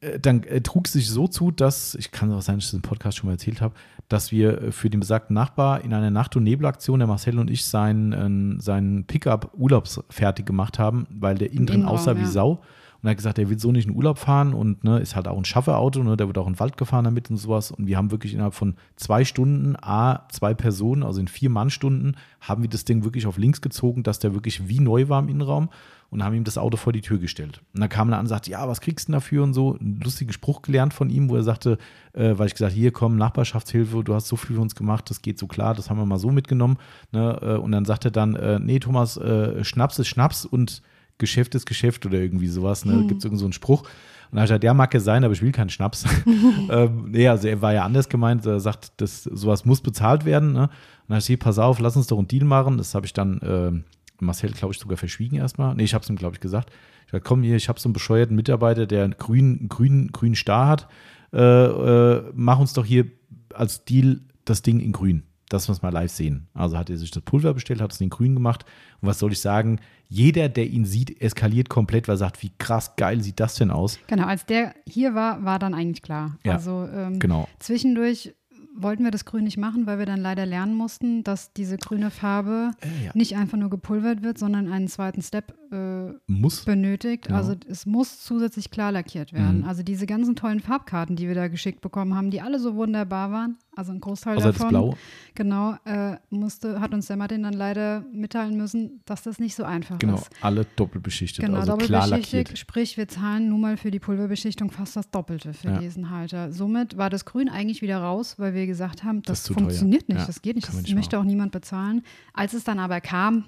äh, 0.00 0.18
dann 0.18 0.42
äh, 0.44 0.62
trug 0.62 0.86
es 0.86 0.94
sich 0.94 1.08
so 1.10 1.28
zu, 1.28 1.50
dass, 1.50 1.94
ich 1.96 2.10
kann 2.10 2.30
es 2.30 2.34
auch 2.36 2.42
sein, 2.42 2.56
dass 2.56 2.64
ich 2.64 2.70
das 2.70 2.76
im 2.76 2.82
Podcast 2.82 3.18
schon 3.18 3.26
mal 3.28 3.32
erzählt 3.34 3.60
habe, 3.60 3.74
dass 4.08 4.32
wir 4.32 4.62
äh, 4.62 4.72
für 4.72 4.90
den 4.90 5.00
besagten 5.00 5.34
Nachbar 5.34 5.82
in 5.82 5.92
einer 5.92 6.10
Nacht- 6.10 6.36
und 6.36 6.44
Nebelaktion, 6.44 7.00
der 7.00 7.08
Marcel 7.08 7.38
und 7.38 7.50
ich, 7.50 7.64
seinen, 7.64 8.58
äh, 8.58 8.62
seinen 8.62 9.04
Pickup 9.04 9.52
urlaubsfertig 9.54 10.46
gemacht 10.46 10.78
haben, 10.78 11.06
weil 11.10 11.36
der 11.36 11.52
innen 11.52 11.66
drin 11.66 11.84
aussah 11.84 12.16
wie 12.16 12.22
ja. 12.22 12.26
Sau. 12.26 12.62
Und 13.02 13.08
er 13.08 13.10
hat 13.10 13.16
gesagt, 13.16 13.38
er 13.38 13.50
will 13.50 13.58
so 13.58 13.72
nicht 13.72 13.86
in 13.86 13.94
Urlaub 13.94 14.18
fahren 14.18 14.54
und 14.54 14.84
ne, 14.84 14.98
ist 14.98 15.16
halt 15.16 15.28
auch 15.28 15.36
ein 15.36 15.44
Schafferauto, 15.44 16.02
ne, 16.02 16.16
der 16.16 16.26
wird 16.26 16.38
auch 16.38 16.46
in 16.46 16.54
den 16.54 16.60
Wald 16.60 16.76
gefahren 16.76 17.04
damit 17.04 17.30
und 17.30 17.36
sowas. 17.36 17.70
Und 17.70 17.86
wir 17.86 17.96
haben 17.96 18.10
wirklich 18.10 18.34
innerhalb 18.34 18.54
von 18.54 18.76
zwei 18.96 19.24
Stunden, 19.24 19.76
A, 19.80 20.26
zwei 20.30 20.54
Personen, 20.54 21.02
also 21.02 21.20
in 21.20 21.28
vier 21.28 21.50
Mannstunden, 21.50 22.16
haben 22.40 22.62
wir 22.62 22.70
das 22.70 22.84
Ding 22.84 23.04
wirklich 23.04 23.26
auf 23.26 23.38
links 23.38 23.60
gezogen, 23.60 24.02
dass 24.02 24.18
der 24.18 24.34
wirklich 24.34 24.68
wie 24.68 24.80
neu 24.80 25.08
war 25.08 25.20
im 25.20 25.28
Innenraum 25.28 25.68
und 26.10 26.22
haben 26.22 26.34
ihm 26.34 26.44
das 26.44 26.58
Auto 26.58 26.76
vor 26.76 26.92
die 26.92 27.00
Tür 27.00 27.18
gestellt. 27.18 27.60
Und 27.74 27.80
dann 27.80 27.88
kam 27.88 28.10
er 28.10 28.16
an 28.16 28.22
und 28.22 28.28
sagte, 28.28 28.50
ja, 28.50 28.68
was 28.68 28.80
kriegst 28.80 29.08
du 29.08 29.12
denn 29.12 29.20
dafür 29.20 29.42
und 29.42 29.54
so. 29.54 29.76
Einen 29.78 30.00
lustigen 30.02 30.32
Spruch 30.32 30.62
gelernt 30.62 30.94
von 30.94 31.10
ihm, 31.10 31.28
wo 31.28 31.36
er 31.36 31.42
sagte, 31.42 31.78
äh, 32.12 32.38
weil 32.38 32.46
ich 32.46 32.54
gesagt, 32.54 32.72
hier 32.72 32.92
komm, 32.92 33.16
Nachbarschaftshilfe, 33.16 34.04
du 34.04 34.14
hast 34.14 34.28
so 34.28 34.36
viel 34.36 34.56
für 34.56 34.62
uns 34.62 34.74
gemacht, 34.74 35.10
das 35.10 35.22
geht 35.22 35.38
so 35.38 35.46
klar, 35.46 35.74
das 35.74 35.90
haben 35.90 35.98
wir 35.98 36.06
mal 36.06 36.18
so 36.18 36.30
mitgenommen. 36.30 36.78
Ne? 37.12 37.38
Äh, 37.42 37.56
Und 37.56 37.72
dann 37.72 37.84
sagt 37.84 38.04
er 38.04 38.10
dann, 38.10 38.36
äh, 38.36 38.58
nee, 38.60 38.78
Thomas, 38.78 39.16
äh, 39.16 39.64
Schnaps 39.64 39.98
ist 39.98 40.08
Schnaps 40.08 40.44
und 40.44 40.82
Geschäft 41.18 41.54
ist 41.54 41.66
Geschäft 41.66 42.06
oder 42.06 42.18
irgendwie 42.18 42.48
sowas. 42.48 42.84
Ne? 42.84 43.06
Gibt 43.06 43.18
es 43.18 43.24
irgend 43.24 43.40
so 43.40 43.46
einen 43.46 43.52
Spruch. 43.52 43.82
Und 43.82 43.88
dann 44.32 44.40
habe 44.40 44.44
ich 44.44 44.50
gesagt, 44.50 44.64
ja, 44.64 44.74
mag 44.74 44.92
ja 44.92 45.00
sein, 45.00 45.24
aber 45.24 45.32
ich 45.32 45.42
will 45.42 45.52
keinen 45.52 45.70
Schnaps. 45.70 46.04
ähm, 46.70 47.06
nee, 47.08 47.28
also 47.28 47.48
er 47.48 47.62
war 47.62 47.72
ja 47.72 47.84
anders 47.84 48.08
gemeint. 48.08 48.44
Er 48.44 48.60
sagt, 48.60 48.92
das, 48.98 49.24
sowas 49.24 49.64
muss 49.64 49.80
bezahlt 49.80 50.24
werden. 50.24 50.52
Ne? 50.52 50.62
Und 50.62 50.68
dann 51.08 51.16
habe 51.16 51.18
ich 51.20 51.26
gesagt, 51.26 51.42
pass 51.42 51.58
auf, 51.58 51.78
lass 51.78 51.96
uns 51.96 52.06
doch 52.06 52.18
einen 52.18 52.28
Deal 52.28 52.44
machen. 52.44 52.78
Das 52.78 52.94
habe 52.94 53.06
ich 53.06 53.12
dann 53.12 53.38
äh, 53.40 54.24
Marcel, 54.24 54.50
glaube 54.52 54.74
ich, 54.74 54.80
sogar 54.80 54.96
verschwiegen 54.96 55.36
erstmal. 55.36 55.74
Nee, 55.74 55.84
ich 55.84 55.94
habe 55.94 56.02
es 56.02 56.10
ihm, 56.10 56.16
glaube 56.16 56.34
ich, 56.34 56.40
gesagt. 56.40 56.70
Ich 57.06 57.12
habe 57.12 57.22
komm 57.22 57.42
hier, 57.42 57.56
ich 57.56 57.68
habe 57.68 57.78
so 57.78 57.88
einen 57.88 57.92
bescheuerten 57.92 58.34
Mitarbeiter, 58.34 58.86
der 58.86 59.04
einen 59.04 59.16
grünen, 59.16 59.68
grünen, 59.68 60.10
grünen 60.10 60.34
Star 60.34 60.68
hat. 60.68 60.88
Äh, 61.32 61.40
äh, 61.40 62.32
mach 62.34 62.58
uns 62.58 62.72
doch 62.72 62.84
hier 62.84 63.06
als 63.54 63.84
Deal 63.84 64.20
das 64.44 64.62
Ding 64.62 64.80
in 64.80 64.92
grün, 64.92 65.24
dass 65.48 65.68
wir 65.68 65.72
es 65.72 65.82
mal 65.82 65.92
live 65.92 66.10
sehen. 66.10 66.48
Also 66.54 66.76
hat 66.76 66.90
er 66.90 66.96
sich 66.96 67.10
das 67.10 67.22
Pulver 67.22 67.54
bestellt, 67.54 67.80
hat 67.80 67.92
es 67.92 68.00
in 68.00 68.10
grün 68.10 68.34
gemacht. 68.34 68.64
Und 69.00 69.08
was 69.08 69.18
soll 69.18 69.32
ich 69.32 69.40
sagen? 69.40 69.78
Jeder, 70.08 70.48
der 70.48 70.66
ihn 70.68 70.84
sieht, 70.84 71.20
eskaliert 71.20 71.68
komplett, 71.68 72.08
weil 72.08 72.14
er 72.14 72.18
sagt, 72.18 72.42
wie 72.42 72.52
krass 72.58 72.96
geil 72.96 73.22
sieht 73.22 73.40
das 73.40 73.54
denn 73.56 73.70
aus? 73.70 73.98
Genau, 74.06 74.24
als 74.26 74.46
der 74.46 74.74
hier 74.88 75.14
war, 75.14 75.44
war 75.44 75.58
dann 75.58 75.74
eigentlich 75.74 76.02
klar. 76.02 76.36
Ja, 76.44 76.54
also 76.54 76.88
ähm, 76.92 77.18
Genau. 77.18 77.48
zwischendurch 77.58 78.34
wollten 78.78 79.04
wir 79.04 79.10
das 79.10 79.24
Grün 79.24 79.44
nicht 79.44 79.56
machen, 79.56 79.86
weil 79.86 79.98
wir 79.98 80.04
dann 80.06 80.20
leider 80.20 80.44
lernen 80.44 80.74
mussten, 80.74 81.24
dass 81.24 81.52
diese 81.54 81.78
grüne 81.78 82.10
Farbe 82.10 82.72
Äh, 82.82 83.06
ja. 83.06 83.10
nicht 83.14 83.34
einfach 83.36 83.56
nur 83.56 83.70
gepulvert 83.70 84.22
wird, 84.22 84.36
sondern 84.38 84.70
einen 84.70 84.86
zweiten 84.88 85.22
Step 85.22 85.54
äh, 85.72 86.12
Muss. 86.26 86.64
benötigt. 86.64 87.26
Genau. 87.26 87.38
Also 87.38 87.54
es 87.68 87.86
muss 87.86 88.22
zusätzlich 88.22 88.70
klar 88.70 88.92
lackiert 88.92 89.32
werden. 89.32 89.58
Mhm. 89.62 89.64
Also 89.68 89.82
diese 89.82 90.06
ganzen 90.06 90.36
tollen 90.36 90.60
Farbkarten, 90.60 91.16
die 91.16 91.28
wir 91.28 91.34
da 91.34 91.48
geschickt 91.48 91.80
bekommen 91.80 92.14
haben, 92.14 92.30
die 92.30 92.40
alle 92.40 92.58
so 92.58 92.74
wunderbar 92.74 93.30
waren, 93.32 93.56
also 93.74 93.92
ein 93.92 94.00
Großteil 94.00 94.36
das 94.36 94.44
davon. 94.44 94.68
Blau. 94.68 94.96
Genau, 95.34 95.76
äh, 95.84 96.16
musste, 96.30 96.80
hat 96.80 96.94
uns 96.94 97.06
der 97.06 97.16
Martin 97.16 97.42
dann 97.42 97.52
leider 97.54 98.04
mitteilen 98.12 98.56
müssen, 98.56 99.02
dass 99.04 99.22
das 99.22 99.38
nicht 99.38 99.54
so 99.54 99.64
einfach 99.64 99.98
Genau, 99.98 100.14
ist. 100.16 100.30
alle 100.40 100.64
doppelt 100.76 101.02
beschichtet, 101.04 101.44
Genau, 101.44 101.58
also 101.58 101.76
klar 101.76 102.06
lackiert. 102.06 102.24
doppelbeschichtet, 102.26 102.58
sprich 102.58 102.96
wir 102.96 103.08
zahlen 103.08 103.48
nun 103.48 103.60
mal 103.60 103.76
für 103.76 103.90
die 103.90 103.98
Pulverbeschichtung 104.00 104.70
fast 104.70 104.96
das 104.96 105.10
Doppelte 105.10 105.52
für 105.52 105.68
Ja. 105.68 105.78
diesen 105.78 106.10
Halter. 106.10 106.52
Somit 106.52 106.96
war 106.96 107.10
das 107.10 107.24
Grün 107.24 107.48
eigentlich 107.48 107.82
wieder 107.82 107.98
raus, 107.98 108.38
weil 108.38 108.54
wir 108.54 108.66
gesagt 108.66 109.04
haben, 109.04 109.22
Das 109.22 109.38
das, 109.38 109.42
zu 109.44 109.52
teuer. 109.54 109.62
funktioniert 109.64 110.08
nicht, 110.08 110.20
Ja, 110.20 110.26
das 110.26 110.40
geht 110.42 110.56
nicht, 110.56 110.68
das 110.68 110.90
möchte 110.94 111.18
auch 111.18 111.24
niemand 111.24 111.52
bezahlen. 111.52 112.02
Als 112.32 112.54
es 112.54 112.64
dann 112.64 112.78
aber 112.78 113.00
kam, 113.00 113.44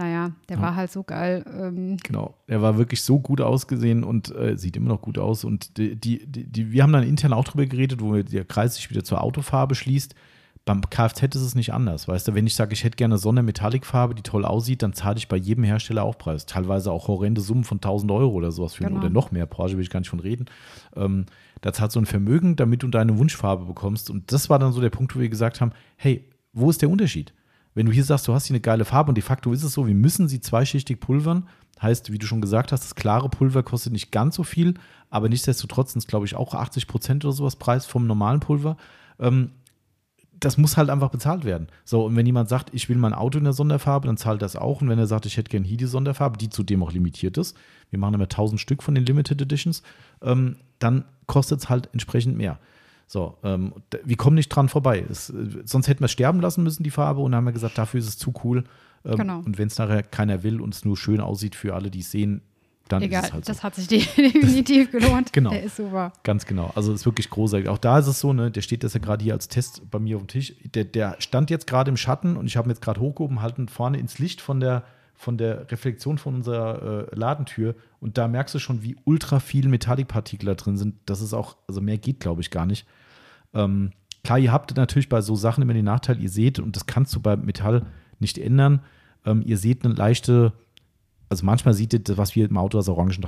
naja, 0.00 0.32
der 0.48 0.56
Ja. 0.56 0.62
war 0.62 0.76
halt 0.76 0.90
so 0.90 1.02
geil. 1.02 1.44
Ähm, 1.58 1.96
Genau, 2.02 2.34
er 2.46 2.62
war 2.62 2.78
wirklich 2.78 3.02
so 3.02 3.20
gut 3.20 3.40
ausgesehen 3.40 4.02
und 4.04 4.34
äh, 4.34 4.56
sieht 4.56 4.76
immer 4.76 4.88
noch 4.88 5.02
gut 5.02 5.18
aus. 5.18 5.44
Und 5.44 5.76
die, 5.76 5.94
die, 5.96 6.26
die, 6.26 6.72
wir 6.72 6.82
haben 6.82 6.92
dann 6.92 7.02
intern 7.04 7.32
auch 7.34 7.44
drüber 7.44 7.66
geredet, 7.66 8.00
wo 8.00 8.14
der 8.22 8.44
Kreis 8.44 8.76
sich 8.76 8.88
wieder 8.90 9.04
zur 9.04 9.22
Autofarbe 9.22 9.74
schließt. 9.74 10.14
Beim 10.66 10.82
Kfz 10.82 11.22
ist 11.36 11.42
es 11.42 11.54
nicht 11.54 11.72
anders, 11.72 12.06
weißt 12.06 12.28
du, 12.28 12.34
wenn 12.34 12.46
ich 12.46 12.54
sage, 12.54 12.74
ich 12.74 12.84
hätte 12.84 12.96
gerne 12.96 13.16
so 13.16 13.30
eine 13.30 13.42
Metallicfarbe, 13.42 14.14
die 14.14 14.22
toll 14.22 14.44
aussieht, 14.44 14.82
dann 14.82 14.92
zahle 14.92 15.16
ich 15.16 15.26
bei 15.26 15.36
jedem 15.38 15.64
Hersteller 15.64 16.02
auch 16.04 16.18
Preis. 16.18 16.44
Teilweise 16.44 16.92
auch 16.92 17.08
horrende 17.08 17.40
Summen 17.40 17.64
von 17.64 17.78
1000 17.78 18.12
Euro 18.12 18.32
oder 18.34 18.52
sowas 18.52 18.74
für 18.74 18.84
Genau. 18.84 18.98
oder 19.00 19.08
noch 19.08 19.30
mehr. 19.32 19.46
Porsche 19.46 19.76
will 19.76 19.82
ich 19.82 19.90
gar 19.90 20.00
nicht 20.00 20.10
von 20.10 20.20
reden. 20.20 20.44
Ähm, 20.94 21.24
da 21.62 21.72
zahlt 21.72 21.92
so 21.92 21.98
ein 22.00 22.04
Vermögen, 22.06 22.56
damit 22.56 22.82
du 22.82 22.88
deine 22.88 23.16
Wunschfarbe 23.18 23.64
bekommst. 23.64 24.10
Und 24.10 24.32
das 24.32 24.50
war 24.50 24.58
dann 24.58 24.72
so 24.72 24.80
der 24.82 24.90
Punkt, 24.90 25.16
wo 25.16 25.20
wir 25.20 25.30
gesagt 25.30 25.60
haben, 25.62 25.72
hey, 25.96 26.28
wo 26.52 26.68
ist 26.68 26.82
der 26.82 26.90
Unterschied? 26.90 27.32
Wenn 27.74 27.86
du 27.86 27.92
hier 27.92 28.04
sagst, 28.04 28.26
du 28.28 28.34
hast 28.34 28.46
hier 28.46 28.54
eine 28.54 28.60
geile 28.60 28.84
Farbe 28.84 29.10
und 29.10 29.14
de 29.14 29.22
facto 29.22 29.52
ist 29.52 29.62
es 29.62 29.72
so, 29.72 29.86
wir 29.86 29.94
müssen 29.94 30.28
sie 30.28 30.40
zweischichtig 30.40 31.00
pulvern. 31.00 31.48
Heißt, 31.80 32.12
wie 32.12 32.18
du 32.18 32.26
schon 32.26 32.40
gesagt 32.40 32.72
hast, 32.72 32.84
das 32.84 32.94
klare 32.94 33.28
Pulver 33.28 33.62
kostet 33.62 33.92
nicht 33.92 34.12
ganz 34.12 34.36
so 34.36 34.42
viel, 34.42 34.74
aber 35.08 35.28
nichtsdestotrotz 35.28 35.92
sind 35.92 36.00
es, 36.00 36.06
glaube 36.06 36.26
ich, 36.26 36.34
auch 36.34 36.54
80 36.54 36.86
Prozent 36.86 37.24
oder 37.24 37.32
sowas 37.32 37.56
Preis 37.56 37.86
vom 37.86 38.06
normalen 38.06 38.40
Pulver. 38.40 38.76
Ähm, 39.18 39.52
das 40.40 40.56
muss 40.56 40.76
halt 40.76 40.90
einfach 40.90 41.10
bezahlt 41.10 41.44
werden. 41.44 41.68
So, 41.84 42.06
und 42.06 42.16
wenn 42.16 42.26
jemand 42.26 42.48
sagt, 42.48 42.70
ich 42.72 42.88
will 42.88 42.96
mein 42.96 43.12
Auto 43.12 43.38
in 43.38 43.44
der 43.44 43.52
Sonderfarbe, 43.52 44.06
dann 44.06 44.16
zahlt 44.16 44.42
das 44.42 44.56
auch. 44.56 44.80
Und 44.80 44.88
wenn 44.88 44.98
er 44.98 45.06
sagt, 45.06 45.26
ich 45.26 45.36
hätte 45.36 45.50
gern 45.50 45.64
hier 45.64 45.76
die 45.76 45.86
Sonderfarbe, 45.86 46.38
die 46.38 46.48
zudem 46.48 46.82
auch 46.82 46.92
limitiert 46.92 47.36
ist, 47.36 47.56
wir 47.90 47.98
machen 47.98 48.14
immer 48.14 48.24
1000 48.24 48.58
Stück 48.60 48.82
von 48.82 48.94
den 48.94 49.04
Limited 49.04 49.40
Editions, 49.42 49.82
ähm, 50.22 50.56
dann 50.78 51.04
kostet 51.26 51.60
es 51.60 51.68
halt 51.68 51.90
entsprechend 51.92 52.38
mehr. 52.38 52.58
So, 53.12 53.36
ähm, 53.42 53.72
wir 54.04 54.16
kommen 54.16 54.36
nicht 54.36 54.50
dran 54.50 54.68
vorbei. 54.68 55.04
Es, 55.10 55.30
äh, 55.30 55.34
sonst 55.64 55.88
hätten 55.88 55.98
wir 55.98 56.04
es 56.04 56.12
sterben 56.12 56.40
lassen 56.40 56.62
müssen, 56.62 56.84
die 56.84 56.92
Farbe, 56.92 57.20
und 57.20 57.32
dann 57.32 57.38
haben 57.38 57.46
wir 57.46 57.52
gesagt, 57.52 57.76
dafür 57.76 57.98
ist 57.98 58.06
es 58.06 58.16
zu 58.16 58.32
cool. 58.44 58.62
Ähm, 59.04 59.16
Genau. 59.16 59.38
Und 59.40 59.58
wenn 59.58 59.66
es 59.66 59.78
nachher 59.78 60.04
keiner 60.04 60.44
will 60.44 60.60
und 60.60 60.74
es 60.74 60.84
nur 60.84 60.96
schön 60.96 61.20
aussieht 61.20 61.56
für 61.56 61.74
alle, 61.74 61.90
die 61.90 61.98
es 62.00 62.12
sehen, 62.12 62.40
dann 62.88 63.02
egal, 63.02 63.22
ist 63.22 63.26
es 63.26 63.32
halt 63.32 63.44
so. 63.46 63.52
das 63.52 63.62
hat 63.64 63.74
sich 63.74 63.88
definitiv 64.16 64.92
gelohnt. 64.92 65.32
Genau. 65.32 65.50
Der 65.50 65.64
ist 65.64 65.74
super. 65.74 66.12
Ganz 66.22 66.46
genau. 66.46 66.70
Also 66.76 66.92
ist 66.92 67.04
wirklich 67.04 67.30
großartig. 67.30 67.68
Auch 67.68 67.78
da 67.78 67.98
ist 67.98 68.06
es 68.06 68.20
so, 68.20 68.32
ne, 68.32 68.52
der 68.52 68.62
steht 68.62 68.84
das 68.84 68.94
ja 68.94 69.00
gerade 69.00 69.24
hier 69.24 69.32
als 69.32 69.48
Test 69.48 69.90
bei 69.90 69.98
mir 69.98 70.14
auf 70.16 70.22
dem 70.22 70.28
Tisch. 70.28 70.54
Der, 70.74 70.84
der 70.84 71.16
stand 71.18 71.50
jetzt 71.50 71.66
gerade 71.66 71.90
im 71.90 71.96
Schatten 71.96 72.36
und 72.36 72.46
ich 72.46 72.56
habe 72.56 72.68
ihn 72.68 72.70
jetzt 72.70 72.82
gerade 72.82 73.00
hochgehoben, 73.00 73.42
halten 73.42 73.66
vorne 73.66 73.98
ins 73.98 74.20
Licht 74.20 74.40
von 74.40 74.60
der, 74.60 74.84
von 75.20 75.36
der 75.36 75.70
Reflexion 75.70 76.16
von 76.16 76.34
unserer 76.36 77.10
äh, 77.12 77.14
Ladentür. 77.14 77.74
Und 78.00 78.16
da 78.16 78.26
merkst 78.26 78.54
du 78.54 78.58
schon, 78.58 78.82
wie 78.82 78.96
ultra 79.04 79.38
viel 79.38 79.68
Metallicpartikel 79.68 80.46
da 80.46 80.54
drin 80.54 80.78
sind. 80.78 80.96
Das 81.04 81.20
ist 81.20 81.34
auch, 81.34 81.58
also 81.68 81.82
mehr 81.82 81.98
geht, 81.98 82.20
glaube 82.20 82.40
ich, 82.40 82.50
gar 82.50 82.64
nicht. 82.64 82.86
Ähm, 83.52 83.90
klar, 84.24 84.38
ihr 84.38 84.50
habt 84.50 84.74
natürlich 84.78 85.10
bei 85.10 85.20
so 85.20 85.36
Sachen 85.36 85.60
immer 85.60 85.74
den 85.74 85.84
Nachteil, 85.84 86.18
ihr 86.22 86.30
seht, 86.30 86.58
und 86.58 86.74
das 86.74 86.86
kannst 86.86 87.14
du 87.14 87.20
bei 87.20 87.36
Metall 87.36 87.84
nicht 88.18 88.38
ändern, 88.38 88.80
ähm, 89.26 89.42
ihr 89.44 89.58
seht 89.58 89.84
eine 89.84 89.92
leichte, 89.92 90.54
also 91.28 91.44
manchmal 91.44 91.74
sieht 91.74 91.92
ihr, 91.92 91.98
das, 91.98 92.16
was 92.16 92.34
wir 92.34 92.48
im 92.48 92.56
Auto 92.56 92.78
als 92.78 92.88
Orangen 92.88 93.26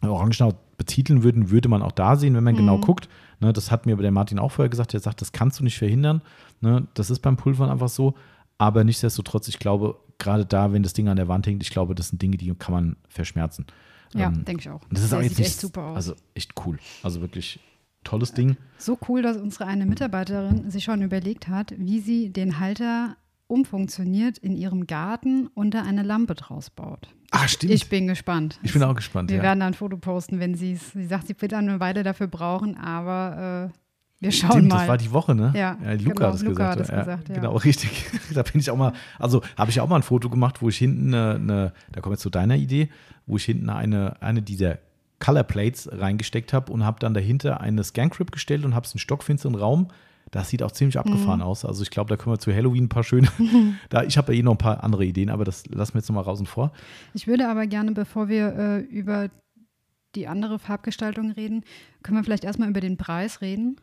Orangenhaut 0.00 0.56
betiteln 0.78 1.22
würden, 1.22 1.50
würde 1.50 1.68
man 1.68 1.82
auch 1.82 1.92
da 1.92 2.16
sehen, 2.16 2.34
wenn 2.34 2.44
man 2.44 2.56
genau 2.56 2.78
guckt. 2.78 3.10
Ne, 3.40 3.52
das 3.52 3.70
hat 3.70 3.84
mir 3.84 3.92
aber 3.92 4.02
der 4.02 4.10
Martin 4.10 4.38
auch 4.38 4.52
vorher 4.52 4.70
gesagt. 4.70 4.94
Er 4.94 5.00
sagt, 5.00 5.20
das 5.20 5.32
kannst 5.32 5.60
du 5.60 5.64
nicht 5.64 5.76
verhindern. 5.76 6.22
Ne, 6.60 6.86
das 6.94 7.10
ist 7.10 7.20
beim 7.20 7.36
Pulvern 7.36 7.70
einfach 7.70 7.88
so. 7.88 8.14
Aber 8.58 8.84
nichtsdestotrotz, 8.84 9.48
ich 9.48 9.58
glaube, 9.58 9.96
gerade 10.18 10.44
da, 10.46 10.72
wenn 10.72 10.82
das 10.82 10.92
Ding 10.92 11.08
an 11.08 11.16
der 11.16 11.28
Wand 11.28 11.46
hängt, 11.46 11.62
ich 11.62 11.70
glaube, 11.70 11.94
das 11.94 12.08
sind 12.08 12.20
Dinge, 12.22 12.36
die 12.36 12.52
kann 12.54 12.72
man 12.74 12.96
verschmerzen. 13.08 13.66
Ja, 14.14 14.28
Ähm, 14.28 14.44
denke 14.44 14.60
ich 14.60 14.70
auch. 14.70 14.82
Das 14.90 15.02
ist 15.02 15.10
Der 15.12 15.18
auch 15.18 15.22
jetzt 15.22 15.36
sieht 15.36 15.38
nicht, 15.40 15.48
echt 15.52 15.60
super 15.60 15.82
aus. 15.82 15.96
also 15.96 16.14
echt 16.34 16.52
cool. 16.64 16.78
Also 17.02 17.20
wirklich 17.20 17.60
tolles 18.04 18.32
Ding. 18.32 18.56
So 18.78 18.98
cool, 19.08 19.20
dass 19.22 19.36
unsere 19.36 19.66
eine 19.66 19.84
Mitarbeiterin 19.84 20.70
sich 20.70 20.84
schon 20.84 21.02
überlegt 21.02 21.48
hat, 21.48 21.74
wie 21.76 22.00
sie 22.00 22.30
den 22.30 22.60
Halter 22.60 23.16
umfunktioniert 23.48 24.38
in 24.38 24.56
ihrem 24.56 24.86
Garten 24.86 25.48
unter 25.54 25.82
eine 25.84 26.02
Lampe 26.02 26.34
draus 26.34 26.70
baut. 26.70 27.08
Ah, 27.30 27.48
stimmt. 27.48 27.72
Ich 27.72 27.88
bin 27.88 28.06
gespannt. 28.06 28.58
Ich 28.62 28.72
bin 28.72 28.82
auch 28.82 28.94
gespannt. 28.94 29.30
Wir 29.30 29.38
ja. 29.38 29.42
werden 29.42 29.60
da 29.60 29.66
ein 29.66 29.74
Foto 29.74 29.96
posten, 29.96 30.38
wenn 30.40 30.54
sie 30.54 30.72
es. 30.74 30.92
Sie 30.92 31.06
sagt, 31.06 31.26
sie 31.26 31.34
wird 31.40 31.52
dann 31.52 31.68
eine 31.68 31.80
Weile 31.80 32.02
dafür 32.02 32.28
brauchen, 32.28 32.76
aber 32.76 33.70
äh, 33.72 33.78
wir 34.18 34.32
schauen 34.32 34.52
Stimmt, 34.52 34.68
mal. 34.68 34.78
das 34.78 34.88
war 34.88 34.98
die 34.98 35.12
Woche, 35.12 35.34
ne? 35.34 35.52
Ja, 35.54 35.72
Luca 35.72 36.12
genau, 36.12 36.26
hat 36.28 36.34
es 36.34 36.42
Luca 36.42 36.74
gesagt. 36.74 36.76
hat 36.76 36.80
es 36.80 36.88
ja, 36.88 36.98
gesagt, 36.98 37.28
ja. 37.28 37.34
Genau, 37.34 37.56
richtig. 37.56 38.06
da 38.32 38.42
bin 38.42 38.60
ich 38.60 38.70
auch 38.70 38.76
mal, 38.76 38.92
also 39.18 39.42
habe 39.58 39.70
ich 39.70 39.80
auch 39.80 39.88
mal 39.88 39.96
ein 39.96 40.02
Foto 40.02 40.30
gemacht, 40.30 40.62
wo 40.62 40.68
ich 40.68 40.78
hinten 40.78 41.14
eine, 41.14 41.34
eine 41.34 41.72
da 41.92 42.00
kommen 42.00 42.14
wir 42.14 42.18
zu 42.18 42.30
deiner 42.30 42.56
Idee, 42.56 42.88
wo 43.26 43.36
ich 43.36 43.44
hinten 43.44 43.68
eine, 43.68 44.20
eine 44.22 44.40
dieser 44.40 44.78
Color 45.18 45.44
Plates 45.44 45.88
reingesteckt 45.92 46.52
habe 46.52 46.72
und 46.72 46.84
habe 46.84 46.98
dann 46.98 47.12
dahinter 47.12 47.60
eine 47.60 47.84
Scan 47.84 48.08
Grip 48.08 48.32
gestellt 48.32 48.64
und 48.64 48.74
habe 48.74 48.86
es 48.86 48.92
in 48.92 49.00
stockfinsteren 49.00 49.54
Raum. 49.54 49.88
Das 50.30 50.48
sieht 50.48 50.62
auch 50.62 50.72
ziemlich 50.72 50.98
abgefahren 50.98 51.40
aus. 51.40 51.64
Also 51.64 51.82
ich 51.82 51.90
glaube, 51.90 52.08
da 52.08 52.16
können 52.16 52.34
wir 52.34 52.38
zu 52.40 52.52
Halloween 52.52 52.84
ein 52.84 52.88
paar 52.88 53.04
schöne. 53.04 53.28
da, 53.90 54.02
ich 54.02 54.18
habe 54.18 54.32
ja 54.34 54.40
eh 54.40 54.42
noch 54.42 54.52
ein 54.52 54.58
paar 54.58 54.82
andere 54.82 55.04
Ideen, 55.04 55.30
aber 55.30 55.44
das 55.44 55.66
lassen 55.66 55.94
wir 55.94 56.00
jetzt 56.00 56.08
nochmal 56.08 56.24
raus 56.24 56.40
und 56.40 56.48
vor. 56.48 56.72
Ich 57.14 57.26
würde 57.26 57.48
aber 57.48 57.66
gerne, 57.66 57.92
bevor 57.92 58.28
wir 58.28 58.56
äh, 58.56 58.80
über 58.80 59.28
die 60.14 60.26
andere 60.26 60.58
Farbgestaltung 60.58 61.30
reden, 61.30 61.64
können 62.02 62.18
wir 62.18 62.24
vielleicht 62.24 62.44
erstmal 62.44 62.68
über 62.68 62.80
den 62.80 62.96
Preis 62.96 63.40
reden 63.40 63.76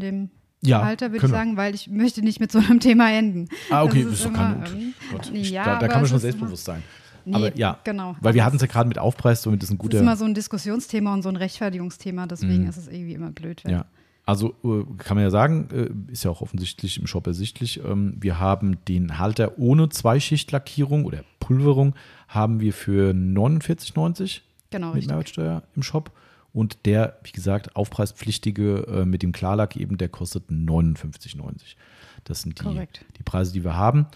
dem 0.00 0.30
Ja, 0.62 0.84
Halter, 0.84 1.12
würde 1.12 1.24
ich 1.26 1.30
sagen, 1.30 1.56
weil 1.56 1.74
ich 1.74 1.88
möchte 1.88 2.22
nicht 2.22 2.40
mit 2.40 2.50
so 2.52 2.58
einem 2.58 2.80
Thema 2.80 3.10
enden. 3.12 3.48
Ah, 3.70 3.82
okay, 3.84 4.02
Das 4.04 4.12
ist 4.14 4.18
ist 4.20 4.26
doch 4.26 4.32
kein 4.32 4.94
nee, 5.32 5.42
ja, 5.42 5.78
da, 5.78 5.88
kann 5.88 6.00
man 6.00 6.08
schon 6.10 6.18
selbstbewusst 6.18 6.64
sein. 6.64 6.82
Nee, 7.24 7.34
Aber 7.34 7.56
ja, 7.56 7.78
genau. 7.84 8.16
Weil 8.20 8.34
wir 8.34 8.44
hatten 8.44 8.56
es 8.56 8.62
ja 8.62 8.68
gerade 8.68 8.88
mit 8.88 8.98
Aufpreis, 8.98 9.42
somit 9.42 9.62
ist 9.62 9.70
ein 9.70 9.76
guter. 9.78 9.96
ist 9.98 10.02
immer 10.02 10.16
so 10.16 10.24
ein 10.24 10.34
Diskussionsthema 10.34 11.12
und 11.12 11.22
so 11.22 11.28
ein 11.28 11.36
Rechtfertigungsthema, 11.36 12.26
deswegen 12.26 12.62
Mhm. 12.62 12.68
ist 12.70 12.76
es 12.78 12.88
irgendwie 12.88 13.12
immer 13.12 13.30
blöd. 13.32 13.62
Ja. 13.68 13.84
Also 14.24 14.54
äh, 14.64 14.84
kann 14.98 15.16
man 15.16 15.24
ja 15.24 15.30
sagen, 15.30 15.68
äh, 15.72 16.12
ist 16.12 16.24
ja 16.24 16.30
auch 16.30 16.42
offensichtlich 16.42 16.98
im 16.98 17.06
Shop 17.06 17.26
ersichtlich. 17.26 17.82
Ähm, 17.84 18.16
wir 18.20 18.38
haben 18.38 18.76
den 18.86 19.18
Halter 19.18 19.58
ohne 19.58 19.88
Zweischichtlackierung 19.88 21.04
oder 21.06 21.22
Pulverung 21.40 21.94
haben 22.28 22.60
wir 22.60 22.72
für 22.74 23.12
49,90 23.14 24.40
Genau, 24.70 24.88
mit 24.88 24.96
richtig. 24.96 25.08
Mehrwertsteuer 25.10 25.62
im 25.76 25.82
Shop. 25.82 26.10
Und 26.58 26.86
der, 26.86 27.20
wie 27.22 27.30
gesagt, 27.30 27.76
aufpreispflichtige 27.76 28.78
äh, 28.88 29.04
mit 29.04 29.22
dem 29.22 29.30
Klarlack 29.30 29.76
eben, 29.76 29.96
der 29.96 30.08
kostet 30.08 30.50
59,90. 30.50 31.76
Das 32.24 32.42
sind 32.42 32.60
die, 32.60 32.88
die 33.16 33.22
Preise, 33.22 33.52
die 33.52 33.62
wir 33.62 33.76
haben. 33.76 34.08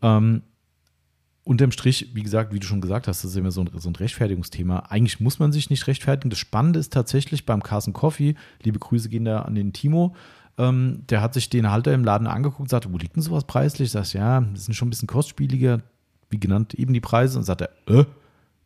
Ähm, 0.00 0.40
unterm 1.44 1.72
Strich, 1.72 2.14
wie 2.14 2.22
gesagt, 2.22 2.54
wie 2.54 2.58
du 2.58 2.66
schon 2.66 2.80
gesagt 2.80 3.06
hast, 3.06 3.22
das 3.22 3.32
ist 3.32 3.36
immer 3.36 3.50
so 3.50 3.60
ein, 3.60 3.70
so 3.74 3.90
ein 3.90 3.96
Rechtfertigungsthema. 3.96 4.86
Eigentlich 4.88 5.20
muss 5.20 5.40
man 5.40 5.52
sich 5.52 5.68
nicht 5.68 5.86
rechtfertigen. 5.88 6.30
Das 6.30 6.38
Spannende 6.38 6.80
ist 6.80 6.90
tatsächlich 6.90 7.44
beim 7.44 7.62
Carson 7.62 7.92
Coffee, 7.92 8.34
liebe 8.62 8.78
Grüße 8.78 9.10
gehen 9.10 9.26
da 9.26 9.42
an 9.42 9.54
den 9.54 9.74
Timo, 9.74 10.16
ähm, 10.56 11.02
der 11.10 11.20
hat 11.20 11.34
sich 11.34 11.50
den 11.50 11.70
Halter 11.70 11.92
im 11.92 12.02
Laden 12.02 12.26
angeguckt 12.26 12.60
und 12.60 12.70
sagte, 12.70 12.90
wo 12.90 12.96
liegt 12.96 13.16
denn 13.16 13.22
sowas 13.22 13.44
preislich? 13.44 13.90
Sagst 13.90 14.14
ja, 14.14 14.40
das 14.40 14.64
sind 14.64 14.72
schon 14.72 14.88
ein 14.88 14.90
bisschen 14.90 15.06
kostspieliger, 15.06 15.82
wie 16.30 16.40
genannt, 16.40 16.72
eben 16.72 16.94
die 16.94 17.00
Preise. 17.02 17.36
Und 17.36 17.44
sagt 17.44 17.60
er, 17.60 17.70
äh, 17.88 18.06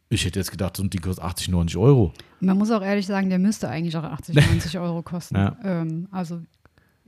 ich 0.08 0.24
hätte 0.24 0.38
jetzt 0.38 0.50
gedacht, 0.50 0.76
so 0.76 0.82
ein 0.82 0.90
Ding 0.90 1.00
kostet 1.00 1.24
80, 1.24 1.48
90 1.48 1.76
Euro. 1.76 2.12
Und 2.40 2.46
man 2.46 2.56
muss 2.58 2.70
auch 2.70 2.82
ehrlich 2.82 3.06
sagen, 3.06 3.30
der 3.30 3.38
müsste 3.38 3.68
eigentlich 3.68 3.96
auch 3.96 4.04
80, 4.04 4.34
90 4.36 4.78
Euro 4.78 5.02
kosten. 5.02 5.36
Ja. 5.36 5.56
Ähm, 5.64 6.08
also 6.10 6.40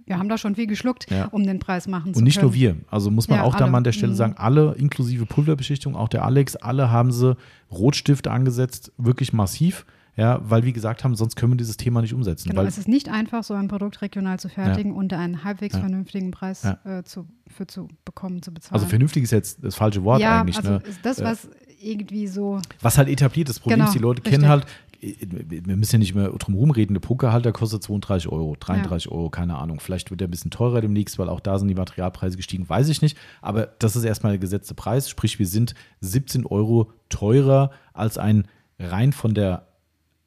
wir 0.06 0.18
haben 0.18 0.28
da 0.28 0.38
schon 0.38 0.54
viel 0.54 0.66
geschluckt, 0.68 1.10
Ja. 1.10 1.26
um 1.26 1.44
den 1.44 1.58
Preis 1.58 1.88
machen 1.88 2.14
zu 2.14 2.18
Und 2.18 2.24
nicht 2.24 2.36
können. 2.36 2.46
nur 2.50 2.54
wir. 2.54 2.76
Also 2.90 3.10
muss 3.10 3.28
man 3.28 3.38
Ja, 3.38 3.44
auch 3.44 3.54
da 3.56 3.64
alle. 3.64 3.72
mal 3.72 3.78
an 3.78 3.84
der 3.84 3.92
Stelle 3.92 4.12
Mhm. 4.12 4.16
sagen, 4.16 4.34
alle 4.36 4.74
inklusive 4.74 5.26
Pulverbeschichtung, 5.26 5.96
auch 5.96 6.08
der 6.08 6.24
Alex, 6.24 6.54
alle 6.56 6.90
haben 6.90 7.10
sie 7.12 7.36
Rotstifte 7.72 8.30
angesetzt, 8.30 8.92
wirklich 8.98 9.32
massiv. 9.32 9.84
Ja, 10.18 10.40
weil 10.48 10.64
wie 10.64 10.72
gesagt 10.72 11.04
haben, 11.04 11.14
sonst 11.14 11.36
können 11.36 11.52
wir 11.52 11.56
dieses 11.58 11.76
Thema 11.76 12.00
nicht 12.00 12.14
umsetzen. 12.14 12.48
Genau, 12.48 12.62
weil, 12.62 12.68
es 12.68 12.78
ist 12.78 12.88
nicht 12.88 13.10
einfach, 13.10 13.44
so 13.44 13.52
ein 13.52 13.68
Produkt 13.68 14.00
regional 14.00 14.38
zu 14.40 14.48
fertigen 14.48 14.92
und 14.92 15.12
einen 15.12 15.44
halbwegs 15.44 15.74
Ja. 15.74 15.80
vernünftigen 15.80 16.30
Preis 16.30 16.62
Ja. 16.62 16.78
äh, 17.00 17.04
zu, 17.04 17.26
für 17.46 17.66
zu 17.66 17.88
bekommen, 18.06 18.40
zu 18.40 18.50
bezahlen. 18.54 18.74
also 18.76 18.86
vernünftig 18.86 19.24
ist 19.24 19.32
jetzt 19.32 19.62
das 19.62 19.74
falsche 19.74 20.02
Wort 20.04 20.22
ja, 20.22 20.40
eigentlich. 20.40 20.56
also 20.56 20.70
ne? 20.70 20.82
das, 21.02 21.22
was 21.22 21.50
irgendwie 21.80 22.26
so 22.26 22.60
Was 22.80 22.98
halt 22.98 23.08
etabliert 23.08 23.48
ist. 23.48 23.56
Das 23.56 23.60
Problem 23.60 23.78
Genau, 23.78 23.88
ist, 23.88 23.94
die 23.94 23.98
Leute 24.00 24.18
richtig. 24.18 24.32
kennen 24.32 24.48
halt, 24.48 24.66
wir 25.00 25.76
müssen 25.76 25.96
ja 25.96 25.98
nicht 25.98 26.14
mehr 26.14 26.30
drum 26.30 26.54
rumreden, 26.54 26.94
der 26.94 27.00
Pokerhalter 27.00 27.52
kostet 27.52 27.82
32 27.82 28.30
Euro, 28.32 28.56
33 28.58 29.10
Euro, 29.10 29.30
keine 29.30 29.56
Ahnung. 29.58 29.78
Vielleicht 29.80 30.10
wird 30.10 30.20
er 30.22 30.28
ein 30.28 30.30
bisschen 30.30 30.50
teurer 30.50 30.80
demnächst, 30.80 31.18
weil 31.18 31.28
auch 31.28 31.40
da 31.40 31.58
sind 31.58 31.68
die 31.68 31.74
Materialpreise 31.74 32.36
gestiegen, 32.36 32.68
weiß 32.68 32.88
ich 32.88 33.02
nicht. 33.02 33.16
Aber 33.42 33.66
das 33.78 33.94
ist 33.94 34.04
erstmal 34.04 34.32
der 34.32 34.38
gesetzte 34.38 34.74
Preis, 34.74 35.08
sprich, 35.10 35.38
wir 35.38 35.46
sind 35.46 35.74
17 36.00 36.46
Euro 36.46 36.90
teurer 37.08 37.70
als 37.92 38.16
ein 38.18 38.48
rein 38.78 39.12
von 39.12 39.34
der 39.34 39.66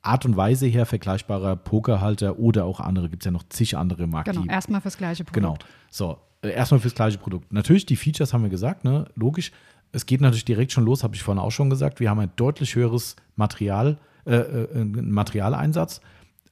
Art 0.02 0.26
und 0.26 0.38
Weise 0.38 0.66
her 0.68 0.86
vergleichbarer 0.86 1.56
Pokerhalter 1.56 2.40
oder 2.40 2.66
auch 2.66 2.80
andere. 2.80 3.10
Gibt 3.10 3.24
es 3.24 3.26
ja 3.26 3.32
noch 3.32 3.44
zig 3.50 3.76
andere 3.76 4.08
Marken. 4.08 4.32
genau 4.32 4.46
erstmal 4.52 4.82
fürs 4.82 4.98
gleiche 4.98 5.24
Produkt. 5.26 5.36
Genau. 5.36 5.58
So, 5.92 6.18
erstmal 6.42 6.80
fürs 6.80 6.96
gleiche 6.96 7.18
Produkt. 7.18 7.52
Natürlich, 7.52 7.86
die 7.86 7.96
Features 7.98 8.34
haben 8.34 8.44
wir 8.44 8.50
gesagt, 8.50 8.86
ne? 8.86 9.06
Logisch. 9.16 9.52
Es 9.91 10.06
geht 10.06 10.22
natürlich 10.22 10.45
direkt 10.45 10.72
schon 10.72 10.86
los, 10.86 11.03
habe 11.03 11.16
ich 11.16 11.24
vorhin 11.24 11.41
auch 11.41 11.52
schon 11.52 11.70
gesagt. 11.70 11.99
Wir 11.99 12.10
haben 12.10 12.20
ein 12.20 12.32
deutlich 12.36 12.76
höheres 12.76 13.16
Material, 13.36 13.98
äh, 14.26 14.36
äh, 14.36 14.68
einen 14.74 15.11
Materialeinsatz. 15.11 16.02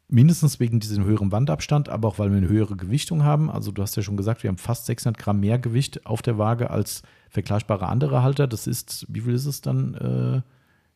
Mindestens 0.10 0.60
wegen 0.62 0.80
diesem 0.80 1.04
höheren 1.04 1.34
Wandabstand, 1.34 1.90
aber 1.90 2.08
auch 2.08 2.18
weil 2.18 2.32
wir 2.32 2.38
eine 2.38 2.48
höhere 2.48 2.78
Gewichtung 2.78 3.24
haben. 3.24 3.52
Also, 3.52 3.72
du 3.72 3.82
hast 3.82 3.96
ja 3.98 4.02
schon 4.04 4.16
gesagt, 4.16 4.42
wir 4.42 4.48
haben 4.48 4.58
fast 4.58 4.86
600 4.86 5.18
Gramm 5.22 5.42
mehr 5.42 5.60
Gewicht 5.60 6.06
auf 6.06 6.22
der 6.22 6.38
Waage 6.38 6.70
als 6.70 7.02
vergleichbare 7.30 7.88
andere 7.88 8.24
Halter. 8.24 8.48
Das 8.48 8.68
ist, 8.68 9.06
wie 9.10 9.20
viel 9.22 9.34
ist 9.34 9.46
es 9.46 9.60
dann? 9.62 9.94
Äh, 9.96 10.42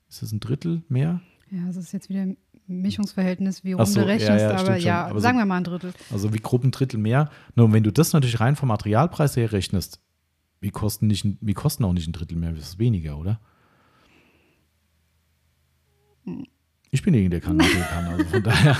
ist 0.09 0.23
es 0.23 0.31
ein 0.31 0.39
Drittel 0.39 0.83
mehr? 0.87 1.19
Ja, 1.51 1.67
es 1.69 1.75
ist 1.75 1.91
jetzt 1.91 2.07
wieder 2.07 2.21
ein 2.21 2.37
Mischungsverhältnis, 2.67 3.63
wie 3.65 3.73
rum 3.73 3.85
so, 3.85 3.95
du 3.95 3.99
ja, 4.01 4.05
rechnest, 4.13 4.41
ja, 4.43 4.49
aber 4.51 4.59
stimmt 4.59 4.77
schon. 4.77 4.85
ja, 4.87 5.05
Aber 5.07 5.13
so- 5.15 5.23
sagen 5.23 5.37
wir 5.37 5.45
mal 5.45 5.57
ein 5.57 5.63
Drittel. 5.65 5.93
Also 6.11 6.33
wie 6.33 6.39
grob 6.39 6.63
ein 6.63 6.71
Drittel 6.71 6.97
mehr. 6.99 7.29
Nur 7.55 7.71
wenn 7.73 7.83
du 7.83 7.91
das 7.91 8.13
natürlich 8.13 8.39
rein 8.39 8.55
vom 8.55 8.69
Materialpreis 8.69 9.35
her 9.35 9.51
rechnest, 9.51 9.99
wie 10.61 10.71
kosten, 10.71 11.07
nicht, 11.07 11.25
wie 11.41 11.53
kosten 11.53 11.83
auch 11.83 11.93
nicht 11.93 12.07
ein 12.07 12.13
Drittel 12.13 12.37
mehr, 12.37 12.51
das 12.51 12.69
ist 12.69 12.79
weniger, 12.79 13.17
oder? 13.17 13.39
Ich 16.93 17.03
bin 17.03 17.13
derjenige, 17.13 17.39
der 17.39 17.47
kann, 17.47 17.57
der 17.57 17.67
kann. 17.69 18.05
Also 18.05 18.25
von 18.25 18.43
daher, 18.43 18.75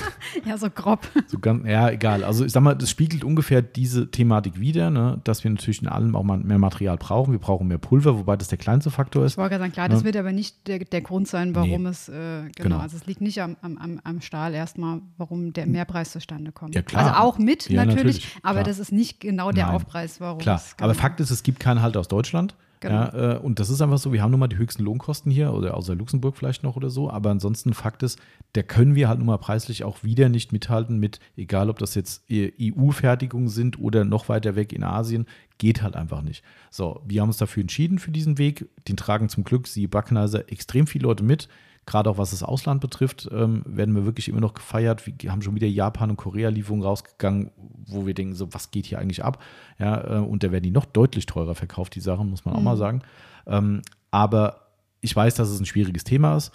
Ja, 0.45 0.57
so 0.57 0.69
grob. 0.69 1.07
so 1.27 1.39
ganz, 1.39 1.65
ja, 1.65 1.89
egal. 1.89 2.25
Also 2.25 2.43
ich 2.43 2.51
sag 2.51 2.59
mal, 2.61 2.75
das 2.75 2.89
spiegelt 2.89 3.23
ungefähr 3.23 3.61
diese 3.61 4.11
Thematik 4.11 4.59
wider, 4.59 4.89
ne? 4.89 5.21
dass 5.23 5.45
wir 5.45 5.51
natürlich 5.51 5.81
in 5.81 5.87
allem 5.87 6.13
auch 6.17 6.23
mal 6.23 6.37
mehr 6.37 6.57
Material 6.57 6.97
brauchen. 6.97 7.31
Wir 7.31 7.39
brauchen 7.39 7.69
mehr 7.69 7.77
Pulver, 7.77 8.17
wobei 8.19 8.35
das 8.35 8.49
der 8.49 8.57
kleinste 8.57 8.91
Faktor 8.91 9.23
ist. 9.23 9.33
Ich 9.33 9.37
wollte 9.37 9.51
gerade 9.51 9.63
sagen, 9.63 9.71
klar, 9.71 9.87
das 9.87 9.99
Ne? 9.99 10.05
wird 10.07 10.17
aber 10.17 10.33
nicht 10.33 10.67
der, 10.67 10.79
der 10.79 10.99
Grund 10.99 11.29
sein, 11.29 11.55
warum 11.55 11.83
Nee. 11.83 11.87
es, 11.89 12.09
äh, 12.09 12.13
genau, 12.13 12.51
Genau. 12.63 12.77
also 12.79 12.97
es 12.97 13.05
liegt 13.05 13.21
nicht 13.21 13.41
am, 13.41 13.55
am, 13.61 14.01
am, 14.03 14.19
Stahl 14.19 14.53
erstmal, 14.53 14.99
warum 15.17 15.53
der 15.53 15.65
Mehrpreis 15.65 16.11
zustande 16.11 16.51
kommt. 16.51 16.75
Ja, 16.75 16.81
klar. 16.81 17.05
Also 17.05 17.15
auch 17.17 17.37
mit, 17.37 17.69
Ja, 17.69 17.85
natürlich, 17.85 17.97
natürlich, 18.25 18.37
aber 18.43 18.55
klar. 18.55 18.63
das 18.65 18.79
ist 18.79 18.91
nicht 18.91 19.21
genau 19.21 19.53
der 19.53 19.67
Nein. 19.67 19.75
Aufpreis, 19.75 20.19
warum 20.19 20.39
Klar, 20.39 20.61
aber 20.81 20.95
Fakt 20.95 21.21
ist, 21.21 21.31
es 21.31 21.43
gibt 21.43 21.61
keinen 21.61 21.81
Halt 21.81 21.95
aus 21.95 22.09
Deutschland. 22.09 22.55
Genau. 22.81 22.95
Ja, 22.95 23.35
äh, 23.35 23.37
und 23.37 23.59
das 23.59 23.69
ist 23.69 23.79
einfach 23.81 23.99
so, 23.99 24.11
wir 24.11 24.23
haben 24.23 24.31
nun 24.31 24.39
mal 24.39 24.47
die 24.47 24.57
höchsten 24.57 24.83
Lohnkosten 24.83 25.31
hier, 25.31 25.53
oder 25.53 25.77
außer 25.77 25.93
Luxemburg 25.95 26.35
vielleicht 26.35 26.63
noch 26.63 26.75
oder 26.75 26.89
so, 26.89 27.11
aber 27.11 27.29
ansonsten 27.29 27.75
Fakt 27.75 28.01
ist, 28.01 28.19
da 28.53 28.63
können 28.63 28.95
wir 28.95 29.07
halt 29.07 29.19
nun 29.19 29.27
mal 29.27 29.37
preislich 29.37 29.83
auch 29.83 30.03
wieder 30.03 30.29
nicht 30.29 30.51
mithalten 30.51 30.97
mit, 30.99 31.19
egal 31.37 31.69
ob 31.69 31.77
das 31.77 31.93
jetzt 31.93 32.23
EU-Fertigungen 32.31 33.49
sind 33.49 33.79
oder 33.79 34.03
noch 34.03 34.29
weiter 34.29 34.55
weg 34.55 34.73
in 34.73 34.83
Asien, 34.83 35.27
geht 35.59 35.83
halt 35.83 35.95
einfach 35.95 36.23
nicht. 36.23 36.43
So, 36.71 37.01
wir 37.05 37.21
haben 37.21 37.29
uns 37.29 37.37
dafür 37.37 37.61
entschieden 37.61 37.99
für 37.99 38.11
diesen 38.11 38.39
Weg, 38.39 38.67
den 38.87 38.97
tragen 38.97 39.29
zum 39.29 39.43
Glück, 39.43 39.67
sie 39.67 39.85
Backneiser, 39.85 40.51
extrem 40.51 40.87
viele 40.87 41.03
Leute 41.03 41.23
mit, 41.23 41.49
gerade 41.85 42.09
auch 42.09 42.17
was 42.17 42.31
das 42.31 42.43
Ausland 42.43 42.81
betrifft, 42.81 43.29
ähm, 43.31 43.63
werden 43.65 43.95
wir 43.95 44.05
wirklich 44.05 44.29
immer 44.29 44.39
noch 44.39 44.53
gefeiert. 44.53 45.03
Wir 45.05 45.31
haben 45.31 45.41
schon 45.41 45.55
wieder 45.55 45.67
Japan- 45.67 46.11
und 46.11 46.17
Korea-Lieferungen 46.17 46.85
rausgegangen, 46.85 47.51
wo 47.87 48.05
wir 48.05 48.13
denken, 48.13 48.35
so, 48.35 48.53
was 48.53 48.71
geht 48.71 48.85
hier 48.85 48.99
eigentlich 48.99 49.23
ab? 49.23 49.41
Ja, 49.79 50.17
äh, 50.17 50.19
und 50.19 50.43
da 50.43 50.51
werden 50.51 50.63
die 50.63 50.71
noch 50.71 50.85
deutlich 50.85 51.25
teurer 51.25 51.55
verkauft, 51.55 51.95
die 51.95 51.99
Sachen, 52.01 52.29
muss 52.29 52.45
man 52.45 52.55
auch 52.55 52.61
mal 52.61 52.77
sagen. 52.77 53.01
Ähm, 53.47 53.81
aber 54.11 54.67
ich 55.01 55.15
weiß, 55.15 55.35
dass 55.35 55.49
es 55.49 55.59
ein 55.59 55.65
schwieriges 55.65 56.03
Thema 56.03 56.37
ist. 56.37 56.51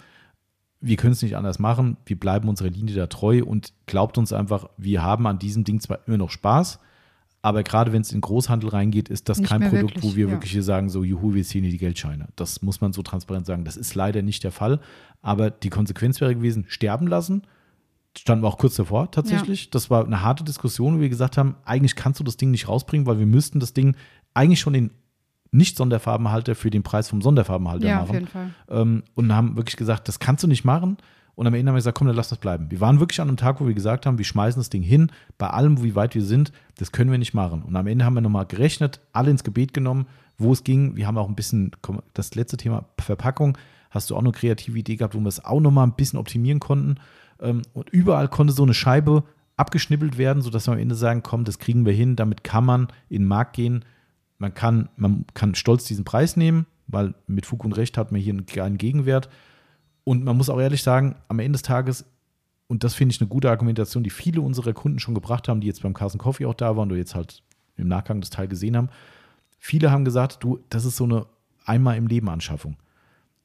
Wir 0.79 0.95
können 0.95 1.13
es 1.13 1.21
nicht 1.21 1.35
anders 1.35 1.59
machen. 1.59 1.97
Wir 2.05 2.19
bleiben 2.19 2.47
unserer 2.47 2.69
Linie 2.69 2.95
da 2.95 3.07
treu 3.07 3.43
und 3.43 3.73
glaubt 3.87 4.17
uns 4.17 4.31
einfach, 4.31 4.69
wir 4.77 5.03
haben 5.03 5.27
an 5.27 5.39
diesem 5.39 5.63
Ding 5.63 5.81
zwar 5.81 5.99
immer 6.07 6.17
noch 6.17 6.29
Spaß, 6.29 6.79
aber 7.47 7.63
gerade 7.63 7.93
wenn 7.93 8.01
es 8.01 8.11
in 8.11 8.17
den 8.17 8.21
Großhandel 8.21 8.69
reingeht, 8.71 9.07
ist 9.07 9.29
das 9.29 9.39
Nicht 9.39 9.47
kein 9.47 9.61
Produkt, 9.61 9.95
wirklich, 9.95 10.03
wo 10.03 10.17
wir 10.17 10.25
ja. 10.25 10.31
wirklich 10.31 10.51
hier 10.51 10.63
sagen, 10.63 10.89
so, 10.89 11.05
juhu, 11.05 11.33
wir 11.33 11.45
ziehen 11.45 11.63
hier 11.63 11.71
die 11.71 11.77
Geldscheine. 11.77 12.27
Das 12.35 12.61
muss 12.61 12.81
man 12.81 12.91
so 12.91 13.01
transparent 13.03 13.45
sagen. 13.45 13.63
Das 13.63 13.77
ist 13.77 13.95
leider 13.95 14.21
nicht 14.21 14.43
der 14.43 14.51
Fall. 14.51 14.81
Aber 15.21 15.49
die 15.49 15.69
Konsequenz 15.69 16.19
wäre 16.19 16.35
gewesen, 16.35 16.65
sterben 16.67 17.07
lassen. 17.07 17.43
Standen 18.17 18.43
wir 18.43 18.49
auch 18.49 18.57
kurz 18.57 18.75
davor 18.75 19.11
tatsächlich. 19.11 19.69
Das 19.69 19.89
war 19.89 20.05
eine 20.05 20.23
harte 20.23 20.43
Diskussion, 20.43 20.97
wo 20.97 20.99
wir 20.99 21.07
gesagt 21.07 21.37
haben, 21.37 21.55
eigentlich 21.63 21.95
kannst 21.95 22.19
du 22.19 22.25
das 22.25 22.35
Ding 22.35 22.51
nicht 22.51 22.67
rausbringen, 22.67 23.07
weil 23.07 23.17
wir 23.17 23.25
müssten 23.25 23.61
das 23.61 23.73
Ding 23.73 23.95
eigentlich 24.33 24.59
schon 24.59 24.73
den 24.73 24.91
Nicht-Sonderfarbenhalter 25.51 26.53
für 26.53 26.69
den 26.69 26.83
Preis 26.83 27.07
vom 27.07 27.21
Sonderfarbenhalter 27.21 27.87
Ja, 27.87 27.95
machen 27.99 28.09
auf 28.09 28.13
jeden 28.13 28.27
Fall. 28.27 28.49
ähm, 28.69 29.03
und 29.15 29.33
haben 29.33 29.55
wirklich 29.55 29.77
gesagt, 29.77 30.09
das 30.09 30.19
kannst 30.19 30.43
du 30.43 30.47
nicht 30.47 30.65
machen. 30.65 30.97
Und 31.37 31.45
am 31.45 31.53
Ende 31.53 31.69
haben 31.69 31.75
wir 31.75 31.79
gesagt, 31.79 31.95
komm, 31.95 32.07
dann 32.07 32.15
lass 32.15 32.29
das 32.29 32.39
bleiben. 32.39 32.71
Wir 32.71 32.81
waren 32.81 32.99
wirklich 32.99 33.21
an 33.21 33.27
einem 33.27 33.37
Tag, 33.37 33.61
wo 33.61 33.67
wir 33.67 33.75
gesagt 33.75 34.07
haben, 34.07 34.17
wir 34.17 34.25
schmeißen 34.25 34.59
das 34.59 34.71
Ding 34.71 34.81
hin, 34.81 35.11
bei 35.37 35.47
allem, 35.47 35.83
wie 35.83 35.93
weit 35.93 36.15
wir 36.15 36.23
sind, 36.23 36.51
das 36.79 36.91
können 36.91 37.11
wir 37.11 37.19
nicht 37.19 37.35
machen. 37.35 37.61
Und 37.61 37.75
am 37.75 37.85
Ende 37.85 38.05
haben 38.05 38.15
wir 38.15 38.21
nochmal 38.21 38.47
gerechnet, 38.47 39.01
alle 39.13 39.29
ins 39.29 39.43
Gebet 39.43 39.71
genommen, 39.71 40.07
wo 40.39 40.51
es 40.51 40.63
ging. 40.63 40.95
Wir 40.95 41.05
haben 41.05 41.15
auch 41.15 41.29
ein 41.29 41.35
bisschen, 41.35 41.75
das 42.15 42.33
letzte 42.33 42.57
Thema 42.57 42.85
Verpackung, 42.99 43.55
hast 43.91 44.09
du 44.09 44.15
auch 44.15 44.21
eine 44.21 44.31
kreative 44.31 44.79
Idee 44.79 44.95
gehabt, 44.95 45.13
wo 45.13 45.19
wir 45.19 45.27
es 45.27 45.45
auch 45.45 45.59
nochmal 45.59 45.85
ein 45.85 45.93
bisschen 45.93 46.17
optimieren 46.17 46.59
konnten. 46.59 46.95
Ähm, 47.39 47.61
und 47.73 47.91
überall 47.91 48.29
konnte 48.29 48.51
so 48.51 48.63
eine 48.63 48.73
Scheibe 48.73 49.23
abgeschnippelt 49.57 50.17
werden, 50.17 50.41
sodass 50.41 50.67
wir 50.67 50.73
am 50.73 50.79
Ende 50.79 50.95
sagen, 50.95 51.21
komm, 51.21 51.43
das 51.43 51.59
kriegen 51.59 51.85
wir 51.85 51.93
hin, 51.93 52.15
damit 52.15 52.43
kann 52.43 52.65
man 52.65 52.87
in 53.09 53.21
den 53.21 53.27
Markt 53.27 53.55
gehen. 53.55 53.85
Man 54.39 54.55
kann, 54.55 54.89
man 54.95 55.25
kann 55.35 55.53
stolz 55.53 55.85
diesen 55.85 56.03
Preis 56.03 56.35
nehmen, 56.35 56.65
weil 56.87 57.13
mit 57.27 57.45
Fug 57.45 57.63
und 57.63 57.73
Recht 57.73 57.95
hat 57.95 58.11
man 58.11 58.19
hier 58.19 58.33
einen 58.33 58.47
kleinen 58.47 58.79
Gegenwert. 58.79 59.29
Und 60.07 60.23
man 60.23 60.37
muss 60.37 60.49
auch 60.49 60.61
ehrlich 60.61 60.83
sagen, 60.83 61.15
am 61.27 61.39
Ende 61.39 61.57
des 61.57 61.63
Tages, 61.63 62.05
und 62.67 62.85
das 62.85 62.93
finde 62.93 63.13
ich 63.13 63.19
eine 63.19 63.27
gute 63.27 63.49
Argumentation, 63.49 64.05
die 64.05 64.09
viele 64.09 64.39
unserer 64.39 64.71
Kunden 64.71 64.99
schon 64.99 65.13
gebracht 65.13 65.49
haben, 65.49 65.59
die 65.59 65.67
jetzt 65.67 65.83
beim 65.83 65.93
Carson 65.93 66.17
Coffee 66.17 66.45
auch 66.45 66.53
da 66.53 66.77
waren 66.77 66.89
oder 66.89 66.97
jetzt 66.97 67.13
halt 67.13 67.43
im 67.75 67.89
Nachgang 67.89 68.21
das 68.21 68.29
Teil 68.29 68.47
gesehen 68.47 68.77
haben. 68.77 68.87
Viele 69.59 69.91
haben 69.91 70.05
gesagt, 70.05 70.37
du, 70.39 70.59
das 70.69 70.85
ist 70.85 70.95
so 70.95 71.03
eine 71.03 71.25
einmal 71.65 71.97
im 71.97 72.07
Leben 72.07 72.29
Anschaffung. 72.29 72.77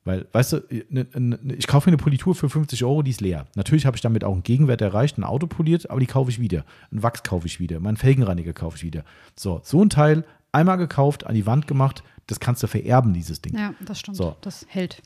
Weil, 0.04 0.28
weißt 0.30 0.52
du, 0.52 0.62
ne, 0.88 1.08
ne, 1.12 1.38
ich 1.52 1.66
kaufe 1.66 1.90
mir 1.90 1.94
eine 1.94 2.00
Politur 2.00 2.36
für 2.36 2.48
50 2.48 2.84
Euro, 2.84 3.02
die 3.02 3.10
ist 3.10 3.20
leer. 3.20 3.48
Natürlich 3.56 3.84
habe 3.84 3.96
ich 3.96 4.00
damit 4.00 4.22
auch 4.22 4.32
einen 4.32 4.44
Gegenwert 4.44 4.82
erreicht, 4.82 5.18
ein 5.18 5.24
Auto 5.24 5.48
poliert, 5.48 5.90
aber 5.90 5.98
die 5.98 6.06
kaufe 6.06 6.30
ich 6.30 6.38
wieder. 6.38 6.64
Ein 6.92 7.02
Wachs 7.02 7.24
kaufe 7.24 7.48
ich 7.48 7.58
wieder, 7.58 7.80
meinen 7.80 7.96
Felgenreiniger 7.96 8.52
kaufe 8.52 8.76
ich 8.76 8.84
wieder. 8.84 9.02
So, 9.34 9.60
so 9.64 9.82
ein 9.82 9.90
Teil, 9.90 10.24
einmal 10.52 10.78
gekauft, 10.78 11.26
an 11.26 11.34
die 11.34 11.44
Wand 11.44 11.66
gemacht, 11.66 12.04
das 12.28 12.38
kannst 12.38 12.62
du 12.62 12.68
vererben, 12.68 13.14
dieses 13.14 13.42
Ding. 13.42 13.58
Ja, 13.58 13.74
das 13.84 13.98
stimmt. 13.98 14.16
So. 14.16 14.36
Das 14.42 14.64
hält. 14.68 15.02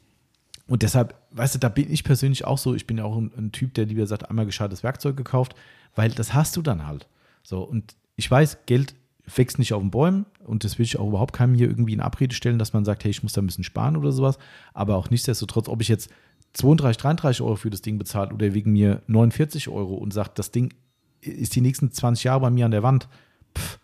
Und 0.67 0.83
deshalb, 0.83 1.15
weißt 1.31 1.55
du, 1.55 1.59
da 1.59 1.69
bin 1.69 1.91
ich 1.93 2.05
persönlich 2.05 2.45
auch 2.45 2.59
so, 2.59 2.75
ich 2.75 2.87
bin 2.87 2.99
ja 2.99 3.05
auch 3.05 3.17
ein, 3.17 3.31
ein 3.37 3.53
Typ, 3.53 3.75
der 3.75 3.87
lieber 3.87 4.07
sagt, 4.07 4.29
einmal 4.29 4.47
gescheites 4.47 4.83
Werkzeug 4.83 5.17
gekauft, 5.17 5.55
weil 5.95 6.11
das 6.11 6.35
hast 6.35 6.57
du 6.57 6.63
dann 6.63 6.87
halt. 6.87 7.07
So, 7.43 7.63
und 7.63 7.95
ich 8.17 8.31
weiß, 8.31 8.59
Geld 8.67 8.95
wächst 9.35 9.59
nicht 9.59 9.73
auf 9.73 9.83
den 9.83 9.91
Bäumen 9.91 10.27
und 10.45 10.65
das 10.65 10.79
will 10.79 10.85
ich 10.85 10.99
auch 10.99 11.09
überhaupt 11.09 11.33
keinem 11.35 11.55
hier 11.55 11.69
irgendwie 11.69 11.93
in 11.93 12.01
Abrede 12.01 12.35
stellen, 12.35 12.59
dass 12.59 12.73
man 12.73 12.85
sagt, 12.85 13.05
hey, 13.05 13.11
ich 13.11 13.23
muss 13.23 13.33
da 13.33 13.43
ein 13.43 13.47
bisschen 13.47 13.65
sparen 13.65 13.97
oder 13.97 14.13
sowas. 14.13 14.39
Aber 14.73 14.97
auch 14.97 15.11
nichtsdestotrotz, 15.11 15.69
ob 15.69 15.81
ich 15.81 15.89
jetzt 15.89 16.11
32, 16.55 17.01
33 17.01 17.43
Euro 17.43 17.57
für 17.57 17.71
das 17.71 17.83
Ding 17.83 17.99
bezahle 17.99 18.33
oder 18.33 18.55
wegen 18.55 18.73
mir 18.73 19.03
49 19.07 19.69
Euro 19.69 19.95
und 19.95 20.13
sagt, 20.13 20.39
das 20.39 20.51
Ding 20.51 20.75
ist 21.21 21.55
die 21.55 21.61
nächsten 21.61 21.91
20 21.91 22.25
Jahre 22.25 22.41
bei 22.41 22.51
mir 22.51 22.65
an 22.65 22.71
der 22.71 22.83
Wand. 22.83 23.09
Pff, 23.57 23.79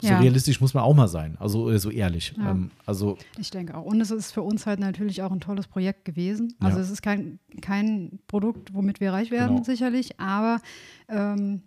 so 0.00 0.08
Ja. 0.08 0.18
realistisch 0.18 0.60
muss 0.60 0.72
man 0.74 0.82
auch 0.82 0.94
mal 0.94 1.08
sein, 1.08 1.36
also 1.38 1.70
äh, 1.70 1.78
so 1.78 1.90
ehrlich. 1.90 2.34
Ja. 2.38 2.52
Ähm, 2.52 2.70
also 2.86 3.18
Ich 3.38 3.50
denke 3.50 3.76
auch. 3.76 3.84
Und 3.84 4.00
es 4.00 4.10
ist 4.10 4.32
für 4.32 4.42
uns 4.42 4.66
halt 4.66 4.80
natürlich 4.80 5.22
auch 5.22 5.30
ein 5.32 5.40
tolles 5.40 5.66
Projekt 5.66 6.04
gewesen. 6.04 6.54
Also 6.60 6.78
Ja. 6.78 6.82
es 6.84 6.90
ist 6.90 7.02
kein, 7.02 7.38
kein 7.60 8.18
Produkt, 8.26 8.72
womit 8.74 9.00
wir 9.00 9.12
reich 9.12 9.30
werden, 9.30 9.56
Genau. 9.56 9.64
sicherlich, 9.64 10.18
aber 10.18 10.60
ähm, 11.08 11.62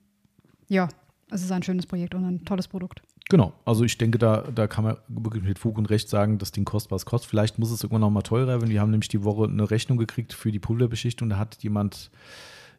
ja, 0.67 0.87
es 1.29 1.43
ist 1.43 1.51
ein 1.51 1.61
schönes 1.63 1.85
Projekt 1.85 2.15
und 2.15 2.25
ein 2.25 2.45
tolles 2.45 2.67
Produkt. 2.67 3.01
Genau, 3.29 3.51
also 3.65 3.83
ich 3.83 3.97
denke, 3.97 4.17
da, 4.17 4.41
da 4.55 4.67
kann 4.67 4.85
man 4.85 4.95
wirklich 5.09 5.43
mit 5.43 5.59
Fug 5.59 5.77
und 5.77 5.87
Recht 5.89 6.07
sagen, 6.07 6.37
das 6.37 6.53
Ding 6.53 6.63
kostet, 6.63 6.91
was 6.91 7.01
es 7.01 7.05
kostet. 7.05 7.29
Vielleicht 7.29 7.59
muss 7.59 7.71
es 7.71 7.83
irgendwann 7.83 8.01
noch 8.01 8.09
mal 8.09 8.21
teurer 8.21 8.47
werden. 8.47 8.69
Wir 8.69 8.79
haben 8.79 8.89
nämlich 8.91 9.09
die 9.09 9.23
Woche 9.25 9.43
eine 9.43 9.69
Rechnung 9.69 9.97
gekriegt 9.97 10.31
für 10.33 10.49
die 10.51 10.59
Pulverbeschichtung. 10.59 11.27
Da 11.29 11.37
hat 11.37 11.61
jemand 11.61 12.09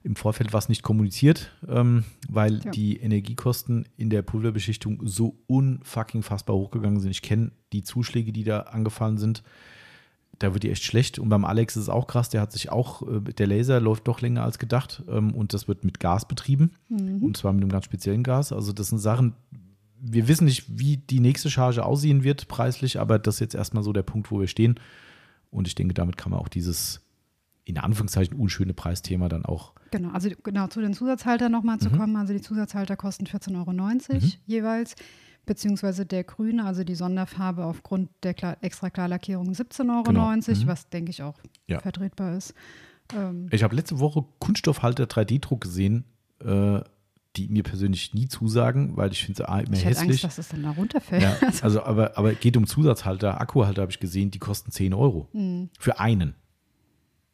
im 0.02 0.16
Vorfeld 0.16 0.52
was 0.52 0.68
nicht 0.68 0.82
kommuniziert, 0.82 1.50
ähm, 1.68 2.04
weil 2.28 2.60
Ja. 2.64 2.70
die 2.70 2.96
Energiekosten 2.98 3.86
in 3.96 4.10
der 4.10 4.22
Pulverbeschichtung 4.22 5.00
so 5.06 5.36
unfucking 5.46 6.22
fassbar 6.22 6.56
hochgegangen 6.56 7.00
sind. 7.00 7.10
Ich 7.10 7.22
kenne 7.22 7.50
die 7.72 7.82
Zuschläge, 7.82 8.32
die 8.32 8.44
da 8.44 8.60
angefallen 8.60 9.18
sind. 9.18 9.42
Da 10.38 10.52
wird 10.54 10.62
die 10.62 10.70
echt 10.70 10.84
schlecht. 10.84 11.18
Und 11.18 11.28
beim 11.30 11.44
Alex 11.44 11.76
ist 11.76 11.84
es 11.84 11.88
auch 11.88 12.06
krass, 12.06 12.28
der 12.28 12.40
hat 12.40 12.52
sich 12.52 12.70
auch, 12.70 13.02
äh, 13.02 13.20
der 13.20 13.48
Laser 13.48 13.80
läuft 13.80 14.06
doch 14.06 14.20
länger 14.20 14.44
als 14.44 14.58
gedacht 14.58 15.02
ähm, 15.08 15.34
und 15.34 15.52
das 15.52 15.66
wird 15.66 15.84
mit 15.84 15.98
Gas 15.98 16.28
betrieben. 16.28 16.70
Und 17.20 17.36
zwar 17.36 17.52
mit 17.52 17.62
einem 17.62 17.72
ganz 17.72 17.86
speziellen 17.86 18.22
Gas. 18.22 18.52
Also 18.52 18.72
das 18.72 18.88
sind 18.88 18.98
Sachen, 18.98 19.34
wir 20.00 20.28
wissen 20.28 20.44
nicht, 20.44 20.64
wie 20.78 20.96
die 20.98 21.18
nächste 21.18 21.50
Charge 21.50 21.84
aussehen 21.84 22.22
wird 22.22 22.46
preislich, 22.46 23.00
aber 23.00 23.18
das 23.18 23.36
ist 23.36 23.40
jetzt 23.40 23.54
erstmal 23.56 23.82
so 23.82 23.92
der 23.92 24.04
Punkt, 24.04 24.30
wo 24.30 24.38
wir 24.38 24.46
stehen. 24.46 24.78
Und 25.50 25.66
ich 25.66 25.74
denke, 25.74 25.92
damit 25.94 26.16
kann 26.16 26.30
man 26.30 26.38
auch 26.38 26.46
dieses 26.48 27.00
in 27.68 27.78
Anführungszeichen 27.78 28.36
unschöne 28.38 28.72
Preisthema 28.74 29.28
dann 29.28 29.44
auch. 29.44 29.72
Genau, 29.90 30.10
also 30.10 30.30
genau 30.42 30.66
zu 30.68 30.80
den 30.80 30.94
Zusatzhaltern 30.94 31.52
nochmal 31.52 31.76
Mhm. 31.76 31.80
zu 31.80 31.90
kommen. 31.90 32.16
Also 32.16 32.32
die 32.32 32.40
Zusatzhalter 32.40 32.96
kosten 32.96 33.26
14,90 33.26 34.14
Euro 34.14 34.32
jeweils, 34.46 34.94
beziehungsweise 35.46 36.04
der 36.06 36.24
grüne, 36.24 36.64
also 36.64 36.84
die 36.84 36.94
Sonderfarbe 36.94 37.64
aufgrund 37.64 38.10
der 38.22 38.34
Klar 38.34 38.56
extra 38.62 38.90
Klarlackierung 38.90 39.52
17,90 39.52 39.90
Euro, 39.90 40.02
Genau. 40.60 40.66
was 40.72 40.88
denke 40.88 41.10
ich 41.10 41.22
auch 41.22 41.38
Ja. 41.66 41.80
vertretbar 41.80 42.36
ist. 42.36 42.54
Ähm, 43.14 43.48
Ich 43.50 43.62
habe 43.62 43.74
letzte 43.76 43.98
Woche 43.98 44.24
Kunststoffhalter 44.38 45.04
3D-Druck 45.06 45.60
gesehen, 45.62 46.04
äh, 46.44 46.80
die 47.36 47.48
mir 47.48 47.62
persönlich 47.62 48.14
nie 48.14 48.28
zusagen, 48.28 48.96
weil 48.96 49.12
ich 49.12 49.24
finde 49.24 49.44
sie 49.46 49.62
immer 49.62 49.72
ich 49.76 49.84
hässlich. 49.84 50.10
Angst, 50.10 50.24
dass 50.24 50.38
es 50.38 50.48
dann 50.48 50.62
da 50.64 50.70
runterfällt. 50.70 51.22
ja, 51.22 51.36
also, 51.62 51.82
aber, 51.82 52.16
aber 52.18 52.34
geht 52.34 52.56
um 52.56 52.66
Zusatzhalter, 52.66 53.40
Akkuhalter 53.40 53.82
habe 53.82 53.92
ich 53.92 54.00
gesehen, 54.00 54.30
die 54.30 54.38
kosten 54.38 54.70
10 54.70 54.92
Euro. 54.94 55.28
Für 55.78 55.98
einen. 56.00 56.34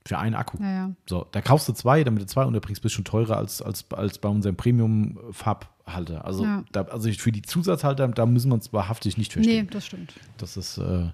Für 0.06 0.18
einen 0.18 0.34
Akku. 0.34 0.58
Ja, 0.60 0.70
ja. 0.70 0.90
So, 1.08 1.26
da 1.32 1.40
kaufst 1.40 1.66
du 1.68 1.72
zwei, 1.72 2.04
damit 2.04 2.22
du 2.22 2.26
zwei 2.26 2.44
unterbringst, 2.44 2.82
bist 2.82 2.94
schon 2.94 3.04
teurer 3.06 3.38
als, 3.38 3.62
als, 3.62 3.86
als 3.92 4.18
bei 4.18 4.28
unserem 4.28 4.54
Premium-Farbhalter. 4.54 6.24
Also, 6.24 6.44
Ja. 6.44 6.64
da, 6.72 6.82
also 6.82 7.10
für 7.12 7.32
die 7.32 7.42
Zusatzhalter, 7.42 8.08
da 8.08 8.26
müssen 8.26 8.50
wir 8.50 8.54
uns 8.54 8.72
wahrhaftig 8.72 9.16
nicht 9.16 9.34
Nee, 9.36 9.42
verstehen. 9.42 9.68
das 9.70 9.86
stimmt. 9.86 10.14
Das 10.38 10.56
ist, 10.56 10.78
äh, 10.78 11.10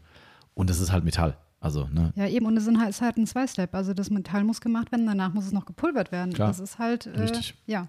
und 0.54 0.70
das 0.70 0.80
ist 0.80 0.92
halt 0.92 1.04
Metall. 1.04 1.36
Also, 1.60 1.88
ne? 1.92 2.12
Ja, 2.16 2.26
eben. 2.26 2.46
Und 2.46 2.56
es 2.56 2.66
halt- 2.66 2.88
ist 2.88 3.02
halt 3.02 3.16
ein 3.18 3.26
Zwei-Step. 3.26 3.74
Also 3.74 3.92
das 3.92 4.08
Metall 4.10 4.44
muss 4.44 4.60
gemacht 4.60 4.90
werden, 4.92 5.06
danach 5.06 5.34
muss 5.34 5.44
es 5.44 5.52
noch 5.52 5.66
gepulvert 5.66 6.10
werden. 6.10 6.32
Klar. 6.32 6.48
Das 6.48 6.58
ist 6.58 6.78
halt, 6.78 7.06
äh, 7.06 7.20
Richtig. 7.20 7.54
ja. 7.66 7.86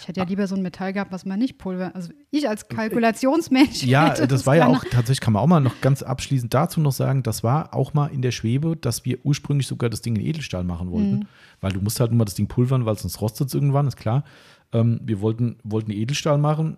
Ich 0.00 0.08
hätte 0.08 0.20
ja 0.20 0.26
lieber 0.26 0.46
so 0.46 0.54
ein 0.54 0.62
Metall 0.62 0.92
gehabt, 0.92 1.12
was 1.12 1.24
man 1.24 1.38
nicht 1.38 1.58
pulvert. 1.58 1.94
Also 1.94 2.10
ich 2.30 2.48
als 2.48 2.68
Kalkulationsmensch. 2.68 3.84
Ja, 3.84 4.10
hätte 4.10 4.26
das 4.26 4.46
war 4.46 4.56
ja 4.56 4.66
auch, 4.66 4.84
tatsächlich 4.84 5.20
kann 5.20 5.32
man 5.32 5.42
auch 5.42 5.46
mal 5.46 5.60
noch 5.60 5.80
ganz 5.80 6.02
abschließend 6.02 6.52
dazu 6.54 6.80
noch 6.80 6.92
sagen, 6.92 7.22
das 7.22 7.42
war 7.42 7.74
auch 7.74 7.94
mal 7.94 8.06
in 8.06 8.22
der 8.22 8.30
Schwebe, 8.30 8.76
dass 8.76 9.04
wir 9.04 9.18
ursprünglich 9.24 9.66
sogar 9.66 9.90
das 9.90 10.02
Ding 10.02 10.16
in 10.16 10.24
Edelstahl 10.24 10.64
machen 10.64 10.90
wollten. 10.90 11.16
Mhm. 11.16 11.26
Weil 11.60 11.72
du 11.72 11.80
musst 11.80 12.00
halt 12.00 12.10
nur 12.10 12.18
mal 12.18 12.24
das 12.24 12.34
Ding 12.34 12.48
pulvern, 12.48 12.86
weil 12.86 12.96
sonst 12.96 13.20
rostet 13.20 13.48
es 13.48 13.54
irgendwann, 13.54 13.86
ist 13.86 13.96
klar. 13.96 14.24
Ähm, 14.72 15.00
wir 15.02 15.20
wollten, 15.20 15.56
wollten 15.64 15.90
Edelstahl 15.90 16.38
machen. 16.38 16.76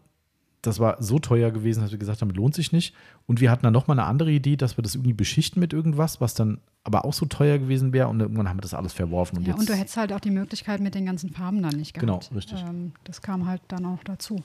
Das 0.63 0.79
war 0.79 1.03
so 1.03 1.19
teuer 1.19 1.51
gewesen, 1.51 1.81
dass 1.81 1.91
wir 1.91 1.99
gesagt 1.99 2.21
haben, 2.21 2.31
lohnt 2.31 2.55
sich 2.55 2.73
nicht. 2.73 2.95
Und 3.27 3.41
wir 3.41 3.51
hatten 3.51 3.63
dann 3.63 3.73
nochmal 3.73 3.99
eine 3.99 4.07
andere 4.07 4.31
Idee, 4.31 4.57
dass 4.57 4.77
wir 4.77 4.83
das 4.83 4.95
irgendwie 4.95 5.15
beschichten 5.15 5.59
mit 5.61 5.73
irgendwas, 5.73 6.21
was 6.21 6.35
dann 6.35 6.61
aber 6.85 7.05
auch 7.05 7.15
so 7.15 7.27
teuer 7.27 7.59
gewesen 7.59 7.93
wäre. 7.93 8.09
Und 8.09 8.21
irgendwann 8.21 8.49
haben 8.49 8.59
wir 8.59 8.63
das 8.63 8.75
alles 8.75 8.93
verworfen. 8.93 9.39
Und 9.39 9.45
Ja, 9.45 9.53
jetzt, 9.53 9.61
und 9.61 9.69
du 9.69 9.75
hättest 9.75 9.97
halt 9.97 10.13
auch 10.13 10.21
die 10.21 10.31
Möglichkeit 10.31 10.81
mit 10.81 10.95
den 10.95 11.07
ganzen 11.07 11.31
Farben 11.31 11.63
dann 11.63 11.77
nicht 11.77 11.95
gehabt. 11.95 12.07
Genau, 12.29 12.37
richtig. 12.37 12.63
Ähm, 12.67 12.93
das 13.05 13.23
kam 13.23 13.47
halt 13.47 13.63
dann 13.69 13.87
auch 13.87 14.05
dazu. 14.05 14.43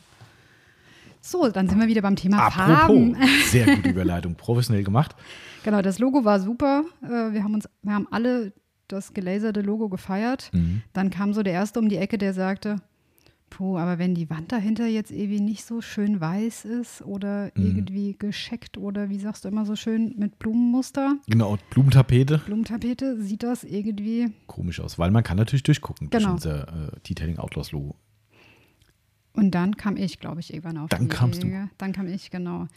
So, 1.22 1.50
dann 1.50 1.68
sind 1.68 1.80
wir 1.80 1.88
wieder 1.88 2.04
beim 2.04 2.16
Thema 2.16 2.38
Apropos, 2.38 2.78
Farben. 2.78 3.18
sehr 3.48 3.66
gute 3.76 3.90
Überleitung, 3.90 4.36
professionell 4.36 4.84
gemacht. 4.84 5.16
Genau, 5.64 5.82
das 5.82 5.98
Logo 5.98 6.24
war 6.24 6.40
super. 6.40 6.84
Äh, 7.04 7.34
wir 7.34 7.44
haben 7.44 7.56
uns, 7.56 7.68
wir 7.82 7.94
haben 7.94 8.08
alle 8.12 8.54
das 8.88 9.14
gelaserte 9.14 9.62
Logo 9.62 9.90
gefeiert. 9.90 10.52
Mhm. 10.54 10.84
Dann 10.94 11.10
kam 11.10 11.34
so 11.34 11.42
der 11.42 11.54
erste 11.54 11.80
um 11.80 11.90
die 11.90 11.98
Ecke, 11.98 12.18
der 12.20 12.34
sagte, 12.34 12.78
puh, 13.50 13.78
aber 13.78 14.00
wenn 14.00 14.16
die 14.16 14.30
Wand 14.30 14.52
dahinter 14.52 14.86
jetzt 14.88 15.12
irgendwie 15.12 15.40
nicht 15.40 15.64
so 15.66 15.80
schön 15.82 16.20
weiß 16.20 16.66
ist 16.66 17.02
oder 17.04 17.46
Mhm. 17.56 17.66
irgendwie 17.66 18.16
gescheckt 18.18 18.78
oder 18.78 19.10
wie 19.10 19.20
sagst 19.20 19.46
du 19.46 19.50
immer 19.50 19.66
so 19.66 19.76
schön 19.76 20.14
mit 20.18 20.40
Blumenmuster, 20.40 21.16
Genau, 21.28 21.58
Blumentapete. 21.70 22.40
Blumentapete, 22.46 23.22
sieht 23.22 23.44
das 23.44 23.64
irgendwie 23.64 24.32
komisch 24.48 24.80
aus, 24.82 25.00
weil 25.00 25.12
man 25.12 25.24
kann 25.24 25.38
natürlich 25.38 25.64
durchgucken 25.64 26.10
durch 26.10 26.24
Genau. 26.24 26.34
unser 26.36 26.68
äh, 26.68 27.00
Detailing 27.08 27.38
Outlaws 27.38 27.72
Logo. 27.72 27.96
Und 29.34 29.52
dann 29.52 29.76
kam 29.76 29.98
ich, 29.98 30.20
glaube 30.20 30.40
ich, 30.40 30.54
irgendwann 30.54 30.78
auf 30.78 30.90
Dann 30.90 31.04
die 31.04 31.08
kamst 31.10 31.44
du. 31.44 31.48
Idee. 31.48 31.66
Dann 31.78 31.92
kam 31.92 32.08
ich, 32.08 32.32
genau. 32.32 32.68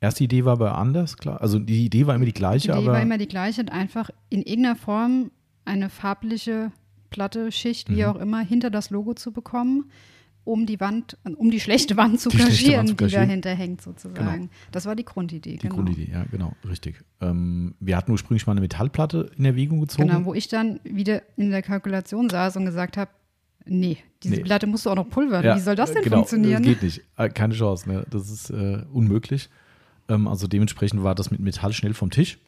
Erste 0.00 0.24
Idee 0.24 0.44
war 0.44 0.52
aber 0.52 0.78
anders, 0.78 1.16
klar. 1.16 1.40
Also 1.40 1.58
die 1.58 1.84
Idee 1.84 2.06
war 2.06 2.14
immer 2.14 2.24
die 2.24 2.32
Die 2.32 2.38
gleiche, 2.38 2.70
Idee 2.70 2.78
aber 2.78 2.92
war 2.92 3.02
immer 3.02 3.18
die 3.18 3.28
gleiche, 3.28 3.70
einfach 3.70 4.10
in 4.30 4.42
irgendeiner 4.42 4.76
Form 4.76 5.30
eine 5.64 5.90
farbliche 5.90 6.72
Platte, 7.10 7.52
Schicht, 7.52 7.88
Mhm. 7.88 7.96
wie 7.96 8.04
auch 8.06 8.16
immer, 8.16 8.40
hinter 8.40 8.70
das 8.70 8.90
Logo 8.90 9.14
zu 9.14 9.32
bekommen, 9.32 9.90
um 10.44 10.64
die 10.66 10.80
Wand, 10.80 11.18
um 11.36 11.50
die 11.50 11.60
schlechte 11.60 11.96
Wand 11.96 12.18
zu 12.20 12.30
Die 12.30 12.38
kaschieren, 12.38 12.88
Wand 12.88 12.98
zu 13.00 13.06
die 13.06 13.12
dahinter 13.12 13.50
hängt 13.54 13.82
sozusagen. 13.82 14.50
Das 14.72 14.86
war 14.86 14.96
die 14.96 15.04
Grundidee. 15.04 15.52
die 15.52 15.58
genau. 15.58 15.74
Grundidee, 15.76 16.10
ja, 16.10 16.24
genau, 16.30 16.54
richtig. 16.68 17.04
Ähm, 17.20 17.74
wir 17.78 17.96
hatten 17.96 18.10
ursprünglich 18.10 18.46
mal 18.46 18.52
eine 18.52 18.60
Metallplatte 18.62 19.30
in 19.36 19.44
Erwägung 19.44 19.80
gezogen. 19.80 20.08
Genau, 20.08 20.24
wo 20.24 20.34
ich 20.34 20.48
dann 20.48 20.80
wieder 20.84 21.22
in 21.36 21.50
der 21.50 21.62
Kalkulation 21.62 22.30
saß 22.30 22.56
und 22.56 22.64
gesagt 22.64 22.96
habe, 22.96 23.10
nee, 23.66 23.98
diese 24.22 24.36
Nee. 24.36 24.42
Platte 24.42 24.66
musst 24.66 24.86
du 24.86 24.90
auch 24.90 24.96
noch 24.96 25.08
pulvern. 25.10 25.44
Ja, 25.44 25.56
Wie 25.56 25.60
soll 25.60 25.76
das 25.76 25.92
denn 25.92 26.02
genau, 26.02 26.16
funktionieren? 26.16 26.62
Das 26.62 26.72
geht 26.72 26.82
nicht. 26.82 27.02
Äh, 27.16 27.28
Keine 27.28 27.54
Chance, 27.54 27.88
ne? 27.88 28.06
Das 28.10 28.30
ist 28.30 28.50
äh, 28.50 28.82
unmöglich. 28.92 29.50
Ähm, 30.08 30.26
also 30.26 30.46
dementsprechend 30.46 31.02
war 31.02 31.14
das 31.14 31.30
mit 31.30 31.40
Metall 31.40 31.72
schnell 31.74 31.92
vom 31.94 32.10
Tisch. 32.10 32.38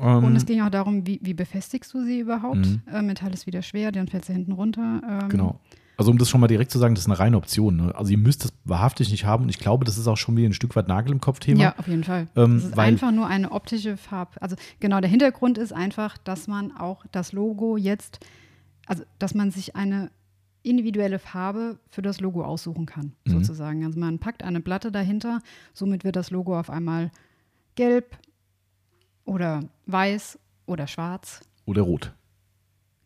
Ähm, 0.00 0.24
Und 0.24 0.36
es 0.36 0.46
ging 0.46 0.60
auch 0.62 0.70
darum, 0.70 1.06
wie, 1.06 1.20
wie 1.22 1.34
befestigst 1.34 1.92
du 1.94 2.02
sie 2.04 2.20
überhaupt? 2.20 2.56
Mhm. 2.56 2.82
Äh, 2.92 3.02
Metall 3.02 3.32
ist 3.34 3.46
wieder 3.46 3.62
schwer, 3.62 3.92
dann 3.92 4.08
fällt 4.08 4.24
sie 4.24 4.32
hinten 4.32 4.52
runter. 4.52 5.00
Ähm, 5.22 5.28
Genau. 5.28 5.60
Also 5.96 6.10
um 6.10 6.16
das 6.16 6.30
schon 6.30 6.40
mal 6.40 6.46
direkt 6.46 6.70
zu 6.70 6.78
sagen, 6.78 6.94
das 6.94 7.02
ist 7.04 7.10
eine 7.10 7.18
reine 7.18 7.36
Option. 7.36 7.76
Ne? 7.76 7.94
Also 7.94 8.10
ihr 8.12 8.16
müsst 8.16 8.42
das 8.44 8.54
wahrhaftig 8.64 9.10
nicht 9.10 9.26
haben 9.26 9.42
und 9.42 9.48
ich 9.50 9.58
glaube, 9.58 9.84
das 9.84 9.98
ist 9.98 10.06
auch 10.08 10.16
schon 10.16 10.34
wieder 10.34 10.48
ein 10.48 10.54
Stück 10.54 10.74
weit 10.74 10.88
Nagel 10.88 11.12
im 11.12 11.20
Kopf-Thema. 11.20 11.60
Ja, 11.60 11.74
auf 11.76 11.86
jeden 11.88 12.04
Fall. 12.04 12.26
Ähm, 12.36 12.56
es 12.56 12.64
ist 12.64 12.78
einfach 12.78 13.12
nur 13.12 13.26
eine 13.26 13.52
optische 13.52 13.98
Farbe. 13.98 14.40
Also 14.40 14.56
genau, 14.80 15.00
der 15.02 15.10
Hintergrund 15.10 15.58
ist 15.58 15.74
einfach, 15.74 16.16
dass 16.16 16.48
man 16.48 16.74
auch 16.74 17.04
das 17.12 17.32
Logo 17.32 17.76
jetzt, 17.76 18.20
also 18.86 19.04
dass 19.18 19.34
man 19.34 19.50
sich 19.50 19.76
eine 19.76 20.10
individuelle 20.62 21.18
Farbe 21.18 21.78
für 21.90 22.00
das 22.00 22.18
Logo 22.20 22.44
aussuchen 22.44 22.86
kann, 22.86 23.12
Mhm. 23.26 23.32
sozusagen. 23.32 23.84
Also 23.84 24.00
man 24.00 24.18
packt 24.18 24.42
eine 24.42 24.60
Platte 24.62 24.90
dahinter, 24.90 25.40
somit 25.74 26.02
wird 26.04 26.16
das 26.16 26.30
Logo 26.30 26.58
auf 26.58 26.70
einmal 26.70 27.10
gelb 27.74 28.16
oder 29.24 29.62
weiß 29.86 30.38
oder 30.66 30.86
schwarz. 30.86 31.40
Oder 31.66 31.82
rot. 31.82 32.12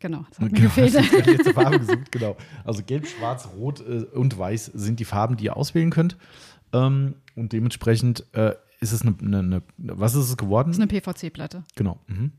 Genau, 0.00 0.24
das 0.28 0.38
hat 0.38 0.52
mir 0.52 0.58
Genau, 0.58 0.62
gefehlt. 0.68 0.94
das 0.94 1.04
ist 1.06 1.26
die 1.26 1.30
letzte 1.30 1.54
Farbe 1.54 1.78
gesucht, 1.80 2.12
genau. 2.12 2.36
Also 2.64 2.82
gelb, 2.84 3.06
schwarz, 3.06 3.48
rot 3.56 3.80
äh, 3.80 4.04
und 4.14 4.36
weiß 4.38 4.66
sind 4.66 5.00
die 5.00 5.04
Farben, 5.06 5.36
die 5.36 5.44
ihr 5.44 5.56
auswählen 5.56 5.90
könnt. 5.90 6.18
Ähm, 6.72 7.14
und 7.36 7.52
dementsprechend 7.52 8.26
äh, 8.34 8.54
ist 8.80 8.92
es 8.92 9.02
eine, 9.02 9.14
eine, 9.20 9.38
eine, 9.38 9.62
was 9.78 10.14
ist 10.14 10.28
es 10.28 10.36
geworden? 10.36 10.68
Das 10.68 10.76
ist 10.78 10.82
eine 10.82 10.88
PVC-Platte, 11.00 11.64
genau. 11.74 11.98
Mhm. 12.06 12.32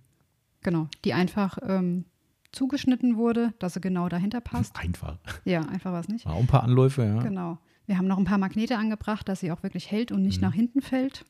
genau, 0.62 0.88
die 1.06 1.14
einfach 1.14 1.58
ähm, 1.64 2.06
zugeschnitten 2.52 3.18
wurde, 3.18 3.54
dass 3.60 3.74
sie 3.74 3.82
genau 3.82 4.10
dahinter 4.10 4.42
passt. 4.42 4.76
Einfach. 4.80 5.18
Ja, 5.44 5.62
einfach 5.62 5.92
was 5.92 6.08
nicht. 6.08 6.26
Auch 6.28 6.40
ein 6.40 6.48
paar 6.48 6.64
Anläufe, 6.64 7.04
ja. 7.04 7.20
Genau. 7.22 7.58
Wir 7.88 7.98
haben 7.98 8.08
noch 8.08 8.18
ein 8.18 8.26
paar 8.26 8.38
Magnete 8.38 8.78
angebracht, 8.78 9.28
dass 9.28 9.40
sie 9.42 9.52
auch 9.52 9.62
wirklich 9.64 9.90
hält 9.92 10.12
und 10.12 10.22
nicht 10.22 10.38
Mhm. 10.42 10.48
nach 10.48 10.54
hinten 10.54 10.82
fällt. 10.82 11.26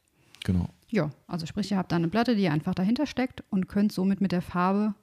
Genau. 0.46 0.70
Ja, 0.88 1.10
also 1.28 1.46
sprich, 1.46 1.72
ihr 1.72 1.78
habt 1.78 1.92
da 1.92 1.96
eine 1.98 2.08
Platte, 2.08 2.36
die 2.36 2.48
einfach 2.48 2.76
dahinter 2.76 3.08
steckt 3.08 3.44
und 3.50 3.68
könnt 3.68 3.92
somit 3.92 4.22
mit 4.22 4.32
der 4.32 4.44
Farbe 4.44 4.94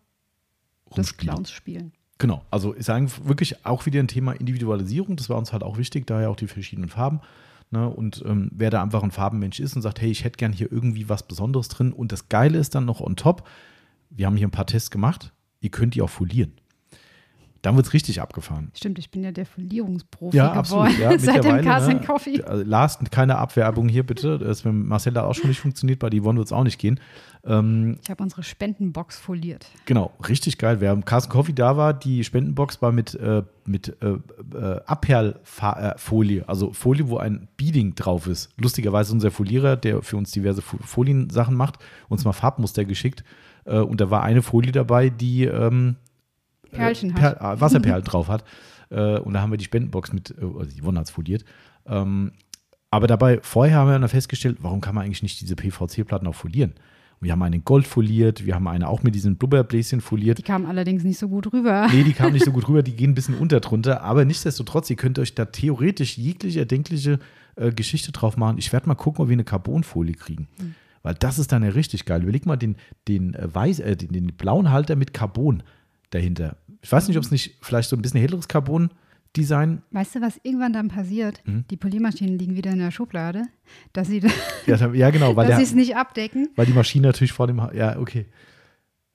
des. 0.97 1.17
Clowns 1.17 1.51
spielen. 1.51 1.93
Genau, 2.19 2.45
also 2.51 2.77
ich 2.77 2.85
sage 2.85 3.11
wirklich 3.25 3.67
auch 3.67 3.85
wieder 3.85 3.99
ein 3.99 4.07
Thema 4.07 4.33
Individualisierung, 4.33 5.17
das 5.17 5.29
war 5.29 5.37
uns 5.37 5.53
halt 5.53 5.65
auch 5.65 5.77
wichtig, 5.77 6.07
daher 6.07 6.31
auch 6.31 6.37
die 6.37 6.47
verschiedenen 6.47 6.89
Farben. 6.89 7.21
Ne? 7.73 7.89
Und 7.89 8.23
ähm, 8.25 8.51
wer 8.53 8.71
da 8.71 8.81
einfach 8.83 9.03
ein 9.03 9.11
Farbenmensch 9.11 9.59
ist 9.59 9.75
und 9.75 9.83
sagt, 9.83 10.01
hey, 10.01 10.11
ich 10.11 10.23
hätte 10.23 10.37
gern 10.37 10.53
hier 10.53 10.71
irgendwie 10.71 11.09
was 11.09 11.25
Besonderes 11.25 11.69
drin 11.69 11.93
und 11.93 12.13
das 12.13 12.29
Geile 12.29 12.59
ist 12.59 12.77
dann 12.77 12.85
noch 12.85 13.01
on 13.01 13.17
top, 13.17 13.49
wir 14.11 14.27
haben 14.27 14.37
hier 14.37 14.47
ein 14.47 14.53
paar 14.53 14.67
Tests 14.67 14.93
gemacht, 14.93 15.33
ihr 15.61 15.71
könnt 15.71 15.97
die 15.97 16.03
auch 16.03 16.11
folieren. 16.11 16.53
Dann 17.63 17.77
wird 17.77 17.87
es 17.87 17.93
richtig 17.93 18.21
abgefahren. 18.21 18.71
Stimmt, 18.75 18.99
ich 18.99 19.11
bin 19.11 19.23
ja 19.23 19.31
der 19.31 19.47
Folierungsprofi 19.47 20.37
Ja, 20.37 20.49
geworden 20.49 20.59
absolut. 20.59 20.99
Ja, 20.99 21.17
seit 21.19 21.45
dem 21.45 21.63
Cars 21.65 21.87
ne? 21.87 22.01
Coffee. 22.01 22.43
Also 22.43 22.65
Lars, 22.65 22.99
keine 23.13 23.39
Abwerbung 23.39 23.89
hier 23.89 24.05
bitte. 24.05 24.37
Das 24.39 24.65
mit 24.65 24.75
Marcel 24.75 25.15
hat 25.15 25.25
auch 25.25 25.35
schon 25.35 25.49
nicht 25.49 25.61
funktioniert, 25.61 26.01
bei 26.01 26.11
Yvonne 26.11 26.39
wird 26.39 26.47
es 26.49 26.53
auch 26.53 26.65
nicht 26.65 26.79
gehen. 26.79 26.99
Ähm, 27.45 27.99
Ich 28.03 28.11
habe 28.11 28.23
unsere 28.23 28.43
Spendenbox 28.43 29.19
foliert. 29.19 29.67
Genau, 29.87 30.13
richtig 30.29 30.59
geil. 30.59 30.81
Wer 30.81 30.91
am 30.91 31.05
Carsten 31.05 31.31
Coffee 31.33 31.53
da 31.53 31.77
war, 31.77 31.95
die 31.95 32.25
Spendenbox 32.25 32.83
war 32.83 32.91
mit, 32.93 33.15
äh, 33.15 33.43
mit 33.65 33.97
äh, 34.03 34.09
äh, 34.57 34.81
Abperlfolie, 34.87 36.45
also 36.49 36.73
Folie, 36.73 37.09
wo 37.09 37.19
ein 37.19 37.49
Beading 37.57 37.95
drauf 37.95 38.27
ist. 38.27 38.51
Lustigerweise 38.61 39.13
unser 39.13 39.31
Folierer, 39.31 39.77
der 39.77 40.03
für 40.03 40.17
uns 40.17 40.31
diverse 40.33 40.63
Fo- 40.63 40.79
Foliensachen 40.83 41.55
macht, 41.57 41.77
uns 42.09 42.25
mal 42.25 42.33
Farbmuster 42.33 42.85
geschickt. 42.85 43.25
Äh, 43.65 43.79
und 43.79 44.01
da 44.01 44.11
war 44.11 44.23
eine 44.23 44.43
Folie 44.43 44.73
dabei, 44.73 45.11
die 45.11 45.45
ähm, 45.45 45.97
Perlchen 46.73 47.11
äh, 47.11 47.15
hat. 47.15 47.39
Perl, 47.39 47.55
äh, 47.57 47.61
Wasserperlen 47.61 48.05
drauf 48.05 48.29
hat. 48.29 48.45
Äh, 48.91 49.19
und 49.19 49.35
da 49.35 49.41
haben 49.41 49.51
wir 49.51 49.59
die 49.59 49.65
Spendenbox 49.65 50.13
mit, 50.13 50.31
äh, 50.31 50.45
also 50.45 50.71
die 50.75 50.83
Wonne 50.85 50.99
hat 51.01 51.07
es 51.07 51.13
foliert. 51.13 51.45
Ähm, 51.87 52.33
aber 52.91 53.07
dabei, 53.07 53.41
vorher 53.43 53.79
haben 53.79 53.89
wir 53.89 53.99
dann 53.99 54.09
festgestellt, 54.09 54.59
warum 54.61 54.81
kann 54.81 54.95
man 54.95 55.05
eigentlich 55.05 55.23
nicht 55.23 55.41
diese 55.41 55.57
PVC-Platten 55.57 56.27
auch 56.27 56.35
folieren? 56.35 56.73
Und 57.21 57.27
wir 57.27 57.33
haben 57.33 57.43
eine 57.43 57.57
in 57.57 57.65
Gold 57.65 57.87
foliert, 57.87 58.45
wir 58.45 58.55
haben 58.55 58.69
eine 58.69 58.89
auch 58.89 59.03
mit 59.03 59.15
diesen 59.15 59.37
Blubberbläschen 59.37 60.01
foliert. 60.01 60.39
Die 60.39 60.43
kamen 60.43 60.67
allerdings 60.67 61.03
nicht 61.03 61.19
so 61.19 61.29
gut 61.29 61.53
rüber. 61.53 61.87
Nee, 61.91 62.05
die 62.05 62.13
kamen 62.13 62.35
nicht 62.35 62.45
so 62.45 62.53
gut 62.53 62.69
rüber, 62.69 62.83
die 62.83 62.95
gehen 62.95 63.13
ein 63.13 63.15
bisschen 63.15 63.37
unter 63.37 63.61
drunter. 63.61 64.03
Aber 64.03 64.25
nichtsdestotrotz, 64.25 64.91
ihr 64.91 64.97
könnt 64.97 65.19
euch 65.19 65.35
da 65.35 65.47
theoretisch 65.47 66.19
jegliche 66.19 66.59
erdenkliche 66.59 67.19
äh, 67.57 67.73
Geschichte 67.73 68.13
drauf 68.13 68.37
machen. 68.37 68.59
Ich 68.59 68.73
werde 68.73 68.89
mal 68.89 68.95
gucken, 68.95 69.23
ob 69.23 69.29
wir 69.29 69.35
eine 69.35 69.45
Carbonfolie 69.45 70.15
kriegen. 70.15 70.49
Weil 71.03 71.15
das 71.15 71.39
ist 71.39 71.53
dann 71.53 71.63
ja 71.63 71.71
richtig 71.71 72.05
geil. 72.05 72.23
Überleg 72.23 72.47
mal 72.47 72.57
den, 72.57 72.77
den, 73.09 73.35
äh, 73.35 73.55
weiß, 73.55 73.81
äh, 73.81 73.97
den, 73.97 74.13
den 74.13 74.27
blauen 74.37 74.71
Halter 74.71 74.97
mit 74.97 75.15
Carbon 75.15 75.63
dahinter. 76.13 76.57
Ich 76.83 76.91
weiß 76.91 77.09
nicht, 77.09 77.17
ob 77.17 77.25
es 77.25 77.31
nicht 77.31 77.57
vielleicht 77.61 77.89
so 77.89 77.97
ein 77.97 78.03
bisschen 78.03 78.21
helleres 78.21 78.49
Carbon-Design. 78.49 79.83
Weißt 79.91 80.15
du, 80.17 80.21
was 80.21 80.39
irgendwann 80.43 80.73
dann 80.73 80.89
passiert? 80.89 81.41
Mhm. 81.47 81.65
Die 81.71 81.77
Poliermaschinen 81.77 82.39
liegen 82.39 82.57
wieder 82.57 82.71
in 82.73 82.79
der 82.79 82.91
Schublade, 82.91 83.45
dass 83.93 84.09
sie, 84.09 84.23
Ja, 84.67 84.93
ja 84.93 85.11
genau, 85.11 85.37
weil, 85.37 85.47
dass 85.49 85.57
sie 85.57 85.63
der, 85.63 85.69
es 85.71 85.75
nicht 85.75 85.97
abdecken. 85.97 86.49
weil 86.57 86.67
die 86.67 86.73
Maschine 86.73 87.09
natürlich 87.09 87.33
vor 87.33 87.47
dem. 87.47 87.61
Ha 87.63 87.73
ja, 87.75 87.99
okay. 87.99 88.27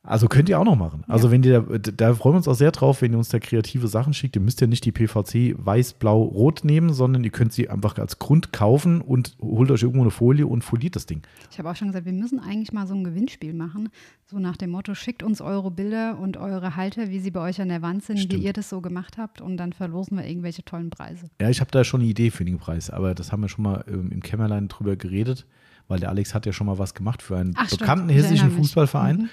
Also 0.08 0.28
könnt 0.28 0.48
ihr 0.48 0.58
auch 0.60 0.64
noch 0.64 0.78
machen. 0.78 1.04
Also 1.08 1.32
wenn 1.32 1.44
ihr, 1.44 1.62
da, 1.62 1.78
da 1.92 2.14
freuen 2.14 2.34
wir 2.34 2.38
uns 2.38 2.48
auch 2.48 2.56
sehr 2.56 2.72
drauf, 2.72 3.02
wenn 3.02 3.12
ihr 3.12 3.18
uns 3.18 3.28
da 3.30 3.40
kreative 3.40 3.88
Sachen 3.90 4.14
schickt. 4.14 4.36
Ihr 4.38 4.42
müsst 4.42 4.62
ja 4.62 4.68
nicht 4.68 4.86
die 4.86 4.92
PVC 4.94 5.56
weiß, 5.58 5.94
blau, 5.94 6.24
rot 6.24 6.64
nehmen, 6.64 6.94
sondern 6.94 7.24
ihr 7.24 7.30
könnt 7.30 7.52
sie 7.52 7.70
einfach 7.70 7.98
als 7.98 8.18
Grund 8.18 8.54
kaufen 8.54 9.02
und 9.02 9.36
holt 9.42 9.70
euch 9.70 9.84
irgendwo 9.84 10.02
eine 10.04 10.12
Folie 10.12 10.48
und 10.48 10.64
foliert 10.64 10.96
das 10.96 11.06
Ding. 11.06 11.22
Ich 11.52 11.60
habe 11.60 11.70
auch 11.70 11.76
schon 11.76 11.90
gesagt, 11.90 12.06
wir 12.06 12.14
müssen 12.14 12.40
eigentlich 12.40 12.72
mal 12.72 12.88
so 12.88 12.96
ein 12.96 13.04
Gewinnspiel 13.04 13.54
machen. 13.54 13.90
So 14.26 14.40
nach 14.40 14.58
dem 14.58 14.72
Motto, 14.72 14.96
schickt 14.96 15.24
uns 15.24 15.42
eure 15.42 15.72
Bilder 15.72 16.18
und 16.20 16.38
eure 16.38 16.76
Halter, 16.76 17.10
wie 17.10 17.20
sie 17.20 17.32
bei 17.32 17.42
euch 17.42 17.60
an 17.62 17.70
der 17.70 17.82
Wand 17.82 18.04
sind, 18.04 18.18
Stimmt. 18.20 18.42
wie 18.42 18.46
ihr 18.46 18.54
das 18.54 18.70
so 18.70 18.82
gemacht 18.82 19.18
habt. 19.18 19.42
Und 19.42 19.58
dann 19.58 19.74
verlosen 19.74 20.18
wir 20.18 20.26
irgendwelche 20.26 20.64
tollen 20.64 20.90
Preise. 20.90 21.30
Ja, 21.42 21.50
ich 21.50 21.60
habe 21.60 21.72
da 21.72 21.84
schon 21.84 22.02
eine 22.02 22.10
Idee 22.10 22.32
für 22.32 22.46
den 22.46 22.58
Preis, 22.58 22.90
aber 22.90 23.14
das 23.14 23.32
haben 23.32 23.42
wir 23.42 23.50
schon 23.50 23.64
mal 23.64 23.84
ähm, 23.88 24.10
im 24.12 24.22
Kämmerlein 24.22 24.68
drüber 24.70 24.96
geredet, 24.96 25.46
weil 25.88 26.00
der 26.00 26.10
Alex 26.10 26.34
hat 26.34 26.46
ja 26.46 26.54
schon 26.54 26.68
mal 26.68 26.78
was 26.78 26.94
gemacht 26.94 27.22
für 27.22 27.38
einen 27.38 27.54
Ach, 27.58 27.66
stimmt. 27.66 27.82
bekannten 27.82 28.10
Ich 28.10 28.16
hessischen. 28.16 28.52
Fußballverein. 28.52 29.18
Mhm. 29.18 29.30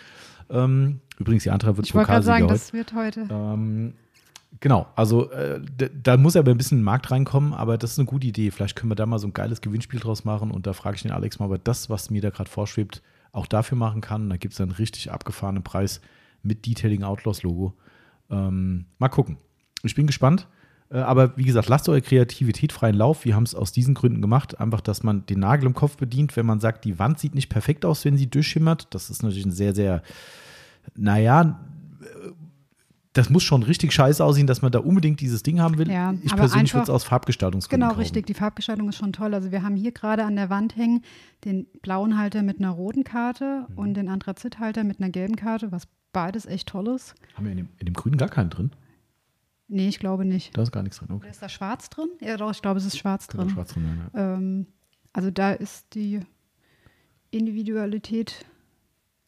Ähm, 0.51 1.01
übrigens, 1.19 1.43
die 1.45 1.51
andere 1.51 1.77
wird 1.77 1.87
Ich 1.87 1.95
wollte 1.95 2.09
gerade 2.13 2.25
Pokalsieger 2.25 2.49
sagen, 2.49 2.51
heute. 2.51 2.61
das 2.61 2.73
wird 2.73 2.95
heute. 2.95 3.29
Ähm, 3.31 3.95
genau, 4.61 4.87
also 4.97 5.31
äh, 5.31 5.61
d- 5.61 5.91
da 6.03 6.17
muss 6.17 6.37
aber 6.37 6.51
ein 6.51 6.57
bisschen 6.57 6.83
Markt 6.83 7.11
reinkommen, 7.11 7.53
aber 7.53 7.79
das 7.79 7.93
ist 7.93 7.99
eine 7.99 8.07
gute 8.07 8.27
Idee. 8.27 8.51
Vielleicht 8.51 8.77
können 8.77 8.91
wir 8.91 8.97
da 8.97 9.07
mal 9.07 9.19
so 9.19 9.27
ein 9.27 9.33
geiles 9.33 9.61
Gewinnspiel 9.61 10.01
draus 10.01 10.25
machen 10.25 10.51
und 10.51 10.67
da 10.67 10.73
frage 10.73 10.97
ich 10.97 11.03
den 11.03 11.11
Alex 11.13 11.39
mal, 11.39 11.47
ob 11.47 11.53
er 11.53 11.59
das, 11.59 11.91
was 11.91 12.11
mir 12.11 12.21
da 12.23 12.31
gerade 12.31 12.51
vorschwebt, 12.51 13.03
auch 13.33 13.47
dafür 13.47 13.77
machen 13.79 14.01
kann. 14.01 14.29
Da 14.31 14.37
gibt 14.37 14.55
es 14.55 14.61
einen 14.61 14.71
richtig 14.73 15.11
abgefahrenen 15.11 15.63
Preis 15.63 16.01
mit 16.43 16.67
Detailing 16.67 17.03
Outlaws 17.03 17.43
Logo. 17.43 17.75
Ähm, 18.31 18.87
mal 18.99 19.09
gucken. 19.09 19.37
Ich 19.83 19.95
bin 19.95 20.07
gespannt. 20.07 20.47
Äh, 20.91 20.99
Aber 20.99 21.37
wie 21.37 21.45
gesagt, 21.45 21.69
lasst 21.69 21.89
eure 21.89 22.03
Kreativität 22.03 22.73
freien 22.73 22.95
Lauf. 22.97 23.25
Wir 23.25 23.35
haben 23.35 23.45
es 23.45 23.55
aus 23.55 23.73
diesen 23.73 23.95
Gründen 23.95 24.21
gemacht. 24.23 24.61
Einfach, 24.61 24.81
dass 24.81 25.03
man 25.03 25.25
den 25.27 25.41
Nagel 25.41 25.67
im 25.67 25.75
Kopf 25.75 25.97
bedient, 25.97 26.37
wenn 26.37 26.47
man 26.47 26.61
sagt, 26.61 26.85
die 26.85 26.99
Wand 26.99 27.19
sieht 27.19 27.35
nicht 27.35 27.49
perfekt 27.49 27.85
aus, 27.85 28.05
wenn 28.05 28.17
sie 28.17 28.27
durchschimmert. 28.29 28.89
Das 28.95 29.11
ist 29.11 29.23
natürlich 29.23 29.47
ein 29.47 29.53
sehr, 29.53 29.75
sehr, 29.75 30.03
naja, 30.97 31.61
das 33.13 33.31
muss 33.31 33.45
schon 33.45 33.63
richtig 33.63 33.93
scheiße 33.93 34.25
aussehen, 34.25 34.49
dass 34.49 34.61
man 34.61 34.73
da 34.73 34.81
unbedingt 34.81 35.21
dieses 35.21 35.45
Ding 35.45 35.61
haben 35.61 35.79
will. 35.79 35.89
Ja, 35.89 36.15
ich 36.23 36.35
persönlich 36.35 36.75
würde 36.75 36.83
es 36.83 36.91
aus 36.91 37.05
Farbgestaltungsgründen 37.05 37.81
Genau, 37.81 37.91
kaufen. 37.93 38.01
richtig. 38.01 38.27
Die 38.27 38.35
Farbgestaltung 38.35 38.89
ist 38.89 38.97
schon 38.97 39.13
toll. 39.13 39.35
Also 39.35 39.53
wir 39.53 39.63
haben 39.63 39.77
hier 39.77 39.93
gerade 39.93 40.25
an 40.25 40.35
der 40.35 40.51
Wand 40.51 40.77
hängen 40.77 41.03
den 41.45 41.67
blauen 41.81 42.19
Halter 42.19 42.43
mit 42.43 42.59
einer 42.59 42.71
roten 42.71 43.05
Karte 43.05 43.67
Mhm. 43.69 43.79
und 43.79 43.95
den 43.95 44.09
Anthrazithalter 44.09 44.83
mit 44.83 44.99
einer 45.01 45.11
gelben 45.11 45.37
Karte, 45.37 45.71
was 45.71 45.85
beides 46.13 46.45
echt 46.47 46.69
toll 46.69 46.89
ist. 46.89 47.15
Haben 47.35 47.45
wir 47.45 47.53
in 47.53 47.59
dem, 47.59 47.69
in 47.79 47.87
dem 47.87 47.95
Grünen 47.95 48.17
gar 48.17 48.29
keinen 48.29 48.51
drin? 48.51 48.73
Nee, 49.75 49.89
ich 49.89 49.99
glaube 49.99 50.25
nicht. 50.25 50.57
Da 50.57 50.63
ist 50.63 50.71
gar 50.71 50.85
nichts 50.85 50.99
drin. 50.99 51.11
Okay. 51.11 51.29
Ist 51.29 51.43
da 51.43 51.49
schwarz 51.49 51.91
drin? 51.91 52.09
Ja, 52.21 52.37
doch, 52.37 52.53
ich 52.53 52.63
glaube, 52.63 52.79
es 52.79 52.85
ist 52.85 52.97
schwarz 52.97 53.27
drin. 53.27 53.51
schwarz 53.51 53.73
drin 53.73 54.09
ja. 54.15 54.35
Ähm, 54.35 54.69
also 55.13 55.33
da 55.33 55.51
ist 55.51 55.97
die 55.97 56.21
Individualität 57.33 58.47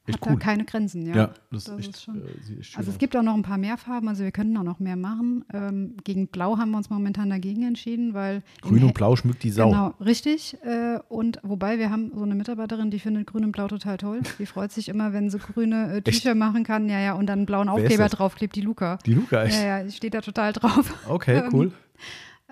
Echt 0.08 0.20
hat 0.20 0.28
cool. 0.28 0.38
da 0.38 0.44
keine 0.44 0.64
Grenzen. 0.64 1.06
Ja, 1.06 1.16
Ja, 1.16 1.30
das, 1.50 1.64
das 1.64 1.74
ist 1.74 1.78
echt, 1.80 1.88
ist 1.96 2.02
schon- 2.02 2.16
äh, 2.22 2.76
Also 2.76 2.90
es 2.90 2.98
gibt 2.98 3.16
auch 3.16 3.22
noch 3.22 3.34
ein 3.34 3.42
paar 3.42 3.58
mehr 3.58 3.76
Farben, 3.76 4.08
also 4.08 4.22
wir 4.24 4.30
könnten 4.32 4.56
auch 4.56 4.62
noch 4.62 4.78
mehr 4.78 4.96
machen. 4.96 5.44
Ähm, 5.52 5.96
gegen 6.04 6.28
Blau 6.28 6.58
haben 6.58 6.70
wir 6.70 6.76
uns 6.78 6.90
momentan 6.90 7.30
dagegen 7.30 7.62
entschieden, 7.64 8.14
weil 8.14 8.42
Grün 8.62 8.84
und 8.84 8.94
Blau 8.94 9.16
schmückt 9.16 9.42
die 9.42 9.50
Sau. 9.50 9.70
Genau, 9.70 9.94
richtig. 10.00 10.56
Äh, 10.62 10.98
und 11.08 11.38
wobei 11.42 11.78
wir 11.78 11.90
haben 11.90 12.12
so 12.14 12.22
eine 12.22 12.34
Mitarbeiterin, 12.34 12.90
die 12.90 12.98
findet 12.98 13.26
Grün 13.26 13.44
und 13.44 13.52
Blau 13.52 13.68
total 13.68 13.96
toll. 13.96 14.20
Die 14.38 14.46
freut 14.46 14.70
sich 14.72 14.88
immer, 14.88 15.12
wenn 15.12 15.30
sie 15.30 15.38
grüne 15.38 15.96
äh, 15.96 16.02
Tücher 16.02 16.34
machen 16.34 16.62
kann. 16.64 16.88
Ja, 16.88 17.00
ja, 17.00 17.12
und 17.14 17.26
dann 17.26 17.40
einen 17.40 17.46
blauen 17.46 17.68
Aufkleber 17.68 18.08
draufklebt, 18.08 18.54
die 18.54 18.60
Luca. 18.60 18.98
Die 19.06 19.14
Luca, 19.14 19.44
echt? 19.44 19.60
Ja, 19.60 19.80
ja, 19.82 19.90
steht 19.90 20.14
da 20.14 20.20
total 20.20 20.52
drauf. 20.52 20.92
Okay, 21.08 21.42
cool. 21.52 21.72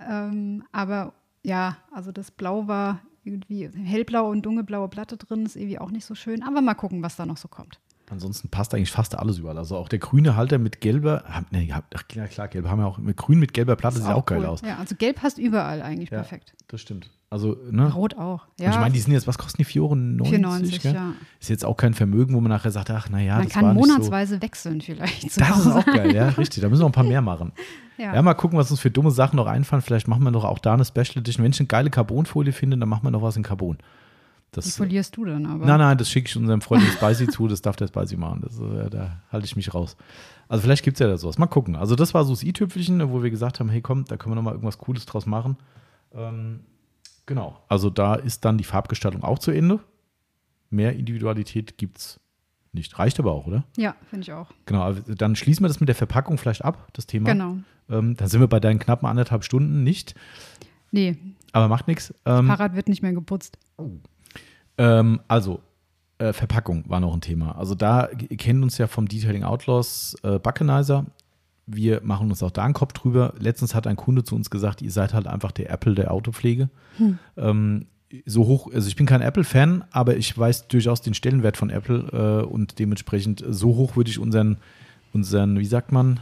Ähm, 0.08 0.64
aber 0.72 1.12
ja, 1.42 1.76
also 1.92 2.10
das 2.12 2.30
Blau 2.30 2.66
war 2.66 3.00
irgendwie 3.24 3.68
hellblaue 3.68 4.30
und 4.30 4.42
dunkelblaue 4.42 4.88
Platte 4.88 5.16
drin, 5.16 5.44
ist 5.44 5.56
irgendwie 5.56 5.78
auch 5.78 5.90
nicht 5.90 6.04
so 6.04 6.14
schön. 6.14 6.42
Aber 6.42 6.60
mal 6.60 6.74
gucken, 6.74 7.02
was 7.02 7.16
da 7.16 7.26
noch 7.26 7.36
so 7.36 7.48
kommt. 7.48 7.80
Ansonsten 8.10 8.48
passt 8.50 8.74
eigentlich 8.74 8.90
fast 8.92 9.16
alles 9.18 9.38
überall. 9.38 9.56
Also 9.58 9.76
auch 9.76 9.88
der 9.88 9.98
grüne 9.98 10.36
Halter 10.36 10.58
mit 10.58 10.80
gelber, 10.80 11.24
hab- 11.26 11.46
ach, 11.94 12.06
klar, 12.08 12.26
klar, 12.28 12.48
gelb 12.48 12.68
haben 12.68 12.78
wir 12.80 12.86
auch, 12.86 12.98
mit 12.98 13.16
grün 13.16 13.38
mit 13.38 13.54
gelber 13.54 13.76
Platte 13.76 13.96
sieht 13.98 14.06
auch 14.12 14.26
geil 14.26 14.40
cool. 14.40 14.46
aus. 14.46 14.60
Ja, 14.60 14.76
also 14.78 14.94
gelb 14.94 15.16
passt 15.16 15.38
überall 15.38 15.80
eigentlich 15.82 16.10
Ja. 16.10 16.18
perfekt. 16.18 16.54
Das 16.68 16.80
stimmt. 16.82 17.10
Also, 17.30 17.56
ne? 17.70 17.90
Rot 17.92 18.16
auch. 18.16 18.46
Und 18.58 18.64
Ja, 18.64 18.70
ich 18.70 18.76
meine, 18.76 18.92
die 18.92 19.00
sind 19.00 19.12
jetzt, 19.12 19.26
was 19.26 19.38
kosten 19.38 19.56
die? 19.58 19.64
4,90 19.64 20.28
94, 20.28 20.80
gell? 20.82 20.94
ja. 20.94 21.12
Ist 21.40 21.48
jetzt 21.50 21.64
auch 21.64 21.76
kein 21.76 21.92
Vermögen, 21.94 22.34
wo 22.34 22.40
man 22.40 22.50
nachher 22.50 22.70
sagt, 22.70 22.90
ach, 22.90 23.08
naja, 23.10 23.36
Man 23.36 23.44
das 23.44 23.52
kann 23.52 23.64
war 23.64 23.74
nicht 23.74 23.84
so. 23.86 23.90
monatsweise 23.92 24.40
wechseln 24.42 24.80
vielleicht. 24.82 25.24
Das 25.40 25.58
ist 25.58 25.66
auch 25.66 25.84
geil, 25.86 26.14
ja, 26.14 26.28
richtig. 26.28 26.60
Da 26.62 26.68
müssen 26.68 26.82
wir 26.82 26.86
ein 26.86 26.92
paar 26.92 27.04
mehr 27.04 27.22
machen. 27.22 27.52
Ja. 27.96 28.12
Ja. 28.12 28.22
mal 28.22 28.34
gucken, 28.34 28.58
was 28.58 28.72
uns 28.72 28.80
für 28.80 28.90
dumme 28.90 29.12
Sachen 29.12 29.36
noch 29.36 29.46
einfallen. 29.46 29.80
Vielleicht 29.80 30.08
machen 30.08 30.24
wir 30.24 30.32
doch 30.32 30.42
auch 30.42 30.58
da 30.58 30.74
eine 30.74 30.84
Special 30.84 31.18
Edition. 31.18 31.44
Wenn 31.44 31.52
ich 31.52 31.60
eine 31.60 31.68
geile 31.68 31.90
Carbonfolie 31.90 32.52
finde, 32.52 32.76
dann 32.76 32.88
machen 32.88 33.04
wir 33.04 33.12
noch 33.12 33.22
was 33.22 33.36
in 33.36 33.44
Carbon. 33.44 33.78
Die 34.62 34.68
Das, 34.68 34.76
folierst 34.76 35.16
du 35.16 35.24
dann 35.24 35.46
aber. 35.46 35.66
nein, 35.66 35.78
nein, 35.78 35.98
das 35.98 36.10
schicke 36.10 36.28
ich 36.28 36.36
unserem 36.36 36.60
Freund 36.60 36.82
Spicy 36.82 37.28
zu. 37.28 37.48
Das 37.48 37.62
darf 37.62 37.76
der 37.76 37.88
Spicy 37.88 38.16
machen. 38.16 38.40
Das, 38.42 38.58
äh, 38.58 38.90
da 38.90 39.22
halte 39.30 39.44
ich 39.46 39.56
mich 39.56 39.74
raus. 39.74 39.96
Also 40.48 40.62
vielleicht 40.62 40.84
gibt 40.84 40.96
es 40.96 41.00
ja 41.00 41.08
da 41.08 41.16
sowas. 41.16 41.38
Mal 41.38 41.46
gucken. 41.46 41.76
Also 41.76 41.96
das 41.96 42.14
war 42.14 42.24
so 42.24 42.32
das 42.32 42.42
i-Tüpfelchen, 42.42 43.10
wo 43.10 43.22
wir 43.22 43.30
gesagt 43.30 43.60
haben, 43.60 43.68
hey 43.68 43.80
komm, 43.80 44.04
da 44.04 44.16
können 44.16 44.32
wir 44.32 44.36
noch 44.36 44.42
mal 44.42 44.52
irgendwas 44.52 44.78
Cooles 44.78 45.06
draus 45.06 45.26
machen. 45.26 45.56
Ähm, 46.14 46.60
genau. 47.26 47.58
Also 47.68 47.90
da 47.90 48.14
ist 48.14 48.44
dann 48.44 48.58
die 48.58 48.64
Farbgestaltung 48.64 49.24
auch 49.24 49.38
zu 49.38 49.50
Ende. 49.50 49.80
Mehr 50.70 50.94
Individualität 50.94 51.78
gibt 51.78 51.98
es 51.98 52.20
nicht. 52.72 52.98
Reicht 52.98 53.18
aber 53.20 53.32
auch, 53.32 53.46
oder? 53.46 53.64
Ja, 53.76 53.94
finde 54.10 54.22
ich 54.24 54.32
auch. 54.32 54.50
Genau, 54.66 54.92
dann 54.92 55.36
schließen 55.36 55.64
wir 55.64 55.68
das 55.68 55.80
mit 55.80 55.88
der 55.88 55.94
Verpackung 55.94 56.38
vielleicht 56.38 56.64
ab, 56.64 56.88
das 56.92 57.06
Thema. 57.06 57.32
Genau. 57.32 57.56
Ähm, 57.88 58.16
dann 58.16 58.28
sind 58.28 58.40
wir 58.40 58.48
bei 58.48 58.60
deinen 58.60 58.78
knappen 58.78 59.06
anderthalb 59.06 59.44
Stunden 59.44 59.82
nicht, 59.84 60.14
Nee, 60.94 61.16
aber 61.50 61.66
macht 61.66 61.88
nichts. 61.88 62.14
Ähm, 62.24 62.46
Fahrrad 62.46 62.76
wird 62.76 62.88
nicht 62.88 63.02
mehr 63.02 63.12
geputzt. 63.12 63.58
Ähm, 64.78 65.20
also, 65.28 65.60
äh, 66.18 66.32
Verpackung 66.32 66.84
war 66.88 67.00
noch 67.00 67.14
ein 67.14 67.20
Thema. 67.20 67.56
Also 67.58 67.74
da 67.74 68.08
kennt 68.38 68.62
uns 68.62 68.78
ja 68.78 68.86
vom 68.86 69.08
Detailing 69.08 69.44
Outlaws 69.44 70.16
äh, 70.22 70.38
Buckenizer. 70.38 71.06
Wir 71.66 72.02
machen 72.02 72.30
uns 72.30 72.42
auch 72.42 72.50
da 72.50 72.64
einen 72.64 72.74
Kopf 72.74 72.92
drüber. 72.92 73.34
Letztens 73.38 73.74
hat 73.74 73.86
ein 73.86 73.96
Kunde 73.96 74.22
zu 74.22 74.34
uns 74.36 74.50
gesagt, 74.50 74.82
ihr 74.82 74.90
seid 74.90 75.14
halt 75.14 75.26
einfach 75.26 75.50
der 75.50 75.70
Apple 75.70 75.94
der 75.94 76.12
Autopflege. 76.12 76.68
Ähm, 77.36 77.86
so 78.26 78.46
hoch, 78.46 78.72
also 78.72 78.86
ich 78.86 78.96
bin 78.96 79.06
kein 79.06 79.22
Apple-Fan, 79.22 79.84
aber 79.90 80.16
ich 80.16 80.36
weiß 80.36 80.68
durchaus 80.68 81.00
den 81.00 81.14
Stellenwert 81.14 81.56
von 81.56 81.70
Apple 81.70 82.42
äh, 82.44 82.46
und 82.46 82.78
dementsprechend 82.78 83.44
so 83.48 83.74
hoch 83.76 83.96
würde 83.96 84.10
ich 84.10 84.18
unseren, 84.18 84.58
unseren, 85.12 85.58
wie 85.58 85.64
sagt 85.64 85.90
man, 85.90 86.20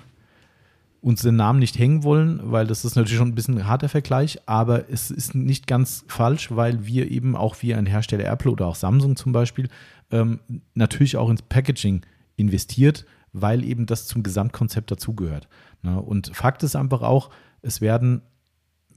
uns 1.02 1.22
den 1.22 1.36
Namen 1.36 1.58
nicht 1.58 1.78
hängen 1.78 2.04
wollen, 2.04 2.40
weil 2.44 2.66
das 2.66 2.84
ist 2.84 2.94
natürlich 2.94 3.18
schon 3.18 3.28
ein 3.28 3.34
bisschen 3.34 3.58
ein 3.58 3.66
harter 3.66 3.88
Vergleich, 3.88 4.38
aber 4.46 4.88
es 4.88 5.10
ist 5.10 5.34
nicht 5.34 5.66
ganz 5.66 6.04
falsch, 6.06 6.52
weil 6.52 6.86
wir 6.86 7.10
eben 7.10 7.36
auch 7.36 7.56
wie 7.60 7.74
ein 7.74 7.86
Hersteller 7.86 8.30
Apple 8.30 8.52
oder 8.52 8.68
auch 8.68 8.76
Samsung 8.76 9.16
zum 9.16 9.32
Beispiel 9.32 9.68
ähm, 10.12 10.38
natürlich 10.74 11.16
auch 11.16 11.28
ins 11.28 11.42
Packaging 11.42 12.02
investiert, 12.36 13.04
weil 13.32 13.64
eben 13.64 13.86
das 13.86 14.06
zum 14.06 14.22
Gesamtkonzept 14.22 14.92
dazugehört. 14.92 15.48
Ne? 15.82 16.00
Und 16.00 16.30
Fakt 16.34 16.62
ist 16.62 16.76
einfach 16.76 17.02
auch, 17.02 17.30
es 17.62 17.80
werden 17.80 18.22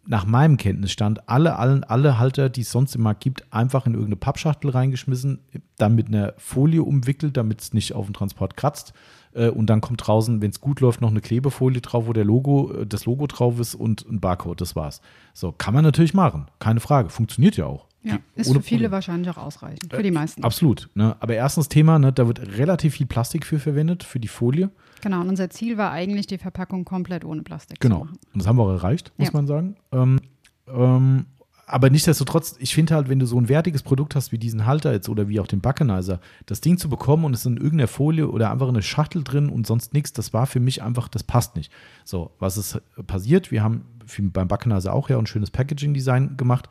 nach 0.08 0.26
meinem 0.26 0.58
Kenntnisstand 0.58 1.28
alle, 1.28 1.58
alle, 1.58 1.90
alle 1.90 2.20
Halter, 2.20 2.50
die 2.50 2.62
es 2.62 2.72
sonst 2.72 2.96
im 2.96 3.02
Markt 3.02 3.22
gibt, 3.24 3.52
einfach 3.52 3.88
in 3.88 3.94
irgendeine 3.94 4.18
Pappschachtel 4.18 4.70
reingeschmissen, 4.70 5.40
dann 5.78 5.96
mit 5.96 6.08
einer 6.08 6.34
Folie 6.38 6.84
umwickelt, 6.84 7.36
damit 7.38 7.62
es 7.62 7.74
nicht 7.74 7.94
auf 7.94 8.06
dem 8.06 8.14
Transport 8.14 8.56
kratzt. 8.56 8.94
Äh, 9.36 9.50
und 9.50 9.68
dann 9.68 9.82
kommt 9.82 10.06
draußen, 10.06 10.42
wenn 10.42 10.50
es 10.50 10.62
gut 10.62 10.80
läuft, 10.80 11.02
noch 11.02 11.12
eine 11.12 11.22
Klebefolie 11.22 11.82
drauf, 11.82 12.08
wo 12.08 12.14
der 12.14 12.26
Logo, 12.26 12.72
äh, 12.74 12.88
das 12.88 13.06
Logo 13.06 13.28
drauf 13.28 13.60
ist 13.60 13.76
und 13.76 14.06
ein 14.10 14.20
Barcode. 14.20 14.62
Das 14.62 14.76
war's. 14.76 15.02
So, 15.34 15.52
kann 15.52 15.74
man 15.74 15.84
natürlich 15.84 16.14
machen. 16.14 16.48
Keine 16.60 16.80
Frage. 16.80 17.10
Funktioniert 17.10 17.58
ja 17.58 17.66
auch. 17.66 17.86
Ja, 18.04 18.20
ist 18.36 18.54
für 18.54 18.62
viele 18.62 18.82
Problem. 18.82 18.92
wahrscheinlich 18.92 19.30
auch 19.32 19.38
ausreichend. 19.38 19.92
Für 19.92 20.04
die 20.04 20.12
meisten. 20.12 20.44
Äh, 20.44 20.46
absolut. 20.46 20.90
Ne? 20.94 21.16
Aber 21.20 21.34
erstens 21.34 21.70
Thema, 21.70 21.98
ne, 21.98 22.14
da 22.14 22.28
wird 22.28 22.40
relativ 22.58 22.94
viel 22.94 23.08
Plastik 23.08 23.46
für 23.46 23.60
verwendet, 23.60 24.04
für 24.04 24.20
die 24.20 24.28
Folie. 24.28 24.70
Genau, 25.02 25.22
und 25.22 25.30
unser 25.30 25.50
Ziel 25.50 25.78
war 25.78 25.92
eigentlich, 25.92 26.28
die 26.28 26.38
Verpackung 26.38 26.86
komplett 26.86 27.26
ohne 27.26 27.42
Plastik 27.42 27.80
genau. 27.80 28.00
zu 28.00 28.06
machen. 28.06 28.18
Genau. 28.22 28.34
Und 28.34 28.40
das 28.42 28.48
haben 28.48 28.58
wir 28.58 28.64
auch 28.64 28.70
erreicht, 28.70 29.12
muss 29.18 29.28
ja. 29.28 29.34
man 29.34 29.48
sagen. 29.48 29.76
Ähm, 29.92 30.20
ähm, 30.68 31.26
aber 31.68 31.90
nichtsdestotrotz, 31.90 32.56
ich 32.60 32.76
finde 32.76 32.94
halt, 32.94 33.10
wenn 33.10 33.20
du 33.20 33.26
so 33.26 33.40
ein 33.40 33.50
wertiges 33.50 33.82
Produkt 33.82 34.16
hast 34.16 34.32
wie 34.32 34.38
diesen 34.38 34.66
Halter 34.66 34.92
jetzt 34.92 35.10
oder 35.10 35.28
wie 35.28 35.40
auch 35.40 35.48
den 35.48 35.62
Buckenizer, 35.62 36.20
das 36.46 36.62
Ding 36.62 36.78
zu 36.78 36.90
bekommen 36.90 37.26
und 37.26 37.34
es 37.34 37.40
ist 37.42 37.46
in 37.48 37.58
irgendeiner 37.58 37.88
Folie 37.88 38.30
oder 38.30 38.52
einfach 38.52 38.68
in 38.68 38.76
eine 38.76 38.84
Schachtel 38.84 39.24
drin 39.24 39.50
und 39.50 39.66
sonst 39.66 39.94
nichts, 39.94 40.14
das 40.14 40.32
war 40.32 40.46
für 40.46 40.60
mich 40.60 40.84
einfach, 40.84 41.08
das 41.08 41.24
passt 41.24 41.56
nicht. 41.56 41.72
So, 42.04 42.32
was 42.40 42.58
ist 42.58 42.82
passiert? 43.08 43.52
Wir 43.52 43.64
haben 43.64 43.86
beim 44.20 44.48
Buckenizer 44.48 44.94
auch 44.94 45.10
ja 45.10 45.18
ein 45.18 45.26
schönes 45.26 45.50
Packaging-Design 45.50 46.38
gemacht, 46.38 46.70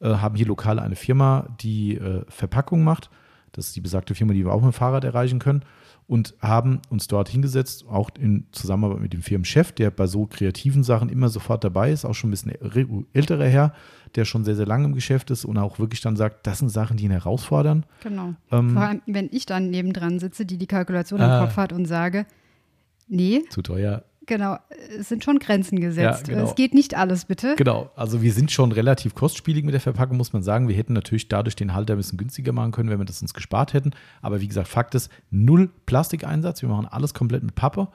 äh, 0.00 0.14
haben 0.16 0.36
hier 0.36 0.46
lokal 0.46 0.78
eine 0.78 0.96
Firma, 0.96 1.48
die 1.60 1.96
äh, 1.96 2.24
Verpackung 2.28 2.84
macht. 2.84 3.10
Das 3.52 3.68
ist 3.68 3.76
die 3.76 3.80
besagte 3.80 4.14
Firma, 4.14 4.34
die 4.34 4.44
wir 4.44 4.52
auch 4.52 4.60
mit 4.60 4.72
dem 4.72 4.76
Fahrrad 4.76 5.04
erreichen 5.04 5.38
können 5.38 5.64
und 6.06 6.34
haben 6.40 6.80
uns 6.90 7.06
dort 7.08 7.28
hingesetzt, 7.28 7.86
auch 7.88 8.10
in 8.18 8.46
Zusammenarbeit 8.52 9.00
mit 9.00 9.12
dem 9.12 9.22
Firmenchef, 9.22 9.72
der 9.72 9.90
bei 9.90 10.06
so 10.06 10.26
kreativen 10.26 10.82
Sachen 10.82 11.08
immer 11.08 11.28
sofort 11.28 11.64
dabei 11.64 11.92
ist, 11.92 12.04
auch 12.04 12.14
schon 12.14 12.28
ein 12.28 12.32
bisschen 12.32 12.52
älterer 13.12 13.46
Herr, 13.46 13.74
der 14.14 14.24
schon 14.24 14.44
sehr, 14.44 14.54
sehr 14.54 14.66
lange 14.66 14.84
im 14.84 14.94
Geschäft 14.94 15.30
ist 15.30 15.44
und 15.44 15.56
auch 15.56 15.78
wirklich 15.78 16.00
dann 16.00 16.16
sagt, 16.16 16.46
das 16.46 16.58
sind 16.58 16.68
Sachen, 16.68 16.96
die 16.96 17.04
ihn 17.04 17.10
herausfordern. 17.10 17.86
Genau. 18.02 18.34
Ähm, 18.52 18.70
Vor 18.70 18.82
allem, 18.82 19.02
wenn 19.06 19.28
ich 19.32 19.46
dann 19.46 19.70
nebendran 19.70 20.18
sitze, 20.18 20.44
die 20.44 20.58
die 20.58 20.66
Kalkulation 20.66 21.20
im 21.20 21.30
äh, 21.30 21.38
Kopf 21.40 21.56
hat 21.56 21.72
und 21.72 21.86
sage, 21.86 22.26
nee. 23.08 23.42
Zu 23.48 23.62
teuer. 23.62 24.04
Genau, 24.26 24.56
es 24.98 25.08
sind 25.08 25.22
schon 25.22 25.38
Grenzen 25.38 25.80
gesetzt. 25.80 26.28
Ja, 26.28 26.34
genau. 26.34 26.48
Es 26.48 26.54
geht 26.54 26.72
nicht 26.72 26.96
alles, 26.96 27.26
bitte. 27.26 27.54
Genau, 27.56 27.90
also 27.94 28.22
wir 28.22 28.32
sind 28.32 28.50
schon 28.50 28.72
relativ 28.72 29.14
kostspielig 29.14 29.64
mit 29.64 29.74
der 29.74 29.80
Verpackung, 29.80 30.16
muss 30.16 30.32
man 30.32 30.42
sagen. 30.42 30.68
Wir 30.68 30.76
hätten 30.76 30.92
natürlich 30.92 31.28
dadurch 31.28 31.56
den 31.56 31.74
Halter 31.74 31.94
ein 31.94 31.98
bisschen 31.98 32.18
günstiger 32.18 32.52
machen 32.52 32.72
können, 32.72 32.90
wenn 32.90 32.98
wir 32.98 33.04
das 33.04 33.20
uns 33.20 33.34
gespart 33.34 33.74
hätten. 33.74 33.90
Aber 34.22 34.40
wie 34.40 34.48
gesagt, 34.48 34.68
Fakt 34.68 34.94
ist, 34.94 35.10
null 35.30 35.70
Plastikeinsatz. 35.86 36.62
Wir 36.62 36.68
machen 36.68 36.86
alles 36.86 37.12
komplett 37.12 37.42
mit 37.42 37.54
Pappe. 37.54 37.88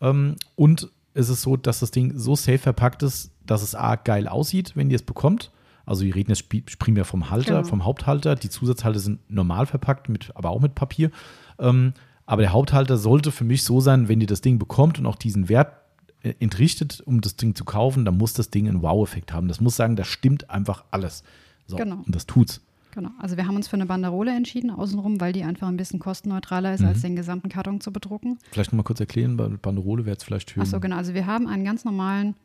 Ähm, 0.00 0.36
und 0.54 0.90
es 1.14 1.28
ist 1.28 1.42
so, 1.42 1.56
dass 1.56 1.80
das 1.80 1.90
Ding 1.90 2.12
so 2.16 2.36
safe 2.36 2.58
verpackt 2.58 3.02
ist, 3.02 3.32
dass 3.44 3.62
es 3.62 3.74
A, 3.74 3.96
geil 3.96 4.28
aussieht, 4.28 4.72
wenn 4.74 4.90
ihr 4.90 4.96
es 4.96 5.02
bekommt. 5.02 5.50
Also 5.84 6.04
wir 6.04 6.14
reden 6.14 6.30
jetzt 6.30 6.48
primär 6.78 7.04
vom 7.04 7.30
Halter, 7.30 7.56
genau. 7.56 7.68
vom 7.68 7.84
Haupthalter. 7.84 8.36
Die 8.36 8.48
Zusatzhalter 8.48 9.00
sind 9.00 9.18
normal 9.30 9.66
verpackt, 9.66 10.08
mit, 10.08 10.30
aber 10.36 10.50
auch 10.50 10.60
mit 10.60 10.74
Papier. 10.74 11.10
Ähm, 11.58 11.92
aber 12.26 12.42
der 12.42 12.52
Haupthalter 12.52 12.96
sollte 12.96 13.32
für 13.32 13.44
mich 13.44 13.64
so 13.64 13.80
sein, 13.80 14.08
wenn 14.08 14.20
ihr 14.20 14.26
das 14.26 14.40
Ding 14.40 14.58
bekommt 14.58 14.98
und 14.98 15.06
auch 15.06 15.16
diesen 15.16 15.48
Wert 15.48 15.74
äh, 16.22 16.34
entrichtet, 16.38 17.02
um 17.04 17.20
das 17.20 17.36
Ding 17.36 17.54
zu 17.54 17.64
kaufen, 17.64 18.04
dann 18.04 18.16
muss 18.16 18.32
das 18.32 18.50
Ding 18.50 18.68
einen 18.68 18.82
Wow-Effekt 18.82 19.32
haben. 19.32 19.48
Das 19.48 19.60
muss 19.60 19.76
sagen, 19.76 19.96
das 19.96 20.06
stimmt 20.06 20.50
einfach 20.50 20.84
alles. 20.90 21.24
So, 21.66 21.76
genau. 21.76 21.96
Und 21.96 22.14
das 22.14 22.26
tut's. 22.26 22.60
Genau. 22.94 23.10
Also 23.18 23.36
wir 23.36 23.46
haben 23.46 23.56
uns 23.56 23.68
für 23.68 23.76
eine 23.76 23.86
Banderole 23.86 24.32
entschieden, 24.32 24.70
außenrum, 24.70 25.20
weil 25.20 25.32
die 25.32 25.44
einfach 25.44 25.66
ein 25.66 25.78
bisschen 25.78 25.98
kostenneutraler 25.98 26.74
ist, 26.74 26.80
mhm. 26.80 26.88
als 26.88 27.00
den 27.00 27.16
gesamten 27.16 27.48
Karton 27.48 27.80
zu 27.80 27.90
bedrucken. 27.90 28.38
Vielleicht 28.50 28.72
nochmal 28.72 28.84
kurz 28.84 29.00
erklären, 29.00 29.36
bei 29.36 29.48
Banderole 29.48 30.04
wäre 30.04 30.16
es 30.16 30.22
vielleicht 30.22 30.50
für. 30.50 30.60
Achso, 30.60 30.78
genau. 30.78 30.96
Also 30.96 31.14
wir 31.14 31.26
haben 31.26 31.48
einen 31.48 31.64
ganz 31.64 31.84
normalen 31.84 32.36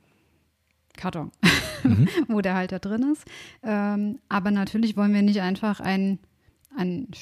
Karton, 0.96 1.32
mhm. 1.84 2.08
wo 2.30 2.40
der 2.40 2.56
Halter 2.56 2.80
drin 2.80 3.12
ist. 3.12 3.26
Ähm, 3.62 4.20
aber 4.30 4.52
natürlich 4.52 4.96
wollen 4.96 5.14
wir 5.14 5.22
nicht 5.22 5.42
einfach 5.42 5.82
einen, 5.82 6.20
einen 6.76 7.14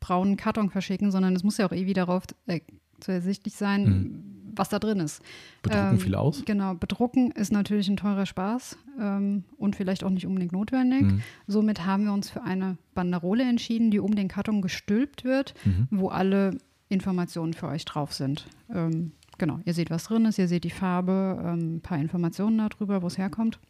standardbraunen 0.00 0.36
Karton 0.36 0.70
verschicken, 0.70 1.10
sondern 1.10 1.34
es 1.36 1.44
muss 1.44 1.58
ja 1.58 1.66
auch 1.66 1.72
irgendwie 1.72 1.92
darauf 1.92 2.24
äh, 2.46 2.60
zu 3.00 3.12
ersichtlich 3.12 3.54
sein, 3.54 3.84
mhm 3.84 4.36
was 4.56 4.68
da 4.68 4.80
drin 4.80 4.98
ist. 4.98 5.22
Bedrucken 5.62 5.92
ähm, 5.92 6.00
viel 6.00 6.14
aus? 6.16 6.42
Genau, 6.44 6.74
bedrucken 6.74 7.30
ist 7.30 7.52
natürlich 7.52 7.88
ein 7.88 7.96
teurer 7.96 8.26
Spaß 8.26 8.76
ähm, 8.98 9.44
und 9.56 9.76
vielleicht 9.76 10.02
auch 10.02 10.10
nicht 10.10 10.26
unbedingt 10.26 10.50
notwendig. 10.50 11.02
Mhm. 11.02 11.22
Somit 11.46 11.86
haben 11.86 12.04
wir 12.04 12.12
uns 12.12 12.30
für 12.30 12.42
eine 12.42 12.76
Banderole 12.92 13.44
entschieden, 13.44 13.92
die 13.92 14.00
um 14.00 14.16
den 14.16 14.26
Karton 14.26 14.60
gestülpt 14.60 15.22
wird, 15.22 15.54
mhm. 15.64 15.86
wo 15.92 16.08
alle 16.08 16.58
Informationen 16.88 17.54
für 17.54 17.68
euch 17.68 17.84
drauf 17.84 18.12
sind. 18.12 18.48
Ähm, 18.74 19.12
genau, 19.38 19.60
ihr 19.64 19.72
seht, 19.72 19.88
was 19.88 20.02
drin 20.04 20.24
ist, 20.24 20.36
ihr 20.36 20.48
seht 20.48 20.64
die 20.64 20.70
Farbe, 20.70 21.40
ein 21.40 21.60
ähm, 21.60 21.80
paar 21.80 21.98
Informationen 21.98 22.58
darüber, 22.58 23.02
wo 23.02 23.06
es 23.06 23.18
herkommt. 23.18 23.60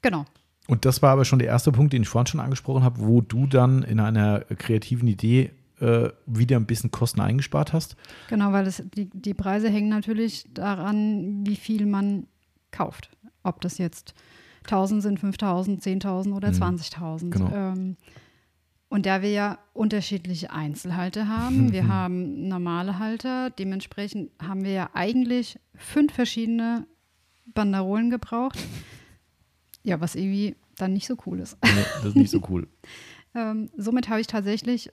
Genau. 0.00 0.24
Und 0.68 0.84
das 0.84 1.00
war 1.00 1.12
aber 1.12 1.24
schon 1.24 1.38
der 1.38 1.48
erste 1.48 1.72
Punkt, 1.72 1.94
den 1.94 2.02
ich 2.02 2.08
vorhin 2.08 2.26
schon 2.26 2.40
angesprochen 2.40 2.84
habe, 2.84 3.00
wo 3.00 3.22
du 3.22 3.46
dann 3.46 3.82
in 3.82 3.98
einer 3.98 4.40
kreativen 4.40 5.08
Idee 5.08 5.50
äh, 5.80 6.10
wieder 6.26 6.56
ein 6.56 6.66
bisschen 6.66 6.90
Kosten 6.90 7.20
eingespart 7.20 7.72
hast. 7.72 7.96
Genau, 8.28 8.52
weil 8.52 8.66
das, 8.66 8.82
die, 8.94 9.08
die 9.12 9.32
Preise 9.32 9.70
hängen 9.70 9.88
natürlich 9.88 10.44
daran, 10.52 11.46
wie 11.46 11.56
viel 11.56 11.86
man 11.86 12.26
kauft. 12.70 13.10
Ob 13.42 13.62
das 13.62 13.78
jetzt 13.78 14.14
1000 14.64 15.02
sind, 15.02 15.20
5000, 15.20 15.82
10.000 15.82 16.34
oder 16.34 16.50
mhm. 16.50 16.56
20.000. 16.56 17.30
Genau. 17.30 17.50
Ähm, 17.50 17.96
und 18.90 19.06
da 19.06 19.22
wir 19.22 19.30
ja 19.30 19.58
unterschiedliche 19.72 20.50
Einzelhalter 20.50 21.28
haben, 21.28 21.72
wir 21.72 21.88
haben 21.88 22.46
normale 22.48 22.98
Halter, 22.98 23.48
dementsprechend 23.50 24.30
haben 24.42 24.64
wir 24.64 24.72
ja 24.72 24.90
eigentlich 24.92 25.58
fünf 25.74 26.12
verschiedene 26.12 26.86
Banderolen 27.46 28.10
gebraucht. 28.10 28.58
Ja, 29.88 30.00
was 30.00 30.14
irgendwie 30.14 30.54
dann 30.76 30.92
nicht 30.92 31.06
so 31.06 31.16
cool 31.26 31.40
ist. 31.40 31.56
Nee, 31.64 31.70
das 31.96 32.04
ist 32.04 32.16
nicht 32.16 32.30
so 32.30 32.42
cool. 32.50 32.68
ähm, 33.34 33.70
somit 33.76 34.08
habe 34.08 34.20
ich 34.20 34.26
tatsächlich 34.26 34.90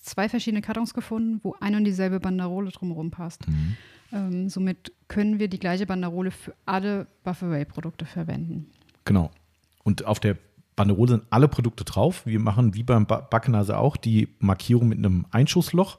zwei 0.00 0.28
verschiedene 0.28 0.62
Kartons 0.62 0.94
gefunden, 0.94 1.40
wo 1.42 1.54
eine 1.60 1.76
und 1.76 1.84
dieselbe 1.84 2.18
Banderole 2.18 2.70
drumherum 2.70 3.10
passt. 3.10 3.48
Mhm. 3.48 3.76
Ähm, 4.12 4.48
somit 4.48 4.92
können 5.08 5.38
wir 5.38 5.48
die 5.48 5.60
gleiche 5.60 5.86
Banderole 5.86 6.32
für 6.32 6.54
alle 6.66 7.06
Bufferway-Produkte 7.22 8.04
verwenden. 8.04 8.70
Genau. 9.04 9.30
Und 9.84 10.04
auf 10.04 10.20
der 10.20 10.36
Banderole 10.74 11.10
sind 11.10 11.24
alle 11.30 11.48
Produkte 11.48 11.84
drauf. 11.84 12.26
Wir 12.26 12.40
machen 12.40 12.74
wie 12.74 12.82
beim 12.82 13.06
Backenase 13.06 13.78
auch 13.78 13.96
die 13.96 14.28
Markierung 14.38 14.88
mit 14.88 14.98
einem 14.98 15.26
Einschussloch. 15.30 15.98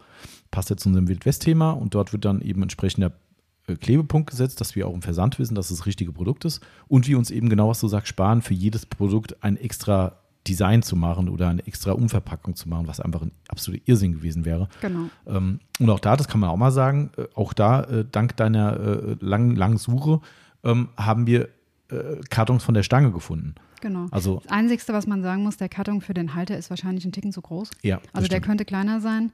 Passt 0.51 0.69
jetzt 0.69 0.83
zu 0.83 0.89
unserem 0.89 1.07
Wildwest-Thema 1.07 1.71
und 1.71 1.95
dort 1.95 2.11
wird 2.11 2.25
dann 2.25 2.41
eben 2.41 2.61
entsprechender 2.61 3.07
äh, 3.07 3.13
Klebepunkt 3.65 4.29
gesetzt, 4.29 4.59
dass 4.61 4.75
wir 4.75 4.87
auch 4.87 4.93
im 4.93 5.01
Versand 5.01 5.39
wissen, 5.39 5.55
dass 5.55 5.71
es 5.71 5.77
das 5.77 5.85
richtige 5.85 6.11
Produkt 6.11 6.45
ist 6.45 6.61
und 6.87 7.07
wir 7.07 7.17
uns 7.17 7.31
eben 7.31 7.49
genau, 7.49 7.69
was 7.69 7.79
du 7.79 7.87
sagst, 7.87 8.09
sparen 8.09 8.41
für 8.41 8.53
jedes 8.53 8.85
Produkt 8.85 9.41
ein 9.43 9.57
extra 9.57 10.17
Design 10.47 10.81
zu 10.81 10.95
machen 10.95 11.29
oder 11.29 11.47
eine 11.47 11.65
extra 11.65 11.93
Umverpackung 11.93 12.55
zu 12.55 12.67
machen, 12.67 12.87
was 12.87 12.99
einfach 12.99 13.21
ein 13.21 13.31
absoluter 13.47 13.83
Irrsinn 13.85 14.13
gewesen 14.13 14.43
wäre. 14.43 14.67
Genau. 14.81 15.09
Ähm, 15.25 15.59
und 15.79 15.89
auch 15.89 15.99
da, 15.99 16.17
das 16.17 16.27
kann 16.27 16.41
man 16.41 16.49
auch 16.49 16.57
mal 16.57 16.71
sagen, 16.71 17.11
äh, 17.17 17.25
auch 17.35 17.53
da, 17.53 17.83
äh, 17.83 18.05
dank 18.09 18.35
deiner 18.35 18.77
äh, 18.77 19.15
langen, 19.21 19.55
langen 19.55 19.77
Suche, 19.77 20.19
ähm, 20.63 20.89
haben 20.97 21.27
wir 21.27 21.49
äh, 21.89 22.19
Kartons 22.29 22.63
von 22.63 22.73
der 22.73 22.83
Stange 22.83 23.11
gefunden. 23.11 23.55
Genau. 23.79 24.07
Also, 24.11 24.39
das 24.43 24.51
Einzige, 24.51 24.81
was 24.93 25.07
man 25.07 25.21
sagen 25.23 25.43
muss, 25.43 25.57
der 25.57 25.69
Karton 25.69 26.01
für 26.01 26.13
den 26.13 26.35
Halter 26.35 26.57
ist 26.57 26.69
wahrscheinlich 26.69 27.05
ein 27.05 27.11
Ticken 27.11 27.33
zu 27.33 27.41
groß. 27.41 27.69
Ja. 27.81 27.99
Also 28.13 28.27
der 28.29 28.39
könnte 28.39 28.63
kleiner 28.63 29.01
sein. 29.01 29.31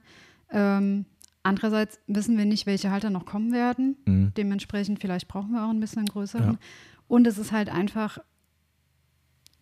Ähm, 0.52 1.04
andererseits 1.42 1.98
wissen 2.06 2.36
wir 2.36 2.44
nicht, 2.44 2.66
welche 2.66 2.90
Halter 2.90 3.10
noch 3.10 3.26
kommen 3.26 3.52
werden. 3.52 3.96
Mhm. 4.06 4.32
Dementsprechend, 4.36 5.00
vielleicht 5.00 5.28
brauchen 5.28 5.52
wir 5.52 5.64
auch 5.64 5.70
ein 5.70 5.80
bisschen 5.80 6.06
größeren. 6.06 6.52
Ja. 6.52 6.58
Und 7.08 7.26
es 7.26 7.38
ist 7.38 7.52
halt 7.52 7.68
einfach 7.68 8.18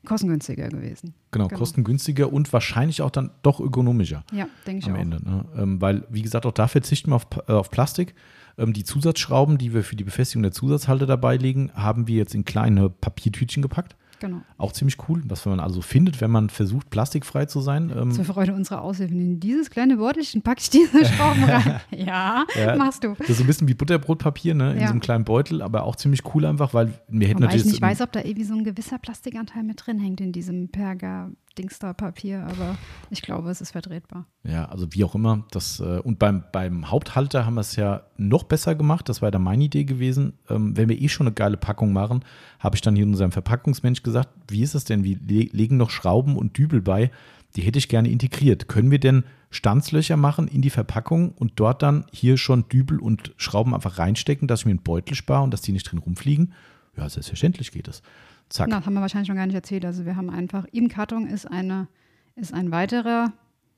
kostengünstiger 0.05 0.69
gewesen. 0.69 1.15
Genau, 1.31 1.49
genau, 1.49 1.59
kostengünstiger 1.59 2.33
und 2.33 2.53
wahrscheinlich 2.53 3.03
auch 3.03 3.11
dann 3.11 3.31
doch 3.43 3.61
ökonomischer. 3.61 4.25
Ja, 4.33 4.49
denke 4.67 4.81
ich 4.81 4.89
am 4.89 4.95
auch. 4.95 5.01
Ende. 5.01 5.23
Ne? 5.23 5.45
Ähm, 5.57 5.81
weil, 5.81 6.05
wie 6.09 6.23
gesagt, 6.23 6.47
auch 6.47 6.53
da 6.53 6.69
verzichten 6.69 7.11
wir 7.11 7.17
auf, 7.17 7.27
äh, 7.47 7.53
auf 7.53 7.71
Plastik. 7.71 8.15
Ähm, 8.57 8.73
die 8.73 8.85
Zusatzschrauben, 8.85 9.59
die 9.59 9.75
wir 9.75 9.83
für 9.85 9.97
die 9.97 10.05
Befestigung 10.05 10.43
der 10.43 10.53
Zusatzhalter 10.53 11.07
dabei 11.07 11.37
legen, 11.37 11.71
haben 11.75 12.07
wir 12.07 12.17
jetzt 12.17 12.35
in 12.35 12.45
kleine 12.45 12.91
Papiertütchen 12.91 13.63
gepackt. 13.63 13.97
Genau. 14.21 14.43
Auch 14.57 14.73
ziemlich 14.73 14.97
cool, 15.09 15.23
was 15.27 15.47
man 15.47 15.61
also 15.61 15.81
findet, 15.81 16.21
wenn 16.21 16.31
man 16.31 16.51
versucht, 16.51 16.91
plastikfrei 16.91 17.47
zu 17.47 17.61
sein. 17.61 17.93
Ähm, 17.97 18.11
Zur 18.11 18.25
Freude 18.25 18.55
unserer 18.55 18.83
Aushilfen. 18.83 19.19
In 19.21 19.41
dieses 19.41 19.71
kleine 19.71 19.97
Beutelchen 19.97 20.43
packe 20.43 20.61
ich 20.61 20.71
diese 20.71 21.05
Schrauben 21.05 21.45
rein. 21.45 21.81
ja, 21.91 22.45
ja, 22.57 22.77
machst 22.77 23.05
du. 23.05 23.15
Das 23.19 23.31
ist 23.31 23.39
so 23.39 23.45
ein 23.45 23.47
bisschen 23.47 23.69
wie 23.69 23.75
Butterbrotpapier, 23.75 24.55
ne? 24.55 24.73
In 24.73 24.81
ja. 24.81 24.87
so 24.87 24.93
einem 24.93 25.01
kleinen 25.01 25.25
Beutel, 25.25 25.63
aber 25.63 25.85
auch 25.85 25.97
ziemlich 25.97 26.23
cool 26.35 26.45
einfach, 26.45 26.75
weil 26.75 26.93
wir 27.09 27.29
hätten 27.29 27.39
Wobei 27.39 27.47
natürlich. 27.47 27.67
ich 27.67 27.73
nicht 27.73 27.83
weiß, 27.83 28.01
ob 28.01 28.13
da 28.13 28.21
irgendwie 28.21 28.45
so 28.45 28.55
ein 28.55 28.65
gewisser 28.65 28.99
Plastikanteil 28.99 29.63
mit 29.63 29.87
drin 29.87 29.99
hängt 29.99 30.21
in 30.21 30.33
diesem 30.33 30.69
Perga. 30.69 31.31
Dingsda-Papier, 31.59 32.45
aber 32.45 32.79
ich 33.11 33.23
glaube, 33.23 33.51
es 33.51 33.61
ist 33.61 33.73
vertretbar. 33.73 34.27
Ja, 34.45 34.67
also 34.67 34.87
wie 34.93 35.05
auch 35.05 35.15
immer. 35.15 35.45
Das, 35.51 35.81
äh, 35.81 35.99
und 35.99 36.19
beim, 36.19 36.45
beim 36.53 36.91
Haupthalter 36.91 37.45
haben 37.45 37.55
wir 37.55 37.63
es 37.63 37.77
ja 37.77 38.03
noch 38.17 38.45
besser 38.45 38.75
gemacht. 38.75 39.09
Das 39.09 39.21
war 39.21 39.31
da 39.31 39.39
meine 39.39 39.65
Idee 39.65 39.85
gewesen. 39.85 40.35
Ähm, 40.49 40.77
wenn 40.77 40.89
wir 40.89 41.01
eh 41.01 41.09
schon 41.09 41.27
eine 41.27 41.35
geile 41.35 41.57
Packung 41.57 41.93
machen, 41.93 42.25
habe 42.59 42.77
ich 42.77 42.83
dann 42.83 42.97
hier 42.97 43.05
unserem 43.05 43.33
Verpackungsmensch 43.33 44.03
gesagt, 44.03 44.31
wie 44.49 44.63
ist 44.63 44.75
das 44.75 44.85
denn? 44.85 45.05
Wir 45.05 45.19
legen 45.53 45.77
noch 45.77 45.91
Schrauben 45.91 46.37
und 46.37 46.57
Dübel 46.57 46.81
bei. 46.81 47.11
Die 47.57 47.63
hätte 47.63 47.79
ich 47.79 47.89
gerne 47.89 48.11
integriert. 48.11 48.69
Können 48.69 48.91
wir 48.91 49.01
denn 49.01 49.25
Stanzlöcher 49.51 50.17
machen 50.17 50.49
in 50.49 50.63
die 50.63 50.71
Verpackung 50.71 51.33
und 51.33 51.53
dort 51.57 51.83
dann 51.83 52.05
hier 52.13 52.37
schon 52.37 52.69
Dübel 52.69 52.99
und 53.01 53.33
Schrauben 53.37 53.75
einfach 53.75 53.99
reinstecken, 53.99 54.47
dass 54.47 54.61
ich 54.61 54.67
mir 54.67 54.73
einen 54.73 54.83
Beutel 54.83 55.15
spare 55.15 55.43
und 55.43 55.53
dass 55.53 55.63
die 55.63 55.73
nicht 55.73 55.91
drin 55.91 55.99
rumfliegen? 55.99 56.53
Ja, 56.97 57.09
selbstverständlich 57.09 57.73
geht 57.73 57.89
das. 57.89 58.03
Zack. 58.49 58.71
das 58.71 58.87
haben 58.87 58.95
wir 58.95 59.01
wahrscheinlich 59.01 59.29
noch 59.29 59.37
gar 59.37 59.47
nicht 59.47 59.55
erzählt. 59.55 59.85
Also 59.85 60.05
wir 60.05 60.17
haben 60.17 60.31
einfach, 60.31 60.65
im 60.73 60.89
Karton 60.89 61.27
ist, 61.27 61.47
eine, 61.47 61.89
ist 62.35 62.55
ein 62.55 62.71
weiterer 62.71 63.33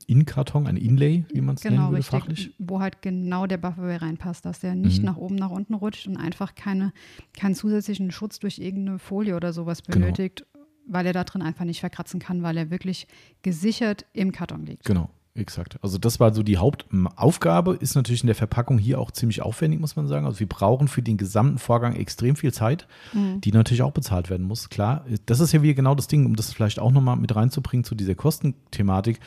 In-Karton, 0.07 0.67
ein 0.67 0.77
Inlay, 0.77 1.25
wie 1.31 1.41
man 1.41 1.55
es 1.55 1.61
genau, 1.61 1.73
nennen 1.75 1.87
würde, 1.91 1.97
richtig, 1.97 2.19
fachlich. 2.19 2.53
Wo 2.57 2.79
halt 2.79 3.01
genau 3.01 3.47
der 3.47 3.57
Bufferway 3.57 3.97
reinpasst, 3.97 4.45
dass 4.45 4.59
der 4.59 4.75
nicht 4.75 4.99
mhm. 4.99 5.05
nach 5.05 5.17
oben, 5.17 5.35
nach 5.35 5.51
unten 5.51 5.73
rutscht 5.73 6.07
und 6.07 6.17
einfach 6.17 6.55
keine, 6.55 6.93
keinen 7.37 7.55
zusätzlichen 7.55 8.11
Schutz 8.11 8.39
durch 8.39 8.59
irgendeine 8.59 8.99
Folie 8.99 9.35
oder 9.35 9.53
sowas 9.53 9.83
genau. 9.83 9.99
benötigt, 9.99 10.45
genau. 10.53 10.65
weil 10.87 11.05
er 11.05 11.13
da 11.13 11.23
drin 11.23 11.41
einfach 11.41 11.65
nicht 11.65 11.79
verkratzen 11.79 12.19
kann, 12.19 12.43
weil 12.43 12.57
er 12.57 12.71
wirklich 12.71 13.07
gesichert 13.41 14.05
im 14.13 14.31
Karton 14.31 14.65
liegt. 14.65 14.85
Genau. 14.85 15.09
Exakt. 15.33 15.79
Also 15.81 15.97
das 15.97 16.19
war 16.19 16.33
so 16.33 16.43
die 16.43 16.57
Hauptaufgabe, 16.57 17.75
ist 17.75 17.95
natürlich 17.95 18.21
in 18.21 18.27
der 18.27 18.35
Verpackung 18.35 18.77
hier 18.77 18.99
auch 18.99 19.11
ziemlich 19.11 19.41
aufwendig, 19.41 19.79
muss 19.79 19.95
man 19.95 20.07
sagen. 20.07 20.25
Also 20.25 20.41
wir 20.41 20.49
brauchen 20.49 20.89
für 20.89 21.01
den 21.01 21.15
gesamten 21.15 21.57
Vorgang 21.57 21.95
extrem 21.95 22.35
viel 22.35 22.51
Zeit, 22.51 22.85
mhm. 23.13 23.39
die 23.39 23.53
natürlich 23.53 23.81
auch 23.81 23.93
bezahlt 23.93 24.29
werden 24.29 24.45
muss. 24.45 24.69
Klar, 24.69 25.05
das 25.25 25.39
ist 25.39 25.53
ja 25.53 25.61
wieder 25.61 25.73
genau 25.73 25.95
das 25.95 26.07
Ding, 26.07 26.25
um 26.25 26.35
das 26.35 26.51
vielleicht 26.51 26.79
auch 26.79 26.91
nochmal 26.91 27.15
mit 27.15 27.33
reinzubringen 27.33 27.85
zu 27.85 27.95
dieser 27.95 28.15
Kostenthematik. 28.15 29.21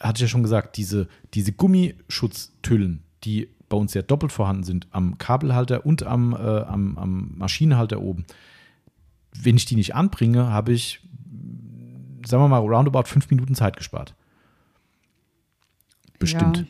Hatte 0.00 0.16
ich 0.16 0.22
ja 0.22 0.28
schon 0.28 0.42
gesagt, 0.42 0.78
diese, 0.78 1.08
diese 1.34 1.52
Gummischutztüllen, 1.52 3.02
die 3.24 3.50
bei 3.68 3.76
uns 3.76 3.92
ja 3.92 4.00
doppelt 4.00 4.32
vorhanden 4.32 4.64
sind, 4.64 4.88
am 4.92 5.18
Kabelhalter 5.18 5.84
und 5.84 6.04
am, 6.04 6.32
äh, 6.32 6.36
am, 6.36 6.96
am 6.96 7.34
Maschinenhalter 7.36 8.00
oben. 8.00 8.24
Wenn 9.34 9.56
ich 9.56 9.66
die 9.66 9.76
nicht 9.76 9.94
anbringe, 9.94 10.48
habe 10.48 10.72
ich, 10.72 11.00
sagen 12.26 12.42
wir 12.42 12.48
mal, 12.48 12.58
roundabout 12.58 13.04
fünf 13.04 13.28
Minuten 13.28 13.54
Zeit 13.54 13.76
gespart. 13.76 14.14
Bestimmt. 16.22 16.58
Ja. 16.58 16.64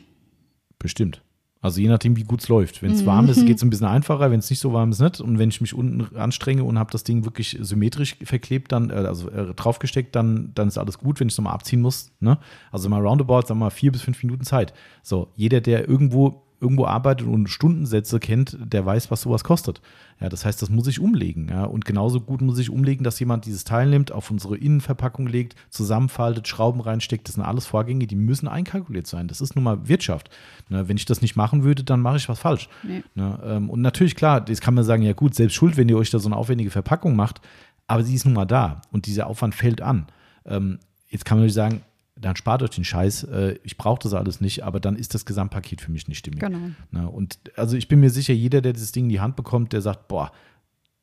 Bestimmt. 0.79 1.21
Also 1.63 1.79
je 1.79 1.87
nachdem, 1.87 2.17
wie 2.17 2.25
gut 2.25 2.41
es 2.41 2.49
läuft. 2.49 2.83
Wenn 2.83 2.91
es 2.91 3.03
mhm. 3.03 3.05
warm 3.05 3.29
ist, 3.29 3.45
geht 3.45 3.55
es 3.55 3.63
ein 3.63 3.69
bisschen 3.69 3.87
einfacher. 3.87 4.29
Wenn 4.29 4.39
es 4.39 4.49
nicht 4.49 4.59
so 4.59 4.73
warm 4.73 4.91
ist, 4.91 4.99
nicht. 4.99 5.21
Und 5.21 5.39
wenn 5.39 5.47
ich 5.47 5.61
mich 5.61 5.73
unten 5.73 6.13
anstrenge 6.17 6.65
und 6.65 6.77
habe 6.77 6.91
das 6.91 7.05
Ding 7.05 7.23
wirklich 7.23 7.57
symmetrisch 7.61 8.17
verklebt, 8.21 8.73
dann, 8.73 8.89
äh, 8.89 8.95
also 8.95 9.29
äh, 9.29 9.53
draufgesteckt, 9.53 10.13
dann, 10.13 10.51
dann 10.55 10.67
ist 10.67 10.77
alles 10.77 10.97
gut, 10.97 11.21
wenn 11.21 11.29
ich 11.29 11.35
es 11.35 11.37
nochmal 11.37 11.53
abziehen 11.53 11.81
muss. 11.81 12.11
Ne? 12.19 12.37
Also 12.69 12.89
mal 12.89 12.99
roundabout, 12.99 13.43
sagen 13.43 13.61
wir 13.61 13.65
mal, 13.65 13.69
vier 13.69 13.93
bis 13.93 14.01
fünf 14.01 14.21
Minuten 14.23 14.43
Zeit. 14.43 14.73
So, 15.03 15.29
jeder, 15.37 15.61
der 15.61 15.87
irgendwo 15.87 16.42
irgendwo 16.63 16.85
arbeitet 16.85 17.27
und 17.27 17.47
Stundensätze 17.47 18.19
kennt, 18.19 18.57
der 18.59 18.85
weiß, 18.85 19.11
was 19.11 19.21
sowas 19.21 19.43
kostet. 19.43 19.81
Ja, 20.19 20.29
das 20.29 20.45
heißt, 20.45 20.61
das 20.61 20.69
muss 20.69 20.87
ich 20.87 20.99
umlegen. 20.99 21.49
Ja, 21.49 21.65
und 21.65 21.83
genauso 21.83 22.21
gut 22.21 22.41
muss 22.41 22.57
ich 22.57 22.69
umlegen, 22.69 23.03
dass 23.03 23.19
jemand 23.19 23.45
dieses 23.45 23.65
Teil 23.65 23.89
nimmt, 23.89 24.11
auf 24.11 24.31
unsere 24.31 24.55
Innenverpackung 24.55 25.27
legt, 25.27 25.55
zusammenfaltet, 25.69 26.47
Schrauben 26.47 26.79
reinsteckt. 26.79 27.27
Das 27.27 27.35
sind 27.35 27.43
alles 27.43 27.65
Vorgänge, 27.65 28.07
die 28.07 28.15
müssen 28.15 28.47
einkalkuliert 28.47 29.05
sein. 29.05 29.27
Das 29.27 29.41
ist 29.41 29.55
nun 29.55 29.65
mal 29.65 29.87
Wirtschaft. 29.89 30.29
Ne, 30.69 30.87
wenn 30.87 30.97
ich 30.97 31.05
das 31.05 31.21
nicht 31.21 31.35
machen 31.35 31.63
würde, 31.63 31.83
dann 31.83 31.99
mache 31.99 32.17
ich 32.17 32.29
was 32.29 32.39
falsch. 32.39 32.69
Nee. 32.83 33.03
Ne, 33.15 33.39
ähm, 33.45 33.69
und 33.69 33.81
natürlich, 33.81 34.15
klar, 34.15 34.39
das 34.39 34.61
kann 34.61 34.73
man 34.73 34.85
sagen, 34.85 35.03
ja 35.03 35.13
gut, 35.13 35.35
selbst 35.35 35.55
schuld, 35.55 35.75
wenn 35.75 35.89
ihr 35.89 35.97
euch 35.97 36.09
da 36.09 36.19
so 36.19 36.29
eine 36.29 36.37
aufwendige 36.37 36.71
Verpackung 36.71 37.15
macht, 37.15 37.41
aber 37.87 38.03
sie 38.03 38.15
ist 38.15 38.25
nun 38.25 38.33
mal 38.33 38.45
da 38.45 38.81
und 38.91 39.05
dieser 39.05 39.27
Aufwand 39.27 39.53
fällt 39.53 39.81
an. 39.81 40.07
Ähm, 40.45 40.79
jetzt 41.09 41.25
kann 41.25 41.37
man 41.37 41.41
natürlich 41.41 41.55
sagen, 41.55 41.81
dann 42.23 42.35
spart 42.35 42.63
euch 42.63 42.71
den 42.71 42.83
Scheiß, 42.83 43.23
äh, 43.25 43.55
ich 43.63 43.77
brauche 43.77 43.99
das 44.01 44.13
alles 44.13 44.41
nicht, 44.41 44.63
aber 44.63 44.79
dann 44.79 44.95
ist 44.95 45.13
das 45.13 45.25
Gesamtpaket 45.25 45.81
für 45.81 45.91
mich 45.91 46.07
nicht 46.07 46.19
stimmig. 46.19 46.39
Genau. 46.39 46.59
Na, 46.91 47.05
und 47.05 47.39
also 47.55 47.77
ich 47.77 47.87
bin 47.87 47.99
mir 47.99 48.09
sicher, 48.09 48.33
jeder, 48.33 48.61
der 48.61 48.73
dieses 48.73 48.91
Ding 48.91 49.05
in 49.05 49.09
die 49.09 49.19
Hand 49.19 49.35
bekommt, 49.35 49.73
der 49.73 49.81
sagt, 49.81 50.07
boah, 50.07 50.31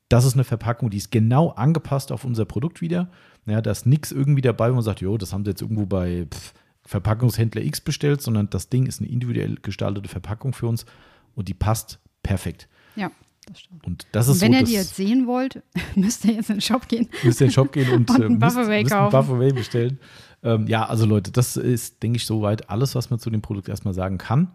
das 0.09 0.25
ist 0.25 0.35
eine 0.35 0.45
Verpackung, 0.45 0.91
die 0.91 0.97
ist 0.97 1.11
genau 1.13 1.51
angepasst 1.51 2.11
auf 2.11 2.25
unser 2.25 2.45
Produkt 2.45 2.81
wieder. 2.81 3.11
Ja, 3.47 3.61
da 3.63 3.71
ist 3.71 3.87
nichts 3.87 4.11
irgendwie 4.11 4.43
dabei, 4.43 4.71
wo 4.71 4.75
man 4.75 4.83
sagt, 4.83 5.01
jo, 5.01 5.17
das 5.17 5.33
haben 5.33 5.45
sie 5.45 5.51
jetzt 5.51 5.63
irgendwo 5.63 5.87
bei 5.87 6.27
pff, 6.31 6.53
Verpackungshändler 6.85 7.63
X 7.63 7.81
bestellt, 7.81 8.21
sondern 8.21 8.51
das 8.51 8.69
Ding 8.69 8.87
ist 8.87 9.01
eine 9.01 9.09
individuell 9.09 9.57
gestaltete 9.63 10.09
Verpackung 10.09 10.53
für 10.53 10.67
uns 10.67 10.87
und 11.35 11.49
die 11.49 11.55
passt 11.55 12.01
perfekt. 12.23 12.69
Ja. 12.97 13.11
Das 13.47 13.61
stimmt. 13.61 13.85
Und 13.87 14.07
das 14.13 14.29
ist 14.29 14.35
und 14.35 14.41
wenn 14.43 14.53
so, 14.53 14.59
ihr 14.59 14.65
die 14.65 14.73
jetzt 14.73 14.97
sehen 14.97 15.27
wollt, 15.27 15.63
müsst 15.97 16.25
ihr 16.25 16.35
jetzt 16.35 16.51
in 16.51 16.57
den 16.57 16.61
Shop 16.61 16.87
gehen. 16.89 17.09
Müsst 17.23 17.41
ihr 17.41 17.47
in 17.47 17.51
den 17.51 17.55
Shop 17.55 17.73
gehen 17.73 17.91
und, 17.93 18.11
und 18.11 18.23
einen 18.23 18.35
äh, 18.35 18.39
Bufferway 18.39 18.85
kaufen. 18.85 19.17
Bufferway 19.17 19.53
bestellen. 19.53 19.99
Ähm, 20.43 20.67
ja, 20.67 20.87
also 20.87 21.07
Leute, 21.07 21.31
das 21.31 21.57
ist, 21.57 22.03
denke 22.03 22.17
ich, 22.17 22.27
soweit 22.27 22.71
alles, 22.71 22.95
was 22.95 23.11
man 23.11 23.19
zu 23.19 23.31
dem 23.31 23.43
Produkt 23.43 23.69
erstmal 23.69 23.95
sagen 23.95 24.19
kann. 24.19 24.51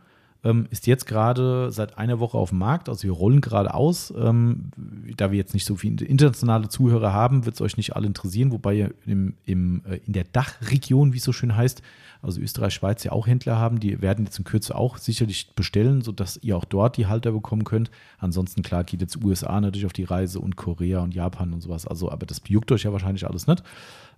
Ähm, 0.45 0.67
ist 0.69 0.85
jetzt 0.85 1.07
gerade 1.07 1.71
seit 1.71 1.97
einer 1.97 2.19
Woche 2.19 2.37
auf 2.37 2.49
dem 2.49 2.59
Markt, 2.59 2.87
also 2.87 3.03
wir 3.03 3.11
rollen 3.11 3.41
gerade 3.41 3.73
aus. 3.73 4.13
Ähm, 4.15 4.69
da 5.17 5.31
wir 5.31 5.39
jetzt 5.39 5.55
nicht 5.55 5.65
so 5.65 5.75
viele 5.75 6.05
internationale 6.05 6.69
Zuhörer 6.69 7.11
haben, 7.11 7.45
wird 7.45 7.55
es 7.55 7.61
euch 7.61 7.77
nicht 7.77 7.95
alle 7.95 8.05
interessieren, 8.05 8.51
wobei 8.51 8.75
ihr 8.75 8.93
im, 9.07 9.33
im, 9.45 9.81
äh, 9.89 9.97
in 10.05 10.13
der 10.13 10.23
Dachregion, 10.23 11.13
wie 11.13 11.17
es 11.17 11.23
so 11.23 11.33
schön 11.33 11.55
heißt, 11.55 11.81
also 12.21 12.41
Österreich, 12.41 12.75
Schweiz 12.75 13.03
ja 13.03 13.11
auch 13.11 13.25
Händler 13.25 13.57
haben, 13.57 13.79
die 13.79 14.03
werden 14.03 14.25
jetzt 14.25 14.37
in 14.37 14.45
Kürze 14.45 14.75
auch 14.75 14.97
sicherlich 14.97 15.51
bestellen, 15.55 16.01
sodass 16.01 16.39
ihr 16.43 16.55
auch 16.55 16.65
dort 16.65 16.97
die 16.97 17.07
Halter 17.07 17.31
bekommen 17.31 17.63
könnt. 17.63 17.89
Ansonsten, 18.19 18.61
klar, 18.61 18.83
geht 18.83 19.01
jetzt 19.01 19.23
USA 19.23 19.59
natürlich 19.59 19.87
auf 19.87 19.93
die 19.93 20.03
Reise 20.03 20.39
und 20.39 20.55
Korea 20.55 21.01
und 21.01 21.15
Japan 21.15 21.53
und 21.53 21.61
sowas. 21.61 21.87
Also, 21.87 22.11
aber 22.11 22.27
das 22.27 22.41
juckt 22.47 22.71
euch 22.71 22.83
ja 22.83 22.91
wahrscheinlich 22.91 23.27
alles 23.27 23.47
nicht. 23.47 23.63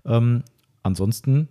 Ähm, 0.06 0.44
ansonsten 0.84 1.48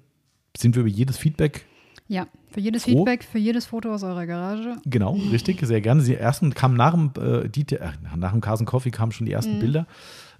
sind 0.58 0.74
wir 0.74 0.80
über 0.80 0.90
jedes 0.90 1.18
Feedback. 1.18 1.66
Ja, 2.08 2.26
für 2.50 2.60
jedes 2.60 2.84
froh. 2.84 2.90
Feedback, 2.90 3.24
für 3.24 3.38
jedes 3.38 3.66
Foto 3.66 3.92
aus 3.92 4.02
eurer 4.02 4.26
Garage. 4.26 4.76
Genau, 4.84 5.18
richtig, 5.32 5.60
sehr 5.60 5.80
gerne. 5.80 6.02
Die 6.02 6.14
ersten 6.14 6.54
kamen 6.54 6.76
nach 6.76 6.92
dem, 6.92 7.10
äh, 7.20 7.48
die, 7.48 7.66
äh, 7.74 7.90
nach 8.16 8.32
dem 8.32 8.40
Carson 8.40 8.66
Coffee 8.66 8.90
kamen 8.90 9.12
schon 9.12 9.26
die 9.26 9.32
ersten 9.32 9.56
mhm. 9.56 9.60
Bilder. 9.60 9.86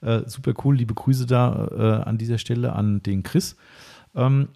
Äh, 0.01 0.22
super 0.26 0.52
cool, 0.64 0.76
liebe 0.76 0.94
Grüße 0.94 1.26
da 1.26 1.68
äh, 2.02 2.09
an 2.09 2.18
dieser 2.18 2.38
Stelle 2.38 2.72
an 2.74 3.02
den 3.02 3.22
Chris. 3.22 3.56
Ähm, 4.14 4.48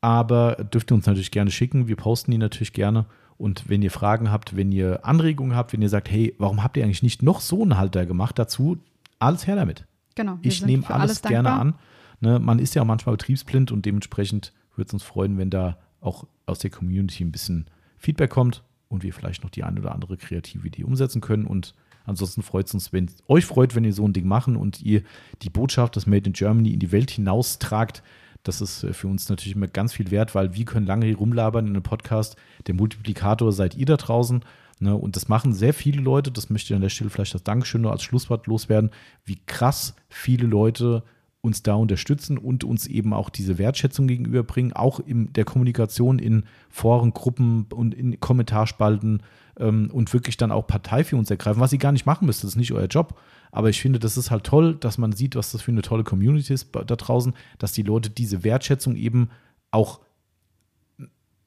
aber 0.00 0.56
dürft 0.56 0.90
ihr 0.90 0.94
uns 0.94 1.06
natürlich 1.06 1.30
gerne 1.30 1.50
schicken. 1.50 1.88
Wir 1.88 1.96
posten 1.96 2.30
die 2.30 2.38
natürlich 2.38 2.72
gerne. 2.72 3.06
Und 3.38 3.68
wenn 3.68 3.82
ihr 3.82 3.90
Fragen 3.90 4.30
habt, 4.30 4.56
wenn 4.56 4.72
ihr 4.72 5.04
Anregungen 5.04 5.56
habt, 5.56 5.72
wenn 5.72 5.82
ihr 5.82 5.88
sagt, 5.88 6.10
hey, 6.10 6.34
warum 6.38 6.62
habt 6.62 6.76
ihr 6.76 6.84
eigentlich 6.84 7.02
nicht 7.02 7.22
noch 7.22 7.40
so 7.40 7.62
einen 7.62 7.76
Halter 7.76 8.06
gemacht 8.06 8.38
dazu, 8.38 8.78
alles 9.18 9.46
her 9.46 9.56
damit. 9.56 9.84
Genau. 10.14 10.38
Ich 10.42 10.64
nehme 10.64 10.88
alles, 10.88 11.22
alles 11.22 11.22
gerne 11.22 11.52
an. 11.52 11.74
Ne, 12.20 12.38
man 12.38 12.58
ist 12.58 12.74
ja 12.74 12.82
auch 12.82 12.86
manchmal 12.86 13.16
betriebsblind 13.16 13.72
und 13.72 13.84
dementsprechend 13.84 14.52
würde 14.76 14.88
es 14.88 14.92
uns 14.94 15.02
freuen, 15.02 15.38
wenn 15.38 15.50
da 15.50 15.78
auch 16.00 16.26
aus 16.46 16.58
der 16.58 16.70
Community 16.70 17.24
ein 17.24 17.32
bisschen 17.32 17.66
Feedback 17.98 18.30
kommt 18.30 18.62
und 18.88 19.02
wir 19.02 19.12
vielleicht 19.12 19.42
noch 19.42 19.50
die 19.50 19.64
eine 19.64 19.80
oder 19.80 19.92
andere 19.92 20.16
kreative 20.16 20.66
Idee 20.66 20.84
umsetzen 20.84 21.20
können. 21.20 21.46
Und 21.46 21.74
ansonsten 22.04 22.42
freut 22.42 22.66
es 22.66 22.74
uns, 22.74 22.92
wenn 22.92 23.10
euch 23.28 23.44
freut, 23.44 23.74
wenn 23.74 23.84
ihr 23.84 23.92
so 23.92 24.06
ein 24.06 24.12
Ding 24.12 24.26
machen 24.26 24.56
und 24.56 24.82
ihr 24.82 25.02
die 25.42 25.50
Botschaft, 25.50 25.96
das 25.96 26.06
Made 26.06 26.26
in 26.26 26.32
Germany, 26.32 26.70
in 26.70 26.80
die 26.80 26.92
Welt 26.92 27.10
hinaustragt. 27.10 28.02
Das 28.42 28.60
ist 28.60 28.84
äh, 28.84 28.92
für 28.92 29.08
uns 29.08 29.28
natürlich 29.28 29.56
immer 29.56 29.66
ganz 29.66 29.92
viel 29.92 30.10
wert, 30.10 30.34
weil 30.34 30.54
wir 30.54 30.64
können 30.64 30.86
lange 30.86 31.06
hier 31.06 31.16
rumlabern 31.16 31.66
in 31.66 31.72
einem 31.72 31.82
Podcast. 31.82 32.36
Der 32.66 32.74
Multiplikator 32.74 33.52
seid 33.52 33.74
ihr 33.74 33.86
da 33.86 33.96
draußen. 33.96 34.44
Ne? 34.78 34.94
Und 34.94 35.16
das 35.16 35.28
machen 35.28 35.52
sehr 35.52 35.74
viele 35.74 36.00
Leute. 36.00 36.30
Das 36.30 36.50
möchte 36.50 36.72
ich 36.72 36.76
an 36.76 36.82
der 36.82 36.90
Stelle 36.90 37.10
vielleicht 37.10 37.34
das 37.34 37.42
Dankeschön 37.42 37.82
nur 37.82 37.92
als 37.92 38.02
Schlusswort 38.02 38.46
loswerden, 38.46 38.90
wie 39.24 39.40
krass 39.46 39.96
viele 40.08 40.46
Leute 40.46 41.02
uns 41.46 41.62
da 41.62 41.74
unterstützen 41.74 42.36
und 42.36 42.64
uns 42.64 42.86
eben 42.86 43.14
auch 43.14 43.30
diese 43.30 43.56
Wertschätzung 43.56 44.08
gegenüberbringen, 44.08 44.72
auch 44.72 45.00
in 45.00 45.32
der 45.32 45.44
Kommunikation 45.44 46.18
in 46.18 46.44
Foren, 46.68 47.14
Gruppen 47.14 47.66
und 47.72 47.94
in 47.94 48.18
Kommentarspalten 48.20 49.22
ähm, 49.58 49.90
und 49.92 50.12
wirklich 50.12 50.36
dann 50.36 50.52
auch 50.52 50.66
Partei 50.66 51.04
für 51.04 51.16
uns 51.16 51.30
ergreifen, 51.30 51.60
was 51.60 51.70
sie 51.70 51.78
gar 51.78 51.92
nicht 51.92 52.04
machen 52.04 52.26
müsste, 52.26 52.42
das 52.42 52.52
ist 52.52 52.58
nicht 52.58 52.72
euer 52.72 52.88
Job. 52.88 53.18
Aber 53.52 53.70
ich 53.70 53.80
finde, 53.80 53.98
das 53.98 54.16
ist 54.16 54.30
halt 54.30 54.44
toll, 54.44 54.74
dass 54.74 54.98
man 54.98 55.12
sieht, 55.12 55.36
was 55.36 55.52
das 55.52 55.62
für 55.62 55.70
eine 55.70 55.82
tolle 55.82 56.04
Community 56.04 56.52
ist 56.52 56.68
da 56.74 56.84
draußen, 56.84 57.32
dass 57.58 57.72
die 57.72 57.82
Leute 57.82 58.10
diese 58.10 58.44
Wertschätzung 58.44 58.96
eben 58.96 59.30
auch 59.70 60.00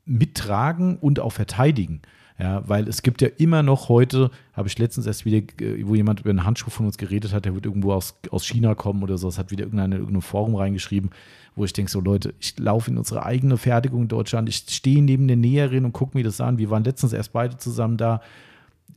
mittragen 0.06 0.98
und 0.98 1.20
auch 1.20 1.34
verteidigen. 1.34 2.02
Ja, 2.40 2.64
weil 2.66 2.88
es 2.88 3.02
gibt 3.02 3.22
ja 3.22 3.28
immer 3.38 3.64
noch 3.64 3.90
heute, 3.90 4.32
habe 4.54 4.70
ich 4.70 4.80
letztens 4.80 5.06
erst 5.06 5.26
wieder, 5.26 5.40
äh, 5.62 5.86
wo 5.86 5.94
jemand 5.94 6.22
über 6.22 6.30
einen 6.30 6.46
Handschuh 6.46 6.70
von 6.70 6.86
uns 6.86 6.98
geredet 6.98 7.34
hat, 7.34 7.44
der 7.44 7.54
wird 7.54 7.66
irgendwo 7.66 7.92
aus, 7.92 8.16
aus 8.32 8.46
China 8.46 8.76
kommen 8.76 9.04
oder 9.04 9.18
so, 9.18 9.28
das 9.28 9.38
hat 9.38 9.52
wieder 9.52 9.66
irgendeine, 9.66 9.98
irgendein 9.98 10.22
Forum 10.22 10.56
reingeschrieben, 10.56 11.10
wo 11.56 11.66
ich 11.66 11.74
denke, 11.74 11.92
so 11.92 12.00
Leute, 12.00 12.34
ich 12.40 12.58
laufe 12.58 12.90
in 12.92 12.98
unsere 12.98 13.26
eigene 13.26 13.58
Fertigung 13.58 14.04
in 14.04 14.08
Deutschland, 14.08 14.48
ich 14.48 14.64
stehe 14.70 15.04
neben 15.04 15.28
der 15.28 15.36
Näherin 15.36 15.84
und 15.84 15.92
gucke 15.92 16.18
mir 16.18 16.24
das 16.24 16.40
an. 16.40 16.58
Wir 16.58 16.70
waren 16.70 16.86
letztens 16.86 17.12
erst 17.12 17.34
beide 17.34 17.58
zusammen 17.58 17.98
da. 17.98 18.22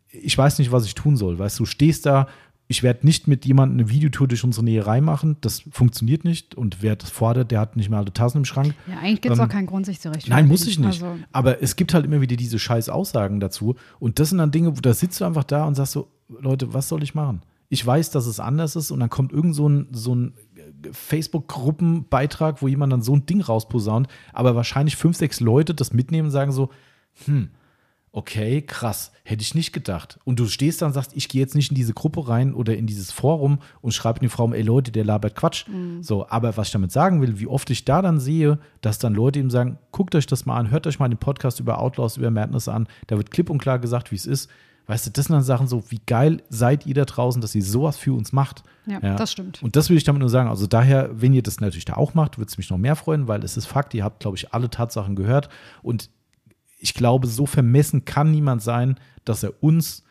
Ich 0.09 0.39
weiß 0.39 0.60
nicht, 0.60 0.70
was 0.70 0.86
ich 0.86 0.94
tun 0.94 1.16
soll. 1.16 1.39
Weißt 1.39 1.59
du, 1.59 1.64
stehst 1.64 2.06
da, 2.06 2.28
ich 2.68 2.82
werde 2.82 3.05
nicht 3.05 3.28
mit 3.28 3.44
jemandem 3.44 3.80
eine 3.80 3.90
Videotour 3.90 4.28
durch 4.28 4.44
unsere 4.44 4.64
Näherei 4.64 5.01
machen. 5.01 5.36
Das 5.40 5.62
funktioniert 5.70 6.24
nicht. 6.24 6.55
Und 6.55 6.82
wer 6.82 6.97
das 6.97 7.10
fordert, 7.10 7.51
der 7.51 7.60
hat 7.60 7.76
nicht 7.76 7.90
mehr 7.90 7.98
alle 7.98 8.12
Tassen 8.12 8.39
im 8.39 8.44
Schrank. 8.44 8.74
Ja, 8.86 8.98
eigentlich 8.98 9.20
gibt 9.20 9.34
es 9.34 9.39
ähm, 9.39 9.44
auch 9.44 9.51
keinen 9.51 9.66
Grund, 9.66 9.84
sich 9.84 10.01
zu 10.01 10.09
rechtfertigen. 10.09 10.34
Nein, 10.34 10.48
muss 10.48 10.66
ich 10.66 10.78
nicht. 10.78 11.02
Also. 11.02 11.18
Aber 11.32 11.62
es 11.62 11.76
gibt 11.76 11.93
halt 11.93 12.06
immer 12.06 12.20
wieder 12.20 12.36
diese 12.36 12.59
scheiß 12.59 12.89
Aussagen 12.89 13.40
dazu. 13.40 13.76
Und 13.98 14.18
das 14.18 14.30
sind 14.30 14.39
dann 14.39 14.52
Dinge, 14.52 14.76
wo 14.76 14.80
da 14.80 14.94
sitzt 14.94 15.20
du 15.20 15.24
einfach 15.24 15.44
da 15.44 15.64
und 15.66 15.74
sagst 15.74 15.93
so, 15.93 16.09
Leute, 16.40 16.72
was 16.72 16.89
soll 16.89 17.02
ich 17.02 17.14
machen? 17.14 17.43
Ich 17.68 17.84
weiß, 17.84 18.10
dass 18.10 18.26
es 18.26 18.40
anders 18.40 18.76
ist 18.76 18.90
und 18.90 19.01
dann 19.01 19.10
kommt 19.10 19.32
irgend 19.32 19.55
so 19.55 19.68
ein, 19.68 19.89
so 19.93 20.14
ein 20.14 20.34
Facebook-Gruppenbeitrag, 20.93 22.62
wo 22.62 22.68
jemand 22.68 22.93
dann 22.93 23.02
so 23.02 23.14
ein 23.14 23.26
Ding 23.26 23.40
rausposaunt, 23.40 24.09
aber 24.32 24.55
wahrscheinlich 24.55 24.97
fünf, 24.97 25.16
sechs 25.16 25.40
Leute 25.40 25.74
das 25.74 25.93
mitnehmen 25.93 26.26
und 26.26 26.32
sagen 26.32 26.52
so, 26.52 26.70
hm, 27.24 27.51
okay, 28.12 28.60
krass, 28.60 29.10
hätte 29.24 29.43
ich 29.43 29.55
nicht 29.55 29.72
gedacht. 29.72 30.20
Und 30.24 30.39
du 30.39 30.47
stehst 30.47 30.82
dann 30.82 30.89
und 30.89 30.93
sagst, 30.93 31.12
ich 31.14 31.30
gehe 31.30 31.40
jetzt 31.40 31.55
nicht 31.55 31.70
in 31.70 31.74
diese 31.74 31.94
Gruppe 31.94 32.28
rein 32.28 32.52
oder 32.52 32.76
in 32.76 32.86
dieses 32.86 33.10
Forum 33.10 33.59
und 33.80 33.94
schreibe 33.94 34.18
in 34.18 34.24
die 34.24 34.28
Frau, 34.28 34.52
ey 34.52 34.62
Leute, 34.62 34.93
der 34.93 35.05
labert 35.05 35.34
Quatsch. 35.34 35.66
Mhm. 35.66 36.02
So, 36.02 36.28
aber 36.28 36.56
was 36.59 36.68
ich 36.68 36.72
damit 36.72 36.93
sagen 36.93 37.22
will, 37.22 37.40
wie 37.40 37.47
oft 37.47 37.70
ich 37.70 37.86
da 37.86 38.02
dann 38.02 38.20
sehe, 38.20 38.59
dass 38.82 38.98
dann 38.98 39.14
Leute 39.14 39.39
ihm 39.39 39.51
sagen, 39.51 39.78
guckt 39.93 40.14
euch 40.14 40.26
das 40.26 40.44
mal 40.44 40.59
an, 40.59 40.70
hört 40.70 40.86
euch 40.86 40.98
mal 40.98 41.09
den 41.09 41.18
Podcast 41.18 41.59
über 41.59 41.78
Outlaws, 41.78 42.18
über 42.18 42.30
Madness 42.30 42.68
an, 42.68 42.86
da 43.06 43.16
wird 43.16 43.30
klipp 43.30 43.48
und 43.48 43.59
klar 43.59 43.78
gesagt, 43.78 44.10
wie 44.10 44.16
es 44.16 44.26
ist. 44.26 44.51
Weißt 44.86 45.06
du, 45.06 45.10
das 45.10 45.26
sind 45.26 45.34
dann 45.34 45.43
Sachen 45.43 45.68
so, 45.68 45.84
wie 45.90 46.01
geil 46.06 46.43
seid 46.51 46.86
ihr 46.86 46.94
da 46.94 47.05
draußen, 47.05 47.40
dass 47.40 47.55
ihr 47.55 47.62
sowas 47.62 47.97
für 47.97 48.12
uns 48.12 48.32
macht. 48.32 48.64
Ja, 48.86 48.98
ja, 49.01 49.14
das 49.14 49.30
stimmt. 49.30 49.62
Und 49.62 49.76
das 49.76 49.89
will 49.89 49.97
ich 49.97 50.05
damit 50.05 50.20
nur 50.20 50.28
sagen. 50.28 50.51
Also 50.51 50.66
daher, 50.66 51.10
wenn 51.14 51.32
ihr 51.32 51.43
das 51.43 51.60
natürlich 51.60 51.84
da 51.84 51.94
auch 51.94 52.14
macht, 52.14 52.36
würde 52.36 52.48
es 52.48 52.59
mich 52.59 52.68
noch 52.68 52.78
mehr 52.78 52.97
freuen, 52.97 53.28
weil 53.28 53.44
es 53.44 53.56
ist 53.56 53.66
Fakt, 53.66 53.94
ihr 53.94 54.02
habt, 54.02 54.20
glaube 54.20 54.36
ich, 54.36 54.52
alle 54.52 54.68
Tatsachen 54.68 55.14
gehört. 55.14 55.48
Und 55.82 56.10
ich 56.82 56.94
glaube, 56.94 57.28
so 57.28 57.46
vermessen 57.46 58.04
kann 58.04 58.32
niemand 58.32 58.60
sein, 58.60 58.98
dass 59.24 59.44
er 59.44 59.62
uns 59.62 60.02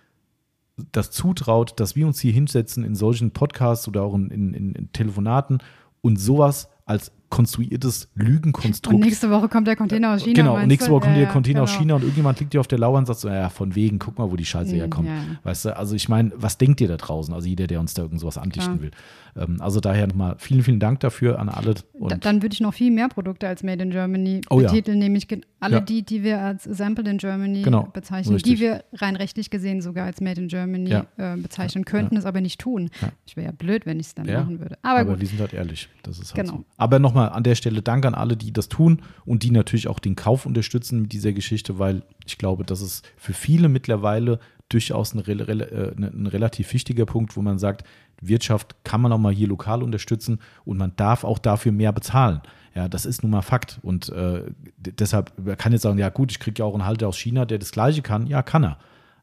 das 0.94 1.12
zutraut, 1.12 1.80
dass 1.80 1.96
wir 1.98 2.08
uns 2.08 2.20
hier 2.20 2.32
hinsetzen 2.32 2.84
in 2.86 2.96
solchen 2.96 3.32
Podcasts 3.32 3.88
oder 3.88 4.04
auch 4.04 4.16
in, 4.16 4.30
in, 4.30 4.54
in 4.54 4.92
Telefonaten 4.94 5.60
und 6.02 6.18
sowas 6.18 6.70
als 6.86 7.12
konstruiertes 7.32 8.10
Lügenkonstrukt. 8.14 8.94
Und 8.94 9.02
nächste 9.02 9.32
Woche 9.32 9.48
kommt 9.48 9.66
der 9.66 9.76
Container 9.76 10.14
aus 10.14 10.24
China. 10.24 10.36
Genau, 10.36 10.56
und 10.58 10.68
nächste 10.68 10.92
Woche 10.92 11.02
kommt 11.02 11.16
ja, 11.16 11.24
der 11.24 11.32
Container 11.32 11.62
genau. 11.62 11.64
aus 11.64 11.80
China 11.80 11.96
und 11.96 12.02
irgendjemand 12.02 12.40
liegt 12.40 12.54
dir 12.54 12.60
auf 12.60 12.68
der 12.68 12.78
Lauer 12.78 13.00
und 13.00 13.08
sagt 13.08 13.22
so, 13.22 13.30
ja, 13.30 13.50
von 13.50 13.74
wegen, 13.74 13.98
guck 13.98 14.20
mal, 14.20 14.30
wo 14.30 14.36
die 14.36 14.46
Scheiße 14.46 14.74
mhm, 14.74 14.80
herkommt. 14.80 15.08
Ja. 15.08 15.24
Weißt 15.44 15.66
du, 15.66 15.76
also 15.76 15.96
ich 15.96 16.10
meine, 16.10 16.32
was 16.36 16.60
denkt 16.60 16.82
ihr 16.82 16.88
da 16.88 16.98
draußen? 16.98 17.34
Also 17.34 17.48
jeder, 17.48 17.66
der 17.66 17.80
uns 17.80 17.94
da 17.94 18.04
irgend 18.04 18.20
sowas 18.20 18.38
andichten 18.38 18.78
Klar. 18.78 18.82
will. 18.82 18.92
Ähm, 19.36 19.62
also 19.62 19.80
daher 19.80 20.08
nochmal 20.08 20.36
vielen, 20.38 20.64
vielen 20.64 20.80
Dank 20.80 21.00
dafür 21.00 21.40
an 21.40 21.50
alle. 21.50 21.76
Da, 22.00 22.18
dann 22.18 22.42
würde 22.42 22.54
ich 22.54 22.62
noch 22.62 22.74
viel 22.74 22.92
mehr 22.92 23.08
Produkte 23.08 23.48
als 23.48 23.64
Made 23.64 23.82
in 23.82 23.92
Germany 23.92 24.42
oh, 24.50 24.58
betiteln, 24.58 24.98
ja. 24.98 25.04
nämlich 25.04 25.28
alle 25.60 25.76
ja. 25.76 25.82
die, 25.82 26.04
die 26.04 26.24
wir 26.24 26.42
als 26.42 26.64
Sampled 26.64 27.08
in 27.08 27.18
Germany 27.18 27.62
genau, 27.62 27.84
bezeichnen, 27.94 28.36
richtig. 28.36 28.56
die 28.56 28.60
wir 28.60 28.84
rein 28.94 29.16
rechtlich 29.16 29.50
gesehen 29.50 29.82
sogar 29.82 30.06
als 30.06 30.22
Made 30.22 30.42
in 30.42 30.48
Germany 30.48 30.90
ja. 30.90 31.06
äh, 31.18 31.38
bezeichnen 31.38 31.86
könnten, 31.86 32.18
es 32.18 32.26
aber 32.26 32.42
nicht 32.42 32.60
tun. 32.60 32.90
Ich 33.26 33.38
wäre 33.38 33.48
ja 33.48 33.52
blöd, 33.52 33.86
wenn 33.86 34.00
ich 34.00 34.08
es 34.08 34.16
dann 34.16 34.26
machen 34.26 34.60
würde. 34.60 34.78
Aber, 34.82 35.00
aber 35.00 35.22
wir 35.22 35.28
sind 35.28 35.40
halt 35.40 35.54
ehrlich. 35.54 35.90
Das 36.04 36.20
ist 36.20 36.34
halt 36.36 36.46
genau. 36.46 36.58
so. 36.60 36.66
Aber 36.78 37.00
nochmal 37.00 37.21
an 37.30 37.44
der 37.44 37.56
Stelle 37.56 37.82
Dank 37.82 38.06
an 38.06 38.16
alle, 38.16 38.38
die 38.38 38.54
das 38.54 38.70
tun 38.70 39.02
und 39.26 39.44
die 39.44 39.52
natürlich 39.52 39.88
auch 39.88 40.00
den 40.00 40.16
Kauf 40.16 40.46
unterstützen 40.46 41.04
mit 41.04 41.14
dieser 41.14 41.34
Geschichte, 41.34 41.80
weil 41.80 42.04
ich 42.26 42.38
glaube, 42.38 42.64
das 42.64 42.82
ist 42.82 43.08
für 43.18 43.34
viele 43.34 43.70
mittlerweile 43.70 44.40
durchaus 44.70 45.14
ein, 45.14 45.20
äh, 45.28 45.94
ein, 45.98 46.28
relativ 46.28 46.74
wichtiger 46.74 47.06
Punkt, 47.06 47.36
wo 47.36 47.42
man 47.42 47.60
sagt, 47.60 47.86
Wirtschaft 48.22 48.76
kann 48.84 49.02
man 49.02 49.12
auch 49.12 49.18
mal 49.18 49.34
hier 49.34 49.48
lokal 49.48 49.84
unterstützen 49.84 50.40
und 50.64 50.78
man 50.78 50.94
darf 50.96 51.24
auch 51.24 51.40
dafür 51.40 51.72
mehr 51.72 51.92
bezahlen. 51.92 52.42
Ja, 52.74 52.88
das 52.88 53.06
ist 53.06 53.24
nun 53.24 53.32
mal 53.32 53.42
Fakt. 53.42 53.80
Und 53.82 54.10
äh, 54.10 54.44
deshalb 54.78 55.34
man 55.38 55.58
kann 55.58 55.74
jetzt 55.74 55.82
sagen, 55.82 55.98
ja 55.98 56.10
gut, 56.10 56.32
ich 56.32 56.40
kriege 56.40 56.60
ja 56.60 56.66
auch 56.66 56.74
einen 56.74 56.86
Halter 56.86 57.08
aus 57.08 57.18
China, 57.18 57.46
der 57.46 57.60
das 57.60 57.72
Gleiche 57.72 58.02
kann. 58.02 58.28
Ja, 58.28 58.42
kann 58.44 58.64
er. 58.64 58.78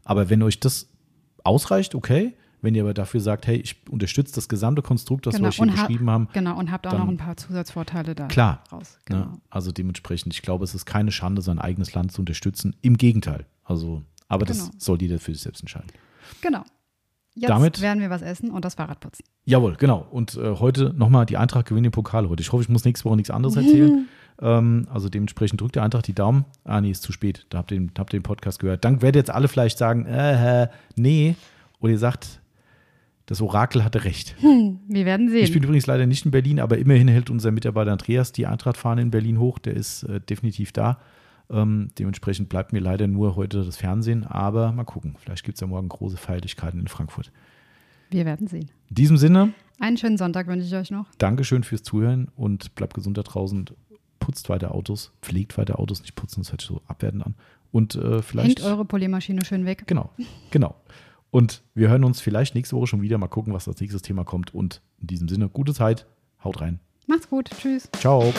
Aber 0.04 0.28
wenn 0.28 0.42
euch 0.42 0.60
das 0.60 0.90
ausreicht, 1.44 1.94
okay. 1.94 2.34
Wenn 2.60 2.74
ihr 2.74 2.82
aber 2.82 2.94
dafür 2.94 3.20
sagt, 3.20 3.46
hey, 3.46 3.56
ich 3.56 3.76
unterstütze 3.88 4.34
das 4.34 4.48
gesamte 4.48 4.82
Konstrukt, 4.82 5.26
das 5.26 5.34
genau, 5.34 5.44
wir 5.44 5.48
euch 5.48 5.56
hier 5.56 5.66
beschrieben 5.66 6.10
haben. 6.10 6.28
Genau, 6.32 6.58
und 6.58 6.72
habt 6.72 6.86
auch 6.86 6.92
dann, 6.92 7.00
noch 7.00 7.08
ein 7.08 7.16
paar 7.16 7.36
Zusatzvorteile 7.36 8.14
da 8.14 8.26
klar, 8.26 8.64
raus. 8.72 8.98
Ne? 9.08 9.16
Genau. 9.16 9.26
Ne? 9.26 9.40
Also 9.50 9.70
dementsprechend, 9.70 10.34
ich 10.34 10.42
glaube, 10.42 10.64
es 10.64 10.74
ist 10.74 10.84
keine 10.84 11.12
Schande, 11.12 11.42
sein 11.42 11.58
eigenes 11.58 11.94
Land 11.94 12.12
zu 12.12 12.22
unterstützen. 12.22 12.74
Im 12.82 12.96
Gegenteil. 12.96 13.46
Also, 13.62 14.02
aber 14.28 14.46
genau. 14.46 14.58
das 14.58 14.84
soll 14.84 15.00
jeder 15.00 15.18
für 15.18 15.32
sich 15.32 15.42
selbst 15.42 15.60
entscheiden. 15.60 15.90
Genau. 16.40 16.64
Jetzt 17.38 17.50
Damit, 17.50 17.80
werden 17.80 18.00
wir 18.00 18.10
was 18.10 18.22
essen 18.22 18.50
und 18.50 18.64
das 18.64 18.74
Fahrrad 18.74 18.98
putzen. 18.98 19.22
Jawohl, 19.44 19.76
genau. 19.76 20.04
Und 20.10 20.34
äh, 20.36 20.56
heute 20.56 20.92
nochmal 20.96 21.24
die 21.24 21.36
Eintracht 21.36 21.66
gewinnt 21.66 21.84
den 21.84 21.92
Pokal 21.92 22.28
heute. 22.28 22.40
Ich 22.40 22.50
hoffe, 22.50 22.64
ich 22.64 22.68
muss 22.68 22.84
nächste 22.84 23.04
Woche 23.04 23.14
nichts 23.14 23.30
anderes 23.30 23.54
erzählen. 23.54 24.08
ähm, 24.42 24.88
also 24.90 25.08
dementsprechend 25.08 25.60
drückt 25.60 25.76
der 25.76 25.84
Eintracht 25.84 26.08
die 26.08 26.14
Daumen. 26.14 26.46
Ah, 26.64 26.80
nee, 26.80 26.90
ist 26.90 27.04
zu 27.04 27.12
spät. 27.12 27.46
Da 27.50 27.58
habt 27.58 27.70
ihr 27.70 27.78
den, 27.78 27.92
habt 27.96 28.12
ihr 28.12 28.18
den 28.18 28.24
Podcast 28.24 28.58
gehört. 28.58 28.84
Dann 28.84 29.02
werdet 29.02 29.20
jetzt 29.20 29.30
alle 29.30 29.46
vielleicht 29.46 29.78
sagen, 29.78 30.04
äh, 30.06 30.68
nee. 30.96 31.36
Oder 31.78 31.92
ihr 31.92 31.98
sagt, 31.98 32.40
das 33.28 33.42
Orakel 33.42 33.84
hatte 33.84 34.04
recht. 34.04 34.34
Hm, 34.40 34.80
wir 34.88 35.04
werden 35.04 35.28
sehen. 35.28 35.44
Ich 35.44 35.52
bin 35.52 35.62
übrigens 35.62 35.86
leider 35.86 36.06
nicht 36.06 36.24
in 36.24 36.30
Berlin, 36.30 36.58
aber 36.60 36.78
immerhin 36.78 37.08
hält 37.08 37.28
unser 37.28 37.50
Mitarbeiter 37.50 37.92
Andreas 37.92 38.32
die 38.32 38.46
Eintrachtfahne 38.46 39.02
in 39.02 39.10
Berlin 39.10 39.38
hoch. 39.38 39.58
Der 39.58 39.74
ist 39.74 40.04
äh, 40.04 40.18
definitiv 40.18 40.72
da. 40.72 40.98
Ähm, 41.50 41.90
dementsprechend 41.98 42.48
bleibt 42.48 42.72
mir 42.72 42.80
leider 42.80 43.06
nur 43.06 43.36
heute 43.36 43.64
das 43.64 43.76
Fernsehen, 43.76 44.24
aber 44.24 44.72
mal 44.72 44.84
gucken. 44.84 45.16
Vielleicht 45.18 45.44
gibt 45.44 45.56
es 45.56 45.60
ja 45.60 45.66
morgen 45.66 45.90
große 45.90 46.16
Feierlichkeiten 46.16 46.80
in 46.80 46.88
Frankfurt. 46.88 47.30
Wir 48.10 48.24
werden 48.24 48.46
sehen. 48.46 48.70
In 48.88 48.94
diesem 48.94 49.18
Sinne. 49.18 49.52
Einen 49.78 49.98
schönen 49.98 50.16
Sonntag 50.16 50.46
wünsche 50.46 50.66
ich 50.66 50.74
euch 50.74 50.90
noch. 50.90 51.04
Dankeschön 51.18 51.64
fürs 51.64 51.82
Zuhören 51.82 52.28
und 52.34 52.74
bleibt 52.76 52.94
gesund 52.94 53.18
da 53.18 53.22
draußen. 53.22 53.66
Putzt 54.20 54.48
weiter 54.48 54.74
Autos, 54.74 55.12
pflegt 55.20 55.58
weiter 55.58 55.78
Autos, 55.78 56.00
nicht 56.00 56.14
putzen, 56.14 56.40
das 56.40 56.50
hört 56.50 56.62
sich 56.62 56.68
so 56.68 56.80
abwertend 56.86 57.26
an. 57.26 57.34
Und 57.72 57.94
äh, 57.94 58.22
vielleicht. 58.22 58.60
Hängt 58.60 58.62
eure 58.62 58.86
Poliermaschine 58.86 59.44
schön 59.44 59.66
weg. 59.66 59.84
Genau, 59.86 60.10
genau. 60.50 60.74
Und 61.30 61.62
wir 61.74 61.88
hören 61.88 62.04
uns 62.04 62.20
vielleicht 62.20 62.54
nächste 62.54 62.76
Woche 62.76 62.86
schon 62.86 63.02
wieder. 63.02 63.18
Mal 63.18 63.28
gucken, 63.28 63.52
was 63.52 63.64
das 63.66 63.80
nächste 63.80 64.00
Thema 64.00 64.24
kommt. 64.24 64.54
Und 64.54 64.82
in 65.00 65.08
diesem 65.08 65.28
Sinne, 65.28 65.48
gute 65.48 65.74
Zeit. 65.74 66.06
Haut 66.42 66.60
rein. 66.60 66.80
Macht's 67.06 67.28
gut. 67.28 67.50
Tschüss. 67.50 67.88
Ciao. 67.98 68.32